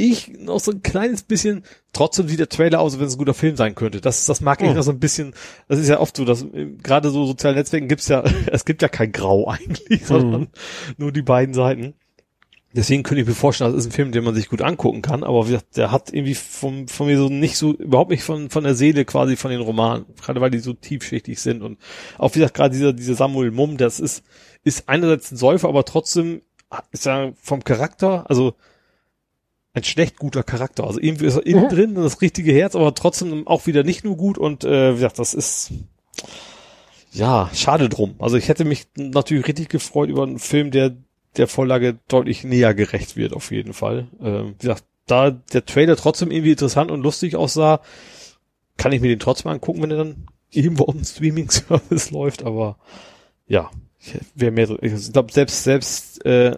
ich 0.00 0.28
noch 0.38 0.60
so 0.60 0.72
ein 0.72 0.82
kleines 0.82 1.22
bisschen, 1.22 1.62
trotzdem 1.92 2.28
sieht 2.28 2.38
der 2.40 2.48
Trailer 2.48 2.80
aus, 2.80 2.92
als 2.92 3.00
wenn 3.00 3.06
es 3.08 3.14
ein 3.14 3.18
guter 3.18 3.34
Film 3.34 3.56
sein 3.56 3.74
könnte. 3.74 4.00
Das, 4.00 4.24
das 4.26 4.40
mag 4.40 4.60
ich 4.62 4.68
Mhm. 4.70 4.74
noch 4.76 4.82
so 4.82 4.90
ein 4.92 4.98
bisschen, 5.00 5.34
das 5.68 5.78
ist 5.78 5.88
ja 5.88 6.00
oft 6.00 6.16
so, 6.16 6.24
dass 6.24 6.42
äh, 6.42 6.66
gerade 6.82 7.10
so 7.10 7.26
sozialen 7.26 7.56
Netzwerken 7.56 7.88
gibt's 7.88 8.08
ja, 8.08 8.22
es 8.46 8.64
gibt 8.64 8.82
ja 8.82 8.88
kein 8.88 9.12
Grau 9.12 9.48
eigentlich, 9.50 10.06
sondern 10.06 10.48
nur 10.96 11.12
die 11.12 11.22
beiden 11.22 11.54
Seiten. 11.54 11.94
Deswegen 12.72 13.02
könnte 13.02 13.22
ich 13.22 13.26
mir 13.26 13.34
vorstellen, 13.34 13.72
das 13.72 13.80
ist 13.84 13.90
ein 13.90 13.94
Film, 13.94 14.12
den 14.12 14.22
man 14.22 14.34
sich 14.36 14.48
gut 14.48 14.62
angucken 14.62 15.02
kann, 15.02 15.24
aber 15.24 15.46
wie 15.46 15.50
gesagt, 15.50 15.76
der 15.76 15.90
hat 15.90 16.12
irgendwie 16.12 16.36
vom, 16.36 16.86
von 16.86 17.08
mir 17.08 17.18
so 17.18 17.28
nicht 17.28 17.56
so, 17.56 17.72
überhaupt 17.74 18.12
nicht 18.12 18.22
von, 18.22 18.48
von 18.48 18.62
der 18.62 18.76
Seele 18.76 19.04
quasi 19.04 19.34
von 19.34 19.50
den 19.50 19.60
Romanen, 19.60 20.04
gerade 20.22 20.40
weil 20.40 20.50
die 20.52 20.60
so 20.60 20.72
tiefschichtig 20.72 21.40
sind 21.40 21.62
und 21.62 21.78
auch 22.16 22.30
wie 22.36 22.38
gesagt, 22.38 22.54
gerade 22.54 22.72
dieser, 22.72 22.92
dieser 22.92 23.16
Samuel 23.16 23.50
Mumm, 23.50 23.76
das 23.76 23.98
ist, 23.98 24.22
ist 24.62 24.88
einerseits 24.88 25.32
ein 25.32 25.36
Säufer, 25.36 25.68
aber 25.68 25.84
trotzdem 25.84 26.42
ist 26.92 27.08
er 27.08 27.32
vom 27.42 27.64
Charakter, 27.64 28.30
also 28.30 28.54
ein 29.72 29.84
schlecht 29.84 30.16
guter 30.18 30.42
Charakter. 30.42 30.84
Also 30.84 31.00
irgendwie 31.00 31.26
ist 31.26 31.36
er 31.36 31.46
innen 31.46 31.64
Mhm. 31.64 31.68
drin, 31.68 31.94
das 31.94 32.20
richtige 32.20 32.52
Herz, 32.52 32.74
aber 32.74 32.94
trotzdem 32.94 33.46
auch 33.46 33.66
wieder 33.66 33.82
nicht 33.84 34.04
nur 34.04 34.16
gut 34.16 34.38
und 34.38 34.64
äh, 34.64 34.90
wie 34.92 34.96
gesagt, 34.96 35.18
das 35.18 35.34
ist 35.34 35.70
ja 37.12 37.50
schade 37.54 37.88
drum. 37.88 38.14
Also 38.18 38.36
ich 38.36 38.48
hätte 38.48 38.64
mich 38.64 38.86
natürlich 38.96 39.46
richtig 39.46 39.68
gefreut 39.68 40.08
über 40.08 40.22
einen 40.24 40.38
Film, 40.38 40.70
der 40.70 40.96
der 41.36 41.46
Vorlage 41.46 41.98
deutlich 42.08 42.42
näher 42.42 42.74
gerecht 42.74 43.16
wird, 43.16 43.32
auf 43.34 43.52
jeden 43.52 43.72
Fall. 43.72 44.08
Ähm, 44.20 44.54
wie 44.58 44.66
gesagt, 44.66 44.84
da 45.06 45.30
der 45.30 45.64
Trailer 45.64 45.96
trotzdem 45.96 46.32
irgendwie 46.32 46.50
interessant 46.52 46.90
und 46.90 47.02
lustig 47.02 47.36
aussah, 47.36 47.80
kann 48.76 48.90
ich 48.92 49.00
mir 49.00 49.08
den 49.08 49.20
trotzdem 49.20 49.52
angucken, 49.52 49.82
wenn 49.82 49.92
er 49.92 49.98
dann 49.98 50.26
irgendwo 50.50 50.84
auf 50.86 50.94
dem 50.94 51.04
Streaming-Service 51.04 52.10
läuft, 52.10 52.42
aber 52.42 52.78
ja, 53.46 53.70
ich 54.00 54.14
wäre 54.34 54.50
mehr 54.50 54.68
ich 54.82 55.12
glaube, 55.12 55.32
selbst, 55.32 55.62
selbst 55.62 56.24
äh, 56.24 56.56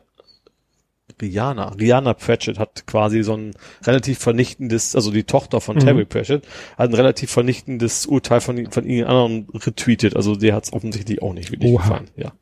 Rihanna, 1.23 1.69
Rihanna 1.81 2.13
Pratchett 2.15 2.59
hat 2.59 2.87
quasi 2.87 3.23
so 3.23 3.35
ein 3.35 3.55
relativ 3.85 4.19
vernichtendes, 4.19 4.95
also 4.95 5.11
die 5.11 5.25
Tochter 5.25 5.61
von 5.63 5.77
Mhm. 5.77 5.81
Terry 5.81 6.05
Pratchett, 6.05 6.45
hat 6.77 6.91
ein 6.91 6.95
relativ 6.95 7.31
vernichtendes 7.31 8.05
Urteil 8.07 8.41
von, 8.41 8.57
von 8.71 8.85
irgendeinem 8.85 9.07
anderen 9.09 9.49
retweetet, 9.55 10.17
also 10.17 10.37
der 10.37 10.55
hat 10.55 10.65
es 10.65 10.73
offensichtlich 10.73 11.23
auch 11.23 11.33
nicht 11.33 11.51
wirklich 11.51 11.73
Oha. 11.73 11.83
gefallen, 11.83 12.11
ja. 12.17 12.33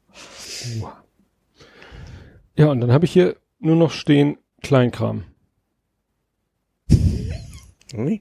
Ja, 2.57 2.67
und 2.71 2.81
dann 2.81 2.91
habe 2.93 3.05
ich 3.05 3.13
hier 3.13 3.37
nur 3.59 3.77
noch 3.77 3.91
stehen 3.93 4.39
Kleinkram. 4.63 5.25
Hm? 7.93 8.21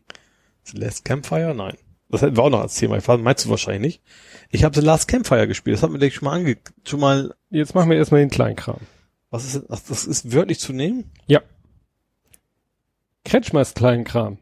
The 0.63 0.77
Last 0.77 1.05
Campfire? 1.05 1.53
Nein. 1.55 1.75
Das 2.09 2.21
hätten 2.21 2.37
wir 2.37 2.43
auch 2.43 2.49
noch 2.49 2.61
als 2.61 2.75
Thema. 2.75 2.95
Weiß, 3.05 3.19
meinst 3.19 3.45
du 3.45 3.49
wahrscheinlich 3.49 3.81
nicht. 3.81 4.01
Ich 4.49 4.63
habe 4.63 4.79
The 4.79 4.85
Last 4.85 5.07
Campfire 5.07 5.47
gespielt. 5.47 5.75
Das 5.75 5.83
hat 5.83 5.91
mir 5.91 5.99
denke 5.99 6.13
ich 6.13 6.15
schon 6.15 6.25
mal 6.25 6.35
ange 6.35 6.57
schon 6.87 6.99
mal. 6.99 7.35
Jetzt 7.51 7.75
machen 7.75 7.89
wir 7.89 7.97
erstmal 7.97 8.21
den 8.21 8.31
Kleinkram. 8.31 8.79
Was 9.31 9.45
ist 9.45 9.63
ach, 9.69 9.79
das 9.87 10.05
ist 10.05 10.31
wörtlich 10.31 10.59
zu 10.59 10.73
nehmen? 10.73 11.11
Ja. 11.27 11.41
Kretschmers 13.25 13.75
Kleinkram. 13.75 14.39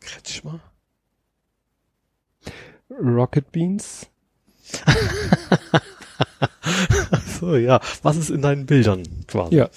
Kretschmer? 0.00 0.60
Rocket 2.90 3.52
Beans. 3.52 4.06
so, 7.40 7.56
ja. 7.56 7.80
Was 8.02 8.16
ist 8.16 8.30
in 8.30 8.42
deinen 8.42 8.66
Bildern 8.66 9.04
quasi? 9.26 9.56
Ja. 9.56 9.70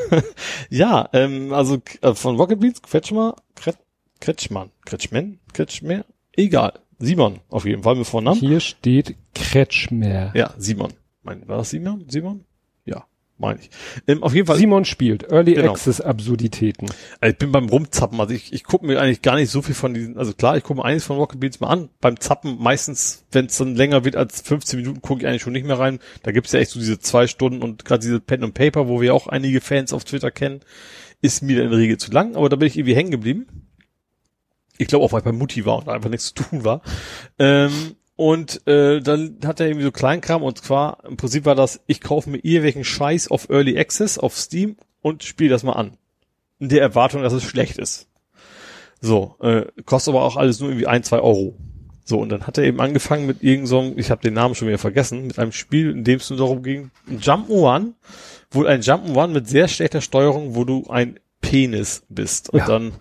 ja, 0.70 1.08
ähm, 1.12 1.52
also 1.52 1.82
äh, 2.00 2.14
von 2.14 2.36
Rocket 2.36 2.60
Beans, 2.60 2.82
Kretschmer, 2.82 3.36
Kret, 3.54 3.78
Kretschmann, 4.20 4.70
Kretschmann, 4.84 5.38
Kretschmer, 5.52 6.04
egal. 6.32 6.80
Simon, 7.02 7.40
auf 7.48 7.64
jeden 7.64 7.82
Fall 7.82 7.96
mit 7.96 8.06
Vornamen. 8.06 8.38
Hier 8.38 8.60
steht 8.60 9.16
Kretschmer. 9.34 10.30
Ja, 10.36 10.54
Simon. 10.56 10.92
Mein, 11.24 11.46
war 11.48 11.58
das 11.58 11.70
Simon? 11.70 12.04
Simon? 12.08 12.44
Ja, 12.84 13.04
meine 13.38 13.58
ich. 13.60 13.70
Ähm, 14.06 14.22
auf 14.22 14.34
jeden 14.34 14.46
Fall. 14.46 14.56
Simon 14.56 14.84
spielt 14.84 15.30
Early 15.30 15.54
Genau. 15.54 15.72
Access 15.72 16.00
Absurditäten. 16.00 16.86
Also 17.20 17.32
ich 17.32 17.38
bin 17.38 17.50
beim 17.50 17.68
Rumzappen, 17.68 18.20
also 18.20 18.32
ich, 18.32 18.52
ich 18.52 18.62
gucke 18.64 18.86
mir 18.86 19.00
eigentlich 19.00 19.22
gar 19.22 19.34
nicht 19.34 19.50
so 19.50 19.62
viel 19.62 19.74
von 19.74 19.94
diesen, 19.94 20.16
also 20.16 20.32
klar, 20.32 20.56
ich 20.56 20.62
gucke 20.62 20.78
mir 20.78 20.84
eines 20.84 21.04
von 21.04 21.16
Rocket 21.16 21.40
Beans 21.40 21.58
mal 21.60 21.68
an. 21.68 21.88
Beim 22.00 22.20
Zappen 22.20 22.56
meistens, 22.60 23.24
wenn 23.32 23.46
es 23.46 23.56
dann 23.58 23.74
länger 23.74 24.04
wird 24.04 24.14
als 24.16 24.40
15 24.42 24.78
Minuten, 24.80 25.02
gucke 25.02 25.22
ich 25.22 25.26
eigentlich 25.26 25.42
schon 25.42 25.52
nicht 25.52 25.66
mehr 25.66 25.78
rein. 25.78 25.98
Da 26.22 26.30
gibt's 26.30 26.52
ja 26.52 26.60
echt 26.60 26.70
so 26.70 26.78
diese 26.78 27.00
zwei 27.00 27.26
Stunden 27.26 27.62
und 27.62 27.84
gerade 27.84 28.02
diese 28.02 28.20
Pen 28.20 28.44
and 28.44 28.54
Paper, 28.54 28.86
wo 28.88 29.00
wir 29.00 29.12
auch 29.14 29.26
einige 29.26 29.60
Fans 29.60 29.92
auf 29.92 30.04
Twitter 30.04 30.30
kennen, 30.30 30.60
ist 31.20 31.42
mir 31.42 31.62
in 31.62 31.70
der 31.70 31.78
Regel 31.78 31.98
zu 31.98 32.10
lang, 32.12 32.36
aber 32.36 32.48
da 32.48 32.56
bin 32.56 32.66
ich 32.68 32.76
irgendwie 32.76 32.94
hängen 32.96 33.10
geblieben. 33.10 33.46
Ich 34.78 34.88
glaube 34.88 35.04
auch, 35.04 35.12
weil 35.12 35.20
ich 35.20 35.24
bei 35.24 35.32
Mutti 35.32 35.64
war 35.64 35.78
und 35.78 35.86
da 35.86 35.92
einfach 35.92 36.10
nichts 36.10 36.32
zu 36.34 36.42
tun 36.44 36.64
war. 36.64 36.82
Ähm, 37.38 37.96
und 38.16 38.66
äh, 38.66 39.00
dann 39.00 39.38
hat 39.44 39.60
er 39.60 39.66
irgendwie 39.66 39.84
so 39.84 39.92
Kleinkram 39.92 40.42
und 40.42 40.58
zwar 40.58 41.04
im 41.04 41.16
Prinzip 41.16 41.44
war 41.44 41.54
das, 41.54 41.80
ich 41.86 42.00
kaufe 42.00 42.30
mir 42.30 42.38
irgendwelchen 42.38 42.84
Scheiß 42.84 43.28
auf 43.28 43.48
Early 43.50 43.78
Access 43.78 44.18
auf 44.18 44.36
Steam 44.36 44.76
und 45.00 45.24
spiele 45.24 45.50
das 45.50 45.62
mal 45.62 45.72
an 45.72 45.96
in 46.58 46.68
der 46.68 46.80
Erwartung, 46.82 47.22
dass 47.22 47.32
es 47.32 47.42
schlecht 47.42 47.78
ist. 47.78 48.06
So, 49.00 49.34
äh, 49.40 49.64
kostet 49.84 50.14
aber 50.14 50.22
auch 50.24 50.36
alles 50.36 50.60
nur 50.60 50.70
irgendwie 50.70 50.86
ein, 50.86 51.02
zwei 51.02 51.18
Euro. 51.18 51.56
So, 52.04 52.20
und 52.20 52.28
dann 52.28 52.46
hat 52.46 52.58
er 52.58 52.64
eben 52.64 52.80
angefangen 52.80 53.26
mit 53.26 53.42
irgendeinem, 53.42 53.66
so 53.66 53.92
ich 53.96 54.10
habe 54.10 54.22
den 54.22 54.34
Namen 54.34 54.54
schon 54.54 54.68
wieder 54.68 54.78
vergessen, 54.78 55.26
mit 55.26 55.38
einem 55.38 55.52
Spiel, 55.52 55.90
in 55.90 56.04
dem 56.04 56.18
es 56.18 56.30
nur 56.30 56.38
darum 56.38 56.62
ging, 56.62 56.90
ein 57.08 57.18
Jump'n'One, 57.20 57.94
wohl 58.50 58.68
ein 58.68 58.80
Jump'n'One 58.82 59.28
mit 59.28 59.48
sehr 59.48 59.66
schlechter 59.68 60.00
Steuerung, 60.00 60.54
wo 60.54 60.64
du 60.64 60.86
ein 60.88 61.18
Penis 61.40 62.04
bist. 62.08 62.50
Und 62.50 62.60
Ja. 62.60 62.66
dann 62.66 62.92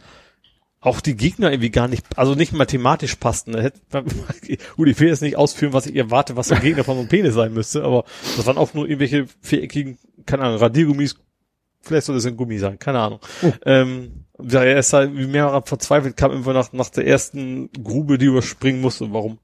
auch 0.82 1.00
die 1.00 1.16
Gegner 1.16 1.52
irgendwie 1.52 1.70
gar 1.70 1.88
nicht, 1.88 2.04
also 2.18 2.34
nicht 2.34 2.54
mathematisch 2.54 3.16
passten. 3.16 3.54
Gut, 4.76 4.88
ich 4.88 5.00
will 5.00 5.08
jetzt 5.08 5.22
nicht 5.22 5.38
ausführen, 5.38 5.74
was 5.74 5.86
ich 5.86 5.96
erwarte, 5.96 6.36
was 6.36 6.52
ein 6.52 6.62
Gegner 6.62 6.84
von 6.84 6.96
so 6.96 7.02
einem 7.02 7.10
Penis 7.10 7.36
sein 7.36 7.54
müsste, 7.54 7.84
aber 7.84 8.04
das 8.36 8.46
waren 8.46 8.58
auch 8.58 8.74
nur 8.74 8.86
irgendwelche 8.86 9.28
viereckigen, 9.42 10.00
keine 10.26 10.44
Ahnung, 10.44 10.58
Radiergummis, 10.58 11.18
vielleicht 11.82 12.08
soll 12.08 12.16
das 12.16 12.26
ein 12.26 12.36
Gummi 12.36 12.58
sein, 12.58 12.80
keine 12.80 13.00
Ahnung. 13.00 13.20
Ähm, 13.66 14.26
ja, 14.42 14.64
er 14.64 14.80
ist 14.80 14.94
halt 14.94 15.16
wie 15.16 15.28
mehrere 15.28 15.62
verzweifelt, 15.64 16.18
kam 16.18 16.32
irgendwann 16.32 16.56
nach, 16.56 16.74
nach 16.74 16.90
der 16.90 17.06
ersten 17.06 17.72
Grube, 17.84 18.18
die 18.18 18.26
überspringen 18.26 18.82
musste. 18.82 19.14
Warum 19.14 19.38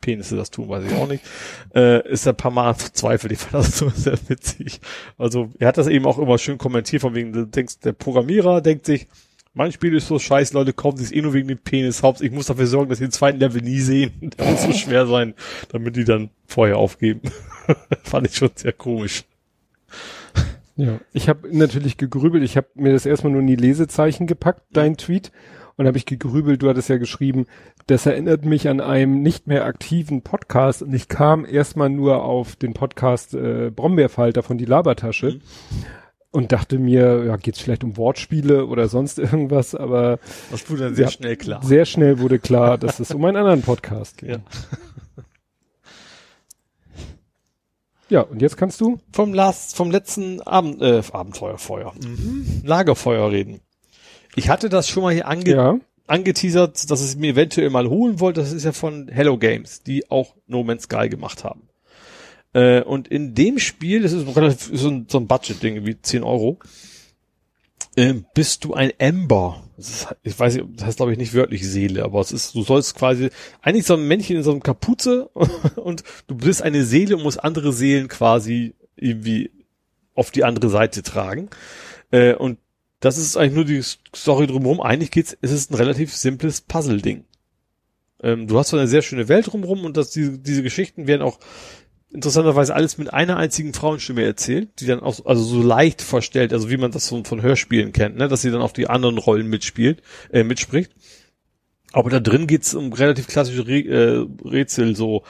Penisse 0.00 0.36
das 0.36 0.52
tun, 0.52 0.68
weiß 0.68 0.84
ich 0.84 0.96
auch 0.96 1.08
nicht. 1.08 1.24
Äh, 1.74 2.08
ist 2.08 2.26
er 2.26 2.32
ein 2.32 2.36
paar 2.36 2.52
Mal 2.52 2.74
verzweifelt. 2.74 3.32
Ich 3.32 3.38
fand 3.38 3.54
das 3.54 3.78
so 3.78 3.88
sehr 3.88 4.16
witzig. 4.28 4.80
Also 5.18 5.50
er 5.58 5.68
hat 5.68 5.78
das 5.78 5.88
eben 5.88 6.06
auch 6.06 6.18
immer 6.18 6.38
schön 6.38 6.58
kommentiert, 6.58 7.02
von 7.02 7.14
wegen, 7.14 7.32
du 7.32 7.44
denkst, 7.44 7.80
der 7.80 7.92
Programmierer 7.92 8.60
denkt 8.60 8.86
sich, 8.86 9.08
mein 9.56 9.72
Spiel 9.72 9.94
ist 9.94 10.06
so 10.06 10.18
scheiße, 10.18 10.52
Leute 10.52 10.74
kaufen 10.74 10.98
sich 10.98 11.16
eh 11.16 11.22
nur 11.22 11.32
wegen 11.32 11.48
dem 11.48 11.56
Penis. 11.58 12.02
Haupt, 12.02 12.20
ich 12.20 12.30
muss 12.30 12.46
dafür 12.46 12.66
sorgen, 12.66 12.90
dass 12.90 12.98
sie 12.98 13.06
den 13.06 13.10
zweiten 13.10 13.38
Level 13.38 13.62
nie 13.62 13.80
sehen. 13.80 14.12
Der 14.38 14.50
muss 14.50 14.62
so 14.62 14.72
schwer 14.72 15.06
sein, 15.06 15.34
damit 15.72 15.96
die 15.96 16.04
dann 16.04 16.28
vorher 16.46 16.76
aufgeben. 16.76 17.22
Fand 18.04 18.26
ich 18.26 18.36
schon 18.36 18.50
sehr 18.54 18.74
komisch. 18.74 19.24
Ja, 20.76 21.00
ich 21.14 21.30
habe 21.30 21.48
natürlich 21.56 21.96
gegrübelt. 21.96 22.44
Ich 22.44 22.58
habe 22.58 22.66
mir 22.74 22.92
das 22.92 23.06
erstmal 23.06 23.32
nur 23.32 23.40
in 23.40 23.46
die 23.46 23.56
Lesezeichen 23.56 24.26
gepackt, 24.26 24.62
dein 24.72 24.98
Tweet. 24.98 25.32
Und 25.78 25.86
habe 25.86 25.98
ich 25.98 26.06
gegrübelt, 26.06 26.62
du 26.62 26.68
hattest 26.68 26.88
ja 26.88 26.96
geschrieben, 26.96 27.46
das 27.86 28.06
erinnert 28.06 28.46
mich 28.46 28.68
an 28.68 28.80
einen 28.80 29.22
nicht 29.22 29.46
mehr 29.46 29.64
aktiven 29.64 30.22
Podcast. 30.22 30.82
Und 30.82 30.92
ich 30.94 31.08
kam 31.08 31.46
erstmal 31.46 31.88
nur 31.90 32.22
auf 32.24 32.56
den 32.56 32.72
Podcast 32.74 33.34
äh, 33.34 33.70
Brombeerfalter 33.74 34.42
von 34.42 34.58
die 34.58 34.64
Labertasche 34.66 35.32
Mhm. 35.32 35.40
Und 36.36 36.52
dachte 36.52 36.78
mir, 36.78 37.24
ja, 37.24 37.36
geht's 37.36 37.58
vielleicht 37.60 37.82
um 37.84 37.96
Wortspiele 37.96 38.66
oder 38.66 38.88
sonst 38.88 39.18
irgendwas, 39.18 39.74
aber 39.74 40.18
Das 40.50 40.68
wurde 40.70 40.84
dann 40.84 40.94
sehr 40.94 41.06
Ja. 41.06 41.10
schnell 41.10 41.36
klar. 41.36 41.62
sehr 41.64 41.84
schnell 41.86 42.18
wurde 42.18 42.38
klar, 42.38 42.78
dass 42.78 43.00
es 43.00 43.10
um 43.12 43.24
einen 43.24 43.36
anderen 43.36 43.62
Podcast 43.62 44.18
geht. 44.18 44.28
Ja. 44.30 44.38
Ja, 48.08 48.20
und 48.20 48.40
jetzt 48.40 48.56
kannst 48.56 48.80
du? 48.80 49.00
vom 49.12 49.34
last, 49.34 49.74
vom 49.76 49.90
letzten 49.90 50.40
Abend, 50.42 50.80
äh, 50.80 51.02
Abenteuerfeuer, 51.10 51.92
mhm. 52.00 52.62
Lagerfeuer 52.64 53.32
reden. 53.32 53.60
Ich 54.36 54.48
hatte 54.48 54.68
das 54.68 54.88
schon 54.88 55.02
mal 55.02 55.12
hier 55.12 55.26
ange 55.26 55.50
Ja. 55.50 55.78
angeteasert, 56.06 56.88
dass 56.90 57.04
ich 57.10 57.16
mir 57.18 57.32
eventuell 57.32 57.68
mal 57.70 57.88
holen 57.88 58.20
wollte. 58.20 58.40
Das 58.40 58.52
ist 58.52 58.64
ja 58.64 58.70
von 58.72 59.08
Hello 59.08 59.38
Games, 59.38 59.82
die 59.82 60.08
auch 60.08 60.36
No 60.46 60.62
Man's 60.62 60.84
Sky 60.84 61.08
gemacht 61.08 61.42
haben. 61.42 61.62
Äh, 62.56 62.80
und 62.80 63.06
in 63.08 63.34
dem 63.34 63.58
Spiel, 63.58 64.00
das 64.00 64.12
ist 64.12 64.34
relativ 64.34 64.70
so 64.72 64.88
ein, 64.88 65.06
so 65.10 65.18
ein 65.18 65.26
Budget-Ding, 65.26 65.84
wie 65.84 66.00
10 66.00 66.22
Euro, 66.22 66.58
ähm, 67.98 68.24
bist 68.34 68.64
du 68.64 68.72
ein 68.72 68.92
Ember. 68.96 69.62
Das 69.76 69.90
ist, 69.90 70.16
ich 70.22 70.38
weiß 70.38 70.54
nicht, 70.54 70.66
das 70.76 70.86
heißt 70.86 70.96
glaube 70.96 71.12
ich 71.12 71.18
nicht 71.18 71.34
wörtlich 71.34 71.68
Seele, 71.68 72.02
aber 72.02 72.18
es 72.22 72.32
ist, 72.32 72.54
du 72.54 72.62
sollst 72.62 72.94
quasi, 72.94 73.28
eigentlich 73.60 73.84
so 73.84 73.92
ein 73.92 74.08
Männchen 74.08 74.36
in 74.36 74.42
so 74.42 74.52
einem 74.52 74.62
Kapuze 74.62 75.26
und 75.76 76.02
du 76.28 76.34
bist 76.34 76.62
eine 76.62 76.84
Seele 76.84 77.18
und 77.18 77.24
musst 77.24 77.44
andere 77.44 77.74
Seelen 77.74 78.08
quasi 78.08 78.74
irgendwie 78.96 79.50
auf 80.14 80.30
die 80.30 80.44
andere 80.44 80.70
Seite 80.70 81.02
tragen. 81.02 81.50
Äh, 82.10 82.36
und 82.36 82.58
das 83.00 83.18
ist 83.18 83.36
eigentlich 83.36 83.52
nur 83.52 83.66
die 83.66 83.82
Story 83.82 84.46
drumherum. 84.46 84.80
Eigentlich 84.80 85.10
geht's, 85.10 85.36
es 85.42 85.52
ist 85.52 85.70
ein 85.70 85.74
relativ 85.74 86.16
simples 86.16 86.62
Puzzle-Ding. 86.62 87.26
Ähm, 88.22 88.46
du 88.46 88.58
hast 88.58 88.70
so 88.70 88.78
eine 88.78 88.88
sehr 88.88 89.02
schöne 89.02 89.28
Welt 89.28 89.52
drumherum 89.52 89.84
und 89.84 89.98
dass 89.98 90.08
diese, 90.08 90.38
diese 90.38 90.62
Geschichten 90.62 91.06
werden 91.06 91.20
auch 91.20 91.38
interessanterweise 92.12 92.74
alles 92.74 92.98
mit 92.98 93.12
einer 93.12 93.36
einzigen 93.36 93.72
Frauenstimme 93.74 94.24
erzählt, 94.24 94.80
die 94.80 94.86
dann 94.86 95.00
auch 95.00 95.26
also 95.26 95.42
so 95.42 95.62
leicht 95.62 96.02
verstellt, 96.02 96.52
also 96.52 96.70
wie 96.70 96.76
man 96.76 96.90
das 96.90 97.08
von, 97.08 97.24
von 97.24 97.42
Hörspielen 97.42 97.92
kennt, 97.92 98.16
ne, 98.16 98.28
dass 98.28 98.42
sie 98.42 98.50
dann 98.50 98.62
auch 98.62 98.72
die 98.72 98.88
anderen 98.88 99.18
Rollen 99.18 99.48
mitspielt, 99.48 100.02
äh, 100.32 100.44
mitspricht. 100.44 100.92
Aber 101.92 102.10
da 102.10 102.20
drin 102.20 102.46
geht's 102.46 102.74
um 102.74 102.92
relativ 102.92 103.26
klassische 103.26 103.66
Re 103.66 103.80
äh, 103.80 104.26
Rätsel, 104.48 104.96
so 104.96 105.24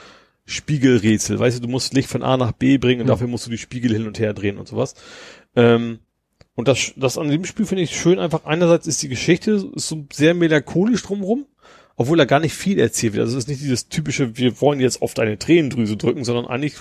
Spiegelrätsel. 0.45 1.39
Weißt 1.39 1.57
du, 1.57 1.61
du 1.61 1.67
musst 1.67 1.93
Licht 1.93 2.09
von 2.09 2.23
A 2.23 2.37
nach 2.37 2.53
B 2.53 2.77
bringen 2.77 3.01
und 3.01 3.07
Hm. 3.07 3.11
dafür 3.11 3.27
musst 3.27 3.45
du 3.45 3.51
die 3.51 3.57
Spiegel 3.57 3.93
hin 3.93 4.07
und 4.07 4.19
her 4.19 4.33
drehen 4.33 4.57
und 4.57 4.67
sowas. 4.67 4.95
Ähm, 5.55 5.99
und 6.55 6.67
das, 6.67 6.93
das 6.95 7.17
an 7.17 7.29
dem 7.29 7.45
Spiel 7.45 7.65
finde 7.65 7.83
ich 7.83 7.95
schön 7.95 8.17
einfach. 8.17 8.45
Einerseits 8.45 8.87
ist 8.87 9.03
die 9.03 9.09
Geschichte 9.09 9.51
ist 9.75 9.87
so 9.87 10.07
sehr 10.11 10.33
melancholisch 10.33 11.03
drumrum, 11.03 11.45
obwohl 11.97 12.17
da 12.17 12.25
gar 12.25 12.39
nicht 12.39 12.53
viel 12.53 12.79
erzählt 12.79 13.13
wird. 13.13 13.25
Also 13.25 13.37
es 13.37 13.43
ist 13.43 13.49
nicht 13.49 13.61
dieses 13.61 13.89
typische, 13.89 14.37
wir 14.37 14.61
wollen 14.61 14.79
jetzt 14.79 15.01
auf 15.01 15.13
deine 15.13 15.37
Tränendrüse 15.37 15.97
drücken, 15.97 16.23
sondern 16.23 16.45
eigentlich 16.45 16.75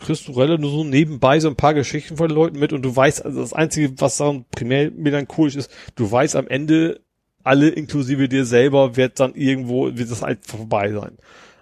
kriegst 0.00 0.26
du 0.26 0.32
relativ 0.32 0.60
nur 0.60 0.70
so 0.70 0.84
nebenbei 0.84 1.38
so 1.40 1.48
ein 1.48 1.56
paar 1.56 1.74
Geschichten 1.74 2.16
von 2.16 2.28
den 2.28 2.34
Leuten 2.34 2.58
mit 2.58 2.72
und 2.72 2.82
du 2.82 2.94
weißt, 2.94 3.24
also 3.24 3.40
das 3.40 3.52
Einzige, 3.52 3.98
was 4.00 4.16
daran 4.16 4.44
primär 4.50 4.90
melancholisch 4.90 5.56
ist, 5.56 5.70
du 5.94 6.10
weißt 6.10 6.36
am 6.36 6.48
Ende, 6.48 7.00
alle 7.44 7.68
inklusive 7.68 8.28
dir 8.28 8.44
selber 8.44 8.96
wird 8.96 9.20
dann 9.20 9.34
irgendwo, 9.34 9.96
wird 9.96 10.10
das 10.10 10.22
halt 10.22 10.44
vorbei 10.44 10.92
sein. 10.92 11.16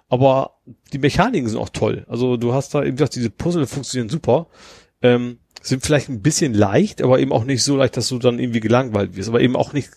Aber 0.07 0.55
die 0.91 0.97
Mechaniken 0.97 1.47
sind 1.47 1.59
auch 1.59 1.69
toll. 1.69 2.05
Also 2.09 2.35
du 2.35 2.53
hast 2.53 2.73
da 2.73 2.83
eben 2.83 2.97
gesagt, 2.97 3.15
diese 3.15 3.29
Puzzle 3.29 3.67
funktionieren 3.67 4.09
super. 4.09 4.47
Ähm, 5.01 5.37
sind 5.61 5.85
vielleicht 5.85 6.09
ein 6.09 6.21
bisschen 6.21 6.53
leicht, 6.53 7.01
aber 7.01 7.19
eben 7.19 7.31
auch 7.31 7.43
nicht 7.43 7.63
so 7.63 7.75
leicht, 7.75 7.97
dass 7.97 8.07
du 8.07 8.19
dann 8.19 8.39
irgendwie 8.39 8.59
gelangweilt 8.59 9.15
wirst. 9.15 9.29
Aber 9.29 9.41
eben 9.41 9.55
auch 9.55 9.73
nicht, 9.73 9.89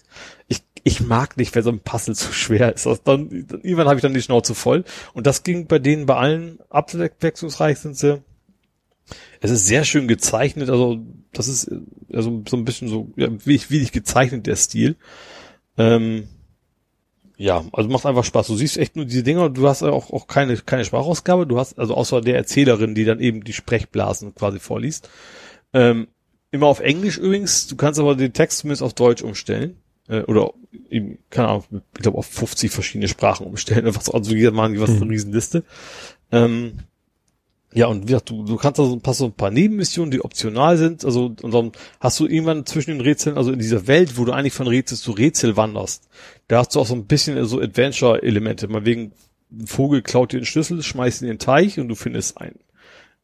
ich, 0.49 0.63
ich 0.83 1.01
mag 1.01 1.37
nicht, 1.37 1.55
wenn 1.55 1.63
so 1.63 1.71
ein 1.71 1.81
Puzzle 1.81 2.15
zu 2.17 2.33
schwer 2.33 2.75
ist. 2.75 2.87
Das 2.87 3.03
dann, 3.03 3.31
irgendwann 3.31 3.87
habe 3.87 3.97
ich 3.97 4.03
dann 4.03 4.15
die 4.15 4.23
Schnauze 4.23 4.55
voll. 4.55 4.85
Und 5.15 5.27
das 5.27 5.43
ging 5.43 5.67
bei 5.67 5.79
denen 5.79 6.07
bei 6.07 6.17
allen 6.17 6.59
abwechslungsreich 6.71 7.79
sind 7.79 7.97
sie. 7.97 8.23
Es 9.41 9.51
ist 9.51 9.67
sehr 9.67 9.85
schön 9.85 10.07
gezeichnet, 10.07 10.71
also 10.71 11.01
das 11.33 11.49
ist 11.49 11.71
also 12.13 12.43
so 12.49 12.57
ein 12.57 12.65
bisschen 12.65 12.89
so, 12.89 13.11
ja, 13.17 13.29
wie 13.45 13.57
ich, 13.57 13.71
wie 13.71 13.81
ich 13.81 13.91
gezeichnet, 13.91 14.47
der 14.47 14.57
Stil. 14.57 14.97
Ähm, 15.77 16.29
ja, 17.37 17.65
also 17.73 17.89
macht 17.89 18.07
einfach 18.07 18.25
Spaß. 18.25 18.47
Du 18.47 18.57
siehst 18.57 18.79
echt 18.79 18.95
nur 18.95 19.05
diese 19.05 19.25
Dinger, 19.25 19.51
du 19.51 19.67
hast 19.67 19.83
auch, 19.83 20.13
auch 20.13 20.29
keine, 20.29 20.57
keine 20.59 20.85
Sprachausgabe, 20.85 21.47
du 21.47 21.59
hast, 21.59 21.77
also 21.79 21.95
außer 21.95 22.21
der 22.21 22.37
Erzählerin, 22.37 22.95
die 22.95 23.05
dann 23.05 23.19
eben 23.19 23.43
die 23.43 23.53
Sprechblasen 23.53 24.35
quasi 24.35 24.61
vorliest. 24.61 25.09
Ähm, 25.73 26.09
immer 26.51 26.67
auf 26.67 26.81
Englisch 26.81 27.19
übrigens, 27.19 27.67
du 27.67 27.77
kannst 27.77 27.99
aber 27.99 28.15
den 28.15 28.33
Text 28.33 28.59
zumindest 28.59 28.83
auf 28.83 28.95
Deutsch 28.95 29.23
umstellen. 29.23 29.77
Äh, 30.09 30.23
oder 30.23 30.53
eben, 30.91 31.19
keine 31.31 31.49
Ahnung, 31.49 31.65
ich 31.95 32.03
glaube 32.03 32.19
auf 32.19 32.27
50 32.27 32.71
verschiedene 32.71 33.09
Sprachen 33.09 33.47
umstellen. 33.47 33.87
Was, 33.95 34.11
also 34.11 34.35
wie 34.35 34.51
machen 34.51 34.75
die 34.75 34.81
was 34.81 34.91
für 34.91 35.03
eine 35.03 35.11
Riesenliste. 35.11 35.65
Ähm, 36.31 36.79
ja, 37.75 37.87
und 37.87 38.03
wie 38.03 38.07
gesagt, 38.07 38.29
du, 38.29 38.45
du 38.45 38.57
kannst 38.57 38.79
da 38.79 38.85
so 38.85 38.93
ein 38.93 39.01
paar, 39.01 39.15
so 39.15 39.27
ein 39.27 39.33
paar 39.33 39.51
Nebenmissionen, 39.51 40.11
die 40.11 40.23
optional 40.23 40.77
sind. 40.77 41.05
Also, 41.05 41.35
und 41.41 41.55
dann 41.55 41.73
hast 42.01 42.21
du 42.21 42.27
irgendwann 42.27 42.67
zwischen 42.67 42.91
den 42.91 43.01
Rätseln, 43.01 43.39
also 43.39 43.51
in 43.51 43.59
dieser 43.59 43.87
Welt, 43.87 44.19
wo 44.19 44.27
du 44.27 44.33
eigentlich 44.33 44.53
von 44.53 44.67
Rätsel 44.67 44.99
zu 44.99 45.13
Rätsel 45.13 45.57
wanderst, 45.57 46.09
da 46.49 46.59
hast 46.59 46.75
du 46.75 46.81
auch 46.81 46.87
so 46.87 46.95
ein 46.95 47.07
bisschen 47.07 47.43
so 47.47 47.61
Adventure-Elemente. 47.61 48.69
Mal 48.69 48.85
wegen, 48.85 49.13
ein 49.51 49.67
Vogel 49.67 50.03
klaut 50.03 50.33
dir 50.33 50.41
den 50.41 50.47
Schlüssel, 50.47 50.83
schmeißt 50.83 51.23
ihn 51.23 51.29
in 51.29 51.35
den 51.35 51.39
Teich 51.39 51.81
und 51.81 51.89
du 51.89 51.95
findest 51.95 52.37
ein 52.39 52.57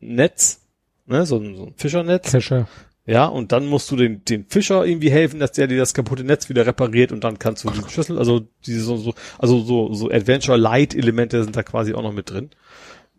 Netz, 0.01 0.60
ne, 1.09 1.27
so 1.27 1.39
ein, 1.39 1.57
so 1.57 1.67
ein 1.67 1.75
Fischernetz. 1.77 2.31
Kescher. 2.31 2.69
Ja, 3.07 3.25
und 3.25 3.53
dann 3.53 3.67
musst 3.67 3.91
du 3.91 3.97
den, 3.97 4.23
den 4.27 4.45
Fischer 4.45 4.85
irgendwie 4.85 5.11
helfen, 5.11 5.41
dass 5.41 5.53
der 5.53 5.67
dir 5.67 5.78
das 5.78 5.95
kaputte 5.95 6.25
Netz 6.25 6.51
wieder 6.51 6.67
repariert 6.67 7.11
und 7.11 7.25
dann 7.25 7.39
kannst 7.39 7.65
du 7.65 7.70
den 7.70 7.89
Schlüssel, 7.89 8.19
also 8.19 8.47
diese 8.67 8.83
so, 8.83 8.99
so 8.99 9.15
also 9.39 9.61
so, 9.61 9.95
so 9.95 10.11
Adventure-Light-Elemente 10.11 11.43
sind 11.43 11.57
da 11.57 11.62
quasi 11.62 11.95
auch 11.95 12.03
noch 12.03 12.12
mit 12.12 12.28
drin. 12.28 12.51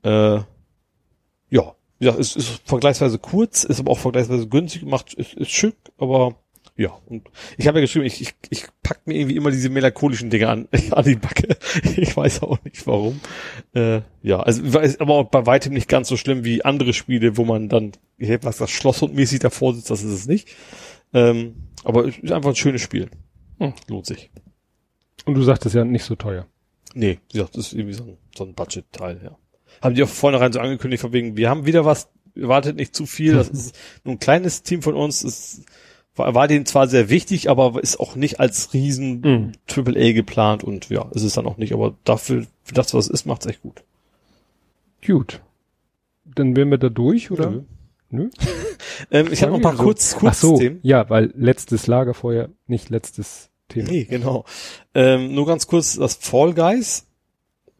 Äh, 0.03 0.42
ja, 1.50 1.76
ja, 2.00 2.16
es 2.19 2.35
ist 2.35 2.61
vergleichsweise 2.66 3.18
kurz, 3.18 3.64
ist 3.64 3.80
aber 3.80 3.92
auch 3.92 3.98
vergleichsweise 3.98 4.48
günstig 4.48 4.82
gemacht, 4.82 5.16
ist, 5.16 5.34
ist 5.34 5.50
schick, 5.50 5.76
aber 5.98 6.35
ja, 6.80 6.98
und 7.08 7.30
ich 7.58 7.67
habe 7.67 7.80
ja 7.80 7.82
geschrieben, 7.82 8.06
ich, 8.06 8.22
ich, 8.22 8.35
ich 8.49 8.66
pack 8.83 9.06
mir 9.06 9.16
irgendwie 9.16 9.35
immer 9.35 9.51
diese 9.51 9.67
melancholischen 9.67 10.30
Dinge 10.30 10.48
an, 10.48 10.69
an 10.91 11.03
die 11.03 11.17
Backe. 11.17 11.58
Ich 11.98 12.16
weiß 12.16 12.41
auch 12.41 12.64
nicht 12.64 12.88
warum. 12.88 13.19
Äh, 13.74 13.99
ja, 14.22 14.40
also 14.40 14.80
ist 14.80 15.01
aber 15.01 15.16
auch 15.16 15.30
bei 15.30 15.45
weitem 15.45 15.74
nicht 15.74 15.90
ganz 15.90 16.08
so 16.08 16.16
schlimm 16.16 16.45
wie 16.45 16.64
andere 16.64 16.93
Spiele, 16.93 17.35
wo 17.35 17.43
man 17.43 17.67
dann, 17.67 17.91
was 18.17 18.59
das 18.59 18.72
Schlosshundmäßig 18.72 19.40
davor 19.40 19.74
sitzt, 19.74 19.90
das 19.90 20.03
ist 20.03 20.14
es 20.14 20.27
nicht. 20.27 20.48
Ähm, 21.14 21.56
aber 21.83 22.06
es 22.06 22.17
ist 22.17 22.32
einfach 22.32 22.51
ein 22.51 22.56
schönes 22.56 22.82
Spiel. 22.82 23.09
Hm. 23.59 23.74
Lohnt 23.90 24.06
sich. 24.06 24.32
Und 25.25 25.33
du 25.33 25.43
sagtest 25.43 25.75
ja 25.75 25.83
nicht 25.83 26.06
so 26.06 26.16
teuer. 26.16 26.48
Nee, 26.93 27.19
wie 27.30 27.40
gesagt, 27.40 27.58
das 27.58 27.67
ist 27.67 27.74
irgendwie 27.74 27.95
so 27.95 28.06
ein, 28.06 28.17
so 28.33 28.45
ein 28.45 28.53
Budget-Teil, 28.53 29.19
ja. 29.22 29.38
Haben 29.82 29.95
die 29.95 30.03
auch 30.03 30.08
vornherein 30.08 30.53
so 30.53 30.61
angekündigt, 30.61 31.01
von 31.01 31.11
wegen, 31.11 31.35
wir 31.35 31.49
haben 31.49 31.66
wieder 31.66 31.83
was, 31.83 32.08
erwartet 32.35 32.77
nicht 32.77 32.95
zu 32.95 33.06
viel, 33.06 33.33
das 33.33 33.49
ist 33.49 33.77
nur 34.06 34.16
ein 34.16 34.19
kleines 34.19 34.64
Team 34.64 34.82
von 34.82 34.95
uns, 34.95 35.25
ist, 35.25 35.66
war, 36.19 36.35
war 36.35 36.48
denen 36.48 36.67
zwar 36.67 36.88
sehr 36.88 37.09
wichtig, 37.09 37.49
aber 37.49 37.81
ist 37.81 37.99
auch 37.99 38.15
nicht 38.15 38.39
als 38.39 38.73
riesen 38.73 39.22
Mhm. 39.22 39.51
Triple 39.65 39.99
A 39.99 40.11
geplant 40.14 40.64
und 40.64 40.89
ja, 40.89 41.07
ist 41.14 41.23
es 41.23 41.33
dann 41.33 41.48
auch 41.48 41.57
nicht, 41.57 41.73
aber 41.73 41.95
dafür, 42.03 42.45
für 42.64 42.73
das, 42.75 42.93
was 42.93 43.06
es 43.06 43.11
ist, 43.11 43.25
macht's 43.25 43.48
echt 43.48 43.61
gut. 43.64 43.83
Gut. 45.06 45.41
Dann 46.25 46.56
wären 46.56 46.69
wir 46.69 46.77
da 46.77 46.89
durch, 46.89 47.31
oder? 47.31 47.49
Nö. 47.49 47.61
Nö? 48.11 48.30
Ähm, 49.11 49.30
ich 49.31 49.41
habe 49.43 49.51
noch 49.53 49.59
ein 49.59 49.61
paar 49.64 49.77
So. 49.77 49.83
kurz, 49.83 50.14
Ach 50.15 50.19
kurz 50.19 50.41
so, 50.41 50.57
Themen. 50.57 50.80
ja, 50.83 51.09
weil 51.09 51.31
letztes 51.38 51.88
Lagerfeuer, 51.88 52.49
nicht 52.67 52.89
letztes 52.89 53.49
Thema. 53.69 53.89
Nee, 53.89 54.03
genau. 54.03 54.43
Ähm, 54.93 55.33
nur 55.33 55.45
ganz 55.45 55.67
kurz, 55.67 55.95
das 55.95 56.15
Fall 56.15 56.53
Guys 56.53 57.06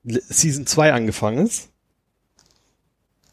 Season 0.06 0.66
2 0.66 0.94
angefangen 0.94 1.46
ist. 1.46 1.72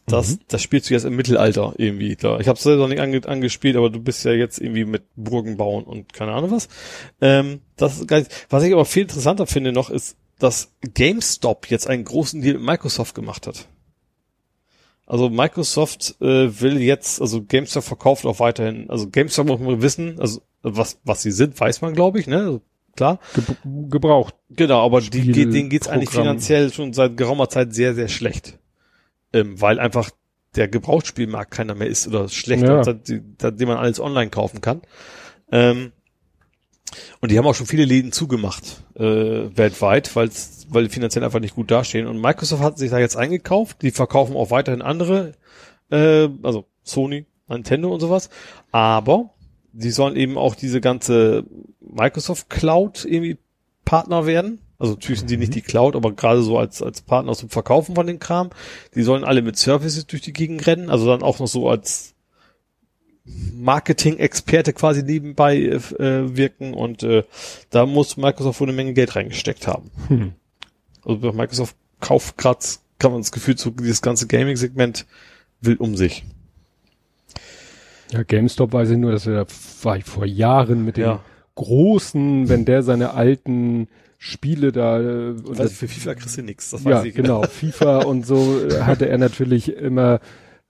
Das, 0.06 0.32
mhm. 0.32 0.38
das 0.48 0.62
spielst 0.62 0.88
du 0.88 0.94
jetzt 0.94 1.04
im 1.04 1.16
Mittelalter 1.16 1.74
irgendwie. 1.76 2.14
Da. 2.14 2.38
Ich 2.38 2.46
habe 2.48 2.58
selber 2.58 2.86
nicht 2.86 3.00
ange 3.00 3.26
angespielt, 3.26 3.76
aber 3.76 3.90
du 3.90 4.00
bist 4.00 4.24
ja 4.24 4.32
jetzt 4.32 4.60
irgendwie 4.60 4.84
mit 4.84 5.02
Burgen 5.16 5.56
bauen 5.56 5.84
und 5.84 6.12
keine 6.12 6.32
Ahnung 6.32 6.52
was. 6.52 6.68
Ähm, 7.20 7.60
das 7.76 7.98
ist 7.98 8.08
geil. 8.08 8.26
Was 8.48 8.62
ich 8.62 8.72
aber 8.72 8.84
viel 8.84 9.02
interessanter 9.02 9.46
finde 9.46 9.72
noch, 9.72 9.90
ist, 9.90 10.16
dass 10.38 10.72
GameStop 10.94 11.68
jetzt 11.70 11.88
einen 11.88 12.04
großen 12.04 12.40
Deal 12.40 12.54
mit 12.54 12.62
Microsoft 12.62 13.14
gemacht 13.14 13.46
hat. 13.48 13.66
Also 15.06 15.28
Microsoft 15.28 16.16
äh, 16.20 16.60
will 16.60 16.80
jetzt, 16.80 17.20
also 17.20 17.42
GameStop 17.42 17.84
verkauft 17.84 18.26
auch 18.26 18.38
weiterhin, 18.38 18.90
also 18.90 19.08
GameStop 19.08 19.46
muss 19.46 19.60
man 19.60 19.82
wissen, 19.82 20.20
also 20.20 20.40
was 20.62 20.98
was 21.04 21.22
sie 21.22 21.30
sind, 21.30 21.58
weiß 21.58 21.80
man 21.80 21.94
glaube 21.94 22.20
ich, 22.20 22.26
ne? 22.26 22.38
Also, 22.38 22.60
klar. 22.96 23.18
Ge 23.34 23.44
gebraucht. 23.88 24.34
Genau, 24.50 24.84
aber 24.84 25.00
die, 25.00 25.32
denen 25.32 25.68
geht's 25.68 25.88
eigentlich 25.88 26.10
finanziell 26.10 26.72
schon 26.72 26.92
seit 26.92 27.16
geraumer 27.16 27.48
Zeit 27.48 27.74
sehr 27.74 27.94
sehr 27.94 28.08
schlecht 28.08 28.58
ähm, 29.32 29.60
weil 29.60 29.78
einfach 29.78 30.10
der 30.54 30.68
Gebrauchsspielmarkt 30.68 31.50
keiner 31.50 31.74
mehr 31.74 31.88
ist 31.88 32.08
oder 32.08 32.28
schlechter, 32.28 32.76
ja. 32.76 32.84
seitdem 32.84 33.68
man 33.68 33.76
alles 33.76 34.00
online 34.00 34.30
kaufen 34.30 34.60
kann. 34.60 34.82
Ähm, 35.52 35.92
und 37.20 37.30
die 37.30 37.38
haben 37.38 37.46
auch 37.46 37.54
schon 37.54 37.66
viele 37.66 37.84
Läden 37.84 38.12
zugemacht 38.12 38.82
äh, 38.94 39.02
weltweit, 39.02 40.14
weil's, 40.16 40.66
weil 40.70 40.84
die 40.84 40.90
finanziell 40.90 41.24
einfach 41.24 41.40
nicht 41.40 41.54
gut 41.54 41.70
dastehen. 41.70 42.06
Und 42.06 42.20
Microsoft 42.20 42.62
hat 42.62 42.78
sich 42.78 42.90
da 42.90 42.98
jetzt 42.98 43.16
eingekauft. 43.16 43.82
Die 43.82 43.90
verkaufen 43.90 44.36
auch 44.36 44.50
weiterhin 44.50 44.82
andere, 44.82 45.32
äh, 45.90 46.28
also 46.42 46.66
Sony, 46.82 47.26
Nintendo 47.48 47.92
und 47.92 48.00
sowas. 48.00 48.30
Aber 48.72 49.34
die 49.72 49.90
sollen 49.90 50.16
eben 50.16 50.38
auch 50.38 50.54
diese 50.54 50.80
ganze 50.80 51.44
Microsoft 51.80 52.48
Cloud 52.48 53.04
irgendwie 53.04 53.38
Partner 53.84 54.26
werden. 54.26 54.60
Also 54.78 54.94
natürlich 54.94 55.20
sind 55.20 55.30
die 55.30 55.36
nicht 55.36 55.50
mhm. 55.50 55.54
die 55.54 55.62
Cloud, 55.62 55.96
aber 55.96 56.12
gerade 56.12 56.42
so 56.42 56.58
als, 56.58 56.82
als 56.82 57.00
Partner 57.00 57.34
zum 57.34 57.48
Verkaufen 57.48 57.94
von 57.94 58.06
dem 58.06 58.18
Kram. 58.18 58.50
Die 58.94 59.02
sollen 59.02 59.24
alle 59.24 59.42
mit 59.42 59.56
Services 59.56 60.06
durch 60.06 60.22
die 60.22 60.32
Gegend 60.32 60.66
rennen, 60.66 60.90
also 60.90 61.06
dann 61.06 61.22
auch 61.22 61.38
noch 61.38 61.48
so 61.48 61.68
als 61.68 62.14
Marketing-Experte 63.54 64.72
quasi 64.72 65.02
nebenbei 65.02 65.58
äh, 65.58 66.36
wirken 66.36 66.74
und 66.74 67.02
äh, 67.02 67.24
da 67.70 67.86
muss 67.86 68.16
Microsoft 68.16 68.60
wohl 68.60 68.68
eine 68.68 68.76
Menge 68.76 68.92
Geld 68.92 69.16
reingesteckt 69.16 69.66
haben. 69.66 69.90
Hm. 70.08 70.32
Also 71.04 71.32
Microsoft 71.32 71.76
kauft 72.00 72.36
gerade, 72.36 72.60
kann 72.98 73.12
man 73.12 73.20
das 73.20 73.32
Gefühl, 73.32 73.58
so 73.58 73.70
dieses 73.70 74.02
ganze 74.02 74.26
Gaming-Segment 74.26 75.06
will 75.60 75.76
um 75.76 75.96
sich. 75.96 76.24
Ja, 78.12 78.22
GameStop 78.22 78.72
weiß 78.72 78.90
ich 78.90 78.98
nur, 78.98 79.12
dass 79.12 79.26
er 79.26 79.46
war 79.82 79.96
ich 79.96 80.04
vor 80.04 80.26
Jahren 80.26 80.84
mit 80.84 80.96
dem 80.96 81.04
ja. 81.04 81.24
großen, 81.56 82.48
wenn 82.48 82.64
der 82.64 82.82
seine 82.82 83.14
alten 83.14 83.88
Spiele 84.26 84.72
da. 84.72 85.00
Äh, 85.00 85.28
und 85.30 85.60
also 85.60 85.68
für 85.68 85.88
FIFA 85.88 86.14
kriegst 86.14 86.36
du 86.36 86.42
nix. 86.42 86.70
Das 86.70 86.84
ja, 86.84 86.90
weiß 86.90 87.04
ich 87.04 87.14
genau. 87.14 87.42
FIFA 87.48 88.04
und 88.04 88.26
so 88.26 88.60
äh, 88.60 88.82
hatte 88.82 89.08
er 89.08 89.18
natürlich 89.18 89.74
immer, 89.74 90.20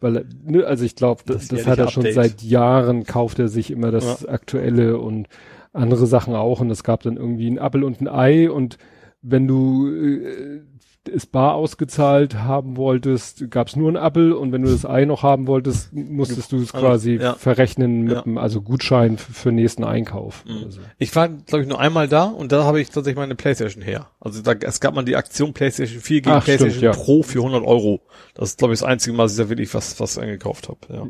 weil 0.00 0.26
ne, 0.44 0.64
also 0.64 0.84
ich 0.84 0.94
glaube, 0.94 1.22
das, 1.26 1.48
das, 1.48 1.58
das 1.58 1.66
hat 1.66 1.78
er 1.78 1.88
schon 1.88 2.10
seit 2.12 2.42
Jahren 2.42 3.04
kauft 3.04 3.38
er 3.38 3.48
sich 3.48 3.70
immer 3.70 3.90
das 3.90 4.22
ja. 4.22 4.28
aktuelle 4.28 4.98
und 4.98 5.28
andere 5.72 6.06
Sachen 6.06 6.34
auch 6.34 6.60
und 6.60 6.70
es 6.70 6.84
gab 6.84 7.02
dann 7.02 7.16
irgendwie 7.16 7.50
ein 7.50 7.58
Appel 7.58 7.84
und 7.84 8.00
ein 8.00 8.08
Ei 8.08 8.50
und 8.50 8.78
wenn 9.22 9.46
du 9.46 9.88
äh, 9.88 10.62
es 11.08 11.26
bar 11.26 11.54
ausgezahlt 11.54 12.34
haben 12.34 12.76
wolltest, 12.76 13.50
gab 13.50 13.68
es 13.68 13.76
nur 13.76 13.90
ein 13.90 13.96
Apple 13.96 14.36
und 14.36 14.52
wenn 14.52 14.62
du 14.62 14.70
das 14.70 14.84
Ei 14.84 15.04
noch 15.04 15.22
haben 15.22 15.46
wolltest, 15.46 15.92
musstest 15.92 16.52
du 16.52 16.56
es 16.56 16.74
also, 16.74 16.86
quasi 16.86 17.14
ja. 17.16 17.34
verrechnen 17.34 18.02
mit 18.02 18.12
ja. 18.14 18.22
einem, 18.22 18.38
also 18.38 18.62
Gutschein 18.62 19.18
für 19.18 19.52
nächsten 19.52 19.84
Einkauf. 19.84 20.44
Mhm. 20.46 20.64
Also. 20.64 20.80
Ich 20.98 21.14
war, 21.16 21.28
glaube 21.28 21.62
ich, 21.62 21.68
nur 21.68 21.80
einmal 21.80 22.08
da 22.08 22.24
und 22.24 22.52
da 22.52 22.64
habe 22.64 22.80
ich 22.80 22.88
tatsächlich 22.88 23.16
meine 23.16 23.34
Playstation 23.34 23.82
her. 23.82 24.08
Also 24.20 24.42
da, 24.42 24.52
es 24.52 24.80
gab 24.80 24.94
mal 24.94 25.04
die 25.04 25.16
Aktion 25.16 25.52
Playstation 25.52 26.00
4 26.00 26.20
gegen 26.20 26.36
Ach, 26.36 26.44
Playstation 26.44 26.78
stimmt, 26.78 26.96
ja. 26.96 27.02
Pro 27.02 27.22
für 27.22 27.38
100 27.38 27.64
Euro. 27.64 28.00
Das 28.34 28.50
ist, 28.50 28.58
glaube 28.58 28.74
ich, 28.74 28.80
das 28.80 28.88
einzige 28.88 29.16
Mal, 29.16 29.24
dass 29.24 29.32
ich 29.32 29.38
da 29.38 29.48
wirklich 29.48 29.72
was, 29.74 29.98
was 30.00 30.18
eingekauft 30.18 30.68
habe. 30.68 30.78
Ja. 30.88 31.06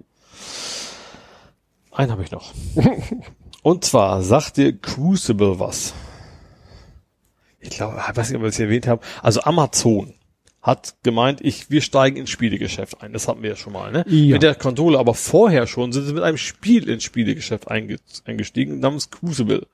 Einen 1.92 2.12
habe 2.12 2.22
ich 2.22 2.30
noch. 2.30 2.52
und 3.62 3.84
zwar 3.84 4.22
sagt 4.22 4.58
dir 4.58 4.76
Crucible 4.76 5.58
was 5.58 5.94
ich 7.66 7.76
glaube, 7.76 8.00
ich 8.10 8.16
weiß 8.16 8.28
nicht, 8.28 8.36
ob 8.36 8.42
wir 8.42 8.48
es 8.48 8.58
erwähnt 8.58 8.86
haben, 8.86 9.00
also 9.22 9.42
Amazon 9.42 10.14
hat 10.62 10.96
gemeint, 11.04 11.40
ich, 11.42 11.70
wir 11.70 11.80
steigen 11.80 12.16
ins 12.16 12.30
Spielegeschäft 12.30 13.00
ein. 13.00 13.12
Das 13.12 13.28
hatten 13.28 13.40
wir 13.42 13.50
ja 13.50 13.56
schon 13.56 13.72
mal, 13.72 13.92
ne? 13.92 14.04
Ja. 14.08 14.34
Mit 14.34 14.42
der 14.42 14.56
Konsole, 14.56 14.98
aber 14.98 15.14
vorher 15.14 15.68
schon 15.68 15.92
sind 15.92 16.06
sie 16.06 16.12
mit 16.12 16.24
einem 16.24 16.38
Spiel 16.38 16.88
ins 16.88 17.04
Spielegeschäft 17.04 17.68
eingestiegen, 17.70 18.80
namens 18.80 19.10
Crucible. 19.10 19.68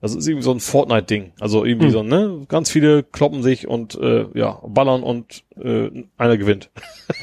Das 0.00 0.14
ist 0.14 0.26
irgendwie 0.26 0.42
so 0.42 0.50
ein 0.50 0.60
Fortnite-Ding. 0.60 1.32
Also 1.38 1.64
irgendwie 1.64 1.86
hm. 1.86 1.92
so, 1.92 2.02
ne? 2.02 2.44
Ganz 2.48 2.68
viele 2.68 3.04
kloppen 3.04 3.42
sich 3.44 3.68
und 3.68 3.94
äh, 3.94 4.26
ja, 4.34 4.60
ballern 4.66 5.04
und 5.04 5.44
äh, 5.56 5.88
einer 6.18 6.36
gewinnt. 6.36 6.70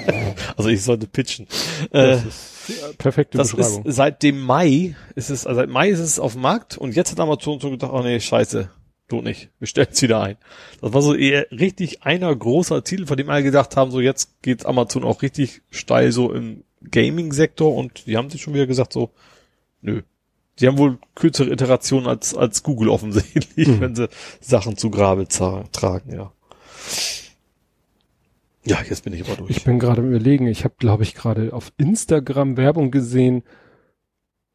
also 0.57 0.69
ich 0.69 0.81
sollte 0.81 1.05
pitchen. 1.05 1.47
Äh, 1.91 2.13
das 2.13 2.25
ist 2.25 2.97
perfekte 2.97 3.37
das 3.37 3.53
Beschreibung. 3.53 3.85
Ist, 3.85 3.95
seit 3.97 4.23
dem 4.23 4.39
Mai 4.39 4.95
ist 5.15 5.29
es, 5.29 5.45
also 5.45 5.59
seit 5.59 5.69
Mai 5.69 5.89
ist 5.89 5.99
es 5.99 6.17
auf 6.17 6.33
dem 6.33 6.41
Markt 6.41 6.77
und 6.77 6.95
jetzt 6.95 7.11
hat 7.11 7.19
Amazon 7.19 7.59
so 7.59 7.69
gedacht, 7.69 7.91
oh 7.93 8.01
nee, 8.01 8.19
scheiße, 8.19 8.69
lohnt 9.11 9.25
nicht. 9.25 9.49
Wir 9.59 9.67
stellen 9.67 9.89
es 9.91 10.01
wieder 10.01 10.21
ein. 10.21 10.37
Das 10.81 10.93
war 10.93 11.01
so 11.01 11.13
eher 11.13 11.47
richtig 11.51 12.03
einer 12.03 12.35
großer 12.35 12.83
Titel, 12.83 13.05
von 13.05 13.17
dem 13.17 13.29
alle 13.29 13.43
gedacht 13.43 13.75
haben, 13.75 13.91
so 13.91 13.99
jetzt 13.99 14.41
geht 14.41 14.65
Amazon 14.65 15.03
auch 15.03 15.21
richtig 15.21 15.61
steil 15.69 16.11
so 16.11 16.33
im 16.33 16.63
Gaming-Sektor 16.89 17.75
und 17.75 18.07
die 18.07 18.17
haben 18.17 18.29
sich 18.29 18.41
schon 18.41 18.53
wieder 18.53 18.67
gesagt 18.67 18.93
so, 18.93 19.11
nö. 19.81 20.01
Die 20.59 20.67
haben 20.67 20.77
wohl 20.77 20.99
kürzere 21.15 21.49
Iterationen 21.49 22.07
als, 22.07 22.35
als 22.35 22.63
Google 22.63 22.89
offensichtlich, 22.89 23.67
mhm. 23.67 23.79
wenn 23.79 23.95
sie 23.95 24.09
Sachen 24.41 24.77
zu 24.77 24.91
Grabe 24.91 25.27
tragen, 25.27 26.13
ja. 26.13 26.31
Ja, 28.63 28.77
jetzt 28.87 29.03
bin 29.03 29.13
ich 29.13 29.25
aber 29.25 29.37
durch. 29.37 29.49
Ich 29.49 29.63
bin 29.63 29.79
gerade 29.79 30.01
überlegen, 30.01 30.47
ich 30.47 30.63
habe, 30.63 30.75
glaube 30.77 31.03
ich, 31.03 31.15
gerade 31.15 31.53
auf 31.53 31.71
Instagram 31.77 32.57
Werbung 32.57 32.91
gesehen, 32.91 33.43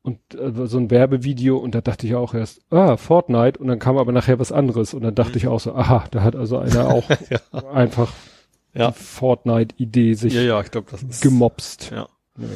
und 0.07 0.21
äh, 0.37 0.69
so 0.69 0.79
ein 0.79 0.89
Werbevideo 0.89 1.57
und 1.59 1.75
da 1.75 1.81
dachte 1.81 2.07
ich 2.07 2.15
auch 2.15 2.33
erst, 2.33 2.61
ah, 2.71 2.97
Fortnite 2.97 3.59
und 3.59 3.67
dann 3.67 3.81
kam 3.81 3.99
aber 3.99 4.13
nachher 4.13 4.39
was 4.39 4.53
anderes 4.53 4.95
und 4.95 5.03
dann 5.03 5.17
dachte 5.17 5.33
mhm. 5.33 5.37
ich 5.39 5.49
auch 5.49 5.59
so, 5.59 5.75
aha, 5.75 6.05
da 6.13 6.23
hat 6.23 6.37
also 6.37 6.59
einer 6.59 6.89
auch 6.95 7.11
ja. 7.29 7.41
einfach 7.73 8.13
ja. 8.73 8.93
die 8.93 8.99
Fortnite-Idee 8.99 10.15
sich 10.15 10.35
ja, 10.35 10.43
ja, 10.43 10.61
ich 10.61 10.71
glaub, 10.71 10.89
das 10.91 11.03
ist, 11.03 11.23
gemobst. 11.23 11.91
Ja. 11.91 12.09
Nee. 12.37 12.47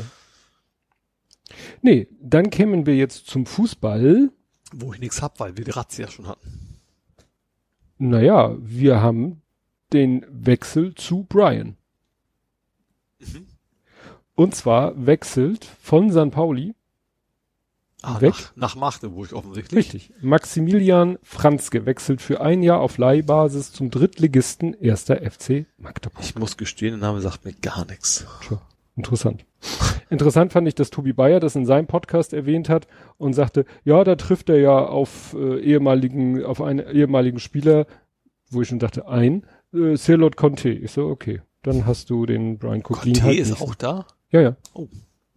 nee, 1.83 2.09
dann 2.21 2.51
kämen 2.51 2.87
wir 2.87 2.95
jetzt 2.95 3.27
zum 3.27 3.47
Fußball. 3.47 4.31
Wo 4.73 4.93
ich 4.93 5.01
nichts 5.01 5.21
hab, 5.21 5.41
weil 5.41 5.57
wir 5.57 5.65
die 5.65 5.73
Razzia 5.73 6.07
schon 6.07 6.29
hatten. 6.29 6.79
Naja, 7.99 8.55
wir 8.61 9.03
haben 9.03 9.43
den 9.93 10.25
Wechsel 10.31 10.95
zu 10.95 11.25
Brian. 11.25 11.77
Mhm. 13.19 13.49
Und 14.37 14.55
zwar 14.55 15.05
wechselt 15.05 15.65
von 15.65 16.13
San 16.13 16.31
Pauli 16.31 16.77
Ah, 18.03 18.21
weg. 18.21 18.33
Nach, 18.57 18.75
nach 18.75 18.77
Magdeburg 18.77 19.33
offensichtlich. 19.33 19.95
Richtig. 19.95 20.13
Maximilian 20.23 21.19
Franz 21.23 21.71
gewechselt 21.71 22.23
für 22.23 22.41
ein 22.41 22.63
Jahr 22.63 22.81
auf 22.81 22.99
Leihbasis 22.99 23.73
zum 23.73 23.91
Drittligisten 23.91 24.75
erster 24.75 25.17
FC 25.17 25.67
Magdeburg. 25.77 26.23
Ich 26.25 26.35
muss 26.35 26.57
gestehen, 26.57 26.99
der 26.99 27.09
Name 27.09 27.21
sagt 27.21 27.45
mir 27.45 27.53
gar 27.53 27.85
nichts. 27.87 28.27
Tja, 28.43 28.61
interessant. 28.97 29.45
interessant 30.09 30.53
fand 30.53 30.67
ich, 30.67 30.75
dass 30.75 30.91
Tobi 30.91 31.13
Bayer 31.13 31.41
das 31.41 31.57
in 31.57 31.67
seinem 31.67 31.87
Podcast 31.87 32.33
erwähnt 32.33 32.71
hat 32.71 32.87
und 33.19 33.35
sagte, 33.35 33.67
ja, 33.85 34.03
da 34.03 34.17
trifft 34.17 34.49
er 34.49 34.59
ja 34.59 34.79
auf 34.79 35.35
äh, 35.39 35.61
ehemaligen, 35.61 36.43
auf 36.45 36.63
einen 36.63 36.79
ehemaligen 36.91 37.39
Spieler, 37.39 37.87
wo 38.51 38.63
ich 38.63 38.69
schon 38.69 38.79
dachte, 38.79 39.09
ein, 39.09 39.45
äh, 39.75 39.97
Celot 39.97 40.37
Conte. 40.37 40.71
Ich 40.71 40.93
so, 40.93 41.07
okay, 41.07 41.43
dann 41.63 41.85
hast 41.85 42.09
du 42.09 42.25
den 42.25 42.59
Brian 42.59 42.83
Cooklin. 42.83 43.13
Conte 43.13 43.23
halt 43.25 43.39
ist 43.39 43.61
auch 43.61 43.75
da? 43.75 44.07
Ja, 44.31 44.41
ja. 44.41 44.57
Oh. 44.73 44.89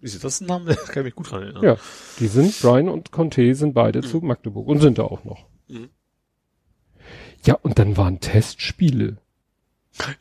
Ist 0.04 0.22
das 0.22 0.42
ein 0.42 0.48
Name? 0.48 0.76
Kann 0.88 1.00
ich 1.00 1.06
mich 1.06 1.16
gut 1.16 1.32
dran 1.32 1.44
erinnern. 1.44 1.64
Ja, 1.64 1.78
die 2.20 2.28
sind, 2.28 2.60
Brian 2.62 2.90
und 2.90 3.12
Conte 3.12 3.56
sind 3.56 3.74
beide 3.74 4.00
mhm. 4.00 4.04
zu 4.04 4.18
Magdeburg 4.20 4.68
und 4.68 4.82
sind 4.82 4.98
da 4.98 5.04
auch 5.04 5.24
noch. 5.24 5.46
Mhm. 5.70 5.90
Ja, 7.46 7.56
und 7.56 7.80
dann 7.80 7.96
waren 7.96 8.20
Testspiele. 8.20 9.18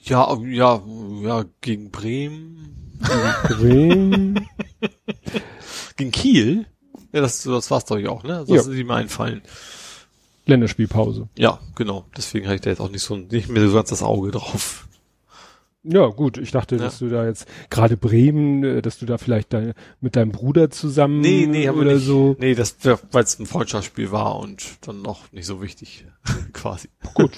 Ja, 0.02 0.38
ja, 0.44 0.82
ja, 1.20 1.44
gegen 1.60 1.90
Bremen. 1.90 2.98
Gegen 3.00 3.56
Bremen. 3.58 4.48
gegen 5.96 6.12
Kiel? 6.12 6.66
Ja, 7.12 7.20
das, 7.20 7.42
das 7.42 7.70
war's 7.70 7.84
doch 7.84 8.02
auch, 8.06 8.22
ne? 8.22 8.44
Das 8.46 8.48
ja. 8.48 8.60
ist 8.60 8.68
mir 8.68 8.94
einfallen. 8.94 9.42
Länderspielpause. 10.46 11.28
Ja, 11.36 11.60
genau. 11.74 12.06
Deswegen 12.16 12.46
habe 12.46 12.56
ich 12.56 12.60
da 12.60 12.70
jetzt 12.70 12.80
auch 12.80 12.90
nicht 12.90 13.02
so, 13.02 13.16
nicht 13.16 13.48
mehr 13.48 13.66
so 13.66 13.74
ganz 13.74 13.90
das 13.90 14.02
Auge 14.02 14.30
drauf. 14.30 14.86
Ja, 15.84 16.06
gut, 16.06 16.38
ich 16.38 16.52
dachte, 16.52 16.76
ja. 16.76 16.82
dass 16.82 17.00
du 17.00 17.08
da 17.08 17.26
jetzt 17.26 17.48
gerade 17.68 17.96
Bremen, 17.96 18.62
äh, 18.62 18.82
dass 18.82 18.98
du 18.98 19.06
da 19.06 19.18
vielleicht 19.18 19.52
dein, 19.52 19.74
mit 20.00 20.14
deinem 20.14 20.30
Bruder 20.30 20.70
zusammen 20.70 21.20
nee, 21.20 21.46
nee, 21.48 21.68
oder 21.68 21.94
nicht, 21.94 22.04
so. 22.04 22.36
Nee, 22.38 22.54
das 22.54 22.76
weil 23.10 23.24
es 23.24 23.38
ein 23.40 23.46
Freundschaftsspiel 23.46 24.12
war 24.12 24.38
und 24.38 24.64
dann 24.86 25.02
noch 25.02 25.32
nicht 25.32 25.46
so 25.46 25.60
wichtig 25.60 26.06
quasi. 26.52 26.88
Gut. 27.14 27.32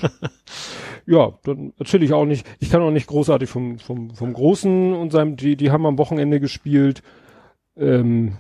ja, 1.07 1.39
dann 1.45 1.73
erzähle 1.79 2.05
ich 2.05 2.13
auch 2.13 2.27
nicht. 2.27 2.47
Ich 2.61 2.69
kann 2.69 2.83
auch 2.83 2.91
nicht 2.91 3.07
großartig 3.07 3.49
vom 3.49 3.79
vom 3.79 4.15
vom 4.15 4.33
Großen 4.35 4.93
und 4.93 5.11
seinem 5.11 5.37
die 5.37 5.57
die 5.57 5.71
haben 5.71 5.87
am 5.87 5.97
Wochenende 5.97 6.39
gespielt. 6.39 7.03
Ähm, 7.77 8.37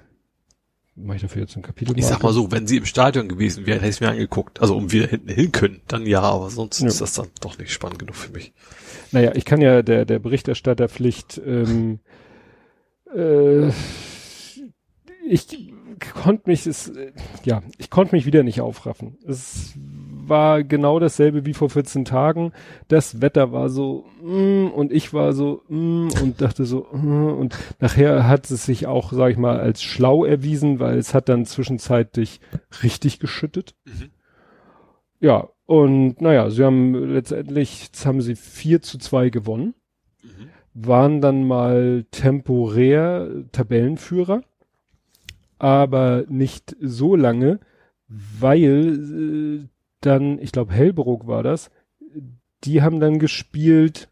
mache 0.96 1.16
ich 1.16 1.22
dafür 1.22 1.42
jetzt 1.42 1.56
ein 1.56 1.62
Kapitel? 1.62 1.98
Ich 1.98 2.06
sag 2.06 2.22
mal 2.22 2.32
so, 2.32 2.50
wenn 2.52 2.66
sie 2.66 2.76
im 2.76 2.84
Stadion 2.84 3.28
gewesen 3.28 3.66
wären, 3.66 3.80
hätte 3.80 3.90
ich 3.90 4.00
mir 4.00 4.10
angeguckt. 4.10 4.60
Also 4.60 4.76
um 4.76 4.92
wieder 4.92 5.06
hinten 5.06 5.28
hin 5.28 5.52
können, 5.52 5.80
dann 5.88 6.06
ja, 6.06 6.22
aber 6.22 6.50
sonst 6.50 6.80
Ja. 6.80 6.86
ist 6.88 7.00
das 7.00 7.14
dann 7.14 7.28
doch 7.40 7.58
nicht 7.58 7.72
spannend 7.72 7.98
genug 7.98 8.16
für 8.16 8.32
mich. 8.32 8.52
Naja, 9.12 9.32
ich 9.34 9.44
kann 9.44 9.60
ja 9.60 9.82
der, 9.82 10.04
der 10.04 10.18
Berichterstatterpflicht, 10.18 11.40
ähm, 11.44 12.00
äh, 13.14 13.68
ich 15.26 15.72
konnte 16.14 16.50
mich, 16.50 16.66
es, 16.66 16.88
äh, 16.88 17.12
ja, 17.44 17.62
ich 17.78 17.90
konnte 17.90 18.14
mich 18.14 18.26
wieder 18.26 18.42
nicht 18.42 18.60
aufraffen. 18.60 19.16
Es 19.26 19.74
war 20.28 20.64
genau 20.64 20.98
dasselbe 20.98 21.46
wie 21.46 21.54
vor 21.54 21.70
14 21.70 22.04
Tagen. 22.04 22.52
Das 22.88 23.20
Wetter 23.20 23.52
war 23.52 23.68
so, 23.68 24.04
mm, 24.22 24.66
und 24.68 24.92
ich 24.92 25.12
war 25.12 25.32
so, 25.32 25.62
mm, 25.68 26.08
und 26.22 26.40
dachte 26.40 26.64
so, 26.64 26.86
mm, 26.92 27.38
und 27.38 27.56
nachher 27.80 28.26
hat 28.28 28.50
es 28.50 28.64
sich 28.64 28.86
auch, 28.86 29.12
sag 29.12 29.30
ich 29.30 29.38
mal, 29.38 29.58
als 29.58 29.82
schlau 29.82 30.24
erwiesen, 30.24 30.80
weil 30.80 30.98
es 30.98 31.14
hat 31.14 31.28
dann 31.28 31.46
zwischenzeitlich 31.46 32.40
richtig 32.82 33.18
geschüttet. 33.20 33.74
Mhm. 33.84 34.10
Ja, 35.20 35.48
und 35.66 36.20
naja, 36.20 36.50
sie 36.50 36.64
haben 36.64 36.94
letztendlich, 36.94 37.84
jetzt 37.84 38.04
haben 38.04 38.20
sie 38.20 38.36
4 38.36 38.82
zu 38.82 38.98
2 38.98 39.30
gewonnen 39.30 39.74
Mhm. 40.24 40.48
waren 40.72 41.20
dann 41.20 41.46
mal 41.46 42.04
temporär 42.10 43.28
Tabellenführer, 43.52 44.42
aber 45.58 46.24
nicht 46.28 46.76
so 46.80 47.14
lange, 47.14 47.60
weil 48.08 49.64
äh, 49.64 49.68
dann, 50.06 50.38
ich 50.38 50.52
glaube 50.52 50.72
Hellbruck 50.72 51.26
war 51.26 51.42
das, 51.42 51.70
die 52.64 52.82
haben 52.82 53.00
dann 53.00 53.18
gespielt 53.18 54.08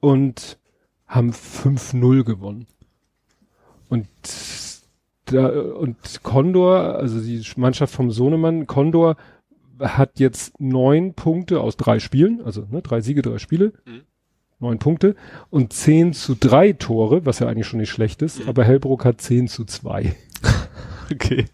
und 0.00 0.58
haben 1.06 1.30
5-0 1.32 2.24
gewonnen. 2.24 2.66
Und 3.88 4.06
da, 5.26 5.48
und 5.48 5.96
Condor, 6.22 6.96
also 6.96 7.20
die 7.20 7.42
Mannschaft 7.56 7.94
vom 7.94 8.10
Sohnemann, 8.10 8.66
Condor 8.66 9.16
hat 9.80 10.18
jetzt 10.18 10.60
neun 10.60 11.14
Punkte 11.14 11.60
aus 11.60 11.76
drei 11.76 11.98
Spielen, 11.98 12.40
also 12.44 12.66
ne, 12.70 12.82
drei 12.82 13.00
Siege, 13.00 13.22
drei 13.22 13.38
Spiele, 13.38 13.72
Mhm. 13.84 14.02
neun 14.58 14.78
Punkte 14.78 15.14
und 15.50 15.72
10 15.72 16.12
zu 16.12 16.34
drei 16.34 16.72
Tore, 16.72 17.26
was 17.26 17.40
ja 17.40 17.46
eigentlich 17.48 17.66
schon 17.66 17.80
nicht 17.80 17.90
schlecht 17.90 18.22
ist, 18.22 18.42
Mhm. 18.42 18.48
aber 18.48 18.64
Hellbruck 18.64 19.04
hat 19.04 19.20
10 19.20 19.48
zu 19.48 19.64
zwei. 19.64 20.14
Okay. 21.12 21.44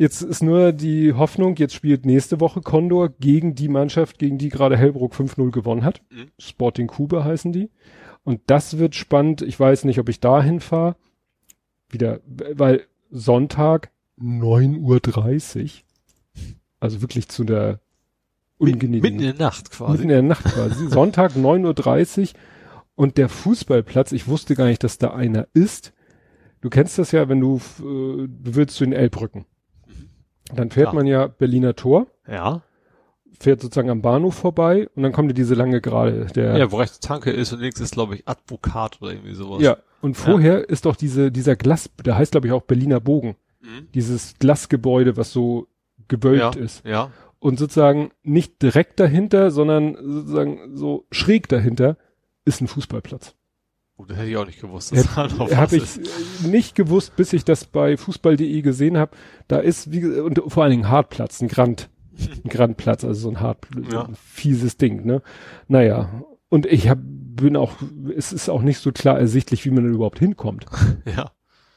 Jetzt 0.00 0.22
ist 0.22 0.42
nur 0.42 0.72
die 0.72 1.12
Hoffnung, 1.12 1.56
jetzt 1.56 1.74
spielt 1.74 2.06
nächste 2.06 2.40
Woche 2.40 2.62
Condor 2.62 3.10
gegen 3.10 3.54
die 3.54 3.68
Mannschaft, 3.68 4.18
gegen 4.18 4.38
die 4.38 4.48
gerade 4.48 4.78
Hellbruck 4.78 5.12
5-0 5.12 5.50
gewonnen 5.50 5.84
hat. 5.84 6.00
Mhm. 6.08 6.30
Sporting 6.38 6.86
Kuba 6.86 7.22
heißen 7.22 7.52
die. 7.52 7.68
Und 8.24 8.40
das 8.46 8.78
wird 8.78 8.94
spannend. 8.94 9.42
Ich 9.42 9.60
weiß 9.60 9.84
nicht, 9.84 9.98
ob 9.98 10.08
ich 10.08 10.18
dahin 10.18 10.60
fahre. 10.60 10.96
Wieder, 11.90 12.20
weil 12.24 12.86
Sonntag 13.10 13.90
9.30 14.18 15.64
Uhr. 15.64 15.70
Also 16.78 17.02
wirklich 17.02 17.28
zu 17.28 17.44
der 17.44 17.80
ungenehmigen 18.56 19.02
Mitten 19.02 19.18
in 19.18 19.36
der 19.36 19.46
Nacht 19.46 19.70
quasi. 19.70 19.92
Mitten 19.92 20.04
in 20.04 20.08
der 20.08 20.22
Nacht 20.22 20.44
quasi. 20.46 20.86
Sonntag 20.88 21.32
9.30 21.32 22.20
Uhr 22.20 22.40
und 22.94 23.18
der 23.18 23.28
Fußballplatz, 23.28 24.12
ich 24.12 24.28
wusste 24.28 24.54
gar 24.54 24.64
nicht, 24.64 24.82
dass 24.82 24.96
da 24.96 25.10
einer 25.10 25.46
ist. 25.52 25.92
Du 26.62 26.70
kennst 26.70 26.98
das 26.98 27.12
ja, 27.12 27.28
wenn 27.28 27.40
du, 27.40 27.56
äh, 27.80 28.28
du 28.28 28.54
willst 28.54 28.76
zu 28.76 28.84
den 28.84 28.94
Elbbrücken. 28.94 29.44
Dann 30.54 30.70
fährt 30.70 30.88
Ja. 30.88 30.92
man 30.94 31.06
ja 31.06 31.26
Berliner 31.26 31.74
Tor, 31.76 32.06
ja. 32.28 32.62
fährt 33.38 33.60
sozusagen 33.60 33.90
am 33.90 34.02
Bahnhof 34.02 34.34
vorbei 34.34 34.88
und 34.94 35.02
dann 35.02 35.12
kommt 35.12 35.30
dir 35.30 35.34
diese 35.34 35.54
lange 35.54 35.80
Gerade. 35.80 36.26
Der, 36.34 36.56
Ja, 36.58 36.70
wo 36.72 36.76
rechts 36.76 37.00
Tanke 37.00 37.30
ist 37.30 37.52
und 37.52 37.60
links 37.60 37.80
ist, 37.80 37.92
glaube 37.94 38.14
ich, 38.14 38.28
Advokat 38.28 39.00
oder 39.00 39.12
irgendwie 39.12 39.34
sowas. 39.34 39.62
ja. 39.62 39.76
Und 40.02 40.14
vorher 40.16 40.68
ist 40.70 40.86
doch 40.86 40.96
diese, 40.96 41.30
dieser 41.30 41.56
Glas, 41.56 41.90
der 42.04 42.16
heißt 42.16 42.32
glaube 42.32 42.46
ich 42.46 42.52
auch 42.54 42.62
Berliner 42.62 43.00
Bogen. 43.00 43.36
Mhm. 43.60 43.88
Dieses 43.92 44.34
Glasgebäude, 44.38 45.16
was 45.18 45.30
so 45.32 45.66
gewölbt 46.08 46.56
Ja. 46.56 46.62
ist. 46.62 46.84
Ja. 46.86 47.10
Und 47.38 47.58
sozusagen 47.58 48.10
nicht 48.22 48.62
direkt 48.62 48.98
dahinter, 49.00 49.50
sondern 49.50 49.96
sozusagen 50.00 50.74
so 50.76 51.04
schräg 51.12 51.48
dahinter 51.48 51.96
ist 52.46 52.60
ein 52.62 52.68
Fußballplatz. 52.68 53.34
Oh, 54.00 54.04
das 54.06 54.16
hätte 54.18 54.30
ich 54.30 54.36
auch 54.36 54.46
nicht 54.46 54.60
gewusst. 54.60 54.92
Habe 55.16 55.76
ich 55.76 55.82
ist. 55.82 56.00
nicht 56.44 56.74
gewusst, 56.74 57.16
bis 57.16 57.32
ich 57.32 57.44
das 57.44 57.64
bei 57.64 57.96
fußball.de 57.96 58.62
gesehen 58.62 58.96
habe. 58.96 59.12
Da 59.48 59.58
ist, 59.58 59.92
wie, 59.92 60.04
und 60.06 60.40
vor 60.48 60.62
allen 60.62 60.70
Dingen 60.72 60.88
Hartplatz, 60.88 61.40
ein 61.42 61.48
Grand, 61.48 61.90
ein 62.44 62.48
Grandplatz, 62.48 63.04
also 63.04 63.20
so 63.20 63.28
ein 63.30 63.40
hart, 63.40 63.66
Ja. 63.92 64.04
ein 64.06 64.14
fieses 64.14 64.76
Ding, 64.76 65.04
ne? 65.04 65.22
Naja. 65.68 66.22
Und 66.48 66.66
ich 66.66 66.88
hab, 66.88 66.98
bin 67.02 67.56
auch, 67.56 67.72
es 68.16 68.32
ist 68.32 68.48
auch 68.48 68.62
nicht 68.62 68.78
so 68.78 68.90
klar 68.92 69.18
ersichtlich, 69.18 69.64
wie 69.64 69.70
man 69.70 69.84
da 69.84 69.90
überhaupt 69.90 70.18
hinkommt. 70.18 70.66
Ja. 71.16 71.30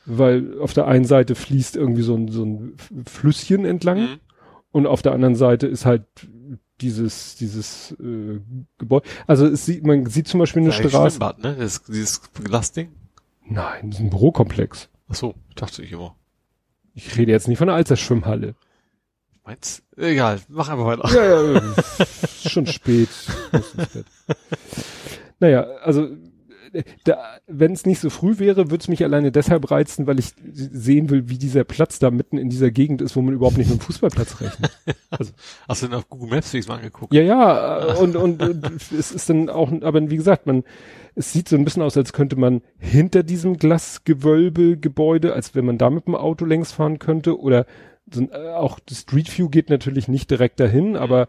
Weil 0.05 0.59
auf 0.59 0.73
der 0.73 0.87
einen 0.87 1.05
Seite 1.05 1.33
fließt 1.35 1.77
irgendwie 1.77 2.01
so 2.01 2.15
ein, 2.15 2.27
so 2.27 2.43
ein 2.43 2.73
Flüsschen 3.07 3.63
entlang 3.65 3.99
Mhm. 4.01 4.19
und 4.71 4.85
auf 4.87 5.01
der 5.01 5.13
anderen 5.13 5.35
Seite 5.35 5.67
ist 5.67 5.85
halt 5.85 6.03
dieses, 6.81 7.35
dieses 7.35 7.91
äh, 7.99 8.39
Gebäude. 8.77 9.07
Also 9.27 9.45
es 9.47 9.65
sieht, 9.65 9.85
man 9.85 10.05
sieht 10.07 10.27
zum 10.27 10.39
Beispiel 10.39 10.61
eine 10.61 10.71
Ja, 10.71 10.75
Straße. 10.89 11.17
Schwimmbad, 11.17 11.39
ne? 11.39 11.55
Das, 11.57 11.83
dieses 11.83 12.21
Glasding. 12.33 12.91
Nein, 13.45 13.89
das 13.89 13.99
ist 13.99 14.05
ein 14.05 14.09
Bürokomplex. 14.09 14.89
Ach 15.09 15.15
so, 15.15 15.35
dachte 15.55 15.83
ich 15.83 15.91
immer. 15.91 16.15
Ich 16.93 17.17
rede 17.17 17.31
jetzt 17.31 17.47
nicht 17.47 17.57
von 17.57 17.69
einer 17.69 17.77
Alsterschwimmhalle. 17.77 18.55
Meinst? 19.45 19.83
Egal, 19.97 20.39
mach 20.47 20.69
einfach 20.69 20.85
weiter. 20.85 21.09
Ja, 21.13 21.53
ja, 21.53 21.75
schon 22.49 22.65
spät. 22.65 23.09
Naja, 25.39 25.63
also 25.83 26.07
wenn 27.47 27.73
es 27.73 27.85
nicht 27.85 27.99
so 27.99 28.09
früh 28.09 28.39
wäre, 28.39 28.71
würde 28.71 28.81
es 28.81 28.87
mich 28.87 29.03
alleine 29.03 29.31
deshalb 29.31 29.69
reizen, 29.69 30.07
weil 30.07 30.19
ich 30.19 30.33
sehen 30.51 31.09
will, 31.09 31.29
wie 31.29 31.37
dieser 31.37 31.63
Platz 31.63 31.99
da 31.99 32.11
mitten 32.11 32.37
in 32.37 32.49
dieser 32.49 32.71
Gegend 32.71 33.01
ist, 33.01 33.15
wo 33.15 33.21
man 33.21 33.33
überhaupt 33.33 33.57
nicht 33.57 33.69
mit 33.69 33.79
dem 33.79 33.81
Fußballplatz 33.81 34.41
rechnet. 34.41 34.71
Hast 35.67 35.81
du 35.81 35.87
denn 35.87 35.95
auf 35.95 36.09
Google 36.09 36.29
Maps 36.29 36.53
mal 36.67 36.75
angeguckt? 36.75 37.13
Ja, 37.13 37.21
ja, 37.21 37.93
äh, 37.93 37.97
und, 37.97 38.15
und, 38.15 38.41
und 38.41 38.65
es 38.91 39.11
ist 39.11 39.29
dann 39.29 39.49
auch, 39.49 39.71
aber 39.81 40.09
wie 40.09 40.17
gesagt, 40.17 40.47
man, 40.47 40.63
es 41.15 41.31
sieht 41.31 41.47
so 41.47 41.55
ein 41.55 41.65
bisschen 41.65 41.83
aus, 41.83 41.95
als 41.97 42.13
könnte 42.13 42.35
man 42.35 42.61
hinter 42.79 43.23
diesem 43.23 43.57
Glasgewölbe-Gebäude, 43.57 45.33
als 45.33 45.53
wenn 45.55 45.65
man 45.65 45.77
da 45.77 45.89
mit 45.89 46.07
dem 46.07 46.15
Auto 46.15 46.45
längs 46.45 46.71
fahren 46.71 46.99
könnte, 46.99 47.39
oder 47.39 47.65
so, 48.11 48.23
äh, 48.23 48.53
auch 48.53 48.79
das 48.79 49.01
Street 49.01 49.37
View 49.37 49.49
geht 49.49 49.69
natürlich 49.69 50.07
nicht 50.07 50.31
direkt 50.31 50.59
dahin, 50.59 50.95
aber 50.95 51.27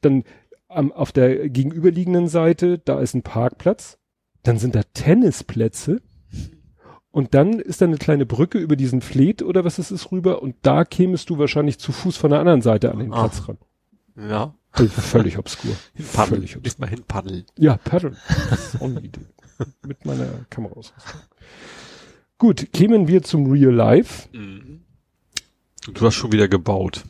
dann 0.00 0.24
am, 0.68 0.92
auf 0.92 1.12
der 1.12 1.48
gegenüberliegenden 1.48 2.28
Seite, 2.28 2.78
da 2.78 3.00
ist 3.00 3.14
ein 3.14 3.22
Parkplatz, 3.22 3.98
dann 4.42 4.58
sind 4.58 4.74
da 4.74 4.82
Tennisplätze, 4.94 6.00
und 7.10 7.34
dann 7.34 7.58
ist 7.58 7.80
da 7.80 7.86
eine 7.86 7.96
kleine 7.96 8.26
Brücke 8.26 8.58
über 8.58 8.76
diesen 8.76 9.00
Fleet 9.00 9.42
oder 9.42 9.64
was 9.64 9.78
es 9.78 9.90
ist 9.90 10.12
rüber 10.12 10.42
und 10.42 10.54
da 10.62 10.84
kämest 10.84 11.30
du 11.30 11.38
wahrscheinlich 11.38 11.78
zu 11.78 11.90
Fuß 11.90 12.16
von 12.16 12.30
der 12.30 12.38
anderen 12.38 12.62
Seite 12.62 12.92
an 12.92 12.98
den 12.98 13.12
Ah. 13.12 13.20
Platz 13.26 13.48
ran. 13.48 13.58
Ja. 14.16 14.54
Völlig 14.72 15.38
obskur. 15.38 15.74
Hinpaddeln. 15.94 16.36
Völlig 16.42 16.56
obskur. 16.58 16.80
Mal 16.86 16.90
hinpaddeln. 16.90 17.44
Ja, 17.58 17.76
paddeln. 17.78 18.16
Das 18.50 18.74
ist 18.74 18.80
auch 18.80 18.86
eine 18.86 19.00
Idee. 19.00 19.22
Mit 19.86 20.04
meiner 20.04 20.26
Kamera 20.50 20.74
aus. 20.74 20.92
Gut, 22.36 22.72
kämen 22.72 23.08
wir 23.08 23.22
zum 23.22 23.50
Real 23.50 23.72
Life. 23.74 24.28
Mhm. 24.36 24.82
Du 25.92 26.06
hast 26.06 26.14
schon 26.14 26.30
wieder 26.30 26.46
gebaut. 26.46 27.04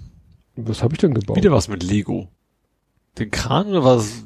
Was 0.56 0.82
habe 0.82 0.94
ich 0.94 1.00
denn 1.00 1.12
gebaut? 1.12 1.36
Wieder 1.36 1.52
was 1.52 1.68
mit 1.68 1.82
Lego. 1.82 2.28
Den 3.18 3.30
Kran 3.30 3.66
oder 3.66 3.84
was? 3.84 4.24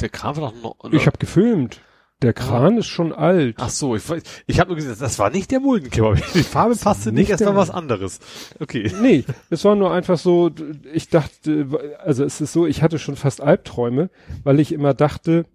Der 0.00 0.08
Kran 0.08 0.36
war 0.36 0.50
doch 0.50 0.62
noch. 0.62 0.76
Oder? 0.80 0.94
Ich 0.94 1.06
habe 1.06 1.18
gefilmt. 1.18 1.80
Der 2.22 2.34
Kran 2.34 2.76
ist 2.76 2.86
schon 2.86 3.12
alt. 3.12 3.56
Ach 3.58 3.70
so, 3.70 3.96
ich, 3.96 4.02
ich 4.46 4.60
habe 4.60 4.68
nur 4.68 4.76
gesehen, 4.76 4.94
das 4.98 5.18
war 5.18 5.30
nicht 5.30 5.50
der 5.50 5.60
Muldenkipper. 5.60 6.14
Die 6.34 6.42
Farbe 6.42 6.76
passte 6.76 7.12
nicht, 7.12 7.28
nicht 7.28 7.40
das 7.40 7.46
war 7.46 7.56
was 7.56 7.70
anderes. 7.70 8.20
Okay. 8.58 8.92
Nee, 9.00 9.24
es 9.48 9.64
war 9.64 9.74
nur 9.74 9.90
einfach 9.90 10.18
so, 10.18 10.50
ich 10.92 11.08
dachte, 11.08 11.96
also 11.98 12.24
es 12.24 12.40
ist 12.40 12.52
so, 12.52 12.66
ich 12.66 12.82
hatte 12.82 12.98
schon 12.98 13.16
fast 13.16 13.40
Albträume, 13.40 14.10
weil 14.44 14.60
ich 14.60 14.72
immer 14.72 14.92
dachte, 14.92 15.46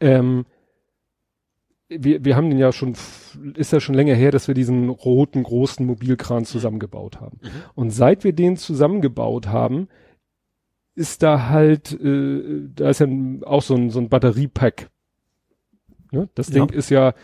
ähm, 0.00 0.44
wir, 1.88 2.24
wir 2.24 2.36
haben 2.36 2.50
den 2.50 2.58
ja 2.58 2.70
schon, 2.72 2.94
ist 3.54 3.72
ja 3.72 3.80
schon 3.80 3.94
länger 3.94 4.14
her, 4.14 4.30
dass 4.30 4.48
wir 4.48 4.54
diesen 4.54 4.90
roten 4.90 5.42
großen 5.42 5.86
Mobilkran 5.86 6.44
zusammengebaut 6.44 7.20
haben. 7.20 7.38
Mhm. 7.42 7.48
Und 7.74 7.90
seit 7.90 8.24
wir 8.24 8.34
den 8.34 8.56
zusammengebaut 8.58 9.48
haben, 9.48 9.88
ist 10.94 11.22
da 11.22 11.48
halt, 11.48 11.92
äh, 11.92 12.68
da 12.74 12.90
ist 12.90 13.00
ja 13.00 13.06
auch 13.46 13.62
so 13.62 13.74
ein, 13.74 13.90
so 13.90 14.00
ein 14.00 14.08
Batteriepack. 14.08 14.90
Ne? 16.10 16.28
Das 16.34 16.48
Ding 16.48 16.68
Ja. 16.70 16.74
ist 16.74 16.90
ja, 16.90 17.14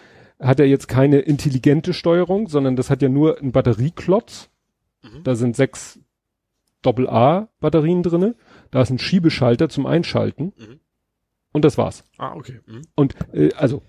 hat 0.40 0.58
ja 0.58 0.64
jetzt 0.64 0.88
keine 0.88 1.20
intelligente 1.20 1.92
Steuerung, 1.94 2.48
sondern 2.48 2.76
das 2.76 2.90
hat 2.90 3.02
ja 3.02 3.08
nur 3.08 3.38
einen 3.38 3.52
Batterieklotz. 3.52 4.50
Mhm. 5.02 5.22
Da 5.24 5.34
sind 5.34 5.56
sechs 5.56 5.98
Doppel-A-Batterien 6.82 8.02
drinne. 8.02 8.34
Da 8.70 8.82
ist 8.82 8.90
ein 8.90 8.98
Schiebeschalter 8.98 9.68
zum 9.68 9.86
Einschalten. 9.86 10.52
Mhm. 10.56 10.80
Und 11.52 11.64
das 11.64 11.78
war's. 11.78 12.04
Ah, 12.18 12.34
okay. 12.34 12.60
Mhm. 12.66 12.82
Und 12.96 13.14
äh, 13.32 13.52
also 13.54 13.82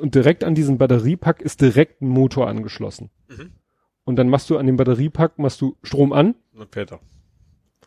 und 0.00 0.14
direkt 0.14 0.44
an 0.44 0.54
diesen 0.54 0.78
Batteriepack 0.78 1.42
ist 1.42 1.60
direkt 1.60 2.00
ein 2.00 2.08
Motor 2.08 2.46
angeschlossen. 2.48 3.10
Mhm. 3.28 3.50
Und 4.04 4.16
dann 4.16 4.28
machst 4.28 4.48
du 4.50 4.56
an 4.56 4.66
dem 4.66 4.76
Batteriepack 4.76 5.38
machst 5.38 5.60
du 5.60 5.76
Strom 5.82 6.12
an 6.12 6.34
Dann 6.56 6.68
fährt 6.68 6.92
er. 6.92 7.00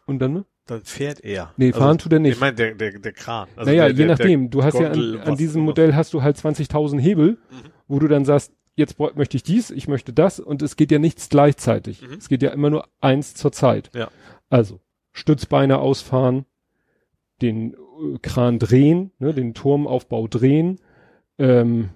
und 0.05 0.19
dann 0.19 0.33
ne? 0.33 0.45
Dann 0.67 0.83
fährt 0.83 1.23
er. 1.23 1.53
Nee, 1.57 1.73
fahren 1.73 1.97
tut 1.97 2.13
er 2.13 2.19
nicht. 2.19 2.33
Ich 2.35 2.39
meine, 2.39 2.55
der, 2.55 2.75
der, 2.75 2.99
der 2.99 3.11
Kran. 3.13 3.47
Also 3.55 3.69
naja, 3.69 3.87
der, 3.89 3.95
je 3.97 4.05
nachdem. 4.05 4.49
Du 4.49 4.63
hast 4.63 4.75
ja 4.75 4.89
Gondel, 4.89 5.15
an, 5.15 5.21
an 5.23 5.27
was 5.31 5.37
diesem. 5.37 5.63
Modell 5.63 5.95
hast 5.95 6.13
du 6.13 6.21
halt 6.21 6.37
20.000 6.37 6.99
Hebel, 6.99 7.37
Mhm. 7.49 7.69
wo 7.87 7.99
du 7.99 8.07
dann 8.07 8.25
sagst, 8.25 8.53
jetzt 8.75 8.97
möchte 8.99 9.35
ich 9.37 9.43
dies, 9.43 9.69
ich 9.71 9.87
möchte 9.87 10.13
das 10.13 10.39
und 10.39 10.61
es 10.61 10.75
geht 10.75 10.91
ja 10.91 10.99
nichts 10.99 11.29
gleichzeitig. 11.29 12.01
Mhm. 12.01 12.13
Es 12.13 12.29
geht 12.29 12.41
ja 12.43 12.51
immer 12.51 12.69
nur 12.69 12.87
eins 13.01 13.33
zur 13.33 13.51
Zeit. 13.51 13.89
Ja. 13.95 14.09
Also 14.49 14.79
Stützbeine 15.11 15.79
ausfahren, 15.79 16.45
den 17.41 17.73
äh, 17.73 18.17
Kran 18.21 18.59
drehen, 18.59 19.11
ne, 19.19 19.33
den 19.33 19.53
Turmaufbau 19.53 20.27
drehen, 20.27 20.79
ähm, 21.37 21.89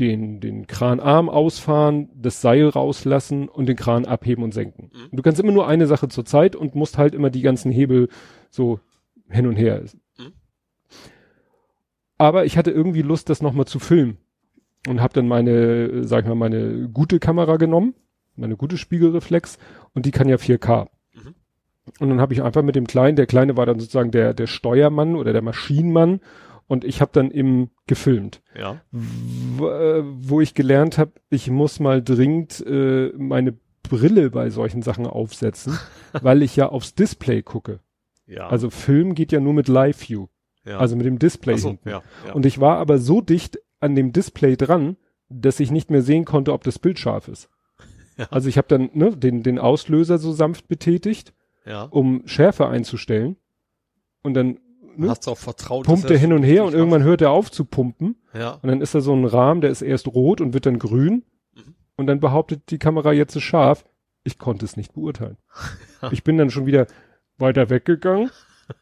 den, 0.00 0.40
den 0.40 0.66
Kranarm 0.66 1.28
ausfahren, 1.28 2.08
das 2.14 2.40
Seil 2.40 2.68
rauslassen 2.68 3.48
und 3.48 3.66
den 3.66 3.76
Kran 3.76 4.06
abheben 4.06 4.42
und 4.42 4.54
senken. 4.54 4.90
Mhm. 4.92 5.04
Und 5.10 5.16
Du 5.16 5.22
kannst 5.22 5.40
immer 5.40 5.52
nur 5.52 5.68
eine 5.68 5.86
Sache 5.86 6.08
zur 6.08 6.24
Zeit 6.24 6.56
und 6.56 6.74
musst 6.74 6.98
halt 6.98 7.14
immer 7.14 7.30
die 7.30 7.42
ganzen 7.42 7.70
Hebel 7.70 8.08
so 8.50 8.80
hin 9.28 9.46
und 9.46 9.56
her. 9.56 9.82
Mhm. 10.18 10.32
Aber 12.18 12.44
ich 12.46 12.56
hatte 12.56 12.70
irgendwie 12.70 13.02
Lust, 13.02 13.28
das 13.28 13.42
nochmal 13.42 13.66
zu 13.66 13.78
filmen 13.78 14.16
und 14.88 15.00
habe 15.00 15.12
dann 15.12 15.28
meine, 15.28 16.04
sag 16.04 16.24
ich 16.24 16.28
mal, 16.28 16.34
meine 16.34 16.88
gute 16.88 17.18
Kamera 17.18 17.56
genommen, 17.56 17.94
meine 18.36 18.56
gute 18.56 18.78
Spiegelreflex 18.78 19.58
und 19.92 20.06
die 20.06 20.10
kann 20.10 20.28
ja 20.28 20.36
4K. 20.36 20.88
Mhm. 21.12 21.34
Und 21.98 22.08
dann 22.08 22.20
habe 22.20 22.32
ich 22.32 22.42
einfach 22.42 22.62
mit 22.62 22.76
dem 22.76 22.86
Kleinen, 22.86 23.16
der 23.16 23.26
Kleine 23.26 23.56
war 23.58 23.66
dann 23.66 23.78
sozusagen 23.78 24.10
der, 24.10 24.32
der 24.32 24.46
Steuermann 24.46 25.16
oder 25.16 25.32
der 25.32 25.42
Maschinenmann 25.42 26.20
und 26.70 26.84
ich 26.84 27.00
habe 27.00 27.10
dann 27.12 27.32
eben 27.32 27.70
gefilmt 27.88 28.42
Ja. 28.56 28.80
äh, 28.92 30.02
wo 30.04 30.40
ich 30.40 30.54
gelernt 30.54 30.98
habe, 30.98 31.10
ich 31.28 31.50
muss 31.50 31.80
mal 31.80 32.00
dringend 32.00 32.64
äh, 32.64 33.12
meine 33.16 33.58
Brille 33.82 34.30
bei 34.30 34.50
solchen 34.50 34.80
Sachen 34.80 35.08
aufsetzen, 35.08 35.76
weil 36.22 36.44
ich 36.44 36.54
ja 36.54 36.68
aufs 36.68 36.94
Display 36.94 37.42
gucke. 37.42 37.80
Ja. 38.24 38.46
Also 38.46 38.70
Film 38.70 39.16
geht 39.16 39.32
ja 39.32 39.40
nur 39.40 39.52
mit 39.52 39.66
Live 39.66 40.08
View, 40.08 40.28
ja. 40.64 40.78
also 40.78 40.94
mit 40.94 41.06
dem 41.06 41.18
Display. 41.18 41.58
So, 41.58 41.76
ja, 41.84 42.02
ja. 42.24 42.34
Und 42.34 42.46
ich 42.46 42.60
war 42.60 42.78
aber 42.78 42.98
so 42.98 43.20
dicht 43.20 43.58
an 43.80 43.96
dem 43.96 44.12
Display 44.12 44.56
dran, 44.56 44.96
dass 45.28 45.58
ich 45.58 45.72
nicht 45.72 45.90
mehr 45.90 46.02
sehen 46.02 46.24
konnte, 46.24 46.52
ob 46.52 46.62
das 46.62 46.78
Bild 46.78 47.00
scharf 47.00 47.26
ist. 47.26 47.50
Ja. 48.16 48.28
Also 48.30 48.48
ich 48.48 48.58
habe 48.58 48.68
dann 48.68 48.90
ne, 48.92 49.16
den, 49.16 49.42
den 49.42 49.58
Auslöser 49.58 50.18
so 50.18 50.30
sanft 50.30 50.68
betätigt, 50.68 51.34
ja. 51.66 51.82
um 51.82 52.22
Schärfe 52.26 52.68
einzustellen. 52.68 53.34
Und 54.22 54.34
dann 54.34 54.60
ne, 55.00 55.10
Hast 55.10 55.26
du 55.26 55.32
auch 55.32 55.38
vertraut, 55.38 55.86
pumpt 55.86 56.10
er 56.10 56.18
hin 56.18 56.32
und 56.32 56.42
her 56.42 56.64
und 56.64 56.74
irgendwann 56.74 57.02
hört 57.02 57.22
er 57.22 57.30
auf 57.30 57.50
zu 57.50 57.64
pumpen. 57.64 58.16
Ja. 58.34 58.58
Und 58.62 58.68
dann 58.68 58.80
ist 58.80 58.94
da 58.94 59.00
so 59.00 59.14
ein 59.14 59.24
Rahmen, 59.24 59.60
der 59.60 59.70
ist 59.70 59.82
erst 59.82 60.08
rot 60.08 60.40
und 60.40 60.54
wird 60.54 60.66
dann 60.66 60.78
grün. 60.78 61.24
Mhm. 61.54 61.74
Und 61.96 62.06
dann 62.06 62.20
behauptet 62.20 62.70
die 62.70 62.78
Kamera 62.78 63.12
jetzt 63.12 63.36
ist 63.36 63.42
scharf. 63.42 63.84
Ich 64.22 64.38
konnte 64.38 64.64
es 64.64 64.76
nicht 64.76 64.92
beurteilen. 64.92 65.36
ich 66.10 66.24
bin 66.24 66.38
dann 66.38 66.50
schon 66.50 66.66
wieder 66.66 66.86
weiter 67.38 67.70
weggegangen, 67.70 68.30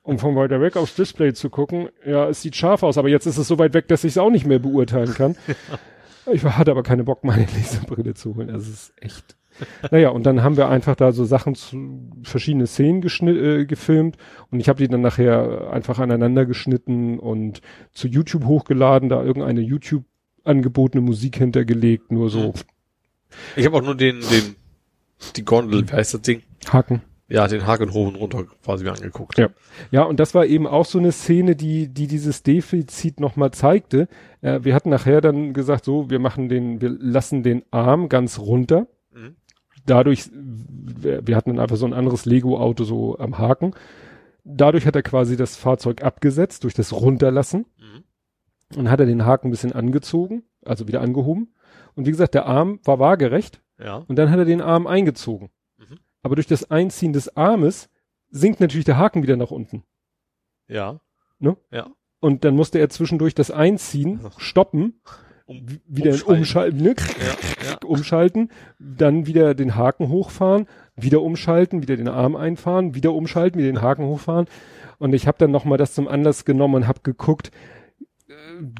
um 0.02 0.18
von 0.18 0.36
weiter 0.36 0.60
weg 0.60 0.76
aufs 0.76 0.94
Display 0.94 1.32
zu 1.32 1.48
gucken. 1.48 1.88
Ja, 2.04 2.28
es 2.28 2.42
sieht 2.42 2.56
scharf 2.56 2.82
aus, 2.82 2.98
aber 2.98 3.08
jetzt 3.08 3.26
ist 3.26 3.38
es 3.38 3.48
so 3.48 3.58
weit 3.58 3.74
weg, 3.74 3.88
dass 3.88 4.04
ich 4.04 4.12
es 4.12 4.18
auch 4.18 4.30
nicht 4.30 4.46
mehr 4.46 4.58
beurteilen 4.58 5.14
kann. 5.14 5.36
Ich 6.32 6.44
hatte 6.44 6.70
aber 6.70 6.82
keine 6.82 7.04
Bock, 7.04 7.24
meine 7.24 7.46
Laserbrille 7.46 8.12
zu 8.12 8.34
holen. 8.34 8.50
Also 8.50 8.70
es 8.70 8.90
ist 8.90 9.02
echt. 9.02 9.37
Naja, 9.90 10.10
und 10.10 10.24
dann 10.24 10.42
haben 10.42 10.56
wir 10.56 10.68
einfach 10.68 10.96
da 10.96 11.12
so 11.12 11.24
Sachen 11.24 11.54
zu 11.54 12.10
verschiedene 12.22 12.66
Szenen 12.66 13.02
äh, 13.02 13.66
gefilmt 13.66 14.16
und 14.50 14.60
ich 14.60 14.68
habe 14.68 14.78
die 14.78 14.88
dann 14.88 15.00
nachher 15.00 15.70
einfach 15.72 15.98
aneinander 15.98 16.46
geschnitten 16.46 17.18
und 17.18 17.60
zu 17.92 18.08
YouTube 18.08 18.44
hochgeladen, 18.44 19.08
da 19.08 19.22
irgendeine 19.22 19.60
YouTube 19.60 20.04
angebotene 20.44 21.02
Musik 21.02 21.36
hintergelegt, 21.36 22.10
nur 22.10 22.30
so. 22.30 22.54
Ich 23.56 23.66
habe 23.66 23.76
auch 23.76 23.82
nur 23.82 23.96
den, 23.96 24.20
den, 24.20 24.56
die 25.36 25.44
Gondel, 25.44 25.88
wie 25.88 25.92
heißt 25.92 26.14
das 26.14 26.22
Ding? 26.22 26.42
Haken. 26.72 27.02
Ja, 27.30 27.46
den 27.46 27.66
Haken 27.66 27.92
hoch 27.92 28.08
und 28.08 28.16
runter 28.16 28.46
quasi 28.64 28.84
mir 28.84 28.92
angeguckt. 28.92 29.36
Ja. 29.38 29.50
Ja, 29.90 30.02
und 30.04 30.18
das 30.18 30.34
war 30.34 30.46
eben 30.46 30.66
auch 30.66 30.86
so 30.86 30.98
eine 30.98 31.12
Szene, 31.12 31.56
die, 31.56 31.88
die 31.88 32.06
dieses 32.06 32.42
Defizit 32.42 33.20
nochmal 33.20 33.50
zeigte. 33.50 34.08
Äh, 34.40 34.60
wir 34.62 34.74
hatten 34.74 34.88
nachher 34.88 35.20
dann 35.20 35.52
gesagt, 35.52 35.84
so, 35.84 36.08
wir 36.08 36.20
machen 36.20 36.48
den, 36.48 36.80
wir 36.80 36.88
lassen 36.88 37.42
den 37.42 37.64
Arm 37.70 38.08
ganz 38.08 38.38
runter. 38.38 38.86
Dadurch, 39.88 40.30
wir, 40.32 41.36
hatten 41.36 41.50
dann 41.50 41.60
einfach 41.60 41.76
so 41.76 41.86
ein 41.86 41.94
anderes 41.94 42.24
Lego-Auto 42.24 42.84
so 42.84 43.18
am 43.18 43.38
Haken. 43.38 43.74
Dadurch 44.44 44.86
hat 44.86 44.96
er 44.96 45.02
quasi 45.02 45.36
das 45.36 45.56
Fahrzeug 45.56 46.02
abgesetzt, 46.02 46.64
durch 46.64 46.74
das 46.74 46.92
Runterlassen. 46.92 47.66
Mhm. 47.78 48.78
Und 48.78 48.90
hat 48.90 49.00
er 49.00 49.06
den 49.06 49.24
Haken 49.24 49.48
ein 49.48 49.50
bisschen 49.50 49.72
angezogen, 49.72 50.42
also 50.62 50.88
wieder 50.88 51.00
angehoben. 51.00 51.54
Und 51.94 52.06
wie 52.06 52.10
gesagt, 52.10 52.34
der 52.34 52.46
Arm 52.46 52.80
war 52.84 52.98
waagerecht. 52.98 53.62
Ja. 53.78 54.04
Und 54.08 54.16
dann 54.16 54.30
hat 54.30 54.38
er 54.38 54.44
den 54.44 54.60
Arm 54.60 54.86
eingezogen. 54.86 55.50
Mhm. 55.78 55.98
Aber 56.22 56.34
durch 56.34 56.46
das 56.46 56.70
Einziehen 56.70 57.12
des 57.12 57.36
Armes 57.36 57.88
sinkt 58.30 58.60
natürlich 58.60 58.84
der 58.84 58.98
Haken 58.98 59.22
wieder 59.22 59.36
nach 59.36 59.50
unten. 59.50 59.84
Ja. 60.66 61.00
Ne? 61.38 61.56
Ja. 61.70 61.90
Und 62.20 62.44
dann 62.44 62.56
musste 62.56 62.78
er 62.78 62.90
zwischendurch 62.90 63.34
das 63.34 63.50
Einziehen 63.50 64.20
Ach. 64.24 64.38
stoppen, 64.38 65.00
Um, 65.48 65.64
wieder 65.86 66.10
umschalten. 66.10 66.36
umschalten, 66.36 66.82
ne? 66.82 66.94
Ja, 66.98 67.70
ja. 67.70 67.78
umschalten, 67.86 68.50
dann 68.78 69.24
wieder 69.24 69.54
den 69.54 69.76
Haken 69.76 70.10
hochfahren, 70.10 70.66
wieder 70.94 71.22
umschalten, 71.22 71.80
wieder 71.80 71.96
den 71.96 72.08
Arm 72.08 72.36
einfahren, 72.36 72.94
wieder 72.94 73.14
umschalten, 73.14 73.58
wieder 73.58 73.72
den 73.72 73.80
Haken 73.80 74.04
hochfahren. 74.04 74.44
Und 74.98 75.14
ich 75.14 75.26
habe 75.26 75.38
dann 75.38 75.50
nochmal 75.50 75.78
das 75.78 75.94
zum 75.94 76.06
Anlass 76.06 76.44
genommen 76.44 76.74
und 76.74 76.86
habe 76.86 77.00
geguckt, 77.02 77.50
äh, 78.28 78.34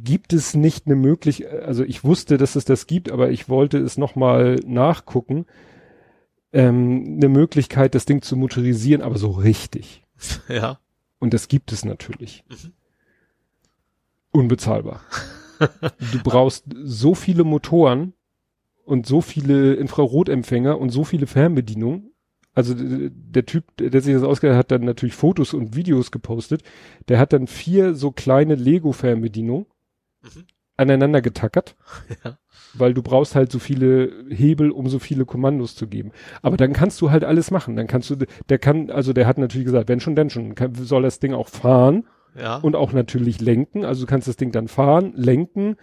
gibt 0.05 0.34
es 0.34 0.52
nicht 0.52 0.84
eine 0.84 0.97
Möglichkeit, 0.97 1.62
also 1.62 1.84
ich 1.84 2.05
wusste, 2.05 2.36
dass 2.36 2.55
es 2.55 2.66
das 2.66 2.86
gibt, 2.86 3.10
aber 3.10 3.30
ich 3.30 3.48
wollte 3.48 3.78
es 3.78 3.97
nochmal 3.97 4.56
nachgucken, 4.66 5.47
ähm, 6.52 7.16
eine 7.16 7.30
Möglichkeit, 7.30 7.94
das 7.94 8.05
Ding 8.05 8.20
zu 8.20 8.36
motorisieren, 8.36 9.00
aber 9.00 9.16
so 9.16 9.30
richtig. 9.30 10.05
ja. 10.48 10.78
Und 11.18 11.32
das 11.32 11.48
gibt 11.48 11.72
es 11.72 11.86
natürlich. 11.86 12.44
Mhm. 12.47 12.72
Unbezahlbar. 14.32 15.00
du 16.12 16.22
brauchst 16.22 16.64
so 16.82 17.14
viele 17.14 17.44
Motoren 17.44 18.12
und 18.84 19.06
so 19.06 19.20
viele 19.20 19.74
Infrarotempfänger 19.74 20.78
und 20.78 20.90
so 20.90 21.04
viele 21.04 21.26
Fernbedienungen. 21.26 22.10
Also 22.54 22.74
der 22.76 23.46
Typ, 23.46 23.64
der 23.78 24.00
sich 24.00 24.14
das 24.14 24.24
ausgedacht 24.24 24.56
hat, 24.56 24.64
hat 24.64 24.70
dann 24.72 24.84
natürlich 24.84 25.14
Fotos 25.14 25.54
und 25.54 25.76
Videos 25.76 26.10
gepostet. 26.10 26.62
Der 27.08 27.18
hat 27.20 27.32
dann 27.32 27.46
vier 27.46 27.94
so 27.94 28.10
kleine 28.10 28.54
Lego-Fernbedienungen 28.56 29.66
Mhm. 30.22 30.44
aneinander 30.76 31.22
getackert, 31.22 31.76
Ja. 32.24 32.38
weil 32.74 32.94
du 32.94 33.02
brauchst 33.02 33.36
halt 33.36 33.52
so 33.52 33.60
viele 33.60 34.12
Hebel, 34.30 34.72
um 34.72 34.88
so 34.88 34.98
viele 34.98 35.24
Kommandos 35.24 35.76
zu 35.76 35.86
geben. 35.86 36.10
Aber 36.42 36.56
dann 36.56 36.72
kannst 36.72 37.00
du 37.00 37.12
halt 37.12 37.22
alles 37.24 37.52
machen. 37.52 37.76
Dann 37.76 37.86
kannst 37.86 38.10
du, 38.10 38.16
der 38.48 38.58
kann, 38.58 38.90
also 38.90 39.12
der 39.12 39.26
hat 39.28 39.38
natürlich 39.38 39.66
gesagt, 39.66 39.88
wenn 39.88 40.00
schon, 40.00 40.16
denn 40.16 40.28
schon, 40.30 40.56
kann, 40.56 40.74
soll 40.74 41.02
das 41.02 41.20
Ding 41.20 41.34
auch 41.34 41.48
fahren 41.48 42.06
Ja. 42.41 42.57
und 42.57 42.76
auch 42.76 42.92
natürlich 42.92 43.41
lenken. 43.41 43.84
Also 43.84 44.02
du 44.02 44.07
kannst 44.07 44.28
das 44.28 44.36
Ding 44.36 44.52
dann 44.52 44.68
fahren, 44.68 45.12
lenken, 45.17 45.76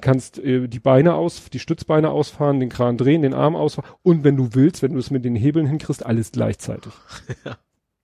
kannst 0.00 0.38
äh, 0.38 0.68
die 0.68 0.80
Beine 0.80 1.14
aus, 1.14 1.50
die 1.50 1.58
Stützbeine 1.58 2.10
ausfahren, 2.10 2.60
den 2.60 2.68
Kran 2.68 2.96
drehen, 2.96 3.22
den 3.22 3.34
Arm 3.34 3.56
ausfahren 3.56 3.90
und 4.02 4.24
wenn 4.24 4.36
du 4.36 4.54
willst, 4.54 4.82
wenn 4.82 4.92
du 4.92 4.98
es 4.98 5.10
mit 5.10 5.24
den 5.24 5.36
Hebeln 5.36 5.66
hinkriegst, 5.66 6.04
alles 6.04 6.32
gleichzeitig. 6.32 6.92
Ja. 7.44 7.56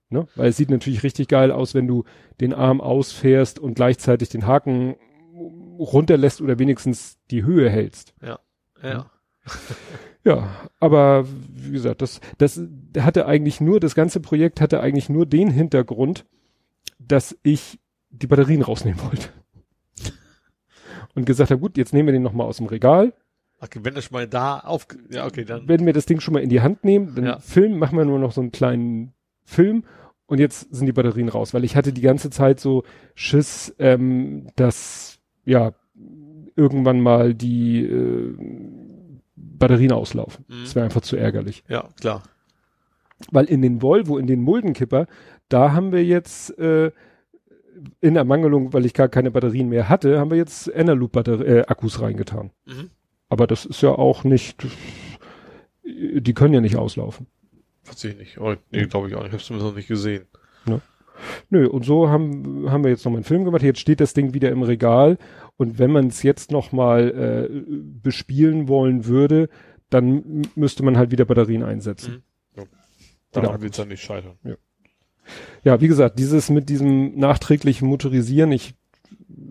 Ne? 0.09 0.27
Weil 0.35 0.51
es 0.51 0.55
sieht 0.55 0.69
natürlich 0.69 1.03
richtig 1.03 1.27
geil 1.27 1.51
aus, 1.51 1.75
wenn 1.75 1.85
du 1.85 2.05
den 2.39 2.53
Arm 2.53 2.79
ausfährst 2.79 3.59
und 3.59 3.73
gleichzeitig 3.73 4.29
den 4.29 4.47
Haken 4.47 4.95
runterlässt 5.77 6.39
oder 6.39 6.59
wenigstens 6.59 7.17
die 7.29 7.43
Höhe 7.43 7.69
hältst. 7.69 8.13
ja. 8.81 9.11
Ja, 10.23 10.49
aber 10.81 11.25
wie 11.55 11.71
gesagt, 11.71 12.01
das, 12.01 12.19
das 12.37 12.59
hatte 12.99 13.27
eigentlich 13.27 13.61
nur, 13.61 13.79
das 13.79 13.95
ganze 13.95 14.19
Projekt 14.19 14.59
hatte 14.59 14.81
eigentlich 14.81 15.07
nur 15.07 15.25
den 15.25 15.49
Hintergrund, 15.49 16.25
dass 16.99 17.37
ich 17.43 17.79
die 18.09 18.27
Batterien 18.27 18.61
rausnehmen 18.61 19.01
wollte. 19.03 19.29
Und 21.15 21.25
gesagt 21.25 21.49
habe, 21.49 21.59
gut, 21.59 21.77
jetzt 21.77 21.93
nehmen 21.93 22.07
wir 22.07 22.13
den 22.13 22.21
nochmal 22.21 22.45
aus 22.47 22.57
dem 22.57 22.67
Regal, 22.67 23.13
Okay, 23.59 23.79
wenn 23.81 23.95
das 23.95 24.11
mal 24.11 24.27
da 24.27 24.59
auf, 24.59 24.87
ja, 25.09 25.25
okay, 25.25 25.43
dann, 25.43 25.67
werden 25.67 25.85
wir 25.85 25.93
das 25.93 26.05
Ding 26.05 26.19
schon 26.19 26.35
mal 26.35 26.43
in 26.43 26.49
die 26.49 26.61
Hand 26.61 26.83
nehmen, 26.83 27.15
dann 27.15 27.25
Ja. 27.25 27.39
Film, 27.39 27.79
machen 27.79 27.97
wir 27.97 28.05
nur 28.05 28.19
noch 28.19 28.31
so 28.31 28.41
einen 28.41 28.51
kleinen 28.51 29.13
Film 29.45 29.83
und 30.27 30.39
jetzt 30.39 30.73
sind 30.73 30.85
die 30.85 30.91
Batterien 30.91 31.29
raus, 31.29 31.53
weil 31.53 31.63
ich 31.63 31.75
hatte 31.75 31.91
die 31.91 32.01
ganze 32.01 32.29
Zeit 32.29 32.59
so 32.59 32.83
Schiss, 33.15 33.73
ähm, 33.79 34.47
dass 34.55 35.19
ja 35.43 35.73
irgendwann 36.55 37.01
mal 37.01 37.33
die 37.33 37.83
äh, 37.83 38.35
Batterien 39.35 39.91
auslaufen. 39.91 40.45
Mhm. 40.47 40.61
Das 40.63 40.75
wäre 40.75 40.85
einfach 40.85 41.01
zu 41.01 41.15
ärgerlich. 41.15 41.63
ja, 41.67 41.89
klar. 41.99 42.23
Weil 43.31 43.45
in 43.45 43.63
den 43.63 43.81
Volvo, 43.81 44.19
in 44.19 44.27
den 44.27 44.41
Muldenkipper, 44.41 45.07
da 45.49 45.71
haben 45.71 45.91
wir 45.91 46.05
jetzt 46.05 46.55
äh, 46.59 46.91
in 48.01 48.15
Ermangelung, 48.15 48.73
weil 48.73 48.85
ich 48.85 48.93
gar 48.93 49.09
keine 49.09 49.31
Batterien 49.31 49.69
mehr 49.69 49.89
hatte, 49.89 50.19
haben 50.19 50.31
wir 50.31 50.37
jetzt 50.37 50.67
Enerloop-Akkus 50.73 52.01
reingetan. 52.01 52.51
Mhm. 52.65 52.89
Aber 53.29 53.47
das 53.47 53.65
ist 53.65 53.81
ja 53.81 53.89
auch 53.89 54.23
nicht, 54.23 54.65
die 55.83 56.33
können 56.33 56.53
ja 56.53 56.61
nicht 56.61 56.77
auslaufen. 56.77 57.27
Verstehe 57.83 58.11
ich 58.11 58.17
nicht. 58.17 58.37
Oh, 58.39 58.55
nee, 58.71 58.85
glaube 58.85 59.07
ich 59.09 59.15
auch 59.15 59.23
nicht. 59.23 59.33
Ich 59.33 59.49
habe 59.49 59.57
es 59.57 59.63
noch 59.63 59.75
nicht 59.75 59.87
gesehen. 59.87 60.25
Nö, 61.49 61.67
und 61.67 61.83
so 61.83 62.09
haben, 62.09 62.69
haben 62.69 62.83
wir 62.83 62.91
jetzt 62.91 63.03
nochmal 63.03 63.17
einen 63.17 63.23
Film 63.23 63.43
gemacht. 63.43 63.63
Jetzt 63.63 63.79
steht 63.79 63.99
das 63.99 64.13
Ding 64.13 64.35
wieder 64.35 64.51
im 64.51 64.61
Regal. 64.61 65.17
Und 65.57 65.79
wenn 65.79 65.89
man 65.91 66.07
es 66.07 66.21
jetzt 66.21 66.51
nochmal 66.51 67.49
äh, 67.49 67.73
bespielen 68.03 68.67
wollen 68.67 69.05
würde, 69.07 69.49
dann 69.89 70.43
müsste 70.55 70.83
man 70.83 70.95
halt 70.95 71.09
wieder 71.09 71.25
Batterien 71.25 71.63
einsetzen. 71.63 72.23
Daran 73.31 73.49
Genau. 73.49 73.61
wird 73.63 73.71
es 73.73 73.77
dann 73.77 73.87
nicht 73.87 74.03
scheitern. 74.03 74.37
Ja, 74.43 74.55
wie 75.63 75.87
gesagt, 75.87 76.17
dieses 76.19 76.49
mit 76.49 76.69
diesem 76.69 77.17
nachträglichen 77.17 77.87
Motorisieren, 77.87 78.51
ich 78.51 78.73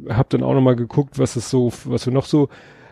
habe 0.09 0.29
dann 0.31 0.43
auch 0.43 0.55
nochmal 0.55 0.77
geguckt, 0.77 1.19
was 1.19 1.37
es 1.37 1.51
so, 1.51 1.73
was 1.85 2.07
wir 2.07 2.13
noch 2.13 2.27
so 2.27 2.49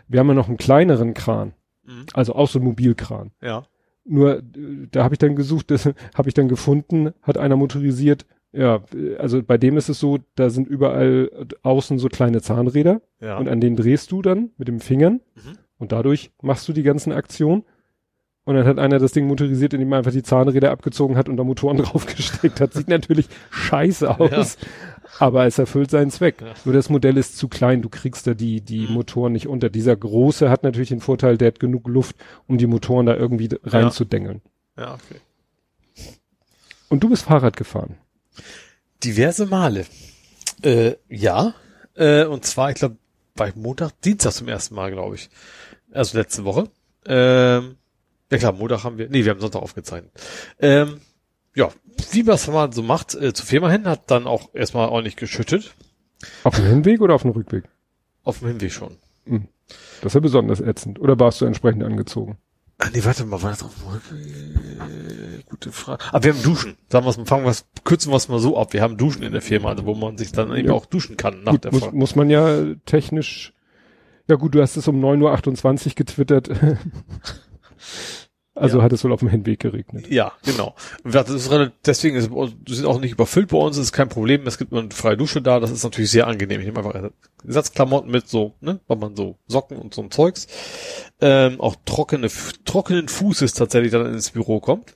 Wir 0.08 0.20
haben 0.20 0.28
ja 0.28 0.34
noch 0.34 0.48
einen 0.48 0.58
kleineren 0.58 1.14
Kran. 1.14 1.54
Mhm. 1.84 2.06
Also 2.12 2.34
auch 2.34 2.48
so 2.48 2.58
ein 2.58 2.64
Mobilkran. 2.64 3.30
Ja. 3.42 3.64
Nur, 4.04 4.38
äh, 4.38 4.42
da 4.90 5.02
habe 5.04 5.14
ich 5.14 5.18
dann 5.18 5.34
gesucht, 5.36 5.70
das 5.70 5.86
habe 6.14 6.28
ich 6.28 6.34
dann 6.34 6.48
gefunden, 6.48 7.12
hat 7.22 7.38
einer 7.38 7.56
motorisiert. 7.56 8.26
Ja, 8.52 8.82
also 9.18 9.42
bei 9.42 9.58
dem 9.58 9.76
ist 9.76 9.88
es 9.88 9.98
so, 9.98 10.18
da 10.36 10.48
sind 10.50 10.68
überall 10.68 11.28
außen 11.62 11.98
so 11.98 12.08
kleine 12.08 12.40
Zahnräder 12.40 13.00
Ja. 13.20 13.36
und 13.38 13.48
an 13.48 13.60
denen 13.60 13.74
drehst 13.76 14.12
du 14.12 14.22
dann 14.22 14.50
mit 14.58 14.68
den 14.68 14.78
Fingern 14.80 15.20
Mhm. 15.34 15.58
und 15.78 15.90
dadurch 15.90 16.30
machst 16.40 16.68
du 16.68 16.72
die 16.72 16.84
ganzen 16.84 17.12
Aktionen. 17.12 17.64
Und 18.47 18.56
dann 18.56 18.66
hat 18.66 18.78
einer 18.78 18.98
das 18.98 19.12
Ding 19.12 19.26
motorisiert, 19.26 19.73
indem 19.73 19.92
er 19.92 19.98
einfach 19.98 20.12
die 20.12 20.23
Zahnräder 20.23 20.70
abgezogen 20.70 21.16
hat 21.16 21.31
und 21.31 21.39
da 21.39 21.44
Motoren 21.44 21.76
draufgesteckt 21.82 22.60
hat. 22.60 22.74
Sieht 22.74 22.89
natürlich 22.89 23.26
scheiße 23.50 24.20
aus, 24.20 24.58
aber 25.18 25.47
es 25.47 25.58
erfüllt 25.58 25.90
seinen 25.90 26.10
Zweck. 26.10 26.42
Ja. 26.42 26.52
Nur 26.66 26.74
das 26.74 26.90
Modell 26.90 27.16
ist 27.16 27.39
zu 27.39 27.48
klein, 27.48 27.81
du 27.81 27.89
kriegst 27.89 28.26
da 28.26 28.34
die, 28.34 28.60
die 28.60 28.86
Mhm. 28.86 28.92
Motoren 28.94 29.32
nicht 29.32 29.48
unter. 29.48 29.70
Dieser 29.70 29.97
große 29.97 30.50
hat 30.50 30.62
natürlich 30.62 30.90
den 30.90 31.00
Vorteil, 31.00 31.39
der 31.39 31.48
hat 31.48 31.60
genug 31.60 31.89
Luft, 31.89 32.16
um 32.47 32.58
die 32.58 32.66
Motoren 32.66 33.06
da 33.06 33.16
irgendwie 33.16 33.48
reinzudengeln. 33.64 34.42
ja, 34.76 34.92
okay. 34.94 35.20
Und 36.90 37.02
du 37.02 37.08
bist 37.08 37.24
Fahrrad 37.24 37.56
gefahren. 37.56 37.97
Diverse 39.02 39.47
Male. 39.47 39.86
Äh, 40.62 40.94
ja. 41.08 41.55
Äh, 41.97 42.24
und 42.24 42.44
zwar, 42.44 42.70
ich 42.70 42.76
glaube, 42.76 42.97
bei 43.34 43.52
Montag, 43.56 43.98
Dienstag 44.02 44.32
zum 44.32 44.48
ersten 44.48 44.74
Mal, 44.74 44.90
glaube 44.92 45.14
ich. 45.16 45.28
Also 45.92 46.18
letzte 46.18 46.44
Woche. 46.44 46.68
Ähm, 47.06 47.76
ja 48.34 48.38
klar, 48.38 48.52
Montag 48.52 48.84
haben 48.84 48.98
wir, 48.98 49.08
nee, 49.08 49.24
wir 49.24 49.30
haben 49.32 49.40
Sonntag 49.40 49.62
aufgezeichnet. 49.62 50.12
Ähm, 50.60 51.00
ja, 51.54 51.68
wie 52.12 52.22
man 52.22 52.34
es 52.34 52.46
mal 52.48 52.72
so 52.72 52.82
macht, 52.82 53.14
äh, 53.14 53.32
zur 53.32 53.46
Firma 53.46 53.70
hin, 53.70 53.86
hat 53.86 54.10
dann 54.10 54.26
auch 54.26 54.50
erstmal 54.54 54.88
ordentlich 54.88 55.16
geschüttet. 55.16 55.74
Auf 56.42 56.56
dem 56.56 56.66
Hinweg 56.66 57.00
oder 57.00 57.14
auf 57.14 57.22
dem 57.22 57.30
Rückweg? 57.32 57.64
Auf 58.22 58.38
dem 58.40 58.48
Hinweg 58.48 58.72
schon. 58.72 58.96
Das 60.00 60.10
ist 60.10 60.14
ja 60.14 60.20
besonders 60.20 60.60
ätzend. 60.60 60.98
Oder 61.00 61.18
warst 61.18 61.40
du 61.40 61.44
entsprechend 61.46 61.82
angezogen? 61.84 62.38
Ah, 62.78 62.88
nee, 62.92 63.04
warte 63.04 63.24
mal, 63.24 63.40
war 63.42 63.50
das 63.50 63.62
auf 63.62 63.72
dem 63.76 63.88
Rückweg? 63.92 65.46
Gute 65.48 65.70
Frage. 65.70 66.02
Aber 66.10 66.24
wir 66.24 66.32
haben 66.34 66.42
Duschen. 66.42 66.76
Sagen 66.88 67.06
wir 67.06 67.10
es, 67.10 67.28
fangen 67.28 67.44
wir 67.44 67.50
es, 67.50 67.66
kürzen 67.84 68.10
wir 68.10 68.16
es 68.16 68.28
mal 68.28 68.40
so 68.40 68.58
ab. 68.58 68.72
Wir 68.72 68.82
haben 68.82 68.96
Duschen 68.96 69.22
in 69.22 69.32
der 69.32 69.42
Firma, 69.42 69.68
also 69.70 69.86
wo 69.86 69.94
man 69.94 70.18
sich 70.18 70.32
dann 70.32 70.54
eben 70.56 70.68
Ja. 70.68 70.74
auch 70.74 70.86
duschen 70.86 71.16
kann 71.16 71.44
nach 71.44 71.52
Gut, 71.52 71.64
der 71.64 71.72
muss, 71.72 71.80
Fahrt. 71.82 71.94
muss 71.94 72.16
man 72.16 72.30
ja 72.30 72.74
technisch, 72.84 73.52
ja 74.28 74.34
gut, 74.36 74.54
du 74.56 74.60
hast 74.62 74.76
es 74.76 74.88
um 74.88 75.00
9.28 75.04 75.86
Uhr 75.88 75.94
getwittert. 75.94 76.50
also 78.55 78.78
Ja. 78.78 78.84
hat 78.84 78.92
es 78.92 79.02
wohl 79.05 79.12
auf 79.12 79.20
dem 79.20 79.28
Hinweg 79.28 79.60
geregnet. 79.60 80.08
Ja, 80.08 80.33
genau. 80.44 80.74
Das 81.05 81.28
ist 81.31 81.50
relativ, 81.50 81.74
deswegen 81.84 82.16
ist, 82.16 82.31
wir 82.31 82.52
sind 82.66 82.86
auch 82.86 83.00
nicht 83.00 83.12
überfüllt 83.12 83.49
bei 83.49 83.58
uns, 83.58 83.76
das 83.76 83.86
ist 83.86 83.92
kein 83.92 84.08
Problem. 84.08 84.47
Es 84.47 84.58
gibt 84.58 84.73
nur 84.73 84.81
eine 84.81 84.91
freie 84.91 85.16
Dusche 85.16 85.42
da, 85.42 85.60
das 85.60 85.70
ist 85.70 85.83
natürlich 85.84 86.10
sehr 86.10 86.26
angenehm. 86.26 86.60
Ich 86.60 86.66
nehme 86.66 86.78
einfach 86.78 87.10
Ersatzklamotten 87.47 88.10
mit, 88.10 88.28
so, 88.28 88.55
ne, 88.60 88.81
weil 88.86 88.97
man 88.97 89.16
so 89.16 89.36
Socken 89.49 89.76
und 89.78 89.92
so 89.94 90.02
ein 90.02 90.10
Zeugs. 90.10 90.47
Ähm, 91.20 91.60
auch 91.60 91.76
trockene, 91.84 92.28
trockenen 92.65 93.08
Fußes 93.08 93.55
tatsächlich 93.55 93.92
dann 93.92 94.07
ins 94.07 94.31
Büro 94.31 94.60
kommt. 94.60 94.94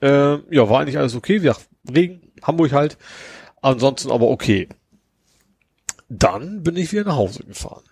Ähm, 0.00 0.42
ja, 0.50 0.68
war 0.68 0.80
eigentlich 0.80 0.98
alles 0.98 1.14
okay. 1.14 1.38
Ja, 1.38 1.56
Regen, 1.92 2.20
Hamburg 2.42 2.72
halt. 2.72 2.98
Ansonsten 3.62 4.10
aber 4.12 4.28
okay. 4.28 4.68
Dann 6.08 6.62
bin 6.62 6.76
ich 6.76 6.92
wieder 6.92 7.04
nach 7.04 7.16
Hause 7.16 7.42
gefahren. 7.44 7.82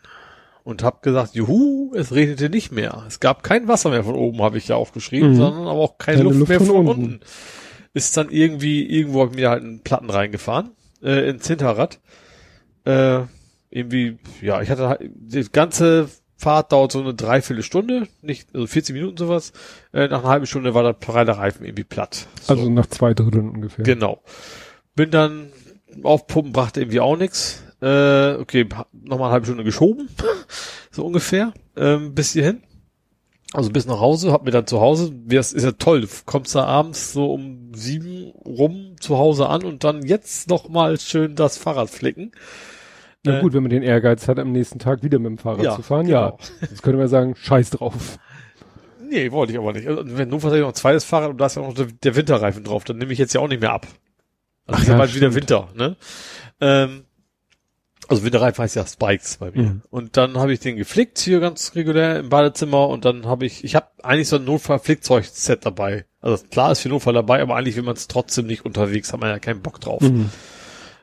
Und 0.66 0.82
hab 0.82 1.00
gesagt, 1.02 1.36
juhu, 1.36 1.92
es 1.94 2.12
regnete 2.12 2.50
nicht 2.50 2.72
mehr. 2.72 3.04
Es 3.06 3.20
gab 3.20 3.44
kein 3.44 3.68
Wasser 3.68 3.90
mehr 3.90 4.02
von 4.02 4.16
oben, 4.16 4.42
habe 4.42 4.58
ich 4.58 4.66
ja 4.66 4.74
aufgeschrieben, 4.74 5.30
Mhm. 5.30 5.36
sondern 5.36 5.62
aber 5.68 5.78
auch 5.78 5.96
keine, 5.96 6.18
Keine 6.18 6.28
Luft, 6.30 6.38
Luft 6.40 6.48
mehr 6.48 6.58
von 6.58 6.66
von, 6.66 6.76
unten. 6.88 7.02
unten. 7.04 7.20
Ist 7.94 8.16
dann 8.16 8.30
irgendwie, 8.30 8.84
irgendwo 8.84 9.22
hab 9.22 9.30
ich 9.30 9.36
mir 9.36 9.48
halt 9.48 9.62
einen 9.62 9.80
Platten 9.84 10.10
reingefahren, 10.10 10.70
äh, 11.04 11.30
ins 11.30 11.46
Hinterrad. 11.46 12.00
Äh, 12.84 13.20
irgendwie, 13.70 14.18
ja, 14.42 14.60
ich 14.60 14.68
hatte 14.68 14.88
halt, 14.88 15.02
die 15.14 15.44
ganze 15.52 16.08
Fahrt 16.36 16.72
dauert 16.72 16.90
so 16.90 17.00
eine 17.00 17.14
Dreiviertelstunde, 17.14 18.08
nicht, 18.22 18.48
also 18.52 18.66
40 18.66 18.92
Minuten 18.94 19.16
sowas. 19.18 19.52
Äh, 19.92 20.08
nach 20.08 20.18
einer 20.24 20.28
halben 20.30 20.46
Stunde 20.46 20.74
war 20.74 20.82
der 20.82 20.94
breite 20.94 21.38
Reifen 21.38 21.64
irgendwie 21.64 21.84
platt. 21.84 22.26
So. 22.42 22.54
Also 22.54 22.68
nach 22.70 22.86
zwei 22.86 23.14
Dritteln 23.14 23.50
ungefähr. 23.50 23.84
Genau. 23.84 24.20
Bin 24.96 25.12
dann 25.12 25.52
aufpumpen, 26.02 26.52
brachte 26.52 26.80
irgendwie 26.80 27.00
auch 27.00 27.16
nix. 27.16 27.62
Äh, 27.80 28.34
okay, 28.40 28.66
nochmal 28.92 29.26
eine 29.26 29.32
halbe 29.32 29.46
Stunde 29.46 29.64
geschoben, 29.64 30.08
so 30.90 31.04
ungefähr, 31.04 31.52
ähm, 31.76 32.14
bis 32.14 32.32
hierhin. 32.32 32.62
Also 33.52 33.70
bis 33.70 33.86
nach 33.86 34.00
Hause, 34.00 34.32
hab 34.32 34.44
mir 34.44 34.50
dann 34.50 34.66
zu 34.66 34.80
Hause, 34.80 35.12
das 35.26 35.52
ist 35.52 35.62
ja 35.64 35.72
toll, 35.72 36.00
du 36.02 36.08
kommst 36.24 36.54
da 36.54 36.64
abends 36.64 37.12
so 37.12 37.32
um 37.32 37.72
sieben 37.74 38.32
rum 38.44 38.96
zu 39.00 39.18
Hause 39.18 39.48
an 39.48 39.64
und 39.64 39.84
dann 39.84 40.02
jetzt 40.04 40.48
noch 40.48 40.68
mal 40.68 40.98
schön 40.98 41.36
das 41.36 41.56
Fahrrad 41.56 41.88
flicken. 41.88 42.32
Na 43.24 43.38
Äh, 43.38 43.40
gut, 43.42 43.52
wenn 43.54 43.62
man 43.62 43.70
den 43.70 43.82
Ehrgeiz 43.82 44.26
hat, 44.28 44.38
am 44.38 44.52
nächsten 44.52 44.78
Tag 44.78 45.02
wieder 45.02 45.18
mit 45.18 45.30
dem 45.30 45.38
Fahrrad 45.38 45.64
Ja, 45.64 45.76
zu 45.76 45.82
fahren, 45.82 46.06
ja. 46.08 46.30
genau. 46.30 46.38
Jetzt 46.60 46.82
könnte 46.82 46.98
man 46.98 47.08
sagen, 47.08 47.34
scheiß 47.36 47.70
drauf. 47.70 48.18
Nee, 49.08 49.30
wollte 49.30 49.52
ich 49.52 49.58
aber 49.58 49.72
nicht. 49.72 49.86
Also, 49.86 50.02
wenn 50.04 50.30
vielleicht 50.40 50.60
noch 50.62 50.68
ein 50.68 50.74
zweites 50.74 51.04
Fahrrad 51.04 51.30
und 51.30 51.38
da 51.40 51.46
ist 51.46 51.56
ja 51.56 51.62
noch 51.62 51.74
der, 51.74 52.16
Winterreifen 52.16 52.64
drauf, 52.64 52.84
dann 52.84 52.98
nehme 52.98 53.12
ich 53.12 53.18
jetzt 53.18 53.32
ja 53.32 53.40
auch 53.40 53.48
nicht 53.48 53.60
mehr 53.60 53.72
ab. 53.72 53.86
Also 54.66 54.78
Ach 54.78 54.82
ist 54.82 54.88
ja 54.88 54.94
ja, 54.94 54.98
bald 54.98 55.14
wieder. 55.14 55.34
Winter, 55.34 55.68
ne? 55.74 55.96
Ähm, 56.60 57.05
also 58.08 58.24
Winterreifen 58.24 58.62
heißt 58.62 58.76
ja 58.76 58.86
Spikes 58.86 59.38
bei 59.38 59.50
mir. 59.50 59.62
Mhm. 59.62 59.82
Und 59.90 60.16
dann 60.16 60.38
habe 60.38 60.52
ich 60.52 60.60
den 60.60 60.76
geflickt 60.76 61.18
hier 61.18 61.40
ganz 61.40 61.74
regulär 61.74 62.18
im 62.20 62.28
Badezimmer 62.28 62.88
und 62.88 63.04
dann 63.04 63.26
habe 63.26 63.46
ich, 63.46 63.64
ich 63.64 63.74
habe 63.74 63.86
eigentlich 64.02 64.28
so 64.28 64.36
ein 64.36 64.44
Notfall-Flickzeug-Set 64.44 65.66
dabei. 65.66 66.04
Also 66.20 66.44
klar 66.50 66.72
ist 66.72 66.80
für 66.80 66.88
Notfall 66.88 67.14
dabei, 67.14 67.40
aber 67.42 67.56
eigentlich 67.56 67.76
will 67.76 67.82
man 67.82 67.96
es 67.96 68.08
trotzdem 68.08 68.46
nicht 68.46 68.64
unterwegs, 68.64 69.12
hat 69.12 69.20
man 69.20 69.30
ja 69.30 69.38
keinen 69.38 69.62
Bock 69.62 69.80
drauf. 69.80 70.02
Mhm. 70.02 70.30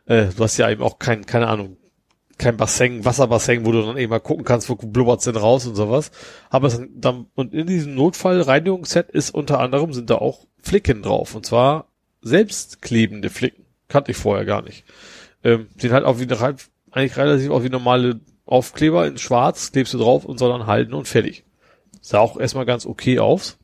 Äh, 0.05 0.27
du 0.35 0.43
hast 0.43 0.57
ja 0.57 0.69
eben 0.69 0.81
auch 0.81 0.99
kein, 0.99 1.25
keine 1.25 1.47
Ahnung, 1.47 1.77
kein 2.37 2.57
Bassin, 2.57 3.05
Wasserbassin, 3.05 3.65
wo 3.65 3.71
du 3.71 3.83
dann 3.83 3.97
eben 3.97 4.09
mal 4.09 4.19
gucken 4.19 4.43
kannst, 4.43 4.69
wo 4.69 4.75
blubbert's 4.75 5.25
denn 5.25 5.35
raus 5.35 5.67
und 5.67 5.75
sowas. 5.75 6.11
Aber 6.49 6.67
es 6.67 6.81
dann, 6.95 7.27
und 7.35 7.53
in 7.53 7.67
diesem 7.67 7.95
Notfall-Reinigungsset 7.95 9.11
ist 9.11 9.29
unter 9.29 9.59
anderem 9.59 9.93
sind 9.93 10.09
da 10.09 10.15
auch 10.15 10.47
Flicken 10.61 11.03
drauf. 11.03 11.35
Und 11.35 11.45
zwar 11.45 11.87
selbstklebende 12.21 13.29
Flicken. 13.29 13.65
Kannte 13.87 14.11
ich 14.11 14.17
vorher 14.17 14.45
gar 14.45 14.61
nicht. 14.63 14.83
Ähm, 15.43 15.67
sehen 15.77 15.91
halt 15.91 16.05
auch 16.05 16.19
wie 16.19 16.23
eine, 16.23 16.39
rei- 16.39 16.55
eigentlich 16.93 17.17
relativ 17.17 17.49
auch 17.51 17.63
wie 17.63 17.69
normale 17.69 18.19
Aufkleber 18.45 19.07
in 19.07 19.17
schwarz, 19.17 19.71
klebst 19.71 19.93
du 19.93 19.97
drauf 19.97 20.25
und 20.25 20.37
soll 20.37 20.49
dann 20.49 20.67
halten 20.67 20.93
und 20.93 21.07
fertig. 21.07 21.43
Sah 22.01 22.19
auch 22.19 22.37
erstmal 22.37 22.65
ganz 22.65 22.85
okay 22.85 23.19
aus. 23.19 23.57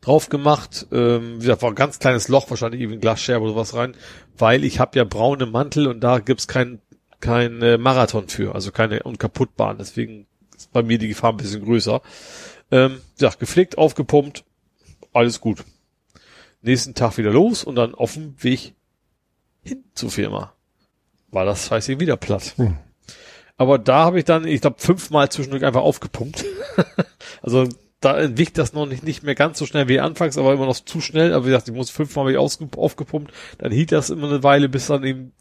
Drauf 0.00 0.28
gemacht, 0.28 0.86
ähm, 0.92 1.36
wie 1.36 1.40
gesagt, 1.40 1.62
war 1.62 1.70
ein 1.70 1.74
ganz 1.74 1.98
kleines 1.98 2.28
Loch, 2.28 2.48
wahrscheinlich 2.48 2.80
eben 2.80 3.00
Glasscherbe 3.00 3.44
oder 3.44 3.52
sowas 3.52 3.74
rein, 3.74 3.94
weil 4.36 4.64
ich 4.64 4.80
habe 4.80 4.98
ja 4.98 5.04
braune 5.04 5.44
Mantel 5.44 5.86
und 5.86 6.00
da 6.00 6.20
gibt's 6.20 6.48
kein, 6.48 6.80
kein 7.20 7.60
äh, 7.60 7.76
Marathon 7.76 8.28
für, 8.28 8.54
also 8.54 8.72
keine 8.72 9.02
Unkaputtbahn, 9.02 9.76
deswegen 9.76 10.26
ist 10.56 10.72
bei 10.72 10.82
mir 10.82 10.98
die 10.98 11.08
Gefahr 11.08 11.32
ein 11.32 11.36
bisschen 11.36 11.64
größer. 11.64 12.00
Ähm, 12.70 13.02
ja, 13.18 13.30
gepflegt, 13.38 13.76
aufgepumpt, 13.76 14.44
alles 15.12 15.40
gut. 15.40 15.64
Nächsten 16.62 16.94
Tag 16.94 17.18
wieder 17.18 17.30
los 17.30 17.62
und 17.62 17.74
dann 17.74 17.94
auf 17.94 18.14
dem 18.14 18.42
Weg 18.42 18.74
hin 19.62 19.84
zur 19.94 20.10
Firma. 20.10 20.54
War 21.30 21.44
das 21.44 21.66
Scheiße 21.66 22.00
wieder 22.00 22.16
platt. 22.16 22.54
Hm. 22.56 22.76
Aber 23.56 23.78
da 23.78 24.04
habe 24.04 24.18
ich 24.18 24.24
dann, 24.24 24.46
ich 24.46 24.60
glaube, 24.60 24.76
fünfmal 24.78 25.28
zwischendurch 25.30 25.64
einfach 25.64 25.82
aufgepumpt. 25.82 26.44
also 27.42 27.68
da 28.00 28.16
entwicht 28.18 28.56
das 28.56 28.72
noch 28.72 28.86
nicht, 28.86 29.02
nicht 29.02 29.24
mehr 29.24 29.34
ganz 29.34 29.58
so 29.58 29.66
schnell 29.66 29.88
wie 29.88 29.98
anfangs, 29.98 30.38
aber 30.38 30.52
immer 30.52 30.66
noch 30.66 30.76
zu 30.76 31.00
schnell. 31.00 31.34
Aber 31.34 31.44
wie 31.44 31.50
gesagt, 31.50 31.68
ich 31.68 31.74
muss 31.74 31.90
fünfmal 31.90 32.24
habe 32.24 32.32
ich 32.32 32.38
aufgepumpt. 32.38 33.32
Dann 33.58 33.72
hielt 33.72 33.90
das 33.90 34.10
immer 34.10 34.28
eine 34.28 34.42
Weile, 34.44 34.68
bis 34.68 34.86
dann 34.86 35.02
eben 35.02 35.32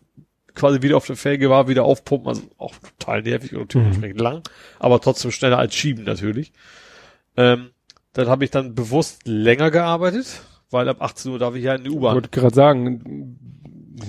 quasi 0.55 0.81
wieder 0.81 0.97
auf 0.97 1.05
der 1.05 1.15
Felge 1.15 1.51
war, 1.51 1.67
wieder 1.67 1.83
aufpumpen. 1.83 2.27
Also 2.27 2.41
auch 2.57 2.73
total 2.99 3.21
nervig 3.21 3.55
und 3.55 3.73
dementsprechend 3.73 4.19
lang. 4.19 4.41
Aber 4.79 4.99
trotzdem 4.99 5.31
schneller 5.31 5.59
als 5.59 5.75
schieben 5.75 6.03
natürlich. 6.03 6.51
Ähm, 7.37 7.69
dann 8.13 8.27
habe 8.27 8.43
ich 8.43 8.49
dann 8.49 8.73
bewusst 8.73 9.27
länger 9.27 9.69
gearbeitet, 9.69 10.41
weil 10.71 10.89
ab 10.89 11.03
18 11.03 11.31
Uhr 11.31 11.39
darf 11.39 11.53
ich 11.53 11.63
ja 11.63 11.75
in 11.75 11.83
die 11.83 11.91
Ich 11.91 11.95
U-Bahn. 11.95 12.15
wollte 12.15 12.29
gerade 12.29 12.55
sagen, 12.55 13.37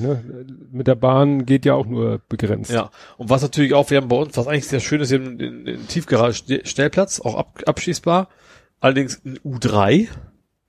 ne, 0.00 0.46
mit 0.70 0.86
der 0.86 0.94
Bahn 0.94 1.46
geht 1.46 1.64
ja 1.64 1.74
auch 1.74 1.86
nur 1.86 2.20
begrenzt. 2.28 2.70
Ja, 2.70 2.90
und 3.16 3.30
was 3.30 3.42
natürlich 3.42 3.74
auch, 3.74 3.90
wir 3.90 3.98
haben 3.98 4.08
bei 4.08 4.16
uns, 4.16 4.36
was 4.36 4.46
eigentlich 4.46 4.66
sehr 4.68 4.80
schön 4.80 5.00
ist, 5.00 5.10
wir 5.10 5.18
haben 5.18 5.38
den, 5.38 5.64
den 5.64 5.88
Tiefgarage 5.88 6.34
Ste- 6.38 6.62
Stellplatz, 6.64 7.20
auch 7.20 7.34
ab, 7.36 7.60
abschließbar, 7.66 8.28
allerdings 8.80 9.16
in 9.24 9.38
U3, 9.40 10.08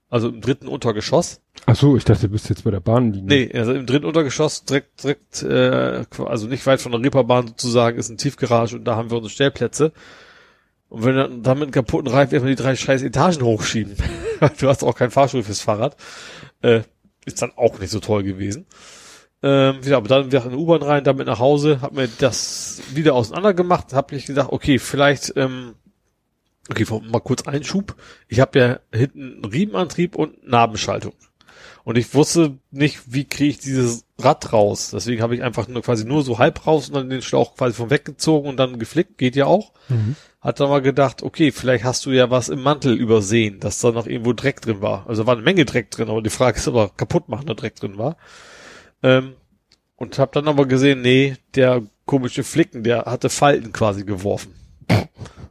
also 0.09 0.29
im 0.29 0.41
dritten 0.41 0.67
Untergeschoss. 0.67 1.41
Ach 1.65 1.75
so, 1.75 1.95
ich 1.95 2.05
dachte, 2.05 2.27
du 2.27 2.29
bist 2.33 2.49
jetzt 2.49 2.63
bei 2.63 2.71
der 2.71 2.79
Bahnlinie. 2.79 3.27
Nee, 3.27 3.51
also 3.57 3.73
im 3.73 3.85
dritten 3.85 4.05
Untergeschoss 4.05 4.65
direkt, 4.65 5.03
direkt, 5.03 5.43
äh, 5.43 6.03
also 6.25 6.47
nicht 6.47 6.65
weit 6.65 6.81
von 6.81 6.91
der 6.91 7.01
Reeperbahn 7.01 7.47
sozusagen, 7.47 7.97
ist 7.99 8.09
ein 8.09 8.17
Tiefgarage 8.17 8.75
und 8.77 8.85
da 8.85 8.95
haben 8.95 9.09
wir 9.11 9.17
unsere 9.17 9.31
Stellplätze. 9.31 9.91
Und 10.87 11.03
wenn 11.05 11.15
dann 11.15 11.43
damit 11.43 11.63
einen 11.63 11.71
kaputten 11.71 12.09
Reifen 12.11 12.33
erstmal 12.33 12.55
die 12.55 12.61
drei 12.61 12.75
scheiß 12.75 13.03
Etagen 13.03 13.43
hochschieben, 13.43 13.95
du 14.59 14.67
hast 14.67 14.83
auch 14.83 14.95
keinen 14.95 15.11
Fahrstuhl 15.11 15.43
fürs 15.43 15.61
Fahrrad, 15.61 15.95
äh, 16.63 16.81
ist 17.25 17.41
dann 17.43 17.51
auch 17.55 17.77
nicht 17.77 17.91
so 17.91 17.99
toll 17.99 18.23
gewesen. 18.23 18.65
Ähm, 19.41 19.79
ja, 19.83 19.97
aber 19.97 20.07
dann 20.07 20.25
wieder 20.25 20.43
in 20.43 20.51
die 20.51 20.57
U-Bahn 20.57 20.81
rein, 20.81 21.03
damit 21.03 21.27
nach 21.27 21.39
Hause, 21.39 21.81
hab 21.81 21.93
mir 21.93 22.09
das 22.19 22.81
wieder 22.93 23.15
auseinander 23.15 23.53
gemacht, 23.53 23.93
hab 23.93 24.11
mich 24.11 24.25
gedacht, 24.25 24.49
okay, 24.51 24.79
vielleicht, 24.79 25.33
ähm, 25.37 25.75
okay, 26.69 26.85
mal 27.09 27.21
kurz 27.21 27.47
Einschub. 27.47 27.95
Ich 28.27 28.39
habe 28.39 28.59
ja 28.59 28.79
hinten 28.93 29.35
einen 29.35 29.45
Riemenantrieb 29.45 30.15
und 30.15 30.45
Nabenschaltung. 30.45 31.13
Und 31.85 31.97
ich 31.97 32.13
wusste 32.13 32.57
nicht, 32.71 33.13
wie 33.13 33.25
kriege 33.25 33.49
ich 33.49 33.59
dieses 33.59 34.05
Rad 34.19 34.53
raus. 34.53 34.91
Deswegen 34.93 35.21
habe 35.21 35.35
ich 35.35 35.41
einfach 35.41 35.67
nur 35.67 35.81
quasi 35.81 36.05
nur 36.05 36.23
so 36.23 36.37
halb 36.37 36.67
raus 36.67 36.89
und 36.89 36.95
dann 36.95 37.09
den 37.09 37.21
Schlauch 37.21 37.55
quasi 37.55 37.75
von 37.75 37.89
weggezogen 37.89 38.49
und 38.49 38.57
dann 38.57 38.77
geflickt. 38.77 39.17
Geht 39.17 39.35
ja 39.35 39.45
auch. 39.45 39.71
Mhm. 39.87 40.15
Hat 40.41 40.59
dann 40.59 40.69
mal 40.69 40.81
gedacht, 40.81 41.23
okay, 41.23 41.51
vielleicht 41.51 41.83
hast 41.85 42.05
du 42.05 42.11
ja 42.11 42.29
was 42.29 42.49
im 42.49 42.61
Mantel 42.61 42.93
übersehen, 42.93 43.59
dass 43.59 43.79
da 43.79 43.91
noch 43.91 44.07
irgendwo 44.07 44.33
Dreck 44.33 44.61
drin 44.61 44.81
war. 44.81 45.05
Also 45.07 45.25
war 45.25 45.33
eine 45.33 45.41
Menge 45.41 45.65
Dreck 45.65 45.89
drin, 45.89 46.09
aber 46.09 46.21
die 46.21 46.29
Frage 46.29 46.57
ist, 46.57 46.67
ob 46.67 46.75
da 46.75 46.91
kaputtmachender 46.95 47.55
Dreck 47.55 47.75
drin 47.75 47.97
war. 47.97 48.17
Ähm, 49.03 49.33
und 49.95 50.17
habe 50.17 50.31
dann 50.33 50.47
aber 50.47 50.65
gesehen, 50.65 51.01
nee, 51.01 51.35
der 51.55 51.83
komische 52.05 52.43
Flicken, 52.43 52.83
der 52.83 53.05
hatte 53.05 53.29
Falten 53.29 53.71
quasi 53.71 54.03
geworfen. 54.03 54.55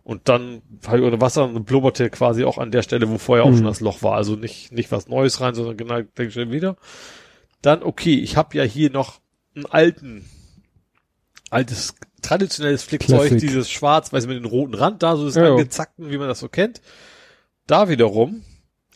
Und 0.05 0.29
dann 0.31 0.63
ich 0.83 0.89
unter 0.89 1.21
Wasser 1.21 1.45
und 1.45 1.67
blubberte 1.67 2.09
quasi 2.09 2.45
auch 2.45 2.57
an 2.57 2.71
der 2.71 2.83
Stelle, 2.83 3.11
wo 3.11 3.19
vorher 3.19 3.45
auch 3.45 3.51
mhm. 3.51 3.57
schon 3.57 3.67
das 3.67 3.81
Loch 3.81 4.03
war. 4.03 4.15
Also 4.15 4.37
nicht, 4.37 4.73
nicht 4.73 4.91
was 4.91 5.07
Neues 5.07 5.43
rein, 5.43 5.55
sondern 5.55 5.77
genau 5.77 6.01
denke 6.01 6.29
ich 6.29 6.51
wieder. 6.51 6.77
Dann, 7.61 7.83
okay, 7.83 8.15
ich 8.15 8.37
habe 8.37 8.57
ja 8.57 8.65
hier 8.65 8.91
noch 8.91 9.21
einen 9.55 9.67
alten, 9.67 10.25
altes, 11.51 11.95
traditionelles 12.23 12.85
Flickzeug, 12.85 13.37
dieses 13.39 13.71
schwarz-weiß 13.71 14.27
mit 14.27 14.39
dem 14.39 14.47
roten 14.47 14.75
Rand 14.75 15.03
da, 15.03 15.15
so 15.15 15.27
das 15.27 15.35
ja. 15.35 15.51
angezackten, 15.51 16.11
wie 16.11 16.17
man 16.17 16.29
das 16.29 16.41
so 16.41 16.49
kennt. 16.49 16.81
Da 17.67 17.91
wiederum 17.91 18.45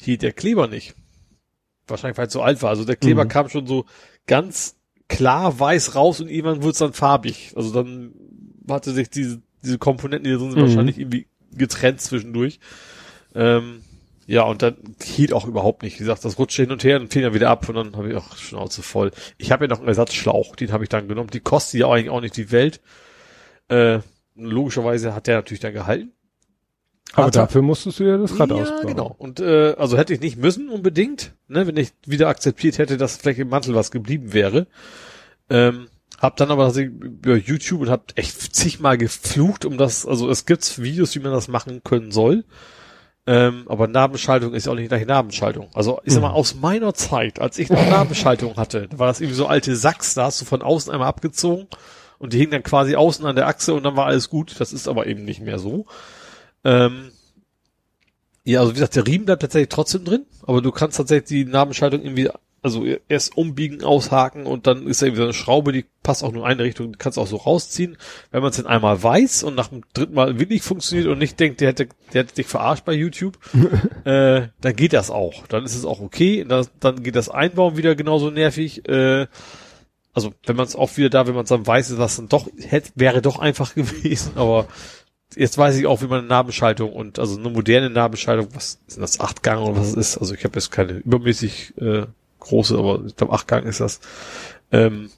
hielt 0.00 0.22
der 0.22 0.32
Kleber 0.32 0.66
nicht. 0.66 0.94
Wahrscheinlich, 1.86 2.16
weil 2.16 2.28
es 2.28 2.32
so 2.32 2.40
alt 2.40 2.62
war. 2.62 2.70
Also 2.70 2.84
der 2.86 2.96
Kleber 2.96 3.24
mhm. 3.24 3.28
kam 3.28 3.48
schon 3.50 3.66
so 3.66 3.84
ganz 4.26 4.76
klar 5.08 5.58
weiß 5.58 5.94
raus 5.94 6.20
und 6.20 6.28
irgendwann 6.28 6.62
wurde 6.62 6.72
es 6.72 6.78
dann 6.78 6.92
farbig. 6.92 7.52
Also 7.56 7.72
dann 7.72 8.14
hatte 8.68 8.92
sich 8.92 9.10
diese 9.10 9.42
diese 9.62 9.78
Komponenten, 9.78 10.24
die 10.24 10.32
da 10.32 10.38
drin 10.38 10.50
sind, 10.50 10.60
mhm. 10.60 10.66
wahrscheinlich 10.66 10.98
irgendwie 10.98 11.26
getrennt 11.52 12.00
zwischendurch. 12.00 12.58
Ähm, 13.34 13.82
ja, 14.26 14.42
und 14.42 14.62
dann 14.62 14.76
hielt 15.02 15.32
auch 15.32 15.46
überhaupt 15.46 15.82
nicht. 15.82 15.94
Wie 15.94 16.00
gesagt, 16.00 16.24
das 16.24 16.38
rutschte 16.38 16.62
hin 16.62 16.72
und 16.72 16.84
her 16.84 17.00
und 17.00 17.12
fiel 17.12 17.22
dann 17.22 17.34
wieder 17.34 17.50
ab 17.50 17.68
und 17.68 17.74
dann 17.74 17.96
habe 17.96 18.10
ich 18.10 18.16
auch 18.16 18.36
Schnauze 18.36 18.82
voll. 18.82 19.10
Ich 19.36 19.50
habe 19.50 19.64
ja 19.64 19.68
noch 19.68 19.78
einen 19.78 19.88
Ersatzschlauch, 19.88 20.56
den 20.56 20.72
habe 20.72 20.84
ich 20.84 20.88
dann 20.88 21.08
genommen. 21.08 21.30
Die 21.30 21.40
kostet 21.40 21.80
ja 21.80 21.88
eigentlich 21.88 22.10
auch 22.10 22.20
nicht 22.20 22.36
die 22.36 22.50
Welt. 22.52 22.80
Äh, 23.68 24.00
logischerweise 24.34 25.14
hat 25.14 25.26
der 25.26 25.36
natürlich 25.36 25.60
dann 25.60 25.72
gehalten. 25.72 26.12
Aber 27.14 27.30
dafür 27.30 27.62
musstest 27.62 28.00
du 28.00 28.04
ja 28.04 28.16
das 28.16 28.38
Rad 28.38 28.50
ja, 28.50 28.56
ausbauen. 28.56 28.86
genau. 28.86 29.14
Und 29.18 29.40
äh, 29.40 29.74
also 29.78 29.98
hätte 29.98 30.14
ich 30.14 30.20
nicht 30.20 30.38
müssen 30.38 30.68
unbedingt, 30.70 31.34
ne, 31.48 31.66
wenn 31.66 31.76
ich 31.76 31.92
wieder 32.06 32.28
akzeptiert 32.28 32.78
hätte, 32.78 32.96
dass 32.96 33.16
vielleicht 33.16 33.38
im 33.38 33.48
Mantel 33.48 33.74
was 33.74 33.90
geblieben 33.90 34.32
wäre. 34.32 34.66
Ähm, 35.50 35.88
hab 36.18 36.36
dann 36.36 36.50
aber 36.50 36.72
über 36.74 37.36
YouTube 37.36 37.80
und 37.80 37.90
hab 37.90 38.12
echt 38.16 38.54
zigmal 38.54 38.96
geflucht, 38.96 39.64
um 39.64 39.76
das, 39.76 40.06
also 40.06 40.30
es 40.30 40.46
gibt 40.46 40.80
Videos, 40.80 41.14
wie 41.14 41.20
man 41.20 41.32
das 41.32 41.48
machen 41.48 41.82
können 41.82 42.12
soll. 42.12 42.44
Ähm, 43.26 43.64
aber 43.66 43.86
Nabenschaltung 43.86 44.54
ist 44.54 44.66
ja 44.66 44.72
auch 44.72 44.76
nicht 44.76 44.88
gleich 44.88 45.06
Nabenschaltung. 45.06 45.68
Also 45.74 46.00
ich 46.04 46.12
sag 46.12 46.22
mal, 46.22 46.30
mhm. 46.30 46.34
aus 46.34 46.54
meiner 46.54 46.94
Zeit, 46.94 47.40
als 47.40 47.58
ich 47.58 47.70
noch 47.70 47.84
Nabenschaltung 47.88 48.56
hatte, 48.56 48.88
da 48.88 48.98
war 48.98 49.06
das 49.06 49.20
irgendwie 49.20 49.36
so 49.36 49.46
alte 49.46 49.76
Sachs, 49.76 50.14
da 50.14 50.24
hast 50.24 50.40
du 50.40 50.44
von 50.44 50.62
außen 50.62 50.92
einmal 50.92 51.08
abgezogen 51.08 51.68
und 52.18 52.32
die 52.32 52.38
hingen 52.38 52.52
dann 52.52 52.62
quasi 52.62 52.96
außen 52.96 53.24
an 53.26 53.36
der 53.36 53.46
Achse 53.46 53.74
und 53.74 53.84
dann 53.84 53.96
war 53.96 54.06
alles 54.06 54.28
gut. 54.28 54.54
Das 54.58 54.72
ist 54.72 54.88
aber 54.88 55.06
eben 55.06 55.24
nicht 55.24 55.40
mehr 55.40 55.58
so. 55.58 55.86
Ähm, 56.64 57.12
ja, 58.44 58.60
also 58.60 58.72
wie 58.72 58.74
gesagt, 58.74 58.96
der 58.96 59.06
Riemen 59.06 59.26
bleibt 59.26 59.42
tatsächlich 59.42 59.68
trotzdem 59.68 60.04
drin, 60.04 60.26
aber 60.42 60.62
du 60.62 60.72
kannst 60.72 60.96
tatsächlich 60.96 61.28
die 61.28 61.44
Nabenschaltung 61.44 62.02
irgendwie 62.02 62.28
also 62.62 62.84
erst 63.08 63.36
umbiegen, 63.36 63.82
aushaken 63.82 64.46
und 64.46 64.68
dann 64.68 64.86
ist 64.86 65.02
da 65.02 65.06
irgendwie 65.06 65.18
so 65.18 65.24
eine 65.24 65.32
Schraube, 65.32 65.72
die 65.72 65.84
passt 66.04 66.22
auch 66.22 66.30
nur 66.30 66.44
in 66.44 66.52
eine 66.52 66.62
Richtung, 66.62 66.92
die 66.92 66.98
kannst 66.98 67.16
du 67.16 67.20
auch 67.20 67.26
so 67.26 67.36
rausziehen. 67.36 67.96
Wenn 68.30 68.40
man 68.40 68.50
es 68.50 68.56
dann 68.56 68.66
einmal 68.66 69.02
weiß 69.02 69.42
und 69.42 69.56
nach 69.56 69.68
dem 69.68 69.82
dritten 69.94 70.14
Mal 70.14 70.38
wirklich 70.38 70.62
funktioniert 70.62 71.08
und 71.08 71.18
nicht 71.18 71.40
denkt, 71.40 71.60
der 71.60 71.68
hätte, 71.68 71.88
der 72.12 72.22
hätte 72.22 72.36
dich 72.36 72.46
verarscht 72.46 72.84
bei 72.84 72.92
YouTube, 72.92 73.36
äh, 74.04 74.48
dann 74.60 74.76
geht 74.76 74.92
das 74.92 75.10
auch. 75.10 75.46
Dann 75.48 75.64
ist 75.64 75.74
es 75.74 75.84
auch 75.84 76.00
okay. 76.00 76.44
Dann, 76.48 76.66
dann 76.78 77.02
geht 77.02 77.16
das 77.16 77.28
Einbauen 77.28 77.76
wieder 77.76 77.96
genauso 77.96 78.30
nervig. 78.30 78.88
Äh, 78.88 79.26
also 80.14 80.32
wenn 80.46 80.56
man 80.56 80.66
es 80.66 80.76
auch 80.76 80.96
wieder 80.96 81.10
da, 81.10 81.26
wenn 81.26 81.34
man 81.34 81.44
es 81.44 81.48
dann 81.48 81.66
weiß, 81.66 81.90
ist 81.90 81.98
das 81.98 82.16
dann 82.16 82.28
doch, 82.28 82.46
hätte, 82.60 82.92
wäre 82.94 83.22
doch 83.22 83.40
einfach 83.40 83.74
gewesen, 83.74 84.32
aber 84.36 84.68
jetzt 85.36 85.58
weiß 85.58 85.76
ich 85.76 85.86
auch, 85.86 86.02
wie 86.02 86.06
man 86.06 86.20
eine 86.20 86.28
Nabenschaltung 86.28 86.92
und 86.92 87.18
also 87.18 87.38
eine 87.38 87.50
moderne 87.50 87.90
Nabenschaltung, 87.90 88.48
was 88.54 88.78
ist 88.86 89.00
das, 89.00 89.20
acht 89.20 89.42
Gang 89.42 89.62
oder 89.62 89.78
was 89.78 89.88
es 89.88 89.94
ist, 89.94 90.18
also 90.18 90.34
ich 90.34 90.44
habe 90.44 90.54
jetzt 90.54 90.70
keine 90.70 90.92
übermäßig 90.92 91.74
äh, 91.78 92.06
große, 92.40 92.76
aber 92.76 93.02
ich 93.06 93.16
glaube 93.16 93.32
Achtgang 93.32 93.64
ist 93.64 93.80
das. 93.80 94.00
Ähm, 94.70 95.10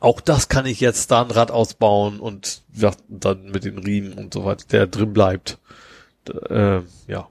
auch 0.00 0.20
das 0.20 0.48
kann 0.48 0.66
ich 0.66 0.80
jetzt 0.80 1.10
da 1.10 1.22
ein 1.22 1.30
Rad 1.30 1.50
ausbauen 1.50 2.20
und 2.20 2.62
ja, 2.74 2.92
dann 3.08 3.50
mit 3.50 3.64
den 3.64 3.78
Riemen 3.78 4.14
und 4.14 4.32
so 4.32 4.44
weiter, 4.44 4.64
der 4.70 4.86
drin 4.86 5.12
bleibt. 5.12 5.58
Äh, 6.48 6.80
ja. 7.06 7.28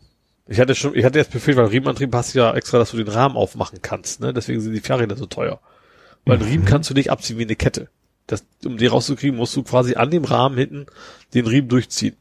Ich 0.47 0.59
hatte 0.59 0.75
schon, 0.75 0.95
ich 0.95 1.03
hatte 1.03 1.19
jetzt 1.19 1.31
befehlt, 1.31 1.57
weil 1.57 1.65
Riemenantrieb 1.65 2.13
hast 2.13 2.33
ja 2.33 2.53
extra, 2.55 2.79
dass 2.79 2.91
du 2.91 2.97
den 2.97 3.07
Rahmen 3.07 3.37
aufmachen 3.37 3.79
kannst, 3.81 4.19
ne? 4.19 4.33
Deswegen 4.33 4.61
sind 4.61 4.73
die 4.73 4.79
Fahrräder 4.79 5.15
so 5.15 5.27
teuer. 5.27 5.59
Weil 6.25 6.37
einen 6.37 6.47
Riemen 6.47 6.65
kannst 6.65 6.89
du 6.89 6.93
nicht 6.93 7.11
abziehen 7.11 7.37
wie 7.37 7.43
eine 7.43 7.55
Kette. 7.55 7.89
Das, 8.29 8.45
um 8.63 8.77
die 8.77 8.87
rauszukriegen, 8.87 9.37
musst 9.37 9.55
du 9.55 9.63
quasi 9.63 9.95
an 9.95 10.11
dem 10.11 10.23
Rahmen 10.23 10.57
hinten 10.57 10.85
den 11.33 11.47
Riemen 11.47 11.69
durchziehen. 11.69 12.15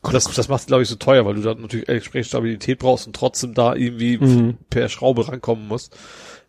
Und 0.00 0.14
das, 0.14 0.24
das 0.24 0.48
macht 0.48 0.68
glaube 0.68 0.84
ich, 0.84 0.88
so 0.88 0.94
teuer, 0.94 1.26
weil 1.26 1.34
du 1.34 1.42
da 1.42 1.54
natürlich 1.54 1.88
entsprechend 1.88 2.28
Stabilität 2.28 2.78
brauchst 2.78 3.06
und 3.06 3.16
trotzdem 3.16 3.54
da 3.54 3.74
irgendwie 3.74 4.18
mhm. 4.18 4.58
per 4.70 4.88
Schraube 4.88 5.26
rankommen 5.26 5.66
musst. 5.66 5.96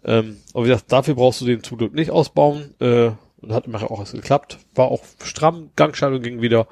Ähm, 0.04 0.38
aber 0.54 0.66
wie 0.66 0.70
gesagt, 0.70 0.92
dafür 0.92 1.16
brauchst 1.16 1.42
du 1.42 1.46
den 1.46 1.64
zum 1.64 1.80
Glück 1.80 1.94
nicht 1.94 2.12
ausbauen. 2.12 2.76
Äh, 2.80 3.12
und 3.42 3.54
hat 3.54 3.66
immer 3.66 3.90
auch 3.90 4.12
geklappt. 4.12 4.60
War 4.76 4.90
auch 4.90 5.04
stramm, 5.24 5.72
Gangschaltung 5.76 6.22
ging 6.22 6.42
wieder. 6.42 6.68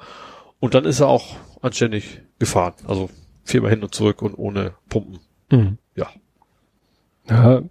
Und 0.60 0.74
dann 0.74 0.84
ist 0.84 1.00
er 1.00 1.08
auch 1.08 1.36
anständig 1.62 2.20
gefahren. 2.38 2.74
Also 2.86 3.10
viermal 3.44 3.70
hin 3.70 3.82
und 3.82 3.94
zurück 3.94 4.22
und 4.22 4.34
ohne 4.34 4.74
Pumpen. 4.88 5.20
Mhm. 5.50 5.78
Ja. 5.96 6.10
Ja, 7.28 7.62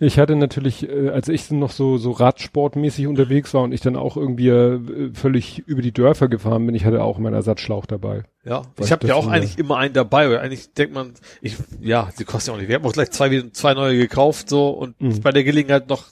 ich 0.00 0.18
hatte 0.18 0.34
natürlich, 0.34 0.88
äh, 0.88 1.10
als 1.10 1.28
ich 1.28 1.50
noch 1.50 1.70
so, 1.70 1.98
so 1.98 2.10
Radsportmäßig 2.12 3.06
unterwegs 3.06 3.52
war 3.52 3.62
und 3.62 3.72
ich 3.72 3.82
dann 3.82 3.96
auch 3.96 4.16
irgendwie 4.16 4.48
äh, 4.48 5.10
völlig 5.12 5.58
über 5.66 5.82
die 5.82 5.92
Dörfer 5.92 6.28
gefahren 6.28 6.64
bin, 6.64 6.74
ich 6.74 6.86
hatte 6.86 7.02
auch 7.02 7.18
meinen 7.18 7.34
Ersatzschlauch 7.34 7.84
dabei. 7.84 8.24
Ja, 8.44 8.62
ich 8.78 8.90
habe 8.90 9.06
ja 9.06 9.14
auch 9.14 9.28
eigentlich 9.28 9.58
immer 9.58 9.76
einen 9.76 9.92
dabei, 9.92 10.30
weil 10.30 10.38
eigentlich 10.38 10.72
denkt 10.72 10.94
man, 10.94 11.12
ich, 11.42 11.56
ja, 11.80 12.08
die 12.18 12.24
kosten 12.24 12.50
ja 12.50 12.54
auch 12.54 12.58
nicht. 12.58 12.68
Wir 12.68 12.76
haben 12.76 12.86
auch 12.86 12.94
gleich 12.94 13.10
zwei, 13.10 13.44
zwei 13.52 13.74
neue 13.74 13.98
gekauft, 13.98 14.48
so, 14.48 14.70
und 14.70 14.98
mhm. 15.00 15.20
bei 15.20 15.32
der 15.32 15.44
Gelegenheit 15.44 15.90
noch 15.90 16.06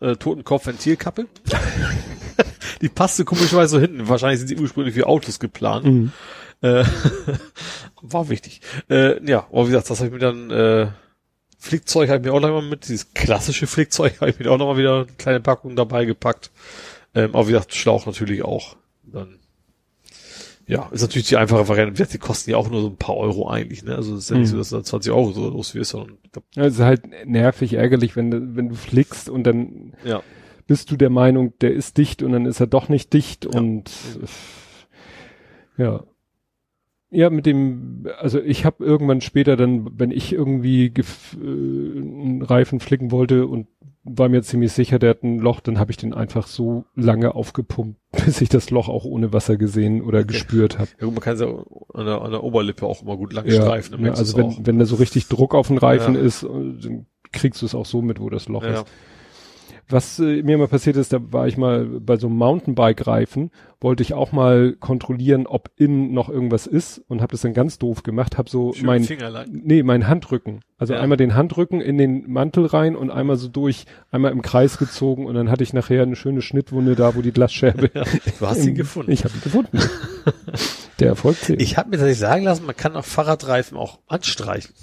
äh, 0.00 0.16
Totenkopf-Ventilkappe. 0.16 1.26
die 2.80 2.88
passte 2.88 3.26
komischerweise 3.26 3.76
so 3.76 3.80
hinten. 3.80 4.08
Wahrscheinlich 4.08 4.38
sind 4.38 4.48
sie 4.48 4.56
ursprünglich 4.56 4.94
für 4.94 5.06
Autos 5.06 5.38
geplant. 5.38 5.84
Mhm. 5.84 6.12
Äh, 6.62 6.84
war 8.02 8.30
wichtig. 8.30 8.62
Äh, 8.88 9.22
ja, 9.28 9.46
aber 9.52 9.64
wie 9.64 9.72
gesagt, 9.72 9.90
das 9.90 9.98
habe 9.98 10.08
ich 10.08 10.14
mir 10.14 10.18
dann, 10.20 10.50
äh, 10.50 10.86
Flickzeug 11.64 12.10
habe 12.10 12.18
ich 12.18 12.24
mir 12.26 12.34
auch 12.34 12.40
noch 12.40 12.50
mal 12.50 12.60
mit, 12.60 12.88
dieses 12.88 13.14
klassische 13.14 13.66
Flickzeug 13.66 14.20
habe 14.20 14.30
ich 14.30 14.38
mir 14.38 14.50
auch 14.50 14.58
noch 14.58 14.66
mal 14.66 14.76
wieder 14.76 14.96
eine 14.96 15.06
kleine 15.16 15.40
Packung 15.40 15.76
dabei 15.76 16.04
gepackt. 16.04 16.50
Ähm, 17.14 17.30
aber 17.34 17.48
wie 17.48 17.52
gesagt, 17.52 17.74
Schlauch 17.74 18.04
natürlich 18.04 18.44
auch. 18.44 18.76
Dann, 19.02 19.38
ja, 20.66 20.90
ist 20.92 21.00
natürlich 21.00 21.28
die 21.28 21.38
einfache 21.38 21.66
Variante. 21.66 22.06
Die 22.06 22.18
kosten 22.18 22.50
ja 22.50 22.58
auch 22.58 22.68
nur 22.68 22.82
so 22.82 22.88
ein 22.88 22.96
paar 22.96 23.16
Euro 23.16 23.48
eigentlich, 23.48 23.82
ne? 23.82 23.96
Also 23.96 24.14
es 24.14 24.24
ist 24.24 24.30
ja 24.30 24.36
nicht 24.36 24.50
so, 24.50 24.56
mhm. 24.56 24.60
dass 24.60 24.68
da 24.68 24.84
20 24.84 25.10
Euro 25.10 25.32
so 25.32 25.48
los 25.48 25.74
wirst, 25.74 25.92
sondern. 25.92 26.18
Ja, 26.54 26.64
es 26.66 26.74
ist 26.74 26.80
halt 26.80 27.26
nervig, 27.26 27.72
ärgerlich, 27.72 28.14
wenn 28.14 28.30
du, 28.30 28.56
wenn 28.56 28.68
du 28.68 28.74
flickst 28.74 29.30
und 29.30 29.44
dann 29.44 29.94
ja. 30.04 30.22
bist 30.66 30.90
du 30.90 30.96
der 30.98 31.10
Meinung, 31.10 31.54
der 31.62 31.72
ist 31.72 31.96
dicht 31.96 32.22
und 32.22 32.32
dann 32.32 32.44
ist 32.44 32.60
er 32.60 32.66
doch 32.66 32.90
nicht 32.90 33.14
dicht 33.14 33.46
ja. 33.46 33.58
und 33.58 33.90
ja. 35.78 36.04
Ja, 37.14 37.30
mit 37.30 37.46
dem, 37.46 38.08
also 38.18 38.40
ich 38.40 38.64
habe 38.64 38.84
irgendwann 38.84 39.20
später 39.20 39.56
dann, 39.56 39.98
wenn 39.98 40.10
ich 40.10 40.32
irgendwie 40.32 40.90
gef, 40.90 41.36
äh, 41.40 41.46
einen 41.46 42.42
Reifen 42.42 42.80
flicken 42.80 43.12
wollte 43.12 43.46
und 43.46 43.68
war 44.02 44.28
mir 44.28 44.42
ziemlich 44.42 44.72
sicher, 44.72 44.98
der 44.98 45.10
hat 45.10 45.22
ein 45.22 45.38
Loch, 45.38 45.60
dann 45.60 45.78
habe 45.78 45.90
ich 45.90 45.96
den 45.96 46.12
einfach 46.12 46.46
so 46.46 46.84
lange 46.94 47.34
aufgepumpt, 47.34 47.98
bis 48.24 48.40
ich 48.40 48.48
das 48.48 48.70
Loch 48.70 48.88
auch 48.88 49.04
ohne 49.04 49.32
Wasser 49.32 49.56
gesehen 49.56 50.02
oder 50.02 50.18
okay. 50.18 50.28
gespürt 50.28 50.78
habe. 50.78 50.90
Ja, 51.00 51.06
man 51.06 51.20
kann 51.20 51.34
es 51.34 51.40
ja 51.40 51.46
an 51.94 52.06
der, 52.06 52.20
an 52.20 52.30
der 52.32 52.42
Oberlippe 52.42 52.84
auch 52.84 53.02
immer 53.02 53.16
gut 53.16 53.32
lang 53.32 53.46
ja, 53.46 53.62
streifen. 53.62 54.04
Ja, 54.04 54.12
also 54.12 54.36
wenn, 54.36 54.66
wenn 54.66 54.78
da 54.78 54.84
so 54.84 54.96
richtig 54.96 55.28
Druck 55.28 55.54
auf 55.54 55.68
den 55.68 55.78
Reifen 55.78 56.16
ja. 56.16 56.20
ist, 56.20 56.42
äh, 56.42 56.48
dann 56.48 57.06
kriegst 57.32 57.62
du 57.62 57.66
es 57.66 57.74
auch 57.74 57.86
so 57.86 58.02
mit, 58.02 58.20
wo 58.20 58.28
das 58.28 58.48
Loch 58.48 58.64
ja. 58.64 58.80
ist. 58.80 58.86
Was 59.88 60.18
äh, 60.18 60.42
mir 60.42 60.56
mal 60.56 60.68
passiert 60.68 60.96
ist, 60.96 61.12
da 61.12 61.18
war 61.32 61.46
ich 61.46 61.58
mal 61.58 61.84
bei 61.84 62.16
so 62.16 62.26
einem 62.26 62.36
Mountainbike-Reifen, 62.36 63.50
wollte 63.80 64.02
ich 64.02 64.14
auch 64.14 64.32
mal 64.32 64.72
kontrollieren, 64.72 65.46
ob 65.46 65.70
innen 65.76 66.12
noch 66.12 66.30
irgendwas 66.30 66.66
ist 66.66 67.02
und 67.06 67.20
habe 67.20 67.32
das 67.32 67.42
dann 67.42 67.52
ganz 67.52 67.78
doof 67.78 68.02
gemacht, 68.02 68.38
habe 68.38 68.48
so 68.48 68.72
Schön 68.72 68.86
mein 68.86 69.06
nee, 69.50 69.82
mein 69.82 70.08
Handrücken, 70.08 70.60
also 70.78 70.94
ja. 70.94 71.00
einmal 71.00 71.18
den 71.18 71.34
Handrücken 71.34 71.82
in 71.82 71.98
den 71.98 72.30
Mantel 72.30 72.64
rein 72.64 72.96
und 72.96 73.10
einmal 73.10 73.36
so 73.36 73.48
durch, 73.48 73.84
einmal 74.10 74.32
im 74.32 74.40
Kreis 74.40 74.78
gezogen 74.78 75.26
und 75.26 75.34
dann 75.34 75.50
hatte 75.50 75.62
ich 75.62 75.74
nachher 75.74 76.02
eine 76.02 76.16
schöne 76.16 76.40
Schnittwunde 76.40 76.94
da, 76.94 77.14
wo 77.14 77.22
die 77.22 77.32
Glasscherbe. 77.32 77.90
Ja, 77.94 78.02
du 78.02 78.46
hast 78.46 78.64
ihn 78.64 78.74
gefunden. 78.74 79.12
Ich 79.12 79.24
habe 79.24 79.34
ihn 79.34 79.40
gefunden. 79.42 79.78
Der 80.98 81.08
Erfolg 81.08 81.36
zählt. 81.36 81.62
Ich 81.62 81.76
habe 81.76 81.90
mir 81.90 81.96
tatsächlich 81.96 82.18
sagen 82.18 82.44
lassen, 82.44 82.66
man 82.66 82.76
kann 82.76 82.96
auch 82.96 83.04
Fahrradreifen 83.04 83.76
auch 83.76 84.00
anstreichen. 84.08 84.74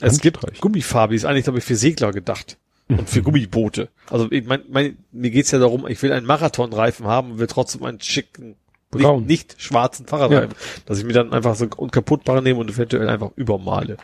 Es 0.00 0.20
gibt 0.20 0.38
Gummifarbe, 0.60 1.14
ist 1.14 1.24
eigentlich, 1.24 1.44
glaube 1.44 1.58
ich, 1.58 1.64
für 1.64 1.74
Segler 1.74 2.12
gedacht 2.12 2.58
und 2.88 3.08
für 3.08 3.22
Gummiboote. 3.22 3.88
Also 4.10 4.30
ich 4.30 4.44
mein, 4.44 4.62
mein, 4.68 4.98
mir 5.12 5.30
geht's 5.30 5.50
ja 5.50 5.58
darum, 5.58 5.86
ich 5.86 6.02
will 6.02 6.12
einen 6.12 6.26
Marathonreifen 6.26 7.06
haben 7.06 7.32
und 7.32 7.38
will 7.38 7.46
trotzdem 7.46 7.84
einen 7.84 8.00
schicken, 8.00 8.56
nicht, 8.94 9.26
nicht 9.26 9.62
schwarzen 9.62 10.06
Fahrradreifen, 10.06 10.50
ja. 10.50 10.82
dass 10.86 10.98
ich 10.98 11.04
mir 11.04 11.14
dann 11.14 11.32
einfach 11.32 11.54
so 11.54 11.66
unkaputtbare 11.76 12.42
nehme 12.42 12.60
und 12.60 12.70
eventuell 12.70 13.08
einfach 13.08 13.30
übermale. 13.36 13.96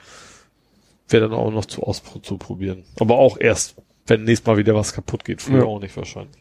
wäre 1.09 1.29
dann 1.29 1.39
auch 1.39 1.51
noch 1.51 1.67
zu 1.67 1.83
auszuprobieren. 1.83 2.85
Aber 2.99 3.17
auch 3.17 3.39
erst, 3.39 3.77
wenn 4.07 4.25
nächstes 4.25 4.47
Mal 4.47 4.57
wieder 4.57 4.75
was 4.75 4.93
kaputt 4.93 5.25
geht. 5.25 5.43
Früher 5.43 5.61
Ja. 5.61 5.65
auch 5.65 5.81
nicht 5.81 5.97
wahrscheinlich. 5.97 6.37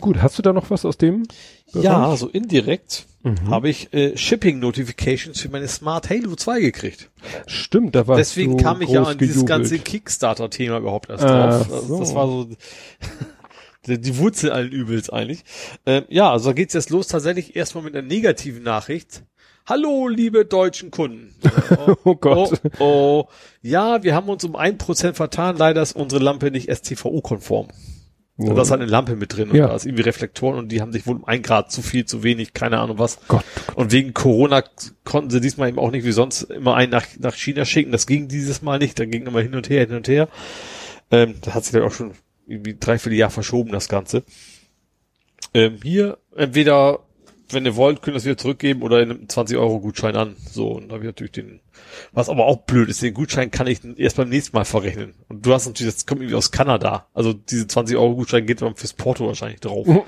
Gut, 0.00 0.22
hast 0.22 0.38
du 0.38 0.42
da 0.42 0.52
noch 0.52 0.70
was 0.70 0.84
aus 0.84 0.98
dem? 0.98 1.24
Ja, 1.74 2.16
so 2.16 2.28
indirekt 2.28 3.06
Mhm. 3.24 3.50
habe 3.50 3.68
ich 3.68 3.92
äh, 3.92 4.16
Shipping 4.16 4.60
Notifications 4.60 5.40
für 5.40 5.48
meine 5.48 5.66
Smart 5.66 6.08
Halo 6.08 6.36
2 6.36 6.60
gekriegt. 6.60 7.10
Stimmt, 7.48 7.96
da 7.96 8.06
war 8.06 8.16
Deswegen 8.16 8.56
kam 8.58 8.80
ich 8.80 8.90
ja 8.90 9.02
an 9.02 9.18
dieses 9.18 9.34
gejubelt. 9.42 9.48
ganze 9.48 9.78
Kickstarter-Thema 9.80 10.78
überhaupt 10.78 11.10
erst 11.10 11.24
drauf. 11.24 11.70
Also 11.72 11.80
so. 11.82 11.98
Das 11.98 12.14
war 12.14 12.26
so 12.28 12.48
die, 13.86 14.18
Wurzel 14.18 14.52
allen 14.52 14.70
Übels 14.70 15.10
eigentlich. 15.10 15.42
Ähm, 15.84 16.04
ja, 16.08 16.30
also 16.30 16.50
da 16.50 16.52
geht's 16.52 16.74
jetzt 16.74 16.90
los 16.90 17.08
tatsächlich 17.08 17.56
erstmal 17.56 17.82
mit 17.82 17.96
einer 17.96 18.06
negativen 18.06 18.62
Nachricht. 18.62 19.24
Hallo, 19.66 20.06
liebe 20.08 20.44
deutschen 20.44 20.90
Kunden. 20.92 21.34
Oh 22.04 22.14
Gott. 22.14 22.60
Oh, 22.78 22.82
oh. 22.84 23.24
Ja, 23.62 24.02
wir 24.04 24.14
haben 24.14 24.28
uns 24.28 24.44
um 24.44 24.54
ein 24.56 24.78
Prozent 24.78 25.16
vertan. 25.16 25.56
Leider 25.56 25.82
ist 25.82 25.96
unsere 25.96 26.22
Lampe 26.22 26.50
nicht 26.52 26.70
STVO-konform. 26.74 27.68
Und 28.38 28.54
da 28.54 28.62
ist 28.62 28.70
halt 28.70 28.80
eine 28.80 28.90
Lampe 28.90 29.16
mit 29.16 29.36
drin 29.36 29.50
und 29.50 29.56
Ja. 29.56 29.66
da 29.66 29.74
ist 29.74 29.84
irgendwie 29.84 30.04
Reflektoren 30.04 30.56
und 30.58 30.70
die 30.70 30.80
haben 30.80 30.92
sich 30.92 31.06
wohl 31.08 31.16
um 31.16 31.24
ein 31.24 31.42
Grad 31.42 31.72
zu 31.72 31.82
viel, 31.82 32.04
zu 32.04 32.22
wenig, 32.22 32.52
keine 32.54 32.78
Ahnung 32.78 32.98
was. 32.98 33.18
Gott. 33.26 33.44
Und 33.74 33.90
wegen 33.90 34.14
Corona 34.14 34.62
konnten 35.04 35.30
sie 35.30 35.40
diesmal 35.40 35.68
eben 35.68 35.78
auch 35.80 35.90
nicht 35.90 36.04
wie 36.04 36.12
sonst 36.12 36.42
immer 36.42 36.76
einen 36.76 36.92
nach, 36.92 37.04
nach 37.18 37.34
China 37.34 37.64
schicken. 37.64 37.90
Das 37.90 38.06
ging 38.06 38.28
dieses 38.28 38.62
Mal 38.62 38.78
nicht. 38.78 38.96
Da 38.98 39.06
ging 39.06 39.26
immer 39.26 39.40
hin 39.40 39.56
und 39.56 39.68
her, 39.68 39.84
hin 39.86 39.96
und 39.96 40.06
her. 40.06 40.28
Ähm, 41.10 41.34
da 41.40 41.54
hat 41.54 41.64
sich 41.64 41.72
dann 41.72 41.82
auch 41.82 41.92
schon 41.92 42.12
irgendwie 42.46 42.76
dreiviertel 42.78 43.18
Jahr 43.18 43.30
verschoben, 43.30 43.72
das 43.72 43.88
Ganze. 43.88 44.22
Ähm, 45.54 45.78
hier, 45.82 46.18
entweder, 46.36 47.00
wenn 47.50 47.64
ihr 47.64 47.76
wollt, 47.76 48.02
könnt 48.02 48.14
ihr 48.14 48.18
es 48.18 48.24
wieder 48.24 48.36
zurückgeben 48.36 48.82
oder 48.82 49.02
in 49.02 49.10
einem 49.10 49.24
20-Euro-Gutschein 49.26 50.16
an. 50.16 50.36
So, 50.50 50.68
und 50.72 50.88
da 50.88 50.94
habe 50.94 51.04
ich 51.04 51.08
natürlich 51.08 51.32
den, 51.32 51.60
was 52.12 52.28
aber 52.28 52.46
auch 52.46 52.58
blöd 52.58 52.88
ist, 52.88 53.02
den 53.02 53.14
Gutschein 53.14 53.50
kann 53.50 53.66
ich 53.66 53.80
erst 53.96 54.16
beim 54.16 54.28
nächsten 54.28 54.56
Mal 54.56 54.64
verrechnen. 54.64 55.14
Und 55.28 55.44
du 55.44 55.52
hast 55.52 55.66
natürlich, 55.66 55.92
das 55.92 56.06
kommt 56.06 56.20
irgendwie 56.20 56.36
aus 56.36 56.50
Kanada. 56.50 57.06
Also 57.14 57.32
diese 57.32 57.64
20-Euro-Gutschein 57.64 58.46
geht 58.46 58.62
dann 58.62 58.76
fürs 58.76 58.92
Porto 58.92 59.26
wahrscheinlich 59.26 59.60
drauf. 59.60 59.86
Mhm. 59.86 60.02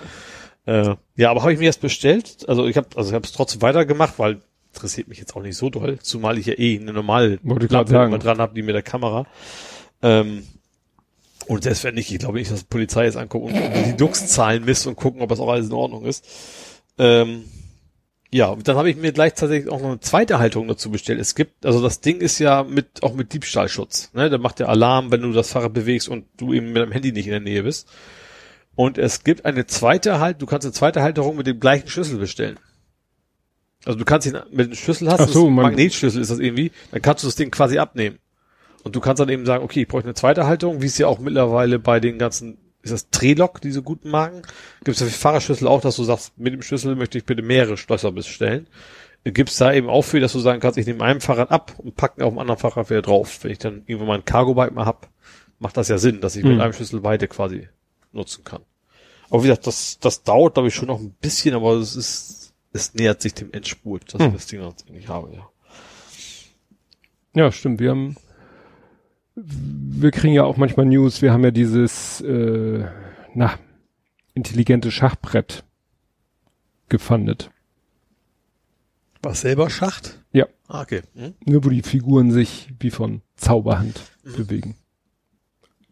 Äh, 0.66 0.94
ja, 1.16 1.30
aber 1.30 1.42
habe 1.42 1.52
ich 1.52 1.58
mir 1.58 1.64
jetzt 1.64 1.80
bestellt. 1.80 2.44
Also 2.48 2.66
ich 2.66 2.76
habe 2.76 2.88
also 2.96 3.10
ich 3.10 3.14
habe 3.14 3.24
es 3.24 3.32
trotzdem 3.32 3.62
weitergemacht, 3.62 4.18
weil 4.18 4.40
interessiert 4.72 5.08
mich 5.08 5.18
jetzt 5.18 5.34
auch 5.34 5.42
nicht 5.42 5.56
so 5.56 5.68
doll, 5.68 5.98
zumal 6.00 6.38
ich 6.38 6.46
ja 6.46 6.54
eh 6.56 6.78
eine 6.78 6.92
normale 6.92 7.40
Lampe 7.42 7.94
immer 7.94 8.18
dran 8.18 8.38
habe, 8.38 8.54
die 8.54 8.62
mit 8.62 8.74
der 8.74 8.82
Kamera. 8.82 9.26
Ähm, 10.02 10.44
und 11.48 11.64
selbst 11.64 11.82
wenn 11.82 11.96
nicht, 11.96 12.12
ich 12.12 12.18
glaube 12.18 12.38
nicht, 12.38 12.50
dass 12.52 12.60
die 12.60 12.66
Polizei 12.66 13.04
jetzt 13.06 13.16
anguckt 13.16 13.46
und 13.46 13.54
die 13.54 13.96
Dux-Zahlen 13.96 14.64
misst 14.64 14.86
und 14.86 14.94
gucken, 14.94 15.20
ob 15.20 15.30
das 15.30 15.40
auch 15.40 15.48
alles 15.48 15.66
in 15.66 15.72
Ordnung 15.72 16.04
ist. 16.04 16.24
Ähm, 17.00 17.44
ja, 18.30 18.54
dann 18.54 18.76
habe 18.76 18.90
ich 18.90 18.96
mir 18.96 19.10
gleich 19.12 19.34
tatsächlich 19.34 19.72
auch 19.72 19.80
noch 19.80 19.88
eine 19.88 20.00
zweite 20.00 20.38
Halterung 20.38 20.68
dazu 20.68 20.90
bestellt. 20.90 21.18
Es 21.18 21.34
gibt, 21.34 21.64
also 21.64 21.82
das 21.82 22.00
Ding 22.00 22.20
ist 22.20 22.38
ja 22.38 22.62
mit 22.62 23.02
auch 23.02 23.14
mit 23.14 23.32
Diebstahlschutz. 23.32 24.12
Ne? 24.12 24.28
Da 24.28 24.38
macht 24.38 24.58
der 24.58 24.68
Alarm, 24.68 25.10
wenn 25.10 25.22
du 25.22 25.32
das 25.32 25.50
Fahrrad 25.50 25.72
bewegst 25.72 26.08
und 26.08 26.26
du 26.36 26.52
eben 26.52 26.68
mit 26.72 26.76
deinem 26.76 26.92
Handy 26.92 27.10
nicht 27.10 27.26
in 27.26 27.32
der 27.32 27.40
Nähe 27.40 27.62
bist. 27.62 27.88
Und 28.76 28.98
es 28.98 29.24
gibt 29.24 29.46
eine 29.46 29.66
zweite 29.66 30.20
Halt, 30.20 30.42
du 30.42 30.46
kannst 30.46 30.66
eine 30.66 30.72
zweite 30.72 31.02
Halterung 31.02 31.36
mit 31.36 31.46
dem 31.46 31.58
gleichen 31.58 31.88
Schlüssel 31.88 32.18
bestellen. 32.18 32.58
Also 33.84 33.98
du 33.98 34.04
kannst 34.04 34.26
ihn 34.26 34.38
mit 34.50 34.66
dem 34.68 34.74
Schlüssel 34.74 35.10
hast, 35.10 35.20
Ach 35.20 35.28
so, 35.28 35.48
Magnetschlüssel 35.48 36.20
ist 36.20 36.30
das 36.30 36.38
irgendwie, 36.38 36.70
dann 36.92 37.00
kannst 37.00 37.24
du 37.24 37.28
das 37.28 37.36
Ding 37.36 37.50
quasi 37.50 37.78
abnehmen. 37.78 38.18
Und 38.82 38.94
du 38.94 39.00
kannst 39.00 39.20
dann 39.20 39.28
eben 39.28 39.44
sagen, 39.44 39.64
okay, 39.64 39.82
ich 39.82 39.88
brauche 39.88 40.04
eine 40.04 40.14
zweite 40.14 40.46
Halterung, 40.46 40.82
wie 40.82 40.86
es 40.86 40.98
ja 40.98 41.06
auch 41.06 41.18
mittlerweile 41.18 41.78
bei 41.78 41.98
den 41.98 42.18
ganzen, 42.18 42.58
ist 42.82 42.92
das 42.92 43.10
Trelock, 43.10 43.60
diese 43.60 43.82
guten 43.82 44.10
Marken? 44.10 44.42
Gibt 44.84 44.96
es 44.96 45.00
ja 45.00 45.06
für 45.06 45.12
Fahrerschlüssel 45.12 45.68
auch, 45.68 45.80
dass 45.80 45.96
du 45.96 46.04
sagst, 46.04 46.38
mit 46.38 46.52
dem 46.52 46.62
Schlüssel 46.62 46.96
möchte 46.96 47.18
ich 47.18 47.24
bitte 47.24 47.42
mehrere 47.42 47.76
Schlösser 47.76 48.12
bestellen. 48.12 48.66
Gibt 49.24 49.50
es 49.50 49.56
da 49.58 49.72
eben 49.72 49.90
auch 49.90 50.02
für, 50.02 50.18
dass 50.20 50.32
du 50.32 50.38
sagen 50.40 50.60
kannst, 50.60 50.78
ich 50.78 50.86
nehme 50.86 51.04
einem 51.04 51.20
Fahrrad 51.20 51.50
ab 51.50 51.74
und 51.78 51.94
packe 51.94 52.24
auf 52.24 52.32
dem 52.32 52.38
anderen 52.38 52.58
Fahrrad 52.58 52.88
wieder 52.88 53.02
drauf. 53.02 53.40
Wenn 53.44 53.50
ich 53.52 53.58
dann 53.58 53.82
irgendwann 53.86 54.08
mal 54.08 54.14
ein 54.18 54.24
Cargo-Bike 54.24 54.72
mal 54.74 54.86
hab, 54.86 55.10
macht 55.58 55.76
das 55.76 55.88
ja 55.88 55.98
Sinn, 55.98 56.22
dass 56.22 56.36
ich 56.36 56.44
mit 56.44 56.54
Mhm. 56.54 56.60
einem 56.62 56.72
Schlüssel 56.72 57.00
beide 57.00 57.28
quasi 57.28 57.68
nutzen 58.12 58.44
kann. 58.44 58.62
Aber 59.28 59.42
wie 59.42 59.48
gesagt, 59.48 59.66
das, 59.66 59.98
das 60.00 60.22
dauert, 60.22 60.54
glaube 60.54 60.68
ich, 60.68 60.74
schon 60.74 60.88
noch 60.88 60.98
ein 61.00 61.12
bisschen, 61.20 61.54
aber 61.54 61.74
es 61.74 61.96
ist, 61.96 62.54
es 62.72 62.94
nähert 62.94 63.20
sich 63.20 63.34
dem 63.34 63.52
Endspurt, 63.52 64.14
dass 64.14 64.20
Hm. 64.22 64.28
ich 64.28 64.32
das 64.36 64.46
Ding 64.46 64.60
tatsächlich 64.62 65.06
habe, 65.08 65.34
ja. 65.34 65.48
Ja, 67.34 67.52
stimmt. 67.52 67.78
Wir 67.80 67.90
haben, 67.90 68.16
wir 69.44 70.10
kriegen 70.10 70.34
ja 70.34 70.44
auch 70.44 70.56
manchmal 70.56 70.86
News. 70.86 71.22
Wir 71.22 71.32
haben 71.32 71.44
ja 71.44 71.50
dieses, 71.50 72.20
äh, 72.20 72.84
na, 73.34 73.54
intelligente 74.34 74.90
Schachbrett 74.90 75.64
gefundet. 76.88 77.50
Was 79.22 79.42
selber 79.42 79.68
Schacht? 79.68 80.18
Ja. 80.32 80.46
Ah, 80.66 80.82
okay. 80.82 81.02
Hm? 81.14 81.34
Nur 81.44 81.64
wo 81.64 81.68
die 81.68 81.82
Figuren 81.82 82.30
sich 82.30 82.68
wie 82.78 82.90
von 82.90 83.22
Zauberhand 83.36 84.00
Mhm. 84.24 84.36
bewegen. 84.36 84.76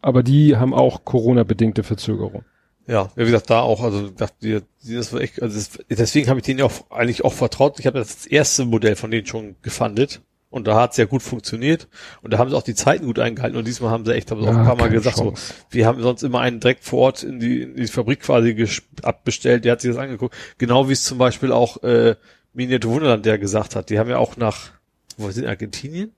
Aber 0.01 0.23
die 0.23 0.55
haben 0.55 0.73
auch 0.73 1.03
Corona-bedingte 1.05 1.83
Verzögerung. 1.83 2.43
Ja, 2.87 3.11
wie 3.15 3.25
gesagt, 3.25 3.49
da 3.51 3.61
auch, 3.61 3.83
also 3.83 4.09
dachte 4.09 4.63
das 4.83 5.13
war 5.13 5.21
echt, 5.21 5.41
also 5.43 5.55
das, 5.55 5.77
deswegen 5.89 6.27
habe 6.27 6.39
ich 6.39 6.45
denen 6.45 6.59
ja 6.59 6.65
auch 6.65 6.89
eigentlich 6.89 7.23
auch 7.23 7.33
vertraut. 7.33 7.79
Ich 7.79 7.85
habe 7.85 7.99
das 7.99 8.25
erste 8.25 8.65
Modell 8.65 8.95
von 8.95 9.11
denen 9.11 9.27
schon 9.27 9.55
gefundet 9.61 10.21
und 10.49 10.67
da 10.67 10.79
hat 10.79 10.91
es 10.91 10.97
ja 10.97 11.05
gut 11.05 11.21
funktioniert 11.21 11.87
und 12.21 12.31
da 12.33 12.37
haben 12.39 12.49
sie 12.49 12.55
auch 12.57 12.63
die 12.63 12.73
Zeiten 12.75 13.05
gut 13.05 13.19
eingehalten 13.19 13.57
und 13.57 13.67
diesmal 13.67 13.91
haben 13.91 14.05
sie 14.05 14.13
echt, 14.15 14.31
haben 14.31 14.41
sie 14.41 14.47
auch 14.47 14.53
Ja, 14.53 14.59
ein 14.61 14.65
paar 14.65 14.75
Mal 14.75 14.89
gesagt, 14.89 15.17
Chance. 15.17 15.53
so, 15.53 15.53
wir 15.69 15.85
haben 15.85 16.01
sonst 16.01 16.23
immer 16.23 16.39
einen 16.41 16.59
direkt 16.59 16.83
vor 16.83 16.99
Ort 16.99 17.23
in 17.23 17.39
die, 17.39 17.61
in 17.61 17.75
die 17.75 17.87
Fabrik 17.87 18.21
quasi 18.21 18.67
abbestellt, 19.03 19.65
der 19.65 19.73
hat 19.73 19.81
sich 19.81 19.91
das 19.91 19.99
angeguckt. 19.99 20.35
Genau 20.57 20.89
wie 20.89 20.93
es 20.93 21.03
zum 21.03 21.17
Beispiel 21.17 21.51
auch 21.51 21.83
äh, 21.83 22.15
Miniatur 22.53 22.93
Wunderland 22.93 23.25
der 23.25 23.37
gesagt 23.37 23.75
hat. 23.75 23.89
Die 23.91 23.99
haben 23.99 24.09
ja 24.09 24.17
auch 24.17 24.37
nach, 24.37 24.71
wo 25.17 25.29
sind 25.29 25.45
Argentinien? 25.45 26.13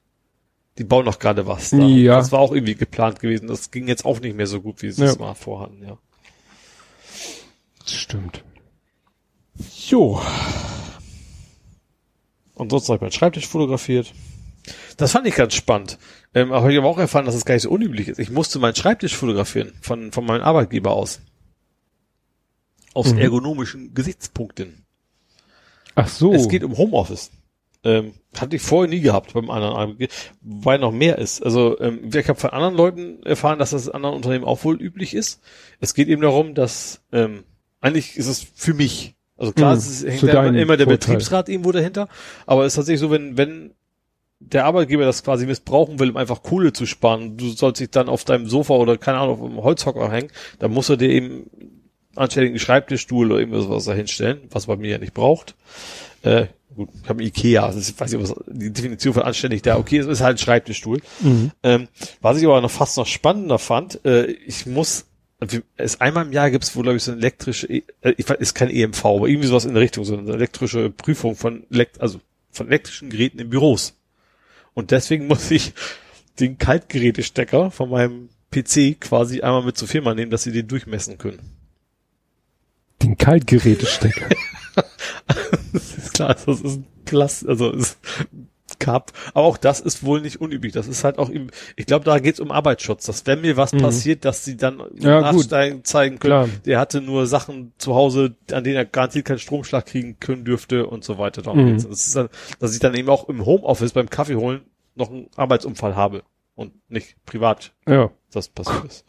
Die 0.78 0.86
bauen 0.86 1.04
noch 1.06 1.20
gerade 1.20 1.46
was 1.46 1.72
da. 1.72 1.78
Ja. 1.80 2.16
Das 2.16 2.32
war 2.32 2.40
auch 2.40 2.54
irgendwie 2.54 2.76
geplant 2.76 3.20
gewesen. 3.20 3.48
Das 3.48 3.70
ging 3.72 3.90
jetzt 3.90 4.06
auch 4.06 4.22
nicht 4.22 4.38
mehr 4.38 4.48
so 4.48 4.62
gut, 4.62 4.82
wie 4.82 4.92
sie 4.92 5.04
es 5.04 5.16
Ja. 5.16 5.20
mal 5.20 5.34
vorhatten, 5.36 5.84
ja. 5.86 5.98
Das 7.84 7.92
stimmt. 7.94 8.44
Jo. 9.88 10.22
Ansonsten 12.62 12.90
habe 12.90 12.98
ich 12.98 13.02
meinen 13.02 13.12
Schreibtisch 13.12 13.48
fotografiert. 13.48 14.14
Das 14.98 15.12
fand 15.14 15.26
ich 15.26 15.36
ganz 15.36 15.56
spannend. 15.56 15.98
Ähm, 16.36 16.52
aber 16.52 16.70
ich 16.70 16.78
habe 16.78 16.88
auch 16.88 17.00
erfahren, 17.00 17.26
dass 17.26 17.34
es 17.36 17.46
gar 17.46 17.56
nicht 17.56 17.64
so 17.64 17.72
unüblich 17.72 18.08
ist. 18.08 18.20
Ich 18.20 18.30
musste 18.30 18.60
meinen 18.60 18.76
Schreibtisch 18.76 19.16
fotografieren 19.16 19.74
von, 19.82 20.12
von 20.12 20.26
meinem 20.26 20.44
Arbeitgeber 20.44 20.92
aus. 20.92 21.22
Aus 22.94 23.14
Mhm. 23.14 23.20
ergonomischen 23.20 23.94
Gesichtspunkten. 23.94 24.86
Ach 25.96 26.08
so. 26.08 26.34
Es 26.34 26.48
geht 26.50 26.64
um 26.64 26.78
Homeoffice. 26.78 27.32
Ähm, 27.84 28.14
hatte 28.38 28.58
ich 28.58 28.62
vorher 28.62 28.90
nie 28.90 29.00
gehabt 29.02 29.34
beim 29.34 29.50
anderen 29.50 29.76
Arbeitgeber, 29.76 30.14
weil 30.42 30.78
noch 30.78 30.92
mehr 30.92 31.18
ist. 31.18 31.42
Also 31.44 31.80
ähm, 31.80 32.12
ich 32.14 32.30
habe 32.30 32.40
von 32.40 32.52
anderen 32.52 32.76
Leuten 32.76 33.24
erfahren, 33.24 33.58
dass 33.58 33.72
das 33.72 33.88
in 33.88 33.94
anderen 33.94 34.16
Unternehmen 34.16 34.46
auch 34.46 34.64
wohl 34.64 34.80
üblich 34.80 35.16
ist. 35.16 35.42
Es 35.80 35.96
geht 35.96 36.08
eben 36.08 36.22
darum, 36.22 36.54
dass 36.54 37.02
ähm, 37.12 37.44
eigentlich 37.80 38.18
ist 38.18 38.28
es 38.28 38.46
für 38.54 38.76
mich. 38.76 39.16
Also 39.42 39.54
klar, 39.54 39.74
Mhm, 39.74 39.80
es 39.80 40.04
hängt 40.06 40.24
da 40.34 40.46
immer, 40.46 40.78
der 40.78 40.86
Vorteil. 40.86 40.86
Betriebsrat 40.86 41.50
irgendwo 41.50 41.72
dahinter, 41.72 42.08
aber 42.46 42.64
es 42.66 42.74
ist 42.74 42.76
tatsächlich 42.76 43.00
so, 43.00 43.10
wenn, 43.10 43.38
wenn 43.38 43.72
der 44.40 44.66
Arbeitgeber 44.66 45.04
das 45.04 45.24
quasi 45.24 45.46
missbrauchen 45.48 46.00
will, 46.00 46.12
um 46.12 46.18
einfach 46.18 46.44
Kohle 46.44 46.74
zu 46.74 46.86
sparen, 46.86 47.38
du 47.38 47.50
sollst 47.50 47.80
dich 47.82 47.90
dann 47.90 48.08
auf 48.08 48.24
deinem 48.24 48.48
Sofa 48.48 48.76
oder 48.76 48.98
keine 48.98 49.18
Ahnung, 49.18 49.40
auf 49.42 49.50
einem 49.50 49.64
Holzhocker 49.64 50.12
hängen, 50.12 50.30
dann 50.60 50.72
muss 50.72 50.90
er 50.90 50.98
dir 50.98 51.10
eben 51.10 51.50
anständigen 52.16 52.60
Schreibtischstuhl 52.60 53.32
oder 53.32 53.40
irgendwas 53.40 53.70
was 53.70 53.86
da 53.86 53.94
hinstellen, 53.94 54.42
was 54.52 54.68
bei 54.68 54.76
mir 54.76 54.92
ja 54.92 54.98
nicht 55.00 55.14
braucht. 55.14 55.56
Äh, 56.24 56.46
gut, 56.76 56.90
ich 57.02 57.10
habe 57.10 57.24
Ikea, 57.24 57.66
also 57.66 57.80
ich 57.80 58.00
weiß 58.00 58.12
nicht, 58.12 58.22
was 58.22 58.36
die 58.48 58.72
Definition 58.72 59.14
von 59.14 59.24
anständig 59.24 59.64
da, 59.64 59.78
okay, 59.78 59.98
es 59.98 60.08
ist 60.08 60.22
halt 60.22 60.36
ein 60.36 60.44
Schreibtischstuhl. 60.44 61.02
Mhm. 61.22 61.52
Ähm, 61.64 61.88
was 62.22 62.38
ich 62.38 62.46
aber 62.46 62.62
noch 62.62 62.70
fast 62.72 62.98
noch 62.98 63.08
spannender 63.08 63.58
fand, 63.60 64.04
äh, 64.06 64.26
ich 64.26 64.66
muss, 64.66 65.06
es 65.78 66.00
einmal 66.00 66.26
im 66.26 66.32
Jahr 66.32 66.52
gibt 66.52 66.64
es 66.64 66.76
wohl, 66.76 66.84
glaube 66.84 66.98
ich, 66.98 67.04
so 67.04 67.12
eine 67.12 67.20
elektrische, 67.22 67.68
E- 67.68 67.84
äh, 68.02 68.14
ich 68.18 68.30
weiß, 68.30 68.38
ist 68.40 68.54
kein 68.54 68.70
EMV, 68.70 69.04
aber 69.06 69.28
irgendwie 69.28 69.48
sowas 69.48 69.66
in 69.66 69.74
der 69.74 69.82
Richtung, 69.82 70.06
so 70.06 70.16
eine 70.18 70.32
elektrische 70.34 70.90
Prüfung 70.90 71.36
von, 71.36 71.66
also 72.00 72.22
von 72.52 72.68
elektrischen 72.68 73.10
Geräten 73.10 73.40
in 73.40 73.50
Büros. 73.50 73.94
Und 74.74 74.92
deswegen 74.92 75.28
muss 75.28 75.50
ich 75.52 75.74
den 76.40 76.58
Kaltgerätestecker 76.58 77.72
von 77.72 77.90
meinem 77.90 78.30
PC 78.52 79.00
quasi 79.00 79.42
einmal 79.42 79.64
mit 79.64 79.78
zur 79.78 79.88
Firma 79.88 80.14
nehmen, 80.14 80.32
dass 80.32 80.44
sie 80.44 80.52
den 80.52 80.68
durchmessen 80.68 81.18
können. 81.18 81.40
Den 83.02 83.18
Kaltgerätestecker. 83.18 84.30
Das 85.74 85.98
ist 85.98 86.14
klar, 86.14 86.34
das 86.34 86.62
ist 86.62 86.64
ein 86.78 86.86
Plast, 87.06 87.48
also 87.48 87.72
ist 87.72 87.98
Cup. 88.82 89.14
Aber 89.34 89.46
auch 89.48 89.58
das 89.58 89.80
ist 89.80 90.04
wohl 90.04 90.20
nicht 90.22 90.42
unüblich. 90.42 90.74
Das 90.74 90.88
ist 90.88 91.04
halt 91.04 91.18
auch 91.20 91.30
im, 91.30 91.48
ich 91.76 91.86
glaube, 91.86 92.04
da 92.06 92.20
geht's 92.20 92.40
um 92.40 92.52
Arbeitsschutz, 92.52 93.06
dass 93.06 93.26
wenn 93.28 93.42
mir 93.42 93.56
was 93.56 93.72
Mhm. 93.72 93.78
passiert, 93.80 94.26
dass 94.26 94.44
sie 94.44 94.58
dann 94.58 94.82
Ja, 95.00 95.22
nachsteigen, 95.22 95.84
zeigen 95.86 96.20
können, 96.20 96.32
Klar. 96.46 96.50
der 96.66 96.80
hatte 96.80 97.00
nur 97.02 97.28
Sachen 97.28 97.74
zu 97.78 97.96
Hause, 97.96 98.36
an 98.52 98.64
denen 98.64 98.76
er 98.76 98.86
garantiert 98.86 99.26
keinen 99.26 99.40
Stromschlag 99.40 99.86
kriegen 99.86 100.20
können 100.20 100.44
dürfte 100.44 100.86
und 100.88 101.04
so 101.04 101.18
weiter. 101.18 101.42
Darum 101.42 101.64
Mhm. 101.64 101.68
geht's. 101.72 101.88
Das 101.88 102.06
ist 102.08 102.16
dann, 102.16 102.30
dass 102.60 102.74
ich 102.74 102.80
dann 102.80 102.94
eben 102.96 103.08
auch 103.10 103.30
im 103.30 103.46
Homeoffice 103.46 103.94
beim 103.94 104.10
Kaffee 104.10 104.36
holen 104.36 104.62
noch 104.96 105.10
einen 105.10 105.28
Arbeitsunfall 105.38 105.96
habe 105.96 106.24
und 106.56 106.74
nicht 106.90 107.16
privat 107.26 107.72
ja. 107.88 108.12
das 108.32 108.50
passiert 108.50 108.84
ist. 108.86 109.06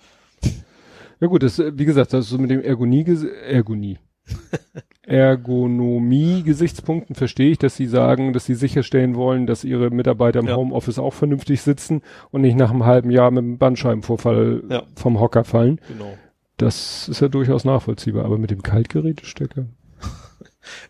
Ja 1.20 1.28
gut, 1.28 1.42
das, 1.42 1.59
wie 1.59 1.84
gesagt, 1.84 2.12
das 2.12 2.25
ist 2.25 2.31
so 2.31 2.39
mit 2.39 2.51
dem 2.51 2.62
Ergonie, 2.62 3.05
Ergonie. 3.47 3.99
Ergonomie-Gesichtspunkten 5.05 7.15
verstehe 7.17 7.51
ich, 7.51 7.59
dass 7.59 7.76
sie 7.76 7.86
sagen, 7.86 8.33
dass 8.33 8.44
sie 8.44 8.55
sicherstellen 8.55 9.15
wollen, 9.17 9.47
dass 9.47 9.65
ihre 9.65 9.91
Mitarbeiter 9.91 10.41
im 10.41 10.49
Ja. 10.49 10.57
Homeoffice 10.57 10.99
auch 10.99 11.15
vernünftig 11.15 11.62
sitzen 11.62 12.02
und 12.31 12.42
nicht 12.42 12.57
nach 12.57 12.70
einem 12.70 12.84
halben 12.84 13.10
Jahr 13.10 13.31
mit 13.31 13.44
einem 13.44 13.59
Bandscheibenvorfall 13.59 14.62
Ja. 14.68 14.83
vom 14.97 15.20
Hocker 15.20 15.44
fallen. 15.44 15.81
Genau. 15.89 16.17
Das 16.57 17.09
ist 17.09 17.20
ja 17.20 17.28
durchaus 17.28 17.65
nachvollziehbar, 17.65 18.25
aber 18.25 18.39
mit 18.39 18.51
dem 18.51 18.62
Kaltgerätestecker. 18.62 19.67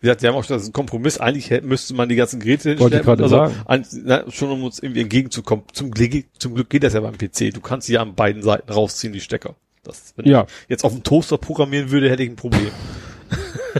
Wie 0.01 0.05
gesagt, 0.05 0.21
die 0.21 0.27
haben 0.27 0.35
auch 0.35 0.45
das 0.45 0.61
ist 0.61 0.69
ein 0.69 0.73
Kompromiss. 0.73 1.17
Eigentlich 1.17 1.49
hätte, 1.49 1.65
müsste 1.65 1.95
man 1.95 2.07
die 2.07 2.15
ganzen 2.15 2.39
Geräte 2.39 2.79
Wollte 2.79 2.97
ich 2.97 3.01
gerade 3.03 3.23
also, 3.23 3.35
sagen. 3.37 3.55
An, 3.65 3.83
na, 4.03 4.29
schon 4.29 4.51
um 4.51 4.63
uns 4.63 4.77
irgendwie 4.77 5.01
entgegenzukommen. 5.01 5.65
Zum 5.73 5.89
Glück, 5.89 6.25
zum 6.37 6.53
Glück 6.53 6.69
geht 6.69 6.83
das 6.83 6.93
ja 6.93 6.99
beim 7.01 7.17
PC. 7.17 7.51
Du 7.51 7.59
kannst 7.59 7.87
sie 7.87 7.93
ja 7.93 8.01
an 8.03 8.13
beiden 8.13 8.43
Seiten 8.43 8.71
rausziehen, 8.71 9.13
die 9.13 9.19
Stecker. 9.19 9.55
Das, 9.83 10.13
wenn 10.15 10.27
Ja. 10.29 10.43
ich 10.43 10.69
jetzt 10.69 10.85
auf 10.85 10.93
dem 10.93 11.01
Toaster 11.03 11.39
programmieren 11.39 11.89
würde, 11.89 12.07
hätte 12.11 12.21
ich 12.21 12.29
ein 12.29 12.35
Problem. 12.35 12.67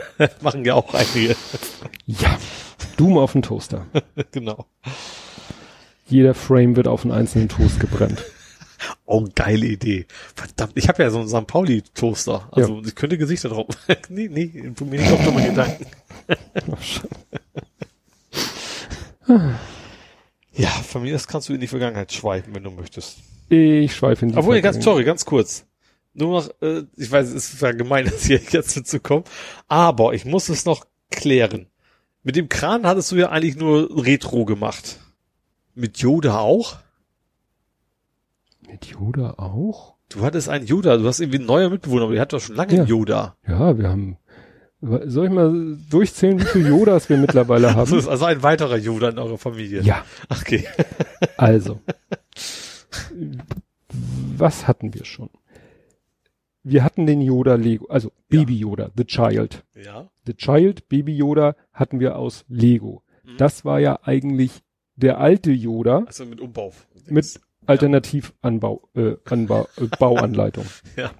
Machen 0.42 0.66
ja 0.66 0.76
auch 0.76 0.94
einige. 0.94 1.36
Ja. 2.06 2.38
Doom 2.98 3.18
auf 3.18 3.34
den 3.34 3.42
Toaster. 3.42 3.86
genau. 4.32 4.66
Jeder 6.08 6.34
Frame 6.34 6.76
wird 6.76 6.88
auf 6.88 7.04
einen 7.04 7.12
einzelnen 7.12 7.50
Toast 7.50 7.80
gebrennt. 7.80 8.24
Oh, 9.06 9.26
geile 9.34 9.66
Idee. 9.66 10.06
Verdammt, 10.36 10.74
ich 10.76 10.90
habe 10.90 11.04
ja 11.04 11.10
so 11.10 11.20
einen 11.20 11.30
St. 11.30 11.48
Pauli-Toaster. 11.48 12.50
Also 12.52 12.82
ich 12.86 12.96
könnte 12.96 13.18
Gesichter 13.18 13.50
drauf. 13.50 13.68
nee, 14.10 14.28
nee, 14.30 14.72
tu 14.76 14.86
mir 14.86 15.00
nicht 15.00 15.12
auf 15.12 15.24
dumme 15.24 15.44
Gedanken. 15.44 15.86
ja, 20.54 20.68
von 20.70 21.04
mir 21.04 21.16
aus 21.16 21.28
kannst 21.28 21.50
du 21.50 21.54
in 21.54 21.62
die 21.62 21.68
Vergangenheit 21.68 22.12
schweifen, 22.12 22.54
wenn 22.54 22.64
du 22.64 22.72
möchtest. 22.72 23.20
Ich 23.50 23.96
schweife 23.96 24.26
in 24.26 24.32
die 24.32 24.38
Obwohl, 24.38 24.56
ganz, 24.62 24.78
Vergangenheit. 24.78 24.84
sorry, 24.84 25.04
ganz 25.04 25.26
kurz. 25.26 25.66
Nur 26.16 26.42
noch, 26.42 26.50
äh, 26.62 26.84
ich 26.96 27.12
weiß, 27.12 27.30
es 27.34 27.54
ist 27.54 27.62
ja 27.62 27.72
gemein, 27.72 28.06
das 28.12 28.26
hier 28.26 28.40
jetzt 28.50 28.76
mitzukommen, 28.76 29.24
aber 29.68 30.14
ich 30.14 30.26
muss 30.26 30.50
es 30.50 30.66
noch 30.66 30.86
klären. 31.12 31.68
Mit 32.24 32.36
dem 32.36 32.50
Kran 32.50 32.86
hattest 32.86 33.12
du 33.12 33.16
ja 33.18 33.30
eigentlich 33.30 33.56
nur 33.58 34.06
Retro 34.06 34.46
gemacht. 34.46 35.00
Mit 35.76 35.98
Yoda 35.98 36.40
auch? 36.40 36.78
Mit 38.70 38.86
Yoda 38.86 39.32
auch? 39.38 39.96
Du 40.10 40.22
hattest 40.22 40.48
einen 40.48 40.66
Yoda, 40.68 40.98
du 40.98 41.08
hast 41.08 41.20
irgendwie 41.20 41.40
einen 41.40 41.48
neuer 41.48 41.70
Mitbewohner, 41.70 42.04
aber 42.04 42.14
der 42.14 42.22
hat 42.22 42.34
doch 42.34 42.40
schon 42.40 42.56
lange 42.56 42.74
Ja. 42.74 42.80
einen 42.82 42.88
Yoda. 42.90 43.36
Ja, 43.48 43.78
wir 43.78 43.90
haben. 43.90 44.18
Soll 44.82 45.26
ich 45.28 45.32
mal 45.32 45.78
durchzählen, 45.90 46.40
wie 46.40 46.46
viele 46.46 46.70
Yodas 46.70 47.10
wir 47.10 47.18
mittlerweile 47.18 47.68
Das 47.68 47.76
haben? 47.92 47.98
ist 48.00 48.08
also 48.08 48.26
ein 48.26 48.44
weiterer 48.44 48.78
Yoda 48.78 49.10
in 49.10 49.18
eurer 49.18 49.38
Familie. 49.38 49.82
Ja, 49.82 50.04
Okay. 50.30 50.68
also. 51.38 51.80
Was 54.38 54.68
hatten 54.68 54.94
wir 54.94 55.06
schon? 55.06 55.30
Wir 56.64 56.84
hatten 56.84 57.06
den 57.06 57.22
Yoda 57.22 57.56
Lego, 57.56 57.88
also 57.88 58.12
Baby 58.30 58.58
Yoda, 58.58 58.90
The 58.96 59.04
Child. 59.06 59.66
Ja. 59.76 60.10
The 60.26 60.34
Child, 60.34 60.88
Baby 60.88 61.16
Yoda 61.16 61.56
hatten 61.74 62.00
wir 62.00 62.18
aus 62.18 62.46
Lego. 62.48 63.04
Mhm. 63.24 63.38
Das 63.38 63.66
war 63.66 63.80
ja 63.80 64.00
eigentlich 64.04 64.62
der 64.96 65.20
alte 65.20 65.52
Yoda 65.52 66.04
Also 66.06 66.26
mit 66.26 66.40
Umbau. 66.40 66.72
mit 67.10 67.40
Alternativanbau, 67.66 68.90
äh, 68.96 69.16
Anbau, 69.26 69.68
äh, 69.78 69.88
Bauanleitung. 70.00 70.66
Ja. 70.96 71.12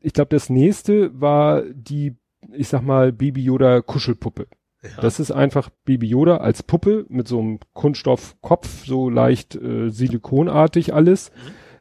Ich 0.00 0.12
glaube, 0.12 0.28
das 0.30 0.50
nächste 0.50 1.20
war 1.20 1.62
die, 1.62 2.16
ich 2.52 2.68
sag 2.68 2.82
mal, 2.82 3.12
Baby 3.12 3.42
Yoda 3.42 3.80
Kuschelpuppe. 3.80 4.46
Ja. 4.82 5.00
Das 5.00 5.18
ist 5.18 5.32
einfach 5.32 5.68
Baby 5.84 6.06
Yoda 6.08 6.36
als 6.36 6.62
Puppe 6.62 7.06
mit 7.08 7.26
so 7.26 7.40
einem 7.40 7.58
Kunststoffkopf, 7.72 8.86
so 8.86 9.10
leicht 9.10 9.56
äh, 9.56 9.88
silikonartig 9.90 10.94
alles, 10.94 11.32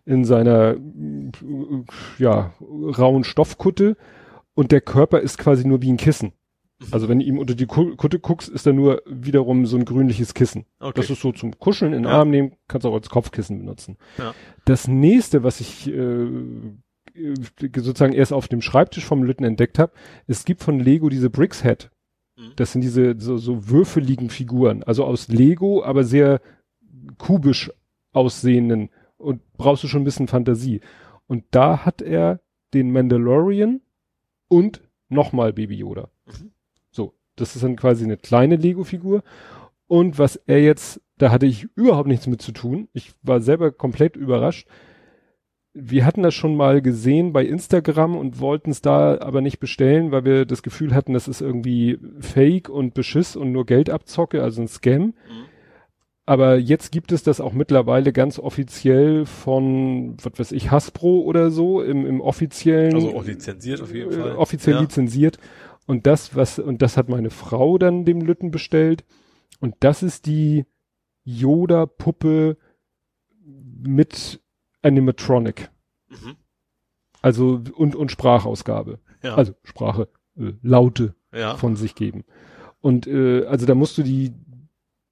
in 0.06 0.24
seiner 0.26 0.76
ja, 2.20 2.54
rauen 2.60 3.24
Stoffkutte 3.24 3.98
und 4.54 4.72
der 4.72 4.82
Körper 4.82 5.20
ist 5.20 5.38
quasi 5.38 5.68
nur 5.68 5.82
wie 5.82 5.92
ein 5.92 5.98
Kissen. 5.98 6.34
Also 6.92 7.08
wenn 7.08 7.20
du 7.20 7.26
ihm 7.26 7.40
unter 7.40 7.56
die 7.56 7.66
Ku- 7.68 7.96
Kutte 7.96 8.20
guckst, 8.20 8.50
ist 8.50 8.66
da 8.68 8.74
nur 8.74 9.02
wiederum 9.06 9.66
so 9.66 9.78
ein 9.78 9.86
grünliches 9.86 10.34
Kissen. 10.34 10.66
okay. 10.80 10.94
Das 10.96 11.10
ist 11.10 11.22
so 11.22 11.32
zum 11.32 11.58
Kuscheln 11.58 11.94
in 11.94 12.04
den 12.04 12.12
Ja. 12.12 12.20
Arm 12.20 12.30
nehmen, 12.30 12.52
kannst 12.68 12.86
auch 12.86 12.94
als 12.94 13.10
Kopfkissen 13.10 13.60
benutzen. 13.60 13.98
Ja. 14.18 14.34
Das 14.66 14.88
nächste, 14.88 15.44
was 15.44 15.62
ich 15.62 15.88
äh, 15.88 16.28
sozusagen 17.78 18.14
erst 18.14 18.34
auf 18.34 18.48
dem 18.50 18.62
Schreibtisch 18.62 19.06
vom 19.06 19.24
Lütten 19.24 19.46
entdeckt 19.46 19.80
habe, 19.80 19.94
es 20.28 20.44
gibt 20.46 20.62
von 20.64 20.80
Lego 20.80 21.08
diese 21.10 21.30
Bricks 21.30 21.64
Head. 21.64 21.92
Mhm. 22.38 22.52
Das 22.58 22.74
sind 22.74 22.82
diese 22.82 23.16
so, 23.20 23.38
so 23.38 23.70
würfeligen 23.70 24.30
Figuren, 24.30 24.84
also 24.84 25.06
aus 25.06 25.30
Lego, 25.30 25.82
aber 25.84 26.04
sehr 26.04 26.42
kubisch 27.18 27.72
aussehenden 28.12 28.90
und 29.18 29.42
brauchst 29.58 29.84
du 29.84 29.88
schon 29.88 30.02
ein 30.02 30.06
bisschen 30.06 30.28
Fantasie. 30.28 30.82
Und 31.28 31.44
da 31.52 31.86
hat 31.86 32.02
er 32.02 32.40
den 32.74 32.92
Mandalorian 32.92 33.82
und 34.48 34.82
nochmal 35.10 35.54
Baby 35.54 35.76
Yoda. 35.76 36.10
Mhm. 36.26 36.52
So, 36.92 37.14
das 37.36 37.56
ist 37.56 37.64
dann 37.64 37.76
quasi 37.76 38.04
eine 38.04 38.18
kleine 38.18 38.56
Lego-Figur. 38.56 39.24
Und 39.88 40.20
was 40.20 40.36
er 40.48 40.62
jetzt, 40.62 41.02
da 41.18 41.32
hatte 41.32 41.46
ich 41.46 41.68
überhaupt 41.76 42.08
nichts 42.08 42.28
mit 42.28 42.42
zu 42.42 42.52
tun. 42.52 42.90
Ich 42.94 43.14
war 43.22 43.40
selber 43.42 43.72
komplett 43.72 44.16
überrascht. 44.16 44.68
Wir 45.74 46.06
hatten 46.06 46.24
das 46.24 46.34
schon 46.34 46.56
mal 46.56 46.82
gesehen 46.82 47.34
bei 47.34 47.46
Instagram 47.46 48.16
und 48.16 48.40
wollten 48.40 48.72
es 48.72 48.82
da 48.82 49.20
aber 49.20 49.42
nicht 49.42 49.60
bestellen, 49.60 50.12
weil 50.12 50.24
wir 50.24 50.46
das 50.46 50.64
Gefühl 50.64 50.96
hatten, 50.96 51.14
das 51.14 51.28
ist 51.28 51.42
irgendwie 51.42 52.00
Fake 52.20 52.70
und 52.70 52.94
Beschiss 52.94 53.36
und 53.36 53.52
nur 53.52 53.66
Geldabzocke, 53.66 54.42
also 54.42 54.62
ein 54.62 54.70
Scam. 54.70 55.02
Mhm. 55.02 55.14
Aber 56.28 56.58
jetzt 56.58 56.92
gibt 56.92 57.12
es 57.12 57.22
das 57.22 57.40
auch 57.40 57.54
mittlerweile 57.54 58.12
ganz 58.12 58.40
offiziell 58.40 59.26
von, 59.28 60.18
was 60.24 60.40
weiß 60.40 60.52
ich, 60.54 60.72
Hasbro 60.72 61.22
oder 61.22 61.52
so 61.52 61.84
im, 61.84 62.06
im 62.06 62.20
offiziellen 62.20 62.96
Also 62.96 63.16
auch 63.16 63.26
lizenziert 63.26 63.82
auf 63.82 63.94
jeden 63.94 64.12
äh, 64.12 64.16
Fall. 64.16 64.36
offiziell 64.36 64.76
ja. 64.76 64.82
lizenziert. 64.82 65.38
Und 65.86 66.08
das, 66.08 66.36
was, 66.36 66.58
und 66.58 66.82
das 66.82 66.98
hat 66.98 67.10
meine 67.10 67.30
Frau 67.30 67.78
dann 67.78 68.06
dem 68.06 68.22
Lütten 68.22 68.50
bestellt. 68.50 69.06
Und 69.60 69.76
das 69.82 70.02
ist 70.02 70.26
die 70.26 70.66
Yoda-Puppe 71.26 72.58
mit 73.84 74.42
Animatronic. 74.82 75.70
Mhm. 76.10 76.38
Also, 77.22 77.62
und, 77.76 77.96
und 77.96 78.12
Sprachausgabe. 78.12 79.00
Ja. 79.22 79.36
Also 79.36 79.54
Sprache, 79.64 80.08
äh, 80.38 80.54
Laute 80.64 81.14
ja. 81.32 81.56
von 81.56 81.76
sich 81.76 81.94
geben. 81.94 82.24
Und 82.82 83.08
äh, 83.08 83.46
also 83.46 83.66
da 83.66 83.74
musst 83.74 83.98
du 83.98 84.04
die 84.04 84.32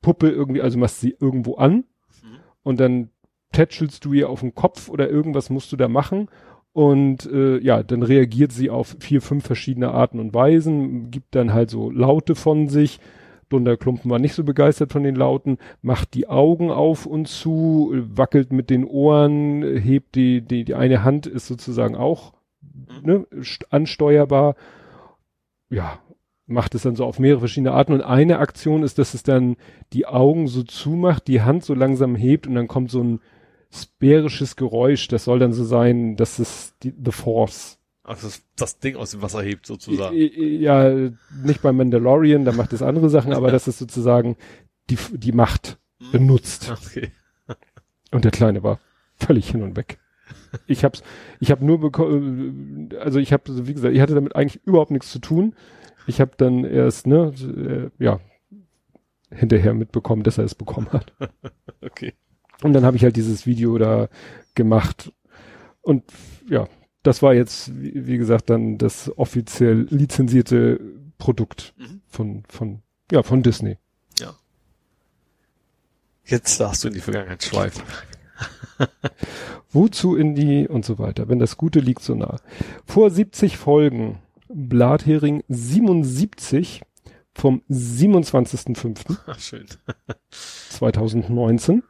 Puppe 0.03 0.29
irgendwie, 0.29 0.61
also 0.61 0.77
machst 0.77 0.99
sie 1.01 1.15
irgendwo 1.19 1.55
an 1.55 1.85
Mhm. 2.21 2.37
und 2.61 2.79
dann 2.79 3.09
tätschelst 3.53 4.05
du 4.05 4.13
ihr 4.13 4.29
auf 4.29 4.41
den 4.41 4.53
Kopf 4.53 4.89
oder 4.89 5.09
irgendwas 5.09 5.49
musst 5.49 5.71
du 5.71 5.77
da 5.77 5.87
machen. 5.87 6.29
Und 6.73 7.25
äh, 7.31 7.57
ja, 7.59 7.83
dann 7.83 8.01
reagiert 8.03 8.51
sie 8.51 8.69
auf 8.71 8.95
vier, 8.99 9.21
fünf 9.21 9.45
verschiedene 9.45 9.91
Arten 9.91 10.19
und 10.19 10.33
Weisen, 10.33 11.11
gibt 11.11 11.35
dann 11.35 11.53
halt 11.53 11.69
so 11.69 11.89
Laute 11.91 12.33
von 12.35 12.67
sich. 12.67 12.99
Dunderklumpen 13.49 14.09
war 14.09 14.17
nicht 14.17 14.33
so 14.33 14.43
begeistert 14.43 14.91
von 14.91 15.03
den 15.03 15.15
Lauten, 15.15 15.59
macht 15.83 16.15
die 16.15 16.27
Augen 16.27 16.71
auf 16.71 17.05
und 17.05 17.27
zu, 17.27 17.91
wackelt 17.93 18.51
mit 18.51 18.71
den 18.71 18.85
Ohren, 18.85 19.61
hebt 19.61 20.15
die, 20.15 20.41
die, 20.41 20.63
die 20.63 20.73
eine 20.73 21.03
Hand 21.03 21.27
ist 21.27 21.45
sozusagen 21.45 21.95
auch 21.95 22.33
ne, 23.03 23.27
st- 23.41 23.65
ansteuerbar. 23.69 24.55
Ja, 25.69 25.99
macht 26.45 26.75
es 26.75 26.83
dann 26.83 26.95
so 26.95 27.05
auf 27.05 27.19
mehrere 27.19 27.39
verschiedene 27.39 27.71
Arten. 27.71 27.93
Und 27.93 28.01
eine 28.01 28.39
Aktion 28.39 28.83
ist, 28.83 28.99
dass 28.99 29.13
es 29.13 29.23
dann 29.23 29.55
die 29.93 30.05
Augen 30.05 30.47
so 30.47 30.63
zumacht, 30.63 31.27
die 31.27 31.41
Hand 31.41 31.63
so 31.63 31.73
langsam 31.73 32.15
hebt 32.15 32.47
und 32.47 32.55
dann 32.55 32.67
kommt 32.67 32.91
so 32.91 33.01
ein 33.01 33.19
sphärisches 33.71 34.55
Geräusch. 34.55 35.07
Das 35.07 35.23
soll 35.23 35.39
dann 35.39 35.53
so 35.53 35.63
sein, 35.63 36.15
dass 36.15 36.39
es 36.39 36.75
die, 36.83 36.93
The 37.03 37.11
Force. 37.11 37.79
Also 38.03 38.27
das, 38.27 38.43
das 38.57 38.79
Ding 38.79 38.97
aus 38.97 39.11
dem 39.11 39.21
Wasser 39.21 39.41
hebt 39.41 39.65
sozusagen. 39.65 40.15
Ja, 40.15 40.93
nicht 41.43 41.61
bei 41.61 41.71
Mandalorian, 41.71 42.43
da 42.43 42.51
macht 42.51 42.73
es 42.73 42.81
andere 42.81 43.09
Sachen, 43.09 43.31
aber 43.33 43.49
das 43.49 43.67
ist 43.67 43.79
sozusagen 43.79 44.35
die, 44.89 44.97
die 45.13 45.31
Macht 45.31 45.79
benutzt. 46.11 46.71
Okay. 46.71 47.11
Und 48.11 48.25
der 48.25 48.31
Kleine 48.31 48.61
war 48.61 48.79
völlig 49.15 49.49
hin 49.49 49.63
und 49.63 49.77
weg. 49.77 49.99
Ich 50.67 50.83
hab's, 50.83 51.01
ich 51.39 51.49
hab 51.51 51.61
nur 51.61 51.79
bekommen, 51.79 52.89
also 52.99 53.19
ich 53.19 53.33
habe, 53.33 53.67
wie 53.67 53.73
gesagt, 53.73 53.93
ich 53.93 54.01
hatte 54.01 54.15
damit 54.15 54.35
eigentlich 54.35 54.61
überhaupt 54.65 54.91
nichts 54.91 55.11
zu 55.11 55.19
tun. 55.19 55.55
Ich 56.07 56.19
habe 56.21 56.31
dann 56.37 56.63
erst, 56.65 57.07
ne, 57.07 57.33
äh, 57.99 58.03
ja, 58.03 58.19
hinterher 59.31 59.73
mitbekommen, 59.73 60.23
dass 60.23 60.37
er 60.37 60.43
es 60.45 60.55
bekommen 60.55 60.87
hat. 60.91 61.13
Okay. 61.81 62.13
Und 62.61 62.71
dann 62.71 62.85
habe 62.85 62.95
ich 62.95 63.03
halt 63.03 63.17
dieses 63.17 63.45
Video 63.45 63.77
da 63.77 64.07
gemacht. 64.55 65.11
Und 65.81 66.05
ja, 66.49 66.69
das 67.03 67.21
war 67.21 67.33
jetzt, 67.33 67.77
wie, 67.81 68.07
wie 68.07 68.17
gesagt, 68.17 68.49
dann 68.49 68.77
das 68.77 69.11
offiziell 69.17 69.85
lizenzierte 69.89 70.79
Produkt 71.17 71.73
Mhm. 71.77 72.01
von, 72.07 72.43
von, 72.47 72.81
ja, 73.11 73.21
von 73.21 73.43
Disney. 73.43 73.77
Jetzt 76.25 76.59
darfst 76.59 76.83
du 76.83 76.87
in 76.87 76.93
die 76.93 77.01
Vergangenheit 77.01 77.43
schweifen. 77.43 77.83
Wozu 79.71 80.15
in 80.15 80.35
die 80.35 80.67
und 80.67 80.85
so 80.85 80.99
weiter, 80.99 81.27
wenn 81.27 81.39
das 81.39 81.57
Gute 81.57 81.79
liegt 81.79 82.01
so 82.01 82.15
nah. 82.15 82.37
Vor 82.85 83.09
70 83.09 83.57
Folgen, 83.57 84.19
Blathering 84.53 85.43
77 85.49 86.81
vom 87.35 87.61
27.05. 87.69 89.17
Ach, 89.27 89.39
schön. 89.39 89.65
2019. 90.69 91.83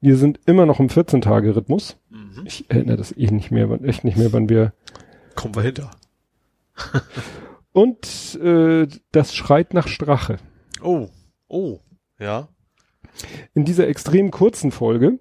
Wir 0.00 0.16
sind 0.16 0.40
immer 0.46 0.66
noch 0.66 0.80
im 0.80 0.88
14-Tage-Rhythmus. 0.88 1.96
Mhm. 2.10 2.42
Ich 2.46 2.70
erinnere 2.70 2.96
das 2.96 3.12
eh 3.16 3.26
nicht 3.30 3.50
mehr, 3.50 3.68
wann- 3.68 3.84
echt 3.84 4.04
nicht 4.04 4.16
mehr, 4.16 4.32
wann 4.32 4.48
wir, 4.48 4.72
Kommen 5.34 5.54
wir 5.54 5.62
hinter. 5.62 5.90
Und 7.72 8.34
äh, 8.42 8.88
das 9.12 9.34
schreit 9.34 9.74
nach 9.74 9.88
Strache. 9.88 10.38
Oh, 10.82 11.08
oh, 11.48 11.80
ja. 12.18 12.48
In 13.54 13.64
dieser 13.64 13.88
extrem 13.88 14.30
kurzen 14.30 14.70
Folge 14.70 15.18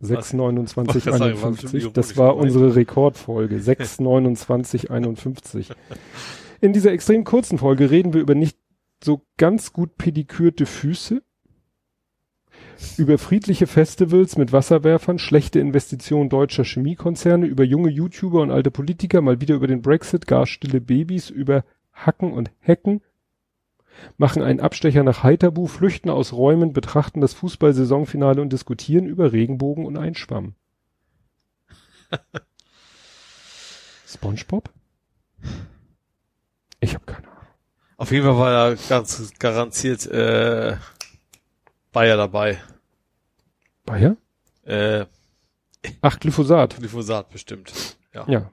62951. 0.00 1.90
Das 1.92 2.16
war 2.16 2.36
unsere 2.36 2.74
Rekordfolge. 2.74 3.60
62951. 3.60 5.70
In 6.60 6.72
dieser 6.72 6.92
extrem 6.92 7.24
kurzen 7.24 7.58
Folge 7.58 7.90
reden 7.90 8.12
wir 8.12 8.20
über 8.20 8.34
nicht 8.34 8.58
so 9.02 9.22
ganz 9.36 9.72
gut 9.72 9.96
pedikürte 9.96 10.66
Füße, 10.66 11.22
über 12.96 13.18
friedliche 13.18 13.66
Festivals 13.66 14.36
mit 14.36 14.52
Wasserwerfern, 14.52 15.18
schlechte 15.18 15.58
Investitionen 15.58 16.28
deutscher 16.28 16.64
Chemiekonzerne, 16.64 17.46
über 17.46 17.64
junge 17.64 17.90
YouTuber 17.90 18.42
und 18.42 18.50
alte 18.50 18.70
Politiker, 18.70 19.20
mal 19.20 19.40
wieder 19.40 19.54
über 19.54 19.66
den 19.66 19.82
Brexit, 19.82 20.26
gar 20.26 20.46
stille 20.46 20.80
Babys, 20.80 21.30
über 21.30 21.64
Hacken 21.92 22.32
und 22.32 22.50
Hacken, 22.62 23.02
machen 24.16 24.42
einen 24.42 24.60
Abstecher 24.60 25.02
nach 25.02 25.22
Heiterbu, 25.22 25.66
flüchten 25.66 26.10
aus 26.10 26.32
Räumen, 26.32 26.72
betrachten 26.72 27.20
das 27.20 27.34
Fußball-Saisonfinale 27.34 28.40
und 28.40 28.52
diskutieren 28.52 29.06
über 29.06 29.32
Regenbogen 29.32 29.86
und 29.86 29.96
Einschwamm. 29.96 30.54
SpongeBob? 34.06 34.70
Ich 36.80 36.94
habe 36.94 37.04
keine 37.04 37.28
Ahnung. 37.28 37.40
Auf 37.96 38.10
jeden 38.12 38.24
Fall 38.24 38.38
war 38.38 38.70
da 38.70 38.82
ganz 38.88 39.32
garantiert 39.38 40.06
äh, 40.06 40.76
Bayer 41.92 42.16
dabei. 42.16 42.58
Bayer? 43.84 44.16
Äh, 44.64 45.04
Ach, 46.00 46.18
Glyphosat. 46.18 46.76
Glyphosat 46.76 47.30
bestimmt. 47.30 47.96
Ja. 48.14 48.26
Ja. 48.28 48.50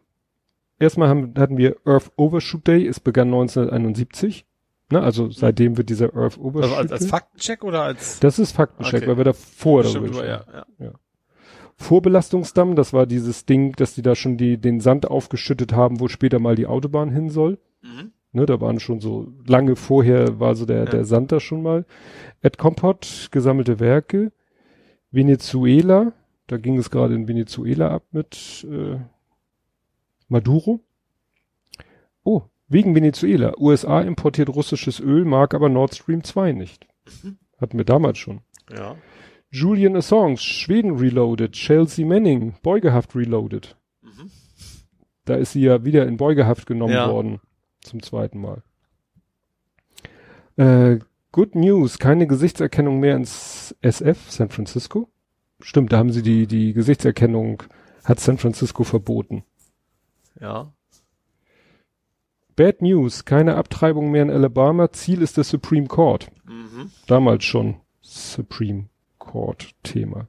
Erstmal 0.79 1.09
haben, 1.09 1.33
hatten 1.37 1.57
wir 1.57 1.77
Earth 1.85 2.11
Overshoot 2.17 2.67
Day, 2.67 2.87
es 2.87 2.99
begann 2.99 3.27
1971. 3.27 4.45
Ne, 4.89 5.01
also 5.01 5.29
seitdem 5.29 5.77
wird 5.77 5.89
dieser 5.89 6.15
Earth 6.15 6.37
Overshoot 6.37 6.63
Also 6.63 6.75
als, 6.75 6.91
als 6.93 7.05
Faktencheck 7.07 7.63
oder 7.65 7.81
als 7.81 8.19
Das 8.21 8.39
ist 8.39 8.53
Faktencheck, 8.53 9.01
Okay. 9.01 9.07
weil 9.07 9.17
wir 9.17 9.23
davor 9.25 9.83
Stimmt, 9.83 10.05
darüber 10.07 10.25
ja, 10.27 10.37
gesprochen 10.37 10.65
ja. 10.79 10.91
Vorbelastungsdamm, 11.75 12.75
das 12.75 12.93
war 12.93 13.05
dieses 13.05 13.45
Ding, 13.45 13.73
dass 13.73 13.93
die 13.93 14.01
da 14.01 14.15
schon 14.15 14.37
die, 14.37 14.57
den 14.57 14.79
Sand 14.79 15.07
aufgeschüttet 15.09 15.73
haben, 15.73 15.99
wo 15.99 16.07
später 16.07 16.39
mal 16.39 16.55
die 16.55 16.65
Autobahn 16.65 17.11
hin 17.11 17.29
soll. 17.29 17.59
Mhm. 17.83 18.11
Ne, 18.31 18.45
da 18.45 18.59
waren 18.59 18.79
schon 18.79 18.99
so 18.99 19.27
lange 19.45 19.75
vorher 19.75 20.39
war 20.39 20.55
so 20.55 20.65
der, 20.65 20.85
Ja. 20.85 20.85
der 20.85 21.05
Sand 21.05 21.31
da 21.31 21.39
schon 21.39 21.61
mal. 21.61 21.85
Ed 22.41 22.57
Compot, 22.57 23.27
gesammelte 23.31 23.79
Werke. 23.79 24.31
Venezuela, 25.11 26.13
da 26.47 26.57
ging 26.57 26.77
es 26.77 26.89
gerade 26.91 27.13
in 27.15 27.27
Venezuela 27.27 27.89
ab 27.91 28.03
mit 28.11 28.65
äh, 28.69 28.97
Maduro. 30.27 30.79
Oh, 32.23 32.41
wegen 32.67 32.95
Venezuela. 32.95 33.53
USA 33.57 34.01
importiert 34.01 34.49
russisches 34.49 34.99
Öl, 34.99 35.25
mag 35.25 35.53
aber 35.53 35.69
Nord 35.69 35.95
Stream 35.95 36.23
2 36.23 36.51
nicht. 36.53 36.87
Mhm. 37.23 37.37
Hatten 37.59 37.77
wir 37.77 37.85
damals 37.85 38.17
schon. 38.17 38.41
Ja. 38.71 38.95
Julian 39.49 39.95
Assange, 39.95 40.37
Schweden 40.37 40.97
reloaded. 40.97 41.53
Chelsea 41.53 42.05
Manning, 42.05 42.55
Beugehaft 42.61 43.15
reloaded. 43.15 43.77
Mhm. 44.01 44.29
Da 45.25 45.35
ist 45.35 45.53
sie 45.53 45.61
ja 45.61 45.83
wieder 45.85 46.05
in 46.05 46.17
Beugehaft 46.17 46.65
genommen 46.67 46.93
Ja. 46.93 47.09
worden. 47.11 47.39
Zum 47.81 48.01
zweiten 48.03 48.39
Mal. 48.41 48.63
Äh, 50.57 50.99
good 51.31 51.55
News, 51.55 51.99
keine 51.99 52.27
Gesichtserkennung 52.27 52.99
mehr 52.99 53.15
ins 53.15 53.75
SF, 53.81 54.29
San 54.31 54.49
Francisco. 54.49 55.09
Stimmt, 55.61 55.93
da 55.93 55.97
haben 55.97 56.11
sie 56.11 56.21
die, 56.23 56.47
die 56.47 56.73
Gesichtserkennung, 56.73 57.63
hat 58.03 58.19
San 58.19 58.37
Francisco 58.37 58.83
verboten. 58.83 59.43
Ja. 60.39 60.73
Bad 62.57 62.81
News, 62.81 63.23
keine 63.23 63.55
Abtreibung 63.55 64.11
mehr 64.11 64.23
in 64.23 64.31
Alabama. 64.31 64.91
Ziel 64.91 65.21
ist 65.21 65.37
der 65.37 65.45
Supreme 65.45 65.87
Court. 65.87 66.29
Mhm. 66.45 66.91
Damals 67.05 67.45
schon 67.45 67.75
Supreme 68.01 68.89
Court 69.19 69.69
Thema. 69.83 70.27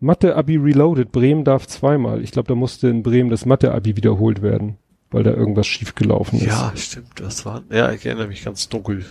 Mathe-Abi 0.00 0.56
reloaded. 0.56 1.12
Bremen 1.12 1.44
darf 1.44 1.66
zweimal. 1.66 2.22
Ich 2.22 2.32
glaube, 2.32 2.48
da 2.48 2.54
musste 2.54 2.88
in 2.88 3.02
Bremen 3.02 3.30
das 3.30 3.44
Mathe-Abi 3.44 3.96
wiederholt 3.96 4.40
werden, 4.40 4.78
weil 5.10 5.22
da 5.22 5.32
irgendwas 5.32 5.66
schiefgelaufen 5.66 6.38
ist. 6.38 6.46
Ja, 6.46 6.72
stimmt, 6.74 7.20
das 7.20 7.44
war. 7.44 7.62
Ja, 7.70 7.92
ich 7.92 8.06
erinnere 8.06 8.28
mich 8.28 8.42
ganz 8.42 8.68
dunkel. 8.70 9.04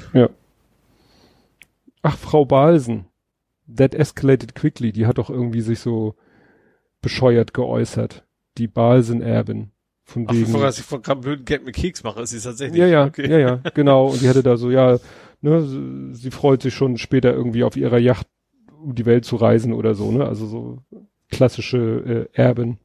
Ach, 2.01 2.17
Frau 2.17 2.43
Balsen. 2.43 3.05
That 3.73 3.93
escalated 3.93 4.55
quickly. 4.55 4.91
Die 4.91 5.05
hat 5.05 5.19
doch 5.19 5.29
irgendwie 5.29 5.61
sich 5.61 5.79
so 5.79 6.15
bescheuert 7.01 7.53
geäußert. 7.53 8.25
Die 8.57 8.67
Balsen-Erbin. 8.67 9.72
Von 10.05 10.25
Ach, 10.27 10.33
wegen. 10.33 10.45
bevor 10.51 10.67
ich 10.69 10.81
von 10.81 11.01
blöden 11.21 11.45
Geld 11.45 11.65
mit 11.65 11.75
Keks 11.75 12.03
mache, 12.03 12.21
ist 12.21 12.31
sie 12.31 12.39
tatsächlich. 12.39 12.77
ja, 12.79 12.87
ja, 12.87 13.05
okay. 13.05 13.29
ja, 13.29 13.37
ja, 13.39 13.55
genau. 13.73 14.07
Und 14.07 14.21
die 14.21 14.27
hatte 14.29 14.43
da 14.43 14.57
so, 14.57 14.69
ja, 14.69 14.99
ne, 15.41 16.13
sie- 16.13 16.31
freut 16.31 16.61
sich 16.61 16.73
schon 16.73 16.97
später 16.97 17.33
irgendwie 17.33 17.63
auf 17.63 17.77
ihrer 17.77 17.97
Yacht 17.99 18.27
um 18.81 18.95
die 18.95 19.05
Welt 19.05 19.23
zu 19.23 19.37
reisen 19.37 19.71
oder 19.71 19.95
so, 19.95 20.11
ne? 20.11 20.25
Also 20.27 20.45
so 20.45 20.79
klassische 21.29 22.29
äh, 22.33 22.37
Erben. 22.37 22.79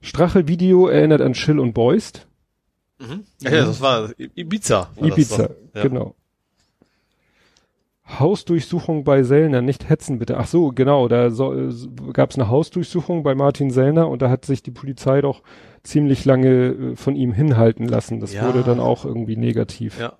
Strache-Video 0.00 0.86
erinnert 0.88 1.20
an 1.22 1.34
Schill 1.34 1.58
und 1.58 1.72
Beust. 1.72 2.26
Mhm. 3.00 3.24
Ja, 3.40 3.50
das 3.50 3.80
war 3.80 4.10
Ibiza. 4.18 4.90
War 4.96 5.08
Ibiza, 5.08 5.48
Das 5.48 5.56
ja. 5.74 5.82
genau. 5.88 6.14
Hausdurchsuchung 8.06 9.02
bei 9.04 9.22
Sellner, 9.22 9.62
nicht 9.62 9.88
hetzen 9.88 10.18
bitte. 10.18 10.36
Ach 10.36 10.46
so, 10.46 10.68
genau, 10.74 11.08
da 11.08 11.30
so, 11.30 11.54
äh, 11.54 11.72
gab 12.12 12.30
es 12.30 12.38
eine 12.38 12.48
Hausdurchsuchung 12.48 13.22
bei 13.22 13.34
Martin 13.34 13.70
Sellner 13.70 14.08
und 14.08 14.20
da 14.20 14.28
hat 14.28 14.44
sich 14.44 14.62
die 14.62 14.70
Polizei 14.70 15.20
doch 15.22 15.42
ziemlich 15.82 16.24
lange 16.26 16.48
äh, 16.48 16.96
von 16.96 17.16
ihm 17.16 17.32
hinhalten 17.32 17.86
lassen. 17.88 18.20
Das 18.20 18.34
Ja. 18.34 18.46
wurde 18.46 18.62
dann 18.62 18.78
auch 18.78 19.04
irgendwie 19.06 19.36
negativ 19.36 19.98
Ja. 19.98 20.12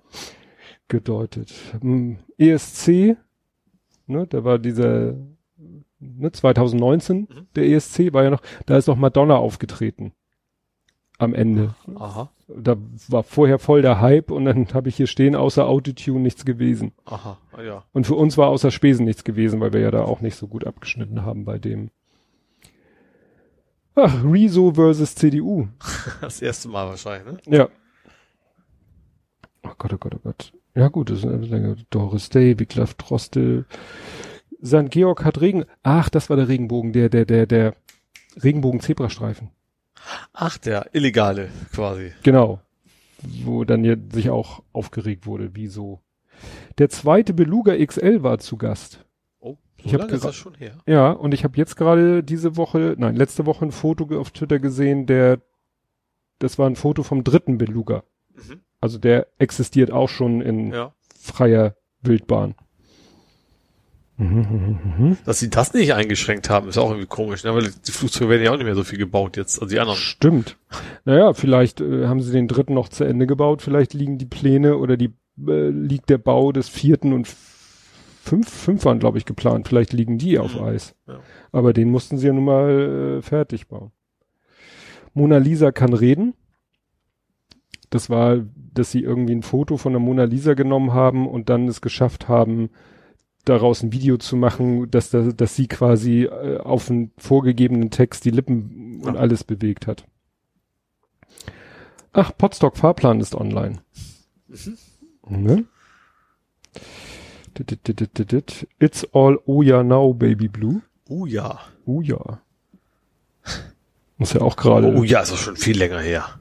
gedeutet. 0.87 1.53
Hm, 1.81 2.17
ESC, 2.37 3.17
ne, 4.07 4.25
da 4.27 4.43
war 4.43 4.57
dieser, 4.59 5.13
ne, 5.99 6.31
2019, 6.31 7.21
Mhm. 7.29 7.47
der 7.55 7.65
ESC 7.67 8.13
war 8.13 8.23
ja 8.23 8.29
noch, 8.31 8.41
da 8.65 8.77
ist 8.77 8.87
noch 8.87 8.97
Madonna 8.97 9.35
aufgetreten. 9.37 10.11
Am 11.17 11.33
Ende. 11.33 11.75
Aha. 11.95 12.29
Da 12.47 12.75
war 13.07 13.23
vorher 13.23 13.57
voll 13.57 13.81
der 13.81 14.01
Hype 14.01 14.31
und 14.31 14.45
dann 14.45 14.67
habe 14.73 14.89
ich 14.89 14.97
hier 14.97 15.07
stehen, 15.07 15.35
außer 15.35 15.65
Autotune 15.67 16.19
nichts 16.19 16.45
gewesen. 16.45 16.91
Aha. 17.05 17.37
Ah, 17.53 17.61
ja. 17.61 17.83
Und 17.93 18.05
für 18.05 18.15
uns 18.15 18.37
war 18.37 18.49
außer 18.49 18.69
Spesen 18.69 19.05
nichts 19.05 19.23
gewesen, 19.23 19.61
weil 19.61 19.71
wir 19.71 19.79
ja 19.79 19.91
da 19.91 20.03
auch 20.03 20.21
nicht 20.21 20.35
so 20.35 20.47
gut 20.47 20.67
abgeschnitten 20.67 21.23
haben 21.23 21.45
bei 21.45 21.57
dem. 21.57 21.89
Ach, 23.95 24.23
Rezo 24.25 24.73
versus 24.73 25.15
CDU. 25.15 25.67
Das 26.21 26.41
erste 26.41 26.67
Mal 26.67 26.87
wahrscheinlich, 26.87 27.47
ne? 27.47 27.57
Ja. 27.57 27.69
Oh 29.63 29.73
Gott, 29.77 29.93
oh 29.93 29.97
Gott, 29.97 30.15
oh 30.15 30.19
Gott. 30.23 30.53
Ja 30.75 30.89
gut, 30.89 31.09
das 31.09 31.19
ist 31.19 31.25
eine 31.25 31.37
Länge. 31.37 31.77
Doris 31.89 32.29
Day, 32.29 32.59
Wiglaf 32.59 32.93
Droste. 32.95 33.65
St. 34.63 34.89
Georg 34.89 35.23
hat 35.23 35.39
Regen. 35.39 35.65
Ach, 35.83 36.09
das 36.09 36.29
war 36.29 36.35
der 36.35 36.49
Regenbogen, 36.49 36.91
der, 36.91 37.07
der, 37.07 37.25
der, 37.25 37.45
der 37.45 37.75
Regenbogen-Zebrastreifen. 38.43 39.51
Ach, 40.33 40.57
der 40.57 40.93
Illegale 40.93 41.49
quasi. 41.73 42.13
Genau. 42.23 42.59
Wo 43.43 43.63
dann 43.63 43.83
ja 43.83 43.95
sich 44.11 44.29
auch 44.29 44.61
aufgeregt 44.71 45.25
wurde, 45.25 45.51
wieso. 45.53 46.01
Der 46.77 46.89
zweite 46.89 47.33
Beluga 47.33 47.75
XL 47.75 48.21
war 48.23 48.37
zu 48.39 48.57
Gast. 48.57 49.05
Oh, 49.39 49.57
so 49.79 49.85
Ich 49.85 49.91
lange 49.93 50.13
ist 50.13 50.25
das 50.25 50.35
schon 50.35 50.53
her. 50.55 50.77
Ja, 50.85 51.11
und 51.11 51.33
ich 51.33 51.43
habe 51.43 51.57
jetzt 51.57 51.75
gerade 51.77 52.23
diese 52.23 52.57
Woche, 52.57 52.95
nein, 52.97 53.15
letzte 53.15 53.45
Woche 53.45 53.65
ein 53.65 53.71
Foto 53.71 54.19
auf 54.19 54.31
Twitter 54.31 54.59
gesehen, 54.59 55.05
der, 55.07 55.39
das 56.39 56.59
war 56.59 56.67
ein 56.69 56.75
Foto 56.75 57.03
vom 57.03 57.23
dritten 57.23 57.57
Beluga. 57.57 58.03
Mhm. 58.33 58.59
Also 58.81 58.97
der 58.99 59.27
existiert 59.39 59.91
auch 59.91 60.09
schon 60.09 60.41
in 60.41 60.71
Ja. 60.73 60.93
freier 61.17 61.75
Wildbahn. 62.01 62.53
Mhm, 64.17 64.27
mhm, 64.27 64.79
mhm. 64.97 65.17
Dass 65.25 65.39
sie 65.39 65.49
das 65.49 65.73
nicht 65.73 65.93
eingeschränkt 65.93 66.49
haben, 66.49 66.69
ist 66.69 66.77
auch 66.77 66.89
irgendwie 66.89 67.07
komisch, 67.07 67.43
ne? 67.43 67.53
Weil 67.53 67.69
die 67.85 67.91
Flugzeuge 67.91 68.29
werden 68.29 68.43
ja 68.43 68.51
auch 68.51 68.55
nicht 68.57 68.65
mehr 68.65 68.75
so 68.75 68.85
viel 68.85 68.97
gebaut 68.97 69.35
jetzt, 69.35 69.61
also 69.61 69.73
die 69.73 69.79
anderen. 69.79 69.99
Stimmt. 69.99 70.57
Naja, 71.03 71.33
vielleicht 71.33 71.81
äh, 71.81 72.07
haben 72.07 72.21
sie 72.21 72.31
den 72.31 72.47
dritten 72.47 72.73
noch 72.73 72.87
zu 72.87 73.03
Ende 73.03 73.27
gebaut, 73.27 73.61
vielleicht 73.61 73.93
liegen 73.93 74.17
die 74.17 74.25
Pläne 74.25 74.77
oder 74.77 74.95
die 74.95 75.11
äh, 75.47 75.69
liegt 75.69 76.09
der 76.09 76.17
Bau 76.17 76.53
des 76.53 76.69
vierten 76.69 77.11
und 77.11 77.27
fünf, 77.27 78.49
fünf 78.49 78.85
waren, 78.85 78.99
glaube 78.99 79.17
ich, 79.17 79.25
geplant. 79.25 79.67
Vielleicht 79.67 79.91
liegen 79.91 80.17
die 80.17 80.39
auf 80.39 80.55
Mhm. 80.55 80.63
Eis. 80.63 80.95
Ja. 81.07 81.19
Aber 81.51 81.73
den 81.73 81.89
mussten 81.91 82.17
sie 82.17 82.27
ja 82.27 82.33
nun 82.33 82.45
mal 82.45 83.17
äh, 83.17 83.21
fertig 83.21 83.67
bauen. 83.67 83.91
Mona 85.13 85.37
Lisa 85.37 85.71
kann 85.71 85.93
reden. 85.93 86.33
Das 87.89 88.09
war, 88.09 88.37
dass 88.73 88.91
sie 88.91 89.01
irgendwie 89.01 89.35
ein 89.35 89.43
Foto 89.43 89.77
von 89.77 89.93
der 89.93 89.99
Mona 89.99 90.23
Lisa 90.23 90.53
genommen 90.53 90.93
haben 90.93 91.27
und 91.27 91.49
dann 91.49 91.67
es 91.67 91.81
geschafft 91.81 92.27
haben, 92.27 92.69
daraus 93.45 93.83
ein 93.83 93.91
Video 93.93 94.17
zu 94.17 94.35
machen, 94.35 94.89
dass, 94.91 95.09
da, 95.09 95.21
dass 95.21 95.55
sie 95.55 95.67
quasi 95.67 96.23
äh, 96.23 96.57
auf 96.57 96.89
einen 96.89 97.11
vorgegebenen 97.17 97.91
Text 97.91 98.25
die 98.25 98.31
Lippen 98.31 99.01
und 99.03 99.13
Ja. 99.15 99.19
alles 99.19 99.43
bewegt 99.43 99.87
hat. 99.87 100.05
Ach, 102.13 102.31
Podstock 102.37 102.77
Fahrplan 102.77 103.19
ist 103.19 103.35
online. 103.35 103.79
Mhm. 105.27 105.43
Ne? 105.43 105.65
It's 108.79 109.07
all 109.13 109.39
oh 109.45 109.61
ja 109.61 109.83
now, 109.83 110.13
baby 110.13 110.47
blue. 110.47 110.81
Oh 111.07 111.25
ja. 111.25 111.59
Oh 111.85 112.01
ja. 112.01 112.39
Muss 114.17 114.33
ja 114.33 114.41
auch 114.41 114.55
gerade. 114.55 114.93
Oh 114.95 115.03
ja, 115.03 115.21
ist 115.21 115.31
doch 115.31 115.37
schon 115.37 115.55
viel 115.57 115.77
länger 115.77 115.99
her. 115.99 116.39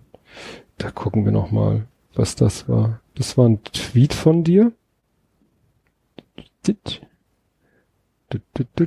Da 0.78 0.90
gucken 0.90 1.24
wir 1.24 1.32
noch 1.32 1.50
mal, 1.50 1.86
was 2.14 2.34
das 2.36 2.68
war. 2.68 3.00
Das 3.14 3.36
war 3.36 3.48
ein 3.48 3.62
Tweet 3.64 4.14
von 4.14 4.44
dir. 4.44 4.72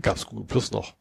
Gab's 0.02 0.26
Google 0.26 0.46
Plus 0.46 0.72
noch. 0.72 0.94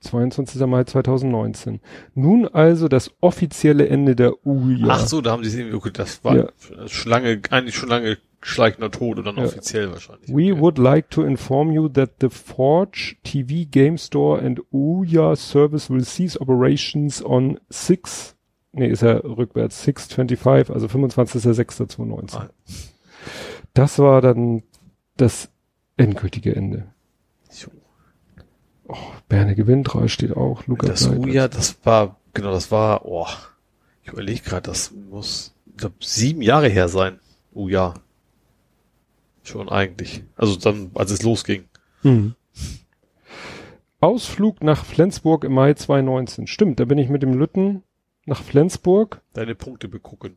22. 0.00 0.66
Mai 0.66 0.82
2019. 0.84 1.80
Nun 2.14 2.48
also 2.48 2.88
das 2.88 3.12
offizielle 3.20 3.88
Ende 3.88 4.16
der 4.16 4.44
UJA. 4.46 4.88
Ach 4.88 5.06
so, 5.06 5.20
da 5.20 5.30
haben 5.30 5.44
sie 5.44 5.50
es 5.50 5.54
irgendwie, 5.56 5.76
okay, 5.76 5.90
das 5.92 6.24
war 6.24 6.36
Ja. 6.36 6.48
schon 6.88 7.10
lange, 7.10 7.40
eigentlich 7.50 7.76
schon 7.76 7.88
lange 7.88 8.18
schleichender 8.40 8.90
Tod 8.90 9.18
oder 9.18 9.32
dann 9.32 9.36
Ja. 9.36 9.44
offiziell 9.48 9.92
wahrscheinlich. 9.92 10.28
We 10.28 10.52
Okay. 10.52 10.60
would 10.60 10.78
like 10.78 11.08
to 11.10 11.22
inform 11.22 11.70
you 11.70 11.88
that 11.88 12.10
the 12.20 12.28
Forge 12.30 13.14
TV 13.22 13.64
Game 13.70 13.96
Store 13.96 14.42
and 14.42 14.60
Ouya 14.72 15.36
service 15.36 15.88
will 15.88 16.02
cease 16.04 16.36
operations 16.40 17.24
on 17.24 17.60
6, 17.70 18.34
nee, 18.72 18.88
ist 18.88 19.02
ja 19.02 19.12
rückwärts, 19.18 19.84
625, 19.84 20.70
also 20.74 20.88
25.06.2019. 20.88 22.38
Ah. 22.38 22.50
Das 23.74 24.00
war 24.00 24.20
dann 24.20 24.64
das 25.16 25.48
endgültige 25.96 26.54
Ende. 26.54 26.86
So. 27.48 27.70
Berne 29.28 29.54
gewinnt, 29.54 29.92
drei 29.92 30.08
steht 30.08 30.36
auch, 30.36 30.66
Lukas 30.66 31.06
Das 31.06 31.08
Uja, 31.08 31.48
das 31.48 31.78
war, 31.84 32.20
genau, 32.34 32.50
das 32.50 32.70
war, 32.70 33.06
oh, 33.06 33.28
ich 34.02 34.12
überlege 34.12 34.40
gerade, 34.42 34.62
das 34.62 34.90
muss, 34.90 35.54
glaub, 35.76 36.04
sieben 36.04 36.42
Jahre 36.42 36.68
her 36.68 36.88
sein. 36.88 37.18
Uja. 37.54 37.94
Schon 39.42 39.68
eigentlich. 39.68 40.22
Also 40.36 40.56
dann, 40.56 40.90
als 40.94 41.10
es 41.10 41.22
losging. 41.22 41.64
Hm. 42.02 42.34
Ausflug 44.00 44.62
nach 44.62 44.84
Flensburg 44.84 45.44
im 45.44 45.52
Mai 45.52 45.74
2019. 45.74 46.46
Stimmt, 46.46 46.80
da 46.80 46.84
bin 46.84 46.98
ich 46.98 47.08
mit 47.08 47.22
dem 47.22 47.34
Lütten 47.34 47.82
nach 48.26 48.42
Flensburg. 48.42 49.20
Deine 49.32 49.54
Punkte 49.54 49.88
begucken. 49.88 50.36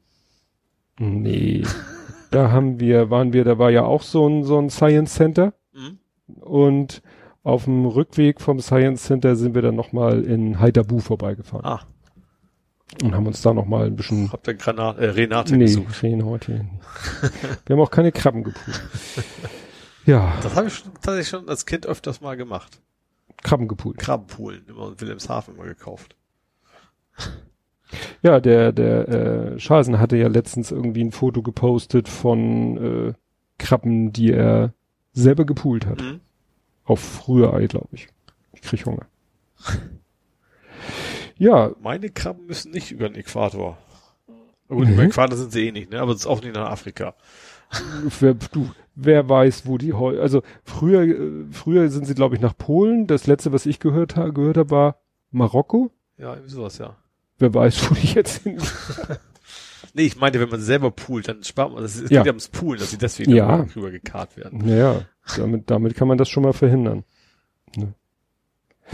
Nee. 0.98 1.64
da 2.36 2.52
haben 2.52 2.80
wir, 2.80 3.10
waren 3.10 3.32
wir, 3.32 3.46
da 3.46 3.58
war 3.58 3.70
ja 3.70 3.84
auch 3.84 4.02
so 4.02 4.28
ein, 4.28 4.44
so 4.44 4.60
ein 4.60 4.70
Science 4.70 5.14
Center. 5.14 5.54
Mhm. 5.74 6.00
Und 6.42 7.02
auf 7.44 7.64
dem 7.64 7.86
Rückweg 7.86 8.42
vom 8.42 8.60
Science 8.60 9.04
Center 9.04 9.36
sind 9.36 9.56
wir 9.56 9.62
dann 9.62 9.76
nochmal 9.76 10.24
in 10.24 10.60
Haithabu 10.60 11.00
vorbeigefahren. 11.00 11.66
Ah, 11.66 11.82
Und 13.02 13.16
haben 13.16 13.28
uns 13.28 13.42
da 13.42 13.54
nochmal 13.54 13.86
ein 13.86 13.96
bisschen, 13.96 14.32
habt 14.34 14.48
ihr 14.48 14.56
Granat, 14.56 14.98
äh, 14.98 15.06
Renate 15.06 15.56
nee, 15.56 15.66
gesucht? 15.66 16.04
heute. 16.04 16.66
wir 17.66 17.76
haben 17.76 17.82
auch 17.82 17.92
keine 17.92 18.12
Krabben 18.12 18.44
gepult. 18.44 18.84
Ja, 20.06 20.34
Das 20.44 20.56
habe 20.56 20.68
ich 20.68 20.74
schon, 20.76 20.94
tatsächlich 20.96 21.30
schon 21.30 21.48
als 21.48 21.66
Kind 21.66 21.86
öfters 21.86 22.20
mal 22.20 22.36
gemacht. 22.36 22.82
Krabben 23.44 23.68
gepult. 23.68 23.98
Krabbenpoolen, 23.98 24.66
immer 24.68 24.90
in 24.90 25.00
Wilhelmshaven 25.00 25.56
immer 25.56 25.66
gekauft. 25.66 26.16
Ja, 28.24 28.40
der, 28.40 28.72
der, 28.72 29.08
äh, 29.08 29.60
Schalsen 29.60 30.00
hatte 30.00 30.18
ja 30.18 30.28
letztens 30.28 30.72
irgendwie 30.72 31.04
ein 31.04 31.12
Foto 31.12 31.42
gepostet 31.42 32.10
von, 32.10 32.78
äh, 33.10 33.14
Krabben, 33.58 34.12
die 34.12 34.32
er 34.32 34.74
selber 35.14 35.46
gepult 35.46 35.86
hat. 35.86 36.02
Mhm. 36.02 36.20
Auf 36.84 37.28
Rührei, 37.28 37.68
glaube 37.68 37.88
ich. 37.92 38.08
Ich 38.54 38.62
krieg 38.62 38.86
Hunger. 38.86 39.06
ja, 41.38 41.72
Meine 41.82 42.10
Krabben 42.10 42.46
müssen 42.48 42.72
nicht 42.72 42.92
über 42.92 43.08
den 43.10 43.16
Äquator. 43.16 43.78
Gut, 44.68 44.88
Mhm. 44.88 44.94
über 44.94 45.02
den 45.04 45.10
Äquator 45.12 45.38
sind 45.38 45.52
sie 45.52 45.68
eh 45.68 45.72
nicht, 45.72 45.92
ne? 45.92 46.00
Aber 46.02 46.12
es 46.12 46.20
ist 46.22 46.28
auch 46.28 46.42
nicht 46.42 46.56
nach 46.56 46.70
Afrika. 46.72 47.14
wer, 48.20 48.34
du, 48.34 48.70
wer 48.96 49.28
weiß, 49.30 49.66
wo 49.68 49.78
die 49.78 49.94
heu, 49.94 50.20
also 50.20 50.42
früher, 50.64 51.02
äh, 51.04 51.46
früher 51.52 51.90
sind 51.90 52.06
sie, 52.06 52.16
glaube 52.16 52.36
ich, 52.36 52.42
nach 52.42 52.58
Polen. 52.58 53.08
Das 53.08 53.28
letzte, 53.28 53.52
was 53.54 53.66
ich 53.66 53.80
gehört 53.80 54.16
habe, 54.16 54.34
gehört 54.34 54.58
habe, 54.58 54.70
war 54.72 54.98
Marokko. 55.32 55.92
Ja, 56.18 56.34
irgendwie 56.34 56.52
sowas, 56.52 56.78
ja. 56.78 56.96
Wer 57.40 57.54
weiß, 57.54 57.90
wo 57.90 57.96
die 57.96 58.08
jetzt 58.14 58.44
sind. 58.44 58.62
Nee, 59.98 60.08
ich 60.08 60.18
meinte, 60.18 60.42
wenn 60.42 60.50
man 60.50 60.60
selber 60.60 60.92
poolt, 60.92 61.30
dann 61.30 61.42
spart 61.46 61.72
man, 61.72 61.82
das 61.82 61.96
ist, 61.96 62.02
es 62.06 62.10
Ja. 62.10 62.20
geht 62.20 62.26
ja 62.26 62.32
ums 62.34 62.50
Poolen, 62.50 62.82
dass 62.82 62.92
sie 62.92 62.98
deswegen 62.98 63.32
Ja. 63.34 63.48
ja. 63.60 63.68
rüber 63.78 63.92
gekarrt 63.92 64.36
werden. 64.36 64.60
naja, 64.66 65.04
damit, 65.38 65.72
damit 65.72 65.96
kann 65.96 66.10
man 66.10 66.18
das 66.18 66.28
schon 66.28 66.44
mal 66.44 66.52
verhindern. 66.52 67.06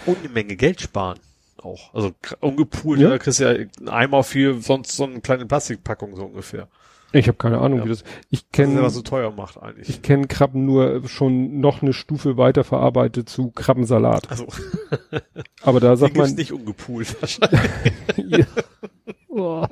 Und 0.05 0.19
eine 0.19 0.29
Menge 0.29 0.55
Geld 0.55 0.79
sparen. 0.79 1.19
Auch. 1.57 1.91
Also, 1.95 2.11
ungepoolt, 2.39 2.99
Ja. 2.99 3.09
da 3.09 3.17
kriegst 3.17 3.39
du 3.39 3.43
ja 3.45 3.49
einen 3.49 3.89
Eimer 3.89 4.23
für 4.23 4.61
sonst 4.61 4.95
so 4.95 5.05
eine 5.05 5.21
kleine 5.21 5.47
Plastikpackung, 5.47 6.15
so 6.15 6.25
ungefähr. 6.25 6.67
Ich 7.13 7.27
habe 7.27 7.37
keine 7.37 7.59
Ahnung, 7.59 7.79
Ja. 7.79 7.85
wie 7.85 7.89
das. 7.89 8.03
Ich 8.29 8.39
ist 8.41 8.53
kenne 8.53 8.81
was 8.81 8.93
so 8.93 9.01
teuer 9.01 9.31
macht 9.31 9.61
eigentlich. 9.61 9.89
ich 9.89 10.01
kenne 10.01 10.27
Krabben 10.27 10.65
nur 10.65 11.07
schon 11.07 11.59
noch 11.59 11.81
eine 11.81 11.93
Stufe 11.93 12.37
weiter 12.37 12.63
verarbeitet 12.63 13.27
zu 13.29 13.51
Krabbensalat. 13.51 14.29
also, 14.31 14.47
Aber 15.61 15.79
da 15.79 15.91
die 15.91 15.97
sagt 15.99 16.15
man, 16.15 16.33
nicht 16.35 16.53
ungepoolt 16.53 17.21
wahrscheinlich. 17.21 17.59
ja. 18.17 18.45
Boah. 19.27 19.69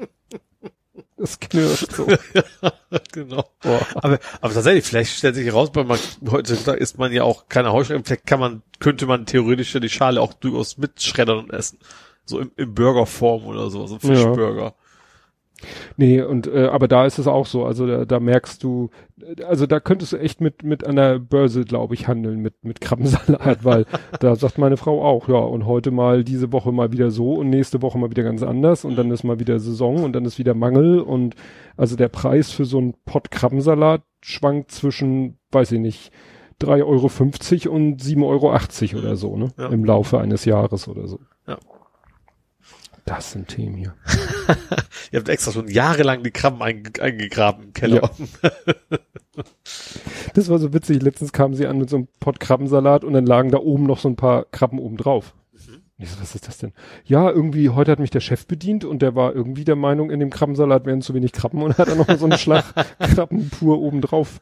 das 1.18 1.40
knirscht 1.40 1.92
so. 1.94 2.08
genau. 3.14 3.44
Boah. 3.62 3.82
Aber, 3.96 4.20
aber 4.42 4.54
tatsächlich, 4.54 4.84
vielleicht 4.86 5.16
stellt 5.18 5.36
sich 5.36 5.46
heraus, 5.46 5.70
weil 5.74 5.86
man, 5.86 6.00
heutzutage 6.30 6.78
isst 6.80 6.98
man 6.98 7.12
ja 7.14 7.24
auch 7.24 7.48
keine 7.48 7.72
Heuschrecken, 7.72 8.04
vielleicht 8.04 8.26
kann 8.26 8.40
man, 8.40 8.62
könnte 8.80 9.06
man 9.06 9.26
theoretisch 9.26 9.74
ja 9.74 9.80
die 9.80 9.90
Schale 9.90 10.22
auch 10.22 10.34
durchaus 10.34 10.78
mitschreddern 10.78 11.40
und 11.40 11.52
essen. 11.54 11.80
So 12.26 12.40
im, 12.40 12.52
im 12.58 12.74
Burgerform 12.76 13.46
oder 13.46 13.70
so, 13.70 13.88
so 13.88 13.96
ein 13.96 14.14
Ja. 14.14 14.74
Nee, 15.98 16.22
und 16.22 16.48
äh, 16.48 16.68
aber 16.68 16.88
da 16.88 17.06
ist 17.06 17.20
es 17.20 17.28
auch 17.28 17.46
so. 17.46 17.66
Also 17.66 17.86
da, 17.88 18.06
da 18.06 18.20
merkst 18.20 18.64
du, 18.64 18.90
also 19.46 19.66
da 19.66 19.80
könntest 19.80 20.14
du 20.14 20.18
echt 20.18 20.42
mit 20.42 20.64
mit 20.64 20.86
einer 20.86 21.20
Börse, 21.20 21.66
glaube 21.66 21.94
ich, 21.94 22.08
handeln 22.08 22.40
mit 22.40 22.64
mit 22.64 22.82
Krabbensalat, 22.82 23.66
weil 23.66 23.86
da 24.20 24.36
sagt 24.36 24.58
meine 24.58 24.78
Frau 24.78 25.04
auch, 25.04 25.28
ja, 25.28 25.36
und 25.38 25.66
heute 25.66 25.92
mal 25.92 26.24
diese 26.24 26.52
Woche 26.52 26.72
mal 26.72 26.92
wieder 26.92 27.12
so 27.12 27.34
und 27.34 27.50
nächste 27.50 27.82
Woche 27.82 27.98
mal 27.98 28.10
wieder 28.10 28.24
ganz 28.24 28.44
anders 28.44 28.86
und 28.86 28.98
dann 28.98 29.12
ist 29.12 29.24
mal 29.24 29.40
wieder 29.40 29.60
Saison 29.60 30.04
und 30.04 30.14
dann 30.14 30.26
ist 30.26 30.40
wieder 30.40 30.54
Mangel 30.54 31.00
und 31.00 31.36
also 31.78 31.96
der 31.96 32.10
Preis 32.10 32.52
für 32.52 32.66
so 32.66 32.78
einen 32.78 32.96
Pott 33.06 33.32
Krabbensalat 33.32 34.02
schwankt 34.22 34.72
zwischen, 34.72 35.38
weiß 35.52 35.72
ich 35.74 35.80
nicht, 35.80 36.12
3,50 36.62 37.70
Euro 37.70 37.76
und 37.76 38.02
7,80 38.02 38.24
Euro 38.26 39.00
oder 39.00 39.16
so, 39.16 39.38
ne? 39.38 39.50
Ja. 39.58 39.68
Im 39.68 39.86
Laufe 39.86 40.20
eines 40.20 40.46
Jahres 40.46 40.88
oder 40.88 41.08
so. 41.08 41.20
Ja. 43.10 43.16
Das 43.16 43.32
sind 43.32 43.48
Themen 43.48 43.76
hier. 43.76 43.96
Ihr 45.12 45.20
habt 45.20 45.30
extra 45.30 45.52
schon 45.52 45.68
jahrelang 45.68 46.24
die 46.24 46.32
Krabben 46.32 46.62
einge 46.62 46.92
eingegraben 47.02 47.66
im 47.66 47.74
Keller. 47.74 48.12
Das 50.34 50.50
war 50.50 50.60
so 50.60 50.74
witzig. 50.74 51.02
Letztens 51.02 51.34
kamen 51.34 51.56
sie 51.56 51.66
an 51.66 51.80
mit 51.80 51.90
so 51.90 51.98
einem 51.98 52.08
Pott 52.20 52.40
Krabbensalat 52.40 53.04
und 53.04 53.14
dann 53.14 53.26
lagen 53.26 53.52
da 53.52 53.58
oben 53.58 53.84
noch 53.84 54.00
so 54.00 54.10
ein 54.10 54.16
paar 54.16 54.46
Krabben 54.46 54.80
oben 54.80 54.98
drauf. 54.98 55.34
Ich 56.02 56.12
so, 56.12 56.22
was 56.22 56.34
ist 56.34 56.48
das 56.48 56.58
denn? 56.58 56.72
Ja, 57.04 57.30
irgendwie, 57.30 57.70
heute 57.70 57.92
hat 57.92 58.00
mich 58.00 58.10
der 58.10 58.22
Chef 58.22 58.48
bedient 58.48 58.86
und 58.86 59.02
der 59.02 59.16
war 59.16 59.36
irgendwie 59.36 59.66
der 59.66 59.76
Meinung, 59.76 60.12
in 60.12 60.22
dem 60.22 60.30
Krabbensalat 60.30 60.86
wären 60.86 61.02
zu 61.02 61.14
wenig 61.14 61.34
Krabben 61.34 61.62
und 61.62 61.78
hat 61.78 61.90
dann 61.90 61.98
noch 61.98 62.10
so 62.18 62.26
einen 62.26 62.38
Schlag 62.38 62.64
Krabben 63.00 63.50
pur 63.50 63.80
oben 63.80 64.00
drauf 64.00 64.40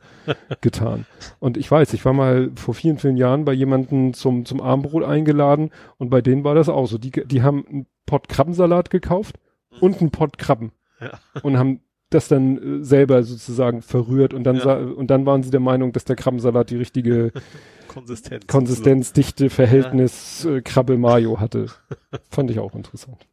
getan. 0.61 1.07
Und 1.39 1.57
ich 1.57 1.69
weiß, 1.69 1.93
ich 1.93 2.05
war 2.05 2.13
mal 2.13 2.51
vor 2.55 2.75
vielen, 2.75 2.99
vielen 2.99 3.17
Jahren 3.17 3.43
bei 3.43 3.53
jemandem 3.53 4.13
zum, 4.13 4.45
zum 4.45 4.61
Abendbrot 4.61 5.03
eingeladen 5.03 5.71
und 5.97 6.11
bei 6.11 6.21
denen 6.21 6.43
war 6.43 6.53
das 6.53 6.69
auch 6.69 6.85
so. 6.85 6.99
Die, 6.99 7.09
die 7.09 7.41
haben 7.41 7.65
einen 7.67 7.85
Pott 8.05 8.29
Krabbensalat 8.29 8.91
gekauft 8.91 9.39
und 9.81 9.99
einen 9.99 10.11
Pott 10.11 10.37
Krabben. 10.37 10.71
Ja. 11.01 11.19
Und 11.41 11.57
haben 11.57 11.81
das 12.09 12.27
dann 12.27 12.81
äh, 12.81 12.83
selber 12.83 13.23
sozusagen 13.23 13.81
verrührt 13.81 14.33
und 14.33 14.43
dann 14.43 14.57
Ja. 14.57 14.75
und 14.77 15.07
dann 15.07 15.25
waren 15.25 15.43
sie 15.43 15.51
der 15.51 15.59
Meinung, 15.59 15.91
dass 15.91 16.05
der 16.05 16.15
Krabbensalat 16.15 16.69
die 16.69 16.77
richtige 16.77 17.31
Konsistenz. 17.87 18.47
Konsistenz, 18.47 19.13
Dichte, 19.13 19.49
Verhältnis 19.49 20.45
äh, 20.45 20.61
Krabbe 20.61 20.97
Mayo 20.97 21.39
hatte. 21.39 21.67
Fand 22.29 22.51
ich 22.51 22.59
auch 22.59 22.75
interessant. 22.75 23.25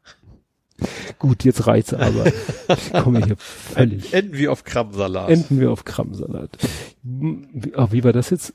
Gut, 1.21 1.45
jetzt 1.45 1.69
reicht's 1.69 1.95
aber. 1.95 2.27
Ich 2.69 2.93
komme 2.93 3.25
hier 3.25 3.37
völlig. 3.39 4.13
Enden 4.13 4.33
wir 4.37 4.51
auf 4.51 4.65
Krabbensalat. 4.65 5.31
Enden 5.31 5.61
wir 5.61 5.71
auf 5.71 5.85
Krabbensalat. 5.85 6.51
Wie, 7.03 7.75
ah, 7.77 7.89
wie 7.93 8.03
war 8.03 8.13
das 8.13 8.31
jetzt? 8.31 8.55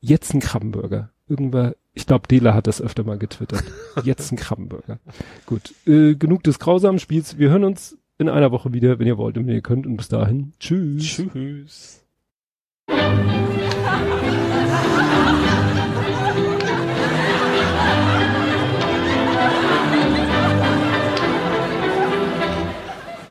Jetzt 0.00 0.32
ein 0.32 0.40
Krabbenburger. 0.40 1.10
Irgendwer, 1.28 1.74
ich 1.92 2.06
glaube, 2.06 2.28
Dela 2.28 2.54
hat 2.54 2.68
das 2.68 2.80
öfter 2.80 3.02
mal 3.02 3.18
getwittert. 3.18 3.64
Jetzt 4.04 4.30
ein 4.30 4.36
Krabbenburger. 4.36 5.00
Gut, 5.46 5.74
äh, 5.86 6.14
genug 6.14 6.44
des 6.44 6.60
grausamen 6.60 7.00
Spiels. 7.00 7.36
Wir 7.36 7.50
hören 7.50 7.64
uns 7.64 7.98
in 8.20 8.28
einer 8.28 8.52
Woche 8.52 8.72
wieder, 8.72 8.98
wenn 8.98 9.06
ihr 9.06 9.18
wollt 9.18 9.38
und 9.38 9.46
wenn 9.46 9.54
ihr 9.54 9.62
könnt. 9.62 9.86
Und 9.86 9.96
bis 9.96 10.08
dahin, 10.08 10.52
tschüss. 10.58 11.22
Tschüss. 11.32 12.06